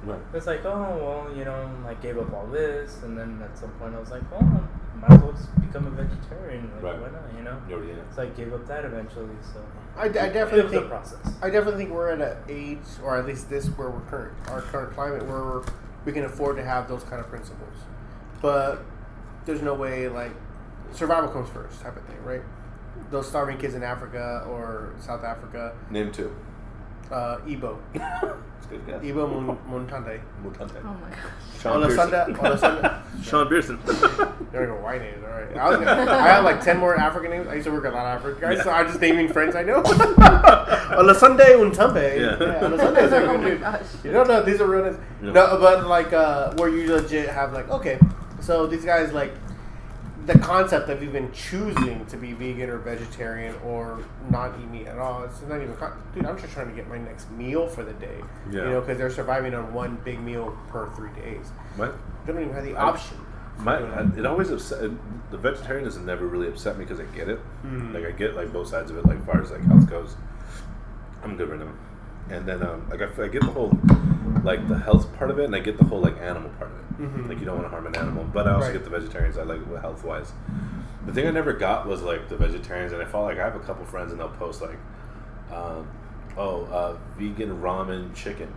Right. 0.05 0.19
It's 0.35 0.47
like 0.47 0.65
oh 0.65 0.97
well 1.29 1.37
you 1.37 1.45
know 1.45 1.71
I 1.87 1.95
gave 1.95 2.19
up 2.19 2.33
all 2.33 2.47
this, 2.47 3.03
and 3.03 3.17
then 3.19 3.41
at 3.43 3.57
some 3.59 3.71
point 3.73 3.95
I 3.95 4.01
was 4.01 4.11
like 4.11 4.23
oh 4.33 4.39
I 4.39 4.97
might 5.09 5.13
as 5.13 5.23
well 5.23 5.33
just 5.33 5.61
become 5.61 5.87
a 5.87 5.91
vegetarian. 5.91 6.71
Like 6.75 6.83
Right. 6.83 7.01
why 7.01 7.11
not 7.11 7.23
you 7.37 7.43
know? 7.45 7.61
You 7.69 7.77
already. 7.77 7.93
So 8.15 8.23
I 8.23 8.27
gave 8.27 8.53
up 8.53 8.67
that 8.69 8.85
eventually. 8.85 9.29
So 9.53 9.63
I, 9.97 10.03
I 10.03 10.07
it 10.07 10.13
definitely 10.13 10.63
was 10.63 10.73
a 10.73 10.77
think. 10.79 10.89
process. 10.89 11.35
I 11.43 11.51
definitely 11.51 11.85
think 11.85 11.95
we're 11.95 12.11
at 12.11 12.21
an 12.21 12.37
age, 12.49 12.79
or 13.03 13.17
at 13.19 13.27
least 13.27 13.49
this, 13.51 13.67
where 13.69 13.91
we're 13.91 14.01
current, 14.03 14.33
our 14.49 14.63
current 14.63 14.95
climate, 14.95 15.25
where 15.27 15.43
we're, 15.43 15.65
we 16.05 16.13
can 16.13 16.25
afford 16.25 16.57
to 16.57 16.65
have 16.65 16.89
those 16.89 17.03
kind 17.05 17.21
of 17.21 17.29
principles. 17.29 17.73
But 18.41 18.83
there's 19.47 19.63
no 19.63 19.75
way 19.75 20.09
like 20.09 20.33
survival 20.93 21.31
comes 21.31 21.49
first 21.51 21.81
type 21.83 21.97
of 21.97 22.05
thing, 22.05 22.23
right? 22.25 22.43
Those 23.11 23.29
starving 23.29 23.59
kids 23.59 23.75
in 23.75 23.83
Africa 23.83 24.45
or 24.49 24.93
South 25.01 25.25
Africa, 25.25 25.75
Name 25.91 26.13
two. 26.13 26.35
Uh, 27.11 27.39
Igbo, 27.47 27.77
It's 27.95 28.67
good 28.67 28.87
guess. 28.87 29.03
Igbo 29.03 29.29
Mun- 29.43 29.59
Muntante, 29.69 30.21
Mutante. 30.45 30.81
Oh 30.85 30.95
my 31.03 31.11
gosh. 31.11 31.61
Sean 31.61 31.83
Olasunda, 31.83 32.27
Pearson. 32.39 32.77
Olasunda. 32.77 33.03
Sean 33.25 33.49
Pearson. 33.49 33.79
There 34.51 34.63
you 34.63 34.67
go, 34.67 34.81
white 34.83 35.01
names. 35.01 35.23
All 35.23 35.31
right. 35.31 35.57
I, 35.57 35.69
was 35.69 35.79
gonna, 35.79 36.11
I 36.11 36.27
have 36.27 36.43
like 36.43 36.61
ten 36.61 36.79
more 36.79 36.97
African 36.97 37.31
names. 37.31 37.47
I 37.47 37.55
used 37.55 37.67
to 37.67 37.71
work 37.73 37.85
with 37.85 37.93
a 37.93 37.97
lot 37.97 38.17
of 38.17 38.19
African 38.25 38.41
guys, 38.57 38.65
so 38.65 38.71
I'm 38.73 38.89
just 38.89 39.01
naming 39.01 39.29
friends 39.33 39.55
I 39.55 39.63
know. 39.63 39.81
Olasunde 39.85 41.39
Untumpe. 41.57 42.19
Yeah. 42.19 42.37
Olasunde 42.69 43.03
is 43.05 43.13
a 43.13 43.17
Oh 43.23 43.27
good 43.37 43.41
my 43.43 43.51
dude. 43.51 43.61
gosh. 43.61 43.83
You 44.03 44.11
don't 44.13 44.27
know 44.29 44.43
these 44.43 44.61
are 44.61 44.67
real 44.67 44.85
names. 44.85 44.99
Yeah. 45.23 45.31
No, 45.33 45.59
but 45.61 45.87
like 45.87 46.13
uh, 46.13 46.53
where 46.55 46.69
you 46.69 46.93
legit 46.95 47.29
have 47.29 47.53
like 47.53 47.69
okay, 47.71 47.99
so 48.41 48.67
these 48.67 48.85
guys 48.85 49.13
like 49.13 49.33
the 50.27 50.39
concept 50.39 50.89
of 50.91 51.03
even 51.03 51.33
choosing 51.33 52.05
to 52.07 52.17
be 52.17 52.33
vegan 52.33 52.69
or 52.69 52.79
vegetarian 52.79 53.55
or 53.65 53.99
not 54.31 54.53
eat 54.61 54.69
meat 54.71 54.87
at 54.87 54.99
all. 54.99 55.25
It's 55.25 55.41
not 55.43 55.57
even 55.63 55.75
con- 55.77 56.01
dude. 56.15 56.27
I'm 56.27 56.39
just 56.39 56.53
trying 56.53 56.69
to 56.69 56.75
get 56.75 56.89
my 56.89 56.99
next 56.99 57.31
meal 57.33 57.67
for 57.67 57.83
the 57.85 57.95
day. 57.95 58.19
Yeah. 58.51 58.65
You 58.65 58.71
know, 58.71 58.81
because 58.81 58.99
they're 58.99 59.11
surviving 59.11 59.55
on 59.55 59.73
one 59.73 59.97
big 60.05 60.21
meal 60.21 60.57
per 60.69 60.89
three 60.91 61.11
days. 61.13 61.47
What? 61.77 61.95
They 62.27 62.33
don't 62.33 62.43
even 62.43 62.55
have 62.55 62.65
the 62.65 62.77
I- 62.77 62.83
option. 62.89 63.17
My, 63.59 63.77
I- 63.77 64.03
that. 64.05 64.19
it 64.19 64.27
always 64.27 64.51
upset 64.51 64.91
the 65.31 65.37
vegetarianism 65.39 66.05
never 66.07 66.27
really 66.27 66.49
upset 66.49 66.79
me 66.79 66.85
because 66.85 66.99
I 67.01 67.05
get 67.17 67.29
it. 67.29 67.39
Mm. 67.65 67.95
Like 67.95 68.05
I 68.07 68.11
get 68.11 68.35
like 68.35 68.53
both 68.53 68.69
sides 68.69 68.91
of 68.91 68.97
it. 68.99 69.07
Like 69.07 69.25
far 69.27 69.43
as 69.43 69.51
like 69.51 69.63
health 69.65 69.89
goes, 69.89 70.17
I'm 71.23 71.37
good 71.37 71.49
right 71.49 71.61
now. 71.61 71.73
And 72.35 72.47
then 72.47 72.63
um, 72.63 72.87
like 72.91 73.01
I, 73.03 73.23
I 73.25 73.29
get 73.29 73.43
the 73.43 73.49
whole 73.51 73.77
like 74.45 74.67
the 74.69 74.79
health 74.79 75.13
part 75.17 75.31
of 75.31 75.39
it, 75.39 75.45
and 75.45 75.55
I 75.55 75.61
get 75.61 75.77
the 75.79 75.85
whole 75.85 76.01
like 76.01 76.17
animal 76.21 76.51
part 76.59 76.71
of 76.71 76.79
it. 76.79 76.85
Mhm. 77.01 77.29
Like 77.29 77.39
you 77.41 77.47
don't 77.47 77.57
want 77.57 77.67
to 77.67 77.71
harm 77.71 77.87
an 77.87 77.97
animal, 77.97 78.25
but 78.33 78.47
I 78.47 78.53
also 78.53 78.67
Right. 78.67 78.73
get 78.75 78.85
the 78.85 78.91
vegetarians. 78.91 79.39
I 79.39 79.43
like 79.43 79.61
it 79.61 79.81
health 79.81 80.05
wise. 80.05 80.33
The 81.07 81.13
thing 81.13 81.27
I 81.27 81.31
never 81.31 81.53
got 81.55 81.87
was 81.87 82.03
like 82.03 82.29
the 82.29 82.37
vegetarians, 82.37 82.93
and 82.93 83.01
I 83.03 83.07
felt 83.07 83.25
like 83.25 83.39
I 83.39 83.45
have 83.45 83.57
a 83.57 83.61
couple 83.61 83.85
friends, 83.87 84.13
and 84.13 84.21
they'll 84.21 84.29
post 84.29 84.61
like, 84.61 84.77
um, 85.53 85.87
"Oh, 86.37 86.65
uh, 86.67 86.97
vegan 87.19 87.61
ramen 87.63 88.15
chicken," 88.15 88.53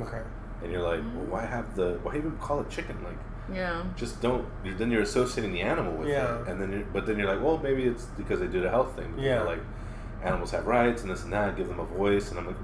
Okay. 0.00 0.20
and 0.62 0.70
you're 0.70 0.82
like, 0.82 1.00
well, 1.14 1.24
"Why 1.28 1.44
have 1.44 1.74
the? 1.74 1.98
Why 2.02 2.16
even 2.16 2.32
call 2.38 2.60
it 2.60 2.70
chicken?" 2.70 2.96
Like 3.04 3.18
Yeah. 3.52 3.82
just 3.96 4.20
don't. 4.22 4.46
Then 4.78 4.90
you're 4.92 5.02
associating 5.02 5.52
the 5.52 5.62
animal 5.62 5.92
with 5.94 6.08
Yeah. 6.08 6.36
it, 6.42 6.48
and 6.48 6.60
then 6.60 6.72
you're, 6.72 6.84
but 6.92 7.04
then 7.06 7.18
you're 7.18 7.28
like, 7.28 7.42
well, 7.42 7.58
maybe 7.62 7.84
it's 7.84 8.04
because 8.16 8.38
they 8.40 8.46
do 8.46 8.60
the 8.60 8.70
health 8.70 8.94
thing. 8.96 9.14
Yeah. 9.18 9.42
like 9.42 9.60
animals 10.24 10.50
have 10.52 10.66
rights 10.66 11.02
and 11.02 11.10
this 11.10 11.22
and 11.24 11.32
that. 11.32 11.56
Give 11.56 11.68
them 11.68 11.78
a 11.80 11.84
voice, 11.84 12.30
and 12.30 12.38
I'm 12.38 12.46
like, 12.46 12.56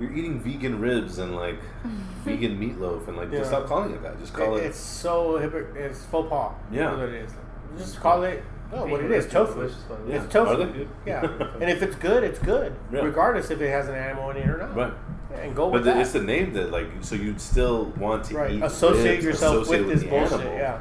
you're 0.00 0.12
eating 0.12 0.40
vegan 0.40 0.80
ribs 0.80 1.18
and 1.18 1.36
like 1.36 1.58
vegan 2.24 2.58
meatloaf, 2.58 3.06
and 3.08 3.16
like 3.16 3.30
Yeah. 3.30 3.38
just 3.38 3.50
stop 3.50 3.66
calling 3.66 3.92
it 3.92 4.02
that. 4.02 4.18
Just 4.18 4.32
call 4.32 4.56
It- 4.56 4.62
it. 4.62 4.66
It's 4.66 4.78
so 4.78 5.36
hypocrite. 5.38 5.76
It's 5.76 6.04
faux 6.04 6.28
pas. 6.28 6.52
Yeah. 6.72 6.90
What 6.96 7.08
it 7.08 7.14
is. 7.14 7.30
Just 7.78 8.00
call 8.00 8.22
it. 8.24 8.42
Oh, 8.72 8.86
what 8.86 9.00
it 9.00 9.10
is, 9.10 9.10
Vegan 9.10 9.12
is 9.18 9.24
is 9.26 9.32
tofu. 9.32 9.54
delicious, 9.54 9.76
by 9.82 9.96
the 9.96 10.02
way. 10.04 10.12
Yeah. 10.14 10.22
It's 10.24 10.32
tofu. 10.32 10.50
Are 10.52 10.56
they 10.56 10.72
good? 10.72 10.88
Yeah. 11.04 11.22
and 11.60 11.70
if 11.70 11.82
it's 11.82 11.96
good, 11.96 12.22
it's 12.24 12.38
good, 12.38 12.72
Yeah. 12.92 13.00
regardless 13.00 13.50
if 13.50 13.60
it 13.60 13.68
has 13.68 13.88
an 13.88 13.96
animal 13.96 14.30
in 14.30 14.36
it 14.38 14.48
or 14.48 14.58
not. 14.58 14.76
Right. 14.76 14.92
Yeah, 15.32 15.36
and 15.38 15.56
go 15.56 15.66
But 15.66 15.72
with 15.72 15.84
the, 15.84 15.92
that. 15.92 16.00
it's 16.00 16.12
the 16.12 16.22
name 16.22 16.52
that 16.54 16.70
like 16.70 16.86
so 17.00 17.14
you'd 17.16 17.40
still 17.40 17.86
want 17.98 18.24
to 18.26 18.34
right. 18.36 18.50
eat 18.52 18.62
Associate 18.62 19.12
ribs 19.14 19.24
yourself 19.24 19.62
associated 19.62 19.86
with 19.88 20.00
this 20.02 20.08
bullshit. 20.10 20.32
animal. 20.40 20.56
Yeah. 20.56 20.78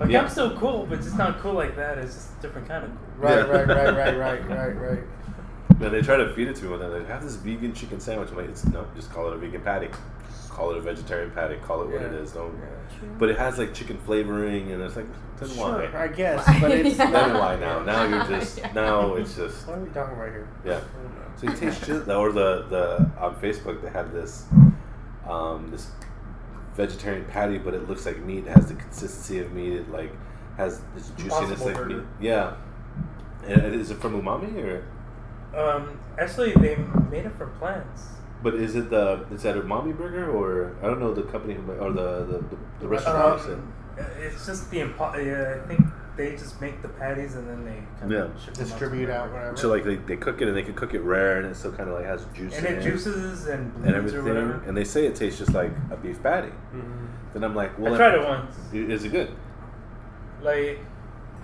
Like 0.00 0.10
Yeah. 0.10 0.22
I'm 0.22 0.28
still 0.28 0.56
cool, 0.58 0.86
but 0.88 0.98
it's 0.98 1.14
not 1.14 1.38
cool 1.40 1.52
like 1.54 1.76
that. 1.76 1.96
It's 1.98 2.14
just 2.14 2.38
a 2.38 2.42
different 2.42 2.68
kind 2.68 2.84
of 2.84 2.90
cool. 2.90 2.98
Right, 3.28 3.36
Yeah. 3.38 3.44
right, 3.44 3.68
right, 3.68 3.94
right, 3.96 4.18
right, 4.18 4.48
right, 4.48 4.80
right. 4.90 4.98
And 5.80 5.94
they 5.94 6.02
try 6.02 6.16
to 6.16 6.32
feed 6.34 6.48
it 6.48 6.56
to 6.56 6.64
me 6.64 6.70
when 6.70 6.80
they're 6.80 6.90
like, 6.90 7.06
have 7.08 7.22
this 7.22 7.36
vegan 7.36 7.72
chicken 7.72 8.00
sandwich. 8.00 8.28
I'm 8.30 8.36
like, 8.36 8.48
it's 8.50 8.64
no, 8.66 8.86
just 8.94 9.10
call 9.12 9.28
it 9.28 9.34
a 9.34 9.38
vegan 9.38 9.62
patty. 9.62 9.88
Call 10.50 10.72
it 10.72 10.76
a 10.76 10.80
vegetarian 10.80 11.30
patty. 11.30 11.56
Call 11.56 11.82
it 11.82 11.88
what 11.88 12.02
it 12.02 12.12
is. 12.12 12.32
Don't. 12.32 12.52
Yeah. 12.58 13.08
But 13.18 13.30
it 13.30 13.38
has 13.38 13.56
like 13.56 13.72
chicken 13.72 13.96
flavoring, 14.04 14.72
and 14.72 14.82
it's 14.82 14.96
like, 14.96 15.06
then 15.38 15.48
Sure, 15.48 15.88
why? 15.90 16.04
I 16.04 16.08
guess, 16.08 16.44
but 16.60 16.70
it's 16.72 16.98
Yeah. 16.98 17.10
Then 17.10 17.34
why 17.34 17.56
now? 17.56 17.82
Now 17.82 18.04
you're 18.04 18.24
just 18.40 18.58
Yeah. 18.58 18.72
now 18.72 19.14
it's 19.14 19.36
just 19.36 19.66
What 19.66 19.78
are 19.78 19.82
we 19.82 19.88
talking 19.90 20.14
about 20.16 20.28
here? 20.28 20.48
yeah. 20.66 20.80
So 21.36 21.46
you 21.48 21.56
taste 21.56 21.86
shit. 21.86 22.06
Or 22.08 22.30
the 22.32 22.66
the 22.68 23.10
on 23.18 23.36
Facebook 23.36 23.80
they 23.80 23.88
had 23.88 24.12
this 24.12 24.44
um, 25.26 25.70
this 25.70 25.90
vegetarian 26.74 27.24
patty, 27.26 27.56
but 27.56 27.72
it 27.72 27.88
looks 27.88 28.04
like 28.04 28.18
meat. 28.18 28.46
It 28.46 28.50
has 28.54 28.66
the 28.66 28.74
consistency 28.74 29.38
of 29.38 29.52
meat. 29.52 29.72
It 29.72 29.90
like 29.90 30.12
has 30.58 30.82
this 30.94 31.08
juiciness 31.10 31.32
Impossible 31.40 31.66
like 31.66 31.76
burger. 31.76 31.96
meat. 31.96 32.06
Yeah. 32.20 32.56
And 33.46 33.74
is 33.74 33.90
it 33.90 33.98
from 33.98 34.20
umami 34.20 34.62
or? 34.62 34.84
Um, 35.56 35.98
actually, 36.18 36.52
they 36.52 36.76
made 37.10 37.26
it 37.26 37.32
for 37.36 37.46
plants. 37.58 38.02
But 38.42 38.54
is 38.54 38.74
it 38.76 38.88
the 38.90 39.26
is 39.32 39.42
that 39.42 39.56
a 39.56 39.60
umami 39.60 39.96
burger 39.96 40.30
or 40.30 40.74
I 40.82 40.86
don't 40.86 40.98
know 41.00 41.12
the 41.12 41.24
company 41.24 41.54
who 41.54 41.72
or 41.72 41.92
the 41.92 42.24
the, 42.24 42.38
the, 42.38 42.56
the 42.80 42.88
restaurant? 42.88 43.40
who 43.42 43.52
Um, 43.54 43.72
it's 44.18 44.46
just 44.46 44.70
the 44.70 44.78
impo- 44.78 45.14
yeah, 45.24 45.62
I 45.62 45.66
think 45.68 45.80
they 46.16 46.32
just 46.32 46.58
make 46.60 46.80
the 46.80 46.88
patties 46.88 47.34
and 47.34 47.46
then 47.48 47.64
they 47.64 47.82
kind 47.98 48.10
Yeah. 48.10 48.18
of 48.24 48.40
ship 48.42 48.54
Distribute 48.54 49.06
to 49.06 49.12
out, 49.14 49.28
wherever. 49.30 49.50
whatever. 49.50 49.56
So 49.58 49.68
like 49.68 49.84
they, 49.84 49.96
they 49.96 50.16
cook 50.16 50.40
it 50.40 50.48
and 50.48 50.56
they 50.56 50.62
can 50.62 50.74
cook 50.74 50.94
it 50.94 51.00
rare 51.00 51.36
and 51.38 51.46
it 51.46 51.54
still 51.56 51.72
kind 51.72 51.88
of 51.90 51.96
like 51.96 52.06
has 52.06 52.24
juice 52.34 52.56
and 52.56 52.66
in 52.66 52.74
it 52.76 52.82
juices 52.82 53.46
and 53.46 53.72
and 53.84 53.94
bleeds 54.02 54.14
or 54.14 54.20
everything 54.28 54.68
and 54.68 54.76
they 54.76 54.84
say 54.84 55.04
it 55.06 55.14
tastes 55.16 55.38
just 55.38 55.52
like 55.52 55.72
a 55.90 55.96
beef 55.96 56.22
patty. 56.22 56.52
Mhm. 56.74 57.08
Then 57.34 57.44
I'm 57.44 57.54
like, 57.54 57.78
well, 57.78 57.92
I 57.94 57.96
tried 57.98 58.14
it 58.14 58.24
once. 58.24 58.56
Is 58.72 59.04
it 59.04 59.10
good? 59.12 59.30
Like, 60.42 60.78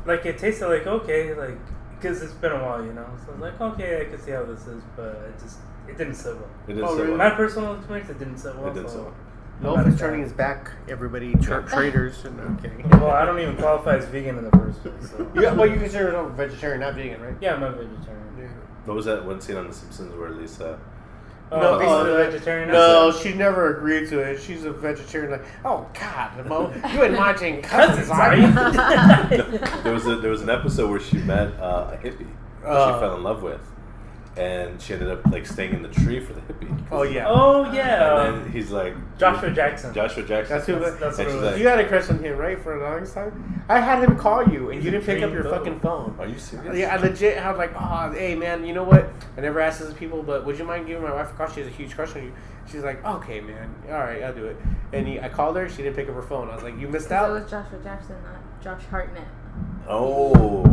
like 0.06 0.24
it 0.24 0.38
tasted 0.38 0.66
like 0.68 0.86
okay, 0.86 1.34
like 1.34 1.58
because 2.00 2.22
it's 2.22 2.32
been 2.34 2.52
a 2.52 2.62
while, 2.62 2.84
you 2.84 2.92
know. 2.92 3.06
So 3.24 3.32
I 3.32 3.32
was 3.32 3.40
like, 3.40 3.60
okay, 3.60 4.00
I 4.02 4.04
can 4.10 4.20
see 4.20 4.30
how 4.32 4.44
this 4.44 4.66
is, 4.66 4.82
but 4.96 5.06
it 5.28 5.40
just 5.42 5.58
it 5.88 5.96
didn't 5.98 6.14
sit 6.14 6.34
well. 6.36 6.48
It 6.66 6.74
didn't 6.74 6.84
Oh, 6.84 6.88
sit 6.96 7.02
really? 7.04 7.08
well. 7.16 7.18
My 7.18 7.30
personal 7.30 7.74
experience, 7.76 8.10
it 8.10 8.18
didn't 8.18 8.38
sit 8.38 8.56
well. 8.56 8.68
It 8.70 8.74
didn't 8.74 8.88
so 8.90 8.94
sit 8.96 9.02
well. 9.04 9.14
Loaf 9.62 9.78
I'm 9.78 9.92
is 9.92 9.98
turning 9.98 10.20
his 10.20 10.32
back. 10.34 10.70
Everybody, 10.88 11.32
tra- 11.36 11.62
traders. 11.68 12.24
And, 12.26 12.38
I'm 12.40 12.58
kidding. 12.58 12.86
Well, 12.90 13.10
I 13.10 13.24
don't 13.24 13.40
even 13.40 13.56
qualify 13.56 13.96
as 13.96 14.04
vegan 14.06 14.36
in 14.36 14.44
the 14.44 14.50
first 14.50 14.82
place. 14.82 15.10
So. 15.10 15.30
Yeah, 15.34 15.54
well, 15.54 15.66
you 15.66 15.76
consider 15.78 16.04
yourself 16.04 16.32
vegetarian, 16.32 16.80
not 16.80 16.94
vegan, 16.94 17.22
right? 17.22 17.34
Yeah, 17.40 17.54
I'm 17.54 17.62
a 17.62 17.70
vegetarian. 17.70 18.36
Yeah. 18.38 18.48
What 18.84 18.96
was 18.96 19.06
that 19.06 19.24
one 19.24 19.40
scene 19.40 19.56
on 19.56 19.66
The 19.68 19.72
Simpsons 19.74 20.14
where 20.14 20.30
Lisa? 20.30 20.78
Oh, 21.52 21.60
No, 21.60 21.76
Lisa's 21.78 22.08
a 22.08 22.30
vegetarian. 22.30 22.68
No, 22.70 23.12
she 23.12 23.32
never 23.32 23.76
agreed 23.76 24.08
to 24.08 24.18
it. 24.18 24.40
She's 24.40 24.64
a 24.64 24.72
vegetarian. 24.72 25.30
Like, 25.30 25.44
oh 25.64 25.86
God, 25.94 26.44
Mo, 26.46 26.72
you 26.92 27.02
and 27.04 27.14
my 27.14 27.32
Jane 27.34 27.62
Cousins, 27.62 28.10
are 28.10 28.20
are 28.20 28.36
you? 28.36 28.42
you? 29.52 29.58
there 29.84 29.92
was 29.92 30.06
a 30.06 30.16
there 30.16 30.30
was 30.30 30.42
an 30.42 30.50
episode 30.50 30.90
where 30.90 30.98
she 31.00 31.18
met 31.18 31.48
uh, 31.60 31.90
a 31.92 31.96
hippie 31.98 32.26
that 32.62 32.68
Uh. 32.70 32.94
she 32.94 33.00
fell 33.00 33.16
in 33.16 33.22
love 33.22 33.42
with, 33.44 33.60
and 34.36 34.80
she 34.80 34.92
ended 34.92 35.08
up 35.10 35.24
like 35.26 35.46
staying 35.46 35.72
in 35.74 35.82
the 35.82 35.88
tree 35.88 36.20
for 36.20 36.32
the 36.34 36.40
hippie. 36.42 36.72
Oh 36.90 37.02
yeah, 37.02 37.26
oh 37.28 37.72
yeah, 37.72 38.26
And 38.26 38.44
then 38.44 38.52
he's 38.52 38.70
like 38.70 38.94
Joshua 39.18 39.50
Jackson. 39.50 39.92
Joshua 39.94 40.22
Jackson. 40.22 40.56
that's 40.56 40.66
who. 40.66 40.74
That's- 40.78 41.00
that's 41.00 41.18
And 41.18 41.26
what 41.28 41.32
she's 41.32 41.34
it 41.34 41.42
was. 41.44 41.52
like, 41.52 41.60
you 41.60 41.68
had 41.68 41.80
a 41.80 41.88
crush 41.88 42.08
on 42.10 42.18
him, 42.22 42.36
right? 42.36 42.58
For 42.60 42.78
the 42.78 42.84
longest 42.84 43.14
time. 43.14 43.64
I 43.68 43.80
had 43.80 44.02
him 44.04 44.16
call 44.16 44.46
you, 44.48 44.70
and 44.70 44.84
you 44.84 44.90
didn't 44.90 45.04
pick 45.06 45.22
up 45.22 45.32
your 45.32 45.42
girl. 45.42 45.52
fucking 45.58 45.80
phone. 45.80 46.14
Are 46.20 46.26
you 46.26 46.38
serious? 46.38 46.76
Yeah, 46.76 46.94
I 46.94 46.98
legit 46.98 47.38
had 47.38 47.56
like, 47.56 47.72
oh, 47.78 48.12
hey 48.12 48.34
man, 48.34 48.64
you 48.64 48.72
know 48.74 48.84
what? 48.84 49.08
I 49.36 49.40
never 49.40 49.60
asked 49.60 49.80
this 49.80 49.88
to 49.88 49.94
people, 49.94 50.22
but 50.22 50.44
would 50.46 50.58
you 50.58 50.64
mind 50.64 50.86
giving 50.86 51.02
my 51.02 51.12
wife 51.12 51.30
a 51.30 51.34
call? 51.34 51.48
She 51.48 51.60
has 51.60 51.68
a 51.68 51.72
huge 51.72 51.94
crush 51.94 52.14
on 52.14 52.22
you. 52.24 52.32
She's 52.70 52.82
like, 52.82 53.04
okay, 53.04 53.40
man, 53.40 53.74
all 53.88 53.94
right, 53.98 54.22
I'll 54.22 54.34
do 54.34 54.46
it. 54.46 54.56
And 54.92 55.06
he, 55.06 55.18
I 55.20 55.28
called 55.28 55.56
her, 55.56 55.68
she 55.68 55.78
didn't 55.78 55.94
pick 55.96 56.08
up 56.08 56.14
her 56.16 56.22
phone. 56.22 56.50
I 56.50 56.54
was 56.54 56.64
like, 56.64 56.78
you 56.78 56.88
missed 56.88 57.08
That 57.10 57.24
out. 57.24 57.30
was 57.30 57.50
Joshua 57.50 57.78
Jackson, 57.82 58.16
not 58.24 58.62
Josh 58.62 58.82
Hartnett. 58.90 59.22
Oh. 59.88 60.64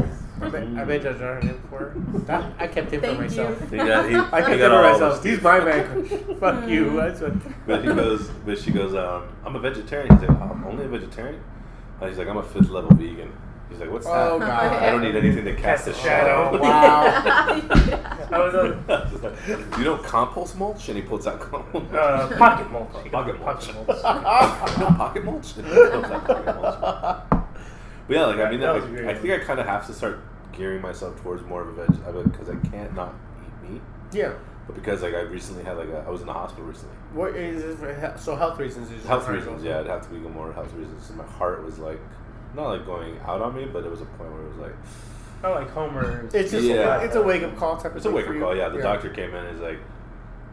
I 0.41 0.49
bet, 0.49 0.63
I 0.75 0.83
bet 0.83 1.01
Judge 1.03 1.19
Jordan 1.19 1.47
him 1.49 1.63
for 1.69 1.79
her. 1.79 1.93
That, 2.25 2.51
I 2.59 2.67
kept 2.67 2.91
him 2.91 2.99
Thank 2.99 3.15
for 3.15 3.21
myself. 3.21 3.61
you. 3.61 3.67
He 3.67 3.77
got, 3.77 4.09
he, 4.09 4.15
I 4.15 4.19
he 4.21 4.29
kept 4.29 4.49
him 4.49 4.59
got 4.59 4.69
for 4.69 4.75
all 4.75 4.91
myself. 4.91 5.23
He's 5.23 5.41
my 5.41 5.59
man. 5.61 6.05
Fuck 6.39 6.67
you. 6.67 6.95
That's 6.97 7.21
what. 7.21 7.65
But 7.67 7.81
he 7.85 7.87
goes, 7.87 8.27
but 8.45 8.57
she 8.59 8.71
goes, 8.71 8.93
um, 8.93 9.29
I'm 9.45 9.55
a 9.55 9.59
vegetarian. 9.59 10.11
He's 10.19 10.27
like, 10.27 10.37
oh, 10.37 10.49
I'm 10.51 10.65
only 10.65 10.83
a 10.85 10.87
vegetarian. 10.89 11.41
And 12.01 12.09
he's 12.09 12.17
like, 12.17 12.27
I'm 12.27 12.37
a 12.37 12.43
fifth 12.43 12.69
level 12.69 12.93
vegan. 12.95 13.31
He's 13.69 13.79
like, 13.79 13.89
what's 13.89 14.05
Oh 14.05 14.37
that? 14.39 14.47
god. 14.47 14.73
I 14.83 14.91
don't 14.91 15.01
need 15.01 15.15
anything 15.15 15.45
to 15.45 15.55
cast, 15.55 15.85
Cast 15.85 15.87
a 15.87 15.91
a 15.91 15.93
shadow. 16.03 16.51
shadow. 16.51 16.61
Wow. 16.61 17.03
I 18.31 18.39
was 18.39 18.53
a 18.53 19.77
you 19.79 19.83
know 19.85 19.97
compost 19.97 20.57
mulch? 20.57 20.89
And 20.89 20.97
he 20.97 21.03
pulls 21.03 21.25
out 21.25 21.39
compost. 21.39 21.93
uh, 21.93 22.37
pocket 22.37 22.69
mulch. 22.69 23.11
Pocket 23.11 23.39
mulch. 23.39 23.73
mulch. 23.73 23.87
no 23.87 24.85
pocket 24.97 25.23
mulch. 25.23 25.55
And 25.57 25.67
he 25.67 25.73
pulls 25.73 26.05
out 26.05 26.25
pocket 26.27 26.55
mulch. 27.31 27.42
But 28.07 28.15
yeah, 28.15 28.25
like 28.25 28.39
I 28.39 28.49
mean, 28.51 28.59
That 28.59 28.69
I, 28.69 28.73
was. 28.73 28.83
I 28.85 29.13
think 29.15 29.33
I 29.33 29.39
kind 29.45 29.59
of 29.59 29.65
have 29.65 29.85
to 29.87 29.93
start 29.93 30.19
gearing 30.51 30.81
myself 30.81 31.19
towards 31.21 31.43
more 31.43 31.61
of 31.61 31.77
a 31.77 31.85
veg 31.85 32.31
because 32.31 32.49
I 32.49 32.55
can't 32.67 32.93
not 32.95 33.13
eat 33.65 33.69
meat. 33.71 33.81
Yeah. 34.11 34.33
But 34.67 34.75
because 34.75 35.01
like 35.01 35.13
I 35.13 35.21
recently 35.21 35.63
had 35.63 35.77
like 35.77 35.89
a, 35.89 36.03
I 36.07 36.09
was 36.09 36.21
in 36.21 36.27
the 36.27 36.33
hospital 36.33 36.65
recently. 36.65 36.95
What 37.13 37.35
is 37.35 37.63
it 37.63 37.77
for? 37.77 37.93
he- 37.93 38.19
So 38.21 38.35
health 38.35 38.59
reasons 38.59 38.91
is 38.91 39.05
Health 39.05 39.27
reasons, 39.27 39.61
heart 39.61 39.63
yeah, 39.65 39.79
it'd 39.79 39.89
have 39.91 40.03
to 40.03 40.09
be 40.09 40.19
more 40.19 40.53
health 40.53 40.73
reasons. 40.73 41.09
And 41.09 41.17
my 41.17 41.25
heart 41.25 41.63
was 41.65 41.79
like, 41.79 41.99
not 42.55 42.67
like 42.69 42.85
going 42.85 43.19
out 43.25 43.41
on 43.41 43.55
me, 43.55 43.65
but 43.65 43.83
it 43.83 43.91
was 43.91 44.01
a 44.01 44.05
point 44.05 44.31
where 44.31 44.41
it 44.41 44.47
was 44.49 44.57
like, 44.57 44.75
Not 45.41 45.55
like 45.55 45.69
Homer. 45.71 46.29
It's 46.33 46.51
just 46.51 46.65
Yeah. 46.65 47.01
it's 47.01 47.15
a 47.15 47.21
wake 47.21 47.43
up 47.43 47.57
call 47.57 47.75
type 47.77 47.91
of 47.91 47.97
it's 47.97 48.05
a 48.05 48.11
wake 48.11 48.27
up 48.27 48.37
call. 48.39 48.55
Yeah, 48.55 48.69
the 48.69 48.81
doctor 48.81 49.09
came 49.09 49.31
in 49.31 49.45
and 49.45 49.55
is 49.55 49.61
like, 49.61 49.79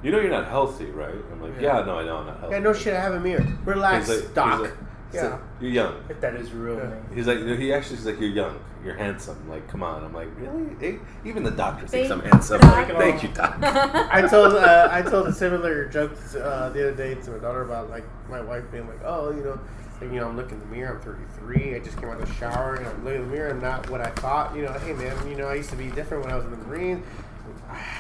you 0.02 0.10
know, 0.10 0.18
you're 0.18 0.31
not 0.31 0.48
healthy, 0.48 0.86
right? 0.86 1.14
I'm 1.31 1.43
like, 1.43 1.60
Yeah. 1.60 1.78
yeah, 1.81 1.85
no, 1.85 1.98
I 1.98 2.05
know 2.05 2.16
I'm 2.18 2.27
not 2.27 2.40
healthy. 2.40 2.55
Yeah, 2.55 2.60
no 2.62 2.72
shit. 2.72 2.94
I 2.94 3.01
have 3.01 3.14
a 3.14 3.20
mirror. 3.20 3.47
Relax, 3.64 4.09
He's 4.09 4.22
like- 4.24 4.35
doc. 4.35 4.52
he's 4.52 4.60
like- 4.70 4.78
Yeah. 5.12 5.20
So, 5.23 5.41
you're 5.61 5.70
young. 5.73 6.05
If 6.09 6.20
that 6.20 6.35
is 6.37 6.51
your 6.51 6.61
real 6.62 6.77
Yeah. 6.77 6.91
name. 6.91 7.05
He's 7.15 7.27
like, 7.27 7.39
he 7.39 7.73
actually 7.73 7.97
is 7.99 8.07
like, 8.07 8.20
you're 8.20 8.31
young, 8.31 8.61
you're 8.85 8.95
handsome. 8.95 9.49
Like, 9.49 9.66
come 9.69 9.82
on. 9.82 10.05
I'm 10.05 10.12
like, 10.12 10.28
really? 10.39 11.01
Even 11.24 11.43
the 11.43 11.51
doctor 11.51 11.87
thinks 11.87 12.11
I'm 12.11 12.20
Thank 12.20 12.32
handsome. 12.32 12.61
God. 12.61 12.89
Thank 12.97 13.23
you, 13.23 13.28
doc. 13.31 13.59
I 13.62 14.27
told 14.28 14.55
uh, 14.55 14.89
I 14.91 15.03
told 15.03 15.27
a 15.27 15.32
similar 15.32 15.87
joke 15.87 16.12
uh, 16.41 16.69
the 16.70 16.89
other 16.89 16.95
day 16.95 17.15
to 17.16 17.31
my 17.31 17.39
daughter 17.39 17.62
about 17.62 17.91
like 17.91 18.05
my 18.28 18.41
wife 18.41 18.65
being 18.70 18.87
like, 18.87 19.01
oh, 19.05 19.31
you 19.31 19.43
know, 19.43 19.59
like, 20.01 20.12
you 20.12 20.20
know, 20.20 20.28
I'm 20.28 20.37
looking 20.37 20.55
in 20.55 20.61
the 20.61 20.77
mirror. 20.77 20.95
I'm 20.97 21.01
33. 21.03 21.74
I 21.74 21.78
just 21.81 21.99
came 21.99 22.09
out 22.09 22.20
of 22.20 22.28
the 22.28 22.35
shower 22.35 22.77
and 22.77 22.87
I'm 22.87 23.05
looking 23.05 23.23
in 23.23 23.28
the 23.28 23.35
mirror. 23.35 23.51
I'm 23.51 23.61
not 23.61 23.91
what 23.91 24.01
I 24.01 24.11
thought. 24.11 24.55
You 24.55 24.62
know, 24.62 24.73
hey 24.74 24.93
man, 24.93 25.28
you 25.28 25.37
know, 25.37 25.49
I 25.49 25.55
used 25.55 25.70
to 25.70 25.77
be 25.77 25.91
different 25.91 26.24
when 26.24 26.32
I 26.32 26.37
was 26.37 26.45
in 26.45 26.53
the 26.53 26.57
Marines. 26.59 27.05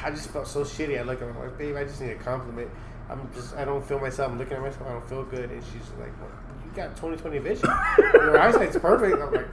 I 0.02 0.10
just 0.10 0.30
felt 0.30 0.46
so 0.48 0.62
shitty. 0.62 0.98
I 0.98 1.02
look 1.02 1.20
at 1.20 1.28
her 1.28 1.30
I'm 1.30 1.38
like, 1.38 1.58
babe, 1.58 1.76
I 1.76 1.84
just 1.84 2.00
need 2.00 2.10
a 2.10 2.16
compliment. 2.16 2.70
I'm 3.08 3.28
just, 3.34 3.56
I 3.56 3.64
don't 3.64 3.84
feel 3.86 3.98
myself. 3.98 4.30
I'm 4.30 4.38
looking 4.38 4.54
at 4.54 4.62
myself. 4.62 4.86
I 4.88 4.92
don't 4.92 5.08
feel 5.08 5.24
good. 5.24 5.50
And 5.50 5.62
she's 5.64 5.90
like, 5.98 6.12
well, 6.20 6.30
you 6.70 6.76
got 6.76 6.96
20/20 6.96 7.42
vision. 7.42 7.68
Your 8.14 8.38
eyesight's 8.38 8.78
perfect. 8.78 9.20
I'm 9.20 9.32
like, 9.32 9.46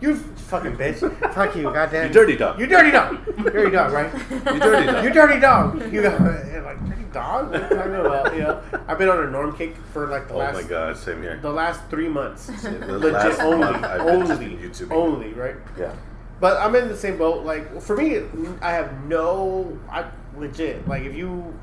you 0.00 0.14
fucking 0.14 0.76
bitch. 0.76 0.98
Fuck 1.34 1.56
you, 1.56 1.64
goddamn. 1.64 2.08
You 2.08 2.12
dirty 2.12 2.36
dog. 2.36 2.58
You 2.60 2.66
dirty 2.66 2.90
dog. 2.90 3.18
You 3.36 3.44
dirty 3.44 3.70
dog, 3.70 3.92
right? 3.92 4.12
You 4.30 4.60
dirty 4.60 4.86
dog. 4.86 5.04
You 5.04 5.10
dirty 5.12 5.40
dog. 5.40 5.92
You 5.92 6.02
got 6.02 6.20
and 6.20 6.64
like 6.64 6.88
dirty 6.88 7.02
dog. 7.12 7.50
What 7.50 7.60
are 7.60 7.68
you 7.68 7.76
talking 7.76 7.94
about? 7.94 8.34
You 8.38 8.40
know, 8.44 8.62
I've 8.86 8.98
been 8.98 9.08
on 9.08 9.24
a 9.24 9.30
norm 9.30 9.56
kick 9.56 9.76
for 9.92 10.06
like 10.06 10.28
the 10.28 10.34
Oh 10.34 10.38
last 10.38 10.54
my 10.54 10.62
god, 10.62 10.96
same 10.96 11.22
here. 11.22 11.38
the 11.42 11.50
last 11.50 11.80
three 11.90 12.08
months. 12.08 12.46
The 12.46 12.70
Legit 12.98 13.12
last 13.12 13.40
only, 13.40 13.58
month 13.58 13.84
I've 13.84 14.06
been 14.06 14.20
just 14.20 14.32
only, 14.32 14.56
been 14.56 14.70
YouTubing. 14.70 14.92
only, 14.92 15.32
right? 15.32 15.56
Yeah. 15.78 15.94
But 16.40 16.60
I'm 16.60 16.74
in 16.76 16.86
the 16.88 16.96
same 16.96 17.16
boat. 17.18 17.44
Like 17.44 17.80
for 17.82 17.96
me, 17.96 18.22
I 18.62 18.70
have 18.72 19.04
no. 19.06 19.76
I 19.90 20.04
legit 20.36 20.86
like 20.86 21.02
if 21.02 21.14
you 21.16 21.58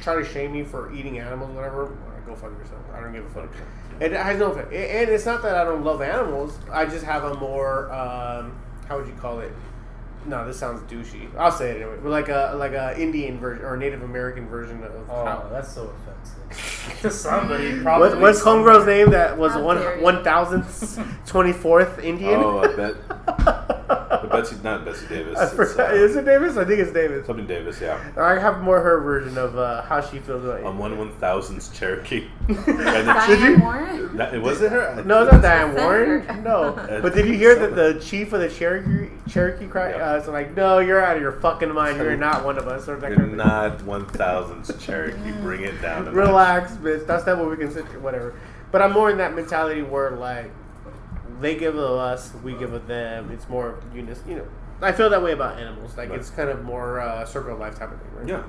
try 0.00 0.16
to 0.16 0.24
shame 0.24 0.52
me 0.52 0.64
for 0.64 0.92
eating 0.92 1.18
animals, 1.20 1.50
or 1.52 1.54
whatever, 1.54 1.96
go 2.26 2.34
fuck 2.34 2.50
yourself. 2.58 2.80
I 2.92 3.00
don't 3.00 3.12
give 3.12 3.24
a 3.26 3.30
fuck. 3.30 3.50
It 4.00 4.12
has 4.12 4.38
no 4.38 4.52
effect. 4.52 4.72
And 4.72 5.10
it's 5.10 5.24
not 5.24 5.42
that 5.42 5.56
I 5.56 5.64
don't 5.64 5.84
love 5.84 6.02
animals. 6.02 6.58
I 6.70 6.84
just 6.84 7.04
have 7.04 7.24
a 7.24 7.34
more 7.34 7.90
um, 7.92 8.52
how 8.88 8.98
would 8.98 9.06
you 9.06 9.14
call 9.14 9.40
it? 9.40 9.52
No, 10.26 10.46
this 10.46 10.58
sounds 10.58 10.80
douchey. 10.90 11.28
I'll 11.36 11.52
say 11.52 11.70
it 11.70 11.76
anyway. 11.76 11.96
But 12.02 12.10
like 12.10 12.28
a 12.28 12.54
like 12.56 12.72
a 12.72 13.00
Indian 13.00 13.38
version 13.38 13.64
or 13.64 13.76
Native 13.76 14.02
American 14.02 14.48
version 14.48 14.82
of 14.82 14.92
Oh, 15.10 15.24
how. 15.24 15.48
that's 15.50 15.72
so 15.72 15.92
offensive. 16.48 17.00
to 17.02 17.10
somebody, 17.10 17.80
probably. 17.80 18.08
What, 18.10 18.20
what's 18.20 18.42
Homegirl's 18.42 18.86
name 18.86 19.10
that 19.10 19.36
was 19.38 19.52
How 19.52 19.62
one 19.62 19.76
dare 19.78 19.98
one 20.00 20.24
thousandth 20.24 20.98
twenty 21.26 21.52
fourth 21.52 21.98
Indian? 22.00 22.40
Oh, 22.42 22.58
I 22.60 22.74
bet. 22.76 22.94
But 23.88 24.30
Betsy, 24.30 24.56
not 24.64 24.84
Betsy 24.84 25.06
Davis. 25.06 25.38
I 25.38 25.46
forgot. 25.46 25.90
uh, 25.92 25.94
Is 25.94 26.16
it 26.16 26.24
Davis? 26.24 26.56
I 26.56 26.64
think 26.64 26.80
it's 26.80 26.90
Davis. 26.92 27.24
Something 27.26 27.46
Davis, 27.46 27.80
yeah. 27.80 28.00
I 28.16 28.32
have 28.38 28.60
more 28.62 28.80
her 28.80 29.00
version 29.00 29.38
of 29.38 29.56
uh, 29.56 29.82
how 29.82 30.00
she 30.00 30.18
feels 30.18 30.42
about 30.44 30.60
it. 30.60 30.66
On 30.66 30.76
one 30.78 30.98
one 30.98 31.12
thousandth 31.18 31.72
Cherokee. 31.72 32.26
and 32.48 32.56
Did 32.66 32.74
Diane 33.06 33.40
you? 33.52 33.58
Warren? 33.60 34.16
that, 34.16 34.42
was 34.42 34.60
it 34.62 34.72
her? 34.72 35.02
No, 35.04 35.22
it's 35.22 35.32
not 35.32 35.42
Diane 35.42 35.76
Senator. 35.76 36.24
Warren. 36.26 36.42
No. 36.42 36.72
But 37.02 37.14
did 37.14 37.26
you 37.26 37.34
hear 37.34 37.54
that 37.56 37.76
the 37.76 38.00
chief 38.00 38.32
of 38.32 38.40
the 38.40 38.48
Cherokee 38.48 39.10
Cherokee 39.28 39.66
cry? 39.68 39.90
Yeah. 39.90 39.96
Uh, 39.98 40.15
so 40.24 40.32
like, 40.32 40.54
no, 40.56 40.78
you're 40.78 41.04
out 41.04 41.16
of 41.16 41.22
your 41.22 41.32
fucking 41.32 41.72
mind. 41.72 41.98
You're 41.98 42.16
not 42.16 42.44
one 42.44 42.58
of 42.58 42.66
us. 42.68 42.88
Or 42.88 42.96
that 42.96 43.10
You're 43.10 43.18
kind 43.20 43.30
of 43.32 43.36
not 43.36 43.82
one 43.84 44.06
thousandth 44.06 44.78
Cherokee. 44.80 45.32
Bring 45.42 45.62
it 45.64 45.80
down. 45.82 46.02
a 46.02 46.04
notch. 46.06 46.14
Relax, 46.14 46.72
bitch. 46.76 47.06
That's 47.06 47.26
not 47.26 47.38
what 47.38 47.50
we 47.50 47.56
consider. 47.56 47.86
Whatever. 48.00 48.34
But 48.72 48.82
I'm 48.82 48.92
more 48.92 49.10
in 49.10 49.18
that 49.18 49.34
mentality 49.34 49.82
where 49.82 50.10
like 50.12 50.50
they 51.40 51.56
give 51.56 51.74
it 51.74 51.78
to 51.78 51.86
us, 51.88 52.32
we 52.42 52.54
give 52.54 52.72
it 52.74 52.86
them. 52.88 53.30
It's 53.30 53.48
more 53.48 53.78
unis. 53.94 54.20
You 54.26 54.36
know, 54.36 54.46
I 54.82 54.92
feel 54.92 55.08
that 55.10 55.22
way 55.22 55.32
about 55.32 55.58
animals. 55.58 55.96
Like 55.96 56.10
Right. 56.10 56.18
it's 56.18 56.30
kind 56.30 56.48
of 56.50 56.64
more 56.64 57.00
uh, 57.00 57.24
circle 57.24 57.52
of 57.54 57.58
life 57.60 57.78
type 57.78 57.92
of 57.92 58.00
thing, 58.00 58.10
right? 58.16 58.28
Yeah. 58.28 58.42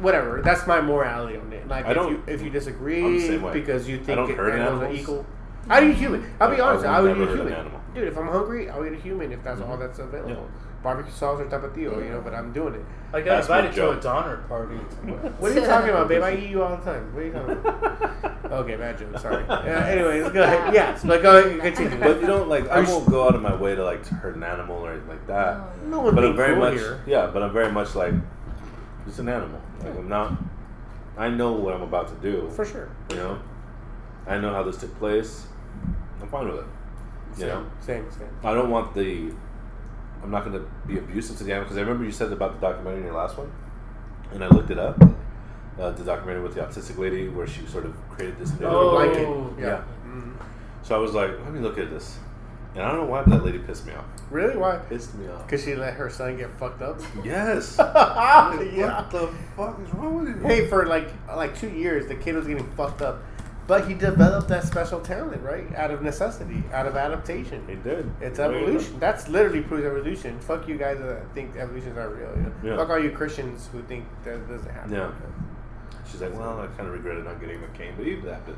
whatever. 0.00 0.42
That's 0.44 0.66
my 0.66 0.80
morality 0.80 1.38
on 1.38 1.52
it. 1.52 1.66
Like, 1.68 1.86
I 1.86 1.90
if 1.90 1.94
don't- 1.94 2.10
you 2.12 2.22
if 2.26 2.40
you 2.40 2.46
I'm 2.48 2.52
the 2.52 2.58
disagree 2.58 3.20
same 3.26 3.42
way. 3.42 3.52
because 3.52 3.88
you 3.88 3.96
I 3.96 3.98
think 4.00 4.18
don't 4.18 4.36
hurt 4.36 4.52
animals 4.58 4.82
are 4.82 4.92
equal, 4.92 5.26
I'll 5.68 5.84
eat 5.84 5.96
human. 5.96 6.24
I'll 6.40 6.50
be 6.50 6.60
I- 6.60 6.66
I 6.66 6.68
honest. 6.70 6.86
I 6.86 7.00
would 7.00 7.16
eat 7.16 7.20
a 7.22 7.24
hurt 7.26 7.30
an 7.30 7.36
human. 7.38 7.52
animal. 7.52 7.80
Dude, 7.94 8.08
if 8.08 8.16
I'm 8.18 8.28
hungry, 8.28 8.70
I'll 8.70 8.84
eat 8.86 8.92
a 8.92 8.96
human 8.96 9.32
if 9.32 9.42
that's 9.42 9.60
all 9.60 9.76
Mhm. 9.76 9.80
that's 9.80 9.98
available. 9.98 10.30
Yeah. 10.30 10.64
Barbecue 10.82 11.10
sauce 11.12 11.40
or 11.40 11.46
tapatio, 11.46 12.04
you 12.04 12.10
know. 12.12 12.20
But 12.22 12.34
I'm 12.34 12.52
doing 12.52 12.74
it. 12.74 12.84
I 13.12 13.20
got 13.20 13.36
That's 13.36 13.48
my 13.48 13.58
invited 13.58 13.74
to 13.76 13.90
a 13.90 13.94
joke. 13.94 14.02
Donner 14.02 14.36
party. 14.48 14.74
What 15.38 15.50
are 15.50 15.54
you 15.54 15.66
talking 15.66 15.90
about, 15.90 16.08
babe? 16.08 16.22
I 16.22 16.32
eat 16.40 16.50
you 16.50 16.62
all 16.62 16.76
the 16.76 16.84
time. 16.84 17.12
What 17.12 17.22
are 17.22 17.26
you 17.26 17.32
talking 17.32 17.52
about? 17.52 18.24
Okay, 18.50 18.76
bad 18.76 18.96
joke. 18.98 19.18
Sorry. 19.18 19.44
Yeah, 19.46 19.84
anyways, 19.86 20.30
go 20.30 20.42
ahead. 20.42 20.72
Yes, 20.72 21.04
but 21.04 21.20
go 21.20 21.36
ahead. 21.38 21.60
Continue. 21.60 21.98
But 22.00 22.18
you 22.20 22.26
don't 22.26 22.48
like. 22.48 22.66
I 22.70 22.80
won't 22.80 23.06
go 23.10 23.26
out 23.26 23.34
of 23.34 23.42
my 23.42 23.54
way 23.54 23.74
to 23.74 23.84
like 23.84 24.02
to 24.04 24.14
hurt 24.14 24.36
an 24.36 24.42
animal 24.42 24.76
or 24.76 24.92
anything 24.92 25.08
like 25.08 25.26
that. 25.26 25.60
no 25.86 25.98
one's 26.00 26.14
But 26.14 26.20
being 26.22 26.30
I'm 26.32 26.36
very 26.36 26.54
cruel 26.54 26.70
much. 26.70 26.78
here. 26.78 26.98
Yeah, 27.06 27.26
but 27.30 27.42
I'm 27.42 27.52
very 27.52 27.70
much 27.70 27.94
like. 27.94 28.14
It's 29.06 29.18
an 29.18 29.28
animal. 29.28 29.60
Like 29.84 29.98
I'm 29.98 30.08
not. 30.08 30.32
I 31.18 31.28
know 31.28 31.52
what 31.52 31.74
I'm 31.74 31.82
about 31.82 32.08
to 32.08 32.14
do. 32.22 32.48
For 32.50 32.64
sure. 32.64 32.88
You 33.10 33.16
know. 33.16 33.38
I 34.26 34.38
know 34.38 34.52
how 34.54 34.62
this 34.62 34.78
took 34.78 34.96
place. 34.98 35.46
I'm 36.20 36.28
fine 36.28 36.46
with 36.48 36.60
it. 36.60 36.64
You 37.34 37.40
Same, 37.40 37.48
know. 37.48 37.66
same, 37.80 38.10
same. 38.10 38.28
I 38.44 38.54
don't 38.54 38.70
want 38.70 38.94
the. 38.94 39.32
I'm 40.22 40.30
not 40.30 40.44
going 40.44 40.58
to 40.58 40.66
be 40.86 40.98
abusive 40.98 41.36
to 41.38 41.44
the 41.44 41.52
animal 41.52 41.64
because 41.66 41.76
I 41.78 41.82
remember 41.82 42.04
you 42.04 42.10
said 42.10 42.32
about 42.32 42.60
the 42.60 42.66
documentary 42.66 43.00
in 43.00 43.06
your 43.06 43.14
last 43.14 43.38
one, 43.38 43.50
and 44.32 44.42
I 44.42 44.48
looked 44.48 44.70
it 44.70 44.78
up. 44.78 45.00
Uh, 45.78 45.90
the 45.92 46.02
documentary 46.02 46.42
with 46.42 46.54
the 46.54 46.60
autistic 46.60 46.98
lady 46.98 47.28
where 47.28 47.46
she 47.46 47.64
sort 47.66 47.84
of 47.86 47.94
created 48.10 48.36
this 48.38 48.50
new 48.58 48.66
Oh. 48.66 49.54
Yeah. 49.56 49.64
Yeah. 49.66 49.82
Mhm. 50.04 50.32
So 50.82 50.96
I 50.96 50.98
was 50.98 51.12
like, 51.14 51.30
let 51.44 51.52
me 51.52 51.60
look 51.60 51.78
at 51.78 51.88
this, 51.90 52.18
and 52.74 52.82
I 52.82 52.88
don't 52.88 53.02
know 53.02 53.04
why, 53.06 53.22
but 53.22 53.30
that 53.30 53.44
lady 53.44 53.58
pissed 53.60 53.86
me 53.86 53.92
off. 53.92 54.04
Really? 54.32 54.56
Why? 54.56 54.78
Pissed 54.88 55.14
me 55.14 55.28
off. 55.28 55.46
Because 55.46 55.62
she 55.62 55.76
let 55.76 55.94
her 55.94 56.10
son 56.10 56.36
get 56.36 56.50
fucked 56.58 56.82
up. 56.82 57.00
Yes. 57.24 57.76
yeah. 57.78 59.02
What 59.02 59.10
the 59.12 59.28
fuck 59.56 59.78
is 59.80 59.94
wrong 59.94 60.24
with 60.24 60.28
you? 60.34 60.42
Hey, 60.48 60.66
for 60.66 60.84
like 60.86 61.10
like 61.36 61.56
two 61.56 61.70
years, 61.70 62.08
the 62.08 62.16
kid 62.16 62.34
was 62.34 62.48
getting 62.48 62.66
fucked 62.72 63.00
up, 63.02 63.22
but 63.68 63.86
he 63.86 63.92
developed 63.92 64.48
that 64.48 64.64
special 64.64 64.98
talent, 64.98 65.42
right? 65.42 65.72
Out 65.76 65.90
of 65.90 66.02
necessity, 66.02 66.64
out 66.72 66.86
of 66.86 66.96
adaptation. 66.96 67.62
He 67.68 67.76
did. 67.76 68.10
It's 68.20 68.38
There 68.38 68.50
you 68.50 68.62
evolution. 68.62 68.98
That's 68.98 69.28
literally 69.28 69.60
proves 69.60 69.84
evolution. 69.84 70.40
Fuck 70.40 70.66
you 70.66 70.78
guys 70.78 70.98
that 70.98 71.32
think 71.34 71.54
evolution's 71.54 71.94
not 71.94 72.16
real. 72.16 72.30
You 72.34 72.42
know? 72.42 72.52
Yeah. 72.64 72.76
Fuck 72.78 72.88
all 72.88 72.98
you 72.98 73.10
Christians 73.10 73.68
who 73.70 73.82
think 73.82 74.06
that 74.24 74.48
doesn't 74.48 74.70
happen. 74.70 74.94
Yeah. 74.94 75.12
She's 76.10 76.22
like, 76.22 76.32
well, 76.32 76.58
I 76.58 76.66
kind 76.78 76.88
of 76.88 76.94
regretted 76.94 77.26
not 77.26 77.38
getting 77.40 77.60
the 77.60 77.68
cane, 77.68 77.92
but 77.94 78.06
you 78.06 78.18
adapted. 78.20 78.56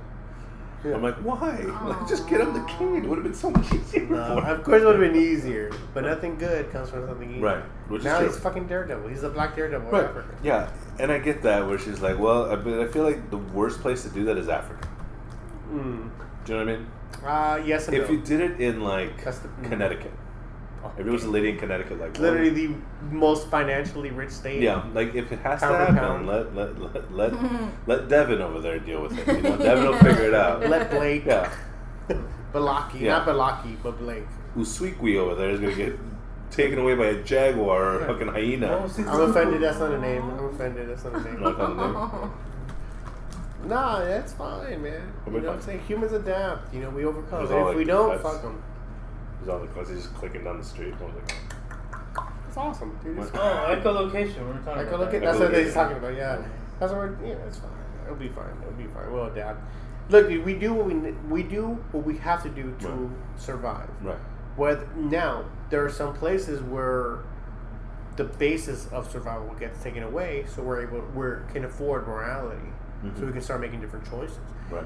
Yeah. 0.84 0.94
I'm 0.94 1.02
like, 1.02 1.16
why? 1.16 1.58
Like, 1.58 2.08
just 2.08 2.28
get 2.28 2.40
him 2.40 2.54
the 2.54 2.64
cane. 2.64 3.04
It 3.04 3.08
would 3.08 3.18
have 3.18 3.24
been 3.24 3.34
so 3.34 3.50
much 3.50 3.70
easier. 3.74 4.06
No, 4.06 4.40
for 4.40 4.46
of 4.46 4.62
course 4.62 4.80
it 4.80 4.86
would 4.86 5.00
have 5.00 5.12
been 5.12 5.20
easier, 5.20 5.72
but 5.92 6.04
nothing 6.04 6.38
good 6.38 6.70
comes 6.70 6.88
from 6.88 7.06
something 7.06 7.30
easy. 7.30 7.40
Right, 7.40 7.62
which 7.88 8.02
now 8.02 8.20
true. 8.20 8.28
he's 8.28 8.38
fucking 8.38 8.66
Daredevil. 8.68 9.08
He's 9.08 9.24
a 9.24 9.28
black 9.28 9.56
Daredevil 9.56 9.90
Right. 9.90 10.04
Africa. 10.04 10.34
Yeah, 10.42 10.70
and 10.98 11.12
I 11.12 11.18
get 11.18 11.42
that 11.42 11.66
where 11.66 11.78
she's 11.78 12.00
like, 12.00 12.18
well, 12.18 12.56
but 12.56 12.80
I 12.80 12.86
feel 12.86 13.02
like 13.02 13.28
the 13.30 13.36
worst 13.36 13.80
place 13.80 14.04
to 14.04 14.08
do 14.08 14.24
that 14.24 14.38
is 14.38 14.48
Africa. 14.48 14.88
Mm. 15.70 16.10
Do 16.44 16.52
you 16.52 16.58
know 16.58 16.64
what 16.64 16.74
I 16.74 16.76
mean? 16.76 16.86
Uh, 17.24 17.62
yes 17.66 17.86
and 17.88 17.96
If 17.96 18.08
no. 18.08 18.14
you 18.14 18.20
did 18.22 18.40
it 18.40 18.60
in 18.60 18.80
like 18.82 19.24
That's 19.24 19.38
the- 19.40 19.48
mm. 19.48 19.68
Connecticut, 19.68 20.12
if 20.98 21.06
it 21.06 21.10
was 21.10 21.24
a 21.24 21.30
lady 21.30 21.50
in 21.50 21.58
Connecticut, 21.58 22.00
like 22.00 22.18
Literally 22.18 22.50
the 22.50 22.74
most 23.10 23.48
financially 23.48 24.10
rich 24.10 24.30
state. 24.30 24.62
yeah, 24.62 24.82
like 24.94 25.14
if 25.14 25.30
it 25.30 25.38
has 25.40 25.60
Pound 25.60 25.72
to 25.78 25.86
for 25.86 25.92
happen, 25.92 26.26
pound. 26.26 26.26
let 26.26 26.54
let 26.54 26.80
let 26.80 27.12
let, 27.12 27.32
let 27.86 28.08
Devin 28.08 28.40
over 28.40 28.60
there 28.60 28.78
deal 28.78 29.02
with 29.02 29.18
it. 29.18 29.26
You 29.36 29.42
know, 29.42 29.56
Devin 29.58 29.84
will 29.86 29.98
figure 29.98 30.24
it 30.28 30.34
out. 30.34 30.66
Let 30.68 30.90
Blake. 30.90 31.24
Yeah, 31.26 31.52
Balaki, 32.54 33.00
Yeah. 33.02 33.18
not 33.18 33.26
Balaki, 33.26 33.76
but 33.82 33.98
Blake. 33.98 34.24
Uswikwi 34.56 35.16
over 35.18 35.34
there 35.34 35.50
is 35.50 35.60
gonna 35.60 35.74
get 35.74 35.96
taken 36.50 36.78
away 36.78 36.94
by 36.96 37.06
a 37.06 37.22
jaguar 37.22 37.84
or 37.84 38.00
a 38.00 38.06
fucking 38.06 38.28
hyena. 38.28 38.68
Oh, 38.88 39.04
I'm 39.06 39.20
offended. 39.30 39.60
That's 39.62 39.78
not 39.78 39.92
a 39.92 40.00
name. 40.00 40.22
I'm 40.22 40.44
offended. 40.46 40.88
That's 40.88 41.04
not 41.04 41.14
a 41.14 41.20
name. 41.22 41.40
Not 41.40 41.60
on 41.60 41.76
name. 41.76 42.30
Nah, 43.64 44.00
that's 44.04 44.32
fine, 44.32 44.82
man. 44.82 45.12
We'll 45.26 45.36
You 45.36 45.40
know 45.42 45.48
what 45.48 45.56
I'm 45.56 45.62
saying? 45.62 45.80
Humans 45.80 46.12
adapt. 46.12 46.72
You 46.74 46.80
know, 46.80 46.90
we 46.90 47.04
overcome. 47.04 47.38
There's 47.40 47.50
And 47.50 47.58
all, 47.60 47.68
if 47.70 47.76
we 47.76 47.84
don't, 47.84 48.10
cuts. 48.10 48.22
fuck 48.22 48.42
them. 48.42 48.62
There's 49.38 49.48
all 49.50 49.58
the 49.60 49.66
cars 49.68 49.88
just 49.88 50.12
clicking 50.14 50.44
down 50.44 50.58
the 50.58 50.64
street. 50.64 50.94
I 51.00 51.04
was 51.04 51.14
like, 51.14 52.24
It's 52.48 52.56
awesome, 52.56 52.98
dude. 53.04 53.18
It's 53.18 53.32
What? 53.32 53.42
Oh, 53.42 53.76
echolocation. 53.80 54.38
We 54.40 54.44
We're 54.46 54.52
talking 54.58 54.68
I 54.68 54.80
about 54.82 54.90
go 54.90 54.98
that. 55.10 55.20
that's 55.20 55.38
what 55.38 55.52
they're 55.52 55.72
talking 55.72 55.96
about. 55.98 56.14
Yeah, 56.14 56.42
that's 56.78 56.92
what 56.92 56.98
we're. 57.00 57.16
Yeah, 57.26 57.34
it's 57.46 57.58
fine. 57.58 57.70
It'll 58.04 58.16
be 58.16 58.28
fine. 58.28 58.56
It'll 58.62 58.72
be 58.72 58.86
fine. 58.86 59.12
We'll 59.12 59.26
adapt. 59.26 59.60
Look, 60.08 60.28
dude, 60.28 60.44
we 60.44 60.54
do 60.54 60.74
what 60.74 60.86
we 60.86 60.94
we 61.28 61.42
do 61.42 61.78
what 61.92 62.04
we 62.04 62.16
have 62.18 62.42
to 62.42 62.48
do 62.48 62.74
to 62.80 62.88
Right. 62.88 63.10
survive. 63.36 63.88
right. 64.02 64.16
With 64.56 64.96
now, 64.96 65.44
there 65.70 65.84
are 65.84 65.90
some 65.90 66.12
places 66.14 66.60
where 66.62 67.18
the 68.16 68.24
basis 68.24 68.88
of 68.88 69.10
survival 69.10 69.54
gets 69.60 69.80
taken 69.82 70.02
away, 70.02 70.44
so 70.48 70.62
we're 70.62 70.82
able 70.82 71.00
we 71.14 71.52
can 71.52 71.64
afford 71.64 72.08
morality, 72.08 72.72
so 73.02 73.08
Mhm. 73.22 73.26
we 73.26 73.32
can 73.32 73.40
start 73.40 73.60
making 73.60 73.80
different 73.80 74.08
choices. 74.08 74.38
Right. 74.70 74.84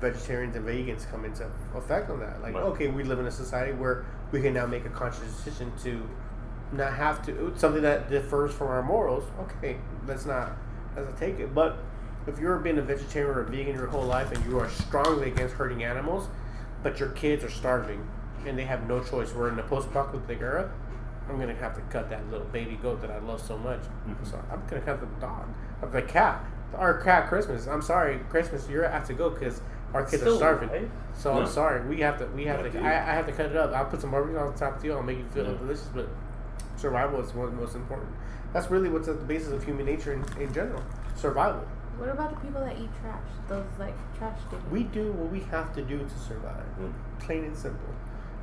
Vegetarians 0.00 0.54
and 0.54 0.66
vegans 0.66 1.10
come 1.10 1.24
into 1.24 1.44
effect 1.76 2.08
on 2.10 2.20
that. 2.20 2.40
Like, 2.42 2.54
Right. 2.54 2.62
okay, 2.64 2.88
we 2.88 3.02
live 3.04 3.18
in 3.18 3.26
a 3.26 3.30
society 3.30 3.72
where 3.72 4.04
we 4.30 4.40
can 4.40 4.54
now 4.54 4.66
make 4.66 4.84
a 4.86 4.90
conscious 4.90 5.20
decision 5.34 5.72
to 5.82 6.02
not 6.72 6.92
have 6.92 7.24
to 7.26 7.52
something 7.56 7.82
that 7.82 8.08
differs 8.10 8.52
from 8.52 8.68
our 8.68 8.82
morals. 8.82 9.24
Okay, 9.40 9.78
let's 10.06 10.26
not 10.26 10.52
let's 10.96 11.08
not 11.08 11.18
take 11.18 11.40
it. 11.40 11.54
But 11.54 11.78
if 12.26 12.38
you're 12.38 12.58
being 12.58 12.78
a 12.78 12.82
vegetarian 12.82 13.34
or 13.36 13.40
a 13.40 13.44
vegan 13.46 13.74
your 13.74 13.86
whole 13.86 14.04
life 14.04 14.30
and 14.32 14.44
you 14.44 14.58
are 14.60 14.68
strongly 14.68 15.28
against 15.28 15.54
hurting 15.54 15.82
animals, 15.82 16.28
but 16.82 17.00
your 17.00 17.08
kids 17.10 17.42
are 17.42 17.50
starving 17.50 18.06
and 18.46 18.56
they 18.58 18.64
have 18.64 18.86
no 18.86 19.00
choice, 19.02 19.34
we're 19.34 19.48
in 19.48 19.56
the 19.56 19.62
post-apocalyptic 19.62 20.40
era. 20.40 20.70
I'm 21.28 21.38
gonna 21.40 21.54
have 21.54 21.74
to 21.74 21.80
cut 21.90 22.08
that 22.10 22.28
little 22.30 22.46
baby 22.46 22.78
goat 22.80 23.00
that 23.00 23.10
I 23.10 23.18
love 23.18 23.40
so 23.40 23.56
much. 23.58 23.80
Mhm. 24.06 24.24
So 24.26 24.38
I'm 24.50 24.62
gonna 24.68 24.82
cut 24.82 25.00
the 25.00 25.06
dog, 25.20 25.46
of 25.82 25.90
the 25.92 26.02
cat. 26.02 26.44
Our 26.74 26.98
crap, 26.98 27.28
Christmas. 27.28 27.66
I'm 27.66 27.82
sorry, 27.82 28.18
Christmas. 28.30 28.68
You're 28.68 28.86
have 28.88 29.06
to 29.08 29.14
go 29.14 29.30
because 29.30 29.60
our 29.94 30.02
kids 30.04 30.22
Still 30.22 30.34
are 30.34 30.36
starving. 30.36 30.68
alive? 30.68 30.90
So 31.14 31.34
No. 31.34 31.40
I'm 31.40 31.46
sorry. 31.48 31.86
We 31.88 32.00
have 32.00 32.18
to. 32.18 32.26
We 32.26 32.44
have 32.46 32.64
Yeah, 32.64 32.72
to. 32.72 32.80
I, 32.80 32.90
I 32.92 33.14
have 33.14 33.26
to 33.26 33.32
cut 33.32 33.46
it 33.46 33.56
up. 33.56 33.72
I'll 33.72 33.86
put 33.86 34.00
some 34.00 34.10
barbecue 34.10 34.38
on 34.38 34.54
top 34.54 34.76
of 34.78 34.84
you. 34.84 34.92
I'll 34.92 35.02
make 35.02 35.18
you 35.18 35.24
feel 35.34 35.44
Yeah. 35.46 35.56
delicious. 35.58 35.88
But 35.94 36.08
survival 36.76 37.20
is 37.20 37.32
one 37.34 37.46
of 37.48 37.54
the 37.54 37.60
most 37.60 37.74
important. 37.74 38.10
That's 38.52 38.70
really 38.70 38.88
what's 38.88 39.08
at 39.08 39.18
the 39.18 39.24
basis 39.26 39.52
of 39.52 39.64
human 39.64 39.86
nature 39.86 40.12
in, 40.12 40.24
in 40.40 40.52
general. 40.52 40.82
Survival. 41.16 41.62
What 41.98 42.10
about 42.10 42.30
the 42.30 42.40
people 42.46 42.60
that 42.64 42.78
eat 42.78 42.90
trash? 43.02 43.20
Those 43.48 43.64
like 43.78 43.94
trash 44.16 44.38
diggers. 44.50 44.64
We 44.70 44.84
do 44.84 45.10
what 45.12 45.32
we 45.32 45.40
have 45.50 45.74
to 45.74 45.82
do 45.82 45.98
to 45.98 46.18
survive. 46.18 46.64
Mm. 46.80 46.92
Plain 47.18 47.44
and 47.44 47.56
simple. 47.56 47.88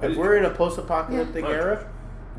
If 0.02 0.18
we're 0.18 0.36
in 0.36 0.44
a 0.46 0.50
post-apocalyptic 0.50 1.46
Yeah. 1.46 1.50
era, 1.52 1.88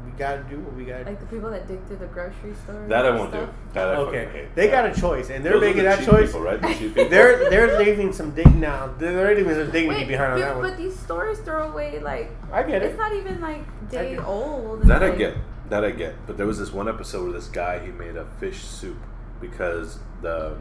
we 0.05 0.11
gotta 0.19 0.43
do 0.45 0.59
what 0.61 0.75
we 0.75 0.85
gotta 0.85 1.05
do. 1.05 1.11
like 1.11 1.21
the 1.21 1.27
people 1.27 1.51
that 1.51 1.67
dig 1.67 1.85
through 1.87 1.97
the 1.97 2.07
grocery 2.07 2.55
store. 2.65 2.85
That 2.89 3.07
I 3.07 3.11
won't 3.11 3.33
do. 3.33 3.49
That 3.73 3.89
I 3.89 3.97
Okay, 3.97 4.27
hate. 4.33 4.55
they 4.55 4.67
Yeah. 4.67 4.83
got 4.89 4.97
a 4.97 5.01
choice, 5.01 5.31
and 5.31 5.45
they're 5.45 5.55
Those 5.55 5.63
are 5.63 5.67
making 5.67 5.83
the 5.85 5.89
that 5.89 6.05
choice. 6.05 6.29
people, 6.33 6.43
right? 6.43 6.61
The. 6.61 7.07
They're 7.09 7.49
they're 7.51 7.79
leaving 7.79 8.13
some 8.13 8.31
dig 8.33 8.55
now. 8.55 8.91
They're 8.99 9.35
leaving 9.35 9.55
some 9.55 9.71
dignity 9.71 10.01
Wait, 10.03 10.09
behind 10.09 10.33
on 10.35 10.41
that 10.41 10.57
one. 10.57 10.69
but 10.69 10.77
these 10.77 10.99
stores 10.99 11.39
throw 11.41 11.69
away 11.71 11.99
like 12.01 12.31
I 12.53 12.63
get 12.63 12.83
it. 12.83 12.87
it's 12.91 12.99
not 12.99 13.13
even 13.15 13.41
like 13.41 13.65
day 13.91 14.17
old. 14.19 14.83
That 14.83 15.03
I 15.03 15.11
get. 15.11 15.35
That 15.71 15.85
I 15.85 15.91
get. 15.91 16.15
But 16.27 16.37
there 16.37 16.47
was 16.47 16.59
this 16.59 16.73
one 16.73 16.89
episode 16.89 17.25
where 17.25 17.33
this 17.33 17.49
guy 17.49 17.79
he 17.81 17.91
made 17.91 18.17
a 18.17 18.25
fish 18.39 18.63
soup 18.65 18.99
because 19.41 19.99
the 20.23 20.57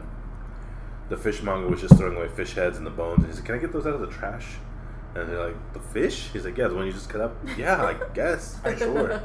the 1.08 1.16
fishmonger 1.16 1.68
was 1.68 1.80
just 1.80 1.96
throwing 1.96 2.16
away 2.16 2.26
fish 2.28 2.54
heads 2.54 2.76
and 2.78 2.86
the 2.86 2.90
bones, 2.90 3.18
and 3.18 3.26
he's 3.26 3.36
like, 3.36 3.44
"Can 3.44 3.54
I 3.54 3.58
get 3.58 3.72
those 3.72 3.86
out 3.86 3.94
of 3.94 4.00
the 4.00 4.08
trash?" 4.08 4.56
And 5.16 5.28
they're 5.30 5.46
like, 5.46 5.72
"The 5.72 5.80
fish?" 5.80 6.28
He's 6.32 6.44
like, 6.44 6.56
"Yeah, 6.58 6.68
the 6.68 6.74
one 6.74 6.86
you 6.86 6.92
just 6.92 7.08
cut 7.08 7.20
up." 7.20 7.34
Yeah, 7.56 7.82
I 7.82 7.94
guess. 8.14 8.58
Sure. 8.78 9.20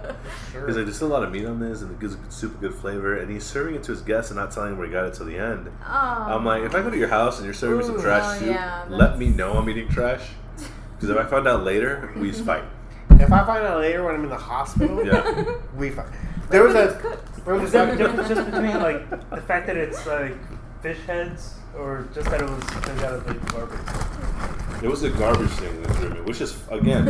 Sure. 0.51 0.67
He's 0.67 0.75
like, 0.75 0.85
"There's 0.85 0.95
still 0.95 1.09
a 1.09 1.13
lot 1.13 1.23
of 1.23 1.31
meat 1.31 1.45
on 1.45 1.59
this, 1.59 1.81
and 1.81 1.91
it 1.91 1.99
gives 1.99 2.13
a 2.15 2.31
super 2.31 2.57
good 2.59 2.73
flavor." 2.75 3.17
And 3.17 3.29
he's 3.29 3.43
serving 3.43 3.75
it 3.75 3.83
to 3.83 3.91
his 3.91 4.01
guests 4.01 4.31
and 4.31 4.39
not 4.39 4.51
telling 4.51 4.71
him 4.71 4.77
where 4.77 4.87
he 4.87 4.93
got 4.93 5.05
it 5.05 5.13
till 5.13 5.25
the 5.25 5.37
end. 5.37 5.69
Oh. 5.85 5.87
I'm 5.89 6.45
like, 6.45 6.63
if 6.63 6.73
I 6.73 6.81
go 6.81 6.89
to 6.89 6.97
your 6.97 7.09
house 7.09 7.37
and 7.37 7.45
you're 7.45 7.53
serving 7.53 7.79
me 7.79 7.83
some 7.83 8.01
trash 8.01 8.23
oh, 8.25 8.39
soup, 8.39 8.47
yeah, 8.49 8.85
let 8.89 9.17
me 9.19 9.29
know 9.29 9.53
I'm 9.53 9.69
eating 9.69 9.89
trash. 9.89 10.21
Because 11.01 11.09
if 11.09 11.17
I 11.17 11.27
find 11.27 11.47
out 11.47 11.63
later, 11.63 12.13
we 12.15 12.29
just 12.29 12.45
fight. 12.45 12.63
if 13.09 13.31
I 13.31 13.43
find 13.43 13.65
out 13.65 13.79
later 13.79 14.03
when 14.05 14.13
I'm 14.13 14.23
in 14.23 14.29
the 14.29 14.37
hospital, 14.37 15.03
Yeah. 15.03 15.55
we 15.75 15.89
fight. 15.89 16.05
There 16.51 16.61
was 16.63 16.75
a 16.75 17.17
there 17.43 17.55
was 17.55 17.69
Is 17.69 17.73
a 17.73 17.89
a 17.89 17.95
difference 17.95 18.27
just 18.29 18.45
between 18.51 18.79
like 18.79 19.09
the 19.31 19.41
fact 19.41 19.65
that 19.65 19.77
it's 19.77 20.05
like 20.05 20.37
fish 20.83 20.99
heads, 21.07 21.55
or 21.75 22.07
just 22.13 22.29
that 22.29 22.39
it 22.41 22.47
was 22.47 22.63
dug 22.85 22.99
out 23.03 23.13
of 23.15 23.25
the 23.25 23.33
garbage? 23.51 24.60
It 24.81 24.89
was 24.89 25.03
a 25.03 25.09
garbage 25.09 25.49
thing 25.51 25.81
that 25.83 25.91
threw 25.95 26.09
me, 26.09 26.21
which 26.21 26.41
is 26.41 26.57
again, 26.69 27.07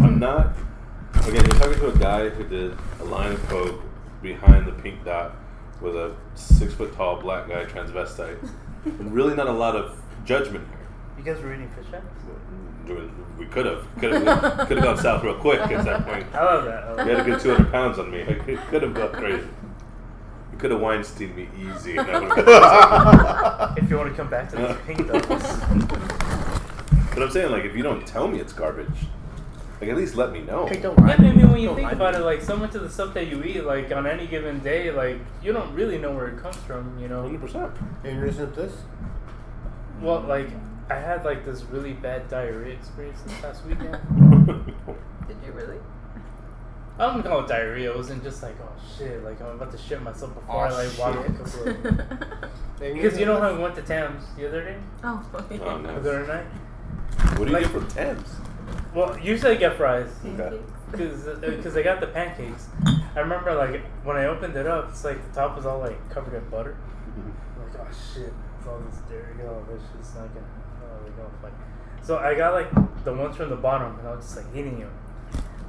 I'm 0.00 0.18
not. 0.28 0.56
Again, 1.14 1.34
you're 1.44 1.58
talking 1.60 1.74
to 1.80 1.88
a 1.88 1.98
guy 1.98 2.28
who 2.30 2.44
did 2.44 2.76
a 3.00 3.04
line 3.04 3.32
of 3.32 3.42
coke 3.48 3.80
behind 4.22 4.66
the 4.66 4.72
pink 4.72 5.04
dot 5.04 5.36
with 5.82 5.96
a 5.96 6.14
six 6.34 6.72
foot 6.72 6.94
tall 6.96 7.20
black 7.20 7.48
guy 7.48 7.64
transvestite. 7.66 8.38
really, 8.84 9.34
not 9.34 9.48
a 9.48 9.52
lot 9.52 9.76
of 9.76 10.00
judgment 10.24 10.66
here. 10.68 10.78
You 11.18 11.24
guys 11.34 11.42
were 11.42 11.52
eating 11.52 11.68
fish 11.70 11.86
heads? 11.90 12.06
We 13.38 13.46
could 13.46 13.66
have, 13.66 13.86
could 13.98 14.12
have, 14.12 14.66
could 14.66 14.78
have 14.78 14.82
gone 14.84 14.96
south 14.98 15.22
real 15.22 15.34
quick 15.36 15.60
at 15.60 15.84
that 15.84 16.04
point. 16.06 16.26
I 16.34 16.44
love 16.44 16.64
that. 16.64 16.84
I 16.84 16.92
love 16.92 17.06
You 17.06 17.12
had 17.16 17.20
a 17.20 17.30
that. 17.30 17.38
good 17.38 17.40
200 17.40 17.70
pounds 17.70 17.98
on 17.98 18.10
me. 18.10 18.22
I 18.22 18.34
could, 18.34 18.58
could 18.68 18.82
have 18.82 18.94
gone 18.94 19.12
crazy. 19.12 19.46
You 20.52 20.58
could 20.58 20.70
have 20.72 20.80
Weinstein 20.80 21.36
me 21.36 21.48
easy. 21.58 21.96
And 21.98 22.08
that 22.08 23.74
If 23.78 23.88
you 23.90 23.96
want 23.96 24.10
to 24.10 24.16
come 24.16 24.28
back 24.28 24.50
to 24.50 24.56
these 24.56 24.76
pink 24.86 25.06
dots. 25.06 26.19
But 27.20 27.26
I'm 27.26 27.32
saying, 27.32 27.52
like, 27.52 27.64
if 27.64 27.76
you 27.76 27.82
don't 27.82 28.06
tell 28.06 28.26
me 28.26 28.40
it's 28.40 28.54
garbage, 28.54 28.88
like, 29.78 29.90
at 29.90 29.96
least 29.96 30.14
let 30.14 30.32
me 30.32 30.40
know. 30.40 30.66
Hey, 30.66 30.80
don't 30.80 30.98
lie. 30.98 31.08
Yeah, 31.08 31.14
I 31.16 31.18
mean, 31.34 31.50
when 31.50 31.60
you 31.60 31.66
Don't 31.66 31.76
think 31.76 31.88
lie. 31.88 31.92
about 31.92 32.14
it, 32.14 32.20
like 32.20 32.40
so 32.40 32.56
much 32.56 32.74
of 32.74 32.82
the 32.82 32.88
stuff 32.88 33.12
that 33.12 33.26
you 33.28 33.42
eat, 33.44 33.62
like 33.64 33.92
on 33.92 34.06
any 34.06 34.26
given 34.26 34.60
day, 34.60 34.90
like 34.90 35.18
you 35.42 35.52
don't 35.52 35.70
really 35.74 35.98
know 35.98 36.12
where 36.12 36.28
it 36.28 36.38
comes 36.38 36.56
from, 36.56 36.98
you 36.98 37.08
know. 37.08 37.24
100%. 37.24 37.72
And 38.04 38.18
you 38.20 38.24
listen 38.24 38.50
to 38.52 38.60
this? 38.62 38.72
Well, 40.00 40.20
like 40.20 40.48
I 40.88 40.94
had 40.94 41.24
like 41.26 41.44
this 41.44 41.62
really 41.64 41.92
bad 41.92 42.28
diarrhea 42.28 42.72
experience 42.74 43.20
this 43.22 43.38
past 43.40 43.64
weekend. 43.66 43.98
Did 45.28 45.36
you 45.44 45.52
really? 45.52 45.78
I 46.98 47.06
don't 47.14 47.22
call 47.22 47.44
it 47.44 47.48
diarrhea. 47.48 47.90
It 47.90 47.96
wasn't 47.96 48.22
just 48.22 48.42
like 48.42 48.56
oh 48.62 48.72
shit, 48.98 49.22
like 49.24 49.40
I'm 49.42 49.48
about 49.56 49.72
to 49.72 49.78
shit 49.78 50.02
myself 50.02 50.34
before 50.34 50.56
Oh, 50.56 50.58
I 50.58 50.70
like 50.86 50.98
walk 50.98 51.14
shit. 51.26 51.30
a 51.30 51.78
couple 51.84 52.00
of. 52.00 52.50
Because 52.80 53.18
you 53.18 53.26
know 53.26 53.38
how 53.38 53.52
we 53.54 53.62
went 53.62 53.74
to 53.76 53.82
Tams 53.82 54.24
the 54.38 54.48
other 54.48 54.64
day, 54.64 54.76
oh, 55.04 55.22
yeah. 55.50 55.58
Oh, 55.60 55.76
no. 55.76 56.00
the 56.00 56.10
other 56.10 56.26
night. 56.26 56.46
What 57.18 57.36
do 57.36 57.44
you 57.46 57.50
Like- 57.52 57.62
get 57.64 57.72
from 57.72 57.86
Tams? 57.88 58.36
Well, 58.94 59.16
usually 59.18 59.52
I 59.52 59.56
get 59.56 59.76
fries. 59.76 60.08
Okay. 60.24 60.58
Because 60.90 61.76
I 61.76 61.82
got 61.82 62.00
the 62.00 62.08
pancakes. 62.08 62.68
I 63.14 63.20
remember 63.20 63.54
like 63.54 63.82
when 64.04 64.16
I 64.16 64.26
opened 64.26 64.56
it 64.56 64.66
up, 64.66 64.88
it's 64.90 65.04
like 65.04 65.18
the 65.28 65.40
top 65.40 65.56
was 65.56 65.64
all 65.66 65.78
like 65.78 65.98
covered 66.10 66.34
in 66.34 66.48
butter. 66.48 66.76
I'm 67.16 67.62
like, 67.62 67.80
oh 67.80 67.86
shit, 67.92 68.32
it's 68.58 68.66
all 68.66 68.78
this 68.90 68.98
dairy, 69.08 69.46
all 69.48 69.62
this 69.70 69.80
shit's 69.92 70.14
not 70.14 70.28
gonna, 70.34 70.46
oh, 70.82 71.04
we 71.04 71.10
gonna 71.10 71.28
fight. 71.40 71.52
So 72.02 72.18
I 72.18 72.34
got 72.34 72.54
like 72.54 73.04
the 73.04 73.12
ones 73.14 73.36
from 73.36 73.50
the 73.50 73.56
bottom, 73.56 73.98
and 74.00 74.08
I 74.08 74.14
was 74.16 74.24
just 74.24 74.36
like 74.38 74.46
eating 74.54 74.80
them. 74.80 74.90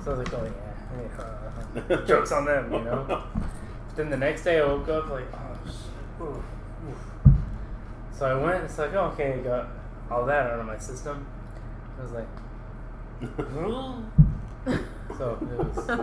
So 0.04 0.14
I 0.14 0.18
was 0.18 0.20
like, 0.32 0.34
oh 0.34 0.44
yeah, 0.46 1.02
yeah 1.88 1.96
uh, 1.96 2.06
jokes 2.08 2.32
on 2.32 2.46
them, 2.46 2.72
you 2.74 2.82
know. 2.82 3.06
But 3.08 3.24
then 3.96 4.10
the 4.10 4.18
next 4.18 4.44
day 4.44 4.60
I 4.60 4.66
woke 4.66 4.90
up 4.90 5.10
like, 5.10 5.26
oh 5.34 5.58
shit, 5.66 6.26
oof, 6.28 6.38
oof. 6.90 7.34
So 8.18 8.26
I 8.26 8.44
went, 8.44 8.64
it's 8.64 8.78
like, 8.80 8.94
oh, 8.94 9.12
okay, 9.14 9.34
I 9.34 9.38
got 9.38 9.68
all 10.12 10.26
that 10.26 10.48
out 10.48 10.60
of 10.60 10.66
my 10.66 10.78
system. 10.78 11.26
I 11.98 12.04
was 12.04 12.12
like, 12.12 12.28
so 15.18 15.38
it 15.42 15.58
was. 15.58 15.76
Just, 15.76 15.90
I 15.90 15.98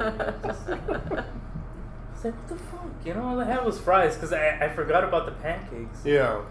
was 2.14 2.24
like, 2.24 2.34
what 2.34 2.48
the 2.48 2.56
fuck? 2.56 2.86
You 3.04 3.14
know, 3.14 3.24
all 3.24 3.40
I 3.40 3.44
had 3.44 3.64
was 3.64 3.78
fries 3.78 4.14
because 4.14 4.32
I, 4.32 4.58
I 4.60 4.68
forgot 4.68 5.04
about 5.04 5.26
the 5.26 5.32
pancakes. 5.32 6.00
Yeah. 6.04 6.42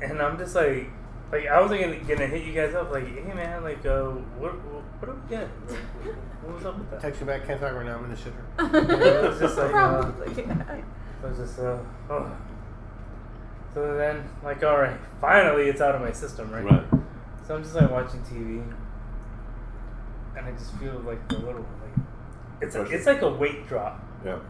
And 0.00 0.20
I'm 0.20 0.38
just 0.38 0.54
like, 0.54 0.90
like 1.30 1.46
I 1.46 1.60
wasn't 1.60 1.80
gonna, 1.80 1.98
gonna 2.00 2.26
hit 2.26 2.46
you 2.46 2.52
guys 2.52 2.74
up 2.74 2.90
like, 2.90 3.06
hey 3.06 3.34
man, 3.34 3.62
like, 3.62 3.84
uh, 3.84 4.04
what, 4.38 4.54
what, 4.64 4.82
what 5.00 5.10
are 5.10 5.14
we 5.14 5.28
getting? 5.28 5.48
What, 5.48 5.78
what, 5.78 6.14
what 6.42 6.54
was 6.54 6.66
up 6.66 6.78
with 6.78 6.90
that? 6.90 7.00
Text 7.00 7.20
you 7.20 7.26
back. 7.26 7.46
Can't 7.46 7.60
talk 7.60 7.74
right 7.74 7.86
now. 7.86 7.98
I'm 7.98 8.04
in 8.04 8.10
the 8.10 8.16
shitter. 8.16 9.22
It 9.24 9.28
was 9.30 9.38
just 9.38 9.56
like, 9.58 9.74
uh, 9.74 10.02
Probably. 10.02 10.44
I 11.22 11.26
was 11.26 11.38
just, 11.38 11.58
uh, 11.58 11.78
oh. 12.10 12.36
So 13.78 13.96
then, 13.96 14.28
like, 14.42 14.64
all 14.64 14.76
right, 14.76 14.98
finally 15.20 15.68
it's 15.68 15.80
out 15.80 15.94
of 15.94 16.00
my 16.00 16.10
system, 16.10 16.50
right? 16.50 16.64
Right. 16.64 16.82
So 17.46 17.54
I'm 17.54 17.62
just 17.62 17.76
like 17.76 17.88
watching 17.88 18.20
TV, 18.22 18.60
and 20.36 20.44
I 20.46 20.50
just 20.50 20.74
feel 20.78 20.94
like 21.06 21.28
the 21.28 21.36
little 21.38 21.60
like, 21.80 22.04
it's 22.60 22.74
a, 22.74 22.82
it's 22.82 23.06
like 23.06 23.22
a 23.22 23.30
weight 23.30 23.68
drop. 23.68 24.02
Yeah. 24.24 24.40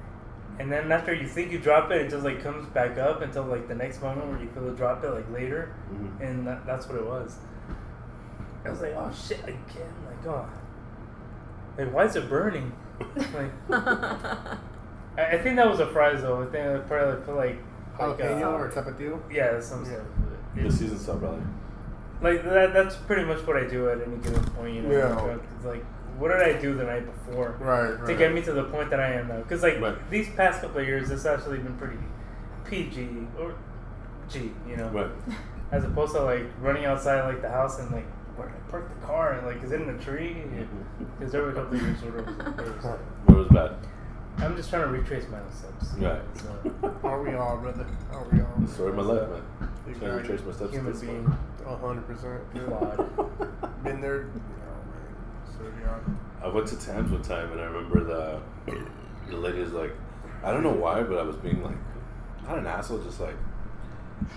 And 0.58 0.72
then 0.72 0.90
after 0.90 1.12
you 1.12 1.28
think 1.28 1.52
you 1.52 1.58
drop 1.58 1.90
it, 1.90 2.00
it 2.00 2.08
just 2.10 2.24
like 2.24 2.42
comes 2.42 2.66
back 2.70 2.96
up 2.96 3.20
until 3.20 3.42
like 3.44 3.68
the 3.68 3.74
next 3.74 4.00
moment 4.00 4.28
where 4.28 4.40
you 4.40 4.48
feel 4.48 4.66
it 4.66 4.78
drop 4.78 5.04
it 5.04 5.10
like 5.10 5.30
later, 5.30 5.74
Mhm. 5.92 6.20
and 6.26 6.46
that, 6.46 6.64
that's 6.64 6.88
what 6.88 6.96
it 6.96 7.04
was. 7.04 7.36
I 8.64 8.70
was 8.70 8.80
like, 8.80 8.94
oh 8.96 9.12
shit 9.12 9.42
again, 9.42 9.92
like 10.06 10.26
oh, 10.26 10.48
like 11.76 11.92
why 11.92 12.04
is 12.06 12.16
it 12.16 12.30
burning? 12.30 12.72
Like 13.34 13.52
I, 13.70 14.56
I 15.18 15.38
think 15.42 15.56
that 15.56 15.68
was 15.68 15.80
a 15.80 15.86
fries 15.88 16.22
though. 16.22 16.42
I 16.42 16.46
think 16.46 16.66
I 16.66 16.78
probably 16.78 17.14
like 17.16 17.26
put 17.26 17.36
like 17.36 17.58
like 17.98 18.18
Jalapeno 18.18 18.42
uh, 18.42 18.50
or 18.58 18.70
tapatio? 18.70 19.20
yeah 19.30 19.60
some 19.60 19.84
Yeah. 19.84 19.92
stuff. 19.92 20.06
The 20.56 20.70
season 20.72 20.98
sub, 20.98 21.20
brother. 21.20 21.42
Like 22.20 22.42
that, 22.44 22.72
that's 22.72 22.96
pretty 22.96 23.24
much 23.24 23.46
what 23.46 23.56
I 23.56 23.64
do 23.66 23.88
at 23.90 24.00
any 24.00 24.16
given 24.16 24.42
point. 24.44 24.74
You 24.74 24.82
know, 24.82 24.90
Yeah. 24.90 25.08
when 25.08 25.18
I'm 25.18 25.24
drunk. 25.24 25.42
It's 25.56 25.64
like 25.66 25.84
what 26.18 26.28
did 26.28 26.42
I 26.42 26.60
do 26.60 26.74
the 26.74 26.82
night 26.84 27.06
before? 27.06 27.54
Right, 27.60 27.90
right. 27.96 28.06
to 28.06 28.14
get 28.16 28.32
me 28.34 28.42
to 28.42 28.52
the 28.52 28.64
point 28.64 28.90
that 28.90 28.98
I 28.98 29.12
am 29.12 29.28
now. 29.28 29.36
Because 29.36 29.62
like 29.62 29.80
Right. 29.80 30.10
these 30.10 30.28
past 30.30 30.62
couple 30.62 30.80
of 30.80 30.86
years, 30.86 31.10
it's 31.10 31.26
actually 31.26 31.58
been 31.58 31.74
pretty 31.76 31.96
PG 32.64 33.08
or 33.38 33.54
G, 34.28 34.50
you 34.68 34.76
know, 34.76 34.88
Right. 34.88 35.10
as 35.72 35.84
opposed 35.84 36.14
to 36.14 36.22
like 36.22 36.44
running 36.60 36.86
outside 36.86 37.24
like 37.26 37.40
the 37.42 37.48
house 37.48 37.78
and 37.78 37.90
like 37.92 38.06
where 38.36 38.48
did 38.48 38.56
I 38.56 38.70
park 38.70 38.88
the 39.00 39.06
car 39.06 39.32
and 39.34 39.46
like 39.46 39.62
is 39.62 39.70
it 39.72 39.80
in 39.80 39.88
a 39.90 39.98
tree? 39.98 40.42
Because 41.18 41.30
there 41.32 41.42
were 41.42 41.50
a 41.50 41.54
couple 41.54 41.76
of 41.76 41.82
years 41.82 42.02
where 42.02 42.18
it 42.18 42.26
was, 42.26 42.36
there 42.82 42.98
Where 43.26 43.38
was 43.38 43.48
bad? 43.48 43.70
I'm 44.38 44.56
just 44.56 44.70
trying 44.70 44.82
to 44.82 44.88
retrace 44.88 45.28
my 45.28 45.40
own 45.40 45.52
steps. 45.52 45.94
Right. 45.98 46.20
So, 46.34 46.94
Are 47.02 47.22
we 47.22 47.34
all, 47.34 47.56
brother? 47.58 47.86
Are 48.12 48.26
we 48.30 48.40
all? 48.40 48.54
The 48.60 48.68
story 48.72 48.90
of 48.90 48.96
my 48.96 49.02
life, 49.02 49.28
man. 49.28 49.42
Exactly. 49.86 49.94
Trying 49.94 50.10
to 50.10 50.16
retrace 50.16 50.46
my 50.46 50.52
steps. 50.52 50.70
human 50.72 50.92
to 50.92 50.98
this 50.98 51.08
being. 51.08 51.38
A 51.66 51.76
hundred 51.76 52.06
percent. 52.06 52.42
flawed. 52.52 53.82
Been 53.84 54.00
there. 54.00 54.24
Man. 54.24 54.42
So 55.56 55.64
yeah. 55.80 55.98
I 56.42 56.48
went 56.48 56.68
to 56.68 56.76
Tams 56.76 57.10
one 57.10 57.22
time 57.22 57.50
and 57.52 57.60
I 57.60 57.64
remember 57.64 58.04
the 58.04 58.40
the 59.28 59.36
lady 59.36 59.60
was 59.60 59.72
like, 59.72 59.92
I 60.44 60.52
don't 60.52 60.62
know 60.62 60.72
why, 60.72 61.02
but 61.02 61.18
I 61.18 61.22
was 61.22 61.36
being 61.36 61.62
like, 61.62 61.76
not 62.46 62.58
an 62.58 62.66
asshole, 62.66 62.98
just 62.98 63.20
like, 63.20 63.36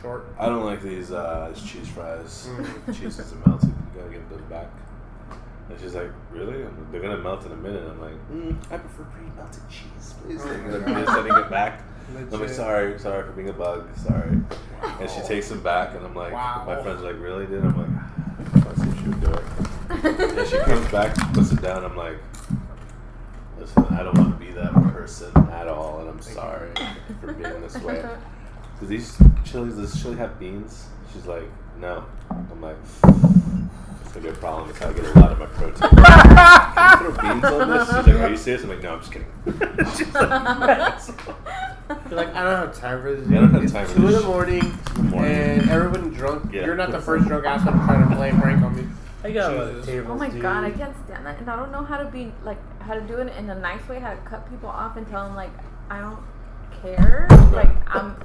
Short. 0.01 0.27
I 0.39 0.47
don't 0.47 0.65
like 0.65 0.81
these 0.81 1.11
uh, 1.11 1.51
these 1.53 1.63
cheese 1.63 1.87
fries. 1.87 2.49
Mm. 2.51 2.85
cheese 2.99 3.19
is 3.19 3.33
melted. 3.45 3.69
You 3.69 4.01
gotta 4.01 4.13
give 4.13 4.29
those 4.29 4.41
back. 4.41 4.67
And 5.71 5.79
she's 5.79 5.95
like, 5.95 6.11
really? 6.31 6.63
I'm 6.63 6.87
They're 6.91 6.99
gonna 7.01 7.17
melt 7.17 7.45
in 7.45 7.51
a 7.53 7.55
minute. 7.55 7.83
I'm 7.89 8.01
like, 8.01 8.29
mm, 8.31 8.55
I 8.71 8.77
prefer 8.77 9.03
pre-melted 9.05 9.63
cheese, 9.69 10.13
please. 10.21 10.41
And 10.45 10.85
I'm 10.97 11.05
sending 11.05 11.33
it 11.35 11.49
back. 11.49 11.81
I'm 12.33 12.39
like, 12.41 12.49
sorry, 12.49 12.99
sorry 12.99 13.23
for 13.23 13.31
being 13.31 13.47
a 13.49 13.53
bug, 13.53 13.87
sorry. 13.95 14.37
And 14.99 15.09
she 15.09 15.21
takes 15.21 15.47
them 15.47 15.63
back, 15.63 15.95
and 15.95 16.05
I'm 16.05 16.13
like, 16.13 16.33
Wow. 16.33 16.63
my 16.67 16.81
friend's 16.83 17.03
like, 17.03 17.17
really, 17.19 17.45
dude? 17.45 17.63
I'm 17.63 17.77
like, 17.77 18.65
let's 18.65 18.81
see 18.81 19.01
she 19.01 19.07
would 19.07 19.21
do 19.21 19.31
it. 19.31 20.37
And 20.37 20.47
she 20.49 20.57
comes 20.59 20.91
back, 20.91 21.15
puts 21.33 21.53
it 21.53 21.61
down. 21.61 21.85
I'm 21.85 21.95
like, 21.95 22.17
listen, 23.57 23.85
I 23.91 24.03
don't 24.03 24.17
want 24.17 24.37
to 24.37 24.45
be 24.45 24.51
that 24.51 24.73
person 24.73 25.31
at 25.51 25.69
all, 25.69 26.01
and 26.01 26.09
I'm 26.09 26.21
sorry 26.21 26.71
for 27.21 27.31
being 27.33 27.61
this 27.61 27.77
way. 27.81 28.03
Do 28.81 28.87
these 28.87 29.15
chilies, 29.45 29.75
does 29.75 30.01
chili 30.01 30.17
have 30.17 30.39
beans? 30.39 30.87
She's 31.13 31.27
like, 31.27 31.43
no. 31.79 32.03
I'm 32.31 32.61
like, 32.61 32.77
it's 34.11 34.19
gonna 34.19 34.29
be 34.33 34.37
a 34.37 34.41
problem. 34.41 34.69
It's 34.69 34.79
how 34.79 34.89
I 34.89 34.93
get 34.93 35.05
a 35.05 35.19
lot 35.19 35.31
of 35.31 35.39
my 35.39 35.45
protein. 35.45 35.89
Can 35.95 37.05
you 37.05 37.11
throw 37.11 37.21
beans 37.21 37.45
on 37.45 37.69
this? 37.69 37.87
She's 37.87 37.95
like, 37.95 38.07
are 38.21 38.29
you 38.29 38.37
serious? 38.37 38.63
I'm 38.63 38.69
like, 38.69 38.83
no, 38.83 38.93
I'm 38.93 38.99
just 38.99 39.11
kidding. 39.13 39.27
She's 39.95 40.13
like, 40.13 42.09
You're 42.09 42.19
like, 42.19 42.35
I 42.35 42.43
don't 42.43 42.67
have 42.67 42.77
time 42.77 43.01
for 43.01 43.15
this. 43.15 43.29
Yeah, 43.29 43.37
I 43.37 43.41
don't 43.41 43.53
have 43.53 43.63
It's 43.63 43.71
time 43.71 43.87
for 43.87 43.95
two 43.95 44.01
in 44.01 44.07
this 44.11 44.21
the 44.21 44.27
morning, 44.27 44.77
morning. 45.03 45.31
and 45.31 45.69
everyone 45.69 46.09
drunk. 46.13 46.51
Yeah. 46.53 46.65
You're 46.65 46.75
not 46.75 46.91
the 46.91 46.99
first 47.01 47.25
drunk 47.27 47.45
asshole 47.45 47.71
trying 47.85 48.09
to 48.09 48.15
play 48.15 48.31
a 48.31 48.35
prank 48.35 48.61
on 48.63 48.75
me. 48.75 48.87
I 49.23 49.31
got 49.31 49.53
a 49.53 49.69
Jesus. 49.71 49.85
tables. 49.85 50.09
Oh 50.11 50.15
my 50.15 50.29
dude. 50.29 50.41
god, 50.41 50.63
I 50.65 50.71
can't 50.71 50.95
stand 51.05 51.25
that, 51.25 51.39
and 51.39 51.49
I 51.49 51.55
don't 51.55 51.71
know 51.71 51.83
how 51.83 51.97
to 51.97 52.05
be 52.05 52.33
like 52.43 52.57
how 52.81 52.95
to 52.95 53.01
do 53.01 53.17
it 53.19 53.33
in 53.37 53.49
a 53.49 53.55
nice 53.55 53.87
way, 53.87 53.99
how 53.99 54.09
to 54.09 54.17
cut 54.21 54.49
people 54.49 54.67
off 54.67 54.97
and 54.97 55.07
tell 55.07 55.25
them 55.25 55.35
like 55.35 55.51
I 55.89 55.99
don't 56.01 56.19
care. 56.81 57.27
Like 57.53 57.69
I'm 57.93 58.15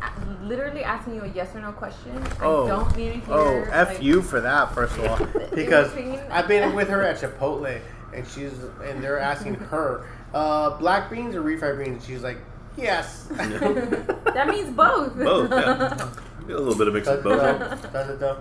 literally 0.42 0.84
asking 0.84 1.16
you 1.16 1.22
a 1.22 1.28
yes 1.28 1.54
or 1.54 1.60
no 1.60 1.72
question. 1.72 2.22
Oh. 2.40 2.64
I 2.64 2.68
don't 2.68 2.96
need 2.96 3.08
to 3.08 3.20
hear. 3.20 3.34
Oh, 3.34 3.64
f 3.70 3.88
like- 3.88 4.02
you 4.02 4.22
for 4.22 4.40
that, 4.40 4.74
first 4.74 4.96
of 4.96 5.04
all, 5.04 5.44
because 5.54 5.92
I've 6.30 6.48
been 6.48 6.74
with 6.74 6.88
her 6.88 7.02
at 7.02 7.18
Chipotle, 7.20 7.80
and 8.14 8.26
she's 8.28 8.52
and 8.84 9.02
they're 9.02 9.18
asking 9.18 9.54
her, 9.72 10.06
uh, 10.34 10.76
black 10.78 11.10
beans 11.10 11.34
or 11.34 11.42
refried 11.42 11.78
beans, 11.78 11.96
and 11.96 12.02
she's 12.02 12.22
like, 12.22 12.38
yes. 12.76 13.24
that 13.30 14.46
means 14.48 14.74
both. 14.76 15.16
both, 15.16 15.50
yeah. 15.50 16.10
Get 16.46 16.56
a 16.56 16.60
little 16.60 16.76
bit 16.78 16.88
of 16.88 16.94
mix 16.94 17.08
of 17.08 17.22
both. 17.24 17.92
Does 17.92 18.10
it 18.10 18.20
though? 18.20 18.40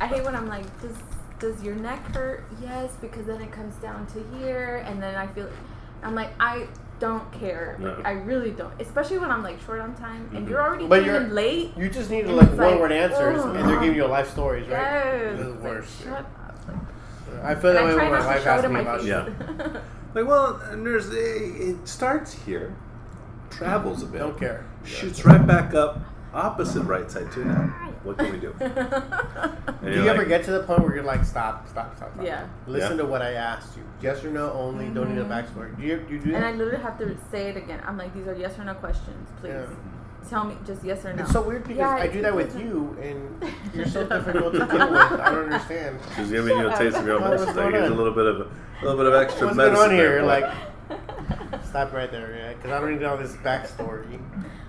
I 0.00 0.06
hate 0.06 0.24
when 0.24 0.34
I'm 0.34 0.48
like, 0.48 0.64
does 0.80 0.96
does 1.38 1.62
your 1.62 1.74
neck 1.76 2.04
hurt? 2.14 2.44
Yes, 2.60 2.92
because 3.00 3.26
then 3.26 3.40
it 3.40 3.52
comes 3.52 3.74
down 3.76 4.06
to 4.08 4.38
here, 4.38 4.82
and 4.86 5.00
then 5.00 5.14
I 5.14 5.26
feel, 5.28 5.48
I'm 6.02 6.14
like, 6.14 6.30
I 6.40 6.66
don't 7.00 7.30
care. 7.32 7.76
No. 7.78 8.00
I 8.04 8.12
really 8.12 8.50
don't. 8.50 8.72
Especially 8.80 9.18
when 9.18 9.30
I'm 9.30 9.42
like 9.42 9.60
short 9.64 9.80
on 9.80 9.94
time, 9.94 10.28
and 10.34 10.46
Mhm. 10.46 10.50
you're 10.50 10.60
already 10.62 10.86
But 10.86 11.04
you're- 11.04 11.20
late. 11.20 11.72
You 11.76 11.88
just 11.88 12.10
need 12.10 12.24
And 12.26 12.36
like 12.36 12.48
it's 12.48 12.56
one 12.58 12.70
like, 12.72 12.80
word 12.80 12.92
answers, 12.92 13.40
ugh. 13.44 13.56
and 13.56 13.68
they're 13.68 13.80
giving 13.80 13.96
you 13.96 14.06
life 14.06 14.30
stories, 14.30 14.68
right? 14.68 14.80
Yes. 14.80 15.38
This 15.38 15.46
is 15.46 15.54
worse. 15.62 16.04
Like, 16.06 16.14
shut 16.14 16.18
up. 16.20 17.44
I 17.44 17.54
feel 17.54 17.72
that 17.72 17.82
I 17.82 17.86
way 17.86 17.94
when 17.94 18.10
my 18.10 18.26
wife 18.26 18.46
asks 18.46 18.68
me 18.68 18.80
about 18.80 19.00
face. 19.00 19.08
shit. 19.08 19.82
Like, 20.14 20.26
well, 20.26 20.58
and 20.70 20.84
there's 20.86 21.10
a, 21.12 21.44
it 21.70 21.86
starts 21.86 22.32
here, 22.32 22.74
travels 23.50 24.02
a 24.02 24.06
bit, 24.06 24.18
Don't 24.20 24.38
care. 24.38 24.64
shoots 24.82 25.24
right 25.26 25.46
back 25.46 25.74
up, 25.74 26.00
opposite 26.32 26.82
right 26.84 27.08
side 27.10 27.30
too. 27.30 27.44
Now, 27.44 27.87
what 28.08 28.16
can 28.18 28.32
we 28.32 28.38
do? 28.38 28.54
Do 28.58 29.90
you're 29.94 30.04
you 30.04 30.08
ever 30.08 30.24
get 30.24 30.42
to 30.44 30.50
the 30.52 30.62
point 30.62 30.80
where 30.82 30.94
you're 30.94 31.04
like, 31.04 31.24
stop, 31.24 31.68
stop, 31.68 31.94
stop, 31.96 32.12
stop? 32.14 32.24
Yeah. 32.24 32.46
Listen 32.66 32.92
Yeah. 32.92 33.02
to 33.02 33.06
what 33.06 33.20
I 33.20 33.32
asked 33.34 33.76
you. 33.76 33.82
Yes 34.00 34.24
or 34.24 34.30
no 34.30 34.50
only. 34.52 34.88
Don't 34.88 35.10
need 35.14 35.20
a 35.20 35.24
Mhm. 35.24 35.28
backstory. 35.28 35.76
Do 35.76 35.82
you, 35.82 36.04
you 36.08 36.18
do 36.18 36.34
and? 36.34 36.42
I 36.44 36.52
literally 36.52 36.82
have 36.82 36.98
to 36.98 37.14
say 37.30 37.50
it 37.50 37.56
again. 37.58 37.80
I'm 37.86 37.98
like, 37.98 38.14
these 38.14 38.26
are 38.26 38.34
yes 38.34 38.58
or 38.58 38.64
no 38.64 38.74
questions, 38.74 39.28
please. 39.40 39.50
Yeah. 39.50 39.66
Tell 40.30 40.44
me 40.44 40.56
just 40.66 40.82
yes 40.84 41.04
or 41.04 41.12
no. 41.12 41.22
It's 41.22 41.32
so 41.32 41.42
weird 41.42 41.62
because 41.64 41.78
Yeah, 41.78 41.90
I 41.90 42.04
it's 42.04 42.14
do 42.14 42.22
that 42.22 42.34
with 42.34 42.58
you, 42.58 42.96
and 43.00 43.42
you're 43.74 43.86
so 43.86 44.06
difficult 44.06 44.52
to 44.54 44.58
deal 44.66 44.90
with. 44.90 45.00
I 45.00 45.30
don't 45.30 45.44
understand. 45.44 45.98
She's 46.16 46.30
giving 46.30 46.56
you 46.58 46.68
a 46.68 46.76
taste 46.76 46.96
of 46.96 47.06
your 47.06 47.16
own 47.16 47.22
emotions. 47.22 47.46
what's 47.46 47.56
Like, 47.56 47.70
going 47.70 47.74
here's 47.74 47.90
a 47.90 47.94
little 47.94 48.12
bit 48.14 48.26
of 48.26 48.40
a 48.40 48.84
little 48.84 48.96
bit 48.96 49.06
of 49.06 49.14
extra 49.14 49.46
What's 49.46 49.56
going 49.58 49.72
medicine 49.72 49.90
on 49.90 49.96
here? 49.96 50.20
boy. 50.20 50.26
Like, 50.26 51.64
stop 51.64 51.92
right 51.92 52.10
there, 52.10 52.34
yeah, 52.36 52.52
because 52.54 52.70
I 52.72 52.80
don't 52.80 52.90
need 52.90 52.98
to 53.00 53.04
know 53.04 53.16
this 53.16 53.36
backstory. 53.36 54.18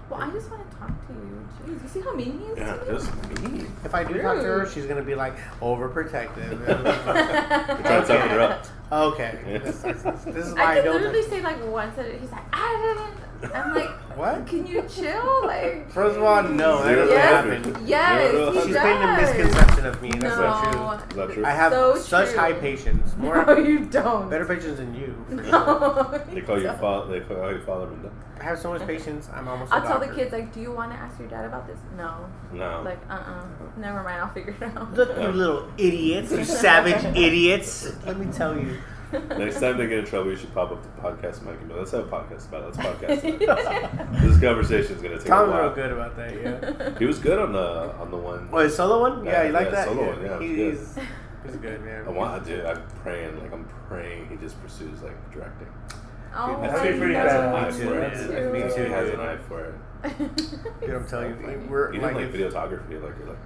Well, 0.09 0.21
I 0.21 0.31
just 0.31 0.49
want 0.49 0.69
to 0.69 0.77
talk 0.77 0.89
to 1.07 1.13
you. 1.13 1.47
Jeez, 1.65 1.83
you 1.83 1.89
see 1.89 2.01
how 2.01 2.13
mean 2.15 2.39
he 2.39 2.45
is 2.45 2.57
yeah, 2.57 2.75
to 2.77 2.85
me? 2.85 2.91
just 2.97 3.41
mean. 3.43 3.71
If 3.83 3.93
I 3.93 4.03
do 4.03 4.21
talk 4.21 4.37
to 4.37 4.43
her, 4.43 4.69
she's 4.69 4.85
gonna 4.85 5.03
be 5.03 5.15
like 5.15 5.35
overprotective. 5.61 6.51
You're 6.67 7.77
trying 7.77 8.01
to 8.01 8.07
toughen 8.07 8.29
her 8.29 8.39
up. 8.39 8.65
okay, 8.91 9.61
this, 9.63 9.81
this 9.81 10.47
is 10.47 10.53
why 10.55 10.61
I 10.61 10.71
I, 10.71 10.75
could 10.75 10.85
don't. 10.85 11.01
literally 11.01 11.23
say 11.29 11.41
like 11.41 11.63
one 11.65 11.93
sentence. 11.95 12.21
He's 12.21 12.31
like, 12.31 12.43
I 12.53 12.95
didn't. 12.95 13.28
I'm 13.41 13.73
like, 13.73 13.89
What? 14.17 14.45
Can 14.47 14.67
you 14.67 14.83
chill? 14.89 15.41
Like, 15.45 15.89
First 15.91 16.17
of 16.17 16.23
all, 16.23 16.43
no, 16.43 16.83
that 16.83 16.87
Zero 16.89 17.05
doesn't 17.07 17.15
yes, 17.15 17.63
happen. 17.73 17.87
yes, 17.87 18.31
Zero 18.31 18.45
to 18.45 18.51
he 18.59 18.65
She's 18.65 18.73
does. 18.75 18.83
painting 18.83 19.09
a 19.09 19.21
misconception 19.21 19.85
of 19.85 20.01
me. 20.01 20.09
That's 20.11 20.23
no, 20.23 20.41
not 20.41 20.71
true. 20.73 21.09
Is 21.09 21.15
that 21.27 21.33
true? 21.33 21.45
I 21.45 21.51
have 21.51 21.71
So 21.71 21.95
such 21.97 22.29
true. 22.29 22.37
high 22.39 22.53
patience, 22.53 23.15
more 23.17 23.45
No, 23.45 23.57
you 23.57 23.85
don't. 23.85 24.29
better 24.29 24.45
patience 24.45 24.77
than 24.77 24.93
you. 24.93 25.15
For 25.29 25.43
sure. 25.43 25.51
No, 25.51 26.21
They 26.29 26.35
you 26.35 26.43
call 26.43 26.59
your 26.59 26.71
don't. 26.71 26.81
father. 26.81 27.19
They 27.19 27.25
call 27.25 27.49
your 27.49 27.61
father 27.61 27.87
I 28.39 28.43
have 28.43 28.59
so 28.59 28.69
much 28.71 28.85
patience. 28.87 29.29
I'm 29.33 29.47
almost. 29.47 29.71
I'll 29.71 29.81
tell 29.81 29.99
the 29.99 30.13
kids 30.13 30.31
like, 30.31 30.53
do 30.53 30.61
you 30.61 30.71
want 30.71 30.91
to 30.91 30.97
ask 30.97 31.19
your 31.19 31.27
dad 31.27 31.45
about 31.45 31.67
this? 31.67 31.79
No. 31.97 32.25
No. 32.53 32.81
Like, 32.83 32.99
uh, 33.09 33.13
uh 33.13 33.43
Never 33.77 34.01
mind. 34.03 34.21
I'll 34.21 34.33
figure 34.33 34.55
it 34.59 34.63
out. 34.77 34.93
Look, 34.93 35.17
you 35.17 35.27
little 35.27 35.67
idiots, 35.77 36.31
you 36.31 36.43
savage 36.45 37.03
idiots. 37.17 37.91
Let 38.05 38.17
me 38.17 38.31
tell 38.31 38.57
you. 38.57 38.77
Next 39.11 39.59
time 39.59 39.77
they 39.77 39.87
get 39.87 39.99
in 39.99 40.05
trouble, 40.05 40.29
you 40.31 40.37
should 40.37 40.53
pop 40.53 40.71
up 40.71 40.83
the 40.83 41.01
podcast 41.01 41.41
mic 41.43 41.59
and 41.59 41.67
be, 41.69 41.73
let's 41.75 41.91
have 41.91 42.05
a 42.05 42.09
podcast 42.09 42.47
about 42.47 42.63
it. 42.63 42.75
Let's 42.75 42.77
podcast. 42.77 43.43
about 43.43 44.13
it." 44.13 44.21
this 44.21 44.39
conversation 44.39 44.95
is 44.95 45.01
gonna 45.01 45.17
take 45.17 45.27
Tom's 45.27 45.49
a 45.49 45.51
while. 45.51 45.63
real 45.63 45.75
good 45.75 45.91
about 45.91 46.15
that. 46.15 46.33
Yeah. 46.41 46.99
He 46.99 47.05
was 47.05 47.17
good 47.19 47.39
on 47.39 47.53
the 47.53 47.93
on 47.95 48.11
the 48.11 48.17
one. 48.17 48.49
Oh, 48.51 48.59
his 48.59 48.75
solo 48.75 49.01
one? 49.01 49.25
Yeah, 49.25 49.31
Yeah, 49.31 49.43
you 49.47 49.51
like 49.53 49.65
yeah, 49.65 49.71
that? 49.71 49.87
solo 49.87 50.07
one, 50.07 50.21
yeah, 50.21 50.39
it 50.39 50.71
was 50.71 50.95
he's, 50.95 51.05
he's 51.45 51.55
good, 51.57 51.83
man. 51.83 52.05
I 52.05 52.09
want, 52.09 52.45
dude. 52.45 52.65
I'm 52.65 52.81
praying, 53.03 53.39
like 53.41 53.51
I'm 53.53 53.65
praying. 53.87 54.27
He 54.29 54.35
just 54.37 54.61
pursues 54.61 55.01
like 55.01 55.31
directing. 55.33 55.67
Oh, 56.35 56.61
That's 56.61 56.79
I 56.79 56.87
pretty 56.91 57.13
know. 57.13 57.23
bad. 57.25 57.71
Me 57.73 57.79
too, 57.79 57.85
for 57.87 57.93
man. 57.95 58.11
it. 58.11 58.27
That's 58.27 58.53
me 58.53 58.61
He 58.61 58.75
too, 58.85 58.91
has 58.91 59.09
an 59.09 59.19
eye 59.19 59.37
for 59.37 59.65
it. 59.65 59.73
Dude, 60.81 60.89
I'm 60.91 61.07
telling 61.07 61.31
you, 61.41 61.67
we're 61.67 61.89
Even 61.93 62.01
like, 62.03 62.15
like, 62.15 62.25
if- 62.25 62.33
videography, 62.53 63.01
like, 63.03 63.27
like 63.27 63.37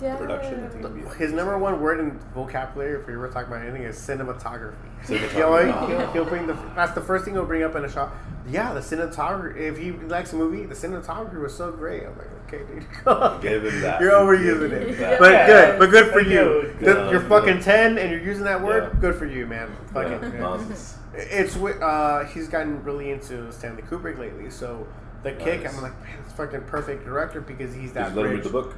Yeah. 0.00 0.16
production. 0.16 0.64
I 0.64 0.68
think 0.68 0.84
it'd 0.84 0.94
be 0.94 1.02
his 1.16 1.32
number 1.32 1.56
one 1.58 1.80
word 1.80 2.00
in 2.00 2.18
vocabulary, 2.34 3.00
if 3.00 3.06
we 3.06 3.16
were 3.16 3.28
talking 3.28 3.52
about 3.52 3.62
anything, 3.66 3.82
is 3.82 3.96
cinematography. 3.96 4.74
Cinematography. 5.04 5.30
He'll, 5.32 5.50
like, 5.50 5.88
he'll, 5.88 6.12
he'll 6.12 6.24
bring 6.24 6.46
the 6.46 6.54
that's 6.76 6.92
the 6.92 7.00
first 7.00 7.24
thing 7.24 7.34
he'll 7.34 7.44
bring 7.44 7.62
up 7.64 7.74
in 7.74 7.84
a 7.84 7.90
shot. 7.90 8.12
Yeah, 8.48 8.72
the 8.72 8.80
cinematography. 8.80 9.56
If 9.56 9.78
he 9.78 9.90
likes 9.92 10.32
a 10.32 10.36
movie, 10.36 10.64
the 10.64 10.74
cinematography 10.74 11.40
was 11.40 11.54
so 11.56 11.72
great. 11.72 12.04
I'm 12.04 12.16
like, 12.16 12.28
okay, 12.46 12.58
dude, 12.66 12.86
Give 13.42 13.64
him 13.64 13.80
that. 13.82 14.00
You're 14.00 14.12
overusing 14.12 14.70
it, 14.72 14.98
that. 14.98 15.18
but 15.18 15.32
Yeah. 15.32 15.46
good, 15.46 15.78
but 15.80 15.90
good 15.90 16.12
for 16.12 16.20
you. 16.20 16.74
good. 16.78 16.96
The- 16.96 17.10
you're 17.10 17.22
Yeah. 17.22 17.28
fucking 17.28 17.60
ten, 17.60 17.98
and 17.98 18.10
you're 18.10 18.20
using 18.20 18.44
that 18.44 18.62
word. 18.62 18.90
Yeah. 18.94 19.00
Good 19.00 19.16
for 19.16 19.26
you, 19.26 19.46
man. 19.46 19.70
Fuck 19.92 20.08
Yeah, 20.08 20.24
it. 20.26 20.34
nonsense. 20.40 20.98
It's 21.14 21.56
uh, 21.56 22.28
he's 22.32 22.48
gotten 22.48 22.82
really 22.84 23.10
into 23.10 23.50
Stanley 23.52 23.82
Kubrick 23.82 24.18
lately. 24.18 24.48
So 24.50 24.86
the 25.24 25.32
kick, 25.32 25.66
I'm 25.68 25.80
like, 25.82 26.00
man, 26.02 26.16
it's 26.24 26.32
fucking 26.32 26.62
perfect 26.62 27.04
director 27.04 27.40
because 27.40 27.74
he's 27.74 27.92
that 27.92 28.14
let 28.16 28.26
him 28.26 28.32
read 28.32 28.42
the 28.44 28.48
book. 28.50 28.76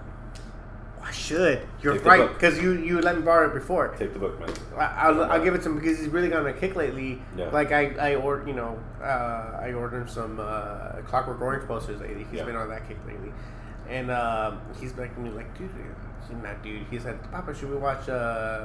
I 1.06 1.10
should. 1.12 1.60
You're 1.82 1.94
Take 1.94 2.02
the 2.02 2.08
right 2.08 2.18
book. 2.20 2.34
because 2.34 2.58
you 2.60 2.72
you 2.72 3.00
let 3.00 3.16
me 3.16 3.22
borrow 3.22 3.48
it 3.50 3.54
before. 3.54 3.88
Take 3.96 4.12
the 4.14 4.18
book, 4.18 4.40
man. 4.40 4.48
I, 4.76 4.84
I'll, 5.08 5.22
I'll 5.24 5.44
give 5.44 5.54
it 5.54 5.62
to 5.62 5.68
him 5.68 5.76
because 5.78 5.98
he's 5.98 6.08
really 6.08 6.28
gone 6.28 6.40
on 6.40 6.46
a 6.46 6.52
kick 6.52 6.74
lately. 6.76 7.20
Yeah. 7.36 7.50
Like 7.50 7.72
I 7.72 7.94
I 8.00 8.14
ordered 8.16 8.48
you 8.48 8.54
know 8.54 8.78
uh, 9.02 9.60
I 9.62 9.72
ordered 9.74 10.08
some 10.08 10.40
uh, 10.40 11.02
Clockwork 11.06 11.40
Orange 11.40 11.66
posters 11.68 12.00
lately. 12.00 12.24
He's 12.30 12.38
Yeah. 12.40 12.44
been 12.46 12.56
on 12.56 12.68
that 12.70 12.88
kick 12.88 12.96
lately, 13.06 13.32
and 13.88 14.10
um, 14.10 14.60
he's 14.80 14.94
like 14.96 15.16
me 15.18 15.28
like 15.30 15.56
dude, 15.58 15.70
he's 16.26 16.36
not 16.42 16.62
dude. 16.62 16.86
He 16.90 16.98
said, 16.98 17.22
Papa, 17.30 17.54
should 17.54 17.70
we 17.70 17.76
watch 17.76 18.08
uh, 18.08 18.64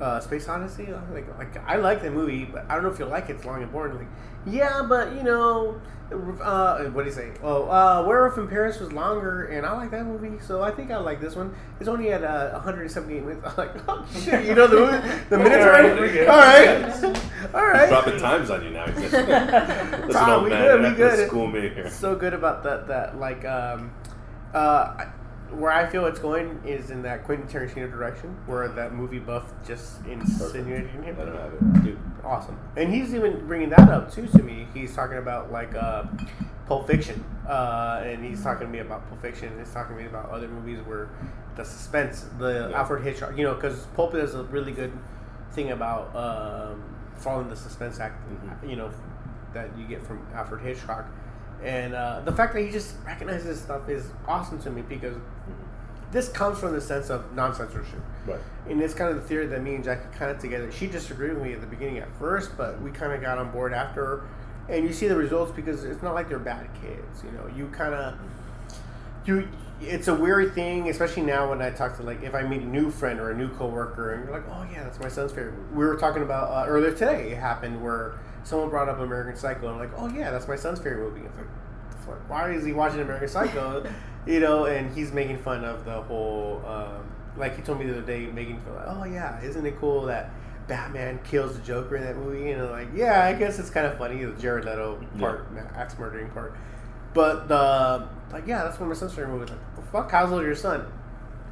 uh, 0.00 0.20
Space 0.20 0.48
Odyssey? 0.48 0.86
I'm 0.92 1.12
like 1.14 1.26
like 1.38 1.56
I 1.66 1.76
like 1.76 2.02
the 2.02 2.10
movie, 2.10 2.44
but 2.44 2.64
I 2.68 2.74
don't 2.74 2.84
know 2.84 2.90
if 2.90 2.98
you'll 2.98 3.08
like 3.08 3.28
it. 3.30 3.36
It's 3.36 3.44
long 3.44 3.62
and 3.62 3.70
boring. 3.72 3.96
Like 3.96 4.06
yeah, 4.46 4.82
but 4.88 5.14
you 5.14 5.22
know. 5.22 5.80
Uh, 6.12 6.84
what 6.90 7.02
do 7.04 7.08
you 7.08 7.14
say? 7.16 7.32
Oh, 7.42 7.64
uh, 7.64 8.04
Werewolf 8.06 8.36
in 8.36 8.46
Paris 8.46 8.78
was 8.78 8.92
longer, 8.92 9.46
and 9.46 9.64
I 9.64 9.72
like 9.72 9.90
that 9.92 10.04
movie, 10.04 10.38
so 10.38 10.62
I 10.62 10.70
think 10.70 10.90
I 10.90 10.98
like 10.98 11.18
this 11.18 11.34
one. 11.34 11.54
It's 11.80 11.88
only 11.88 12.12
at 12.12 12.22
uh, 12.22 12.50
178 12.52 13.24
minutes. 13.24 13.40
I'm 13.46 13.54
like, 13.56 13.74
oh 13.88 14.06
shit, 14.22 14.44
you 14.44 14.54
know 14.54 14.66
the 14.66 14.76
movie, 14.76 15.24
the 15.30 15.38
minutes 15.38 15.64
Alright, 15.64 15.84
are 15.86 15.96
we're 15.96 16.12
good. 16.12 16.28
all 16.28 16.36
right, 16.36 17.04
all 17.54 17.66
right. 17.66 17.80
He's 17.80 17.88
dropping 17.88 18.18
times 18.20 18.50
on 18.50 18.64
you 18.64 18.70
now. 18.70 18.84
He's 18.86 19.12
like, 19.12 19.26
Listen, 19.28 20.10
Tom, 20.12 20.30
old 20.30 20.44
we 20.44 20.50
man, 20.50 20.62
good, 20.62 20.82
you 20.84 20.90
we 20.90 20.94
good. 20.96 21.28
School 21.28 21.46
me 21.46 21.60
here. 21.70 21.88
so 21.90 22.14
good 22.14 22.34
about 22.34 22.62
that. 22.64 22.86
That 22.86 23.18
like, 23.18 23.44
um, 23.46 23.90
uh, 24.52 25.06
where 25.56 25.70
I 25.72 25.86
feel 25.86 26.06
it's 26.06 26.18
going 26.18 26.60
is 26.66 26.90
in 26.90 27.02
that 27.02 27.24
Quentin 27.24 27.46
Tarantino 27.48 27.90
direction, 27.90 28.36
where 28.46 28.68
that 28.68 28.94
movie 28.94 29.18
buff 29.18 29.52
just 29.66 30.04
insinuated 30.06 30.90
him. 30.90 31.04
I 31.20 31.24
don't 31.24 31.36
have 31.36 31.52
it. 31.54 31.84
Dude, 31.84 31.98
awesome. 32.24 32.58
And 32.76 32.92
he's 32.92 33.14
even 33.14 33.46
bringing 33.46 33.70
that 33.70 33.88
up 33.88 34.12
too 34.12 34.26
to 34.28 34.42
me. 34.42 34.66
He's 34.74 34.94
talking 34.94 35.18
about 35.18 35.50
like 35.52 35.74
uh, 35.74 36.04
Pulp 36.66 36.86
Fiction, 36.86 37.24
uh, 37.48 38.02
and 38.04 38.24
he's 38.24 38.42
talking 38.42 38.66
to 38.66 38.72
me 38.72 38.78
about 38.80 39.08
Pulp 39.08 39.20
Fiction. 39.22 39.48
And 39.48 39.58
he's 39.58 39.72
talking 39.72 39.96
to 39.96 40.02
me 40.02 40.08
about 40.08 40.30
other 40.30 40.48
movies 40.48 40.80
where 40.86 41.08
the 41.56 41.64
suspense, 41.64 42.26
the 42.38 42.68
Yeah. 42.70 42.78
Alfred 42.78 43.02
Hitchcock, 43.04 43.36
you 43.36 43.44
know, 43.44 43.54
because 43.54 43.86
Pulp 43.94 44.14
is 44.14 44.34
a 44.34 44.42
really 44.44 44.72
good 44.72 44.92
thing 45.52 45.70
about 45.70 46.14
um, 46.16 46.82
following 47.16 47.48
the 47.48 47.56
suspense 47.56 48.00
act, 48.00 48.16
Mhm. 48.28 48.68
you 48.70 48.76
know, 48.76 48.90
that 49.52 49.68
you 49.78 49.86
get 49.86 50.04
from 50.04 50.26
Alfred 50.34 50.62
Hitchcock. 50.62 51.06
And 51.62 51.94
uh, 51.94 52.20
the 52.24 52.32
fact 52.32 52.54
that 52.54 52.62
he 52.62 52.70
just 52.70 52.94
recognizes 53.06 53.46
this 53.46 53.62
stuff 53.62 53.88
is 53.88 54.06
awesome 54.26 54.60
to 54.62 54.70
me 54.70 54.82
because 54.82 55.16
this 56.14 56.28
comes 56.28 56.58
from 56.58 56.72
the 56.72 56.80
sense 56.80 57.10
of 57.10 57.34
non 57.34 57.54
censorship. 57.54 58.00
Right. 58.26 58.38
And 58.68 58.80
it's 58.80 58.94
kind 58.94 59.10
of 59.10 59.20
the 59.20 59.28
theory 59.28 59.46
that 59.46 59.62
me 59.62 59.74
and 59.74 59.84
Jackie 59.84 60.06
kind 60.16 60.30
of 60.30 60.38
together. 60.38 60.70
She 60.70 60.86
disagreed 60.86 61.34
with 61.34 61.42
me 61.42 61.52
at 61.52 61.60
the 61.60 61.66
beginning 61.66 61.98
at 61.98 62.08
first, 62.18 62.56
but 62.56 62.80
we 62.80 62.90
kind 62.90 63.12
of 63.12 63.20
got 63.20 63.38
on 63.38 63.50
board 63.50 63.74
after. 63.74 64.22
And 64.68 64.86
you 64.86 64.92
see 64.92 65.08
the 65.08 65.16
results 65.16 65.52
because 65.52 65.84
it's 65.84 66.02
not 66.02 66.14
like 66.14 66.28
they're 66.28 66.38
bad 66.38 66.68
kids. 66.80 67.22
You 67.24 67.32
know, 67.32 67.50
you 67.54 67.66
kind 67.68 67.94
of 67.94 68.14
you. 69.26 69.48
It's 69.80 70.06
a 70.06 70.14
weird 70.14 70.54
thing, 70.54 70.88
especially 70.88 71.24
now 71.24 71.50
when 71.50 71.60
I 71.60 71.70
talk 71.70 71.96
to 71.96 72.04
like 72.04 72.22
if 72.22 72.34
I 72.34 72.42
meet 72.42 72.62
a 72.62 72.66
new 72.66 72.90
friend 72.90 73.18
or 73.18 73.32
a 73.32 73.36
new 73.36 73.48
coworker, 73.56 74.14
and 74.14 74.24
you're 74.24 74.32
like, 74.32 74.48
"Oh 74.48 74.64
yeah, 74.72 74.84
that's 74.84 75.00
my 75.00 75.08
son's 75.08 75.32
favorite." 75.32 75.54
We 75.74 75.84
were 75.84 75.96
talking 75.96 76.22
about 76.22 76.50
uh, 76.50 76.70
earlier 76.70 76.92
today. 76.92 77.32
It 77.32 77.38
happened 77.38 77.82
where 77.82 78.14
someone 78.44 78.70
brought 78.70 78.88
up 78.88 79.00
American 79.00 79.36
Psycho, 79.36 79.66
and 79.66 79.74
I'm 79.74 79.78
like, 79.78 79.98
"Oh 79.98 80.08
yeah, 80.08 80.30
that's 80.30 80.46
my 80.46 80.56
son's 80.56 80.78
favorite 80.78 81.12
movie." 81.12 81.26
It's 81.26 81.36
like. 81.36 81.46
Why 82.28 82.50
is 82.50 82.66
he 82.66 82.72
watching 82.72 83.00
American 83.00 83.28
Psycho? 83.28 83.86
you 84.26 84.40
know, 84.40 84.66
and 84.66 84.94
he's 84.94 85.12
making 85.12 85.38
fun 85.38 85.64
of 85.64 85.84
the 85.84 86.02
whole. 86.02 86.62
Um, 86.66 87.10
like 87.36 87.56
he 87.56 87.62
told 87.62 87.78
me 87.78 87.86
the 87.86 87.92
other 87.92 88.02
day, 88.02 88.26
making 88.26 88.60
feel 88.60 88.74
like, 88.74 88.84
oh 88.86 89.04
yeah, 89.04 89.40
isn't 89.42 89.64
it 89.66 89.76
cool 89.78 90.02
that 90.02 90.30
Batman 90.68 91.18
kills 91.24 91.56
the 91.56 91.62
Joker 91.62 91.96
in 91.96 92.04
that 92.04 92.16
movie? 92.16 92.50
And 92.52 92.62
I'm 92.62 92.70
like, 92.70 92.88
yeah, 92.94 93.24
I 93.24 93.32
guess 93.32 93.58
it's 93.58 93.70
kind 93.70 93.86
of 93.86 93.98
funny 93.98 94.24
the 94.24 94.32
Jared 94.40 94.64
Leto 94.64 95.04
part, 95.18 95.46
axe 95.74 95.98
murdering 95.98 96.30
part. 96.30 96.54
But 97.12 97.48
the 97.48 98.08
like, 98.32 98.46
yeah, 98.46 98.64
that's 98.64 98.78
one 98.78 98.90
of 98.90 98.96
my 98.96 99.00
son's 99.00 99.14
favorite 99.14 99.32
movies. 99.32 99.50
Like, 99.50 99.60
well, 99.76 99.86
fuck, 99.90 100.10
how's 100.10 100.32
old 100.32 100.42
your 100.42 100.54
son? 100.54 100.86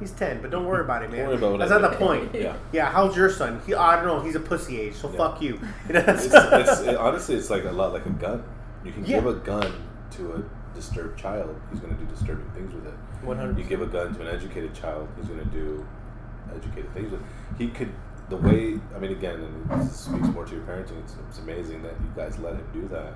He's 0.03 0.11
ten, 0.11 0.41
but 0.41 0.51
don't 0.51 0.65
worry 0.65 0.81
about 0.83 1.01
it, 1.03 1.11
man. 1.11 1.27
worry 1.27 1.37
about 1.37 1.59
That's 1.59 1.71
not 1.71 1.91
the 1.91 1.95
point. 1.97 2.35
Yeah. 2.35 2.57
Yeah, 2.73 2.91
how's 2.91 3.15
your 3.15 3.29
son? 3.29 3.61
He, 3.65 3.73
I 3.73 3.95
don't 3.95 4.05
know. 4.05 4.19
He's 4.19 4.35
a 4.35 4.39
pussy 4.41 4.77
age, 4.81 4.95
so 4.95 5.09
Yeah. 5.09 5.17
fuck 5.17 5.41
you. 5.41 5.53
You 5.87 5.93
know, 5.93 6.01
that's- 6.01 6.25
It's, 6.25 6.33
it's, 6.35 6.81
it, 6.81 6.97
honestly, 6.97 7.35
it's 7.35 7.49
like 7.49 7.63
a 7.63 7.71
lot 7.71 7.93
like 7.93 8.05
a 8.05 8.09
gun. 8.09 8.43
You 8.83 8.91
can 8.91 9.05
Yeah. 9.05 9.21
give 9.21 9.27
a 9.27 9.33
gun 9.35 9.71
to 10.17 10.33
a 10.33 10.75
disturbed 10.75 11.17
child, 11.17 11.55
he's 11.71 11.79
going 11.79 11.95
to 11.95 12.03
do 12.03 12.09
disturbing 12.11 12.49
things 12.51 12.73
with 12.73 12.85
it. 12.85 12.93
100%. 13.25 13.57
You 13.57 13.63
give 13.63 13.81
a 13.81 13.85
gun 13.85 14.13
to 14.13 14.21
an 14.23 14.27
educated 14.27 14.73
child, 14.73 15.07
he's 15.15 15.27
going 15.29 15.39
to 15.39 15.45
do 15.45 15.85
educated 16.53 16.93
things 16.93 17.09
with 17.11 17.21
it. 17.21 17.27
He 17.57 17.69
could, 17.69 17.93
the 18.27 18.35
way, 18.35 18.81
I 18.93 18.99
mean, 18.99 19.11
again, 19.11 19.39
and 19.39 19.81
this 19.87 20.01
speaks 20.01 20.27
more 20.27 20.43
to 20.43 20.53
your 20.53 20.65
parenting, 20.65 20.99
it's, 20.99 21.15
it's 21.29 21.39
amazing 21.39 21.81
that 21.83 21.93
you 22.01 22.11
guys 22.13 22.37
let 22.39 22.55
him 22.55 22.67
do 22.73 22.89
that. 22.89 23.13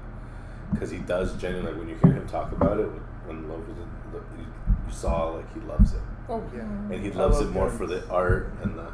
Because 0.71 0.89
he 0.89 0.99
does 0.99 1.35
genuinely, 1.35 1.71
like, 1.73 1.79
when 1.81 1.89
you 1.89 1.95
hear 2.01 2.13
him 2.13 2.25
talk 2.29 2.53
about 2.53 2.79
it, 2.79 2.87
when 3.25 3.49
Love 3.49 3.67
was 3.67 3.77
in, 3.77 4.39
you, 4.39 4.45
you 4.87 4.93
saw, 4.93 5.31
like, 5.31 5.53
he 5.53 5.59
loves 5.61 5.93
it. 5.93 5.99
Oh 6.29 6.43
yeah. 6.55 6.61
And 6.61 6.93
he 7.03 7.11
I 7.11 7.15
loves 7.15 7.39
it 7.39 7.49
more 7.51 7.67
guns. 7.67 7.77
for 7.77 7.87
the 7.87 8.07
art 8.09 8.53
and 8.63 8.77
the. 8.77 8.87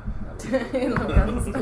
I 0.44 0.88
love 0.88 1.54
guns. 1.54 1.56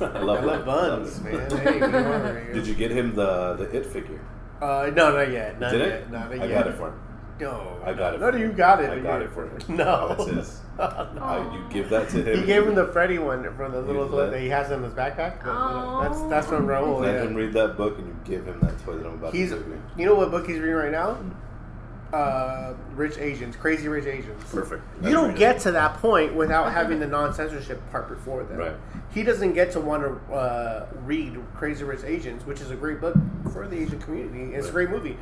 I 0.00 0.04
I 0.04 0.20
love, 0.22 0.44
love 0.44 0.64
buns, 0.66 1.20
man. 1.22 1.50
Hey, 1.62 1.78
come 1.78 1.94
on 1.94 2.04
right 2.22 2.42
here. 2.44 2.52
Did 2.54 2.66
you 2.66 2.74
get 2.74 2.90
him 2.90 3.14
the 3.14 3.54
the 3.54 3.64
it 3.76 3.86
figure? 3.86 4.20
Uh, 4.60 4.90
no, 4.94 5.12
not 5.12 5.30
yet. 5.30 5.58
Not 5.58 5.72
Did 5.72 5.80
yet. 5.80 5.88
it? 5.88 6.10
Not 6.10 6.30
I 6.30 6.34
yet. 6.36 6.48
got 6.50 6.66
it 6.68 6.74
for 6.76 6.88
him. 6.88 7.00
No, 7.40 7.80
I 7.84 7.92
got 7.94 8.14
it 8.14 8.20
No, 8.20 8.30
for 8.30 8.38
you 8.38 8.52
got 8.52 8.80
it. 8.84 8.90
I 8.90 9.00
got 9.00 9.22
it 9.22 9.32
for 9.32 9.48
him. 9.48 9.58
No, 9.76 10.08
That's 10.10 10.26
his. 10.30 10.60
no. 10.78 10.84
I, 11.20 11.52
you 11.52 11.64
give 11.70 11.88
that 11.90 12.08
to 12.10 12.22
him. 12.22 12.38
He 12.40 12.46
gave 12.46 12.64
him 12.68 12.76
the 12.76 12.86
Freddy 12.88 13.18
one 13.18 13.42
from 13.56 13.72
the 13.72 13.80
little 13.80 14.06
let- 14.06 14.30
that 14.30 14.40
he 14.40 14.48
has 14.50 14.70
in 14.70 14.82
his 14.84 14.92
backpack. 14.92 15.42
The- 15.42 15.50
Aw. 15.50 16.02
That's 16.02 16.20
that's 16.28 16.46
from 16.46 16.66
Raul. 16.66 17.00
Let 17.00 17.14
Yeah. 17.16 17.22
him 17.22 17.34
read 17.34 17.52
that 17.54 17.76
book, 17.76 17.98
and 17.98 18.06
you 18.06 18.16
give 18.24 18.44
him 18.46 18.60
that 18.60 18.78
toy 18.84 18.94
that 18.96 19.06
I'm 19.06 19.14
about 19.14 19.34
He's, 19.34 19.50
to 19.50 19.56
give 19.56 19.66
you. 19.66 19.82
you 19.96 20.06
know 20.06 20.14
what 20.14 20.30
book 20.30 20.46
he's 20.46 20.58
reading 20.60 20.76
right 20.76 20.92
now? 20.92 21.16
Uh, 22.12 22.74
Rich 22.94 23.16
Asians, 23.16 23.56
Crazy 23.56 23.88
Rich 23.88 24.04
Asians. 24.04 24.44
Perfect. 24.52 24.82
You 25.02 25.12
don't 25.12 25.34
get 25.34 25.60
to 25.60 25.70
that 25.72 25.94
point 25.96 26.34
without 26.34 26.70
having 26.70 27.00
the 27.00 27.06
non-censorship 27.06 27.80
part 27.90 28.08
before 28.10 28.44
that. 28.44 28.58
Right. 28.58 28.74
He 29.14 29.22
doesn't 29.22 29.54
get 29.54 29.70
to 29.72 29.80
want 29.80 30.02
to 30.02 30.34
uh, 30.34 30.86
read 31.06 31.38
Crazy 31.54 31.84
Rich 31.84 32.04
Asians, 32.04 32.44
which 32.44 32.60
is 32.60 32.70
a 32.70 32.76
great 32.76 33.00
book 33.00 33.16
for 33.52 33.66
the 33.66 33.78
Asian 33.78 33.98
community. 33.98 34.54
It's 34.54 34.68
a 34.68 34.72
great 34.72 34.90
movie, 34.90 35.16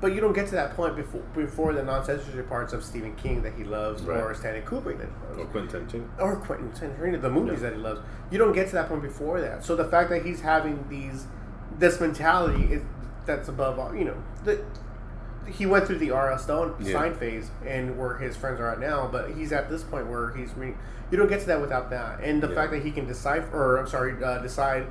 but 0.00 0.14
you 0.14 0.20
don't 0.20 0.34
get 0.34 0.46
to 0.46 0.54
that 0.54 0.76
point 0.76 0.94
before 0.94 1.22
before 1.34 1.72
the 1.72 1.82
non-censorship 1.82 2.48
parts 2.48 2.72
of 2.72 2.84
Stephen 2.84 3.16
King 3.16 3.42
that 3.42 3.54
he 3.54 3.64
loves, 3.64 4.02
Right. 4.04 4.20
or 4.20 4.32
Stanley 4.34 4.60
Kubrick 4.60 4.98
that 4.98 5.08
he 5.08 5.26
loves, 5.28 5.40
Or 5.40 5.44
Quentin 5.46 5.86
Tarantino. 5.86 6.08
or 6.20 6.36
Quentin 6.36 6.70
Tarantino, 6.70 7.20
the 7.20 7.30
movies 7.30 7.60
Yeah. 7.60 7.70
that 7.70 7.76
he 7.76 7.82
loves. 7.82 8.00
You 8.30 8.38
don't 8.38 8.52
get 8.52 8.68
to 8.68 8.74
that 8.74 8.88
point 8.88 9.02
before 9.02 9.40
that. 9.40 9.64
So 9.64 9.74
the 9.74 9.84
fact 9.86 10.10
that 10.10 10.24
he's 10.24 10.42
having 10.42 10.84
these 10.88 11.26
this 11.76 12.00
mentality 12.00 12.72
is 12.72 12.82
that's 13.26 13.48
above 13.48 13.80
all. 13.80 13.92
You 13.96 14.04
know, 14.04 14.16
the, 14.44 14.60
he 15.48 15.66
went 15.66 15.86
through 15.86 15.98
the 15.98 16.10
R.L. 16.10 16.38
Stine 16.38 16.74
Yeah. 16.80 16.92
sign 16.92 17.14
phase 17.14 17.50
and 17.66 17.96
where 17.98 18.16
his 18.16 18.36
friends 18.36 18.60
are 18.60 18.70
at 18.70 18.80
now, 18.80 19.08
but 19.10 19.30
he's 19.30 19.52
at 19.52 19.68
this 19.70 19.82
point 19.82 20.06
where 20.08 20.32
he's 20.34 20.52
reading. 20.56 20.78
You 21.10 21.18
don't 21.18 21.28
get 21.28 21.40
to 21.40 21.46
that 21.46 21.60
without 21.60 21.90
that, 21.90 22.20
and 22.20 22.42
the 22.42 22.48
Yeah. 22.48 22.54
fact 22.54 22.72
that 22.72 22.82
he 22.82 22.90
can 22.90 23.06
decipher, 23.06 23.56
or 23.56 23.76
I'm 23.78 23.86
sorry, 23.86 24.14
uh, 24.22 24.38
decide 24.38 24.86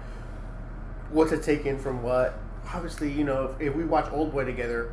what 1.12 1.30
to 1.30 1.38
take 1.38 1.66
in 1.66 1.78
from 1.78 2.02
what. 2.04 2.34
Obviously, 2.74 3.12
you 3.12 3.24
know, 3.24 3.54
if, 3.60 3.70
if 3.70 3.76
we 3.76 3.84
watch 3.84 4.12
Old 4.12 4.32
Boy 4.32 4.44
together, 4.46 4.90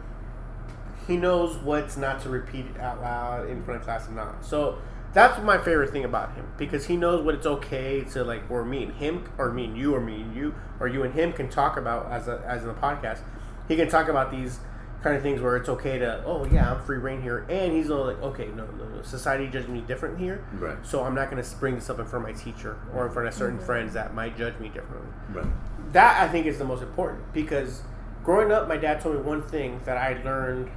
he 1.06 1.16
knows 1.16 1.56
what's 1.58 1.96
not 1.96 2.20
to 2.22 2.28
repeat 2.28 2.66
out 2.78 3.00
loud 3.00 3.48
in 3.48 3.62
front 3.62 3.80
of 3.80 3.84
class 3.86 4.06
and 4.06 4.16
not. 4.16 4.44
So 4.44 4.78
that's 5.14 5.42
my 5.42 5.58
favorite 5.58 5.90
thing 5.90 6.04
about 6.04 6.34
him 6.34 6.46
because 6.58 6.86
he 6.86 6.96
knows 6.96 7.22
what 7.24 7.34
it's 7.34 7.46
okay 7.46 8.02
to 8.12 8.24
like, 8.24 8.42
or 8.50 8.64
me 8.64 8.82
and 8.84 8.92
him, 8.94 9.24
or 9.38 9.50
me 9.50 9.64
and 9.66 9.76
you, 9.78 9.94
or 9.94 10.00
me 10.00 10.20
and 10.22 10.34
you, 10.36 10.54
or 10.80 10.88
you 10.88 11.02
and 11.02 11.14
him 11.14 11.32
can 11.32 11.48
talk 11.48 11.76
about 11.76 12.10
as 12.10 12.28
a, 12.28 12.42
as 12.46 12.62
in 12.62 12.68
the 12.68 12.74
podcast. 12.74 13.20
He 13.68 13.76
can 13.76 13.88
talk 13.88 14.08
about 14.08 14.30
these 14.30 14.58
kind 15.02 15.16
of 15.16 15.22
things 15.22 15.40
where 15.40 15.56
it's 15.56 15.68
okay 15.68 15.98
to, 15.98 16.22
oh 16.24 16.44
yeah, 16.44 16.72
I'm 16.72 16.80
free 16.84 16.98
reign 16.98 17.22
here, 17.22 17.44
and 17.48 17.72
he's 17.72 17.90
all 17.90 18.06
like, 18.06 18.22
okay, 18.22 18.46
no, 18.48 18.66
no, 18.66 18.84
no, 18.84 19.02
society 19.02 19.48
judges 19.48 19.68
me 19.68 19.80
different 19.80 20.18
here, 20.18 20.44
Right. 20.52 20.76
so 20.82 21.02
I'm 21.04 21.14
not 21.14 21.30
going 21.30 21.42
to 21.42 21.56
bring 21.56 21.74
this 21.74 21.90
up 21.90 21.98
in 21.98 22.06
front 22.06 22.28
of 22.28 22.34
my 22.36 22.40
teacher 22.40 22.76
or 22.94 23.06
in 23.06 23.12
front 23.12 23.28
of 23.28 23.34
certain 23.34 23.56
mm-hmm. 23.56 23.66
friends 23.66 23.94
that 23.94 24.14
might 24.14 24.36
judge 24.36 24.58
me 24.60 24.68
differently 24.68 25.08
Right. 25.32 25.46
that 25.92 26.20
I 26.22 26.28
think 26.28 26.46
is 26.46 26.58
the 26.58 26.64
most 26.64 26.82
important 26.82 27.32
because 27.32 27.82
growing 28.24 28.52
up, 28.52 28.68
my 28.68 28.76
dad 28.76 29.00
told 29.00 29.16
me 29.16 29.22
one 29.22 29.42
thing 29.42 29.80
that 29.84 29.96
I 29.96 30.22
learned. 30.22 30.70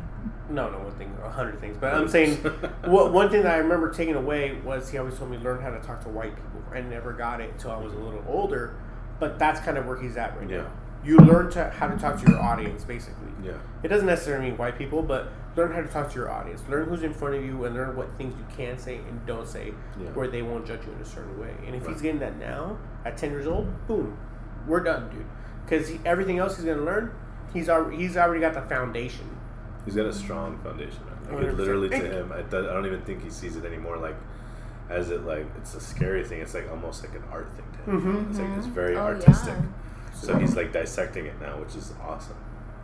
No, 0.49 0.69
no, 0.71 0.79
one 0.79 0.91
thing, 0.93 1.15
a 1.23 1.29
hundred 1.29 1.59
things. 1.59 1.77
But 1.79 1.93
I'm 1.93 2.07
saying, 2.07 2.37
what 2.85 3.13
one 3.13 3.29
thing 3.29 3.43
that 3.43 3.53
I 3.53 3.57
remember 3.57 3.91
taking 3.93 4.15
away 4.15 4.53
was 4.63 4.89
he 4.89 4.97
always 4.97 5.17
told 5.17 5.29
me 5.29 5.37
learn 5.37 5.61
how 5.61 5.69
to 5.69 5.79
talk 5.79 6.01
to 6.03 6.09
white 6.09 6.35
people. 6.35 6.63
I 6.73 6.81
never 6.81 7.13
got 7.13 7.41
it 7.41 7.51
until 7.51 7.71
I 7.71 7.77
was 7.77 7.93
a 7.93 7.97
little 7.97 8.23
older, 8.27 8.75
but 9.19 9.37
that's 9.37 9.59
kind 9.59 9.77
of 9.77 9.85
where 9.85 9.97
he's 10.01 10.17
at 10.17 10.35
right 10.39 10.49
Yeah. 10.49 10.57
now. 10.63 10.71
You 11.05 11.17
learn 11.17 11.51
to 11.51 11.69
how 11.69 11.87
to 11.87 11.97
talk 11.97 12.19
to 12.23 12.31
your 12.31 12.41
audience, 12.41 12.83
basically. 12.83 13.27
Yeah. 13.43 13.53
It 13.83 13.89
doesn't 13.89 14.07
necessarily 14.07 14.49
mean 14.49 14.57
white 14.57 14.77
people, 14.77 15.03
but 15.03 15.27
learn 15.55 15.71
how 15.71 15.81
to 15.81 15.87
talk 15.87 16.09
to 16.09 16.15
your 16.15 16.31
audience. 16.31 16.63
Learn 16.67 16.89
who's 16.89 17.03
in 17.03 17.13
front 17.13 17.35
of 17.35 17.45
you 17.45 17.63
and 17.65 17.75
learn 17.75 17.95
what 17.95 18.09
things 18.17 18.33
you 18.37 18.45
can 18.57 18.77
say 18.79 18.97
and 18.97 19.23
don't 19.25 19.47
say 19.47 19.73
Yeah. 19.99 20.07
where 20.13 20.27
they 20.27 20.41
won't 20.41 20.65
judge 20.65 20.81
you 20.85 20.91
in 20.93 20.99
a 21.01 21.05
certain 21.05 21.39
way. 21.39 21.53
And 21.65 21.75
if 21.75 21.85
he's 21.87 22.01
getting 22.01 22.19
that 22.19 22.37
now, 22.39 22.77
at 23.05 23.17
10 23.17 23.29
years 23.31 23.45
old, 23.45 23.67
boom, 23.87 24.17
we're 24.67 24.79
done, 24.79 25.09
dude. 25.09 25.25
Because 25.63 25.91
everything 26.05 26.39
else 26.39 26.55
he's 26.55 26.65
going 26.65 26.77
to 26.79 26.83
learn, 26.83 27.11
he's 27.53 27.69
already, 27.69 27.97
he's 27.97 28.17
already 28.17 28.41
got 28.41 28.53
the 28.55 28.61
foundation. 28.61 29.29
He's 29.85 29.95
got 29.95 30.07
a 30.07 30.13
strong 30.13 30.57
foundation. 30.63 30.99
man. 31.05 31.35
Like, 31.35 31.45
it 31.45 31.55
literally 31.55 31.89
to 31.89 31.95
him, 31.97 32.31
I, 32.31 32.41
do- 32.41 32.67
I 32.69 32.73
don't 32.73 32.85
even 32.87 33.01
think 33.01 33.23
he 33.23 33.29
sees 33.29 33.55
it 33.55 33.65
anymore. 33.65 33.97
Like, 33.97 34.15
as 34.89 35.09
it 35.09 35.23
like 35.25 35.45
it's 35.57 35.73
a 35.75 35.79
scary 35.81 36.23
thing. 36.23 36.41
It's 36.41 36.53
like 36.53 36.69
almost 36.69 37.03
like 37.03 37.15
an 37.15 37.23
art 37.31 37.47
thing 37.55 37.65
to 37.73 37.91
him. 37.91 38.01
Mhm. 38.01 38.29
It's 38.29 38.39
like 38.39 38.49
it's 38.57 38.67
very 38.67 38.95
Oh, 38.95 38.99
artistic. 39.05 39.53
yeah. 39.55 39.65
So 40.15 40.37
he's 40.37 40.55
like 40.55 40.71
dissecting 40.71 41.25
it 41.25 41.39
now, 41.39 41.59
which 41.59 41.75
is 41.75 41.93
awesome. 42.01 42.37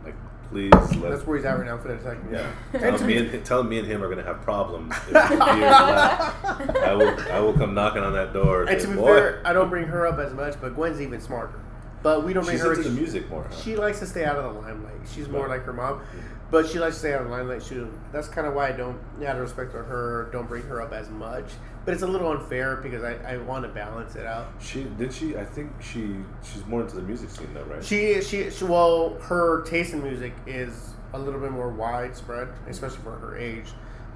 Like, 0.04 0.14
please 0.48 0.72
let. 0.96 1.10
That's 1.10 1.26
where 1.26 1.36
he's 1.36 1.46
at 1.46 1.58
right 1.58 1.66
now 1.66 1.78
for 1.78 1.88
that 1.88 2.02
second. 2.02 2.30
yeah. 2.30 2.52
Tell 2.78 3.06
me, 3.06 3.16
and, 3.16 3.44
tell 3.44 3.62
me 3.62 3.78
and 3.78 3.86
him 3.86 4.02
are 4.02 4.08
gonna 4.08 4.22
have 4.22 4.42
problems. 4.42 4.94
If 5.08 5.12
years 5.12 5.30
left. 5.30 6.76
I 6.76 6.94
will. 6.94 7.32
I 7.32 7.40
will 7.40 7.54
come 7.54 7.74
knocking 7.74 8.02
on 8.02 8.12
that 8.12 8.32
door. 8.32 8.64
And 8.64 8.80
to 8.80 8.88
be 8.88 8.94
"Boy, 8.94 9.06
fair, 9.06 9.42
I 9.44 9.52
don't 9.52 9.70
bring 9.70 9.86
her 9.86 10.06
up 10.06 10.18
as 10.18 10.32
much, 10.32 10.60
but 10.60 10.74
Gwen's 10.74 11.00
even 11.00 11.20
smarter. 11.20 11.58
But 12.02 12.24
we 12.24 12.32
don't 12.32 12.44
bring 12.44 12.56
she's 12.56 12.64
her 12.64 12.74
into 12.74 12.88
the 12.88 12.90
music 12.90 13.30
more. 13.30 13.44
Huh? 13.48 13.56
She 13.62 13.76
likes 13.76 14.00
to 14.00 14.06
stay 14.06 14.24
out 14.24 14.36
of 14.36 14.54
the 14.54 14.60
limelight. 14.60 14.94
She's 15.14 15.28
more 15.28 15.48
like 15.48 15.62
her 15.62 15.72
mom, 15.72 16.00
mm-hmm. 16.00 16.18
but 16.50 16.68
she 16.68 16.80
likes 16.80 16.96
to 16.96 17.00
stay 17.00 17.14
out 17.14 17.22
of 17.22 17.28
the 17.28 17.32
limelight 17.32 17.62
too. 17.62 17.92
That's 18.12 18.28
kind 18.28 18.46
of 18.46 18.54
why 18.54 18.68
I 18.68 18.72
don't, 18.72 18.98
out 19.24 19.36
of 19.36 19.42
respect 19.42 19.70
for 19.70 19.84
her, 19.84 20.28
don't 20.32 20.48
bring 20.48 20.64
her 20.64 20.82
up 20.82 20.92
as 20.92 21.08
much. 21.10 21.44
But 21.84 21.94
it's 21.94 22.02
a 22.02 22.06
little 22.06 22.30
unfair 22.30 22.76
because 22.76 23.02
I, 23.02 23.14
I 23.26 23.36
want 23.38 23.64
to 23.64 23.68
balance 23.68 24.14
it 24.14 24.24
out. 24.24 24.52
She 24.60 24.84
did 24.84 25.12
she. 25.12 25.36
I 25.36 25.44
think 25.44 25.72
she. 25.80 26.16
She's 26.44 26.64
more 26.66 26.82
into 26.82 26.94
the 26.96 27.02
music 27.02 27.30
scene 27.30 27.52
though, 27.52 27.64
right? 27.64 27.84
She, 27.84 28.20
she, 28.22 28.50
she, 28.50 28.64
well, 28.64 29.16
her 29.22 29.62
taste 29.62 29.92
in 29.92 30.02
music 30.02 30.32
is 30.46 30.90
a 31.12 31.18
little 31.18 31.40
bit 31.40 31.50
more 31.50 31.70
widespread, 31.70 32.48
especially 32.68 32.98
for 32.98 33.16
her 33.18 33.36
age. 33.36 33.66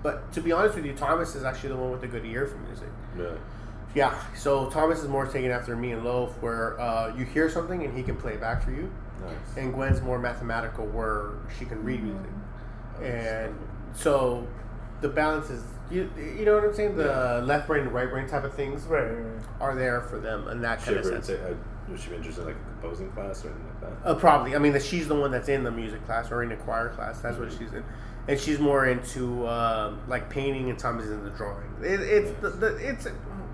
But 0.03 0.33
to 0.35 0.41
be 0.41 0.53
honest 0.53 0.77
with 0.77 0.87
you, 0.87 0.93
Thomas 0.95 1.35
is 1.35 1.43
actually 1.43 1.71
the 1.71 1.77
one 1.77 1.91
with 1.91 2.05
a 2.05 2.09
good 2.09 2.25
ear 2.25 2.47
for 2.47 2.59
music. 2.59 2.89
yeah. 3.19 3.31
Yeah, 3.95 4.15
so 4.37 4.69
Thomas 4.69 5.01
is 5.01 5.09
more 5.09 5.27
taken 5.27 5.51
after 5.51 5.75
me 5.75 5.93
and 5.93 6.05
Loaf, 6.05 6.37
where 6.43 6.79
uh, 6.79 7.17
you 7.17 7.25
hear 7.25 7.49
something 7.49 7.83
and 7.83 7.97
he 7.97 8.03
can 8.03 8.15
play 8.15 8.35
it 8.35 8.41
back 8.43 8.63
for 8.63 8.71
you. 8.71 8.93
Nice. 9.25 9.57
and 9.57 9.73
Gwen's 9.73 10.03
more 10.03 10.19
mathematical 10.19 10.85
where 10.85 11.31
she 11.59 11.65
can 11.65 11.83
read 11.83 12.03
music. 12.03 12.31
And 13.03 13.59
so 13.95 14.47
the 15.01 15.09
balance 15.09 15.49
is 15.49 15.63
you, 15.91 16.11
you 16.39 16.45
know 16.45 16.55
what 16.55 16.65
I'm 16.65 16.75
saying? 16.75 16.97
The 16.97 17.43
left 17.45 17.67
brain 17.67 17.83
and 17.85 17.93
right 17.93 18.09
brain 18.11 18.27
type 18.29 18.45
of 18.45 18.55
things 18.55 18.83
Right, 18.85 19.03
right, 19.05 19.11
right. 19.19 19.43
are 19.61 19.75
there 19.75 20.01
for 20.03 20.19
them 20.19 20.49
in 20.49 20.61
that 20.63 20.81
She 20.81 20.87
kind 20.87 20.97
of 20.99 21.05
sense. 21.05 21.27
take, 21.29 21.41
uh, 21.41 21.55
was 21.91 22.01
she 22.01 22.13
interested 22.15 22.41
in 22.43 22.47
like 22.49 22.57
a 22.57 22.81
composing 22.81 23.11
class 23.13 23.45
or 23.45 23.49
anything 23.51 23.67
like 23.83 24.03
that? 24.03 24.09
Uh, 24.11 24.15
probably. 24.17 24.57
I 24.57 24.59
mean, 24.59 24.73
that 24.73 24.83
she's 24.83 25.07
the 25.09 25.15
one 25.15 25.31
that's 25.31 25.49
in 25.49 25.63
the 25.65 25.71
music 25.71 26.05
class 26.07 26.31
or 26.33 26.43
in 26.43 26.49
the 26.49 26.57
choir 26.57 26.89
class. 26.91 27.21
That's 27.21 27.39
what 27.39 27.53
she's 27.53 27.73
in, 27.73 27.85
and 28.27 28.41
she's 28.41 28.59
more 28.59 28.87
into 28.87 29.47
um, 29.47 30.01
like 30.09 30.29
painting, 30.29 30.69
and 30.71 30.79
Tom 30.79 30.99
is 30.99 31.11
into 31.11 31.31
drawing. 31.31 31.63
It, 31.83 32.01
it's 32.01 32.41
the, 32.41 32.51
the, 32.51 32.77
it's 32.77 33.07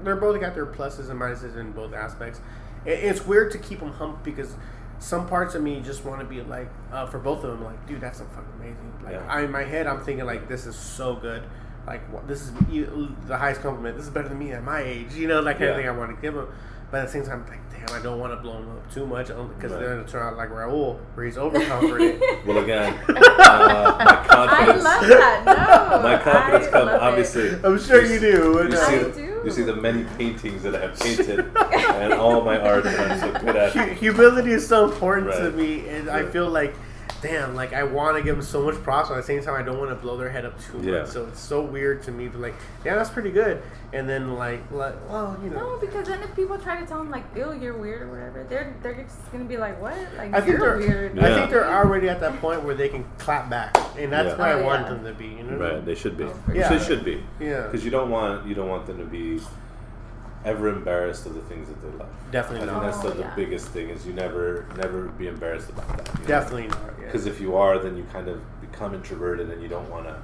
they're 0.02 0.16
both 0.16 0.40
got 0.40 0.54
their 0.54 0.66
pluses 0.66 1.10
and 1.10 1.20
minuses 1.20 1.56
in 1.58 1.72
both 1.72 1.92
aspects. 1.92 2.40
It, 2.86 2.92
it's 3.04 3.26
weird 3.26 3.52
to 3.52 3.58
keep 3.58 3.80
them 3.80 3.92
humped 3.92 4.24
because 4.24 4.56
some 4.98 5.28
parts 5.28 5.54
of 5.54 5.62
me 5.62 5.80
just 5.80 6.04
want 6.04 6.20
to 6.20 6.26
be 6.26 6.40
like 6.42 6.70
uh, 6.90 7.04
for 7.06 7.18
both 7.18 7.44
of 7.44 7.50
them, 7.50 7.62
like, 7.64 7.86
dude, 7.86 8.00
that's 8.00 8.18
so 8.18 8.24
fucking 8.24 8.50
amazing. 8.58 8.92
Like, 9.04 9.12
Yeah. 9.14 9.26
I 9.28 9.42
in 9.42 9.50
my 9.50 9.64
head, 9.64 9.86
I'm 9.86 10.00
thinking 10.00 10.24
like, 10.24 10.48
this 10.48 10.64
is 10.64 10.74
so 10.74 11.14
good. 11.16 11.42
Like, 11.86 12.12
wha- 12.12 12.20
this 12.26 12.42
is 12.42 12.52
you, 12.70 13.14
the 13.26 13.36
highest 13.36 13.60
compliment. 13.62 13.96
This 13.96 14.06
is 14.06 14.10
better 14.12 14.28
than 14.28 14.38
me 14.38 14.52
at 14.52 14.62
my 14.62 14.80
age. 14.82 15.14
You 15.14 15.26
know, 15.28 15.42
that 15.42 15.58
kind 15.58 15.70
of 15.70 15.76
thing 15.76 15.88
I 15.88 15.92
want 15.92 16.14
to 16.14 16.20
give 16.22 16.36
him. 16.36 16.46
But 16.90 17.00
at 17.00 17.06
the 17.06 17.12
same 17.12 17.24
time, 17.24 17.44
like, 17.48 17.58
damn, 17.70 17.98
I 17.98 18.02
don't 18.02 18.18
want 18.20 18.34
to 18.34 18.36
blow 18.36 18.58
him 18.58 18.68
up 18.70 18.92
too 18.92 19.06
much 19.06 19.28
because 19.28 19.40
Right. 19.72 19.80
they're 19.80 19.94
going 19.94 20.04
to 20.04 20.12
turn 20.12 20.22
out 20.22 20.36
like 20.36 20.50
Raul, 20.50 20.98
where 21.14 21.24
he's 21.26 21.38
overconfident. 21.38 22.22
Well, 22.46 22.58
again, 22.58 22.92
uh, 23.08 23.96
my 23.98 24.18
I 24.20 24.26
confidence. 24.28 24.84
love 24.84 25.06
that. 25.08 25.42
No, 25.46 26.02
My 26.02 26.18
confidence 26.18 26.66
comes 26.70 26.86
love 26.86 26.94
it. 26.94 27.00
obviously. 27.00 27.50
I'm 27.64 27.78
sure 27.80 28.04
you 28.04 28.20
do. 28.20 28.68
You 28.70 28.76
see, 28.76 28.94
I 28.96 29.02
do. 29.10 29.42
you 29.44 29.50
see 29.50 29.62
the 29.62 29.74
many 29.76 30.04
paintings 30.18 30.62
that 30.64 30.74
I 30.74 30.80
have 30.80 30.98
painted, 31.00 31.40
and 31.72 32.12
all 32.12 32.42
my 32.42 32.58
art 32.60 32.84
that 32.84 33.10
I'm 33.10 33.18
so 33.20 33.40
good 33.40 33.56
at. 33.56 33.96
humility 33.96 34.50
is 34.52 34.66
so 34.66 34.84
important 34.90 35.32
to 35.32 35.50
me, 35.52 35.88
and 35.88 36.10
I 36.10 36.26
feel 36.26 36.48
like 36.50 36.74
damn, 37.22 37.54
like 37.54 37.72
I 37.72 37.84
want 37.84 38.16
to 38.16 38.22
give 38.22 38.36
them 38.36 38.44
so 38.44 38.62
much 38.64 38.74
props, 38.82 39.08
but 39.08 39.14
at 39.16 39.20
the 39.22 39.26
same 39.26 39.42
time, 39.42 39.54
I 39.54 39.62
don't 39.62 39.78
want 39.78 39.90
to 39.90 39.94
blow 39.96 40.16
their 40.16 40.28
head 40.28 40.44
up 40.44 40.60
too 40.60 40.80
Yeah. 40.82 41.00
much. 41.00 41.08
So 41.08 41.24
it's 41.26 41.40
so 41.40 41.62
weird 41.62 42.02
to 42.02 42.10
me 42.12 42.28
but 42.28 42.40
like, 42.40 42.54
yeah, 42.84 42.96
that's 42.96 43.10
pretty 43.10 43.30
good, 43.30 43.62
and 43.92 44.08
then 44.08 44.34
like, 44.36 44.60
like, 44.70 44.94
well, 45.08 45.38
you 45.42 45.48
know. 45.50 45.74
No, 45.74 45.78
because 45.78 46.08
then 46.08 46.20
if 46.22 46.34
people 46.34 46.58
try 46.58 46.78
to 46.80 46.84
tell 46.86 46.98
them 46.98 47.10
like, 47.10 47.24
"Ew, 47.36 47.52
you're 47.60 47.76
weird" 47.78 48.02
or 48.02 48.08
whatever, 48.10 48.44
they're 48.48 48.74
they're 48.82 48.94
just 48.94 49.30
gonna 49.32 49.44
be 49.44 49.56
like, 49.56 49.80
"What? 49.80 49.94
Like 50.18 50.34
I 50.34 50.40
think 50.40 50.58
you're 50.58 50.78
they're, 50.80 50.88
weird." 51.12 51.18
I 51.20 51.34
think 51.34 51.50
they're 51.50 51.68
already 51.72 52.08
at 52.08 52.20
that 52.20 52.40
point 52.40 52.62
where 52.64 52.74
they 52.74 52.88
can 52.88 53.04
clap 53.18 53.48
back, 53.48 53.76
and 53.96 54.12
that's 54.12 54.30
Yeah. 54.30 54.36
where 54.36 54.56
I 54.58 54.60
Oh, 54.60 54.64
want 54.66 54.82
yeah. 54.82 54.88
them 54.94 55.04
to 55.04 55.12
be. 55.12 55.26
You 55.26 55.42
know, 55.44 55.56
Right, 55.58 55.84
they 55.84 55.94
should 55.94 56.16
be. 56.16 56.24
Oh, 56.24 56.28
for 56.46 56.54
Yeah. 56.54 56.68
They 56.68 56.78
should 56.84 57.04
be. 57.04 57.22
Yeah. 57.38 57.62
Because 57.62 57.84
you 57.84 57.90
don't 57.90 58.10
want 58.10 58.46
you 58.46 58.54
don't 58.54 58.68
want 58.68 58.86
them 58.86 58.98
to 58.98 59.04
be 59.04 59.40
ever 60.44 60.68
embarrassed 60.68 61.26
of 61.26 61.34
the 61.34 61.40
things 61.42 61.68
that 61.68 61.80
they 61.82 61.98
love. 61.98 62.08
Definitely 62.30 62.68
I 62.68 62.72
think 62.72 62.82
not. 62.82 62.90
that's 62.92 62.98
the, 63.02 63.08
Oh, 63.08 63.12
the 63.12 63.20
yeah. 63.20 63.34
biggest 63.36 63.68
thing 63.68 63.90
is 63.90 64.06
you 64.06 64.12
never 64.12 64.66
never 64.76 65.02
be 65.08 65.28
embarrassed 65.28 65.70
about 65.70 65.88
that. 65.96 66.08
you 66.14 66.20
know? 66.22 66.26
Definitely 66.28 66.66
not. 66.68 66.80
Yeah. 66.98 67.06
Because 67.06 67.26
if 67.26 67.40
you 67.40 67.56
are, 67.56 67.78
then 67.78 67.96
you 67.96 68.04
kind 68.12 68.28
of 68.28 68.40
become 68.60 68.94
introverted 68.94 69.50
and 69.50 69.62
you 69.62 69.68
don't 69.68 69.88
want 69.90 70.06
to 70.06 70.16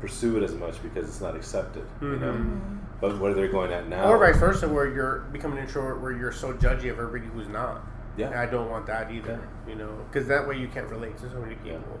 pursue 0.00 0.36
it 0.36 0.42
as 0.42 0.54
much 0.54 0.82
because 0.82 1.06
it's 1.08 1.20
not 1.20 1.34
accepted. 1.36 1.84
You 2.00 2.16
know. 2.16 2.32
Mhm. 2.32 2.60
But 3.00 3.18
where 3.18 3.32
they're 3.34 3.48
going 3.48 3.72
at 3.72 3.88
now, 3.88 4.08
or 4.10 4.18
vice 4.18 4.36
versa, 4.38 4.68
where 4.68 4.86
you're 4.88 5.20
becoming 5.32 5.58
an 5.58 5.64
introvert, 5.64 6.00
where 6.00 6.12
you're 6.12 6.32
so 6.32 6.52
judgy 6.52 6.90
of 6.90 6.98
everybody 6.98 7.26
who's 7.32 7.48
not. 7.48 7.82
And 8.16 8.32
Yeah. 8.32 8.40
I 8.42 8.46
don't 8.46 8.70
want 8.70 8.86
that 8.86 9.10
either. 9.12 9.38
You 9.68 9.74
know, 9.76 9.90
because 10.10 10.26
that 10.28 10.48
way 10.48 10.56
you 10.56 10.68
can't 10.68 10.88
relate 10.88 11.16
to 11.18 11.30
so 11.30 11.38
many 11.40 11.56
Yeah. 11.64 11.74
people. 11.74 12.00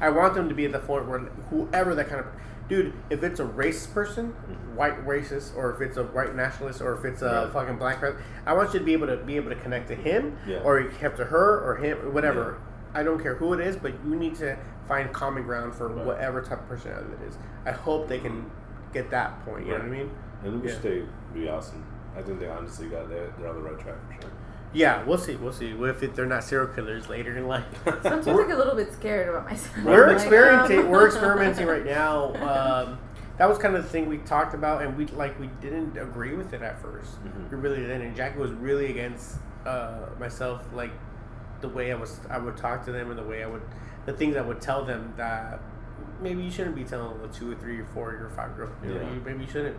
I 0.00 0.10
want 0.10 0.34
them 0.34 0.48
to 0.48 0.54
be 0.54 0.66
at 0.66 0.72
the 0.72 0.78
point 0.78 1.08
where 1.08 1.18
whoever 1.50 1.94
that 1.94 2.08
kind 2.08 2.20
of 2.20 2.26
dude, 2.68 2.92
if 3.10 3.22
it's 3.22 3.38
a 3.40 3.44
racist 3.44 3.92
person, 3.94 4.28
white 4.74 5.06
racist, 5.06 5.56
or 5.56 5.72
if 5.74 5.80
it's 5.80 5.96
a 5.96 6.04
white 6.04 6.34
nationalist, 6.34 6.80
or 6.80 6.94
if 6.94 7.04
it's 7.04 7.22
a 7.22 7.42
Right. 7.44 7.52
fucking 7.52 7.76
black 7.76 8.00
person, 8.00 8.20
I 8.44 8.54
want 8.54 8.72
you 8.74 8.80
to 8.80 8.84
be 8.84 8.92
able 8.92 9.06
to 9.06 9.16
be 9.16 9.36
able 9.36 9.50
to 9.50 9.56
connect 9.56 9.88
to 9.88 9.94
him, 9.94 10.36
Yeah. 10.46 10.60
or 10.64 10.80
have 10.80 11.14
to 11.16 11.24
her, 11.26 11.60
or 11.60 11.76
him, 11.76 11.98
or 12.04 12.10
whatever. 12.10 12.56
I 12.94 13.02
don't 13.02 13.20
care 13.22 13.34
who 13.34 13.52
it 13.52 13.60
is, 13.60 13.76
but 13.76 13.92
you 14.04 14.16
need 14.16 14.34
to 14.36 14.56
find 14.88 15.12
common 15.12 15.42
ground 15.44 15.74
for 15.74 15.88
Right. 15.88 16.04
whatever 16.06 16.40
type 16.42 16.60
of 16.60 16.68
personality 16.68 17.08
it 17.22 17.28
is. 17.28 17.38
I 17.64 17.70
hope 17.72 18.08
they 18.08 18.18
can 18.18 18.50
get 18.92 19.10
that 19.10 19.44
point. 19.44 19.66
You 19.66 19.72
know 19.72 19.78
what 19.78 19.86
I 19.86 19.90
mean? 19.90 20.10
And 20.44 20.62
which 20.62 20.72
Yeah. 20.72 20.78
they 20.82 21.02
be 21.34 21.48
awesome. 21.48 21.84
I 22.16 22.22
think 22.22 22.40
they 22.40 22.48
honestly 22.48 22.88
got 22.88 23.08
they're, 23.10 23.28
they're 23.38 23.48
on 23.48 23.56
the 23.56 23.62
right 23.62 23.78
track 23.78 23.96
for 24.06 24.22
sure. 24.22 24.30
Yeah, 24.72 25.02
we'll 25.04 25.18
see. 25.18 25.36
We'll 25.36 25.52
see. 25.52 25.72
What 25.74 25.88
if 25.90 26.02
it, 26.02 26.14
they're 26.14 26.26
not 26.26 26.44
serial 26.44 26.68
killers 26.68 27.08
later 27.08 27.36
in 27.36 27.46
life? 27.48 27.64
Sometimes 27.84 28.26
I 28.28 28.32
get 28.46 28.50
a 28.50 28.56
little 28.56 28.74
bit 28.74 28.92
scared 28.92 29.28
about 29.28 29.46
myself. 29.46 29.84
we're 29.84 30.06
Like, 30.08 30.16
experimenting. 30.16 30.78
um, 30.80 30.88
we're 30.90 31.06
experimenting 31.08 31.66
right 31.66 31.84
now. 31.86 32.34
Um, 32.34 32.98
that 33.38 33.48
was 33.48 33.58
kind 33.58 33.74
of 33.76 33.82
the 33.84 33.88
thing 33.88 34.08
we 34.08 34.18
talked 34.18 34.54
about, 34.54 34.82
and 34.82 34.96
we 34.96 35.06
like 35.06 35.38
we 35.40 35.48
didn't 35.60 35.96
agree 35.98 36.34
with 36.34 36.52
it 36.54 36.62
at 36.62 36.82
1st 36.82 37.06
Mhm. 37.24 37.50
We 37.50 37.56
really 37.58 37.76
didn't. 37.78 38.02
And 38.02 38.16
Jackie 38.16 38.38
was 38.38 38.50
really 38.52 38.90
against 38.90 39.36
uh, 39.66 40.06
myself, 40.18 40.64
like 40.74 40.90
the 41.60 41.68
way 41.68 41.92
I 41.92 41.96
was. 41.96 42.20
I 42.30 42.38
would 42.38 42.56
talk 42.56 42.84
to 42.86 42.92
them, 42.92 43.10
and 43.10 43.18
the 43.18 43.22
way 43.24 43.42
I 43.44 43.46
would, 43.46 43.62
the 44.06 44.12
things 44.12 44.36
I 44.36 44.42
would 44.42 44.60
tell 44.60 44.84
them 44.84 45.12
that 45.16 45.60
maybe 46.20 46.42
you 46.42 46.50
shouldn't 46.50 46.76
be 46.76 46.84
telling 46.84 47.18
a 47.22 47.28
two 47.28 47.52
or 47.52 47.54
three 47.56 47.78
or 47.78 47.84
four 47.86 48.10
or 48.10 48.30
five 48.36 48.56
girl. 48.56 48.70
You 48.82 48.94
know, 48.94 49.00
Yeah. 49.00 49.12
you, 49.14 49.22
maybe 49.24 49.44
you 49.44 49.50
shouldn't. 49.50 49.76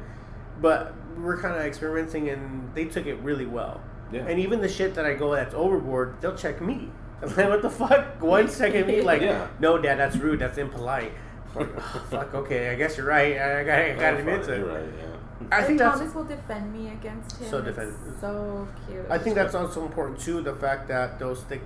But 0.61 0.93
we're 1.17 1.39
kind 1.39 1.55
of 1.55 1.61
experimenting, 1.61 2.29
and 2.29 2.73
they 2.75 2.85
took 2.85 3.05
it 3.07 3.15
really 3.21 3.45
well. 3.47 3.81
Yeah. 4.11 4.25
And 4.27 4.39
even 4.39 4.61
the 4.61 4.69
shit 4.69 4.95
that 4.95 5.05
I 5.05 5.13
go 5.13 5.33
that's 5.35 5.53
overboard, 5.53 6.15
they'll 6.21 6.35
check 6.35 6.61
me. 6.61 6.89
I'm 7.21 7.29
like, 7.35 7.49
what 7.49 7.61
the 7.61 7.69
fuck? 7.69 8.21
One 8.21 8.47
second 8.47 8.87
me 8.87 9.01
like, 9.01 9.21
Yeah. 9.21 9.47
no, 9.59 9.77
dad, 9.77 9.95
that's 9.97 10.15
rude. 10.15 10.39
That's 10.39 10.57
impolite. 10.57 11.11
Like, 11.55 11.69
"Oh, 11.77 12.05
fuck. 12.09 12.33
Okay, 12.35 12.69
I 12.69 12.75
guess 12.75 12.97
you're 12.97 13.07
right. 13.07 13.33
I 13.39 13.63
got, 13.63 13.79
I 13.79 13.93
got 13.93 14.13
oh, 14.13 14.17
to 14.17 14.19
admit 14.19 14.43
to 14.43 14.57
You're 14.57 14.69
it. 14.69 14.81
right. 14.81 14.93
Yeah. 14.99 15.47
I 15.51 15.57
and 15.59 15.67
think 15.67 15.79
that's. 15.79 15.99
Thomas 15.99 16.13
will 16.15 16.23
defend 16.23 16.73
me 16.73 16.89
against 16.91 17.37
him. 17.37 17.49
So 17.49 17.61
defend- 17.61 17.93
So 18.19 18.67
cute. 18.87 19.05
I 19.09 19.17
think 19.17 19.35
that's 19.35 19.55
also 19.55 19.85
important 19.85 20.19
too. 20.19 20.41
The 20.41 20.53
fact 20.53 20.87
that 20.89 21.19
they'll 21.19 21.35
stick. 21.35 21.61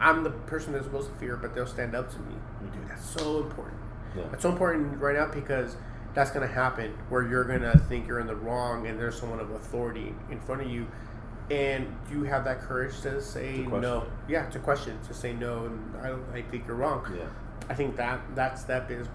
I'm 0.00 0.22
the 0.24 0.30
person 0.30 0.72
they're 0.72 0.82
supposed 0.82 1.12
to 1.12 1.18
fear, 1.18 1.36
but 1.36 1.54
they'll 1.54 1.66
stand 1.66 1.94
up 1.94 2.10
to 2.12 2.18
me. 2.20 2.34
Dude, 2.72 2.88
that's 2.88 3.04
so 3.04 3.38
important. 3.38 3.76
Yeah. 4.16 4.24
It's 4.32 4.42
so 4.42 4.50
important 4.50 4.98
right 4.98 5.16
now 5.16 5.26
because 5.26 5.76
that's 6.14 6.30
gonna 6.30 6.46
happen 6.46 6.92
where 7.10 7.22
you're 7.22 7.44
gonna 7.44 7.76
think 7.88 8.08
you're 8.08 8.18
in 8.20 8.26
the 8.26 8.34
wrong 8.34 8.86
and 8.86 8.98
there's 8.98 9.18
someone 9.20 9.40
of 9.40 9.50
authority 9.50 10.14
in 10.30 10.40
front 10.40 10.62
of 10.62 10.70
you, 10.70 10.86
and 11.50 11.92
you 12.10 12.22
have 12.24 12.44
that 12.44 12.60
courage 12.60 13.00
to 13.00 13.20
say 13.20 13.64
To 13.64 13.80
no. 13.80 14.06
Yeah, 14.28 14.48
to 14.50 14.58
question, 14.58 14.98
to 15.08 15.14
say 15.14 15.32
no, 15.32 15.66
and 15.66 15.96
I 16.02 16.08
don't. 16.08 16.24
I 16.32 16.42
think 16.42 16.66
you're 16.66 16.76
wrong. 16.76 17.04
Yeah. 17.16 17.24
I 17.68 17.74
think 17.74 17.96
that 17.96 18.20
that 18.36 18.58
step 18.58 18.90
is. 18.90 19.08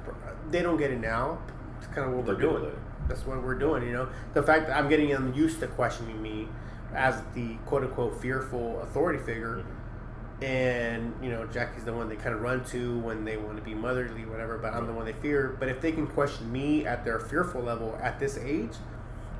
They 0.52 0.62
don't 0.62 0.78
get 0.78 0.92
it 0.92 1.00
now. 1.00 1.40
It's 1.78 1.88
kind 1.88 2.08
of 2.08 2.14
what 2.14 2.26
They'll 2.26 2.36
we're 2.36 2.60
doing. 2.60 2.72
That's 3.08 3.26
what 3.26 3.42
we're 3.42 3.56
doing. 3.56 3.84
You 3.84 3.94
know, 3.94 4.10
the 4.34 4.44
fact 4.44 4.68
that 4.68 4.78
I'm 4.78 4.90
getting 4.90 5.10
them 5.10 5.34
used 5.34 5.60
to 5.62 5.68
questioning 5.68 6.22
me 6.22 6.48
as 6.94 7.22
the 7.34 7.56
quote 7.66 7.84
unquote 7.84 8.22
fearful 8.22 8.82
authority 8.82 9.20
figure, 9.20 9.58
mm-hmm. 9.58 10.44
and 10.44 11.14
you 11.22 11.30
know, 11.30 11.46
Jackie's 11.48 11.86
the 11.86 11.94
one 11.94 12.10
they 12.10 12.16
kind 12.16 12.36
of 12.36 12.42
run 12.42 12.66
to 12.66 13.00
when 13.00 13.24
they 13.24 13.38
want 13.38 13.58
to 13.58 13.64
be 13.64 13.74
motherly, 13.74 14.26
whatever. 14.26 14.58
But 14.58 14.74
I'm 14.74 14.88
the 14.88 14.94
one 14.94 15.06
they 15.06 15.14
fear. 15.14 15.56
But 15.58 15.70
if 15.70 15.80
they 15.80 15.94
can 15.94 16.08
question 16.08 16.52
me 16.52 16.86
at 16.86 17.06
their 17.06 17.20
fearful 17.20 17.62
level 17.62 17.98
at 18.02 18.20
this 18.20 18.38
age, 18.38 18.74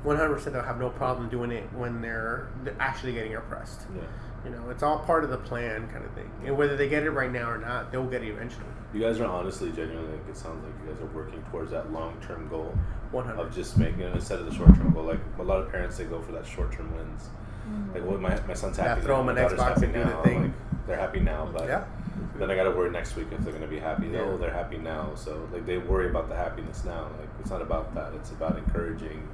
100 0.06 0.34
percent 0.34 0.54
they'll 0.54 0.62
have 0.64 0.78
no 0.78 0.90
problem 0.90 1.28
doing 1.28 1.50
it 1.50 1.64
when 1.74 2.00
they're, 2.00 2.48
they're 2.64 2.76
actually 2.80 3.12
getting 3.12 3.34
oppressed. 3.34 3.82
Yeah. 3.94 4.02
You 4.44 4.50
know, 4.52 4.70
it's 4.70 4.82
all 4.84 5.00
part 5.00 5.24
of 5.24 5.30
the 5.30 5.38
plan, 5.38 5.88
kind 5.88 6.04
of 6.04 6.10
thing. 6.12 6.30
And 6.44 6.56
whether 6.56 6.76
they 6.76 6.88
get 6.88 7.02
it 7.02 7.10
right 7.10 7.32
now 7.32 7.50
or 7.50 7.58
not, 7.58 7.90
they'll 7.90 8.06
get 8.06 8.22
it 8.22 8.28
eventually. 8.30 8.64
You 8.94 9.00
guys 9.00 9.18
are 9.18 9.26
honestly, 9.26 9.72
genuinely, 9.72 10.12
like, 10.12 10.28
it 10.28 10.36
sounds 10.36 10.62
like 10.64 10.72
you 10.86 10.92
guys 10.92 11.02
are 11.02 11.06
working 11.16 11.42
towards 11.50 11.72
that 11.72 11.92
long 11.92 12.16
term 12.24 12.48
goal 12.48 12.72
100. 13.10 13.40
of 13.40 13.52
just 13.52 13.76
making 13.76 14.00
it 14.02 14.14
instead 14.14 14.38
of 14.38 14.46
the 14.46 14.54
short 14.54 14.72
term 14.76 14.92
goal. 14.94 15.02
Like 15.02 15.18
a 15.40 15.42
lot 15.42 15.60
of 15.60 15.70
parents, 15.72 15.96
they 15.98 16.04
go 16.04 16.22
for 16.22 16.30
that 16.32 16.46
short 16.46 16.70
term 16.72 16.94
wins. 16.94 17.24
Mm-hmm. 17.68 17.94
Like, 17.94 18.04
what 18.04 18.20
my, 18.20 18.40
my 18.46 18.54
son's 18.54 18.78
Yeah, 18.78 18.84
happy 18.88 19.00
throw 19.00 19.16
now, 19.16 19.20
him 19.20 19.26
my 19.26 19.32
an 19.32 19.38
daughter's 19.38 19.58
Xbox 19.58 19.68
happy 19.68 19.84
and 19.86 19.94
do 19.94 19.98
the 20.04 20.04
now. 20.10 20.22
thing. 20.22 20.42
Like, 20.42 20.86
they're 20.86 20.96
happy 20.96 21.20
now, 21.20 21.50
but 21.52 21.66
Yeah. 21.66 21.84
then 22.36 22.48
I 22.48 22.54
got 22.54 22.64
to 22.64 22.70
worry 22.70 22.90
next 22.90 23.16
week 23.16 23.26
if 23.32 23.40
they're 23.40 23.52
going 23.52 23.62
to 23.64 23.68
be 23.68 23.80
happy. 23.80 24.06
No, 24.06 24.30
Yeah. 24.30 24.36
they're 24.36 24.52
happy 24.52 24.78
now. 24.78 25.10
So 25.16 25.48
like 25.52 25.66
they 25.66 25.78
worry 25.78 26.08
about 26.08 26.28
the 26.28 26.36
happiness 26.36 26.84
now. 26.84 27.10
Like 27.18 27.28
it's 27.40 27.50
not 27.50 27.60
about 27.62 27.92
that. 27.96 28.12
It's 28.14 28.30
about 28.30 28.56
encouraging 28.56 29.26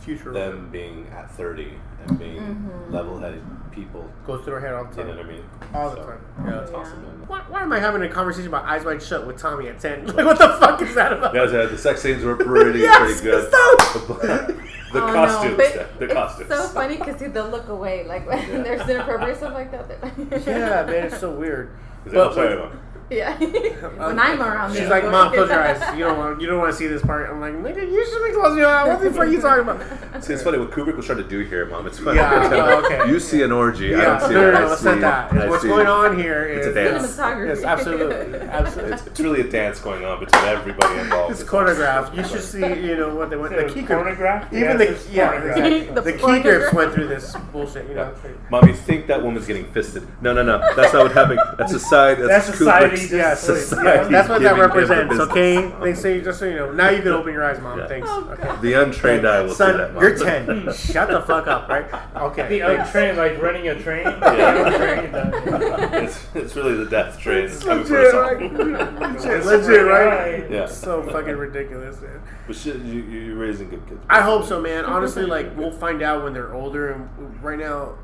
Future 0.00 0.32
them 0.32 0.68
being 0.70 1.06
at 1.16 1.30
30 1.32 1.72
and 2.06 2.18
being 2.18 2.36
Mhm. 2.38 2.92
level-headed 2.92 3.42
people. 3.72 4.08
goes 4.26 4.42
through 4.44 4.54
our 4.54 4.60
head 4.60 4.72
all 4.72 4.84
the 4.84 4.90
You 4.90 4.96
time. 4.96 5.06
know 5.08 5.16
what 5.22 5.26
I 5.26 5.28
mean? 5.28 5.44
All 5.74 5.90
the 5.90 5.96
So, 5.96 6.02
time. 6.06 6.18
That's 6.46 6.70
Yeah. 6.70 6.76
awesome, 6.78 7.02
man. 7.02 7.22
Why, 7.26 7.40
why 7.48 7.62
am 7.62 7.72
I 7.72 7.78
having 7.78 8.00
a 8.02 8.08
conversation 8.08 8.48
about 8.48 8.64
Eyes 8.64 8.84
Wide 8.84 9.02
Shut 9.02 9.26
with 9.26 9.36
Tommy 9.36 9.68
at 9.68 9.78
10? 9.80 10.06
Like, 10.16 10.24
what 10.24 10.38
the 10.38 10.48
fuck 10.48 10.80
is 10.80 10.94
that 10.94 11.12
about? 11.12 11.34
Yeah, 11.34 11.44
the 11.46 11.76
sex 11.76 12.00
scenes 12.02 12.24
were 12.24 12.36
pretty, 12.36 12.78
Yes, 12.80 13.20
pretty 13.20 13.22
good. 13.22 13.50
so- 13.50 14.14
the 14.92 15.02
Oh, 15.02 15.06
no, 15.06 15.12
costumes, 15.12 15.56
but 15.56 15.98
the 15.98 16.04
it's 16.06 16.14
costumes. 16.14 16.48
so 16.48 16.62
funny 16.68 16.96
because 16.96 17.16
they'll 17.16 17.48
look 17.48 17.68
away 17.68 18.06
like 18.06 18.26
when 18.26 18.38
Yeah. 18.38 18.62
there's 18.62 18.88
inappropriate 18.88 19.36
stuff 19.36 19.52
like 19.54 19.70
that. 19.72 20.46
yeah, 20.46 20.84
man, 20.86 21.04
it's 21.06 21.18
so 21.18 21.30
weird. 21.30 21.70
Is 22.06 22.12
that- 22.12 22.18
But- 22.18 22.34
sorry, 22.34 22.48
but- 22.56 22.58
Mom. 22.70 22.80
Yeah. 23.08 23.38
when 23.38 24.18
I'm 24.18 24.40
around, 24.42 24.74
She's 24.74 24.88
like, 24.88 25.04
Mom, 25.04 25.32
close 25.32 25.48
your 25.48 25.60
eyes. 25.62 25.96
You 25.96 26.04
don't 26.04 26.18
want, 26.18 26.40
you 26.40 26.46
don't 26.48 26.58
want 26.58 26.72
to 26.72 26.76
see 26.76 26.88
this 26.88 27.02
part. 27.02 27.30
I'm 27.30 27.40
like, 27.40 27.54
nigga, 27.54 27.88
you 27.88 28.04
should 28.04 28.24
be 28.24 28.32
closing 28.32 28.58
your 28.58 28.66
eyes. 28.68 28.88
What 28.88 29.00
the 29.00 29.10
fuck 29.10 29.20
are 29.20 29.26
you 29.26 29.40
talking 29.40 29.62
about? 29.68 30.24
See, 30.24 30.32
it's 30.32 30.42
funny 30.42 30.58
what 30.58 30.70
Kubrick 30.70 30.96
was 30.96 31.06
trying 31.06 31.18
to 31.18 31.28
do 31.28 31.40
here, 31.40 31.66
Mom. 31.66 31.86
It's 31.86 31.98
funny. 31.98 32.16
Yeah, 32.18 32.48
oh, 32.52 32.84
okay. 32.84 33.08
You 33.08 33.20
see 33.20 33.42
an 33.42 33.52
orgy. 33.52 33.94
I 33.94 34.00
don't 34.00 34.20
see 34.22 34.34
no, 34.34 34.40
no, 34.40 34.48
it. 34.48 34.52
no, 34.52 34.66
I 34.66 34.72
it's 34.72 34.80
see, 34.80 34.86
not 34.86 35.00
that. 35.00 35.32
I 35.32 35.48
What's 35.48 35.62
see- 35.62 35.68
going 35.68 35.86
on 35.86 36.18
here 36.18 36.48
It's 36.48 36.66
is 36.66 36.72
a 36.72 36.74
dance. 36.74 37.06
Cinematography. 37.16 37.48
Yes, 37.48 37.64
absolutely, 37.64 38.38
absolutely. 38.40 38.92
It's, 38.94 39.06
it's 39.06 39.20
really 39.20 39.40
a 39.42 39.50
dance 39.50 39.78
going 39.78 40.04
on 40.04 40.18
between 40.18 40.44
everybody 40.44 40.98
involved. 40.98 41.32
It's 41.32 41.42
choreographed. 41.44 42.16
You 42.16 42.24
should 42.24 42.42
see, 42.42 42.58
you 42.60 42.96
know, 42.96 43.14
what 43.14 43.30
they 43.30 43.36
went. 43.36 43.54
The 43.54 43.68
So 43.68 43.74
key 43.74 43.82
pornograph? 43.82 44.52
Even 44.52 44.78
the 44.78 44.98
yeah, 45.12 45.92
The 45.92 46.00
the 46.00 46.12
key 46.14 46.40
grips 46.40 46.72
went 46.72 46.92
through 46.94 47.08
this 47.08 47.36
bullshit. 47.52 47.86
You 47.88 47.94
know, 47.94 48.02
Yeah. 48.02 48.10
it's 48.10 48.24
like- 48.24 48.50
Mom, 48.50 48.66
you 48.66 48.74
think 48.74 49.06
that 49.08 49.22
woman's 49.22 49.46
getting 49.46 49.70
fisted? 49.72 50.06
No, 50.22 50.32
no, 50.32 50.42
no. 50.42 50.58
That's 50.74 50.92
not 50.92 51.04
what 51.04 51.12
happened. 51.12 51.40
That's 51.58 51.72
society. 51.72 52.22
That's, 52.22 52.46
That's 52.46 52.58
society 52.58 52.95
Kubrick's 52.98 53.08
just 53.08 53.12
Yeah, 53.12 53.34
society 53.34 54.10
that's 54.12 54.28
what 54.28 54.42
that 54.42 54.48
giving 54.48 54.60
represents. 54.60 55.08
business. 55.10 55.28
Okay, 55.30 55.72
they 55.82 55.94
say 55.94 56.20
just 56.20 56.38
so 56.38 56.44
you 56.46 56.56
know. 56.56 56.72
Now 56.72 56.90
you 56.90 56.98
can 57.02 57.12
open 57.12 57.32
your 57.32 57.44
eyes, 57.44 57.60
mom. 57.60 57.78
Yeah. 57.78 57.86
Thanks. 57.88 58.08
Oh, 58.10 58.28
Okay. 58.32 58.56
The 58.62 58.72
untrained 58.82 59.26
eye 59.26 59.42
will 59.42 59.54
Son, 59.54 59.72
see 59.72 59.76
that. 59.78 59.94
Mom. 59.94 60.02
you're 60.02 60.18
ten. 60.18 60.72
Shut 60.74 61.08
the 61.08 61.20
fuck 61.22 61.46
up, 61.46 61.68
right? 61.68 61.86
Okay. 62.16 62.48
The 62.48 62.60
thanks. 62.60 62.86
untrained, 62.88 63.18
like 63.18 63.40
running 63.42 63.68
a 63.68 63.80
train. 63.82 64.04
Yeah. 64.06 64.70
The 64.70 64.78
train 64.78 65.12
does. 65.12 65.34
Uh, 65.34 65.88
it's, 65.92 66.26
it's 66.34 66.56
really 66.56 66.74
the 66.76 66.86
death 66.90 67.18
train 67.18 67.44
It's 67.44 67.62
coming 67.62 67.84
for 67.84 67.98
legit, 68.02 68.14
us 68.14 69.20
legit, 69.24 69.44
legit, 69.44 69.86
right? 69.86 70.06
right. 70.42 70.50
Yeah. 70.50 70.66
So 70.66 71.02
fucking 71.04 71.36
ridiculous, 71.36 72.00
man. 72.00 72.20
But 72.46 72.56
shit, 72.56 72.76
you, 72.82 73.02
you're 73.02 73.36
raising 73.36 73.68
good 73.70 73.86
kids. 73.88 74.00
I 74.08 74.20
hope 74.22 74.44
so, 74.44 74.60
man. 74.60 74.84
Honestly, 74.84 75.24
like 75.24 75.56
we'll 75.56 75.72
find 75.72 76.02
out 76.02 76.22
when 76.24 76.32
they're 76.32 76.54
older. 76.54 76.92
And 76.92 77.42
right 77.42 77.58
now, 77.58 77.94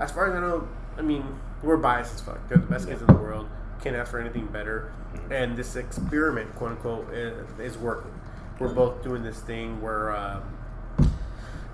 as 0.00 0.12
far 0.12 0.28
as 0.28 0.34
I 0.34 0.40
know, 0.40 0.68
I 0.96 1.02
mean, 1.02 1.24
we're 1.62 1.76
biased 1.76 2.14
as 2.14 2.20
fuck. 2.20 2.48
They're 2.48 2.58
the 2.58 2.66
best 2.66 2.86
kids 2.88 3.00
in 3.00 3.06
the 3.08 3.14
world. 3.14 3.48
Can't 3.82 3.96
ask 3.96 4.10
for 4.10 4.20
anything 4.20 4.46
better. 4.46 4.92
And 5.30 5.56
this 5.56 5.76
experiment, 5.76 6.54
quote 6.56 6.72
unquote, 6.72 7.12
is, 7.14 7.46
is 7.60 7.78
working. 7.78 8.12
We're 8.58 8.74
both 8.74 9.02
doing 9.04 9.22
this 9.22 9.38
thing 9.40 9.80
where 9.80 10.14
um, 10.16 10.42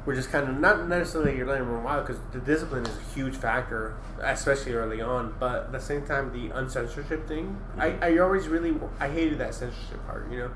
we're 0.05 0.15
just 0.15 0.31
kind 0.31 0.49
of 0.49 0.59
not 0.59 0.87
necessarily 0.87 1.35
you're 1.37 1.47
letting 1.47 1.65
them 1.65 1.73
run 1.75 1.85
wild 1.85 2.07
because 2.07 2.21
the 2.33 2.41
discipline 2.41 2.85
is 2.85 2.95
a 2.97 3.15
huge 3.15 3.35
factor, 3.37 3.95
especially 4.21 4.75
early 4.75 5.01
on. 5.01 5.35
But 5.41 5.65
at 5.65 5.73
the 5.73 5.81
same 5.81 6.05
time, 6.05 6.31
the 6.33 6.55
uncensorship 6.55 7.27
thing, 7.27 7.59
I, 7.79 7.93
I 8.03 8.19
always 8.19 8.49
really 8.49 8.75
I 9.01 9.09
hated 9.09 9.39
that 9.39 9.55
censorship 9.55 10.05
part. 10.07 10.31
You 10.31 10.39
know, 10.41 10.51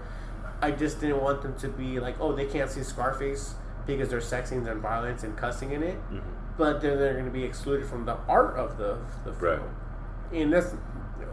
I 0.60 0.70
just 0.72 1.00
didn't 1.00 1.22
want 1.22 1.40
them 1.42 1.58
to 1.60 1.68
be 1.68 1.98
like, 1.98 2.20
oh, 2.20 2.34
they 2.34 2.44
can't 2.44 2.70
see 2.70 2.82
Scarface 2.82 3.54
because 3.86 4.10
there's 4.10 4.26
sex 4.28 4.50
scenes 4.50 4.68
and 4.68 4.82
violence 4.82 5.22
and 5.22 5.34
cussing 5.34 5.72
in 5.72 5.82
it, 5.82 5.96
Mhm. 6.12 6.20
but 6.58 6.82
then 6.82 6.98
they're 6.98 7.14
going 7.14 7.24
to 7.24 7.30
be 7.30 7.42
excluded 7.44 7.86
from 7.88 8.04
the 8.04 8.18
art 8.28 8.54
of 8.58 8.76
the 8.76 8.98
the 9.24 9.32
film. 9.32 9.60
Right. 9.60 10.40
And 10.42 10.52
that's 10.52 10.74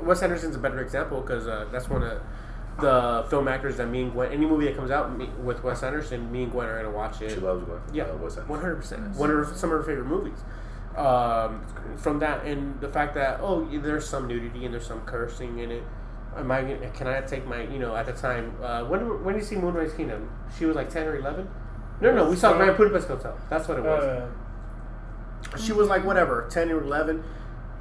Wes 0.01 0.21
Anderson's 0.21 0.55
a 0.55 0.59
better 0.59 0.81
example 0.81 1.21
because 1.21 1.47
uh, 1.47 1.65
that's 1.71 1.89
one 1.89 2.03
of 2.03 2.21
the 2.79 3.25
film 3.29 3.47
actors 3.47 3.77
that 3.77 3.87
me 3.87 4.03
and 4.03 4.11
Gwen. 4.11 4.31
Any 4.31 4.45
movie 4.45 4.65
that 4.65 4.75
comes 4.75 4.91
out 4.91 5.15
me, 5.17 5.29
with 5.43 5.63
Wes 5.63 5.83
Anderson, 5.83 6.31
me 6.31 6.43
and 6.43 6.51
Gwen 6.51 6.67
are 6.67 6.83
gonna 6.83 6.95
watch 6.95 7.21
it. 7.21 7.31
She 7.31 7.39
loves 7.39 7.63
Gwen. 7.63 7.79
Yeah, 7.93 8.11
Wes 8.11 8.37
Anderson. 8.37 8.47
one 8.47 8.59
hundred 8.59 8.75
percent. 8.75 9.15
One 9.15 9.29
of 9.29 9.35
her, 9.35 9.55
some 9.55 9.71
of 9.71 9.77
her 9.77 9.83
favorite 9.83 10.07
movies. 10.07 10.39
Um, 10.97 11.65
from 11.97 12.19
that 12.19 12.45
and 12.45 12.79
the 12.79 12.87
fact 12.87 13.15
that 13.15 13.39
oh, 13.41 13.65
there's 13.65 14.07
some 14.07 14.27
nudity 14.27 14.63
and 14.63 14.73
there's 14.73 14.87
some 14.87 15.01
cursing 15.01 15.59
in 15.59 15.71
it. 15.71 15.83
Am 16.37 16.51
I? 16.51 16.63
Can 16.93 17.07
I 17.07 17.21
take 17.21 17.45
my? 17.45 17.63
You 17.63 17.79
know, 17.79 17.95
at 17.95 18.05
the 18.05 18.13
time, 18.13 18.55
uh, 18.61 18.83
when 18.85 19.23
when 19.23 19.35
did 19.35 19.41
you 19.41 19.47
see 19.47 19.55
Moonrise 19.55 19.93
Kingdom? 19.93 20.29
She 20.57 20.65
was 20.65 20.75
like 20.75 20.89
ten 20.89 21.07
or 21.07 21.17
eleven. 21.17 21.49
No, 22.01 22.13
no, 22.13 22.29
we 22.29 22.35
saw 22.35 22.53
Grand 22.53 22.75
Budapest 22.75 23.07
Hotel. 23.07 23.37
That's 23.49 23.67
what 23.69 23.77
it 23.77 23.83
was. 23.85 24.03
Uh, 24.03 25.57
she 25.57 25.71
was 25.71 25.87
like 25.87 26.03
whatever, 26.03 26.47
ten 26.49 26.69
or 26.71 26.81
eleven. 26.81 27.23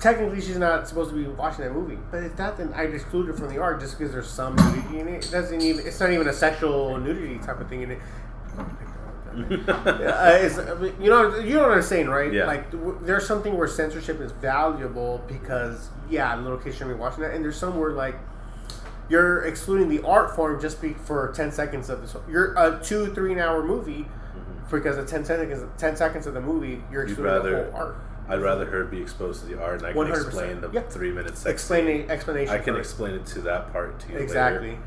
Technically, 0.00 0.40
she's 0.40 0.58
not 0.58 0.86
supposed 0.88 1.10
to 1.10 1.16
be 1.16 1.26
watching 1.26 1.64
that 1.64 1.72
movie, 1.72 1.98
but 2.10 2.24
if 2.24 2.36
that, 2.36 2.58
then 2.58 2.72
I'd 2.74 2.92
exclude 2.92 3.26
her 3.28 3.32
from 3.32 3.48
the 3.48 3.58
art 3.58 3.80
just 3.80 3.98
because 3.98 4.12
there's 4.12 4.28
some 4.28 4.56
nudity 4.56 4.98
in 5.00 5.08
it. 5.08 5.24
It 5.24 5.30
doesn't 5.30 5.60
even. 5.60 5.86
It's 5.86 5.98
not 6.00 6.10
even 6.10 6.28
a 6.28 6.32
sexual 6.32 6.98
nudity 6.98 7.38
type 7.38 7.60
of 7.60 7.68
thing 7.68 7.82
in 7.82 7.90
it. 7.92 7.98
uh, 9.68 10.38
it's, 10.40 10.56
you 11.00 11.10
know, 11.10 11.38
you 11.38 11.54
know 11.54 11.62
what 11.62 11.72
I'm 11.72 11.82
saying, 11.82 12.08
right? 12.08 12.32
Yeah. 12.32 12.46
Like, 12.46 12.70
w- 12.70 12.98
there's 13.02 13.26
something 13.26 13.56
where 13.56 13.66
censorship 13.66 14.20
is 14.20 14.30
valuable 14.32 15.24
because, 15.26 15.88
yeah, 16.08 16.36
little 16.36 16.58
kids 16.58 16.76
shouldn't 16.76 16.96
be 16.96 17.00
watching 17.00 17.22
that, 17.22 17.34
and 17.34 17.44
there's 17.44 17.56
some 17.56 17.78
where 17.80 17.92
like 17.92 18.14
you're 19.08 19.42
excluding 19.44 19.88
the 19.88 20.02
art 20.06 20.34
form 20.34 20.60
just 20.60 20.80
be 20.80 20.94
for 20.94 21.32
10 21.34 21.52
seconds 21.52 21.90
of 21.90 22.00
this. 22.00 22.16
You're 22.28 22.54
a 22.56 22.80
two, 22.82 23.12
three 23.12 23.32
an 23.32 23.38
hour 23.38 23.62
movie 23.64 24.06
because 24.70 24.96
of 24.96 25.06
10 25.06 25.24
seconds, 25.24 25.62
10 25.78 25.96
seconds 25.96 26.26
of 26.26 26.34
the 26.34 26.40
movie, 26.40 26.82
you're 26.90 27.02
excluding 27.02 27.24
the 27.42 27.64
whole 27.64 27.74
art. 27.74 27.96
I'd 28.28 28.40
rather 28.40 28.64
her 28.66 28.84
be 28.84 29.00
exposed 29.02 29.40
to 29.42 29.46
the 29.46 29.60
art, 29.62 29.78
and 29.80 29.86
I 29.86 29.92
can 29.92 29.98
100%. 29.98 30.26
explain 30.26 30.60
the 30.60 30.70
Yeah. 30.70 30.80
three 30.82 31.12
minute 31.12 31.36
sex. 31.36 31.50
Explaining 31.52 32.10
explanation. 32.10 32.54
I 32.54 32.58
can 32.58 32.74
first. 32.74 32.90
explain 32.90 33.14
it 33.16 33.26
to 33.26 33.40
that 33.42 33.72
part 33.72 33.98
to 34.00 34.06
you 34.08 34.14
later. 34.14 34.24
exactly. 34.24 34.78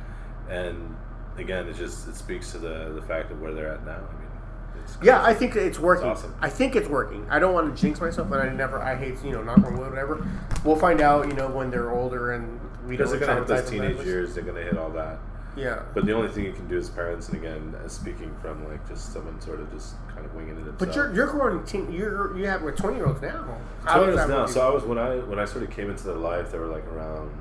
And 0.50 0.96
again, 1.38 1.68
it 1.68 1.76
just 1.76 2.08
it 2.08 2.16
speaks 2.16 2.52
to 2.54 2.58
the 2.58 2.92
the 2.96 3.02
fact 3.02 3.32
of 3.32 3.40
where 3.42 3.54
they're 3.54 3.72
at 3.72 3.86
now. 3.86 3.92
I 3.94 3.98
mean, 4.20 4.82
it's 4.84 4.98
Yeah. 5.02 5.24
I 5.24 5.34
think 5.34 5.56
it's 5.56 5.80
working. 5.80 6.08
Awesome. 6.08 6.34
I 6.42 6.50
think 6.50 6.76
it's 6.76 6.88
working. 6.90 7.28
I 7.30 7.38
don't 7.40 7.54
want 7.54 7.76
to 7.76 7.80
jinx 7.82 8.00
myself, 8.02 8.30
but 8.30 8.40
I 8.40 8.50
never. 8.50 8.80
I 8.80 8.96
hate 8.96 9.24
you 9.24 9.32
know 9.34 9.44
knock 9.44 9.58
on 9.60 9.78
wood, 9.78 9.90
whatever. 9.90 10.26
We'll 10.64 10.76
find 10.76 11.00
out, 11.02 11.28
you 11.28 11.34
know, 11.34 11.48
when 11.50 11.70
they're 11.70 11.92
older 11.92 12.32
and 12.32 12.60
we 12.88 12.96
because 12.98 13.12
don't 13.12 13.20
they're 13.20 13.28
gonna 13.28 13.40
hit 13.42 13.48
those 13.48 13.70
teenage 13.70 14.06
years. 14.06 14.34
They're 14.34 14.44
gonna 14.44 14.62
hit 14.62 14.78
all 14.78 14.90
that. 14.92 15.20
Yeah, 15.58 15.82
But 15.94 16.06
the 16.06 16.14
only 16.14 16.30
thing 16.30 16.46
you 16.46 16.54
can 16.54 16.68
do 16.68 16.78
as 16.78 16.90
parents, 16.90 17.30
and 17.30 17.38
again, 17.38 17.76
speaking 17.88 18.34
from 18.42 18.64
like 18.70 18.88
just 18.88 19.12
someone 19.12 19.42
sort 19.42 19.60
of 19.60 19.72
just 19.72 19.96
kind 20.14 20.24
of 20.26 20.34
winging 20.36 20.52
it 20.56 20.58
himself. 20.66 20.78
but 20.78 20.96
you're 20.96 21.12
you're 21.14 21.28
growing. 21.28 21.64
Teen, 21.66 21.92
you're 21.92 22.38
you 22.38 22.46
have 22.48 22.62
with 22.62 22.76
twenty 22.78 22.98
year 22.98 23.08
olds 23.08 23.22
now. 23.22 23.58
So 23.88 24.04
is 24.04 24.20
is 24.20 24.28
now. 24.30 24.46
So? 24.46 24.62
I 24.68 24.74
was 24.74 24.84
when 24.84 24.98
I 25.00 25.16
when 25.18 25.40
I 25.40 25.46
sort 25.46 25.64
of 25.64 25.72
came 25.72 25.90
into 25.90 26.04
their 26.04 26.16
life, 26.16 26.52
they 26.52 26.60
were 26.60 26.68
like 26.68 26.86
around 26.88 27.32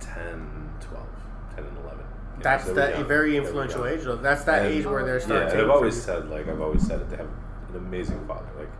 10, 0.00 0.70
12, 0.80 1.06
10 1.56 1.64
and 1.64 1.76
eleven. 1.78 1.98
You 2.38 2.42
That's 2.42 2.66
were 2.66 2.74
that 2.74 2.94
young. 2.98 3.08
very 3.08 3.36
influential 3.36 3.84
age 3.86 4.02
though. 4.04 4.16
That's 4.16 4.44
that 4.44 4.64
And- 4.64 4.74
age 4.74 4.86
where 4.86 5.04
they're 5.04 5.18
Yeah, 5.18 5.24
starting. 5.24 5.58
Yeah, 5.58 5.64
I've 5.64 5.70
always 5.70 6.00
said 6.02 6.30
like 6.30 6.48
I've 6.48 6.60
always 6.60 6.86
said 6.86 7.00
it. 7.00 7.10
They 7.10 7.16
have 7.16 7.26
an 7.70 7.76
amazing 7.76 8.24
father. 8.26 8.46
Like 8.58 8.70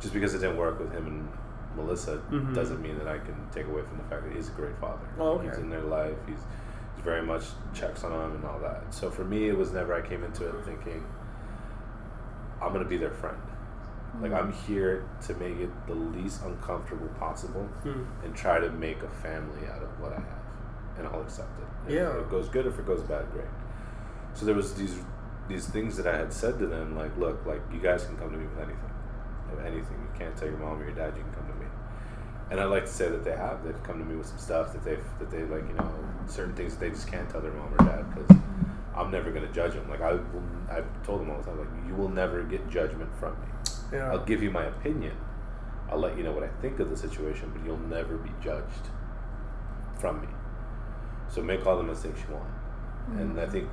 just 0.00 0.12
because 0.14 0.34
it 0.34 0.38
didn't 0.40 0.56
work 0.56 0.78
with 0.78 0.92
him 0.92 1.06
and 1.06 1.28
Melissa 1.76 2.20
Mhm. 2.30 2.54
doesn't 2.54 2.80
mean 2.80 2.98
that 2.98 3.08
I 3.08 3.18
can 3.18 3.34
take 3.52 3.66
away 3.66 3.82
from 3.82 3.98
the 3.98 4.04
fact 4.04 4.24
that 4.24 4.32
he's 4.32 4.48
a 4.48 4.52
great 4.52 4.76
father. 4.78 5.06
Oh, 5.18 5.32
okay. 5.38 5.48
He's 5.48 5.58
in 5.58 5.70
their 5.70 5.80
life. 5.82 6.16
He's 6.26 6.38
very 7.04 7.22
much 7.22 7.44
checks 7.74 8.02
on 8.04 8.10
them 8.12 8.34
and 8.36 8.44
all 8.44 8.58
that. 8.60 8.92
So 8.94 9.10
for 9.10 9.24
me, 9.24 9.48
it 9.48 9.56
was 9.56 9.72
never 9.72 9.94
I 9.94 10.00
came 10.06 10.24
into 10.24 10.48
it 10.48 10.54
thinking 10.64 11.04
I'm 12.62 12.72
gonna 12.72 12.84
be 12.84 12.96
their 12.96 13.10
friend. 13.10 13.36
Like 14.20 14.32
I'm 14.32 14.52
here 14.52 15.04
to 15.26 15.34
make 15.34 15.58
it 15.58 15.70
the 15.86 15.94
least 15.94 16.42
uncomfortable 16.44 17.08
possible 17.18 17.64
Hmm. 17.82 18.04
and 18.24 18.34
try 18.34 18.58
to 18.60 18.70
make 18.70 19.02
a 19.02 19.08
family 19.08 19.66
out 19.68 19.82
of 19.82 20.00
what 20.00 20.12
I 20.12 20.16
have, 20.16 20.44
and 20.98 21.06
I'll 21.08 21.20
accept 21.22 21.58
it. 21.58 21.66
If 21.88 21.94
Yeah. 21.94 22.16
it 22.20 22.30
goes 22.30 22.48
good. 22.48 22.66
If 22.66 22.78
it 22.78 22.86
goes 22.86 23.02
bad, 23.02 23.30
great. 23.32 23.48
So 24.34 24.46
there 24.46 24.54
was 24.54 24.74
these 24.74 25.00
these 25.46 25.68
things 25.68 25.98
that 25.98 26.06
I 26.06 26.16
had 26.16 26.32
said 26.32 26.58
to 26.58 26.66
them, 26.66 26.96
like, 26.96 27.14
look, 27.18 27.44
like 27.44 27.60
you 27.70 27.78
guys 27.78 28.06
can 28.06 28.16
come 28.16 28.30
to 28.30 28.36
me 28.38 28.46
with 28.46 28.56
anything, 28.56 28.90
with 29.50 29.60
anything. 29.66 29.98
You 30.00 30.18
can't 30.18 30.34
tell 30.34 30.48
your 30.48 30.56
mom 30.56 30.80
or 30.80 30.84
your 30.84 30.94
dad. 30.94 31.12
You 31.16 31.22
can 31.22 31.32
come. 31.34 31.43
And 32.50 32.60
I'd 32.60 32.66
like 32.66 32.84
to 32.84 32.92
say 32.92 33.08
that 33.08 33.24
they 33.24 33.32
have. 33.32 33.64
They've 33.64 33.82
come 33.82 33.98
to 33.98 34.04
me 34.04 34.16
with 34.16 34.26
some 34.26 34.38
stuff 34.38 34.72
that 34.72 34.84
they've 34.84 35.04
that 35.18 35.30
they 35.30 35.42
like, 35.44 35.66
you 35.68 35.74
know, 35.74 35.92
certain 36.26 36.54
things 36.54 36.74
that 36.74 36.80
they 36.80 36.90
just 36.90 37.08
can't 37.08 37.28
tell 37.28 37.40
their 37.40 37.52
mom 37.52 37.74
or 37.74 37.78
dad 37.78 38.04
because 38.14 38.36
I'm 38.94 39.10
never 39.10 39.30
gonna 39.30 39.52
judge 39.52 39.72
them. 39.72 39.88
Like 39.88 40.00
I, 40.00 40.12
will, 40.12 40.42
I've 40.70 40.86
told 41.04 41.20
them 41.20 41.30
all 41.30 41.38
the 41.38 41.44
time, 41.44 41.58
like 41.58 41.88
you 41.88 41.94
will 41.94 42.08
never 42.08 42.42
get 42.42 42.68
judgment 42.68 43.10
from 43.18 43.32
me. 43.32 43.46
Yeah. 43.92 44.10
I'll 44.10 44.24
give 44.24 44.42
you 44.42 44.50
my 44.50 44.64
opinion. 44.64 45.16
I'll 45.90 45.98
let 45.98 46.16
you 46.16 46.22
know 46.24 46.32
what 46.32 46.42
I 46.42 46.48
think 46.60 46.80
of 46.80 46.90
the 46.90 46.96
situation, 46.96 47.50
but 47.54 47.64
you'll 47.64 47.78
never 47.78 48.16
be 48.16 48.30
judged 48.42 48.88
from 49.98 50.20
me. 50.20 50.28
So 51.28 51.42
make 51.42 51.66
all 51.66 51.76
the 51.76 51.82
mistakes 51.82 52.20
you 52.28 52.34
want. 52.34 52.50
And 53.20 53.38
I 53.38 53.46
think 53.46 53.68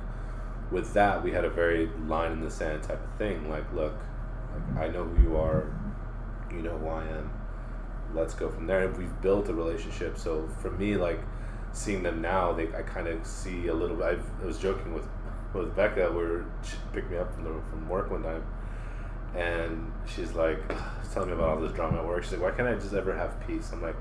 with 0.70 0.92
that, 0.94 1.22
we 1.22 1.32
had 1.32 1.44
a 1.44 1.50
very 1.50 1.90
line 2.06 2.32
in 2.32 2.40
the 2.40 2.50
sand 2.50 2.82
type 2.82 3.02
of 3.02 3.18
thing. 3.18 3.48
Like, 3.48 3.72
look, 3.72 3.94
like, 4.52 4.84
I 4.84 4.88
know 4.88 5.04
who 5.04 5.22
you 5.22 5.36
are. 5.36 5.72
You 6.50 6.62
know 6.62 6.76
who 6.76 6.88
I 6.88 7.04
am. 7.04 7.30
Let's 8.14 8.34
go 8.34 8.48
from 8.48 8.66
there. 8.66 8.86
And 8.86 8.96
we've 8.96 9.20
built 9.22 9.48
a 9.48 9.54
relationship. 9.54 10.18
So 10.18 10.48
for 10.60 10.70
me, 10.70 10.96
like 10.96 11.20
seeing 11.72 12.02
them 12.02 12.20
now, 12.20 12.52
they 12.52 12.68
I 12.74 12.82
kind 12.82 13.08
of 13.08 13.26
see 13.26 13.68
a 13.68 13.74
little. 13.74 13.96
bit 13.96 14.18
I 14.42 14.46
was 14.46 14.58
joking 14.58 14.94
with 14.94 15.06
with 15.54 15.74
Becca, 15.76 16.12
where 16.12 16.44
she 16.62 16.76
picked 16.92 17.10
me 17.10 17.18
up 17.18 17.34
from 17.34 17.44
the 17.44 17.50
from 17.70 17.88
work 17.88 18.10
one 18.10 18.22
time, 18.22 18.44
and 19.34 19.92
she's 20.06 20.32
like 20.32 20.60
telling 21.12 21.30
me 21.30 21.34
about 21.34 21.48
all 21.48 21.60
this 21.60 21.72
drama 21.72 21.98
at 21.98 22.06
work. 22.06 22.24
She's 22.24 22.32
like, 22.32 22.42
"Why 22.42 22.50
can't 22.52 22.68
I 22.68 22.74
just 22.74 22.94
ever 22.94 23.16
have 23.16 23.34
peace?" 23.46 23.70
I'm 23.72 23.82
like, 23.82 23.96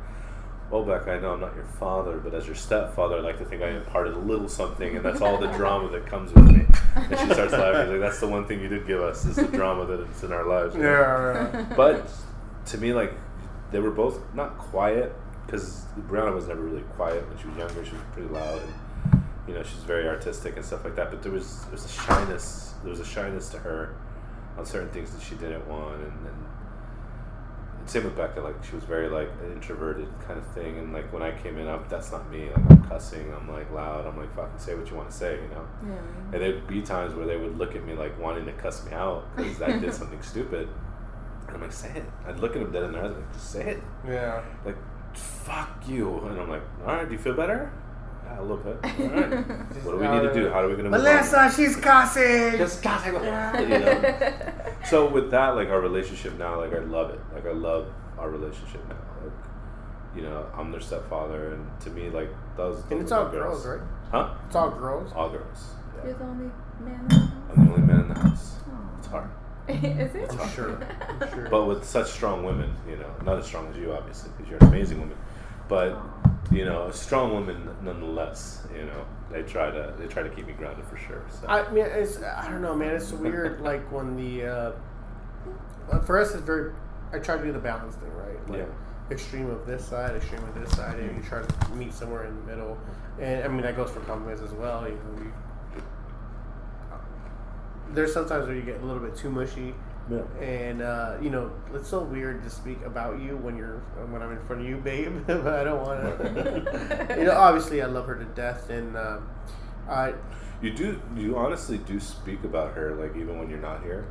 "Well, 0.70 0.84
Becca, 0.84 1.12
I 1.12 1.20
know 1.20 1.34
I'm 1.34 1.42
not 1.42 1.56
your 1.56 1.66
father, 1.66 2.18
but 2.18 2.34
as 2.34 2.46
your 2.46 2.56
stepfather, 2.56 3.18
I 3.18 3.20
like 3.20 3.38
to 3.40 3.46
think 3.46 3.62
I 3.62 3.70
imparted 3.70 4.14
a 4.14 4.20
little 4.20 4.50
something, 4.50 4.96
and 4.96 5.06
that's 5.06 5.22
all 5.22 5.38
the 5.38 5.52
drama 5.54 5.90
that 5.90 6.06
comes 6.06 6.34
with 6.34 6.46
me." 6.46 6.66
And 6.96 7.20
she 7.20 7.34
starts 7.34 7.54
laughing. 7.54 7.86
She's 7.86 7.92
like, 7.92 8.02
"That's 8.02 8.20
the 8.20 8.28
one 8.28 8.46
thing 8.46 8.62
you 8.62 8.70
did 8.70 8.88
give 8.88 9.02
us 9.02 9.26
is 9.26 9.36
the 9.36 9.48
drama 9.48 9.86
that 9.86 10.02
is 10.02 10.24
in 10.24 10.32
our 10.32 10.46
lives." 10.46 10.76
you 10.76 10.84
know? 10.84 10.90
Yeah. 10.90 11.50
yeah. 11.54 11.76
But 11.76 12.10
to 12.68 12.78
me, 12.78 12.94
like 12.94 13.14
they 13.72 13.80
were 13.80 13.91
both 13.91 14.19
not 14.34 14.57
quiet 14.57 15.14
because 15.45 15.85
Brianna 16.07 16.34
was 16.34 16.48
never 16.48 16.61
really 16.61 16.84
quiet 16.95 17.27
when 17.27 17.38
she 17.38 17.48
was 17.48 17.57
younger. 17.57 17.85
She 17.85 17.93
was 17.93 18.03
pretty 18.14 18.30
loud, 18.30 18.61
and 18.61 19.23
you 19.48 19.53
know 19.53 19.64
she's 19.64 19.84
very 19.84 20.07
artistic 20.07 20.56
and 20.56 20.65
stuff 20.65 20.84
like 20.84 20.95
that. 20.95 21.10
But 21.10 21.23
there 21.23 21.31
was 21.31 21.61
there 21.64 21.72
was 21.72 21.85
a 21.85 21.89
shyness. 21.89 22.73
There 22.81 22.89
was 22.89 22.99
a 22.99 23.06
shyness 23.06 23.49
to 23.49 23.60
her 23.60 23.95
on 24.57 24.65
certain 24.65 24.89
things 24.89 25.11
that 25.11 25.22
she 25.22 25.35
didn't 25.35 25.68
want, 25.68 25.95
and, 25.95 26.27
and, 26.27 26.45
and 27.80 27.89
same 27.89 28.03
with 28.03 28.15
Becca. 28.15 28.41
Like 28.41 28.64
she 28.64 28.76
was 28.76 28.84
very 28.84 29.10
like 29.10 29.30
an 29.43 29.53
introverted 29.53 30.07
kind 30.27 30.39
of 30.39 30.48
thing, 30.48 30.77
and 30.77 30.93
like 30.93 31.11
when 31.11 31.23
I 31.23 31.31
came 31.31 31.57
in, 31.57 31.68
I'm, 31.68 31.84
that's 31.89 32.11
not 32.11 32.30
me. 32.30 32.49
Like 32.49 32.72
I'm 32.72 32.84
cussing. 32.84 33.34
I'm 33.34 33.52
like 33.52 33.72
loud. 33.72 34.06
I'm 34.06 34.18
like 34.18 34.34
fucking 34.35 34.60
say 34.60 34.76
what 34.76 34.89
you 34.89 34.95
want 34.95 35.10
to 35.10 35.15
say, 35.15 35.35
you 35.35 35.49
know. 35.49 35.68
Yeah. 35.85 36.34
And 36.34 36.41
there'd 36.41 36.68
be 36.68 36.81
times 36.81 37.14
where 37.14 37.26
they 37.26 37.38
would 37.38 37.57
look 37.57 37.76
at 37.76 37.85
me 37.85 37.93
like 37.93 38.18
wanting 38.19 38.45
to 38.45 38.53
cuss 38.53 38.85
me 38.85 38.93
out 38.93 39.26
because 39.35 39.61
I 39.61 39.77
did 39.77 39.93
something 40.02 40.22
stupid. 40.22 40.68
And 41.53 41.57
I'm 41.57 41.61
like, 41.61 41.73
say 41.73 41.91
it. 41.95 42.06
I'd 42.26 42.40
look 42.40 42.56
at 42.56 42.61
him 42.61 42.72
dead 42.72 42.84
in 42.84 42.94
their 42.94 43.03
eyes, 43.03 43.11
like, 43.11 43.34
just 43.34 43.52
say 43.52 43.72
it. 43.72 43.84
Yeah. 44.07 44.41
Like, 44.65 44.78
fuck 45.14 45.84
you. 45.88 46.18
And 46.26 46.40
I'm 46.40 46.49
like, 46.49 46.61
all 46.86 46.95
right, 46.95 47.06
do 47.07 47.14
you 47.14 47.19
feel 47.19 47.34
better? 47.34 47.72
Yeah, 48.26 48.40
a 48.40 48.41
little 48.41 48.57
bit. 48.57 48.78
All 48.84 48.90
right. 48.90 49.48
what 49.84 49.91
do 49.91 49.98
we 49.98 50.07
need 50.07 50.22
to 50.22 50.34
do? 50.34 50.49
How 50.49 50.61
are 50.61 50.68
we 50.68 50.73
going 50.73 50.86
to 50.86 50.91
move 50.91 50.99
on? 50.99 51.03
Melissa, 51.06 51.52
she's 51.53 51.76
cussing. 51.76 52.57
Just 52.57 52.82
gotta 52.82 53.11
take 53.11 53.22
a- 53.22 53.61
you 53.64 53.80
know? 53.80 54.53
So 54.86 55.10
with 55.10 55.30
that, 55.32 55.56
like 55.56 55.68
our 55.69 55.82
relationship 55.82 56.38
now, 56.40 56.60
like 56.60 56.73
I 56.73 56.80
love 56.80 57.10
it. 57.10 57.19
Like 57.34 57.45
I 57.45 57.52
love 57.52 57.88
our 58.18 58.30
relationship 58.30 58.88
now. 58.88 58.95
Like, 59.22 59.34
you 60.15 60.22
know, 60.22 60.45
I'm 60.56 60.72
their 60.72 60.82
stepfather, 60.82 61.53
and 61.53 61.82
to 61.82 61.90
me, 61.90 62.10
like 62.10 62.30
those. 62.57 62.82
and 62.84 62.91
those 62.91 63.02
it's 63.03 63.11
are 63.11 63.19
all 63.19 63.26
my 63.26 63.32
girls, 63.32 63.65
right? 63.65 63.82
Huh? 64.11 64.34
It's 64.48 64.56
all 64.56 64.72
girls. 64.72 65.11
All 65.14 65.30
girls. 65.30 65.73
Yeah. 65.98 66.06
You're 66.06 66.14
the 66.18 66.23
only 66.23 66.52
man. 66.80 66.99
in 67.02 67.07
the 67.07 67.15
house? 67.15 67.32
I'm 67.56 67.65
the 67.65 67.72
only 67.73 67.88
man 67.88 67.99
in 68.02 68.07
the 68.10 68.19
house. 68.19 68.56
Aw. 68.69 68.98
It's 68.99 69.07
hard. 69.07 69.30
Is 69.99 70.15
it? 70.15 70.31
I'm 70.39 70.49
sure. 70.49 70.88
I'm 71.22 71.30
sure. 71.34 71.48
But 71.49 71.65
with 71.65 71.84
such 71.84 72.10
strong 72.11 72.43
women, 72.43 72.76
you 72.89 72.98
know, 72.98 73.10
not 73.23 73.38
as 73.38 73.45
strong 73.45 73.68
as 73.69 73.77
you, 73.77 73.93
obviously, 73.93 74.31
because 74.38 74.49
you're 74.49 74.60
an 74.60 74.68
amazing 74.68 74.99
woman. 74.99 75.18
But 75.68 75.98
you 76.52 76.65
know, 76.65 76.88
a 76.88 76.93
strong 76.93 77.31
woman 77.34 77.69
nonetheless. 77.81 78.65
You 78.76 78.84
know, 78.85 79.06
they 79.31 79.43
try 79.43 79.72
to 79.72 79.93
they 79.98 80.07
try 80.07 80.23
to 80.23 80.30
keep 80.30 80.48
me 80.48 80.53
grounded 80.53 80.85
for 80.85 80.98
sure. 80.98 81.23
So. 81.30 81.48
I 81.48 81.69
mean, 81.72 81.85
it's 81.85 82.22
I 82.22 82.49
don't 82.49 82.61
know, 82.61 82.76
man. 82.76 82.95
It's 82.95 83.11
weird. 83.26 83.61
like 83.61 83.89
when 83.91 84.15
the 84.18 84.45
uh, 84.45 84.72
well, 85.91 86.02
for 86.02 86.19
us, 86.19 86.34
it's 86.34 86.43
very. 86.43 86.73
I 87.14 87.19
try 87.19 87.38
to 87.38 87.43
do 87.43 87.52
the 87.52 87.60
balance 87.60 87.95
thing, 87.95 88.11
right? 88.14 88.49
Like, 88.49 88.60
Yeah. 88.60 88.65
Extreme 89.10 89.49
of 89.49 89.65
this 89.68 89.84
side, 89.84 90.15
extreme 90.15 90.41
of 90.43 90.56
this 90.56 90.72
side, 90.72 90.98
and 90.98 91.18
you 91.18 91.22
try 91.27 91.41
to 91.41 91.72
meet 91.76 91.93
somewhere 91.93 92.23
in 92.26 92.34
the 92.34 92.43
middle. 92.43 92.77
And 93.19 93.43
I 93.43 93.48
mean 93.49 93.61
that 93.64 93.76
goes 93.76 93.91
for 93.91 93.99
compliments 94.02 94.41
as 94.41 94.53
well. 94.53 94.88
You 94.88 94.95
know, 94.95 95.23
you, 95.23 95.34
there's 97.94 98.14
sometimes 98.14 98.48
where 98.48 98.56
you 98.56 98.62
get 98.64 98.82
a 98.82 98.86
little 98.86 99.02
bit 99.02 99.16
too 99.16 99.30
mushy, 99.30 99.74
yeah. 100.10 100.22
and 100.40 100.82
uh, 100.82 101.18
you 101.22 101.30
know 101.30 101.52
it's 101.74 101.90
so 101.90 102.02
weird 102.02 102.44
to 102.44 102.50
speak 102.50 102.82
about 102.86 103.20
you 103.22 103.38
when 103.38 103.58
you're 103.58 103.80
when 104.10 104.22
I'm 104.22 104.32
in 104.32 104.40
front 104.46 104.62
of 104.64 104.68
you, 104.68 104.78
babe. 104.78 105.24
but 105.28 105.48
I 105.48 105.64
don't 105.64 105.82
want 105.82 106.02
to. 106.20 107.16
you 107.20 107.26
know, 107.26 107.34
obviously 107.38 107.82
I 107.82 107.86
love 107.88 108.08
her 108.08 108.16
to 108.16 108.26
death, 108.26 108.70
and 108.70 108.96
uh, 108.96 109.20
I 109.90 110.14
You 110.62 110.72
do 110.72 111.02
you 111.16 111.38
honestly 111.38 111.78
do 111.80 112.00
speak 112.00 112.44
about 112.44 112.74
her 112.76 112.96
like 112.96 113.16
even 113.16 113.38
when 113.40 113.50
you're 113.50 113.60
not 113.60 113.84
here. 113.84 114.08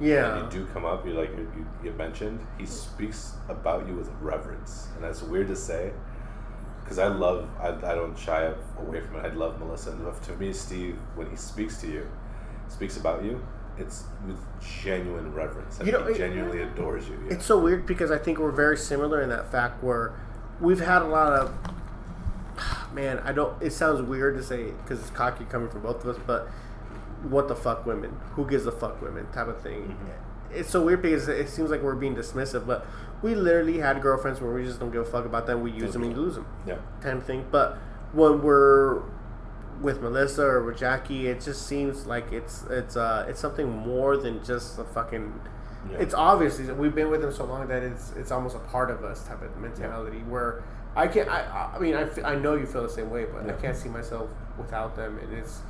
yeah. 0.00 0.38
And 0.38 0.52
you 0.52 0.60
do 0.60 0.66
come 0.72 0.84
up. 0.84 1.06
You 1.06 1.12
like 1.14 1.30
you, 1.36 1.66
you, 1.84 1.92
mentioned 1.92 2.40
he 2.58 2.66
speaks 2.66 3.34
about 3.48 3.86
you 3.88 3.94
with 3.94 4.10
reverence, 4.20 4.88
and 4.94 5.04
that's 5.04 5.22
weird 5.22 5.48
to 5.48 5.56
say. 5.56 5.92
because 6.82 6.98
I 6.98 7.08
love 7.08 7.48
I, 7.60 7.68
I 7.68 7.94
don't 7.94 8.18
shy 8.18 8.52
away 8.78 9.00
from 9.00 9.16
it. 9.16 9.24
I 9.26 9.28
love 9.34 9.58
Melissa, 9.58 9.92
and 9.92 10.22
to 10.22 10.36
me, 10.36 10.52
Steve, 10.52 10.98
when 11.14 11.30
he 11.30 11.36
speaks 11.36 11.80
to 11.82 11.86
you, 11.88 12.06
speaks 12.68 12.96
about 12.96 13.24
you, 13.24 13.40
it's 13.78 14.04
with 14.26 14.38
genuine 14.82 15.32
reverence. 15.34 15.78
Like 15.78 15.86
You 15.86 15.92
know, 15.92 16.04
he 16.04 16.12
it- 16.12 16.18
genuinely 16.18 16.62
adores 16.62 17.08
you. 17.08 17.18
Yeah. 17.26 17.34
It's 17.34 17.44
so 17.44 17.58
weird 17.58 17.86
because 17.86 18.10
I 18.10 18.18
think 18.18 18.38
we're 18.38 18.50
very 18.50 18.76
similar 18.76 19.20
in 19.20 19.28
that 19.30 19.50
fact 19.50 19.82
where 19.82 20.12
we've 20.60 20.80
had 20.80 21.02
a 21.02 21.06
lot 21.06 21.32
of 21.32 21.54
man. 22.94 23.18
I 23.20 23.32
don't. 23.32 23.60
It 23.62 23.72
sounds 23.72 24.02
weird 24.02 24.36
to 24.36 24.42
say 24.42 24.70
because 24.82 25.00
it's 25.00 25.10
cocky 25.10 25.44
coming 25.44 25.68
from 25.68 25.82
both 25.82 26.04
of 26.04 26.16
us, 26.16 26.22
but 26.26 26.46
what 27.28 27.48
the 27.48 27.56
fuck 27.56 27.86
women? 27.86 28.16
Who 28.32 28.46
gives 28.46 28.66
a 28.66 28.72
fuck 28.72 29.00
women? 29.02 29.26
Type 29.32 29.48
of 29.48 29.60
thing. 29.62 29.82
Mm-hmm. 29.88 30.54
It's 30.54 30.70
so 30.70 30.84
weird 30.84 31.02
because 31.02 31.26
it 31.26 31.48
seems 31.48 31.70
like 31.70 31.82
we're 31.82 31.96
being 31.96 32.14
dismissive, 32.14 32.64
but 32.66 32.86
we 33.22 33.34
literally 33.34 33.78
had 33.78 34.00
girlfriends 34.00 34.40
where 34.40 34.52
we 34.52 34.62
just 34.64 34.78
don't 34.78 34.92
give 34.92 35.02
a 35.02 35.04
fuck 35.04 35.24
about 35.24 35.46
them. 35.46 35.62
We 35.62 35.72
use 35.72 35.94
them 35.94 36.04
and 36.04 36.16
lose 36.16 36.36
them, 36.36 36.46
yeah. 36.64 36.76
kind 37.00 37.18
of 37.18 37.24
thing. 37.24 37.46
But 37.50 37.76
when 38.12 38.40
we're 38.40 39.00
with 39.80 40.00
Melissa 40.00 40.42
or 40.42 40.64
with 40.64 40.78
Jackie, 40.78 41.26
it 41.28 41.40
just 41.40 41.66
seems 41.66 42.06
like 42.06 42.32
it's 42.32 42.64
it's 42.70 42.96
uh 42.96 43.26
it's 43.28 43.40
something 43.40 43.70
more 43.70 44.16
than 44.16 44.42
just 44.44 44.78
a 44.78 44.84
fucking 44.84 45.32
Yeah. 45.90 45.98
it's 45.98 46.14
obviously 46.14 46.70
we've 46.72 46.94
been 46.94 47.10
with 47.10 47.20
them 47.20 47.32
so 47.32 47.44
long 47.44 47.66
that 47.68 47.82
it's 47.82 48.12
it's 48.16 48.30
almost 48.30 48.56
a 48.56 48.60
part 48.60 48.90
of 48.90 49.04
us 49.04 49.26
type 49.28 49.42
of 49.42 49.56
mentality 49.58 50.18
where 50.28 50.62
I 50.96 51.08
can't 51.08 51.28
I 51.28 51.72
I 51.74 51.78
mean 51.78 51.94
I, 51.94 52.04
I 52.22 52.34
know 52.36 52.54
you 52.54 52.66
feel 52.66 52.82
the 52.82 52.88
same 52.88 53.10
way 53.10 53.26
but 53.26 53.48
I 53.48 53.52
can't 53.60 53.76
see 53.76 53.88
myself 53.90 54.30
without 54.56 54.96
them 54.96 55.18
and 55.18 55.32
it's 55.36 55.60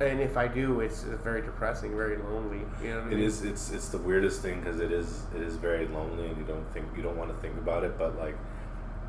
and 0.00 0.20
if 0.20 0.36
I 0.38 0.48
do 0.48 0.80
it's 0.80 1.02
very 1.02 1.42
depressing 1.42 1.94
very 1.96 2.16
lonely 2.16 2.62
you 2.82 2.90
know 2.90 3.00
what 3.00 3.06
I 3.08 3.10
mean? 3.10 3.18
is. 3.20 3.42
It's 3.42 3.70
it's 3.72 3.88
the 3.88 3.98
weirdest 3.98 4.40
thing 4.40 4.60
because 4.60 4.80
it 4.80 4.90
is 4.92 5.24
it 5.36 5.42
is 5.42 5.56
very 5.56 5.86
lonely 5.88 6.26
and 6.28 6.36
you 6.38 6.44
don't 6.44 6.66
think 6.72 6.86
you 6.96 7.02
don't 7.02 7.16
want 7.18 7.30
to 7.30 7.36
think 7.42 7.56
about 7.58 7.84
it. 7.84 7.98
But 7.98 8.18
like, 8.18 8.36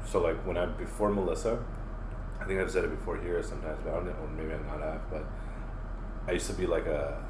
so 0.06 0.20
like 0.20 0.36
when 0.46 0.58
I 0.58 0.66
before 0.66 1.10
Melissa, 1.10 1.64
I 2.40 2.46
think 2.46 2.60
I've 2.60 2.72
said 2.72 2.84
it 2.84 2.90
before 2.90 3.18
here 3.18 3.42
sometimes, 3.42 3.80
but 3.84 3.92
I 3.92 3.96
don't 3.96 4.06
know. 4.06 4.12
Or 4.22 4.28
maybe 4.28 4.54
I'm 4.54 4.66
not 4.68 4.82
have. 4.82 5.10
But 5.10 5.26
I 6.28 6.34
used 6.34 6.48
to 6.48 6.54
be 6.54 6.66
like 6.66 6.86
a, 6.86 7.22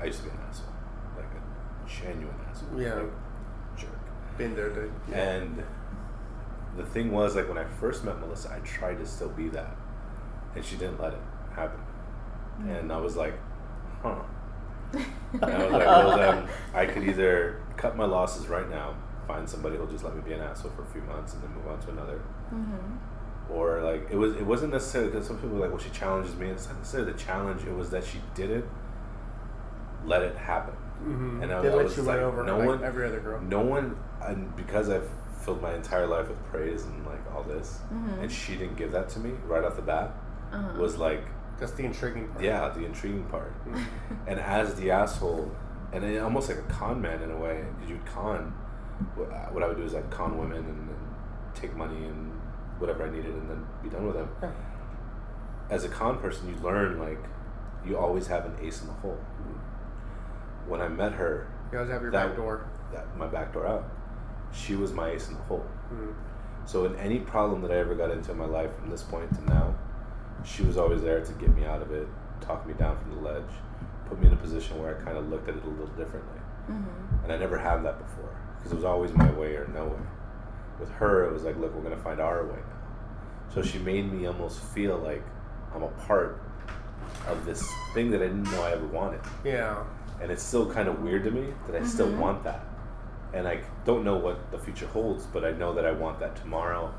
I 0.00 0.04
used 0.06 0.18
to 0.18 0.24
be 0.24 0.30
an 0.30 0.38
asshole, 0.48 0.72
like 1.16 1.26
a 1.26 1.88
genuine 1.88 2.34
asshole. 2.48 2.80
Yeah. 2.80 2.94
like, 2.94 3.12
jerk. 3.76 4.38
been 4.38 4.54
there 4.54 4.70
dude. 4.70 4.92
And 5.12 5.62
the 6.76 6.84
thing 6.84 7.10
was, 7.12 7.36
like 7.36 7.48
when 7.48 7.58
I 7.58 7.64
first 7.64 8.04
met 8.04 8.18
Melissa, 8.20 8.52
I 8.52 8.60
tried 8.60 8.98
to 8.98 9.06
still 9.06 9.28
be 9.30 9.48
that, 9.48 9.76
and 10.54 10.64
she 10.64 10.76
didn't 10.76 11.00
let 11.00 11.12
it 11.14 11.20
happen. 11.54 11.80
And 12.68 12.92
I 12.92 12.98
was 12.98 13.16
like, 13.16 13.34
huh. 14.02 14.16
And 15.32 15.44
I 15.44 15.62
was 15.62 15.72
like, 15.72 15.86
well 15.86 16.16
then, 16.18 16.48
I 16.74 16.84
could 16.86 17.04
either 17.04 17.62
cut 17.76 17.96
my 17.96 18.04
losses 18.04 18.48
right 18.48 18.68
now, 18.68 18.94
find 19.26 19.48
somebody 19.48 19.76
who'll 19.76 19.86
just 19.86 20.04
let 20.04 20.14
me 20.14 20.20
be 20.22 20.32
an 20.32 20.40
asshole 20.40 20.72
for 20.72 20.82
a 20.82 20.86
few 20.86 21.02
months, 21.02 21.34
and 21.34 21.42
then 21.42 21.54
move 21.54 21.68
on 21.68 21.80
to 21.80 21.90
another, 21.90 22.20
Mm-hmm. 22.52 22.96
Or 23.52 23.82
like 23.82 24.06
it 24.10 24.16
was. 24.16 24.34
It 24.36 24.46
wasn't 24.46 24.72
necessarily 24.72 25.10
because 25.10 25.26
some 25.26 25.36
people 25.36 25.56
were 25.56 25.60
like, 25.60 25.70
well, 25.70 25.78
she 25.78 25.90
challenges 25.90 26.34
me. 26.36 26.48
It's 26.48 26.66
not 26.68 26.78
necessarily 26.78 27.12
the 27.12 27.18
challenge. 27.18 27.62
It 27.64 27.74
was 27.74 27.90
that 27.90 28.04
she 28.04 28.18
didn't 28.34 28.64
let 30.04 30.22
it 30.22 30.36
happen. 30.36 30.74
mm-hmm. 31.02 31.42
And 31.42 31.52
I, 31.52 31.60
they 31.62 31.68
I 31.68 31.74
let 31.74 31.84
was 31.84 31.92
you 31.92 31.96
just 31.96 32.08
like, 32.08 32.18
over 32.20 32.42
no 32.44 32.58
like 32.58 32.66
one, 32.66 32.84
every 32.84 33.06
other 33.06 33.20
girl 33.20 33.40
no 33.40 33.60
one, 33.60 33.96
and 34.22 34.54
because 34.56 34.88
I've 34.88 35.08
filled 35.44 35.62
my 35.62 35.74
entire 35.74 36.06
life 36.06 36.28
with 36.28 36.42
praise 36.46 36.84
and 36.84 37.04
like 37.06 37.20
all 37.34 37.42
this, 37.42 37.80
Mhm. 37.92 38.22
and 38.22 38.32
she 38.32 38.56
didn't 38.56 38.76
give 38.76 38.92
that 38.92 39.08
to 39.10 39.18
me 39.20 39.30
right 39.46 39.64
off 39.64 39.76
the 39.76 39.82
bat, 39.82 40.12
Uh-huh. 40.52 40.78
was 40.80 40.96
like, 40.98 41.22
that's 41.58 41.72
the 41.72 41.84
intriguing 41.84 42.28
part 42.28 42.42
yeah, 42.44 42.68
the 42.70 42.84
intriguing 42.84 43.24
part. 43.24 43.52
Mhm. 43.66 43.84
And 44.26 44.40
as 44.40 44.74
the 44.76 44.90
asshole, 44.90 45.50
and 45.92 46.02
then 46.04 46.22
almost 46.22 46.48
like 46.48 46.58
a 46.58 46.62
con 46.72 47.00
man 47.00 47.22
in 47.22 47.30
a 47.30 47.36
way, 47.36 47.64
because 47.74 47.90
you'd 47.90 48.06
con. 48.06 48.52
What 49.16 49.30
I- 49.32 49.48
what 49.52 49.62
I 49.62 49.68
would 49.68 49.76
do 49.78 49.82
is 49.84 49.94
I'd 49.94 50.10
con 50.10 50.36
women 50.38 50.58
and, 50.58 50.88
and 50.88 51.54
take 51.54 51.74
money 51.76 52.04
and 52.04 52.29
whatever 52.80 53.04
I 53.06 53.10
needed, 53.10 53.32
and 53.34 53.48
then 53.48 53.64
be 53.82 53.88
done 53.88 54.06
with 54.06 54.16
them. 54.16 54.28
Yeah. 54.42 54.50
As 55.70 55.84
a 55.84 55.88
con 55.88 56.18
person, 56.18 56.48
you 56.48 56.56
learn 56.62 56.98
like 56.98 57.18
you 57.86 57.96
always 57.96 58.26
have 58.26 58.44
an 58.46 58.56
ace 58.60 58.80
in 58.80 58.88
the 58.88 58.92
hole. 58.94 59.18
When 60.66 60.80
I 60.80 60.88
met 60.88 61.12
her, 61.12 61.46
you 61.72 61.78
always 61.78 61.92
have 61.92 62.02
your 62.02 62.10
That- 62.10 62.28
back 62.28 62.36
door 62.36 62.66
that 62.92 63.16
my 63.16 63.26
back 63.26 63.52
door 63.52 63.66
out, 63.66 63.84
she 64.52 64.74
was 64.74 64.92
my 64.92 65.10
ace 65.10 65.28
in 65.28 65.34
the 65.34 65.42
hole. 65.42 65.64
Mhm. 65.92 66.12
So 66.64 66.84
in 66.84 66.94
any 66.96 67.20
problem 67.20 67.62
that 67.62 67.70
I 67.70 67.76
ever 67.76 67.94
got 67.94 68.10
into 68.10 68.32
in 68.32 68.38
my 68.38 68.46
life 68.46 68.74
from 68.76 68.90
this 68.90 69.02
point 69.02 69.32
to 69.36 69.44
now, 69.44 69.74
she 70.42 70.64
was 70.64 70.76
always 70.76 71.02
there 71.02 71.20
to 71.24 71.32
get 71.34 71.54
me 71.54 71.64
out 71.64 71.82
of 71.82 71.92
it, 71.92 72.08
talk 72.40 72.66
me 72.66 72.74
down 72.74 72.96
from 72.98 73.10
the 73.14 73.20
ledge, 73.20 73.50
put 74.08 74.20
me 74.20 74.26
in 74.26 74.32
a 74.32 74.36
position 74.36 74.80
where 74.82 74.96
I 74.96 75.04
kind 75.04 75.16
of 75.16 75.28
looked 75.28 75.48
at 75.48 75.54
it 75.56 75.64
a 75.64 75.68
little 75.68 75.86
differently. 75.88 76.40
Mm-hmm. 76.68 77.24
And 77.24 77.32
I 77.32 77.36
never 77.36 77.56
had 77.58 77.82
that 77.84 77.98
before 77.98 78.30
because 78.56 78.72
it 78.72 78.76
was 78.76 78.84
always 78.84 79.14
my 79.14 79.30
way 79.32 79.54
or 79.56 79.66
no 79.68 79.84
way. 79.86 80.02
With 80.78 80.90
her, 80.92 81.24
it 81.24 81.32
was 81.32 81.44
like, 81.44 81.56
look, 81.58 81.74
we're 81.74 81.82
gonna 81.82 81.96
find 81.96 82.20
our 82.20 82.44
way. 82.44 82.58
So 83.54 83.62
she 83.62 83.78
made 83.78 84.12
me 84.12 84.26
almost 84.26 84.60
feel 84.60 84.96
like 84.98 85.22
I'm 85.74 85.82
a 85.82 85.88
part 85.88 86.40
of 87.28 87.44
this 87.44 87.66
thing 87.94 88.10
that 88.12 88.22
I 88.22 88.26
didn't 88.26 88.44
know 88.52 88.62
I 88.62 88.72
ever 88.72 88.86
wanted 88.86 89.20
yeah 89.44 89.82
and 90.22 90.30
it's 90.30 90.42
still 90.42 90.70
kind 90.70 90.88
of 90.88 91.02
weird 91.02 91.24
to 91.24 91.30
me 91.30 91.52
that 91.66 91.80
I 91.80 91.84
still 91.84 92.06
Mhm. 92.08 92.18
want 92.18 92.44
that. 92.44 92.60
And 93.32 93.48
I 93.48 93.60
don't 93.86 94.04
know 94.04 94.16
what 94.16 94.50
the 94.50 94.58
future 94.58 94.86
holds, 94.86 95.24
but 95.24 95.44
I 95.44 95.52
know 95.52 95.72
that 95.74 95.86
I 95.86 95.92
want 95.92 96.18
that 96.20 96.36
tomorrow. 96.36 96.92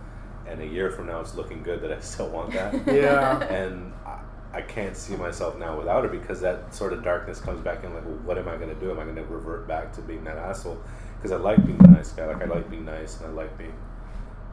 And 0.48 0.60
a 0.62 0.66
year 0.66 0.90
from 0.90 1.06
now, 1.08 1.20
it's 1.20 1.36
looking 1.36 1.62
good 1.62 1.82
that 1.84 1.92
I 1.92 2.00
still 2.00 2.30
want 2.30 2.52
that. 2.54 2.74
Yeah. 2.88 3.38
and 3.44 3.94
I, 4.08 4.20
I 4.54 4.62
can't 4.64 4.98
see 4.98 5.16
myself 5.16 5.58
now 5.60 5.78
without 5.78 6.04
her 6.04 6.10
because 6.10 6.42
that 6.42 6.74
sort 6.74 6.94
of 6.94 7.04
darkness 7.04 7.40
comes 7.40 7.62
back 7.62 7.84
in. 7.84 7.94
Like, 7.94 8.06
well, 8.06 8.16
what 8.26 8.38
am 8.40 8.48
I 8.48 8.56
going 8.58 8.70
to 8.74 8.80
do? 8.80 8.90
Am 8.90 9.00
I 9.00 9.04
going 9.04 9.16
to 9.18 9.24
revert 9.26 9.68
back 9.68 9.94
to 9.94 10.02
being 10.02 10.24
that 10.24 10.38
asshole? 10.38 10.80
Because 11.18 11.32
I 11.32 11.36
like 11.36 11.64
being 11.64 11.78
the 11.78 11.90
nice 11.90 12.12
guy. 12.12 12.26
Like 12.26 12.42
I 12.42 12.46
like 12.46 12.70
being 12.72 12.86
nice, 12.86 13.20
and 13.20 13.28
I 13.28 13.34
like 13.34 13.56
being 13.58 13.74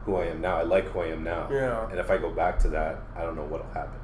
who 0.05 0.15
I 0.15 0.25
am 0.25 0.41
now. 0.41 0.57
I 0.57 0.63
like 0.63 0.85
who 0.85 1.01
I 1.01 1.07
am 1.07 1.23
now. 1.23 1.47
Yeah. 1.51 1.89
And 1.89 1.99
if 1.99 2.09
I 2.09 2.17
go 2.17 2.29
back 2.31 2.59
to 2.59 2.69
that, 2.69 2.97
I 3.15 3.21
don't 3.21 3.35
know 3.35 3.45
what'll 3.45 3.67
happen. 3.73 3.99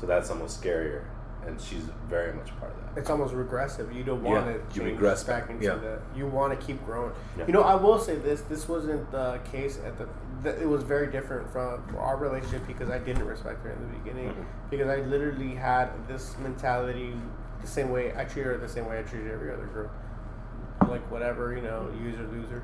So 0.00 0.06
that's 0.06 0.30
almost 0.30 0.62
scarier. 0.62 1.04
And 1.46 1.60
she's 1.60 1.82
very 2.08 2.32
much 2.32 2.56
part 2.60 2.70
of 2.72 2.94
that. 2.94 3.00
it's 3.00 3.10
almost 3.10 3.34
regressive. 3.34 3.92
You 3.92 4.04
don't 4.04 4.22
Yeah, 4.24 4.30
want 4.30 4.46
you 4.46 4.52
to 4.52 4.78
change 4.78 4.92
regress 4.92 5.24
back 5.24 5.50
into 5.50 5.64
yeah. 5.64 5.74
that. 5.74 5.98
You 6.14 6.26
want 6.28 6.58
to 6.58 6.66
keep 6.66 6.84
growing. 6.86 7.12
Yeah. 7.36 7.46
You 7.48 7.52
know, 7.52 7.62
I 7.62 7.74
will 7.74 7.98
say 7.98 8.14
this: 8.16 8.42
this 8.42 8.68
wasn't 8.68 9.10
the 9.10 9.40
case 9.50 9.78
at 9.84 9.98
the. 9.98 10.06
th- 10.44 10.62
It 10.62 10.68
was 10.68 10.84
very 10.84 11.08
different 11.10 11.50
from 11.50 11.82
our 11.98 12.16
relationship 12.16 12.64
because 12.68 12.90
I 12.90 12.98
didn't 12.98 13.26
respect 13.26 13.64
her 13.64 13.70
in 13.72 13.80
the 13.80 13.98
beginning 13.98 14.28
Mhm. 14.30 14.44
because 14.70 14.88
I 14.88 14.98
literally 15.02 15.54
had 15.56 15.88
this 16.06 16.36
mentality 16.38 17.12
the 17.60 17.66
same 17.66 17.90
way 17.90 18.12
I 18.16 18.24
treat 18.24 18.46
her 18.46 18.56
the 18.56 18.68
same 18.68 18.86
way 18.86 19.00
I 19.00 19.02
treated 19.02 19.32
every 19.32 19.52
other 19.52 19.66
girl. 19.66 19.90
Like 20.88 21.08
whatever, 21.10 21.54
you 21.56 21.62
know, 21.62 21.88
user 22.00 22.26
loser. 22.28 22.62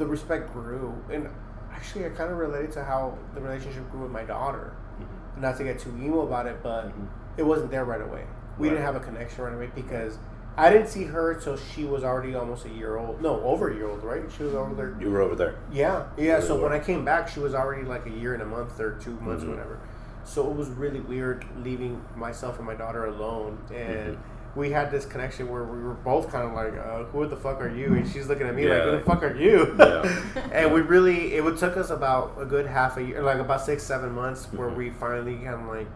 The 0.00 0.06
respect 0.06 0.50
grew, 0.54 0.94
and 1.12 1.28
actually, 1.70 2.06
I 2.06 2.08
kind 2.08 2.32
of 2.32 2.38
related 2.38 2.72
to 2.72 2.82
how 2.84 3.18
the 3.34 3.40
relationship 3.42 3.90
grew 3.90 4.00
with 4.04 4.10
my 4.10 4.22
daughter. 4.22 4.72
Mhm. 4.98 5.42
Not 5.42 5.58
to 5.58 5.64
get 5.64 5.78
too 5.78 5.90
emo 6.00 6.22
about 6.22 6.46
it, 6.46 6.62
but 6.62 6.86
Mhm. 6.86 7.06
it 7.36 7.42
wasn't 7.42 7.70
there 7.70 7.84
right 7.84 8.00
away. 8.00 8.24
We 8.58 8.70
didn't 8.70 8.82
have 8.82 8.96
a 8.96 9.00
connection 9.00 9.44
right 9.44 9.52
away 9.52 9.70
because 9.74 10.16
I 10.56 10.70
didn't 10.70 10.88
see 10.88 11.04
her 11.04 11.34
till 11.34 11.58
she 11.58 11.84
was 11.84 12.02
already 12.02 12.34
almost 12.34 12.64
a 12.64 12.70
year 12.70 12.96
old. 12.96 13.20
No, 13.20 13.42
over 13.42 13.68
a 13.68 13.74
year 13.74 13.88
old, 13.88 14.02
right? 14.02 14.22
She 14.32 14.42
was 14.42 14.54
over 14.54 14.74
there. 14.74 14.96
You 14.98 15.10
were 15.10 15.20
over 15.20 15.34
there. 15.34 15.56
Yeah, 15.70 16.04
yeah. 16.16 16.40
So 16.40 16.58
when 16.62 16.72
I 16.72 16.78
came 16.78 17.04
back, 17.04 17.28
she 17.28 17.40
was 17.40 17.54
already 17.54 17.82
like 17.82 18.06
a 18.06 18.10
year 18.10 18.32
and 18.32 18.42
a 18.42 18.46
month 18.46 18.80
or 18.80 18.92
two 18.92 19.18
months, 19.20 19.44
Mhm. 19.44 19.50
whatever. 19.50 19.76
So 20.24 20.50
it 20.50 20.56
was 20.56 20.70
really 20.70 21.00
weird 21.00 21.44
leaving 21.62 22.00
myself 22.16 22.56
and 22.56 22.66
my 22.66 22.74
daughter 22.74 23.04
alone, 23.04 23.58
and 23.70 24.16
Mhm. 24.16 24.20
We 24.56 24.70
had 24.70 24.90
this 24.90 25.06
connection 25.06 25.48
where 25.48 25.62
we 25.64 25.80
were 25.82 25.94
both 25.94 26.30
kind 26.32 26.46
of 26.48 26.52
like, 26.54 26.74
uh, 26.76 27.04
"Who 27.04 27.26
the 27.26 27.36
fuck 27.36 27.60
are 27.60 27.68
you?" 27.68 27.94
And 27.94 28.08
she's 28.08 28.26
looking 28.28 28.46
at 28.46 28.54
me 28.54 28.68
like, 28.68 28.82
"Who 28.82 28.90
the 28.92 29.00
fuck 29.00 29.22
are 29.22 29.34
you?" 29.36 29.74
Yeah. 29.78 30.22
and 30.52 30.72
we 30.74 30.80
really, 30.80 31.34
it 31.34 31.44
would 31.44 31.56
took 31.56 31.76
us 31.76 31.90
about 31.90 32.34
a 32.38 32.44
good 32.44 32.66
half 32.66 32.96
a 32.96 33.02
year, 33.02 33.22
like 33.22 33.38
about 33.38 33.60
six, 33.60 33.82
seven 33.82 34.12
months, 34.12 34.46
where 34.52 34.68
Mhm. 34.68 34.76
we 34.76 34.90
finally 34.90 35.36
kind 35.36 35.54
of 35.54 35.66
like, 35.68 35.86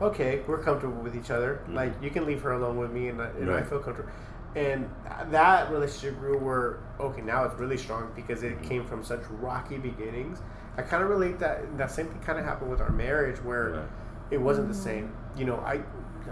okay, 0.00 0.40
we're 0.46 0.58
comfortable 0.58 1.02
with 1.02 1.14
each 1.14 1.30
other. 1.30 1.60
Mhm. 1.68 1.74
Like 1.74 1.92
you 2.02 2.10
can 2.10 2.24
leave 2.26 2.42
her 2.42 2.52
alone 2.52 2.76
with 2.78 2.90
me, 2.92 3.08
and, 3.08 3.20
I, 3.20 3.26
and 3.38 3.50
I 3.50 3.62
feel 3.62 3.78
comfortable. 3.78 4.10
And 4.54 4.88
that 5.30 5.70
relationship 5.70 6.18
grew 6.18 6.38
where 6.38 6.76
okay, 7.00 7.22
now 7.22 7.44
it's 7.44 7.58
really 7.58 7.76
strong 7.78 8.10
because 8.14 8.42
it 8.42 8.62
came 8.62 8.84
from 8.84 9.02
such 9.04 9.20
rocky 9.40 9.76
beginnings. 9.78 10.40
I 10.78 10.82
kind 10.82 11.02
of 11.02 11.10
relate 11.10 11.38
that 11.40 11.76
that 11.78 11.90
same 11.90 12.06
thing 12.06 12.20
kind 12.20 12.38
of 12.38 12.44
happened 12.44 12.70
with 12.70 12.80
our 12.80 12.90
marriage 12.90 13.36
where 13.44 13.68
Right. 13.70 13.82
it 14.30 14.40
wasn't 14.40 14.68
the 14.68 14.74
same. 14.74 15.12
You 15.36 15.44
know, 15.46 15.56
I 15.66 15.80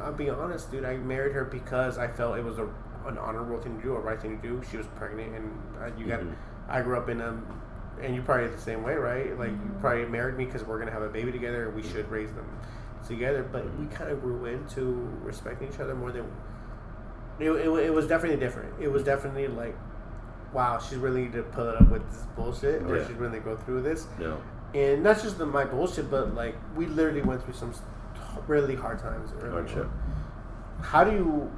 I'll 0.00 0.12
be 0.12 0.30
honest, 0.30 0.70
dude. 0.70 0.84
I 0.84 0.96
married 0.96 1.32
her 1.32 1.44
because 1.44 1.98
I 1.98 2.08
felt 2.08 2.38
it 2.38 2.44
was 2.44 2.58
a 2.58 2.68
an 3.06 3.16
honorable 3.16 3.58
thing 3.58 3.76
to 3.78 3.82
do, 3.82 3.96
a 3.96 3.98
right 4.00 4.20
thing 4.20 4.38
to 4.40 4.46
do. 4.46 4.60
She 4.70 4.76
was 4.76 4.86
pregnant, 4.96 5.34
and 5.34 5.50
uh, 5.80 5.90
you 5.98 6.06
got. 6.06 6.20
Mhm. 6.20 6.34
I 6.68 6.82
grew 6.82 6.96
up 6.98 7.08
in 7.08 7.20
a, 7.20 7.34
and 8.02 8.14
you 8.14 8.22
probably 8.22 8.48
the 8.48 8.58
same 8.58 8.82
way, 8.82 8.94
right? 8.94 9.36
Like 9.38 9.50
you 9.50 9.56
Mhm. 9.56 9.80
probably 9.80 10.04
married 10.06 10.36
me 10.36 10.44
because 10.44 10.64
we're 10.64 10.78
gonna 10.78 10.90
have 10.92 11.02
a 11.02 11.08
baby 11.08 11.32
together, 11.32 11.66
and 11.66 11.74
we 11.74 11.82
should 11.82 12.10
raise 12.10 12.30
them 12.32 12.46
together. 13.06 13.42
But 13.50 13.64
we 13.78 13.86
kind 13.86 14.10
of 14.10 14.20
grew 14.20 14.44
into 14.44 15.08
respecting 15.22 15.68
each 15.72 15.80
other 15.80 15.94
more 15.94 16.12
than. 16.12 16.26
It, 17.38 17.50
it, 17.50 17.68
it 17.86 17.94
was 17.94 18.06
definitely 18.06 18.38
different. 18.38 18.74
It 18.80 18.88
was 18.92 19.02
definitely 19.02 19.48
like, 19.48 19.74
wow, 20.52 20.78
she's 20.78 20.98
really 20.98 21.28
to 21.30 21.42
put 21.42 21.74
up 21.76 21.88
with 21.90 22.06
this 22.10 22.26
bullshit, 22.36 22.82
or 22.82 22.98
Yeah. 22.98 23.06
she's 23.06 23.16
really 23.16 23.40
go 23.40 23.56
through 23.56 23.80
this 23.80 24.06
No. 24.18 24.36
and 24.74 25.02
not 25.02 25.20
just 25.22 25.38
the, 25.38 25.46
my 25.46 25.64
bullshit, 25.64 26.10
but 26.10 26.34
like 26.34 26.54
we 26.76 26.84
literally 26.86 27.22
went 27.22 27.42
through 27.42 27.54
some 27.54 27.70
s- 27.70 27.80
really 28.46 28.74
hard 28.76 28.98
times. 28.98 29.30
early 29.40 29.50
Hardship. 29.52 29.84
on. 29.86 30.82
How 30.82 31.04
do 31.04 31.12
you? 31.12 31.50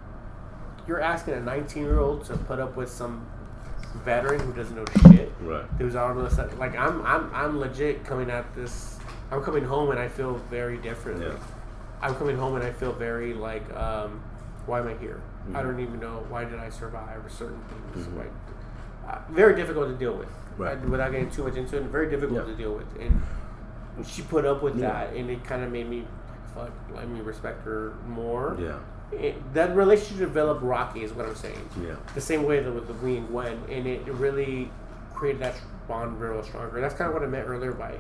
You're 0.87 1.01
asking 1.01 1.35
a 1.35 1.41
19 1.41 1.83
year 1.85 1.99
old 2.01 2.25
to 2.25 2.37
put 2.37 2.59
up 2.59 2.77
with 2.77 2.91
some 2.91 3.25
veteran 4.05 4.41
who 4.41 4.53
doesn't 4.53 4.75
know 4.75 4.85
shit, 5.13 5.31
Right. 5.43 5.65
who's 5.79 5.95
all 5.97 6.11
of 6.11 6.17
a 6.19 6.31
sudden 6.31 6.59
like 6.59 6.75
I'm 6.77 7.05
I'm 7.07 7.31
I'm 7.35 7.61
legit 7.61 8.05
coming 8.05 8.31
at 8.31 8.53
this 8.55 8.99
I'm 9.31 9.43
coming 9.43 9.65
home 9.65 9.91
and 9.91 9.99
I 9.99 10.09
feel 10.09 10.35
very 10.51 10.79
different. 10.79 11.23
Yeah. 11.23 11.33
I'm 12.01 12.15
coming 12.17 12.37
home 12.37 12.55
and 12.57 12.65
I 12.65 12.73
feel 12.73 12.93
very 12.93 13.33
like, 13.33 13.63
um, 13.77 14.21
why 14.67 14.81
am 14.81 14.89
I 14.89 14.95
here? 14.95 15.21
I 15.55 15.59
Mhm. 15.61 15.63
don't 15.63 15.81
even 15.81 16.01
know 16.01 16.25
why 16.29 16.45
did 16.45 16.59
I 16.59 16.69
survive 16.69 17.25
or 17.25 17.29
certain 17.29 17.61
things. 17.93 18.07
Mhm. 18.07 18.13
Why, 18.15 19.11
uh, 19.13 19.19
very 19.31 19.55
difficult 19.55 19.89
to 19.89 19.95
deal 19.95 20.15
with. 20.15 20.29
Right. 20.59 20.79
Without 20.87 21.13
getting 21.13 21.31
too 21.31 21.45
much 21.45 21.57
into 21.57 21.77
it, 21.77 21.85
very 21.85 22.11
difficult 22.11 22.41
Yeah. 22.47 22.53
to 22.53 22.57
deal 22.57 22.75
with. 22.75 22.87
And 23.01 23.23
she 24.05 24.23
put 24.23 24.45
up 24.45 24.63
with 24.63 24.77
Yeah. 24.77 24.89
that, 24.93 25.15
and 25.15 25.31
it 25.31 25.45
kind 25.45 25.63
of 25.63 25.71
made 25.71 25.89
me, 25.89 26.07
fuck, 26.55 26.71
let 26.95 27.09
me 27.09 27.21
respect 27.21 27.65
her 27.65 27.95
more. 28.07 28.57
Yeah. 28.61 28.79
It, 29.19 29.55
that 29.55 29.77
relationship 29.77 30.19
developed 30.29 30.63
rocky, 30.63 31.03
is 31.03 31.13
what 31.13 31.27
I'm 31.27 31.35
saying. 31.37 31.69
Yeah. 31.85 31.97
The 32.15 32.21
same 32.21 32.45
way 32.45 32.61
that 32.61 32.73
with 32.73 32.87
the 32.87 32.95
we 32.95 33.19
and 33.19 33.29
Gwen, 33.29 33.61
and 33.69 33.87
it 33.87 34.05
really 34.07 34.71
created 35.15 35.43
that 35.43 35.55
bond 35.87 36.19
real 36.21 36.43
stronger. 36.43 36.81
That's 36.81 36.95
kind 36.95 37.09
of 37.09 37.15
what 37.15 37.23
I 37.23 37.27
meant 37.27 37.47
earlier 37.47 37.73
by 37.73 37.91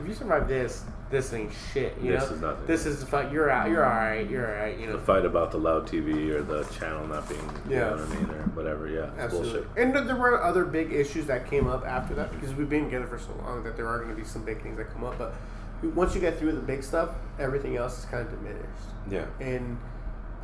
if 0.00 0.08
you 0.08 0.14
survive 0.14 0.48
this, 0.48 0.82
this 1.10 1.32
ain't 1.34 1.52
shit. 1.72 1.94
You 2.02 2.12
This 2.12 2.28
know, 2.30 2.34
is 2.36 2.40
nothing. 2.40 2.66
this 2.66 2.86
is 2.86 3.00
the 3.00 3.06
fuck. 3.06 3.30
You're 3.30 3.50
out. 3.50 3.68
You're 3.70 3.84
all 3.84 3.90
right. 3.90 4.28
You're 4.28 4.46
all 4.48 4.60
right. 4.64 4.78
You 4.78 4.86
know, 4.86 4.94
The 4.94 4.98
fight 5.04 5.24
about 5.26 5.50
the 5.52 5.58
loud 5.58 5.86
TV 5.86 6.30
or 6.30 6.42
the 6.42 6.64
channel 6.76 7.06
not 7.06 7.28
being, 7.28 7.40
you 7.68 7.76
Yeah. 7.76 7.90
know 7.90 7.96
what 7.96 8.00
I 8.00 8.14
mean, 8.14 8.30
or 8.30 8.42
whatever. 8.54 8.88
Yeah, 8.88 9.10
Absolutely. 9.18 9.60
bullshit. 9.60 9.68
And 9.76 9.94
there 10.08 10.16
were 10.16 10.42
other 10.42 10.64
big 10.64 10.92
issues 10.92 11.26
that 11.26 11.48
came 11.48 11.66
up 11.68 11.84
after 11.86 12.14
that 12.14 12.32
because 12.32 12.54
we've 12.54 12.70
been 12.70 12.84
together 12.86 13.06
for 13.06 13.18
so 13.18 13.32
long 13.44 13.62
that 13.64 13.76
there 13.76 13.86
are 13.86 13.98
going 13.98 14.10
to 14.10 14.16
be 14.16 14.24
some 14.26 14.42
big 14.44 14.62
things 14.62 14.78
that 14.78 14.90
come 14.92 15.04
up. 15.04 15.18
But 15.18 15.34
once 15.94 16.14
you 16.14 16.20
get 16.20 16.38
through 16.38 16.52
the 16.52 16.60
big 16.60 16.82
stuff, 16.82 17.10
everything 17.38 17.76
else 17.76 17.98
is 17.98 18.04
kind 18.06 18.26
of 18.26 18.30
diminished. 18.30 18.66
Yeah. 19.10 19.26
And 19.40 19.78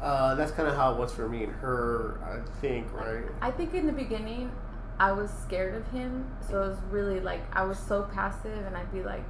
uh, 0.03 0.35
that's 0.35 0.51
kind 0.53 0.69
of 0.69 0.75
how 0.77 0.93
it 0.93 0.99
was 0.99 1.13
for 1.13 1.29
me 1.29 1.45
and 1.45 1.53
her, 1.55 2.19
I 2.25 2.61
think, 2.61 2.93
right? 2.93 3.25
I 3.41 3.51
think 3.51 3.75
in 3.75 3.87
the 3.87 3.93
beginning, 3.93 4.51
I 4.99 5.13
was 5.13 5.31
scared 5.31 5.75
of 5.75 5.87
him, 5.93 6.27
so 6.49 6.63
it 6.63 6.69
was 6.69 6.79
really 6.91 7.21
like 7.21 7.41
I 7.57 7.65
was 7.65 7.79
so 7.79 8.03
passive, 8.15 8.67
and 8.67 8.77
I'd 8.77 8.93
be 8.93 9.03
like, 9.03 9.23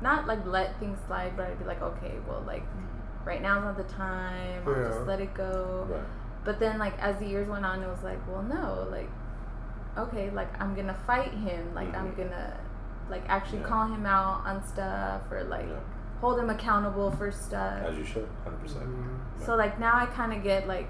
not 0.00 0.26
like 0.26 0.44
let 0.46 0.78
things 0.80 0.98
slide, 1.06 1.36
but 1.36 1.46
I'd 1.46 1.58
be 1.58 1.64
like, 1.64 1.82
okay, 1.82 2.12
well, 2.28 2.42
like 2.46 2.62
right 3.24 3.40
now's 3.42 3.62
not 3.64 3.76
the 3.76 3.84
time. 3.94 4.62
I'll 4.66 4.76
Yeah. 4.76 4.88
just 4.88 5.06
let 5.06 5.20
it 5.20 5.34
go. 5.34 5.86
Right. 5.88 6.00
But 6.44 6.58
then, 6.60 6.78
like 6.78 6.98
as 7.00 7.16
the 7.18 7.26
years 7.26 7.48
went 7.48 7.64
on, 7.64 7.82
it 7.82 7.88
was 7.88 8.02
like, 8.02 8.18
well, 8.28 8.42
no, 8.42 8.88
like 8.90 9.08
okay, 9.96 10.30
like 10.30 10.48
I'm 10.60 10.74
gonna 10.74 10.94
fight 11.06 11.32
him, 11.32 11.74
like 11.74 11.94
I'm 11.94 12.12
Mhm. 12.12 12.16
gonna 12.16 12.56
like 13.10 13.24
actually 13.28 13.58
Yeah. 13.60 13.66
call 13.66 13.86
him 13.86 14.06
out 14.06 14.42
on 14.46 14.62
stuff 14.66 15.22
or 15.30 15.44
like 15.44 15.66
Yeah. 15.68 15.76
hold 16.20 16.38
him 16.38 16.50
accountable 16.50 17.10
for 17.12 17.30
stuff. 17.30 17.82
As 17.82 17.96
you 17.96 18.04
should, 18.04 18.28
hundred 18.44 18.60
percent. 18.60 18.84
Mhm. 18.88 19.44
So 19.44 19.54
like 19.56 19.78
now 19.78 19.94
I 19.96 20.06
kind 20.06 20.32
of 20.32 20.42
get 20.42 20.66
like 20.68 20.88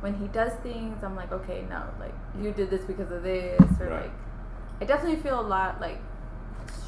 when 0.00 0.14
he 0.14 0.28
does 0.28 0.52
things, 0.62 1.02
I'm 1.02 1.16
like, 1.16 1.32
okay, 1.32 1.64
no, 1.70 1.82
like 1.98 2.12
you 2.38 2.52
did 2.52 2.68
this 2.70 2.82
because 2.82 3.10
of 3.10 3.22
this, 3.22 3.60
or 3.80 3.86
Right. 3.86 4.02
like 4.02 4.10
I 4.80 4.84
definitely 4.84 5.16
feel 5.20 5.40
a 5.40 5.46
lot 5.56 5.80
like 5.80 5.98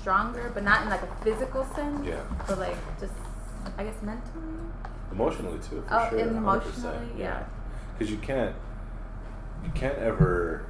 stronger, 0.00 0.50
but 0.54 0.62
not 0.64 0.82
in 0.82 0.88
like 0.90 1.02
a 1.02 1.06
physical 1.24 1.64
sense, 1.64 2.04
Yeah. 2.06 2.20
but 2.46 2.58
like 2.58 2.76
just 3.00 3.12
I 3.78 3.84
guess 3.84 4.00
mentally. 4.02 4.42
Emotionally 5.12 5.58
too, 5.58 5.82
for 5.88 5.94
Oh, 5.94 6.08
sure. 6.10 6.18
and 6.18 6.30
100%, 6.36 6.36
emotionally, 6.36 7.12
yeah. 7.16 7.44
Because 7.98 8.10
you 8.12 8.18
can't, 8.18 8.54
you 9.64 9.70
can't 9.74 9.96
ever 9.98 10.66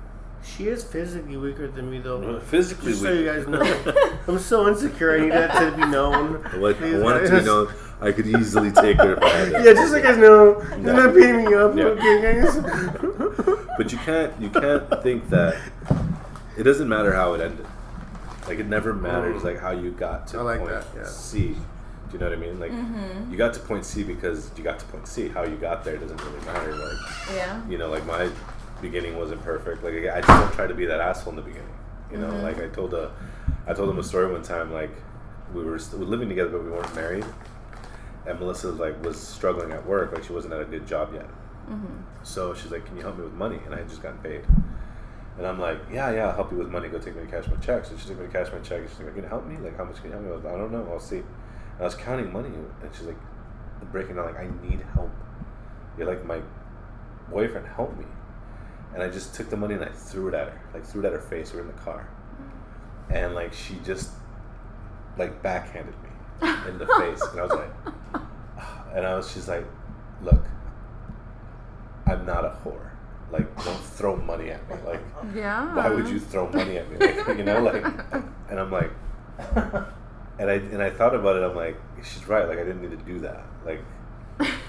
She 0.47 0.69
is 0.69 0.85
physically 0.85 1.37
weaker 1.37 1.67
than 1.69 1.91
me, 1.91 1.99
though. 1.99 2.39
physically. 2.41 2.93
Just 2.93 3.03
so 3.03 3.11
weak. 3.11 3.21
you 3.21 3.27
guys 3.27 3.47
know, 3.49 4.19
I'm 4.29 4.39
so 4.39 4.69
insecure. 4.69 5.17
I 5.17 5.21
need 5.21 5.33
that 5.33 5.53
to 5.71 5.77
be 5.77 5.85
known. 5.87 6.47
I 6.47 6.57
like- 6.67 6.81
I 6.81 6.99
want 6.99 7.23
it 7.25 7.29
to 7.31 7.39
be 7.41 7.45
known. 7.45 7.73
I 8.01 8.13
could 8.13 8.27
easily 8.27 8.71
take 8.71 8.97
her 8.99 9.15
if 9.17 9.23
I 9.23 9.29
had 9.31 9.49
it. 9.49 9.53
Yeah, 9.65 9.73
just 9.73 9.91
so 9.91 9.97
you 9.97 10.03
guys 10.03 10.19
know, 10.19 10.61
Yeah. 10.63 10.77
you're 10.77 10.93
not 10.95 11.15
beating 11.15 11.45
me 11.47 11.55
up, 11.55 11.75
Yeah. 11.77 11.85
okay, 11.85 12.41
guys? 12.41 12.57
But 13.79 13.93
you 13.93 13.99
can't 13.99 14.33
you 14.41 14.49
can't 14.49 14.89
think 15.03 15.29
that 15.29 15.57
it 16.57 16.63
doesn't 16.63 16.89
matter 16.89 17.13
how 17.13 17.35
it 17.35 17.41
ended. 17.43 17.67
Like 18.47 18.59
it 18.59 18.67
never 18.67 18.95
matters 18.95 19.45
like 19.45 19.59
how 19.59 19.71
you 19.73 19.91
got 19.91 20.27
to 20.29 20.39
I 20.39 20.43
like 20.43 20.59
point 20.61 20.71
that, 20.71 20.87
yeah. 20.97 21.05
C. 21.05 21.49
Do 21.49 21.57
you 22.13 22.19
know 22.19 22.29
what 22.31 22.39
I 22.39 22.41
mean? 22.41 22.59
Like 22.61 22.73
Mm-hmm. 22.73 23.31
you 23.31 23.37
got 23.37 23.53
to 23.55 23.61
point 23.61 23.85
C 23.85 24.03
because 24.03 24.51
you 24.57 24.63
got 24.65 24.79
to 24.79 24.87
point 24.87 25.07
C. 25.09 25.29
How 25.29 25.43
you 25.45 25.57
got 25.57 25.85
there 25.85 25.97
doesn't 25.99 26.19
really 26.23 26.41
matter. 26.47 26.75
Like 26.75 26.97
Yeah. 27.35 27.61
you 27.69 27.77
know, 27.77 27.89
like 27.91 28.07
my 28.07 28.31
beginning 28.81 29.17
wasn't 29.17 29.43
perfect. 29.43 29.83
Like 29.83 29.95
I 29.95 30.21
just 30.21 30.27
don't 30.29 30.53
try 30.53 30.67
to 30.67 30.75
be 30.75 30.87
that 30.87 31.01
asshole 31.01 31.31
in 31.33 31.37
the 31.37 31.43
beginning. 31.43 31.73
You 32.11 32.19
know, 32.19 32.31
Mhm. 32.31 32.43
like 32.43 32.61
I 32.61 32.69
told 32.69 32.95
a, 32.95 33.11
I 33.67 33.73
told 33.75 33.91
him 33.91 33.99
a 33.99 34.03
story 34.05 34.31
one 34.31 34.43
time. 34.43 34.73
Like 34.73 34.91
we 35.55 35.65
were, 35.65 35.79
st- 35.79 35.99
we 35.99 36.05
were 36.05 36.11
living 36.11 36.29
together, 36.29 36.51
but 36.51 36.65
we 36.65 36.71
weren't 36.71 36.95
married. 36.95 37.25
And 38.27 38.39
Melissa 38.41 38.69
like 38.71 39.03
was 39.05 39.19
struggling 39.21 39.73
at 39.73 39.85
work. 39.87 40.13
Like 40.13 40.25
she 40.25 40.33
wasn't 40.33 40.55
at 40.55 40.61
a 40.61 40.65
good 40.65 40.87
job 40.87 41.13
yet. 41.15 41.27
Mm-hmm. 41.71 41.97
So 42.23 42.55
she's 42.55 42.71
like, 42.71 42.85
"Can 42.87 42.97
you 42.97 43.03
help 43.03 43.17
me 43.19 43.25
with 43.25 43.33
money?" 43.35 43.59
And 43.67 43.75
I 43.75 43.79
had 43.79 43.89
just 43.89 44.03
gotten 44.03 44.19
paid. 44.19 44.43
And 45.39 45.47
I'm 45.47 45.59
like, 45.61 45.79
"Yeah, 45.93 46.11
yeah, 46.13 46.27
I'll 46.29 46.35
help 46.35 46.51
you 46.53 46.59
with 46.59 46.69
money. 46.69 46.89
Go 46.89 46.99
take 46.99 47.15
me 47.17 47.23
to 47.25 47.31
cash 47.31 47.47
my 47.49 47.57
check." 47.57 47.85
So 47.85 47.97
she 47.97 48.09
took 48.09 48.19
me 48.21 48.27
to 48.27 48.33
cash 48.33 48.53
my 48.53 48.59
check. 48.61 48.83
She's 48.89 48.99
like, 49.01 49.15
"Can 49.15 49.23
you 49.25 49.29
help 49.29 49.47
me? 49.47 49.57
Like, 49.59 49.77
how 49.77 49.85
much 49.85 49.97
can 49.97 50.07
you 50.07 50.13
help 50.13 50.25
me 50.25 50.31
with?" 50.31 50.47
I 50.47 50.57
don't 50.57 50.71
know. 50.73 50.87
I'll 50.91 51.01
see. 51.01 51.19
And 51.19 51.81
I 51.81 51.85
was 51.85 51.95
counting 51.95 52.33
money, 52.33 52.49
and 52.49 52.91
she's 52.95 53.07
like, 53.07 53.19
breaking 53.93 54.17
down, 54.17 54.27
like, 54.27 54.39
"I 54.39 54.49
need 54.63 54.81
help. 54.95 55.11
You're 55.99 56.07
like 56.07 56.25
my 56.25 56.41
boyfriend. 57.31 57.67
Help 57.67 57.97
me." 57.99 58.05
And 58.95 59.03
I 59.03 59.09
just 59.09 59.35
took 59.35 59.51
the 59.51 59.57
money 59.57 59.75
and 59.75 59.85
I 59.85 59.89
threw 59.89 60.29
it 60.29 60.35
at 60.35 60.49
her, 60.49 60.61
like 60.73 60.85
threw 60.85 61.03
it 61.03 61.07
at 61.07 61.13
her 61.13 61.21
face. 61.21 61.53
We 61.53 61.61
were 61.61 61.69
in 61.69 61.75
the 61.75 61.81
car, 61.83 62.09
and 63.11 63.35
like 63.35 63.53
she 63.53 63.75
just 63.85 64.11
like 65.19 65.43
backhanded 65.43 65.95
me 66.03 66.49
in 66.69 66.79
the 66.79 66.87
face, 66.87 67.21
and 67.23 67.41
I 67.41 67.43
was 67.43 67.53
like, 67.53 68.23
and 68.95 69.07
I 69.07 69.15
was, 69.17 69.31
she's 69.31 69.49
like, 69.49 69.65
"Look, 70.23 70.43
I'm 72.07 72.25
not 72.25 72.45
a 72.45 72.57
whore. 72.65 72.91
Like, 73.33 73.55
don't 73.65 73.81
throw 73.81 74.15
money 74.17 74.51
at 74.51 74.67
me. 74.71 74.77
Like, 74.87 75.01
Yeah. 75.35 75.75
why 75.75 75.91
would 75.91 76.09
you 76.09 76.21
throw 76.21 76.49
money 76.49 76.79
at 76.79 76.89
me? 76.91 76.99
Like, 76.99 77.39
you 77.39 77.45
know, 77.45 77.61
like, 77.61 77.85
and 78.49 78.61
I'm 78.61 78.71
like, 78.71 78.91
and 80.39 80.49
I 80.51 80.55
and 80.55 80.81
I 80.83 80.91
thought 80.91 81.15
about 81.15 81.37
it. 81.37 81.43
I'm 81.43 81.57
like, 81.57 81.77
she's 82.03 82.27
right. 82.29 82.47
Like, 82.49 82.59
I 82.59 82.65
didn't 82.65 82.83
need 82.83 82.93
to 82.97 83.05
do 83.05 83.19
that. 83.21 83.45
Like, 83.65 83.81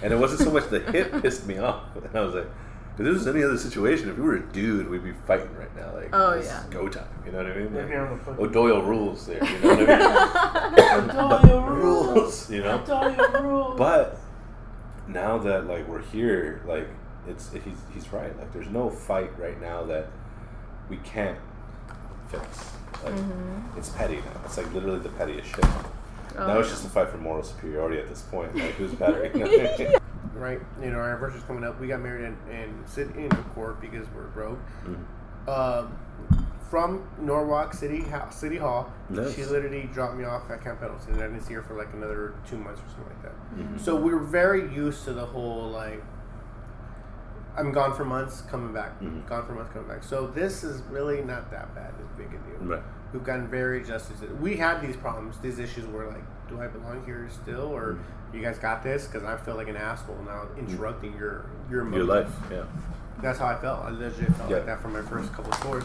and 0.02 0.12
it 0.12 0.18
wasn't 0.18 0.42
so 0.42 0.52
much 0.52 0.70
the 0.70 0.80
hit 0.80 1.12
pissed 1.22 1.46
me 1.46 1.60
off, 1.60 1.84
and 1.96 2.10
I 2.18 2.22
was 2.22 2.34
like, 2.34 2.50
if 3.00 3.06
this 3.06 3.14
was 3.14 3.27
any 3.27 3.43
other 3.43 3.58
situation, 3.58 4.09
if 4.09 4.17
we 4.17 4.24
were 4.24 4.35
a 4.38 4.42
dude, 4.51 4.90
we'd 4.90 5.03
be 5.03 5.14
fighting 5.26 5.53
right 5.56 5.76
now. 5.76 5.93
Like, 5.93 6.09
Oh, 6.14 6.35
this 6.38 6.48
yeah. 6.48 6.61
is 6.64 6.69
go 6.69 6.88
time. 6.90 7.06
You 7.26 7.32
know 7.32 7.38
what 7.40 7.48
I 7.48 7.56
mean? 7.56 7.74
Like, 7.76 7.90
Yeah, 7.90 8.03
I'm 8.27 8.40
O'Doyle 8.40 8.82
rules 8.82 9.26
there. 9.27 9.43
You 9.43 9.59
know 9.59 9.76
what 9.76 9.90
I 9.90 11.01
mean? 11.01 11.09
O'Doyle 11.11 11.61
rules. 11.69 12.50
You 12.50 12.64
know. 12.64 12.80
O'Doyle 12.80 13.42
rules. 13.43 13.77
But 13.77 14.19
now 15.08 15.38
that 15.38 15.67
like 15.67 15.88
we're 15.88 16.01
here, 16.01 16.61
like 16.67 16.88
it's 17.27 17.51
he's 17.53 17.77
he's 17.93 18.11
right. 18.11 18.35
Like 18.38 18.51
there's 18.53 18.69
no 18.69 18.90
fight 18.90 19.38
right 19.40 19.59
now 19.61 19.84
that 19.84 20.08
we 20.90 20.98
can't 20.98 21.38
fix. 22.30 22.72
Like 23.03 23.14
Mhm. 23.14 23.77
it's 23.77 23.90
petty 23.90 24.16
now. 24.17 24.42
It's 24.45 24.58
like 24.58 24.74
literally 24.74 25.00
the 25.00 25.09
pettiest 25.09 25.50
shit. 25.50 25.66
Oh, 26.38 26.48
now 26.48 26.59
it's 26.59 26.69
just 26.69 26.85
a 26.85 26.90
fight 26.90 27.09
for 27.09 27.17
moral 27.17 27.43
superiority 27.43 28.00
at 28.00 28.09
this 28.09 28.22
point. 28.24 28.56
Like 28.56 28.72
who's 28.76 28.93
better? 28.95 29.30
You 30.38 30.44
know 30.44 30.48
what 30.48 30.50
I 30.50 30.56
mean? 30.56 30.60
right? 30.78 30.86
You 30.86 30.92
know, 30.92 31.00
our 31.00 31.10
anniversary's 31.12 31.44
coming 31.44 31.64
up. 31.64 31.80
We 31.80 31.88
got 31.88 32.02
married 32.02 32.26
in, 32.26 32.38
in 32.54 32.84
city 32.88 33.26
in 33.26 33.30
court 33.56 33.82
because 33.82 34.08
we're 34.16 34.28
broke. 34.28 34.60
Mhm. 34.86 35.50
Um, 35.50 35.98
from 36.70 37.08
Norwalk 37.22 37.74
City 37.74 38.02
Hall, 38.02 38.30
City 38.30 38.58
Hall, 38.58 38.92
Nice. 39.10 39.34
she 39.34 39.46
literally 39.46 39.90
dropped 39.94 40.16
me 40.18 40.26
off 40.26 40.52
at 40.52 40.62
Camp 40.62 40.82
Pendleton. 40.82 41.14
and 41.14 41.24
I 41.24 41.28
didn't 41.28 41.44
see 41.44 41.54
her 41.54 41.62
for 41.62 41.76
like 41.76 41.88
another 41.94 42.34
two 42.46 42.58
months 42.58 42.82
or 42.82 42.90
something 42.90 43.06
like 43.06 43.22
that. 43.24 43.58
Mhm. 43.58 43.80
So 43.80 43.96
we 43.96 44.14
were 44.14 44.20
very 44.20 44.70
used 44.74 45.06
to 45.06 45.14
the 45.14 45.26
whole 45.26 45.70
like, 45.70 46.04
I'm 47.58 47.72
gone 47.72 47.96
for 47.96 48.04
months, 48.06 48.42
coming 48.42 48.74
back. 48.74 49.00
Mhm. 49.02 49.26
Gone 49.28 49.46
for 49.46 49.54
months, 49.54 49.72
coming 49.72 49.88
back. 49.88 50.04
So 50.04 50.28
this 50.28 50.64
is 50.66 50.82
really 50.92 51.24
not 51.24 51.50
that 51.52 51.74
bad. 51.74 51.94
As 52.04 52.10
big 52.18 52.28
a 52.28 52.38
deal. 52.60 52.68
Right. 52.70 52.84
We've 53.14 53.24
gotten 53.24 53.48
very 53.48 53.82
adjusted. 53.82 54.20
to- 54.20 54.36
We 54.36 54.58
had 54.58 54.82
these 54.82 54.98
problems, 54.98 55.40
these 55.40 55.58
issues 55.60 55.86
where 55.88 56.08
like, 56.08 56.24
do 56.50 56.62
I 56.62 56.68
belong 56.68 57.04
here 57.06 57.28
still, 57.30 57.62
or 57.74 57.94
Mhm. 57.94 58.00
You 58.34 58.42
guys 58.42 58.58
got 58.60 58.84
this? 58.84 59.06
Because 59.08 59.24
I 59.24 59.38
feel 59.38 59.56
like 59.56 59.68
an 59.68 59.78
asshole 59.78 60.18
now, 60.26 60.44
interrupting 60.58 61.14
your 61.18 61.46
your 61.70 61.82
Your 61.82 62.06
motive. 62.06 62.08
life, 62.08 62.32
yeah. 62.52 62.64
That's 63.22 63.40
how 63.40 63.48
I 63.48 63.56
felt. 63.56 63.84
I 63.84 63.90
legit 63.90 64.28
felt 64.36 64.50
Yeah. 64.50 64.58
like 64.58 64.66
that 64.68 64.82
for 64.82 64.90
my 64.90 65.02
first 65.02 65.34
couple 65.34 65.52
of 65.52 65.60
tours. 65.62 65.84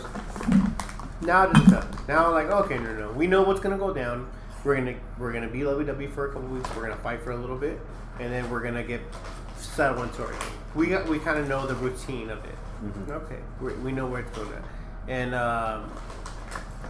Now 1.23 1.45
it 1.45 1.53
doesn't 1.53 1.71
feel. 1.71 1.85
Now 2.09 2.27
I'm 2.27 2.33
like, 2.33 2.51
okay, 2.65 2.77
no, 2.79 2.93
no, 2.95 3.07
no. 3.09 3.13
We 3.13 3.27
know 3.27 3.43
what's 3.43 3.61
gonna 3.61 3.79
go 3.79 3.93
down. 3.95 4.27
We're 4.65 4.77
gonna 4.77 4.95
we're 5.19 5.33
gonna 5.33 5.49
be 5.49 5.65
lovey 5.65 5.85
dovey 5.85 6.07
for 6.09 6.27
a 6.29 6.33
couple 6.33 6.47
of 6.47 6.53
weeks. 6.53 6.69
We're 6.77 6.83
gonna 6.83 6.97
fight 7.01 7.23
for 7.23 7.31
a 7.33 7.37
little 7.37 7.57
bit, 7.57 7.81
and 8.21 8.33
then 8.33 8.51
we're 8.51 8.61
gonna 8.61 8.83
get 8.83 9.01
settled 9.57 10.07
into 10.09 10.23
our 10.25 10.31
game. 10.33 10.41
We 10.75 10.87
got 10.89 11.09
we 11.09 11.19
kind 11.19 11.39
of 11.39 11.49
know 11.49 11.67
the 11.67 11.75
routine 11.77 12.29
of 12.31 12.45
it. 12.45 12.55
Mhm. 12.85 13.11
Okay, 13.13 13.39
we, 13.61 13.73
we 13.75 13.93
know 13.93 14.07
where 14.07 14.21
it's 14.21 14.37
going 14.37 14.53
at, 14.53 14.63
and 15.09 15.35
um, 15.35 15.91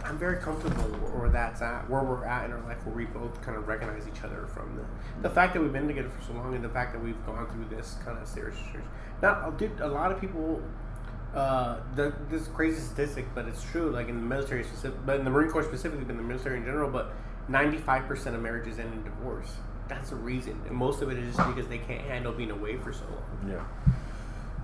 I'm 0.03 0.17
very 0.17 0.37
comfortable 0.37 0.83
where, 0.83 1.29
that's 1.29 1.61
at, 1.61 1.89
where 1.89 2.03
we're 2.03 2.25
at 2.25 2.45
in 2.45 2.51
our 2.51 2.61
life, 2.61 2.85
where 2.85 2.95
we 2.95 3.05
both 3.05 3.41
kind 3.41 3.57
of 3.57 3.67
recognize 3.67 4.07
each 4.07 4.23
other 4.23 4.47
from 4.47 4.75
the 4.75 5.27
the 5.27 5.33
fact 5.33 5.53
that 5.53 5.61
we've 5.61 5.71
been 5.73 5.87
together 5.87 6.09
for 6.09 6.23
so 6.25 6.33
long, 6.33 6.53
and 6.55 6.63
the 6.63 6.69
fact 6.69 6.93
that 6.93 7.01
we've 7.03 7.25
gone 7.25 7.47
through 7.47 7.77
this 7.77 7.95
kind 8.03 8.17
of 8.17 8.27
serious. 8.27 8.57
Not, 9.21 9.57
dude, 9.57 9.79
a 9.79 9.87
lot 9.87 10.11
of 10.11 10.19
people. 10.19 10.61
Uh, 11.33 11.79
the, 11.95 12.13
this 12.29 12.47
crazy 12.49 12.79
statistic, 12.79 13.25
but 13.33 13.47
it's 13.47 13.63
true. 13.63 13.89
Like 13.89 14.07
in 14.07 14.17
the 14.17 14.25
military, 14.25 14.63
specific, 14.63 15.03
but 15.03 15.17
in 15.17 15.23
the 15.23 15.31
Marine 15.31 15.49
Corps 15.49 15.63
specifically, 15.63 16.03
but 16.03 16.11
in 16.11 16.17
the 16.17 16.23
military 16.23 16.57
in 16.57 16.65
general. 16.65 16.91
But 16.91 17.11
ninety-five 17.47 18.07
percent 18.07 18.35
of 18.35 18.41
marriages 18.43 18.77
end 18.77 18.93
in 18.93 19.03
divorce. 19.03 19.51
That's 19.87 20.11
the 20.11 20.15
reason, 20.15 20.61
and 20.67 20.75
most 20.75 21.01
of 21.01 21.09
it 21.11 21.17
is 21.17 21.35
just 21.35 21.47
because 21.47 21.67
they 21.67 21.79
can't 21.79 22.01
handle 22.01 22.33
being 22.33 22.51
away 22.51 22.77
for 22.77 22.93
so 22.93 23.03
long 23.05 23.49
Yeah. 23.51 23.93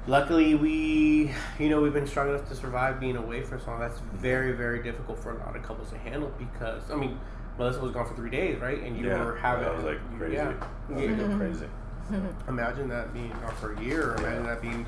Luckily 0.10 0.56
we 0.56 1.32
you 1.60 1.70
know 1.70 1.80
we've 1.80 1.94
been 1.94 2.08
strong 2.08 2.30
enough 2.30 2.48
to 2.50 2.56
survive 2.56 3.00
being 3.00 3.16
away 3.16 3.44
for 3.44 3.60
so 3.60 3.68
long 3.68 3.80
that's 3.80 4.00
very 4.16 4.52
very 4.54 4.82
difficult 4.82 5.20
for 5.20 5.32
a 5.32 5.38
lot 5.46 5.56
of 5.56 5.62
couples 5.62 5.90
to 5.92 5.98
handle 6.00 6.32
because 6.40 6.90
i 6.92 6.96
mean 6.96 7.18
Melissa 7.60 7.82
was 7.82 7.92
gone 7.92 8.08
for 8.08 8.16
three 8.16 8.30
days, 8.30 8.58
right? 8.62 8.82
And 8.82 8.98
you 8.98 9.06
Yeah, 9.06 9.22
were 9.22 9.36
having 9.36 9.66
that 9.66 9.76
was, 9.76 9.84
like, 9.84 10.18
crazy. 10.18 10.36
Yeah. 10.36 10.54
That 10.88 10.96
was, 10.96 11.06
like, 11.06 11.18
Yeah. 11.30 11.36
crazy. 11.36 11.66
Imagine 12.48 12.88
that 12.88 13.14
being 13.14 13.32
gone 13.32 13.54
for 13.56 13.74
a 13.74 13.82
year, 13.84 14.12
or 14.12 14.16
imagine 14.16 14.46
that 14.46 14.62
being 14.62 14.86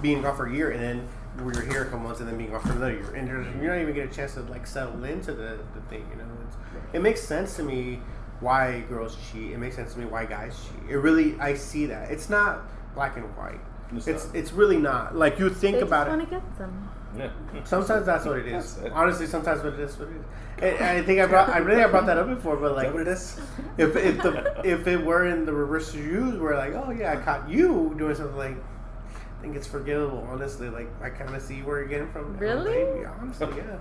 being 0.00 0.22
gone 0.22 0.36
for 0.36 0.46
a 0.46 0.52
year, 0.54 0.70
and 0.70 0.80
then 0.80 1.08
we 1.38 1.52
were 1.52 1.60
here 1.62 1.82
a 1.82 1.84
couple 1.86 1.98
months, 1.98 2.20
and 2.20 2.28
then 2.28 2.38
being 2.38 2.52
gone 2.52 2.60
for 2.60 2.70
another 2.70 2.92
year, 2.92 3.14
and 3.16 3.26
there's, 3.26 3.44
you're 3.60 3.72
not 3.74 3.82
even 3.82 3.92
get 3.94 4.08
a 4.08 4.14
chance 4.14 4.34
to 4.34 4.42
like 4.42 4.64
settle 4.64 5.02
into 5.02 5.32
the, 5.32 5.58
the 5.74 5.80
thing. 5.90 6.06
You 6.12 6.18
know, 6.18 6.28
it's, 6.46 6.56
it 6.92 7.02
makes 7.02 7.20
sense 7.20 7.56
to 7.56 7.64
me 7.64 7.98
why 8.38 8.84
girls 8.88 9.18
cheat. 9.32 9.50
It 9.50 9.58
makes 9.58 9.74
sense 9.74 9.94
to 9.94 9.98
me 9.98 10.04
why 10.06 10.24
guys 10.24 10.56
cheat. 10.56 10.92
It 10.92 10.98
really, 10.98 11.34
I 11.40 11.54
see 11.54 11.86
that. 11.86 12.12
It's 12.12 12.30
not 12.30 12.62
black 12.94 13.16
and 13.16 13.26
white. 13.36 13.58
It's 13.94 14.06
It's 14.06 14.28
it's 14.34 14.52
really 14.52 14.76
not. 14.78 15.16
Like 15.16 15.38
you 15.38 15.50
think 15.50 15.76
they 15.76 15.82
about 15.82 16.06
just 16.06 16.14
it. 16.14 16.18
want 16.18 16.30
to 16.30 16.36
get 16.36 16.58
some. 16.58 16.90
Yeah. 17.16 17.30
Sometimes 17.64 18.06
that's 18.06 18.24
what 18.26 18.38
it 18.38 18.46
is. 18.46 18.74
That's 18.74 18.86
it. 18.86 18.92
Honestly, 18.92 19.26
sometimes 19.26 19.62
what 19.62 19.74
it 19.74 19.80
is, 19.80 19.96
what 19.98 20.08
it 20.08 20.16
is. 20.16 20.24
And, 20.58 20.74
and 20.76 20.84
I 20.98 21.02
think 21.02 21.20
I 21.20 21.26
brought, 21.26 21.48
I 21.48 21.58
really 21.58 21.82
I 21.82 21.86
brought 21.86 22.06
that 22.06 22.18
up 22.18 22.28
before, 22.28 22.56
but 22.56 22.74
like, 22.74 22.92
what 22.92 23.02
it 23.02 23.08
is? 23.08 23.38
if 23.78 23.94
if 23.96 24.20
the 24.22 24.60
if 24.64 24.86
it 24.88 25.04
were 25.04 25.26
in 25.26 25.44
the 25.46 25.52
reverse 25.52 25.92
shoes, 25.92 26.38
where 26.40 26.56
like, 26.56 26.74
oh 26.74 26.90
yeah, 26.90 27.12
I 27.12 27.16
caught 27.16 27.48
you 27.48 27.94
doing 27.98 28.14
something 28.16 28.36
like, 28.36 28.56
I 28.58 29.42
think 29.42 29.54
it's 29.54 29.66
forgivable. 29.66 30.26
Honestly, 30.28 30.68
like 30.70 30.88
I 31.02 31.10
kind 31.10 31.34
of 31.36 31.42
see 31.42 31.62
where 31.62 31.78
you're 31.78 31.88
getting 31.88 32.10
from. 32.10 32.36
Really? 32.36 32.72
baby. 32.72 33.04
Honestly, 33.20 33.46
yeah. 33.56 33.76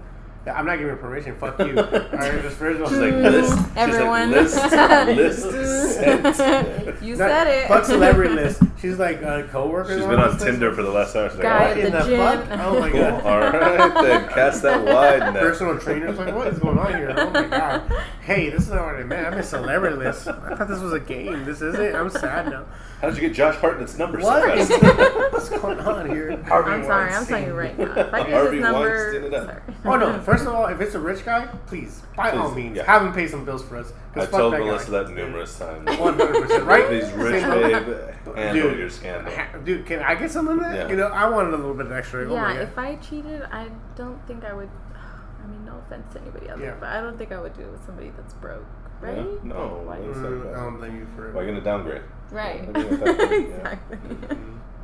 Yeah, 0.46 0.60
I'm 0.60 0.66
not 0.66 0.78
giving 0.78 0.98
permission. 0.98 1.36
Fuck 1.38 1.58
you. 1.60 1.68
All 1.80 1.84
right, 1.84 2.42
just 2.42 2.58
first 2.58 2.76
of 2.76 2.84
all, 2.84 2.90
She's 2.90 2.98
like, 3.00 3.14
list. 3.14 3.58
She's 3.58 3.78
Everyone. 3.78 4.30
like, 4.32 4.42
list. 4.42 4.56
List 5.46 6.38
sent. 6.38 7.02
you 7.02 7.16
Not- 7.16 7.30
said 7.30 7.48
it. 7.48 7.68
Fuck 7.70 7.86
celebrity 7.86 8.34
list. 8.36 8.62
She's 8.84 9.00
like 9.00 9.24
uh, 9.24 9.44
coworkers. 9.44 9.96
She's 9.96 10.04
on 10.04 10.10
been 10.10 10.20
on 10.20 10.34
this 10.34 10.44
Tinder 10.44 10.76
for 10.76 10.84
the 10.84 10.92
last 10.92 11.16
hour. 11.16 11.30
She's 11.30 11.38
like, 11.38 11.44
Guy 11.44 11.68
"Oh, 11.68 11.72
at 11.72 11.78
in 11.78 11.92
the 11.94 12.04
the 12.04 12.18
fuck? 12.18 12.48
Oh 12.60 12.80
my 12.82 12.90
cool. 12.90 13.00
god. 13.00 13.24
All 13.24 13.40
right, 13.40 14.04
then 14.04 14.28
cast 14.28 14.62
that 14.64 14.84
wide 14.84 15.20
net. 15.34 15.42
Personal 15.42 15.80
trainers 15.80 16.18
like, 16.18 16.36
what 16.36 16.48
is 16.48 16.60
going 16.60 16.78
on 16.78 16.94
here? 16.94 17.16
Oh 17.18 17.30
my 17.30 17.44
god! 17.44 17.90
Hey, 18.24 18.50
this 18.50 18.64
is 18.64 18.72
not 18.72 18.86
what 18.86 18.96
I 18.98 19.04
meant. 19.04 19.26
I'm 19.28 19.40
a 19.40 19.44
celebrity 19.44 19.96
list. 19.96 20.28
I 20.28 20.56
thought 20.58 20.68
this 20.68 20.82
was 20.82 20.92
a 20.92 21.00
game. 21.00 21.46
This 21.46 21.62
isn't. 21.62 21.96
I'm 21.96 22.10
sad 22.10 22.50
now. 22.50 22.66
How 23.04 23.10
did 23.10 23.18
you 23.22 23.28
get 23.28 23.36
Josh 23.36 23.56
Hartnett's 23.56 23.98
number 23.98 24.22
so 24.22 24.28
What 24.28 24.58
is 24.58 24.70
fast? 24.78 25.34
what's 25.34 25.50
going 25.62 25.78
on 25.82 26.10
here? 26.10 26.42
Harvey 26.44 26.72
I'm 26.72 26.84
sorry, 26.86 27.12
I'm 27.12 27.26
telling 27.26 27.48
you 27.48 27.54
right 27.54 27.78
now. 27.78 27.92
If 27.98 28.14
I 28.14 28.20
get 28.24 28.32
Harvey 28.32 28.56
his 28.56 28.64
number, 28.64 29.12
Weinstein 29.12 29.24
it 29.26 29.34
up. 29.34 29.46
sorry. 29.48 29.62
Oh 29.84 29.96
no! 29.98 30.22
First 30.22 30.46
of 30.46 30.56
all, 30.56 30.68
if 30.68 30.80
it's 30.80 30.96
a 30.96 31.02
rich 31.02 31.26
guy, 31.26 31.46
please, 31.68 32.02
by 32.16 32.32
all 32.32 32.52
means, 32.52 32.78
yeah. 32.78 32.86
have 32.86 33.02
him 33.06 33.12
pay 33.12 33.28
some 33.28 33.44
bills 33.44 33.62
for 33.62 33.76
us. 33.76 33.92
I 33.92 34.14
'cause 34.20 34.28
fuck 34.30 34.40
told 34.40 34.54
that 34.54 34.62
Melissa 34.62 34.92
guy. 34.92 35.04
that 35.04 35.14
numerous 35.14 35.60
times. 35.60 36.00
One 36.00 36.18
hundred 36.18 36.44
percent, 36.44 36.64
right? 36.64 36.88
Please, 36.88 37.12
rich 37.12 37.42
Same- 37.44 37.50
babe, 37.50 38.36
handle 38.38 38.70
Dude. 38.70 38.80
your 38.80 38.90
scandal. 38.90 39.34
Dude, 39.66 39.86
can 39.86 40.00
I 40.00 40.16
get 40.16 40.32
some 40.32 40.48
of 40.48 40.62
that? 40.62 40.74
Yeah. 40.74 40.88
You 40.88 40.96
know, 40.96 41.08
I 41.08 41.28
wanted 41.28 41.54
a 41.56 41.58
little 41.58 41.74
bit 41.76 41.92
extra. 41.92 42.24
oh 42.24 42.30
my 42.30 42.54
Yeah, 42.54 42.54
God. 42.54 42.62
if 42.70 42.78
I 42.78 42.96
cheated, 42.96 43.42
I 43.52 43.68
don't 43.98 44.26
think 44.28 44.46
I 44.46 44.54
would. 44.54 44.70
I 45.44 45.48
mean, 45.48 45.66
no 45.66 45.78
offense 45.86 46.14
to 46.14 46.22
anybody 46.22 46.48
else, 46.48 46.62
Yeah. 46.64 46.76
but 46.80 46.88
I 46.88 47.02
don't 47.02 47.18
think 47.18 47.34
I 47.34 47.42
would 47.42 47.54
do 47.54 47.64
it 47.64 47.72
with 47.74 47.86
somebody 47.86 48.14
that's 48.16 48.34
broke, 48.36 48.64
Yeah? 49.02 49.10
right? 49.10 49.44
No, 49.44 49.84
Why- 49.86 49.98
that's- 50.00 50.16
Mm, 50.16 50.56
I 50.58 50.64
don't 50.64 50.78
blame 50.78 50.96
you 51.00 51.08
for 51.18 51.28
it. 51.28 51.34
Why 51.36 51.42
are 51.42 51.44
you 51.44 51.52
gonna 51.52 51.66
downgrade? 51.66 52.02
Right. 52.34 52.62
I 52.76 52.84
think 52.84 53.04
that's 53.04 53.20
yeah. 53.20 53.38
exactly. 53.38 53.98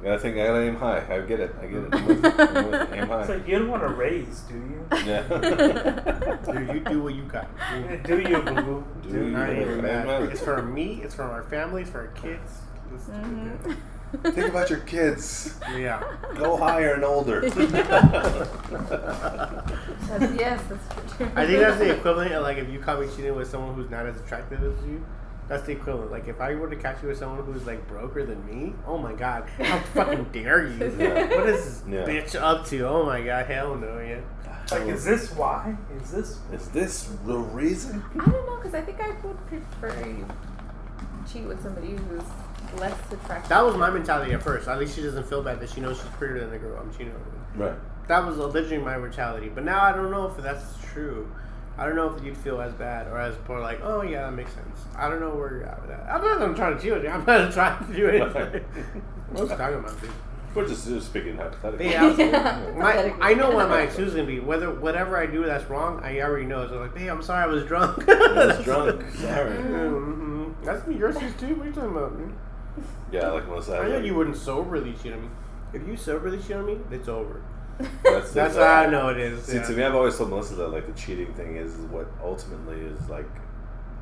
I 0.02 0.06
gotta 0.06 0.20
think. 0.20 0.38
I 0.38 0.48
gotta 0.48 0.62
aim 0.62 0.76
high. 0.76 1.04
I 1.14 1.20
get 1.22 1.40
it. 1.42 1.56
I 1.62 1.66
get 1.68 1.84
it. 1.84 1.90
I'm 1.94 2.06
with 2.08 2.26
it. 2.26 2.40
I'm 2.40 2.72
with 2.72 2.82
it. 2.82 2.90
Aim 2.94 3.04
It's 3.04 3.10
high. 3.10 3.26
like 3.36 3.48
you 3.48 3.60
don't 3.60 3.68
want 3.70 3.84
to 3.84 3.90
raise, 3.90 4.40
do 4.42 4.54
you? 4.56 4.86
Yeah. 5.06 6.38
Dude, 6.46 6.70
you 6.74 6.80
do 6.80 7.04
what 7.04 7.14
you 7.16 7.24
got. 7.24 7.48
Do 8.06 8.20
you, 8.20 8.38
boo 8.42 8.62
boo? 8.62 8.84
Do 9.04 9.10
Dude, 9.10 9.32
you? 9.34 9.38
I 9.38 9.50
ain't 9.50 9.62
even 9.62 9.82
mad. 9.82 10.08
It's 10.32 10.42
for 10.42 10.62
me. 10.64 11.02
It's 11.04 11.16
for 11.16 11.24
our 11.24 11.44
family. 11.44 11.82
It's 11.82 11.92
for 11.92 12.00
our 12.02 12.08
kids. 12.08 12.60
Let's 12.92 13.06
do 13.06 13.12
Mhm. 13.12 13.78
Think 14.34 14.50
about 14.50 14.70
your 14.72 14.80
kids. 14.80 15.54
Yeah. 15.72 16.02
Go 16.36 16.58
higher 16.58 16.94
and 16.94 17.04
older. 17.04 17.42
That's, 17.48 17.56
yes, 20.40 20.62
that's 20.68 21.16
true. 21.16 21.30
I 21.36 21.46
think 21.46 21.60
that's 21.60 21.78
the 21.78 21.96
equivalent 21.96 22.34
of 22.34 22.42
like 22.44 22.58
if 22.58 22.70
you 22.70 22.80
caught 22.80 23.00
me 23.00 23.08
cheating 23.16 23.36
with 23.36 23.48
someone 23.50 23.76
who's 23.76 23.90
not 23.92 24.06
as 24.08 24.20
attractive 24.20 24.64
as 24.64 24.84
you. 24.86 25.06
That's 25.50 25.64
the 25.64 25.72
equivalent. 25.74 26.12
Like 26.12 26.28
if 26.28 26.40
I 26.40 26.54
were 26.56 26.70
to 26.70 26.76
catch 26.76 27.02
you 27.02 27.10
with 27.10 27.18
someone 27.18 27.44
who's 27.44 27.66
like 27.66 27.86
broker 27.88 28.26
than 28.26 28.46
me, 28.46 28.74
oh 28.86 28.98
my 28.98 29.14
god, 29.14 29.50
how 29.58 29.80
fucking 29.94 30.26
dare 30.32 30.68
you? 30.68 30.96
Yeah. 30.98 31.28
What 31.38 31.50
is 31.50 31.82
this 31.82 31.84
Yeah. 31.90 32.06
bitch 32.06 32.40
up 32.40 32.66
to? 32.68 32.88
Oh 32.88 33.04
my 33.06 33.22
god, 33.22 33.48
hell 33.48 33.76
no, 33.76 34.00
yeah. 34.00 34.20
Like, 34.72 34.84
is 34.88 35.04
this 35.04 35.32
why? 35.36 35.76
Is 36.00 36.12
this? 36.12 36.40
Is 36.54 36.68
this 36.70 37.10
the 37.26 37.38
reason? 37.40 38.04
I 38.14 38.18
don't 38.30 38.46
know, 38.46 38.58
because 38.58 38.76
I 38.76 38.82
think 38.82 39.02
I 39.02 39.10
would 39.26 39.48
prefer 39.48 40.08
you 40.08 40.28
cheat 41.32 41.44
with 41.46 41.62
somebody 41.64 41.96
who's 41.96 42.22
less 42.80 42.96
attractive. 43.12 43.50
That 43.50 43.66
was 43.66 43.76
my 43.76 43.90
mentality 43.90 44.32
at 44.34 44.44
first. 44.44 44.68
At 44.68 44.78
least 44.78 44.96
she 44.96 45.02
doesn't 45.02 45.26
feel 45.28 45.42
bad 45.42 45.60
that 45.60 45.70
she 45.72 45.82
knows 45.82 45.98
she's 45.98 46.06
prettier 46.12 46.40
than 46.42 46.52
the 46.52 46.60
girl 46.60 46.78
I'm 46.80 46.92
cheating 46.92 47.14
with. 47.14 47.60
Right. 47.68 47.78
That 48.08 48.26
was 48.26 48.38
literally 48.38 48.78
my 48.78 48.98
mentality. 48.98 49.50
But 49.50 49.64
now 49.64 49.84
I 49.84 49.92
don't 49.92 50.12
know 50.12 50.28
if 50.28 50.38
that's 50.38 50.66
true. 50.94 51.28
I 51.80 51.86
don't 51.86 51.96
know 51.96 52.14
if 52.14 52.24
you'd 52.24 52.38
feel 52.38 52.60
as 52.62 52.74
bad 52.74 53.08
or 53.08 53.18
as 53.20 53.36
poor, 53.46 53.60
like, 53.60 53.80
oh 53.82 54.02
yeah, 54.02 54.24
that 54.24 54.34
makes 54.34 54.52
sense. 54.54 54.86
I 54.98 55.10
don't 55.10 55.20
know 55.22 55.30
where 55.30 55.52
you're 55.52 55.66
at 55.66 55.80
with 55.82 55.90
that. 55.90 56.08
I'm 56.12 56.22
not 56.22 56.42
I'm 56.42 56.54
trying 56.56 56.76
to 56.76 56.82
cheat 56.82 56.94
with 56.94 57.04
you. 57.04 57.10
I'm 57.10 57.26
not 57.26 57.52
trying 57.54 57.88
to 57.88 57.94
do 57.94 58.10
anything. 58.10 58.64
what 59.32 59.42
was 59.44 59.52
I 59.52 59.58
talking 59.58 59.80
about, 59.80 60.02
dude? 60.02 60.12
We're 60.56 60.68
just, 60.68 60.88
just 60.88 61.06
speaking 61.08 61.38
hypothetically. 61.38 61.92
Yeah, 61.92 62.16
Yeah. 62.18 62.72
my, 62.78 63.14
I 63.22 63.34
know 63.36 63.52
what 63.52 63.70
my 63.70 63.82
excuse 63.82 64.10
is 64.10 64.16
gonna 64.16 64.28
be. 64.28 64.40
Whether 64.40 64.72
whatever 64.72 65.16
I 65.16 65.28
do 65.28 65.46
that's 65.46 65.70
wrong, 65.70 66.02
I 66.04 66.20
already 66.22 66.46
know. 66.48 66.68
So 66.68 66.80
like, 66.80 66.98
hey, 66.98 67.08
I'm 67.08 67.22
sorry, 67.22 67.44
I 67.44 67.48
was 67.48 67.64
drunk. 67.66 68.04
I 68.10 68.48
was 68.48 68.64
drunk. 68.66 69.04
Sorry. 69.16 69.56
hmm 69.56 70.52
That's 70.64 70.86
me. 70.88 70.98
Your 70.98 71.10
excuse 71.12 71.34
too. 71.40 71.56
What 71.56 71.66
are 71.66 71.70
you 71.70 71.74
talking 71.76 71.92
about? 71.92 72.18
man? 72.18 72.36
Yeah, 73.12 73.30
like 73.30 73.48
Melissa. 73.48 73.78
I 73.78 73.88
know 73.88 73.96
like, 73.98 74.06
you 74.06 74.16
wouldn't 74.16 74.38
soberly 74.38 74.94
cheat 75.02 75.14
on 75.14 75.22
me. 75.22 75.30
If 75.72 75.88
you 75.88 75.96
soberly 75.96 76.40
cheat 76.40 76.54
on 76.58 76.66
me, 76.66 76.78
it's 76.92 77.08
over. 77.08 77.42
That's, 78.04 78.32
That's 78.32 78.56
the- 78.56 78.66
how 78.66 78.74
I 78.84 78.86
know 78.88 79.10
it 79.10 79.18
is. 79.18 79.44
See, 79.44 79.56
yeah. 79.56 79.64
to 79.66 79.72
me, 79.74 79.84
I've 79.84 79.96
always 79.96 80.18
told 80.18 80.30
Melissa 80.30 80.56
that 80.56 80.68
like 80.70 80.86
the 80.86 80.94
cheating 81.00 81.34
thing 81.34 81.56
is 81.56 81.74
what 81.92 82.08
ultimately 82.24 82.80
is 82.82 83.10
like 83.10 83.30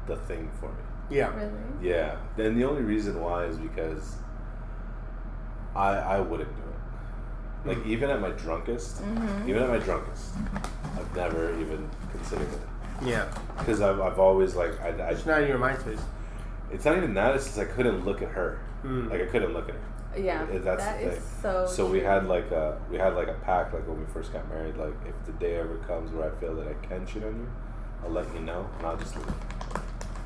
the 0.07 0.15
thing 0.15 0.49
for 0.59 0.67
me. 0.69 0.81
Yeah. 1.09 1.33
Really? 1.35 1.51
Yeah, 1.89 2.15
and 2.37 2.57
the 2.59 2.65
only 2.65 2.81
reason 2.81 3.19
why 3.21 3.45
is 3.45 3.57
because 3.57 4.15
I 5.75 5.89
I 5.95 6.19
wouldn't 6.19 6.49
do 6.55 6.61
it. 6.63 7.67
Like 7.69 7.77
Mm. 7.83 7.87
even 7.87 8.09
at 8.09 8.21
my 8.21 8.29
drunkest, 8.31 9.01
Mhm. 9.03 9.47
even 9.47 9.61
at 9.63 9.69
my 9.69 9.77
drunkest, 9.79 10.33
I've 10.97 11.15
never 11.15 11.51
even 11.59 11.89
considered 12.11 12.47
it 12.53 12.59
Yeah. 13.01 13.25
because 13.57 13.81
I've, 13.81 13.99
I've 13.99 14.19
always 14.19 14.55
like 14.55 14.79
I, 14.81 14.87
I 14.89 15.09
It's 15.11 15.25
not 15.25 15.41
in 15.41 15.47
your 15.47 15.57
mind 15.59 15.79
space. 15.79 16.01
it's 16.71 16.85
not 16.85 16.97
even 16.97 17.13
that. 17.15 17.35
It's 17.35 17.45
just 17.45 17.59
I 17.59 17.65
couldn't 17.65 18.05
look 18.05 18.21
at 18.21 18.29
her. 18.29 18.59
Mm. 18.83 19.09
Like 19.11 19.21
I 19.21 19.25
couldn't 19.25 19.53
look 19.53 19.69
at 19.69 19.75
her. 19.75 19.81
Yeah, 20.23 20.45
that's 20.45 20.83
that 20.83 20.99
the 21.01 21.07
is 21.11 21.15
thing. 21.19 21.23
so. 21.41 21.65
So 21.67 21.85
we 21.85 21.99
true. 21.99 22.07
had 22.07 22.27
like 22.27 22.51
a 22.51 22.77
we 22.89 22.97
had 22.97 23.15
like 23.15 23.27
a 23.27 23.33
pact 23.35 23.73
like 23.73 23.87
when 23.87 23.99
we 23.99 24.05
first 24.07 24.33
got 24.33 24.47
married. 24.49 24.75
Like 24.77 24.93
if 25.07 25.15
the 25.25 25.31
day 25.33 25.55
ever 25.57 25.77
comes 25.79 26.11
where 26.11 26.31
I 26.31 26.35
feel 26.39 26.55
that 26.55 26.67
I 26.67 26.73
can 26.85 27.05
cheat 27.05 27.23
on 27.23 27.35
you, 27.35 27.49
I'll 28.03 28.11
let 28.11 28.31
you 28.33 28.41
know 28.41 28.67
and 28.77 28.87
I'll 28.87 28.97
just 28.97 29.15
leave. 29.15 29.25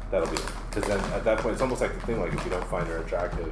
That'll 0.10 0.28
be 0.30 0.36
it. 0.36 0.52
Because 0.70 0.84
then 0.90 1.00
at 1.14 1.24
that 1.24 1.40
point, 1.40 1.53
it's 1.53 1.61
almost 1.61 1.82
like 1.82 1.94
the 2.00 2.06
thing 2.06 2.20
like 2.20 2.34
if 2.34 2.44
you 2.44 2.52
don't 2.52 2.68
find 2.68 2.86
her 2.88 2.98
attractive, 2.98 3.52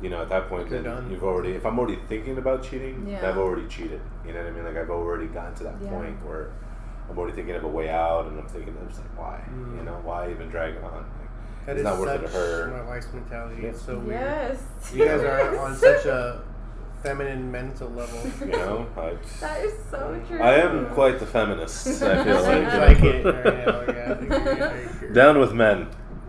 you 0.00 0.08
know, 0.08 0.22
at 0.22 0.28
that 0.28 0.48
point 0.48 0.70
You're 0.70 0.82
then 0.82 0.94
done. 0.94 1.10
you've 1.10 1.24
already. 1.24 1.50
If 1.52 1.66
I'm 1.66 1.78
already 1.78 1.98
thinking 2.08 2.38
about 2.38 2.62
cheating, 2.62 3.06
Yeah. 3.08 3.28
I've 3.28 3.38
already 3.38 3.66
cheated. 3.68 4.00
You 4.26 4.32
know 4.32 4.40
what 4.40 4.48
I 4.48 4.50
mean? 4.52 4.64
Like 4.64 4.76
I've 4.76 4.90
already 4.90 5.26
gotten 5.26 5.54
to 5.56 5.64
that 5.64 5.74
Yeah. 5.82 5.90
point 5.90 6.24
where 6.26 6.50
I'm 7.10 7.18
already 7.18 7.34
thinking 7.34 7.54
of 7.56 7.64
a 7.64 7.68
way 7.68 7.88
out, 7.88 8.26
and 8.26 8.38
I'm 8.38 8.46
thinking, 8.46 8.76
I'm 8.80 8.86
just 8.88 9.00
like, 9.00 9.18
why? 9.18 9.40
Mm. 9.50 9.78
You 9.78 9.82
know, 9.84 9.98
why 10.04 10.30
even 10.30 10.48
drag 10.50 10.74
it 10.74 10.84
on? 10.84 11.06
Like, 11.68 11.76
That 11.76 11.80
it's 11.80 11.80
is 11.80 11.84
not 11.84 11.98
worth 12.00 12.08
such 12.08 12.22
it 12.22 12.32
to 12.32 12.38
her. 12.38 12.82
my 12.82 12.88
wife's 12.88 13.12
mentality. 13.12 13.62
Yeah. 13.62 13.68
It's 13.68 13.82
so 13.82 13.98
weird. 13.98 14.20
Yes. 14.20 14.62
You 14.94 15.04
guys 15.04 15.20
are 15.20 15.58
on 15.66 15.76
such 15.76 16.06
a 16.06 16.42
feminine 17.02 17.50
mental 17.52 17.90
level. 17.90 18.20
You 18.40 18.46
know, 18.52 18.86
I. 18.96 19.14
That 19.40 19.64
is 19.64 19.74
so 19.90 20.20
true. 20.26 20.40
I 20.40 20.54
am 20.54 20.86
quite 20.86 21.18
the 21.20 21.26
feminist. 21.26 22.02
I 22.02 22.24
feel 22.24 22.42
like. 22.42 22.68
Seems 22.70 22.74
like 22.74 23.00
it 23.02 23.24
right 23.24 23.44
now, 23.44 23.92
yeah, 23.92 24.12
I 24.12 24.14
think 24.14 24.30
you're 24.30 24.40
very 24.54 24.88
true. 24.98 25.12
Down 25.12 25.38
with 25.38 25.52
men. 25.52 25.88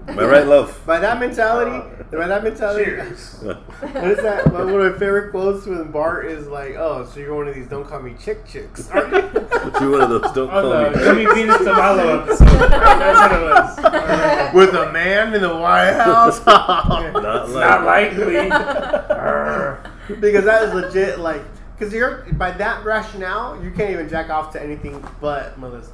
Am 0.10 0.20
I 0.20 0.26
right, 0.26 0.46
love? 0.48 0.82
By 0.86 1.00
that 1.00 1.20
mentality, 1.20 1.72
uh, 1.72 2.04
by 2.18 2.28
that 2.28 2.44
mentality, 2.44 2.86
Cheers. 2.86 3.36
what 3.44 4.04
is 4.12 4.18
that? 4.18 4.52
One 4.52 4.70
of 4.70 4.94
my 4.94 4.98
favorite 5.00 5.32
quotes 5.32 5.66
from 5.66 5.92
Bart 5.92 6.26
is 6.26 6.48
like, 6.48 6.76
"Oh, 6.78 7.06
so 7.06 7.20
you're 7.20 7.36
one 7.36 7.48
of 7.48 7.56
these 7.56 7.68
don't 7.68 7.88
call 7.88 8.02
me 8.02 8.16
chick 8.20 8.46
chicks, 8.48 8.90
are 8.92 9.08
you?" 9.08 9.16
You're 9.80 9.92
one 9.92 10.02
of 10.02 10.10
those. 10.10 10.32
Don't 10.34 10.50
Oh, 10.52 10.62
call 10.62 10.82
me. 10.82 10.88
Oh, 10.96 11.04
Jimmy 11.04 11.26
Venus 11.34 11.58
Tomalo 11.58 12.24
episode. 12.24 12.46
That's 12.48 13.20
what 13.20 13.32
it 13.34 13.44
was. 13.44 14.54
With 14.56 14.74
a 14.74 14.92
man 14.92 15.34
in 15.34 15.42
the 15.42 15.56
White 15.56 15.94
House, 15.94 16.44
Not 16.46 17.06
It's 17.46 17.54
not 17.54 17.84
likely. 17.86 18.50
Because 20.20 20.46
that 20.46 20.64
is 20.64 20.74
legit. 20.74 21.20
Like, 21.20 21.42
because 21.78 21.94
you're 21.94 22.26
by 22.34 22.52
that 22.52 22.84
rationale, 22.84 23.62
you 23.64 23.72
can't 23.72 23.92
even 23.92 24.10
jack 24.10 24.30
off 24.30 24.52
to 24.54 24.62
anything 24.62 25.06
but 25.22 25.58
Melissa. 25.60 25.92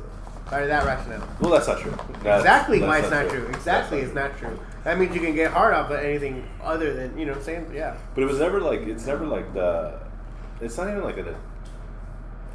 By 0.56 0.68
that 0.68 0.86
rationale. 0.86 1.28
Well, 1.42 1.52
that's 1.52 1.68
not 1.68 1.80
true. 1.80 1.92
That's- 2.24 2.40
exactly 2.40 2.80
that's 2.80 2.88
why 2.88 3.00
it's 3.00 3.12
not 3.12 3.30
true. 3.30 3.46
Exactly, 3.48 4.00
it's 4.00 4.16
not 4.16 4.38
true. 4.38 4.58
That 4.86 4.98
means 4.98 5.14
you 5.14 5.20
can 5.20 5.36
get 5.36 5.52
hard 5.52 5.74
off 5.74 5.92
of 5.92 6.00
anything 6.00 6.48
other 6.64 6.94
than 6.94 7.18
you 7.18 7.26
know 7.26 7.34
what 7.34 7.40
I'm 7.40 7.44
saying. 7.44 7.72
Yeah. 7.74 7.98
But 8.14 8.24
it 8.24 8.28
was 8.28 8.40
never 8.40 8.62
like 8.62 8.80
it's 8.84 9.06
never 9.06 9.26
like 9.26 9.54
the. 9.54 10.00
It's 10.62 10.78
not 10.78 10.88
even 10.88 11.04
like 11.04 11.18
an. 11.18 11.36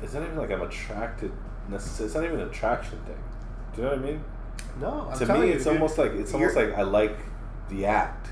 It's 0.02 0.14
not 0.14 0.22
even 0.22 0.38
like 0.38 0.50
I'm 0.50 0.62
attracted. 0.62 1.30
It's 1.70 2.14
not 2.14 2.24
even 2.24 2.40
an 2.40 2.48
attraction 2.48 2.98
thing. 3.00 3.22
Do 3.74 3.82
you 3.82 3.88
know 3.88 3.94
what 3.94 3.98
I 3.98 4.02
mean? 4.02 4.24
No, 4.80 5.08
I'm 5.12 5.18
to 5.18 5.34
me, 5.34 5.48
you, 5.48 5.52
it's 5.52 5.64
dude, 5.64 5.74
almost 5.74 5.98
like 5.98 6.12
it's 6.12 6.32
almost 6.32 6.56
like 6.56 6.72
I 6.72 6.82
like 6.82 7.18
the 7.68 7.84
act. 7.84 8.28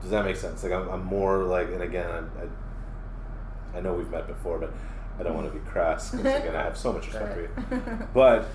Does 0.00 0.12
that 0.12 0.24
make 0.24 0.36
sense? 0.36 0.62
Like 0.62 0.72
I'm, 0.72 0.88
I'm 0.88 1.04
more 1.04 1.44
like, 1.44 1.68
and 1.72 1.82
again, 1.82 2.08
I, 2.08 3.76
I, 3.76 3.78
I 3.78 3.80
know 3.82 3.92
we've 3.92 4.10
met 4.10 4.26
before, 4.26 4.58
but 4.58 4.72
I 5.20 5.22
don't 5.22 5.34
want 5.34 5.52
to 5.52 5.58
be 5.58 5.64
crass 5.70 6.10
because 6.12 6.24
again, 6.42 6.56
I 6.56 6.62
have 6.62 6.76
so 6.78 6.92
much 6.92 7.06
respect 7.06 7.34
for 7.34 7.40
you. 7.42 7.48
But 8.14 8.46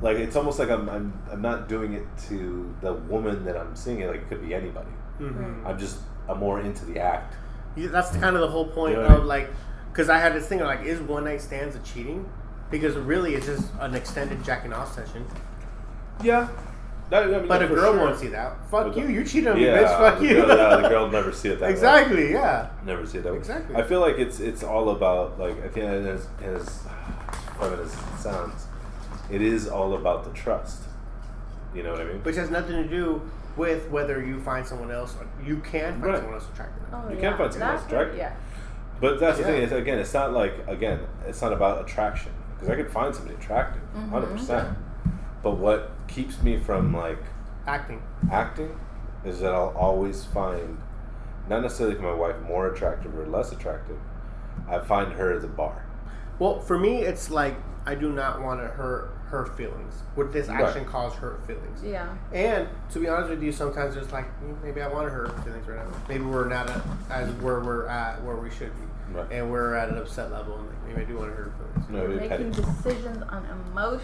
like 0.00 0.16
it's 0.18 0.36
almost 0.36 0.58
like 0.58 0.70
I'm, 0.70 0.88
I'm 0.88 1.12
I'm 1.30 1.42
not 1.42 1.68
doing 1.68 1.94
it 1.94 2.06
to 2.28 2.74
the 2.80 2.92
woman 2.94 3.44
that 3.44 3.56
I'm 3.56 3.74
seeing 3.76 4.00
it. 4.00 4.08
Like 4.08 4.20
it 4.22 4.28
could 4.28 4.46
be 4.46 4.54
anybody. 4.54 4.90
Mhm. 5.20 5.64
I'm 5.66 5.78
just 5.78 5.98
I'm 6.28 6.38
more 6.38 6.60
into 6.60 6.84
the 6.84 6.98
act. 7.00 7.34
Yeah, 7.76 7.88
that's 7.88 8.10
kind 8.16 8.36
of 8.36 8.40
the 8.40 8.48
whole 8.48 8.68
point 8.68 8.92
You 8.96 9.02
know 9.02 9.08
what 9.08 9.10
I 9.10 9.14
of 9.14 9.20
mean? 9.20 9.28
like, 9.28 9.50
because 9.92 10.08
I 10.08 10.18
had 10.18 10.34
this 10.34 10.46
thing 10.46 10.60
of 10.60 10.66
like, 10.66 10.84
is 10.84 11.00
one 11.00 11.24
night 11.24 11.40
stands 11.42 11.76
a 11.76 11.78
cheating? 11.80 12.28
Because 12.70 12.96
really, 12.96 13.34
it's 13.34 13.46
just 13.46 13.70
an 13.80 13.94
extended 13.94 14.42
jacking 14.44 14.72
off 14.72 14.94
session. 14.94 15.26
Yeah. 16.22 16.48
That, 17.08 17.22
I 17.22 17.26
mean, 17.26 17.46
But 17.46 17.60
yeah, 17.60 17.66
a 17.66 17.68
girl 17.70 17.92
sure. 17.92 18.04
won't 18.04 18.18
see 18.18 18.26
that. 18.28 18.56
Fuck 18.70 18.86
But 18.88 18.96
you, 18.96 19.06
the- 19.06 19.12
you 19.12 19.24
cheated 19.24 19.48
on 19.48 19.56
me, 19.56 19.66
Yeah, 19.66 19.78
bitch. 19.78 19.98
Fuck 19.98 20.18
the 20.18 20.26
you. 20.26 20.34
girl- 20.34 20.56
yeah, 20.56 20.76
the 20.76 20.88
girl 20.88 21.04
will 21.04 21.12
never 21.20 21.32
see 21.32 21.48
it 21.50 21.60
that 21.60 21.66
way. 21.66 21.70
exactly. 21.70 22.32
Yeah. 22.32 22.68
Never 22.84 23.06
see 23.06 23.18
it 23.18 23.24
that 23.24 23.32
way. 23.32 23.38
Exactly. 23.38 23.76
I 23.76 23.82
feel 23.84 24.00
like 24.00 24.18
it's 24.18 24.40
it's 24.40 24.64
all 24.64 24.90
about 24.90 25.38
like 25.38 25.62
I 25.64 25.68
think 25.68 25.86
as 25.86 26.26
as 26.42 26.80
fun 27.58 27.72
as 27.74 27.92
it 27.94 28.18
sounds, 28.18 28.66
it 29.30 29.40
is 29.40 29.68
all 29.68 29.94
about 29.94 30.24
the 30.24 30.30
trust. 30.30 30.82
You 31.74 31.82
know 31.84 31.92
what 31.92 32.00
I 32.00 32.04
mean? 32.04 32.18
Which 32.22 32.36
has 32.36 32.50
nothing 32.50 32.82
to 32.82 32.88
do 32.88 33.22
with 33.56 33.88
whether 33.90 34.24
you 34.24 34.40
find 34.40 34.66
someone 34.66 34.90
else. 34.90 35.14
You 35.44 35.56
can 35.58 35.92
find 35.92 36.04
Right. 36.04 36.16
someone 36.16 36.34
else 36.34 36.48
attractive. 36.52 36.82
Oh, 36.92 37.08
You 37.08 37.14
yeah. 37.16 37.20
can 37.28 37.38
find 37.38 37.52
someone 37.52 37.70
else 37.70 37.80
That's 37.82 37.92
attractive. 37.92 38.18
Yeah. 38.18 38.32
But 39.00 39.20
that's 39.20 39.36
the 39.38 39.44
Yeah. 39.44 39.50
thing 39.50 39.62
is 39.62 39.72
again, 39.72 39.98
it's 39.98 40.12
not 40.14 40.32
like 40.32 40.54
again, 40.66 41.00
it's 41.26 41.40
not 41.40 41.52
about 41.52 41.82
attraction 41.82 42.32
because 42.54 42.68
I 42.68 42.74
could 42.76 42.90
find 42.90 43.14
somebody 43.14 43.36
attractive, 43.36 43.82
Mhm. 43.96 44.10
100 44.10 44.26
percent. 44.32 44.68
But 45.42 45.52
what 45.58 45.90
keeps 46.08 46.42
me 46.42 46.58
from 46.58 46.94
like 46.94 47.18
Acting. 47.66 48.02
acting 48.30 48.78
is 49.24 49.40
that 49.40 49.52
I'll 49.52 49.74
always 49.76 50.24
find, 50.24 50.78
not 51.48 51.62
necessarily 51.62 51.96
my 51.98 52.12
wife 52.14 52.36
more 52.46 52.68
attractive 52.72 53.16
or 53.18 53.26
less 53.26 53.50
attractive. 53.52 53.98
I 54.68 54.78
find 54.78 55.12
her 55.14 55.38
the 55.38 55.48
bar. 55.48 55.84
Well, 56.38 56.60
for 56.60 56.78
me, 56.78 57.02
it's 57.02 57.30
like 57.30 57.56
I 57.86 57.94
do 57.94 58.12
not 58.12 58.40
want 58.42 58.60
to 58.60 58.66
hurt 58.68 59.12
her 59.28 59.46
feelings. 59.46 60.02
Would 60.14 60.32
this 60.32 60.48
Right. 60.48 60.60
action 60.62 60.84
cause 60.84 61.14
hurt 61.14 61.44
feelings? 61.46 61.82
Yeah. 61.82 62.06
And 62.32 62.68
to 62.90 63.00
be 63.00 63.08
honest 63.08 63.30
with 63.30 63.42
you, 63.42 63.50
sometimes 63.52 63.96
it's 63.96 64.12
like 64.12 64.26
mm, 64.40 64.62
maybe 64.62 64.80
I 64.82 64.88
want 64.88 65.08
to 65.08 65.12
hurt 65.12 65.28
her 65.30 65.42
feelings 65.42 65.66
right 65.66 65.78
now. 65.78 65.96
Maybe 66.08 66.24
we're 66.24 66.48
not 66.48 66.70
at, 66.70 66.80
as 67.10 67.28
where 67.42 67.60
we're 67.60 67.86
at 67.88 68.22
where 68.22 68.36
we 68.36 68.50
should 68.50 68.70
be, 68.76 69.16
Right. 69.18 69.26
and 69.32 69.50
we're 69.50 69.74
at 69.74 69.88
an 69.88 69.98
upset 69.98 70.30
level, 70.30 70.58
and 70.58 70.68
like, 70.68 70.86
maybe 70.88 71.02
I 71.02 71.04
do 71.04 71.16
want 71.18 71.30
to 71.30 71.36
hurt 71.36 71.52
her 71.52 71.52
feelings, 71.74 71.90
No, 71.90 72.04
it'd 72.04 72.16
Making 72.30 72.52
petty. 72.52 72.62
decisions 72.62 73.22
on 73.28 73.44
emotions. 73.72 74.02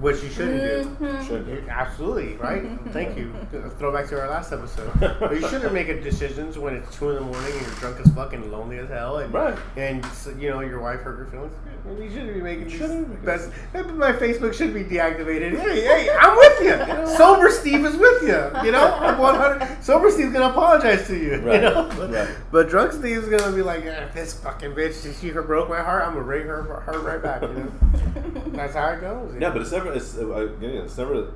Which 0.00 0.22
you 0.22 0.30
shouldn't 0.30 0.60
do. 0.98 1.04
Mhm. 1.06 1.26
Shouldn't 1.26 1.46
do. 1.46 1.62
Absolutely, 1.68 2.34
right? 2.36 2.64
Thank 2.90 3.18
you. 3.18 3.32
Throwback 3.78 4.08
to 4.08 4.20
our 4.20 4.28
last 4.30 4.52
episode. 4.52 4.90
But 5.20 5.32
you 5.34 5.46
shouldn't 5.48 5.72
make 5.74 5.88
decisions 6.02 6.58
when 6.58 6.74
it's 6.76 6.96
two 6.96 7.10
in 7.10 7.16
the 7.16 7.20
morning 7.20 7.52
and 7.52 7.60
you're 7.62 7.74
drunk 7.76 8.00
as 8.00 8.10
fuck 8.14 8.32
and 8.32 8.50
lonely 8.50 8.78
as 8.78 8.88
hell, 8.88 9.18
and 9.18 9.32
Right. 9.34 9.56
and 9.76 10.04
you 10.38 10.48
know 10.50 10.60
your 10.60 10.80
wife 10.80 11.00
hurt 11.00 11.18
your 11.18 11.26
feelings. 11.26 11.54
Maybe 11.84 12.04
you 12.04 12.10
shouldn't 12.10 12.34
be 12.34 12.40
making 12.42 12.64
these 12.68 12.78
Shouldn't 12.78 13.20
be. 13.20 13.26
best. 13.26 13.50
My 13.94 14.12
Facebook 14.12 14.52
should 14.54 14.72
be 14.74 14.84
deactivated. 14.84 15.58
Hey, 15.60 15.80
hey, 15.82 16.10
I'm 16.18 16.36
with 16.36 16.60
you. 16.60 17.16
Sober 17.16 17.50
Steve 17.50 17.84
is 17.84 17.96
with 17.96 18.22
you. 18.22 18.40
You 18.64 18.72
know, 18.72 18.94
I'm 19.00 19.18
100. 19.18 19.82
Sober 19.82 20.10
Steve's 20.10 20.32
gonna 20.32 20.50
apologize 20.50 21.06
to 21.08 21.16
you. 21.16 21.32
You 21.32 21.40
Right. 21.40 21.60
know, 21.62 21.88
but, 21.96 22.10
Right. 22.12 22.28
but 22.52 22.68
drunk 22.68 22.92
Steve's 22.92 23.28
gonna 23.28 23.54
be 23.54 23.62
like, 23.62 23.84
eh, 23.86 24.06
this 24.14 24.34
fucking 24.34 24.72
bitch. 24.72 25.20
She 25.20 25.30
broke 25.30 25.68
my 25.68 25.80
heart. 25.80 26.04
I'm 26.06 26.12
gonna 26.14 26.24
break 26.24 26.44
her 26.44 26.62
heart 26.84 27.02
right 27.02 27.22
back. 27.22 27.42
You 27.42 27.48
know, 27.48 28.42
that's 28.52 28.74
how 28.74 28.88
it 28.90 29.00
goes. 29.00 29.32
you 29.34 29.40
Yeah, 29.50 29.54
but 29.54 29.62
it's 29.62 29.72
never. 29.72 29.92
It's 29.92 30.16
uh, 30.16 30.30
again, 30.32 30.76
it's 30.84 30.96
never 30.98 31.32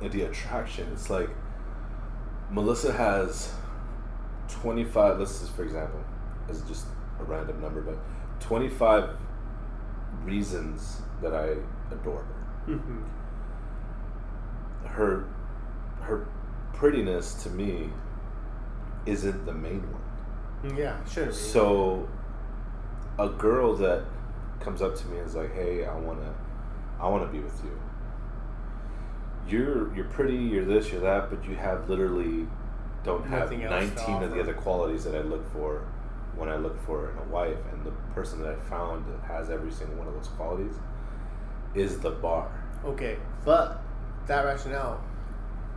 the 0.00 0.22
attraction. 0.22 0.88
It's 0.92 1.08
like 1.08 1.30
Melissa 2.50 2.92
has 2.92 3.52
twenty 4.48 4.84
five. 4.84 5.18
Let's 5.18 5.40
just 5.40 5.54
for 5.54 5.62
example, 5.64 6.00
as 6.48 6.62
just 6.62 6.86
a 7.20 7.24
random 7.24 7.60
number, 7.60 7.80
but 7.80 7.98
twenty 8.40 8.68
five 8.68 9.10
reasons 10.24 11.00
that 11.22 11.34
I 11.34 11.56
adore 11.94 12.24
her. 12.66 12.74
Mhm. 12.74 13.04
Her 14.86 15.24
her 16.02 16.26
prettiness 16.72 17.34
to 17.44 17.50
me 17.50 17.90
isn't 19.06 19.46
the 19.46 19.52
main 19.52 19.82
one. 19.92 20.76
Yeah, 20.76 21.02
sure. 21.04 21.30
So, 21.30 22.08
a 23.18 23.28
girl 23.28 23.74
that 23.76 24.04
comes 24.60 24.80
up 24.82 24.94
to 24.96 25.06
me 25.08 25.18
and 25.18 25.26
is 25.26 25.34
like, 25.34 25.52
"Hey, 25.54 25.84
I 25.84 25.94
wanna, 25.94 26.32
I 27.00 27.08
wanna 27.08 27.26
be 27.26 27.40
with 27.40 27.62
you. 27.64 27.78
You're 29.46 29.94
you're 29.94 30.06
pretty, 30.06 30.36
you're 30.36 30.64
this, 30.64 30.90
you're 30.90 31.02
that, 31.02 31.30
but 31.30 31.44
you 31.44 31.54
have 31.56 31.88
literally 31.88 32.46
don't 33.04 33.26
have 33.26 33.50
Nothing 33.50 33.64
else 33.64 33.94
nineteen 33.94 34.22
of 34.22 34.30
the 34.30 34.40
other 34.40 34.54
qualities 34.54 35.04
that 35.04 35.14
I 35.14 35.20
look 35.20 35.46
for 35.52 35.86
when 36.36 36.48
I 36.48 36.56
look 36.56 36.80
for 36.84 37.10
in 37.10 37.18
a 37.18 37.22
wife, 37.24 37.58
and 37.72 37.84
the 37.84 37.92
person 38.14 38.42
that 38.42 38.50
I 38.50 38.56
found 38.68 39.04
that 39.06 39.20
has 39.28 39.50
every 39.50 39.70
single 39.70 39.96
one 39.96 40.08
of 40.08 40.14
those 40.14 40.28
qualities 40.28 40.74
is 41.74 42.00
the 42.00 42.10
bar. 42.10 42.50
Okay, 42.84 43.18
but 43.44 43.82
that 44.26 44.44
rationale 44.44 45.00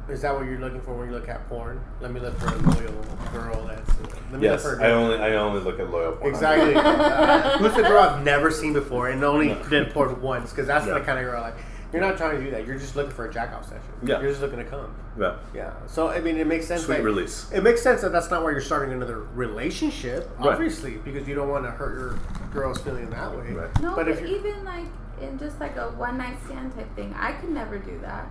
is 0.10 0.22
that 0.22 0.34
what 0.36 0.45
you're 0.45 0.60
looking 0.60 0.82
for 0.82 0.94
when 0.94 1.10
you 1.10 1.14
look 1.16 1.27
at 1.30 1.48
porn? 1.50 1.82
Let 2.02 2.11
me 2.11 2.19
look 2.19 2.38
for 2.40 2.48
a 2.48 2.58
loyal 2.58 2.94
girl 3.34 3.66
that's. 3.68 3.90
Uh, 3.90 4.16
let 4.32 4.40
me 4.42 4.48
Yes, 4.48 4.64
look 4.64 4.76
for 4.77 4.82
a 4.82 4.86
I 4.86 4.88
girl. 4.90 5.00
only 5.03 5.18
I 5.18 5.34
only 5.36 5.61
look 5.61 5.80
at 5.80 5.90
loyal 5.90 6.14
porn. 6.14 6.30
Exactly. 6.34 6.76
Uh, 6.76 7.58
who's 7.60 7.74
the 7.76 7.84
girl 7.84 8.00
I've 8.02 8.24
never 8.24 8.50
seen 8.52 8.74
before 8.74 9.10
and 9.10 9.24
only 9.24 9.50
No. 9.50 9.64
did 9.69 9.92
porn 9.94 10.22
once? 10.22 10.52
Because 10.52 10.68
that's 10.68 10.86
Yeah. 10.88 10.94
the 10.95 11.02
kind 11.02 11.19
of 11.19 11.26
girl 11.26 11.42
like. 11.42 11.56
You're 11.94 12.02
not 12.02 12.18
trying 12.18 12.38
to 12.38 12.44
do 12.44 12.52
that. 12.52 12.68
You're 12.68 12.77
just 12.77 12.98
looking 12.98 13.14
for 13.14 13.30
a 13.30 13.32
jack 13.34 13.53
off 13.53 13.64
session. 13.64 13.80
Yeah. 14.03 14.19
You're 14.19 14.30
just 14.32 14.42
looking 14.42 14.58
to 14.60 14.66
come. 14.66 14.94
Yeah. 15.18 15.38
Yeah. 15.56 15.72
So 15.88 16.10
I 16.10 16.19
mean, 16.19 16.38
it 16.38 16.45
makes 16.45 16.68
sense. 16.68 16.84
Sweet 16.84 16.98
that- 16.98 17.03
release. 17.03 17.50
It 17.53 17.61
makes 17.64 17.82
sense 17.82 18.02
that 18.02 18.11
that's 18.11 18.30
not 18.30 18.44
why 18.44 18.52
you're 18.52 18.60
starting 18.61 18.92
another 18.94 19.19
relationship, 19.36 20.30
Right. 20.38 20.50
obviously, 20.50 20.98
because 20.98 21.27
you 21.30 21.36
don't 21.36 21.48
want 21.50 21.64
to 21.64 21.72
hurt 21.72 21.98
your 21.98 22.19
girl's 22.53 22.80
feeling 22.82 23.10
that 23.11 23.32
way. 23.38 23.52
Right. 23.53 23.82
No, 23.82 23.95
But 23.95 24.06
but, 24.06 24.10
if 24.10 24.22
even 24.26 24.66
like 24.66 24.86
in 25.22 25.40
just 25.40 25.60
like 25.61 25.77
a 25.77 25.88
one 25.92 26.18
night 26.18 26.38
stand 26.45 26.76
type 26.76 26.94
thing, 26.95 27.16
I 27.18 27.32
could 27.32 27.50
never 27.52 27.77
do 27.77 27.98
that. 28.02 28.27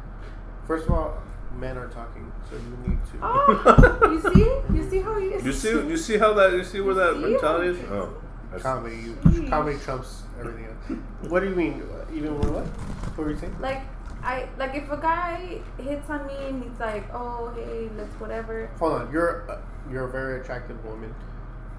First 0.66 0.86
of 0.86 0.92
all, 0.92 1.16
men 1.56 1.76
are 1.78 1.88
talking, 1.88 2.30
so 2.50 2.56
you 2.56 2.88
need 2.88 2.98
to. 3.12 3.18
Oh, 3.22 3.98
you 4.12 4.20
see, 4.34 4.74
you 4.76 4.90
see 4.90 5.00
how 5.00 5.16
you 5.18 5.40
You 5.42 5.52
see, 5.52 5.70
you 5.70 5.96
see 5.96 6.18
how 6.18 6.32
that, 6.34 6.52
you 6.52 6.64
see 6.64 6.80
where 6.80 6.94
that 6.94 7.14
See? 7.14 7.20
mentality 7.20 7.68
is. 7.70 7.78
Oh, 7.90 8.14
that's- 8.50 8.62
Comedy, 8.62 8.96
you, 8.96 9.12
Jeez. 9.24 9.48
comedy 9.50 9.78
trumps 9.78 10.22
everything 10.38 10.66
else. 10.66 11.30
What 11.30 11.40
do 11.40 11.48
you 11.48 11.54
mean? 11.56 11.82
Even 12.12 12.38
with 12.38 12.48
what? 12.50 12.64
What 12.64 13.26
were 13.26 13.30
you 13.32 13.38
saying? 13.38 13.56
like 13.60 13.82
I 14.22 14.48
like 14.58 14.74
if 14.74 14.90
a 14.90 14.96
guy 14.96 15.60
hits 15.78 16.08
on 16.10 16.26
me 16.26 16.34
and 16.48 16.62
he's 16.62 16.78
like, 16.80 17.04
oh 17.12 17.52
hey, 17.56 17.88
let's 17.96 18.14
whatever. 18.20 18.68
Hold 18.78 18.92
on, 18.94 19.12
you're 19.12 19.50
uh, 19.50 19.58
you're 19.90 20.04
a 20.04 20.10
very 20.10 20.40
attractive 20.40 20.82
woman. 20.84 21.14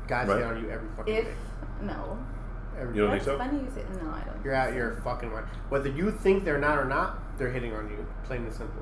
Guys 0.08 0.28
Right. 0.28 0.38
hit 0.40 0.46
on 0.48 0.62
you 0.64 0.70
every 0.70 0.88
fucking 0.96 1.14
day. 1.14 1.20
If 1.22 1.26
day. 1.26 1.34
no, 1.84 2.18
Every 2.80 2.96
You 2.96 3.02
don't 3.04 3.12
think 3.12 3.24
so? 3.24 3.38
funny 3.38 3.60
you 3.60 3.68
say 3.74 3.84
no. 4.02 4.10
I 4.12 4.22
don't. 4.24 4.44
You're 4.46 4.54
out 4.54 4.74
You're 4.74 5.02
fucking 5.04 5.32
mind. 5.32 5.46
Whether 5.70 5.90
you 5.90 6.12
think 6.12 6.44
they're 6.46 6.60
not 6.60 6.78
or 6.78 6.86
not, 6.86 7.38
they're 7.38 7.52
hitting 7.52 7.74
on 7.74 7.90
you. 7.90 8.06
Plain 8.26 8.44
and 8.44 8.54
simple. 8.54 8.82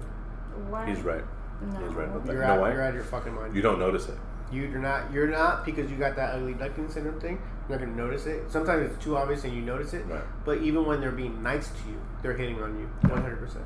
Why? 0.70 0.86
He's 0.90 1.02
right. 1.02 1.24
No. 1.62 1.80
He's 1.80 1.94
right 1.96 2.08
about 2.08 2.26
that. 2.26 2.34
You're 2.34 2.42
You 2.42 2.48
know 2.48 2.54
out. 2.56 2.62
why? 2.62 2.72
You're 2.74 2.82
out 2.84 2.90
of 2.90 2.96
your 2.96 3.04
fucking 3.06 3.34
mind. 3.34 3.56
You 3.56 3.62
don't 3.62 3.80
notice 3.80 4.08
it. 4.10 4.18
You 4.52 4.68
do 4.68 4.80
not. 4.80 5.12
You're 5.12 5.28
not 5.28 5.66
because 5.66 5.90
you 5.90 5.98
got 5.98 6.16
that 6.18 6.36
ugly 6.36 6.54
duckling 6.54 6.90
syndrome 6.90 7.20
thing. 7.20 7.42
You're 7.68 7.80
not 7.80 7.86
gonna 7.86 7.98
notice 7.98 8.26
it. 8.28 8.50
Sometimes 8.52 8.92
it's 8.92 9.04
too 9.04 9.18
obvious 9.18 9.44
and 9.44 9.54
you 9.56 9.62
notice 9.62 9.94
it. 9.94 10.06
Right. 10.06 10.22
But 10.46 10.60
even 10.60 10.86
when 10.86 11.02
they're 11.02 11.12
being 11.12 11.42
nice 11.42 11.68
to 11.70 11.90
you, 11.90 12.00
they're 12.22 12.36
hitting 12.38 12.62
on 12.62 12.78
you 12.80 12.86
100. 13.10 13.40
percent 13.40 13.66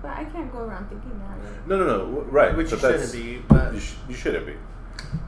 But 0.00 0.12
I 0.16 0.24
can't 0.24 0.52
go 0.52 0.60
around 0.60 0.88
thinking 0.88 1.18
that. 1.18 1.66
No, 1.68 1.76
no, 1.78 1.86
no. 1.86 2.20
Right. 2.30 2.56
Which 2.56 2.70
you 2.70 2.76
but 2.76 2.82
that's- 2.82 3.10
shouldn't 3.12 3.26
be. 3.26 3.44
But 3.48 3.74
You, 3.74 3.80
sh- 3.80 3.94
you 4.08 4.14
shouldn't 4.14 4.46
be. 4.46 4.54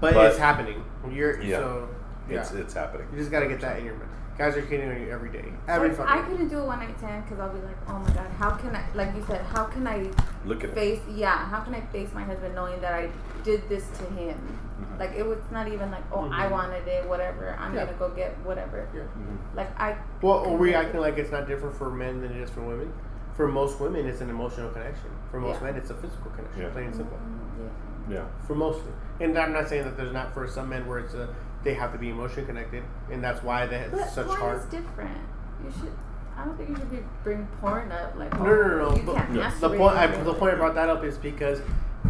but, 0.01 0.15
but- 0.15 0.27
it's 0.31 0.39
happening. 0.39 0.85
You're 1.11 1.41
Yeah. 1.43 1.59
so 1.59 1.89
yeah. 2.31 2.41
It's 2.41 2.53
it's 2.53 2.75
happening. 2.75 3.07
you 3.13 3.19
just 3.19 3.31
gotta 3.31 3.49
get 3.49 3.61
that 3.63 3.79
in 3.79 3.85
your 3.85 3.95
mind. 3.95 4.09
Guys 4.37 4.57
are 4.57 4.63
hitting 4.63 4.91
on 4.91 5.01
you 5.01 5.11
every 5.13 5.31
day. 5.31 5.45
Every 5.69 5.89
like, 5.91 5.97
fucking. 5.97 6.13
I 6.13 6.23
couldn't 6.27 6.49
do 6.49 6.59
a 6.59 6.65
one 6.67 6.81
night 6.81 6.99
stand 6.99 7.25
because 7.25 7.39
I'll 7.39 7.53
be 7.55 7.61
like, 7.61 7.77
oh 7.89 7.99
my 8.01 8.11
god, 8.15 8.27
how 8.37 8.51
can 8.51 8.75
I? 8.75 8.85
Like 8.93 9.15
you 9.15 9.25
said, 9.29 9.43
how 9.47 9.65
can 9.65 9.87
I 9.87 10.11
Look 10.45 10.65
at 10.65 10.71
it. 10.71 10.75
face? 10.75 11.01
Yeah, 11.15 11.37
how 11.49 11.61
can 11.61 11.73
I 11.73 11.81
face 11.83 12.09
my 12.13 12.25
husband 12.25 12.53
knowing 12.57 12.81
that 12.81 12.95
I 12.95 13.11
did 13.45 13.69
this 13.69 13.87
to 13.99 14.05
him? 14.15 14.37
Mhm. 14.81 14.99
Like 14.99 15.13
it 15.17 15.25
was 15.25 15.39
not 15.53 15.69
even 15.69 15.93
like, 15.93 16.03
oh, 16.13 16.29
I 16.33 16.47
Mhm. 16.47 16.51
wanted 16.51 16.89
it, 16.89 17.09
whatever. 17.09 17.55
I'm 17.61 17.75
Yeah. 17.77 17.85
gonna 17.85 17.97
go 17.97 18.09
get 18.11 18.33
whatever. 18.45 18.89
Yeah. 18.93 19.03
Mhm. 19.03 19.37
Like 19.57 19.81
I. 19.81 19.97
Well, 20.21 20.45
are 20.53 20.57
we 20.57 20.75
acting 20.75 21.01
like 21.01 21.17
it's 21.17 21.31
not 21.31 21.47
different 21.47 21.77
for 21.77 21.89
men 21.91 22.21
than 22.21 22.33
it 22.33 22.39
is 22.39 22.51
for 22.51 22.63
women? 22.63 22.93
For 23.35 23.47
most 23.47 23.79
women, 23.81 24.05
it's 24.07 24.21
an 24.21 24.31
emotional 24.31 24.71
connection. 24.71 25.11
For 25.31 25.39
most 25.39 25.61
Yeah. 25.61 25.67
men, 25.69 25.77
it's 25.77 25.91
a 25.91 25.95
physical 25.95 26.33
connection. 26.33 26.63
Yeah. 26.63 26.69
Plain 26.71 26.87
and 26.87 26.97
simple. 26.97 27.19
Mm, 27.19 27.63
yeah. 28.11 28.17
Yeah. 28.17 28.25
For 28.49 28.55
most, 28.57 28.81
and 29.21 29.39
I'm 29.39 29.53
not 29.53 29.69
saying 29.69 29.85
that 29.85 29.97
there's 29.97 30.13
not 30.13 30.35
for 30.35 30.47
some 30.49 30.69
men 30.69 30.87
where 30.89 30.99
it's 30.99 31.15
a 31.15 31.29
they 31.65 31.75
have 31.75 31.93
to 31.93 31.99
be 31.99 32.11
emotionally 32.11 32.47
connected, 32.47 32.83
and 33.11 33.23
that's 33.25 33.43
why 33.43 33.67
they 33.67 33.79
have 33.79 33.91
But 33.93 34.09
such 34.11 34.27
porn 34.27 34.39
hard. 34.41 34.59
is 34.59 34.65
different. 34.67 35.17
You 35.65 35.71
should. 35.73 35.93
I 36.37 36.45
don't 36.45 36.57
think 36.57 36.69
you 36.71 36.77
should 36.77 36.91
be 36.91 36.99
bring 37.23 37.47
porn 37.61 37.91
up 37.93 38.15
like. 38.17 38.33
No, 38.39 38.45
no, 38.45 38.57
no, 38.57 38.91
no. 38.91 38.97
You 38.97 39.03
but 39.03 39.15
can't 39.17 39.61
The 39.61 39.69
point, 39.71 39.97
I, 39.97 40.07
the 40.09 40.35
point 40.35 40.53
I 40.55 40.57
brought 40.57 40.75
that 40.75 40.89
up 40.89 41.05
is 41.05 41.17
because 41.17 41.61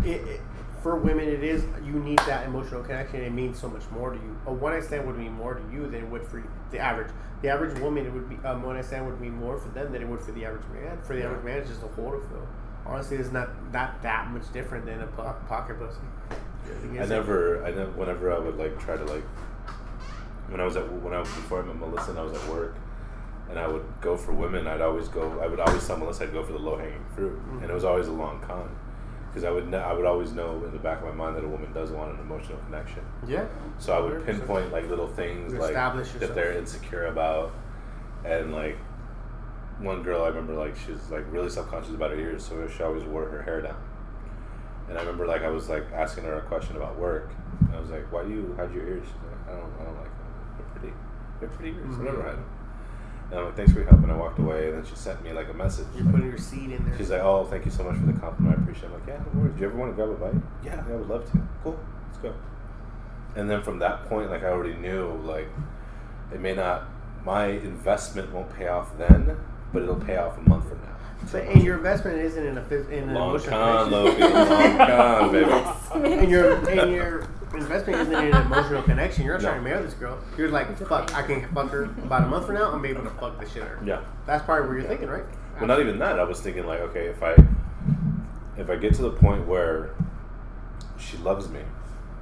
it, 0.05 0.20
it, 0.26 0.41
for 0.83 0.97
women, 0.97 1.28
it 1.28 1.44
is 1.44 1.65
you 1.84 1.92
need 1.92 2.18
that 2.20 2.47
emotional 2.47 2.83
connection. 2.83 3.20
It 3.23 3.33
means 3.33 3.58
so 3.58 3.68
much 3.68 3.83
more 3.91 4.10
to 4.10 4.16
you. 4.16 4.36
A 4.47 4.52
one 4.52 4.73
night 4.73 4.84
stand 4.84 5.07
would 5.07 5.16
mean 5.18 5.33
more 5.33 5.55
to 5.55 5.62
you 5.73 5.83
than 5.84 5.94
it 6.05 6.08
would 6.10 6.26
for 6.26 6.42
the 6.70 6.78
average. 6.78 7.08
The 7.42 7.49
average 7.50 7.78
woman, 7.81 8.07
it 8.07 8.12
would 8.12 8.28
be 8.28 8.36
um, 8.47 8.62
one 8.62 8.76
night 8.76 8.86
stand 8.86 9.07
would 9.07 9.20
mean 9.20 9.34
more 9.34 9.58
for 9.58 9.68
them 9.68 9.92
than 9.92 10.00
it 10.02 10.08
would 10.08 10.20
for 10.20 10.33
the 10.33 10.44
average 10.47 10.65
man. 10.73 10.99
For 11.02 11.12
the 11.15 11.20
Yeah. 11.20 11.26
average 11.26 11.44
man, 11.44 11.58
it's 11.58 11.68
just 11.68 11.83
a 11.83 11.89
hole 11.89 12.10
to 12.12 12.18
fill. 12.28 12.47
Honestly, 12.86 13.18
it's 13.18 13.31
not 13.33 13.50
not 13.73 14.00
that 14.02 14.31
much 14.31 14.50
different 14.52 14.84
than 14.86 15.00
a 15.02 15.07
po- 15.08 15.34
pocket 15.49 15.78
pussy. 15.78 16.00
I 17.00 17.06
never, 17.06 17.64
I 17.64 17.70
never, 17.70 17.90
whenever 17.92 18.32
I 18.32 18.38
would 18.38 18.56
like 18.56 18.78
try 18.80 18.96
to 18.96 19.04
like, 19.04 19.24
when 20.48 20.60
I 20.60 20.64
was 20.64 20.76
at, 20.76 20.90
when 21.02 21.12
I 21.14 21.18
was 21.20 21.28
before 21.28 21.62
I 21.62 21.66
met 21.66 21.76
Melissa 21.76 22.10
and 22.10 22.18
I 22.18 22.22
was 22.22 22.32
at 22.36 22.48
work, 22.48 22.76
and 23.50 23.58
I 23.58 23.66
would 23.66 23.84
go 24.00 24.16
for 24.16 24.32
women. 24.32 24.66
I'd 24.66 24.80
always 24.80 25.08
go. 25.08 25.40
I 25.40 25.46
would 25.46 25.60
always 25.60 25.86
tell 25.86 25.96
Melissa 25.96 26.24
I'd 26.24 26.32
go 26.32 26.42
for 26.42 26.52
the 26.52 26.58
low 26.58 26.76
hanging 26.76 27.04
fruit, 27.14 27.38
and 27.60 27.70
it 27.70 27.74
was 27.74 27.84
always 27.84 28.08
a 28.08 28.12
long 28.12 28.40
con. 28.40 28.74
Because 29.28 29.44
I 29.44 29.50
would, 29.50 29.68
kn- 29.68 29.82
I 29.82 29.92
would 29.92 30.04
always 30.04 30.30
know 30.30 30.62
in 30.64 30.70
the 30.70 30.78
back 30.78 30.98
of 31.02 31.06
my 31.08 31.10
mind 31.12 31.34
that 31.36 31.44
a 31.44 31.48
woman 31.48 31.72
does 31.72 31.90
want 31.90 32.12
an 32.14 32.20
emotional 32.20 32.56
connection. 32.66 33.02
Yeah. 33.26 33.46
So 33.78 33.92
I 33.92 33.98
would 33.98 34.24
pinpoint 34.24 34.70
like 34.70 34.88
little 34.88 35.08
things 35.08 35.52
You 35.52 35.58
like 35.58 35.72
that 36.20 36.34
they're 36.36 36.52
insecure 36.52 37.06
about, 37.06 37.52
and 38.24 38.52
like 38.52 38.78
one 39.80 40.04
girl 40.04 40.22
I 40.22 40.28
remember 40.28 40.54
like 40.54 40.76
she 40.76 40.92
was 40.92 41.10
like 41.10 41.24
really 41.32 41.50
self 41.50 41.68
conscious 41.68 41.94
about 41.94 42.10
her 42.12 42.16
ears, 42.20 42.44
so 42.46 42.68
she 42.68 42.82
always 42.84 43.02
wore 43.04 43.24
her 43.28 43.42
hair 43.42 43.60
down. 43.60 43.76
And 44.88 44.98
I 44.98 45.00
remember 45.00 45.26
like 45.26 45.42
I 45.42 45.48
was 45.48 45.68
like 45.68 45.84
asking 45.92 46.24
her 46.24 46.34
a 46.36 46.42
question 46.42 46.76
about 46.76 46.98
work, 46.98 47.30
and 47.60 47.74
I 47.74 47.80
was 47.80 47.90
like, 47.90 48.10
"Why 48.12 48.22
do 48.24 48.30
you 48.30 48.54
hide 48.56 48.72
your 48.74 48.86
ears?" 48.86 49.04
She's 49.06 49.14
like, 49.30 49.54
"I 49.54 49.58
don't, 49.58 49.72
I 49.80 49.84
don't 49.84 49.96
like 49.96 50.12
them. 50.18 50.26
They're 50.58 50.66
pretty, 50.76 50.94
they're 51.40 51.48
pretty 51.48 51.70
ears. 51.78 51.94
Mhm. 51.96 52.00
I 52.00 52.04
never 52.04 52.22
hide 52.22 52.32
them." 52.36 52.44
And 53.30 53.38
I'm 53.40 53.44
like, 53.46 53.56
"Thanks 53.56 53.72
for 53.72 53.78
your 53.78 53.88
help," 53.88 54.02
and 54.02 54.12
I 54.12 54.16
walked 54.16 54.38
away, 54.38 54.68
and 54.68 54.76
then 54.78 54.84
she 54.84 54.94
sent 54.94 55.24
me 55.24 55.32
like 55.32 55.48
a 55.48 55.54
message. 55.54 55.86
You're 55.94 56.04
like- 56.04 56.14
putting 56.14 56.28
your 56.28 56.38
seed 56.38 56.70
in 56.72 56.84
there. 56.84 56.96
She's 56.98 57.10
like, 57.10 57.22
"Oh, 57.22 57.44
thank 57.44 57.64
you 57.64 57.70
so 57.70 57.82
much 57.84 57.96
for 57.96 58.06
the 58.06 58.12
compliment. 58.20 58.58
I 58.58 58.62
appreciate." 58.62 58.84
it. 58.84 58.94
I'm 58.94 59.00
like, 59.00 59.08
"Yeah, 59.08 59.18
no 59.32 59.40
worries. 59.40 59.54
Do 59.54 59.60
you 59.62 59.66
ever 59.68 59.76
want 59.78 59.90
to 59.92 59.96
grab 59.96 60.10
a 60.10 60.14
bite?" 60.20 60.42
Yeah, 60.62 60.76
yeah, 60.86 60.92
I 60.92 60.96
would 60.96 61.08
love 61.08 61.30
to. 61.32 61.38
Cool, 61.62 61.78
let's 62.08 62.18
go. 62.18 62.32
And 63.36 63.48
then 63.50 63.62
from 63.62 63.78
that 63.80 64.04
point, 64.06 64.30
like 64.30 64.42
I 64.44 64.48
already 64.48 64.74
knew, 64.74 65.12
like 65.24 65.48
it 66.32 66.40
may 66.40 66.54
not, 66.54 66.84
my 67.24 67.46
investment 67.46 68.32
won't 68.32 68.54
pay 68.54 68.68
off 68.68 68.96
then, 68.98 69.36
but 69.72 69.82
it'll 69.82 69.96
pay 69.96 70.16
off 70.18 70.36
a 70.38 70.48
month 70.48 70.68
from 70.68 70.78
now. 70.82 70.93
So, 71.30 71.38
and 71.38 71.62
your 71.62 71.76
investment 71.78 72.18
isn't 72.18 72.44
in 72.46 72.58
a 72.58 72.60
phys- 72.62 72.88
in 72.90 73.08
an 73.08 73.14
Long 73.14 73.30
emotional 73.30 73.58
con, 73.58 73.90
connection. 73.90 74.20
Loki, 74.20 74.34
long 74.34 74.76
con, 74.76 75.32
baby. 75.32 76.14
and 76.22 76.30
your 76.30 76.54
and 76.70 76.92
your 76.92 77.20
investment 77.54 78.00
isn't 78.00 78.14
in 78.14 78.34
an 78.34 78.46
emotional 78.46 78.82
connection. 78.82 79.24
You're 79.24 79.34
not 79.34 79.42
No. 79.42 79.48
trying 79.50 79.64
to 79.64 79.70
marry 79.70 79.82
this 79.82 79.94
girl. 79.94 80.18
You're 80.36 80.48
like, 80.50 80.76
fuck, 80.86 81.14
I 81.14 81.22
can 81.22 81.46
fuck 81.54 81.70
her 81.70 81.84
about 81.84 82.24
a 82.24 82.26
month 82.26 82.46
from 82.46 82.56
now. 82.56 82.72
I'm 82.72 82.84
able 82.84 83.02
to 83.04 83.10
fuck 83.10 83.38
the 83.40 83.48
shit 83.48 83.62
out 83.62 83.72
of 83.72 83.78
her. 83.78 83.84
Yeah. 83.86 84.00
That's 84.26 84.44
probably 84.44 84.68
what 84.68 84.74
you're 84.74 84.88
thinking, 84.88 85.08
right? 85.08 85.24
Well, 85.58 85.66
not 85.66 85.80
even 85.80 85.98
that. 86.00 86.18
I 86.18 86.24
was 86.24 86.40
thinking 86.40 86.66
like, 86.66 86.80
okay, 86.80 87.06
if 87.06 87.22
I, 87.22 87.36
if 88.58 88.68
I 88.70 88.76
get 88.76 88.94
to 88.94 89.02
the 89.02 89.10
point 89.12 89.46
where 89.46 89.90
she 90.98 91.16
loves 91.18 91.48
me, 91.48 91.60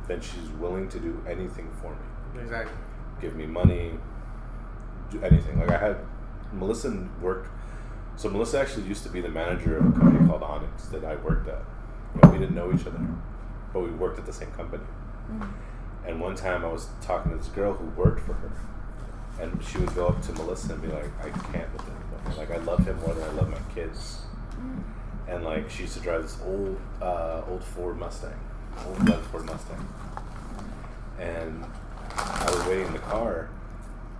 then 0.06 0.20
she's 0.20 0.48
willing 0.60 0.88
to 0.90 0.98
do 1.00 1.22
anything 1.28 1.70
for 1.80 1.90
me. 1.90 2.42
Exactly. 2.42 2.74
give 3.20 3.34
me 3.36 3.46
money, 3.46 3.92
do 5.10 5.22
anything. 5.22 5.58
Like 5.60 5.70
I 5.70 5.78
had 5.78 5.96
Melissa 6.52 7.08
worked. 7.20 7.48
So 8.22 8.30
Melissa 8.30 8.60
actually 8.60 8.84
used 8.84 9.02
to 9.02 9.08
be 9.08 9.20
the 9.20 9.28
manager 9.28 9.78
of 9.78 9.84
a 9.84 9.98
company 9.98 10.24
called 10.28 10.44
Onyx 10.44 10.84
that 10.92 11.02
I 11.02 11.16
worked 11.16 11.48
at. 11.48 11.60
You 12.14 12.20
know, 12.22 12.30
we 12.30 12.38
didn't 12.38 12.54
know 12.54 12.72
each 12.72 12.86
other, 12.86 13.00
but 13.72 13.80
we 13.80 13.90
worked 13.90 14.16
at 14.16 14.26
the 14.26 14.32
same 14.32 14.52
company. 14.52 14.84
And 16.06 16.20
one 16.20 16.36
time 16.36 16.64
I 16.64 16.68
was 16.68 16.86
talking 17.00 17.32
to 17.32 17.38
this 17.38 17.48
girl 17.48 17.72
who 17.72 17.86
worked 18.00 18.24
for 18.24 18.34
her, 18.34 18.52
and 19.40 19.60
she 19.64 19.78
would 19.78 19.92
go 19.96 20.06
up 20.06 20.22
to 20.22 20.32
Melissa 20.34 20.74
and 20.74 20.82
be 20.82 20.86
like, 20.86 21.10
"I 21.20 21.30
can't 21.50 21.72
with 21.72 21.82
him. 21.82 21.96
Like 22.36 22.52
I 22.52 22.58
love 22.58 22.86
him 22.86 22.96
more 23.00 23.12
than 23.12 23.24
I 23.24 23.32
love 23.32 23.50
my 23.50 23.74
kids." 23.74 24.22
And 25.26 25.42
like 25.42 25.68
she 25.68 25.82
used 25.82 25.94
to 25.94 26.00
drive 26.00 26.22
this 26.22 26.38
old, 26.46 26.78
uh, 27.00 27.42
old 27.48 27.64
Ford 27.64 27.98
Mustang, 27.98 28.38
old 28.86 29.08
red 29.08 29.18
Ford 29.32 29.46
Mustang. 29.46 29.84
And 31.18 31.64
I 32.16 32.48
was 32.54 32.64
waiting 32.66 32.86
in 32.86 32.92
the 32.92 33.00
car, 33.00 33.48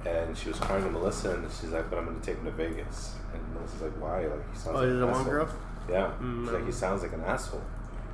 and 0.05 0.37
she 0.37 0.49
was 0.49 0.59
crying 0.59 0.83
to 0.83 0.91
Melissa, 0.91 1.37
and 1.37 1.49
she's 1.53 1.71
like, 1.71 1.89
"But 1.89 2.01
I'm 2.01 2.07
going 2.07 2.19
to 2.19 2.27
take 2.27 2.39
him 2.39 2.47
to 2.47 2.51
Vegas." 2.51 3.15
Melissa's 3.63 3.83
like, 3.83 3.93
"Why? 4.01 4.27
Like 4.27 4.53
he 4.53 4.59
sounds 4.59 4.77
Oh, 4.77 4.81
like 4.81 4.89
is 4.89 4.97
an 4.97 5.03
it 5.03 5.07
one 5.07 5.15
asshole." 5.15 5.33
girl? 5.33 5.49
Yeah. 5.91 6.11
Mm, 6.21 6.45
She's 6.45 6.53
like, 6.53 6.67
"He 6.67 6.73
sounds 6.73 7.03
like 7.03 7.13
an 7.13 7.25
asshole. 7.25 7.63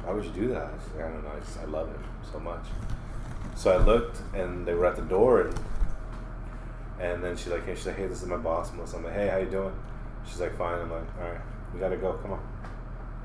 Why 0.04 0.12
would 0.12 0.24
you 0.24 0.30
do 0.30 0.48
that?" 0.48 0.70
She's 0.84 0.94
like, 0.96 1.04
"I 1.06 1.08
don't 1.10 1.24
know. 1.24 1.30
I 1.36 1.40
just 1.40 1.58
I 1.60 1.64
love 1.64 1.88
him 1.88 2.04
so 2.32 2.38
much." 2.40 2.64
So 3.54 3.72
I 3.72 3.76
looked, 3.78 4.20
and 4.34 4.66
they 4.66 4.74
were 4.74 4.86
at 4.86 4.96
the 4.96 5.02
door, 5.02 5.40
and 5.42 5.54
and 7.00 7.22
then 7.24 7.36
she's 7.36 7.52
like, 7.52 7.64
"Hey," 7.66 7.74
she's 7.74 7.86
like, 7.86 7.96
"Hey, 7.96 8.06
this 8.06 8.22
is 8.22 8.28
my 8.28 8.36
boss, 8.36 8.72
Melissa." 8.72 8.96
I'm 8.96 9.04
like, 9.04 9.14
"Hey, 9.14 9.28
how 9.28 9.38
you 9.38 9.46
doing?" 9.50 9.72
She's 10.26 10.40
like, 10.40 10.56
"Fine." 10.56 10.80
I'm 10.80 10.90
like, 10.90 11.02
"All 11.20 11.28
right, 11.30 11.40
we 11.74 11.80
gotta 11.80 11.96
go. 11.96 12.12
Come 12.14 12.32
on." 12.32 12.40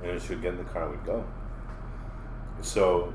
And 0.01 0.11
then 0.11 0.19
she 0.19 0.33
would 0.33 0.41
get 0.41 0.53
in 0.53 0.57
the 0.57 0.65
car 0.71 0.83
and 0.83 0.91
we'd 0.91 1.05
go. 1.05 1.23
So 2.61 3.13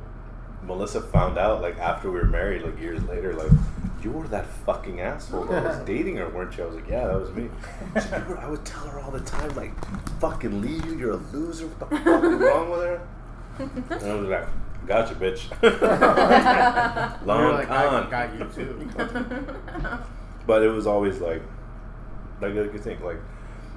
Melissa 0.62 1.00
found 1.00 1.38
out 1.38 1.60
like 1.62 1.78
after 1.78 2.10
we 2.10 2.18
were 2.18 2.26
married, 2.26 2.62
like 2.62 2.78
years 2.80 3.02
later, 3.04 3.34
like 3.34 3.50
you 4.02 4.12
were 4.12 4.28
that 4.28 4.46
fucking 4.46 5.00
asshole 5.00 5.44
that 5.46 5.62
was 5.64 5.78
dating 5.86 6.16
her, 6.16 6.28
weren't 6.28 6.56
you? 6.56 6.64
I 6.64 6.66
was 6.66 6.76
like, 6.76 6.88
yeah, 6.88 7.06
that 7.06 7.20
was 7.20 7.30
me. 7.32 7.48
She's 7.94 8.10
like, 8.12 8.28
were- 8.28 8.38
I 8.38 8.48
would 8.48 8.64
tell 8.64 8.86
her 8.86 9.00
all 9.00 9.10
the 9.10 9.20
time, 9.20 9.54
like, 9.56 9.72
fucking 10.20 10.60
leave 10.60 10.84
you, 10.86 10.96
you're 10.98 11.12
a 11.12 11.16
loser. 11.16 11.66
What 11.66 11.90
the 11.90 11.96
fuck 11.96 12.24
is 12.24 12.40
wrong 12.40 12.70
with 12.70 12.80
her? 12.82 13.00
And 13.58 14.02
I 14.04 14.14
was 14.14 14.28
like, 14.28 14.46
gotcha, 14.86 15.14
bitch. 15.16 15.50
Long 17.26 17.40
You're 17.40 17.52
like, 17.52 17.70
I 17.70 17.86
con. 17.88 18.10
got 18.10 18.34
you 18.38 18.44
too. 18.54 18.88
But 20.46 20.62
it 20.62 20.68
was 20.70 20.86
always 20.86 21.18
like, 21.20 21.42
like, 22.40 22.54
like 22.54 22.72
you 22.72 22.78
think, 22.78 23.02
like, 23.02 23.18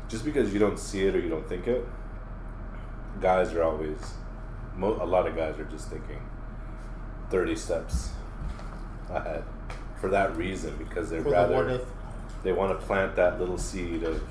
just 0.07 0.23
because 0.23 0.53
you 0.53 0.59
don't 0.59 0.79
see 0.79 1.05
it 1.05 1.13
or 1.15 1.19
you 1.19 1.27
don't 1.29 1.45
think 1.49 1.67
it, 1.67 1.85
guys 3.19 3.51
are 3.53 3.63
always, 3.63 3.97
mo- 4.77 4.97
a 5.01 5.05
lot 5.05 5.27
of 5.27 5.35
guys 5.35 5.59
are 5.59 5.65
just 5.65 5.89
thinking 5.89 6.21
30 7.29 7.55
steps 7.57 8.11
ahead 9.09 9.43
for 10.01 10.09
that 10.09 10.35
reason 10.35 10.75
because 10.77 11.09
they'd 11.09 11.19
For 11.21 11.29
the 11.29 11.35
rather, 11.35 11.65
what 11.77 11.87
they 12.43 12.51
want 12.51 12.77
to 12.77 12.85
plant 12.85 13.15
that 13.15 13.39
little 13.39 13.57
seed 13.57 14.03
of, 14.03 14.21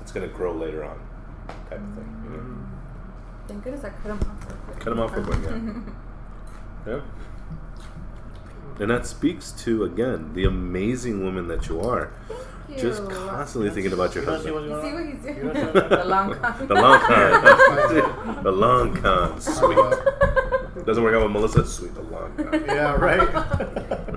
it's 0.00 0.12
going 0.12 0.26
to 0.26 0.34
grow 0.34 0.52
later 0.52 0.84
on 0.84 0.98
type 1.68 1.80
of 1.80 1.94
thing. 1.94 2.22
You 2.24 2.30
know? 2.30 2.36
Mm-hmm. 2.36 2.62
Thank 3.48 3.64
goodness 3.64 3.84
I 3.84 3.90
cut 3.90 4.12
him 4.12 4.18
off. 4.18 4.48
real 4.48 4.56
quick. 4.58 4.80
Cut 4.80 4.92
'em 4.92 5.00
off 5.00 5.16
real 5.16 5.24
quick, 5.26 5.38
yeah. 5.42 5.72
Yeah. 6.94 7.00
And 8.78 8.90
that 8.90 9.06
speaks 9.06 9.50
to, 9.64 9.84
again, 9.84 10.32
the 10.34 10.44
amazing 10.44 11.24
woman 11.24 11.48
that 11.48 11.68
you 11.68 11.80
are. 11.80 12.12
Thank 12.68 12.80
Just 12.80 13.08
constantly 13.10 13.70
thinking 13.70 13.92
about 13.92 14.14
your 14.14 14.24
You 14.24 14.30
don't 14.30 14.42
see 14.42 14.52
husband. 14.52 14.70
You 14.70 14.82
see 14.82 14.94
what 14.94 15.06
he's 15.06 15.22
doing? 15.22 15.72
the 15.88 16.04
long 16.04 16.34
con. 16.34 16.68
The 16.68 16.74
long 16.74 17.00
con. 17.00 18.42
the 18.44 18.52
long 18.52 18.94
con. 18.96 19.40
Sweet. 19.40 20.84
Doesn't 20.84 21.02
work 21.02 21.14
out 21.14 21.22
with 21.22 21.32
Melissa. 21.32 21.66
Sweet. 21.66 21.94
The 21.94 22.02
long 22.02 22.36
con. 22.36 22.64
Yeah, 22.66 22.92
right. 22.96 24.15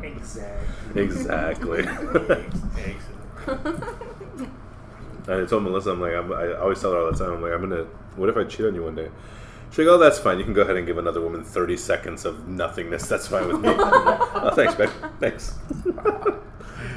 Exactly. 0.95 1.79
Exactly. 1.79 2.95
I 5.27 5.45
told 5.45 5.63
Melissa, 5.63 5.91
I'm 5.91 6.01
like, 6.01 6.13
I'm, 6.13 6.31
I 6.33 6.53
always 6.53 6.81
tell 6.81 6.91
her 6.91 6.99
all 6.99 7.11
the 7.11 7.17
time, 7.17 7.33
I'm 7.33 7.41
like, 7.41 7.53
I'm 7.53 7.61
gonna. 7.61 7.85
What 8.15 8.29
if 8.29 8.37
I 8.37 8.43
cheat 8.45 8.65
on 8.65 8.75
you 8.75 8.83
one 8.83 8.95
day? 8.95 9.09
She's 9.69 9.79
like, 9.79 9.87
oh, 9.87 9.97
that's 9.99 10.17
fine. 10.17 10.39
You 10.39 10.43
can 10.45 10.53
go 10.53 10.61
ahead 10.61 10.77
and 10.77 10.87
give 10.87 10.97
another 10.97 11.21
woman 11.21 11.43
30 11.43 11.77
seconds 11.77 12.25
of 12.25 12.47
nothingness. 12.47 13.07
That's 13.07 13.27
fine 13.27 13.47
with 13.47 13.61
me. 13.61 13.69
oh, 13.71 14.51
thanks, 14.55 14.73
babe. 14.75 14.89
Thanks. 15.19 15.59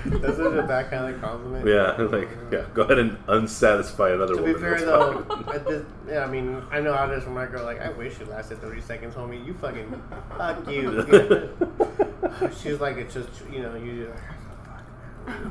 That's 0.07 0.37
such 0.37 0.55
a 0.55 0.63
backhanded 0.63 1.21
compliment. 1.21 1.67
yeah, 1.67 1.93
like, 2.17 2.29
yeah. 2.51 2.65
Go 2.75 2.83
ahead 2.83 2.99
and 2.99 3.17
unsatisfy 3.29 4.11
another 4.11 4.35
To 4.37 4.43
be 4.43 4.55
fair 4.55 4.81
though, 4.81 5.25
at 5.53 5.67
this, 5.67 5.85
yeah, 6.09 6.25
I 6.25 6.27
mean, 6.27 6.63
I 6.71 6.81
know 6.81 6.93
how 6.95 7.11
it 7.11 7.17
is 7.17 7.25
from 7.25 7.35
my 7.35 7.47
girl. 7.47 7.65
Like, 7.65 7.81
I 7.81 7.91
wish 7.91 8.21
it 8.21 8.29
lasted 8.29 8.61
thirty 8.61 8.81
seconds, 8.81 9.15
homie. 9.15 9.45
You 9.47 9.55
fucking 9.55 10.03
fuck 10.37 10.69
you. 10.69 10.91
she 12.63 12.71
was 12.73 12.81
like, 12.81 12.97
it's 12.97 13.15
just 13.15 13.29
you 13.53 13.61
know, 13.63 13.75
you. 13.77 14.13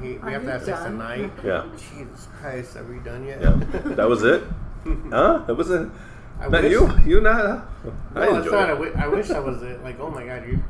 We 0.02 0.18
we 0.18 0.32
have 0.34 0.42
to 0.42 0.48
you 0.48 0.52
have 0.52 0.64
sex 0.64 0.80
tonight. 0.84 1.32
Yeah. 1.46 1.66
Jesus 1.78 2.28
Christ, 2.40 2.76
are 2.76 2.84
we 2.84 3.00
done 3.00 3.26
yet? 3.26 3.42
Yeah, 3.42 3.54
that 3.96 4.10
was 4.10 4.24
it. 4.24 4.44
Huh? 5.12 5.44
That 5.46 5.56
was 5.56 5.70
it. 5.70 5.88
I 6.40 6.48
Not 6.48 6.64
wish- 6.64 6.72
you. 6.72 6.98
You 7.06 7.22
not. 7.22 7.40
I 8.16 8.26
No, 8.26 8.36
it's 8.38 8.46
enjoyed 8.48 8.52
not. 8.52 8.70
I, 8.70 8.72
it. 8.74 8.76
wi- 8.76 9.04
I 9.04 9.08
wish 9.08 9.28
that 9.28 9.46
was 9.46 9.62
it. 9.62 9.84
Like, 9.84 10.00
oh 10.00 10.10
my 10.10 10.26
god, 10.26 10.48
you. 10.48 10.62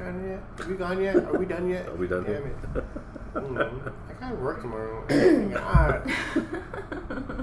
Gone 0.00 0.28
yet? 0.28 0.40
Are 0.66 0.68
we 0.70 0.74
gone 0.76 1.00
yet? 1.02 1.16
Are 1.16 1.38
we 1.38 1.46
done 1.46 1.68
yet? 1.68 1.88
Are 1.88 1.94
we 1.94 2.06
done 2.08 2.24
Damn 2.24 2.32
here? 2.42 2.54
it. 2.76 2.84
Mm, 3.32 3.92
I 4.08 4.12
gotta 4.20 4.34
work 4.34 4.60
tomorrow. 4.60 5.04
Oh 5.08 5.48
god. 5.50 6.12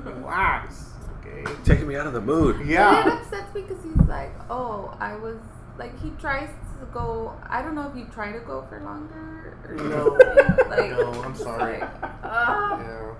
Relax. 0.06 0.90
Okay. 1.26 1.46
Taking 1.64 1.88
me 1.88 1.96
out 1.96 2.08
of 2.08 2.12
the 2.14 2.20
mood. 2.20 2.58
And 2.58 2.70
it 2.70 2.74
Yeah. 2.74 3.08
upsets 3.22 3.56
me 3.56 3.62
because 3.62 3.82
he's 3.82 3.96
like, 4.08 4.32
oh, 4.50 4.94
I 5.00 5.16
was 5.16 5.38
like, 5.78 5.98
he 6.02 6.10
tries 6.20 6.50
to 6.50 6.86
go. 6.94 7.34
I 7.50 7.62
don't 7.62 7.74
know 7.74 7.90
if 7.90 7.96
you 7.96 8.06
try 8.14 8.34
to 8.34 8.40
go 8.40 8.66
for 8.68 8.82
longer. 8.82 9.58
Or 9.66 9.76
No. 9.76 10.18
like, 10.70 10.92
No, 10.92 11.24
I'm 11.24 11.36
sorry. 11.36 11.80
Like, 11.80 11.90
ah, 12.24 12.80
Yeah. 12.82 13.14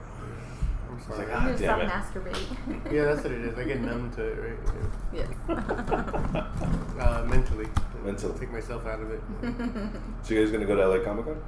I'm 0.92 1.00
sorry. 1.02 1.20
like, 1.20 1.30
I'm 1.30 1.38
ah, 1.38 1.46
gonna 1.46 1.58
damn 1.58 1.80
it. 1.82 1.90
masturbating. 1.90 2.92
Yeah, 2.94 3.06
that's 3.06 3.24
what 3.24 3.32
it 3.32 3.42
is. 3.46 3.58
I 3.58 3.64
get 3.64 3.80
numb 3.80 4.12
to 4.16 4.24
it, 4.24 4.40
right? 4.42 4.60
yes. 5.14 5.28
Yeah. 5.48 6.44
Uh, 7.00 7.24
mentally. 7.30 7.68
Mentally. 8.04 8.40
Take 8.40 8.52
myself 8.52 8.86
out 8.86 9.00
of 9.02 9.12
it. 9.12 9.22
So 10.24 10.34
you 10.34 10.42
guys 10.44 10.52
gonna 10.52 10.66
go 10.66 10.76
to 10.76 10.88
LA 10.88 11.04
Comic 11.04 11.26
Con? 11.26 11.42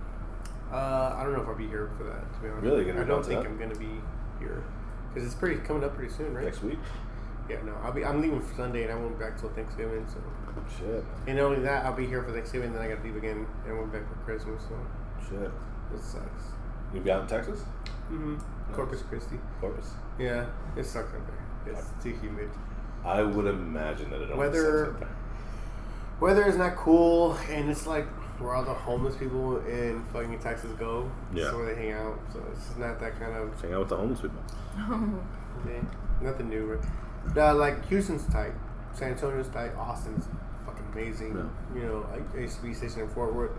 Uh, 0.71 1.15
I 1.17 1.23
don't 1.23 1.33
know 1.33 1.41
if 1.41 1.47
I'll 1.47 1.55
be 1.55 1.67
here 1.67 1.89
for 1.97 2.03
that, 2.03 2.31
to 2.33 2.39
be 2.39 2.47
honest. 2.47 2.63
Really? 2.63 2.85
Gonna 2.85 3.01
I 3.01 3.03
don't 3.05 3.25
think 3.25 3.41
that? 3.41 3.49
I'm 3.49 3.57
gonna 3.57 3.75
be 3.75 3.99
here. 4.39 4.63
Because 5.09 5.25
it's 5.25 5.35
pretty 5.35 5.59
coming 5.61 5.83
up 5.83 5.95
pretty 5.95 6.13
soon, 6.13 6.33
right? 6.33 6.45
Next 6.45 6.61
week? 6.61 6.77
Yeah, 7.49 7.57
no. 7.65 7.73
I'll 7.83 7.91
be. 7.91 8.05
I'm 8.05 8.21
leaving 8.21 8.39
for 8.41 8.55
Sunday, 8.55 8.83
and 8.83 8.91
I 8.91 8.95
won't 8.95 9.17
be 9.17 9.25
back 9.25 9.39
till 9.39 9.49
Thanksgiving. 9.49 10.05
So, 10.07 10.19
Shit. 10.77 11.03
and 11.25 11.37
not 11.37 11.45
only 11.45 11.61
that, 11.61 11.85
I'll 11.85 11.95
be 11.95 12.05
here 12.05 12.21
for 12.21 12.31
Thanksgiving, 12.31 12.73
then 12.73 12.81
I 12.83 12.87
got 12.87 12.97
to 12.97 13.03
leave 13.03 13.15
again, 13.15 13.47
and 13.65 13.77
went 13.77 13.91
back 13.91 14.07
for 14.07 14.15
Christmas. 14.23 14.61
So 14.63 14.77
Shit. 15.27 15.51
it 15.93 16.01
sucks. 16.01 16.43
You 16.93 17.01
be 17.01 17.11
out 17.11 17.23
in 17.23 17.27
Texas? 17.27 17.61
Mm-hmm. 18.11 18.37
Corpus 18.73 19.01
Christi. 19.01 19.39
Corpus. 19.59 19.91
Yeah, 20.19 20.45
it 20.77 20.85
sucks 20.85 21.13
up 21.13 21.21
there. 21.25 21.73
It's 21.73 22.03
too 22.03 22.15
humid. 22.21 22.49
I 23.03 23.23
would 23.23 23.47
imagine 23.47 24.11
that 24.11 24.21
it 24.21 24.29
only 24.31 24.49
Weather- 26.19 26.43
sucks 26.43 26.45
out 26.45 26.45
there. 26.45 26.45
Weather 26.45 26.49
is 26.49 26.57
not 26.57 26.75
cool, 26.75 27.33
and 27.49 27.69
it's 27.69 27.87
like 27.87 28.05
where 28.39 28.55
all 28.55 28.63
the 28.63 28.73
homeless 28.73 29.15
people 29.15 29.57
in 29.65 30.03
fucking 30.13 30.39
Texas 30.39 30.71
go. 30.73 31.09
Yeah. 31.33 31.45
That's 31.45 31.55
where 31.55 31.75
they 31.75 31.81
hang 31.81 31.93
out. 31.93 32.19
So 32.31 32.43
it's 32.51 32.65
just 32.67 32.77
not 32.77 32.99
that 32.99 33.19
kind 33.19 33.35
of 33.35 33.61
Hang 33.61 33.73
out 33.73 33.79
with 33.81 33.89
the 33.89 33.97
homeless 33.97 34.21
people. 34.21 34.41
yeah, 35.67 35.81
nothing 36.21 36.49
new. 36.49 36.65
Right? 36.65 37.37
Uh, 37.37 37.55
like 37.55 37.85
Houston's 37.87 38.25
tight, 38.27 38.53
San 38.93 39.11
Antonio's 39.11 39.49
tight, 39.49 39.75
Austin's 39.75 40.25
fucking 40.65 40.85
amazing. 40.93 41.49
You 41.75 41.81
know, 41.81 42.09
I, 42.11 42.37
I 42.37 42.41
used 42.41 42.57
to 42.57 42.63
be 42.63 42.73
stationed 42.73 43.01
in 43.03 43.09
Fort 43.09 43.35
Worth. 43.35 43.51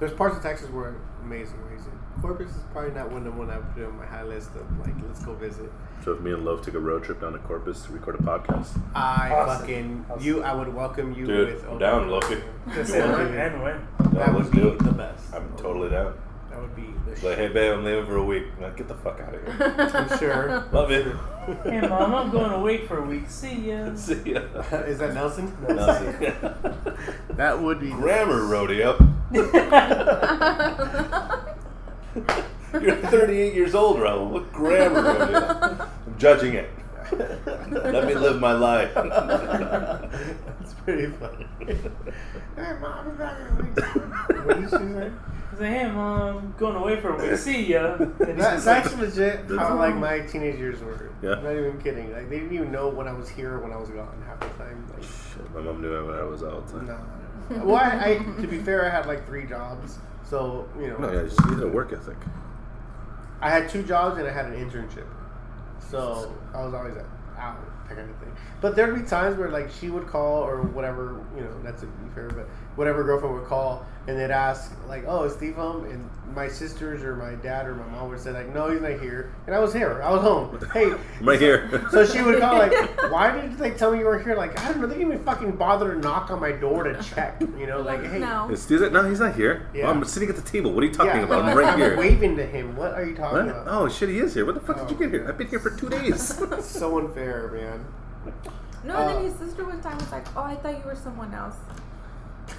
There's 0.00 0.12
parts 0.12 0.36
of 0.36 0.42
Texas 0.42 0.68
where 0.70 0.86
are 0.86 1.00
amazing, 1.22 1.58
amazing. 1.68 1.98
Corpus 2.20 2.50
is 2.50 2.62
probably 2.72 2.92
not 2.92 3.10
one 3.10 3.18
of 3.26 3.32
the 3.34 3.38
one 3.38 3.50
I 3.50 3.56
put 3.58 3.84
on 3.84 3.96
my 3.98 4.06
high 4.06 4.22
list 4.22 4.50
of 4.56 4.78
like 4.78 4.94
let's 5.06 5.22
go 5.24 5.34
visit. 5.34 5.70
So 6.04 6.12
if 6.12 6.20
me 6.20 6.32
and 6.32 6.44
Love 6.44 6.62
took 6.62 6.74
a 6.74 6.78
road 6.80 7.04
trip 7.04 7.20
down 7.20 7.32
to 7.32 7.38
Corpus 7.40 7.82
to 7.84 7.92
record 7.92 8.14
a 8.16 8.22
podcast, 8.22 8.80
I 8.94 9.30
Awesome. 9.30 9.60
fucking 9.60 10.06
Awesome. 10.10 10.24
you. 10.26 10.42
I 10.42 10.54
would 10.54 10.72
welcome 10.72 11.14
you 11.14 11.26
Dude, 11.26 11.54
with 11.54 11.68
I'm 11.68 11.78
down, 11.78 12.10
arms. 12.10 12.12
Lucky. 12.30 12.42
Just 12.74 12.94
And 12.94 13.10
welcome 13.12 13.34
when? 13.34 13.38
And 13.52 13.62
when? 13.62 13.74
Yeah, 14.00 14.08
That 14.08 14.34
let's 14.34 14.44
would 14.46 14.52
be 14.52 14.58
do 14.60 14.68
it. 14.68 14.78
the 14.78 14.92
best. 14.92 15.34
I'm 15.34 15.48
totally 15.56 15.90
down. 15.90 16.14
That 16.50 16.60
would 16.60 16.76
be 16.76 16.86
the 17.08 17.14
shit. 17.16 17.24
like, 17.24 17.36
hey 17.38 17.48
babe, 17.48 17.72
I'm 17.72 17.84
leaving 17.84 18.06
for 18.06 18.16
a 18.16 18.24
week. 18.24 18.44
Like, 18.60 18.76
get 18.76 18.86
the 18.88 18.94
fuck 18.94 19.20
out 19.20 19.34
of 19.34 19.42
here. 19.44 19.74
I'm 19.94 20.18
sure. 20.18 20.64
Love 20.72 20.90
it. 20.92 21.14
Hey 21.64 21.80
mom, 21.86 22.14
I'm 22.14 22.30
going 22.30 22.52
away 22.52 22.86
for 22.86 22.98
a 22.98 23.06
week. 23.06 23.28
See 23.28 23.68
ya. 23.70 23.94
See 23.96 24.22
ya. 24.32 24.40
Is 24.86 24.98
that 24.98 25.14
Nelson? 25.14 25.52
Nelson. 25.68 26.16
That 27.30 27.60
would 27.60 27.80
be 27.80 27.90
Grammar 27.90 28.44
rodeo. 28.46 28.96
You're 32.72 32.96
38 32.96 33.54
years 33.54 33.74
old, 33.74 33.98
Raul. 33.98 34.30
What 34.30 34.52
grammar 34.52 35.02
rodeo? 35.02 35.88
I'm 36.06 36.18
judging 36.18 36.54
it. 36.54 36.70
Let 37.12 38.06
me 38.06 38.14
live 38.14 38.40
my 38.40 38.52
life. 38.52 38.94
That's 38.94 40.74
pretty 40.84 41.12
funny. 41.12 41.46
hey, 41.66 42.72
mom, 42.80 43.08
I'm 43.10 43.16
back 43.16 43.38
in 43.40 43.46
a 43.46 43.62
week. 43.62 44.46
What 44.46 44.60
did 44.60 44.70
she 44.70 44.76
say? 44.76 45.10
He's 45.50 45.60
like, 45.60 45.70
hey 45.70 45.88
mom, 45.88 46.36
I'm 46.38 46.54
going 46.58 46.74
away 46.74 47.00
for 47.00 47.10
a 47.16 47.30
week. 47.30 47.38
See 47.38 47.66
ya. 47.66 47.94
And 47.94 48.12
he's 48.18 48.26
That, 48.26 48.64
that's 48.64 48.66
like, 48.66 48.98
legit 48.98 49.46
That's 49.46 49.60
how 49.60 49.76
like 49.78 49.94
my 49.94 50.20
teenage 50.20 50.58
years 50.58 50.80
were. 50.80 51.12
Yeah. 51.22 51.34
I'm 51.34 51.44
not 51.44 51.52
even 51.52 51.80
kidding. 51.80 52.12
Like 52.12 52.28
they 52.28 52.40
didn't 52.40 52.54
even 52.54 52.72
know 52.72 52.88
when 52.88 53.06
I 53.06 53.12
was 53.12 53.28
here 53.28 53.54
or 53.54 53.60
when 53.60 53.70
I 53.72 53.76
was 53.76 53.88
gone 53.90 54.20
half 54.26 54.40
the 54.40 54.48
time. 54.64 54.84
Like, 54.92 55.02
Shit, 55.04 55.54
my 55.54 55.60
mom 55.60 55.80
knew 55.80 56.06
when 56.06 56.16
I 56.18 56.24
was 56.24 56.42
out 56.42 56.54
all 56.54 56.60
the 56.62 56.72
time. 56.72 56.86
nah. 56.86 57.64
Well, 57.64 57.76
I, 57.76 58.18
I 58.36 58.40
to 58.40 58.48
be 58.48 58.58
fair, 58.58 58.84
I 58.86 58.90
had 58.90 59.06
like 59.06 59.26
three 59.26 59.46
jobs, 59.46 59.98
so 60.34 60.68
you 60.80 60.88
know. 60.88 60.96
No, 60.98 61.12
yeah, 61.12 61.22
just 61.22 61.46
need 61.46 61.62
a 61.62 61.68
work 61.68 61.92
ethic. 61.92 62.16
I 63.40 63.50
had 63.50 63.68
two 63.68 63.84
jobs 63.84 64.18
and 64.18 64.26
I 64.26 64.32
had 64.32 64.46
an 64.46 64.54
internship, 64.54 65.06
so 65.78 66.34
I 66.52 66.64
was 66.64 66.74
always 66.74 66.96
out 67.38 67.56
that 67.88 67.96
kind 67.96 68.10
of 68.10 68.16
thing. 68.16 68.36
But 68.60 68.74
there'd 68.74 68.94
be 68.94 69.08
times 69.08 69.36
where 69.38 69.50
like 69.50 69.70
she 69.70 69.90
would 69.90 70.08
call 70.08 70.42
or 70.42 70.62
whatever, 70.62 71.24
you 71.36 71.42
know, 71.42 71.56
not 71.58 71.78
to 71.78 71.86
be 71.86 72.10
fair, 72.16 72.28
but 72.30 72.48
whatever 72.74 73.04
girlfriend 73.04 73.36
would 73.36 73.44
call 73.44 73.86
and 74.06 74.18
they'd 74.18 74.30
ask 74.30 74.72
like, 74.88 75.04
"Oh, 75.06 75.24
is 75.24 75.32
Steve 75.34 75.54
home?" 75.56 75.84
And 75.86 76.08
my 76.34 76.48
sisters 76.48 77.02
or 77.04 77.14
my 77.16 77.34
dad 77.36 77.66
or 77.66 77.74
my 77.74 77.86
mom 77.86 78.08
would 78.10 78.20
say 78.20 78.32
like, 78.32 78.52
"No, 78.52 78.70
he's 78.70 78.80
not 78.82 79.00
here," 79.00 79.32
and 79.46 79.54
I 79.54 79.58
was 79.60 79.72
here, 79.72 80.02
I 80.02 80.10
was 80.10 80.20
home. 80.20 80.58
Hey, 80.72 80.90
I'm 80.92 81.28
right 81.28 81.40
here. 81.40 81.86
So 81.90 82.04
she 82.04 82.20
would 82.22 82.40
call 82.40 82.58
like, 82.58 82.72
"Why 83.12 83.30
did 83.40 83.56
they 83.58 83.70
tell 83.70 83.92
me 83.92 84.00
you 84.00 84.04
were 84.04 84.18
here?" 84.18 84.34
Like, 84.36 84.58
I 84.60 84.68
don't 84.72 84.80
know. 84.80 84.86
They 84.86 84.96
didn't 84.98 85.12
even 85.12 85.24
fucking 85.24 85.52
bother 85.52 85.94
to 85.94 86.00
knock 86.00 86.30
on 86.30 86.40
my 86.40 86.52
door 86.52 86.82
to 86.84 87.00
check. 87.02 87.40
You 87.40 87.66
know, 87.66 87.80
like, 87.80 88.02
hey, 88.04 88.18
no. 88.18 88.48
Is 88.50 88.62
Steve? 88.62 88.80
No, 88.92 89.08
he's 89.08 89.20
not 89.20 89.34
here. 89.36 89.68
Yeah. 89.72 89.84
Well, 89.84 89.92
I'm 89.92 90.04
sitting 90.04 90.28
at 90.28 90.36
the 90.36 90.42
table. 90.42 90.72
What 90.72 90.82
are 90.82 90.86
you 90.86 90.92
talking 90.94 91.16
yeah, 91.20 91.26
about? 91.26 91.44
I'm 91.44 91.56
right 91.64 91.78
here. 91.78 91.96
waving 91.96 92.36
to 92.36 92.44
him. 92.46 92.76
What 92.76 92.92
are 92.94 93.04
you 93.04 93.14
talking 93.14 93.46
What? 93.46 93.48
about? 93.48 93.66
Oh 93.68 93.88
shit, 93.88 94.08
he 94.08 94.18
is 94.18 94.34
here. 94.34 94.44
What 94.44 94.54
the 94.56 94.60
fuck 94.60 94.80
did 94.80 94.90
you 94.90 94.96
get 94.96 95.10
here? 95.10 95.26
I've 95.28 95.38
been 95.38 95.48
here 95.48 95.60
for 95.60 95.70
two 95.70 95.88
days. 95.88 96.36
so 96.64 96.98
unfair, 96.98 97.50
man. 97.54 97.84
No, 98.84 98.96
and 98.96 99.08
Uh, 99.10 99.14
then 99.14 99.24
his 99.24 99.34
sister 99.36 99.64
one 99.64 99.80
time 99.80 99.96
was 99.96 100.10
like, 100.12 100.26
"Oh, 100.36 100.42
I 100.42 100.56
thought 100.56 100.76
you 100.78 100.84
were 100.84 100.94
someone 100.96 101.32
else." 101.32 101.54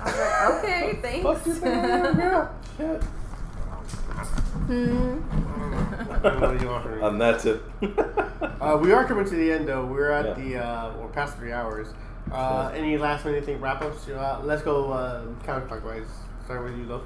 I 0.02 0.06
was 0.06 0.18
like, 0.18 0.64
"Okay, 0.64 1.00
thanks." 1.02 1.24
Fuck 1.26 1.46
you, 1.46 1.62
man, 1.62 2.16
girl. 2.16 2.56
Shit. 2.78 3.04
Hmm. 4.68 5.20
What 6.26 6.58
do 6.58 6.64
you 6.66 6.72
want 6.72 6.84
from 6.84 6.96
me? 6.98 7.02
On 7.04 7.18
that 7.20 7.40
tip. 7.40 7.64
Uh, 8.62 8.78
we 8.82 8.92
are 8.92 9.06
coming 9.06 9.26
to 9.26 9.36
the 9.36 9.52
end, 9.52 9.68
though. 9.68 9.86
We're 9.86 10.10
at 10.12 10.26
Yeah. 10.26 10.34
the 10.44 10.58
uh, 10.66 10.94
we're 10.98 11.08
past 11.10 11.38
three 11.38 11.52
hours. 11.52 11.88
Uh, 12.32 12.72
any 12.74 12.98
last 12.98 13.24
minute 13.26 13.46
thing 13.46 13.60
wrap 13.62 13.82
ups? 13.84 14.08
Uh, 14.08 14.40
let's 14.44 14.62
go 14.64 14.92
uh, 14.92 15.26
counterclockwise. 15.46 16.08
Start 16.46 16.64
with 16.64 16.78
you, 16.78 16.86
though. 16.88 17.04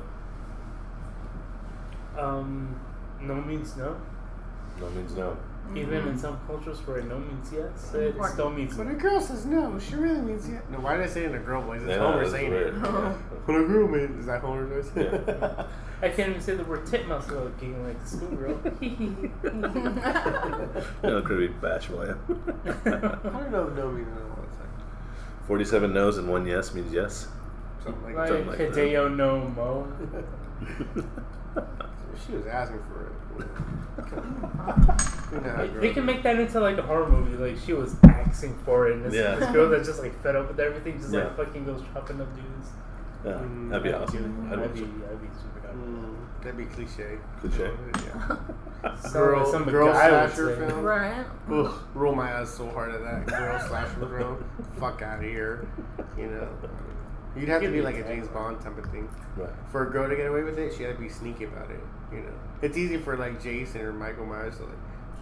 um, 2.17 2.79
no 3.21 3.35
means 3.35 3.75
no. 3.75 3.95
no 4.79 4.89
means 4.91 5.13
no. 5.15 5.35
Even 5.75 6.07
in 6.07 6.17
some 6.17 6.39
cultures 6.47 6.79
where 6.87 7.01
no 7.03 7.19
means 7.19 7.51
yes, 7.53 7.93
it 7.93 8.07
Important. 8.07 8.33
still 8.33 8.49
means 8.49 8.75
When 8.75 8.87
a 8.87 8.93
girl 8.95 9.21
says 9.21 9.45
no, 9.45 9.77
she 9.79 9.95
really 9.95 10.19
means 10.21 10.49
yes. 10.49 10.63
No, 10.71 10.79
why 10.79 10.95
did 10.97 11.05
I 11.05 11.09
say 11.09 11.25
in 11.25 11.35
a 11.35 11.39
girl 11.39 11.61
voice? 11.61 11.81
It's 11.81 11.89
Yeah, 11.91 11.97
Homer 11.99 12.19
that's 12.19 12.31
saying 12.31 12.49
weird. 12.51 12.75
it. 12.75 12.79
Yeah. 12.83 13.13
When 13.45 13.57
a 13.63 13.67
girl 13.67 13.87
means, 13.87 14.19
is 14.19 14.25
that 14.25 14.41
Homer's 14.41 14.87
voice? 14.87 14.91
Yeah. 14.95 15.65
I 16.01 16.09
can't 16.09 16.29
even 16.29 16.41
say 16.41 16.55
the 16.55 16.63
word 16.63 16.85
titmouse 16.85 17.27
without 17.27 17.59
getting 17.59 17.83
like 17.85 17.99
the 18.03 18.09
schoolgirl. 18.09 18.59
You 21.03 21.09
know, 21.09 21.21
could 21.21 21.37
be 21.39 21.47
bashful, 21.47 22.05
yeah. 22.05 22.15
I 22.27 22.89
don't 22.89 23.51
know 23.51 23.67
if 23.67 23.75
no 23.75 23.91
means 23.91 24.07
no 24.07 24.21
all 24.21 24.41
the 24.41 24.57
time. 24.57 24.69
47 25.47 25.93
no's 25.93 26.17
and 26.17 26.27
one 26.29 26.45
yes 26.47 26.73
means 26.73 26.91
yes. 26.93 27.27
Something 27.83 28.03
like, 28.05 28.15
like 28.15 28.27
Something 28.27 28.47
like 28.47 28.57
that. 28.57 28.71
Hideo 28.73 29.15
no 29.15 29.39
mo. 29.49 29.87
She 32.25 32.33
was 32.33 32.45
asking 32.47 32.79
for 32.83 33.07
it. 33.07 33.47
You 35.31 35.41
know 35.41 35.49
how 35.51 35.65
They- 35.65 35.67
They 35.79 35.93
can 35.93 36.05
make 36.05 36.23
that 36.23 36.39
into 36.39 36.59
like 36.59 36.77
a 36.77 36.81
horror 36.81 37.07
movie. 37.07 37.37
Like 37.37 37.57
she 37.63 37.73
was 37.73 37.95
asking 38.03 38.55
for 38.65 38.87
it, 38.87 38.95
and 38.95 39.05
this, 39.05 39.13
Yeah. 39.13 39.35
this 39.35 39.49
girl 39.51 39.69
that's 39.69 39.87
just 39.87 40.01
like 40.01 40.19
fed 40.23 40.35
up 40.35 40.47
with 40.47 40.59
everything, 40.59 40.99
just 40.99 41.13
Yeah. 41.13 41.25
like 41.25 41.37
fucking 41.37 41.65
goes 41.65 41.81
chopping 41.93 42.21
up 42.21 42.27
dudes. 42.35 42.69
Yeah, 43.25 43.31
Mm, 43.33 43.69
that'd 43.69 43.83
be 43.83 43.89
I'd 43.93 44.01
awesome. 44.01 44.47
be, 44.47 44.53
I'd 44.53 44.59
I'd 44.59 44.73
be, 44.73 44.81
watch 44.81 44.91
I'd 45.11 45.21
be 45.21 45.27
super 45.41 45.67
down. 45.67 45.75
Mm, 45.75 46.41
that'd 46.43 46.57
be 46.57 46.65
cliche. 46.65 47.17
Cliche. 47.41 47.71
Yeah. 48.05 48.35
Sound 49.01 49.13
Girl, 49.13 49.45
some 49.51 49.65
girl 49.65 49.87
guy 49.91 50.09
would 50.23 50.31
slasher 50.31 50.55
say. 50.55 50.67
film. 50.67 50.83
right. 50.85 51.25
Ugh, 51.51 51.71
roll 51.93 52.15
my 52.15 52.33
eyes 52.39 52.49
so 52.49 52.69
hard 52.69 52.91
at 52.91 53.01
that 53.03 53.25
girl 53.27 53.59
slasher 53.59 54.07
film. 54.17 54.43
Fuck 54.79 55.01
out 55.01 55.17
of 55.19 55.25
here. 55.25 55.67
You 56.17 56.27
know, 56.27 56.47
you'd 57.39 57.49
have 57.49 57.61
to 57.61 57.71
be 57.71 57.81
like 57.81 57.95
a 57.95 58.01
a 58.01 58.03
James. 58.03 58.27
Bond 58.27 58.61
type 58.61 58.77
of 58.77 58.85
thing. 58.91 59.09
Right. 59.35 59.49
For 59.71 59.87
a 59.87 59.91
girl 59.91 60.09
to 60.09 60.15
get 60.15 60.27
away 60.27 60.43
with 60.43 60.59
it, 60.59 60.73
she 60.75 60.83
had 60.83 60.95
to 60.95 61.01
be 61.01 61.09
sneaky 61.09 61.45
about 61.45 61.69
it. 61.71 61.79
You 62.11 62.21
know, 62.21 62.33
it's 62.61 62.77
easy 62.77 62.97
for 62.97 63.17
like 63.17 63.41
Jason 63.41 63.81
or 63.81 63.93
Michael 63.93 64.25
Myers 64.25 64.57
to 64.57 64.63
like 64.63 64.73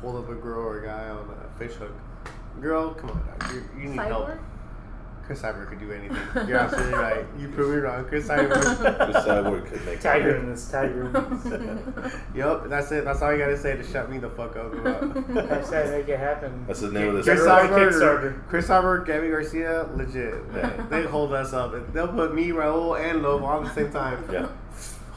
hold 0.02 0.24
up 0.24 0.30
a 0.30 0.36
girl 0.36 0.62
or 0.62 0.80
a 0.80 0.86
guy 0.86 1.10
on 1.10 1.30
a 1.30 1.60
fish 1.60 1.74
hook. 1.74 1.92
Girl, 2.62 2.94
come 2.94 3.12
on, 3.12 3.28
dog. 3.28 3.54
You, 3.54 3.82
you 3.82 3.90
need 3.90 4.00
help. 4.00 4.30
Cyborg. 5.28 5.38
Chris 5.38 5.42
Cyborg 5.42 5.70
could 5.70 5.80
do 5.80 5.92
anything. 5.92 6.48
You're 6.48 6.58
absolutely 6.58 6.94
right. 6.94 7.26
You 7.38 7.50
prove 7.50 7.72
me 7.72 7.78
wrong. 7.78 8.06
Chris 8.06 8.28
Cyborg. 8.28 8.64
The 8.64 9.20
cyborg 9.20 9.70
could 9.70 9.86
make 9.86 10.00
Tiger 10.00 10.36
in 10.38 10.50
this 10.50 10.70
tiger. 10.70 11.04
yep, 12.36 12.64
that's 12.68 12.92
it. 12.92 13.06
That's 13.06 13.22
all 13.22 13.32
you 13.32 13.38
gotta 13.38 13.58
say 13.58 13.76
to 13.76 13.84
shut 13.84 14.10
me 14.10 14.18
the 14.18 14.30
fuck 14.30 14.56
up 14.56 14.74
about. 14.74 15.02
Hashtag 15.28 15.92
make 15.92 16.08
it 16.08 16.20
happen. 16.20 16.66
That's 16.66 16.82
the 16.82 16.92
name 16.92 17.16
of 17.16 17.24
Chris 17.24 17.26
this. 17.26 17.36
Chris 17.36 17.48
her 17.48 17.52
on 17.52 17.70
Cyber, 17.70 17.92
Kickstarter. 17.92 18.48
Chris 18.48 18.68
Cyborg, 18.68 19.06
Gabby 19.06 19.30
Garcia, 19.30 19.90
legit. 19.96 20.36
Yeah. 20.56 20.86
They 20.90 21.04
hold 21.04 21.34
us 21.34 21.54
up. 21.54 21.74
They'll 21.94 22.08
put 22.08 22.34
me, 22.34 22.50
Raul, 22.50 23.00
and 23.00 23.22
Love 23.22 23.44
all 23.44 23.66
at 23.66 23.76
the 23.76 23.82
same 23.82 23.92
time. 23.92 24.24
Yeah. 24.32 24.48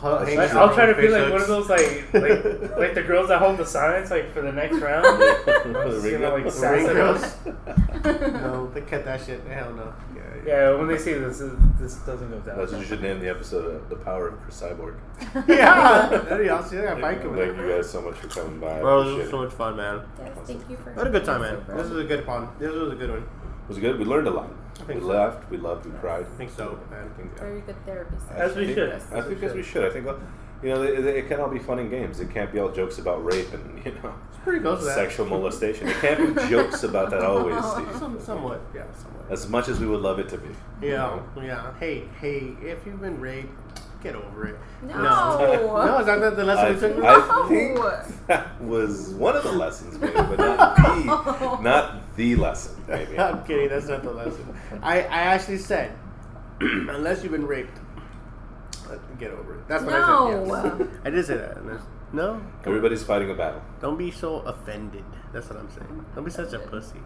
Hu- 0.00 0.24
hang 0.24 0.36
Like, 0.38 0.54
I'll 0.54 0.72
try 0.72 0.86
to 0.86 0.94
be 0.94 1.02
fish 1.02 1.12
like 1.12 1.30
one 1.30 1.42
of 1.42 1.48
those 1.48 1.68
like 1.68 2.14
like 2.14 2.76
like 2.78 2.94
the 2.94 3.02
girls 3.02 3.28
that 3.28 3.38
hold 3.38 3.58
the 3.58 3.66
signs 3.66 4.10
like 4.10 4.32
for 4.32 4.40
the 4.40 4.52
next 4.52 4.78
round. 4.78 5.04
The 5.60 6.10
you 6.10 6.18
know, 6.18 6.34
like 6.34 6.44
ring 6.44 6.50
sass 6.50 6.86
girls? 6.86 7.36
no, 8.04 8.70
they 8.72 8.80
cut 8.80 9.04
that 9.04 9.24
shit. 9.24 9.42
Hell 9.46 9.74
no. 9.74 9.92
Yeah. 10.14 10.22
Yeah, 10.46 10.74
when 10.74 10.88
they 10.88 10.96
see 10.96 11.12
this, 11.12 11.42
this 11.78 11.96
doesn't 11.96 12.30
go 12.30 12.38
down. 12.40 12.58
That's 12.58 12.72
what 12.72 12.80
you 12.80 12.86
should 12.86 13.02
name 13.02 13.20
the 13.20 13.28
episode 13.28 13.82
uh, 13.82 13.88
The 13.88 13.96
Power 13.96 14.28
of 14.28 14.40
Chris 14.40 14.60
Cyborg. 14.60 14.96
yeah. 15.48 16.08
That'd 16.08 16.38
be 16.38 16.48
awesome. 16.48 16.78
Yeah, 16.78 16.98
Thank 16.98 17.22
you 17.24 17.68
guys 17.68 17.90
so 17.90 18.00
much 18.00 18.16
for 18.16 18.28
coming 18.28 18.58
by. 18.58 18.78
I 18.78 18.80
Bro, 18.80 19.04
this 19.04 19.18
was 19.18 19.30
so 19.30 19.44
much 19.44 19.52
fun, 19.52 19.76
man. 19.76 20.02
Yes, 20.18 20.38
thank 20.44 20.70
you 20.70 20.76
for. 20.76 20.92
I 20.92 20.94
had 20.94 21.06
a 21.08 21.10
good 21.10 21.24
time, 21.24 21.42
man. 21.42 21.62
This 21.68 21.90
was 21.90 21.98
a 21.98 22.04
good 22.04 22.24
pond. 22.24 22.48
This 22.58 22.72
was 22.72 22.92
a 22.92 22.96
good 22.96 23.10
one. 23.10 23.28
It 23.70 23.74
was 23.74 23.78
good. 23.78 24.00
We 24.00 24.04
learned 24.04 24.26
a 24.26 24.32
lot. 24.32 24.48
I 24.48 24.80
We 24.80 24.86
think 24.88 25.00
so. 25.02 25.06
laughed. 25.06 25.48
We 25.48 25.56
loved. 25.56 25.86
We 25.86 25.92
cried. 26.00 26.22
I 26.22 26.36
think 26.36 26.50
so, 26.50 26.76
man. 26.90 27.08
I 27.08 27.16
think, 27.16 27.38
Very 27.38 27.60
good 27.60 27.76
therapy. 27.86 28.16
As 28.34 28.56
we 28.56 28.64
think- 28.64 28.76
should. 28.76 28.92
I 29.12 29.20
think 29.22 29.40
as 29.44 29.54
we 29.54 29.62
should. 29.62 29.84
I 29.84 29.90
think, 29.90 30.08
uh, 30.08 30.14
you 30.60 30.70
know, 30.70 30.82
it, 30.82 31.06
it 31.06 31.28
can 31.28 31.38
all 31.38 31.48
be 31.48 31.60
fun 31.60 31.78
and 31.78 31.88
games. 31.88 32.18
It 32.18 32.34
can't 32.34 32.52
be 32.52 32.58
all 32.58 32.70
jokes 32.72 32.98
about 32.98 33.24
rape 33.24 33.52
and 33.54 33.80
you 33.84 33.92
know 34.02 34.12
It's 34.28 34.38
pretty 34.42 34.58
close 34.58 34.80
to 34.80 34.86
that. 34.86 34.96
sexual 34.96 35.26
molestation. 35.26 35.86
It 35.86 35.98
can't 36.00 36.34
be 36.34 36.48
jokes 36.48 36.82
about 36.82 37.10
that 37.10 37.22
always. 37.22 37.64
Steve. 37.72 37.86
Some, 38.00 38.18
somewhat. 38.20 38.60
Yeah, 38.74 38.82
somewhat. 39.00 39.26
As 39.30 39.48
much 39.48 39.68
as 39.68 39.78
we 39.78 39.86
would 39.86 40.00
love 40.00 40.18
it 40.18 40.28
to 40.30 40.38
be. 40.38 40.48
you 40.82 40.90
Yeah, 40.90 40.96
know? 40.96 41.22
yeah. 41.40 41.72
Hey, 41.78 42.08
hey, 42.20 42.54
if 42.60 42.84
you've 42.84 43.00
been 43.00 43.20
raped, 43.20 43.79
get 44.02 44.14
over 44.14 44.48
it. 44.48 44.56
No. 44.82 44.94
No, 45.86 45.98
is 46.00 46.06
that 46.06 46.20
the- 46.20 46.30
the 46.30 46.44
lesson 46.44 46.66
I, 46.66 46.70
we 46.72 46.80
took? 46.80 47.04
I 47.04 47.48
think 47.48 48.26
that 48.26 48.60
was 48.62 49.10
one 49.10 49.36
of 49.36 49.42
the 49.42 49.52
lessons, 49.52 49.98
maybe, 49.98 50.14
but 50.14 50.38
not 50.38 50.76
the, 50.76 51.58
not 51.62 52.16
the 52.16 52.36
lesson, 52.36 52.74
maybe. 52.88 53.18
I'm 53.18 53.44
kidding. 53.44 53.68
That's 53.68 53.88
not 53.88 54.02
the 54.02 54.10
lesson. 54.12 54.46
I, 54.82 55.02
I 55.02 55.20
actually 55.34 55.58
said, 55.58 55.92
unless 56.60 57.22
you've 57.22 57.32
been 57.32 57.46
raped, 57.46 57.76
uh, 58.90 58.96
get 59.18 59.30
over 59.32 59.56
it. 59.58 59.68
That's 59.68 59.84
what 59.84 59.94
I 59.94 59.98
said. 60.32 60.46
No. 60.46 60.78
Yes. 60.78 60.88
I 61.04 61.10
did 61.10 61.26
say 61.26 61.36
that. 61.36 61.56
and 61.58 61.66
No, 62.12 62.32
Come 62.32 62.36
on. 62.40 62.52
Everybody's 62.66 63.02
fighting 63.04 63.30
a 63.30 63.34
battle. 63.34 63.62
don't 63.80 63.96
be 63.98 64.10
so 64.10 64.36
offended. 64.40 65.04
That's 65.32 65.48
what 65.48 65.58
I'm 65.58 65.70
saying. 65.70 66.06
Don't 66.14 66.24
be 66.24 66.30
such 66.30 66.52
a 66.54 66.58
pussy. 66.58 66.98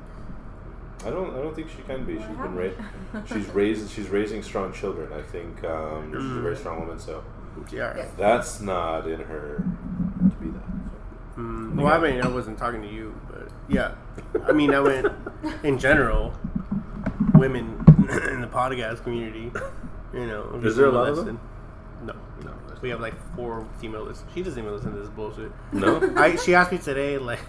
I 1.05 1.11
don't. 1.11 1.31
I 1.35 1.39
don't 1.43 1.55
think 1.55 1.69
she 1.71 1.83
can 1.83 2.05
be. 2.05 2.17
What 2.17 2.27
She's 2.29 2.37
been 2.37 2.55
raised. 2.55 2.79
She's 3.27 3.49
raised. 3.55 3.91
She's 3.91 4.09
raising 4.09 4.43
strong 4.43 4.73
children. 4.73 5.13
I 5.13 5.23
think 5.23 5.63
um, 5.65 6.11
she's 6.13 6.21
a 6.25 6.25
Mm. 6.25 6.43
very 6.43 6.57
strong 6.57 6.81
woman. 6.81 6.99
So 6.99 7.23
Yeah. 7.71 8.07
That's 8.17 8.61
not 8.61 9.07
in 9.07 9.21
her 9.21 9.59
to 9.59 10.35
be 10.41 10.51
that. 10.51 11.37
Mm, 11.39 11.77
well, 11.77 11.89
I 11.93 11.99
mean, 11.99 12.21
I 12.23 12.29
wasn't 12.29 12.59
talking 12.59 12.83
to 12.83 12.89
you, 12.89 13.15
but 13.31 13.49
yeah. 13.69 13.93
I 14.47 14.53
mean, 14.53 14.73
I 14.75 14.81
went 14.81 15.07
in 15.63 15.79
general. 15.79 16.33
Women 17.35 17.85
in 18.31 18.41
the 18.41 18.47
podcast 18.47 19.03
community, 19.03 19.51
you 20.13 20.27
know. 20.27 20.61
Is 20.63 20.77
there 20.77 20.87
a 20.87 20.89
people 20.91 21.01
lot 21.01 21.09
of 21.11 21.17
listen. 21.19 21.27
them? 21.27 21.41
No, 22.07 22.15
No. 22.45 22.55
we 22.81 22.91
have 22.91 23.01
like 23.01 23.15
four 23.35 23.67
female 23.81 24.05
listeners. 24.05 24.31
She 24.35 24.43
doesn't 24.43 24.59
even 24.63 24.73
listen 24.75 24.93
to 24.95 25.01
this 25.01 25.09
bullshit. 25.11 25.51
No. 25.73 26.01
I 26.17 26.37
she 26.37 26.55
asked 26.55 26.71
me 26.73 26.79
today, 26.79 27.19
like, 27.19 27.41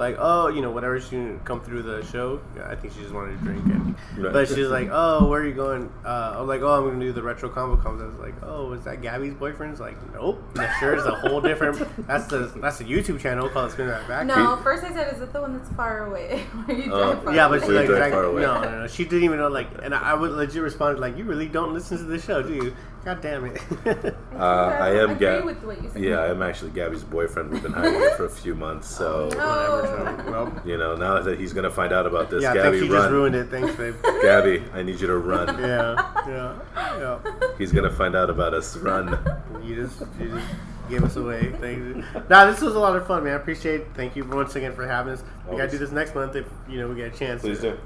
like 0.00 0.16
oh, 0.18 0.48
you 0.48 0.62
know, 0.62 0.70
whatever 0.70 0.98
she 1.00 1.10
didn't 1.10 1.44
come 1.44 1.60
through 1.60 1.82
the 1.82 2.04
show. 2.06 2.40
I 2.64 2.74
think 2.74 2.94
she 2.94 3.00
just 3.00 3.14
wanted 3.14 3.38
to 3.38 3.44
drink 3.44 3.64
and. 3.66 3.94
Right. 4.16 4.32
But 4.32 4.48
she's 4.48 4.66
like, 4.68 4.88
oh, 4.90 5.28
where 5.28 5.42
are 5.42 5.46
you 5.46 5.54
going? 5.54 5.92
Uh, 6.04 6.36
I'm 6.38 6.48
like, 6.48 6.62
oh, 6.62 6.72
I'm 6.72 6.84
gonna 6.84 6.98
do 6.98 7.12
the 7.12 7.22
retro 7.22 7.48
combo 7.48 7.80
comes. 7.80 8.02
I 8.02 8.06
was 8.06 8.16
like, 8.16 8.34
oh, 8.42 8.72
is 8.72 8.82
that 8.84 9.02
Gabby's 9.02 9.34
boyfriend? 9.34 9.72
It's 9.72 9.80
like, 9.80 9.96
nope. 10.12 10.42
That 10.54 10.76
sure 10.80 10.96
is 10.96 11.04
a 11.04 11.14
whole 11.14 11.40
different. 11.40 11.86
That's 12.06 12.26
the 12.26 12.50
that's 12.56 12.80
a 12.80 12.84
YouTube 12.84 13.20
channel 13.20 13.48
called 13.48 13.70
Spin 13.72 13.86
That 13.86 14.08
Back. 14.08 14.26
No, 14.26 14.56
first 14.62 14.82
I 14.82 14.92
said, 14.92 15.14
is 15.14 15.20
it 15.20 15.32
the 15.32 15.40
one 15.40 15.56
that's 15.56 15.70
far 15.72 16.06
away? 16.06 16.40
Where 16.64 16.76
you 16.76 16.84
drive 16.84 17.22
far 17.22 17.34
Yeah, 17.34 17.48
but 17.48 17.58
away? 17.58 17.66
she 17.66 17.72
like, 17.72 17.86
drive 17.86 18.00
like 18.00 18.12
far 18.12 18.24
away. 18.24 18.42
no, 18.42 18.62
no, 18.62 18.80
no. 18.80 18.86
She 18.88 19.04
didn't 19.04 19.24
even 19.24 19.38
know 19.38 19.48
like, 19.48 19.68
and 19.82 19.94
I, 19.94 20.12
I 20.12 20.14
would 20.14 20.30
legit 20.32 20.62
respond 20.62 20.98
like, 20.98 21.16
you 21.18 21.24
really 21.24 21.46
don't 21.46 21.72
listen 21.74 21.98
to 21.98 22.04
the 22.04 22.18
show, 22.18 22.42
do 22.42 22.54
you? 22.54 22.74
God 23.04 23.20
damn 23.22 23.46
it. 23.46 23.60
Uh, 24.40 24.74
I 24.80 24.90
am 24.92 25.10
agree 25.10 25.26
Gab. 25.26 25.44
with 25.44 25.62
what 25.64 25.82
you 25.82 25.90
said. 25.90 26.02
Yeah, 26.02 26.20
I 26.20 26.30
am 26.30 26.40
actually 26.42 26.70
Gabby's 26.70 27.02
boyfriend. 27.04 27.50
We've 27.50 27.62
been 27.62 27.74
hiding 27.74 28.00
it 28.00 28.14
for 28.16 28.24
a 28.24 28.30
few 28.30 28.54
months. 28.54 28.88
So 28.88 29.28
Oh. 29.34 29.82
So, 30.24 30.30
well, 30.30 30.62
you 30.64 30.78
know, 30.78 30.96
now 30.96 31.20
that 31.20 31.38
he's 31.38 31.52
gonna 31.52 31.68
find 31.70 31.92
out 31.92 32.06
about 32.06 32.30
this, 32.30 32.42
yeah, 32.42 32.52
I 32.52 32.54
Gabby, 32.54 32.78
think 32.78 32.90
she 32.90 32.94
run. 32.94 33.02
just 33.02 33.12
ruined 33.12 33.34
it. 33.36 33.48
Thanks, 33.50 33.74
babe. 33.74 33.96
Gabby, 34.22 34.62
I 34.72 34.82
need 34.82 34.98
you 34.98 35.08
to 35.08 35.18
run. 35.18 35.48
Yeah, 35.60 36.10
yeah, 36.26 36.58
yeah. 36.98 37.48
He's 37.58 37.70
gonna 37.70 37.90
find 37.90 38.16
out 38.16 38.30
about 38.30 38.54
us. 38.54 38.76
Run. 38.78 39.18
You 39.62 39.76
just, 39.86 40.00
you 40.18 40.28
just 40.30 40.46
gave 40.88 41.04
us 41.04 41.16
away. 41.16 41.52
Thank 41.60 41.78
you. 41.78 42.04
Nah, 42.30 42.46
this 42.46 42.62
was 42.62 42.74
a 42.74 42.78
lot 42.78 42.96
of 42.96 43.06
fun, 43.06 43.24
man. 43.24 43.34
I 43.34 43.36
appreciate. 43.36 43.82
it. 43.82 43.88
Thank 43.94 44.16
you 44.16 44.24
once 44.24 44.56
again 44.56 44.72
for 44.74 44.86
having 44.86 45.12
us. 45.12 45.22
We 45.50 45.58
gotta 45.58 45.70
do 45.70 45.76
this 45.76 45.90
next 45.92 46.14
month 46.14 46.34
if 46.34 46.46
you 46.66 46.78
know 46.80 46.88
we 46.88 46.94
get 46.96 47.14
a 47.14 47.16
chance. 47.18 47.42
Please 47.42 47.60
do. 47.60 47.78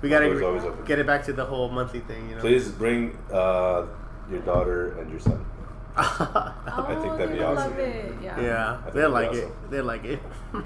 We 0.00 0.08
gotta 0.08 0.26
Always, 0.26 0.64
always 0.64 0.86
get 0.86 1.00
it 1.00 1.06
back 1.08 1.24
to 1.24 1.32
the 1.32 1.44
whole 1.44 1.70
monthly 1.70 2.00
thing. 2.00 2.28
You 2.30 2.36
know. 2.36 2.40
Please 2.40 2.68
bring 2.68 3.18
uh, 3.32 3.86
your 4.30 4.40
daughter 4.40 4.98
and 4.98 5.10
your 5.10 5.20
son. 5.20 5.44
Oh, 5.96 6.54
I 6.88 6.94
think 7.02 7.18
that'd 7.18 7.36
be 7.36 7.42
awesome. 7.42 7.76
Yeah. 8.22 8.40
yeah, 8.40 8.80
they'll 8.94 9.10
like 9.10 9.32
be 9.32 9.38
it. 9.38 9.70
They'll 9.70 9.84
like 9.84 10.04
it. 10.04 10.20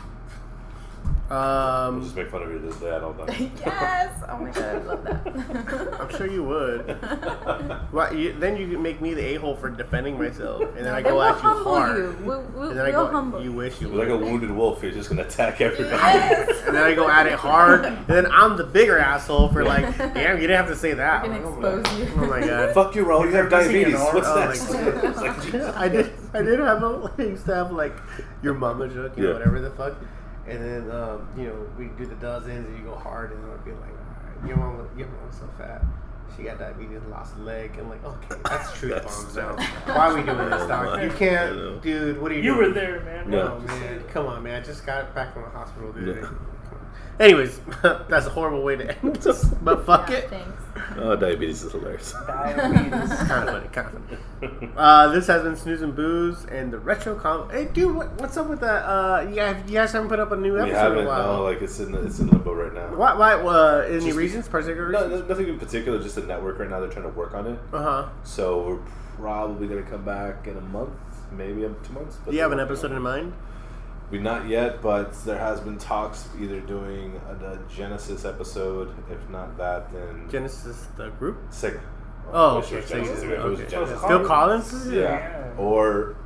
We'll 1.30 1.38
um, 1.40 2.02
just 2.02 2.14
make 2.14 2.28
fun 2.30 2.42
of 2.42 2.50
your 2.50 2.58
dad 2.72 3.02
all 3.02 3.14
the 3.14 3.24
time. 3.24 3.50
yes. 3.58 4.22
Oh 4.28 4.36
my 4.38 4.50
god, 4.50 4.64
I 4.64 4.78
love 4.82 5.04
that. 5.04 5.96
I'm 6.00 6.10
sure 6.16 6.26
you 6.30 6.44
would. 6.44 6.98
Well, 7.92 8.14
you, 8.14 8.32
then 8.34 8.56
you 8.56 8.68
can 8.70 8.82
make 8.82 9.00
me 9.02 9.12
the 9.12 9.22
a 9.22 9.34
hole 9.36 9.54
for 9.54 9.68
defending 9.68 10.16
myself, 10.18 10.62
and 10.76 10.86
then 10.86 10.94
I 10.94 11.02
go 11.02 11.14
we'll 11.16 11.22
at 11.24 11.42
you 11.42 11.48
hard. 11.64 11.96
you. 11.98 12.16
We'll, 12.24 12.42
we'll, 12.54 12.68
And 12.70 12.78
then 12.78 12.86
I 12.86 12.90
we'll 12.90 13.06
go, 13.06 13.12
humble 13.12 13.42
you 13.42 13.52
wish 13.52 13.80
you 13.82 13.88
like 13.88 14.08
a 14.08 14.16
wounded 14.16 14.50
wolf. 14.50 14.82
You're 14.82 14.92
just 14.92 15.10
gonna 15.10 15.22
attack 15.22 15.60
everybody. 15.60 15.96
Yes. 15.96 16.58
And 16.72 16.76
then 16.76 16.84
I 16.84 16.94
go 16.94 17.08
at 17.10 17.26
it 17.26 17.32
hard, 17.34 17.84
and 17.84 18.06
then 18.06 18.26
I'm 18.32 18.56
the 18.56 18.64
bigger 18.64 18.98
asshole 18.98 19.48
for 19.52 19.62
like, 19.62 19.96
damn, 19.98 20.36
you 20.40 20.46
didn't 20.46 20.56
have 20.56 20.68
to 20.68 20.76
say 20.76 20.94
that. 20.94 21.22
We're 21.22 21.28
gonna 21.38 21.44
Oh 21.46 21.60
my- 21.60 21.78
expose 21.80 21.98
you. 21.98 22.12
Oh 22.16 22.26
my 22.26 22.40
god. 22.40 22.74
Fuck 22.74 22.94
you, 22.94 23.04
Raul. 23.04 23.24
You 23.26 23.32
have 23.36 23.50
You're 23.50 23.60
missing 23.60 23.84
an 23.84 23.90
diabetes. 23.90 24.14
What's 24.14 24.26
Oh 24.28 24.40
next? 24.40 24.66
God. 24.68 25.04
It's 25.04 25.54
like, 25.54 25.76
I 25.76 25.88
did. 25.88 26.12
I 26.34 26.42
did 26.42 26.58
have 26.60 26.82
a. 26.82 27.12
I 27.18 27.22
used 27.22 27.44
to 27.46 27.54
have 27.54 27.72
like 27.72 27.94
your 28.42 28.54
mama 28.54 28.88
joke, 28.88 29.16
you 29.18 29.22
know, 29.24 29.28
Yeah. 29.30 29.34
whatever 29.34 29.60
the 29.60 29.70
fuck. 29.72 29.94
And 30.52 30.62
then 30.64 30.90
um, 30.90 31.28
you 31.36 31.44
know 31.44 31.66
we 31.78 31.86
do 31.96 32.06
the 32.06 32.14
dozens, 32.16 32.66
and 32.66 32.78
you 32.78 32.84
go 32.84 32.94
hard, 32.96 33.32
and 33.32 33.40
I'd 33.50 33.64
be 33.64 33.70
like, 33.72 33.80
all 33.80 34.40
right, 34.40 34.48
your 34.48 34.56
mama, 34.56 34.86
your 34.96 35.08
mama's 35.08 35.36
so 35.38 35.48
fat. 35.58 35.82
She 36.36 36.44
got 36.44 36.58
diabetes, 36.58 37.00
lost 37.10 37.36
a 37.36 37.40
leg. 37.40 37.72
I'm 37.78 37.90
like, 37.90 38.02
okay, 38.04 38.36
that's 38.44 38.72
truth 38.78 38.92
That's 38.94 39.22
bombs 39.22 39.34
so- 39.34 39.56
now. 39.56 39.94
Why 39.94 40.08
are 40.10 40.14
we 40.14 40.22
doing 40.22 40.50
this, 40.50 40.66
doc? 40.68 41.02
You 41.02 41.10
can't, 41.10 41.82
dude. 41.82 42.20
What 42.20 42.32
are 42.32 42.34
you? 42.34 42.42
Doing? 42.42 42.54
You 42.54 42.54
doing? 42.54 42.68
were 42.68 42.74
there, 42.74 43.00
man. 43.00 43.32
Yeah. 43.32 43.38
Oh 43.52 43.58
man, 43.60 44.04
come 44.04 44.26
on, 44.26 44.42
man! 44.42 44.60
I 44.60 44.64
just 44.64 44.86
got 44.86 45.14
back 45.14 45.32
from 45.34 45.42
the 45.42 45.50
hospital, 45.50 45.92
dude. 45.92 46.16
Yeah. 46.22 46.28
Anyways, 47.22 47.60
that's 47.82 48.26
a 48.26 48.30
horrible 48.30 48.62
way 48.62 48.76
to 48.76 48.98
end 48.98 49.16
this, 49.22 49.44
but 49.44 49.86
fuck 49.86 50.10
Yeah, 50.10 50.16
it. 50.16 50.30
Thanks. 50.30 50.62
Oh, 50.96 51.16
diabetes 51.16 51.62
is 51.62 51.72
hilarious. 51.72 52.12
Diabetes. 52.26 53.10
Is 53.12 53.18
kind 53.28 53.48
of 53.48 53.54
funny, 53.54 53.68
kind 53.68 53.86
of 53.96 54.18
funny. 54.50 54.72
Uh, 54.76 55.08
this 55.08 55.26
has 55.28 55.42
been 55.42 55.56
Snooze 55.56 55.80
and 55.80 55.94
Booze 55.96 56.44
and 56.46 56.70
the 56.72 56.78
Retro 56.78 57.14
Com. 57.14 57.48
Hey, 57.50 57.66
dude, 57.66 57.94
what, 57.94 58.12
what's 58.20 58.36
up 58.36 58.48
with 58.48 58.60
that? 58.60 58.84
Uh, 58.84 59.26
you 59.28 59.36
guys, 59.36 59.56
you 59.68 59.72
guys 59.74 59.92
haven't 59.92 60.08
put 60.08 60.18
up 60.20 60.32
a 60.32 60.36
new 60.36 60.58
episode 60.58 60.74
haven't. 60.76 60.98
in 60.98 61.04
a 61.04 61.08
while. 61.08 61.36
No, 61.38 61.42
like 61.44 61.62
it's 61.62 61.78
in 61.80 61.94
it's 61.94 62.18
in 62.18 62.26
limbo 62.28 62.52
right 62.52 62.74
now. 62.74 62.94
why? 62.96 63.14
Why? 63.14 63.34
Uh, 63.34 63.86
any 63.88 64.00
Just- 64.06 64.16
reasons? 64.18 64.48
Particular 64.48 64.90
No, 64.90 64.98
reasons? 65.04 65.20
there's 65.20 65.28
nothing 65.30 65.48
in 65.48 65.58
particular. 65.58 66.02
Just 66.02 66.16
the 66.16 66.22
network 66.22 66.58
right 66.58 66.68
now. 66.68 66.80
They're 66.80 66.90
trying 66.90 67.04
to 67.10 67.16
work 67.16 67.32
on 67.34 67.46
it. 67.46 67.58
Uh 67.72 67.82
huh. 67.82 68.08
So 68.24 68.66
we're 68.66 68.78
probably 69.22 69.68
gonna 69.68 69.82
come 69.82 70.04
back 70.04 70.46
in 70.46 70.56
a 70.56 70.60
month, 70.60 70.90
maybe 71.30 71.64
in 71.64 71.74
two 71.84 71.92
months. 71.94 72.16
Do 72.28 72.34
you 72.34 72.42
have 72.42 72.52
an 72.52 72.60
episode 72.60 72.90
on 72.90 72.96
in 72.98 73.02
mind? 73.02 73.32
We 74.12 74.18
not 74.18 74.46
yet, 74.46 74.82
but 74.82 75.12
there 75.24 75.38
has 75.38 75.58
been 75.60 75.78
talks 75.78 76.26
of 76.26 76.40
either 76.42 76.60
doing 76.60 77.18
a, 77.28 77.34
the 77.34 77.58
Genesis 77.74 78.24
episode. 78.26 78.94
If 79.10 79.28
not 79.30 79.56
that, 79.56 79.90
then 79.92 80.28
Genesis, 80.30 80.86
the 80.96 81.08
group. 81.10 81.50
Sega. 81.50 81.80
Oh, 82.30 82.56
I 82.56 82.56
wish 82.58 82.66
okay. 82.66 82.76
was 82.76 82.88
Genesis. 82.90 83.24
Sega. 83.24 83.24
Oh. 83.24 83.32
If 83.32 83.38
it 83.40 83.50
was 83.50 83.60
Okay. 83.60 83.70
Genesis. 83.70 84.00
Phil 84.06 84.24
Collins. 84.26 84.86
Yeah. 84.92 85.00
Yeah. 85.00 85.54
Or 85.56 86.16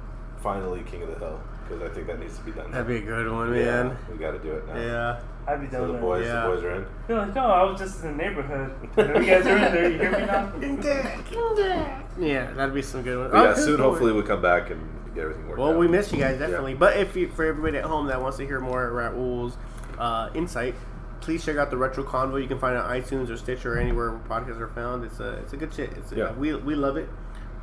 finally 0.42 0.82
King 0.82 1.02
of 1.02 1.08
the 1.12 1.18
Hill 1.18 1.40
because 1.68 1.82
I 1.82 1.94
think 1.94 2.06
that 2.08 2.18
needs 2.20 2.36
to 2.38 2.44
be 2.44 2.52
done. 2.52 2.70
That'd 2.70 2.86
be 2.86 2.96
a 2.96 3.00
good 3.00 3.30
one, 3.30 3.52
yeah, 3.54 3.64
man. 3.84 3.96
we 4.10 4.18
got 4.18 4.32
to 4.32 4.38
do 4.38 4.52
it 4.52 4.66
now. 4.68 4.76
Yeah. 4.76 5.20
I'd 5.48 5.60
be 5.60 5.70
So 5.70 5.86
the 5.92 5.98
boys, 5.98 6.26
Yeah. 6.26 6.42
the 6.42 6.48
boys 6.48 6.64
are 6.64 6.74
in. 6.76 6.86
You're 7.08 7.18
like, 7.18 7.34
no, 7.34 7.46
I 7.46 7.62
was 7.64 7.78
just 7.80 8.02
in 8.04 8.16
the 8.16 8.24
neighborhood. 8.24 8.72
You 8.96 9.04
guys 9.26 9.46
are 9.46 9.56
in 9.56 9.72
there. 9.72 9.90
You 9.90 9.98
hear 9.98 10.10
me 10.12 10.26
now? 10.26 12.02
Yeah, 12.18 12.50
that'd 12.52 12.74
be 12.74 12.80
some 12.82 13.02
good 13.02 13.18
ones. 13.18 13.30
But 13.32 13.42
yeah, 13.42 13.50
Okay, 13.50 13.60
soon 13.60 13.76
cool. 13.76 13.90
hopefully 13.90 14.12
we'll 14.12 14.22
come 14.22 14.40
back 14.40 14.70
and 14.70 14.80
get 15.16 15.22
everything 15.24 15.48
worked 15.48 15.58
Well, 15.58 15.72
out. 15.72 15.78
we 15.78 15.88
miss 15.88 16.12
you 16.12 16.18
guys 16.18 16.38
definitely. 16.38 16.72
Yeah. 16.72 16.78
But 16.78 16.96
if 16.98 17.16
you, 17.16 17.28
for 17.28 17.44
everybody 17.44 17.78
at 17.78 17.84
home 17.84 18.06
that 18.06 18.20
wants 18.22 18.36
to 18.38 18.46
hear 18.46 18.60
more 18.60 18.90
Raul's 18.92 19.56
uh, 19.98 20.30
insight, 20.34 20.74
please 21.20 21.44
check 21.44 21.56
out 21.56 21.70
the 21.70 21.76
Retro 21.76 22.04
Convo. 22.04 22.40
You 22.40 22.46
can 22.48 22.58
find 22.58 22.76
it 22.76 22.80
on 22.82 22.90
iTunes 22.90 23.28
or 23.30 23.36
Stitcher 23.36 23.74
or 23.74 23.78
anywhere 23.78 24.10
where 24.12 24.20
podcasts 24.40 24.60
are 24.60 24.68
found. 24.68 25.04
It's 25.04 25.18
a 25.20 25.32
it's 25.38 25.52
a 25.52 25.56
good 25.56 25.74
shit. 25.74 25.90
It's 25.94 26.12
a, 26.12 26.16
Yeah. 26.16 26.32
we 26.32 26.54
we 26.54 26.74
love 26.74 26.96
it. 26.96 27.08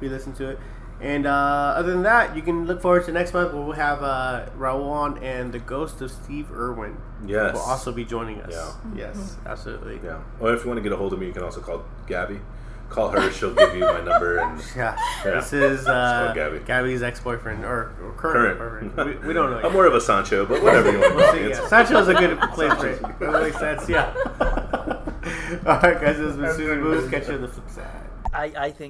We 0.01 0.09
listen 0.09 0.33
to 0.33 0.49
it. 0.49 0.59
And 1.01 1.25
uh, 1.25 1.73
other 1.75 1.91
than 1.91 2.03
that, 2.03 2.35
you 2.35 2.41
can 2.41 2.65
look 2.65 2.81
forward 2.81 3.03
to 3.05 3.11
next 3.11 3.33
month 3.33 3.51
where 3.53 3.61
we'll 3.61 3.73
have 3.73 4.03
uh, 4.03 4.45
Raul 4.57 4.85
on 4.89 5.17
and 5.23 5.51
the 5.51 5.59
ghost 5.59 6.01
of 6.01 6.11
Steve 6.11 6.49
Irwin 6.51 6.95
Yes. 7.25 7.53
will 7.55 7.61
also 7.61 7.91
be 7.91 8.05
joining 8.05 8.39
us. 8.41 8.53
Yeah. 8.53 9.07
Yes, 9.07 9.35
absolutely. 9.45 9.99
Yeah. 10.03 10.19
Or 10.39 10.53
if 10.53 10.61
you 10.63 10.67
want 10.69 10.77
to 10.77 10.81
get 10.83 10.93
a 10.93 10.95
hold 10.95 11.11
of 11.11 11.19
me, 11.19 11.25
you 11.27 11.33
can 11.33 11.43
also 11.43 11.61
call 11.61 11.83
Gabby. 12.07 12.39
Call 12.93 13.09
her. 13.09 13.31
She'll 13.31 13.53
give 13.55 13.73
you 13.75 13.81
my 13.81 14.01
number 14.01 14.37
and 14.37 14.61
Yeah. 14.75 14.95
Yeah. 15.25 15.31
This 15.35 15.51
is 15.51 15.87
uh, 15.87 16.25
call 16.27 16.35
Gabby. 16.35 16.59
Gabby's 16.59 17.01
ex-boyfriend 17.01 17.65
or, 17.65 17.91
or 18.03 18.13
current, 18.17 18.59
current. 18.59 18.95
boyfriend. 18.95 19.21
We, 19.21 19.27
we 19.29 19.33
don't 19.33 19.49
know. 19.49 19.59
I'm 19.67 19.73
more 19.73 19.85
of 19.87 19.95
a 19.95 20.01
Sancho, 20.01 20.45
but 20.45 20.61
whatever 20.61 20.91
you 20.91 20.99
want 20.99 21.11
to 21.11 21.15
We'll 21.15 21.25
call 21.25 21.33
see, 21.35 21.49
yeah. 21.49 21.67
Sancho's 21.67 22.07
a 22.07 22.13
good 22.13 22.39
place 22.53 22.73
for 22.75 22.87
it. 22.87 23.01
That 23.19 23.41
makes 23.41 23.57
sense. 23.59 23.89
Yeah. 23.89 24.13
All 25.65 25.79
right, 25.79 25.99
guys. 25.99 26.17
This 26.17 26.27
has 26.27 26.33
been 26.33 26.41
That's 26.43 26.55
Snooze 26.55 26.69
and 26.71 26.81
Booze. 26.83 27.09
Catch 27.09 27.27
you 27.29 27.33
on 27.35 27.41
the 27.41 27.47
flip 27.47 27.69
side. 27.69 28.09
I, 28.33 28.45
I 28.57 28.71
think 28.71 28.81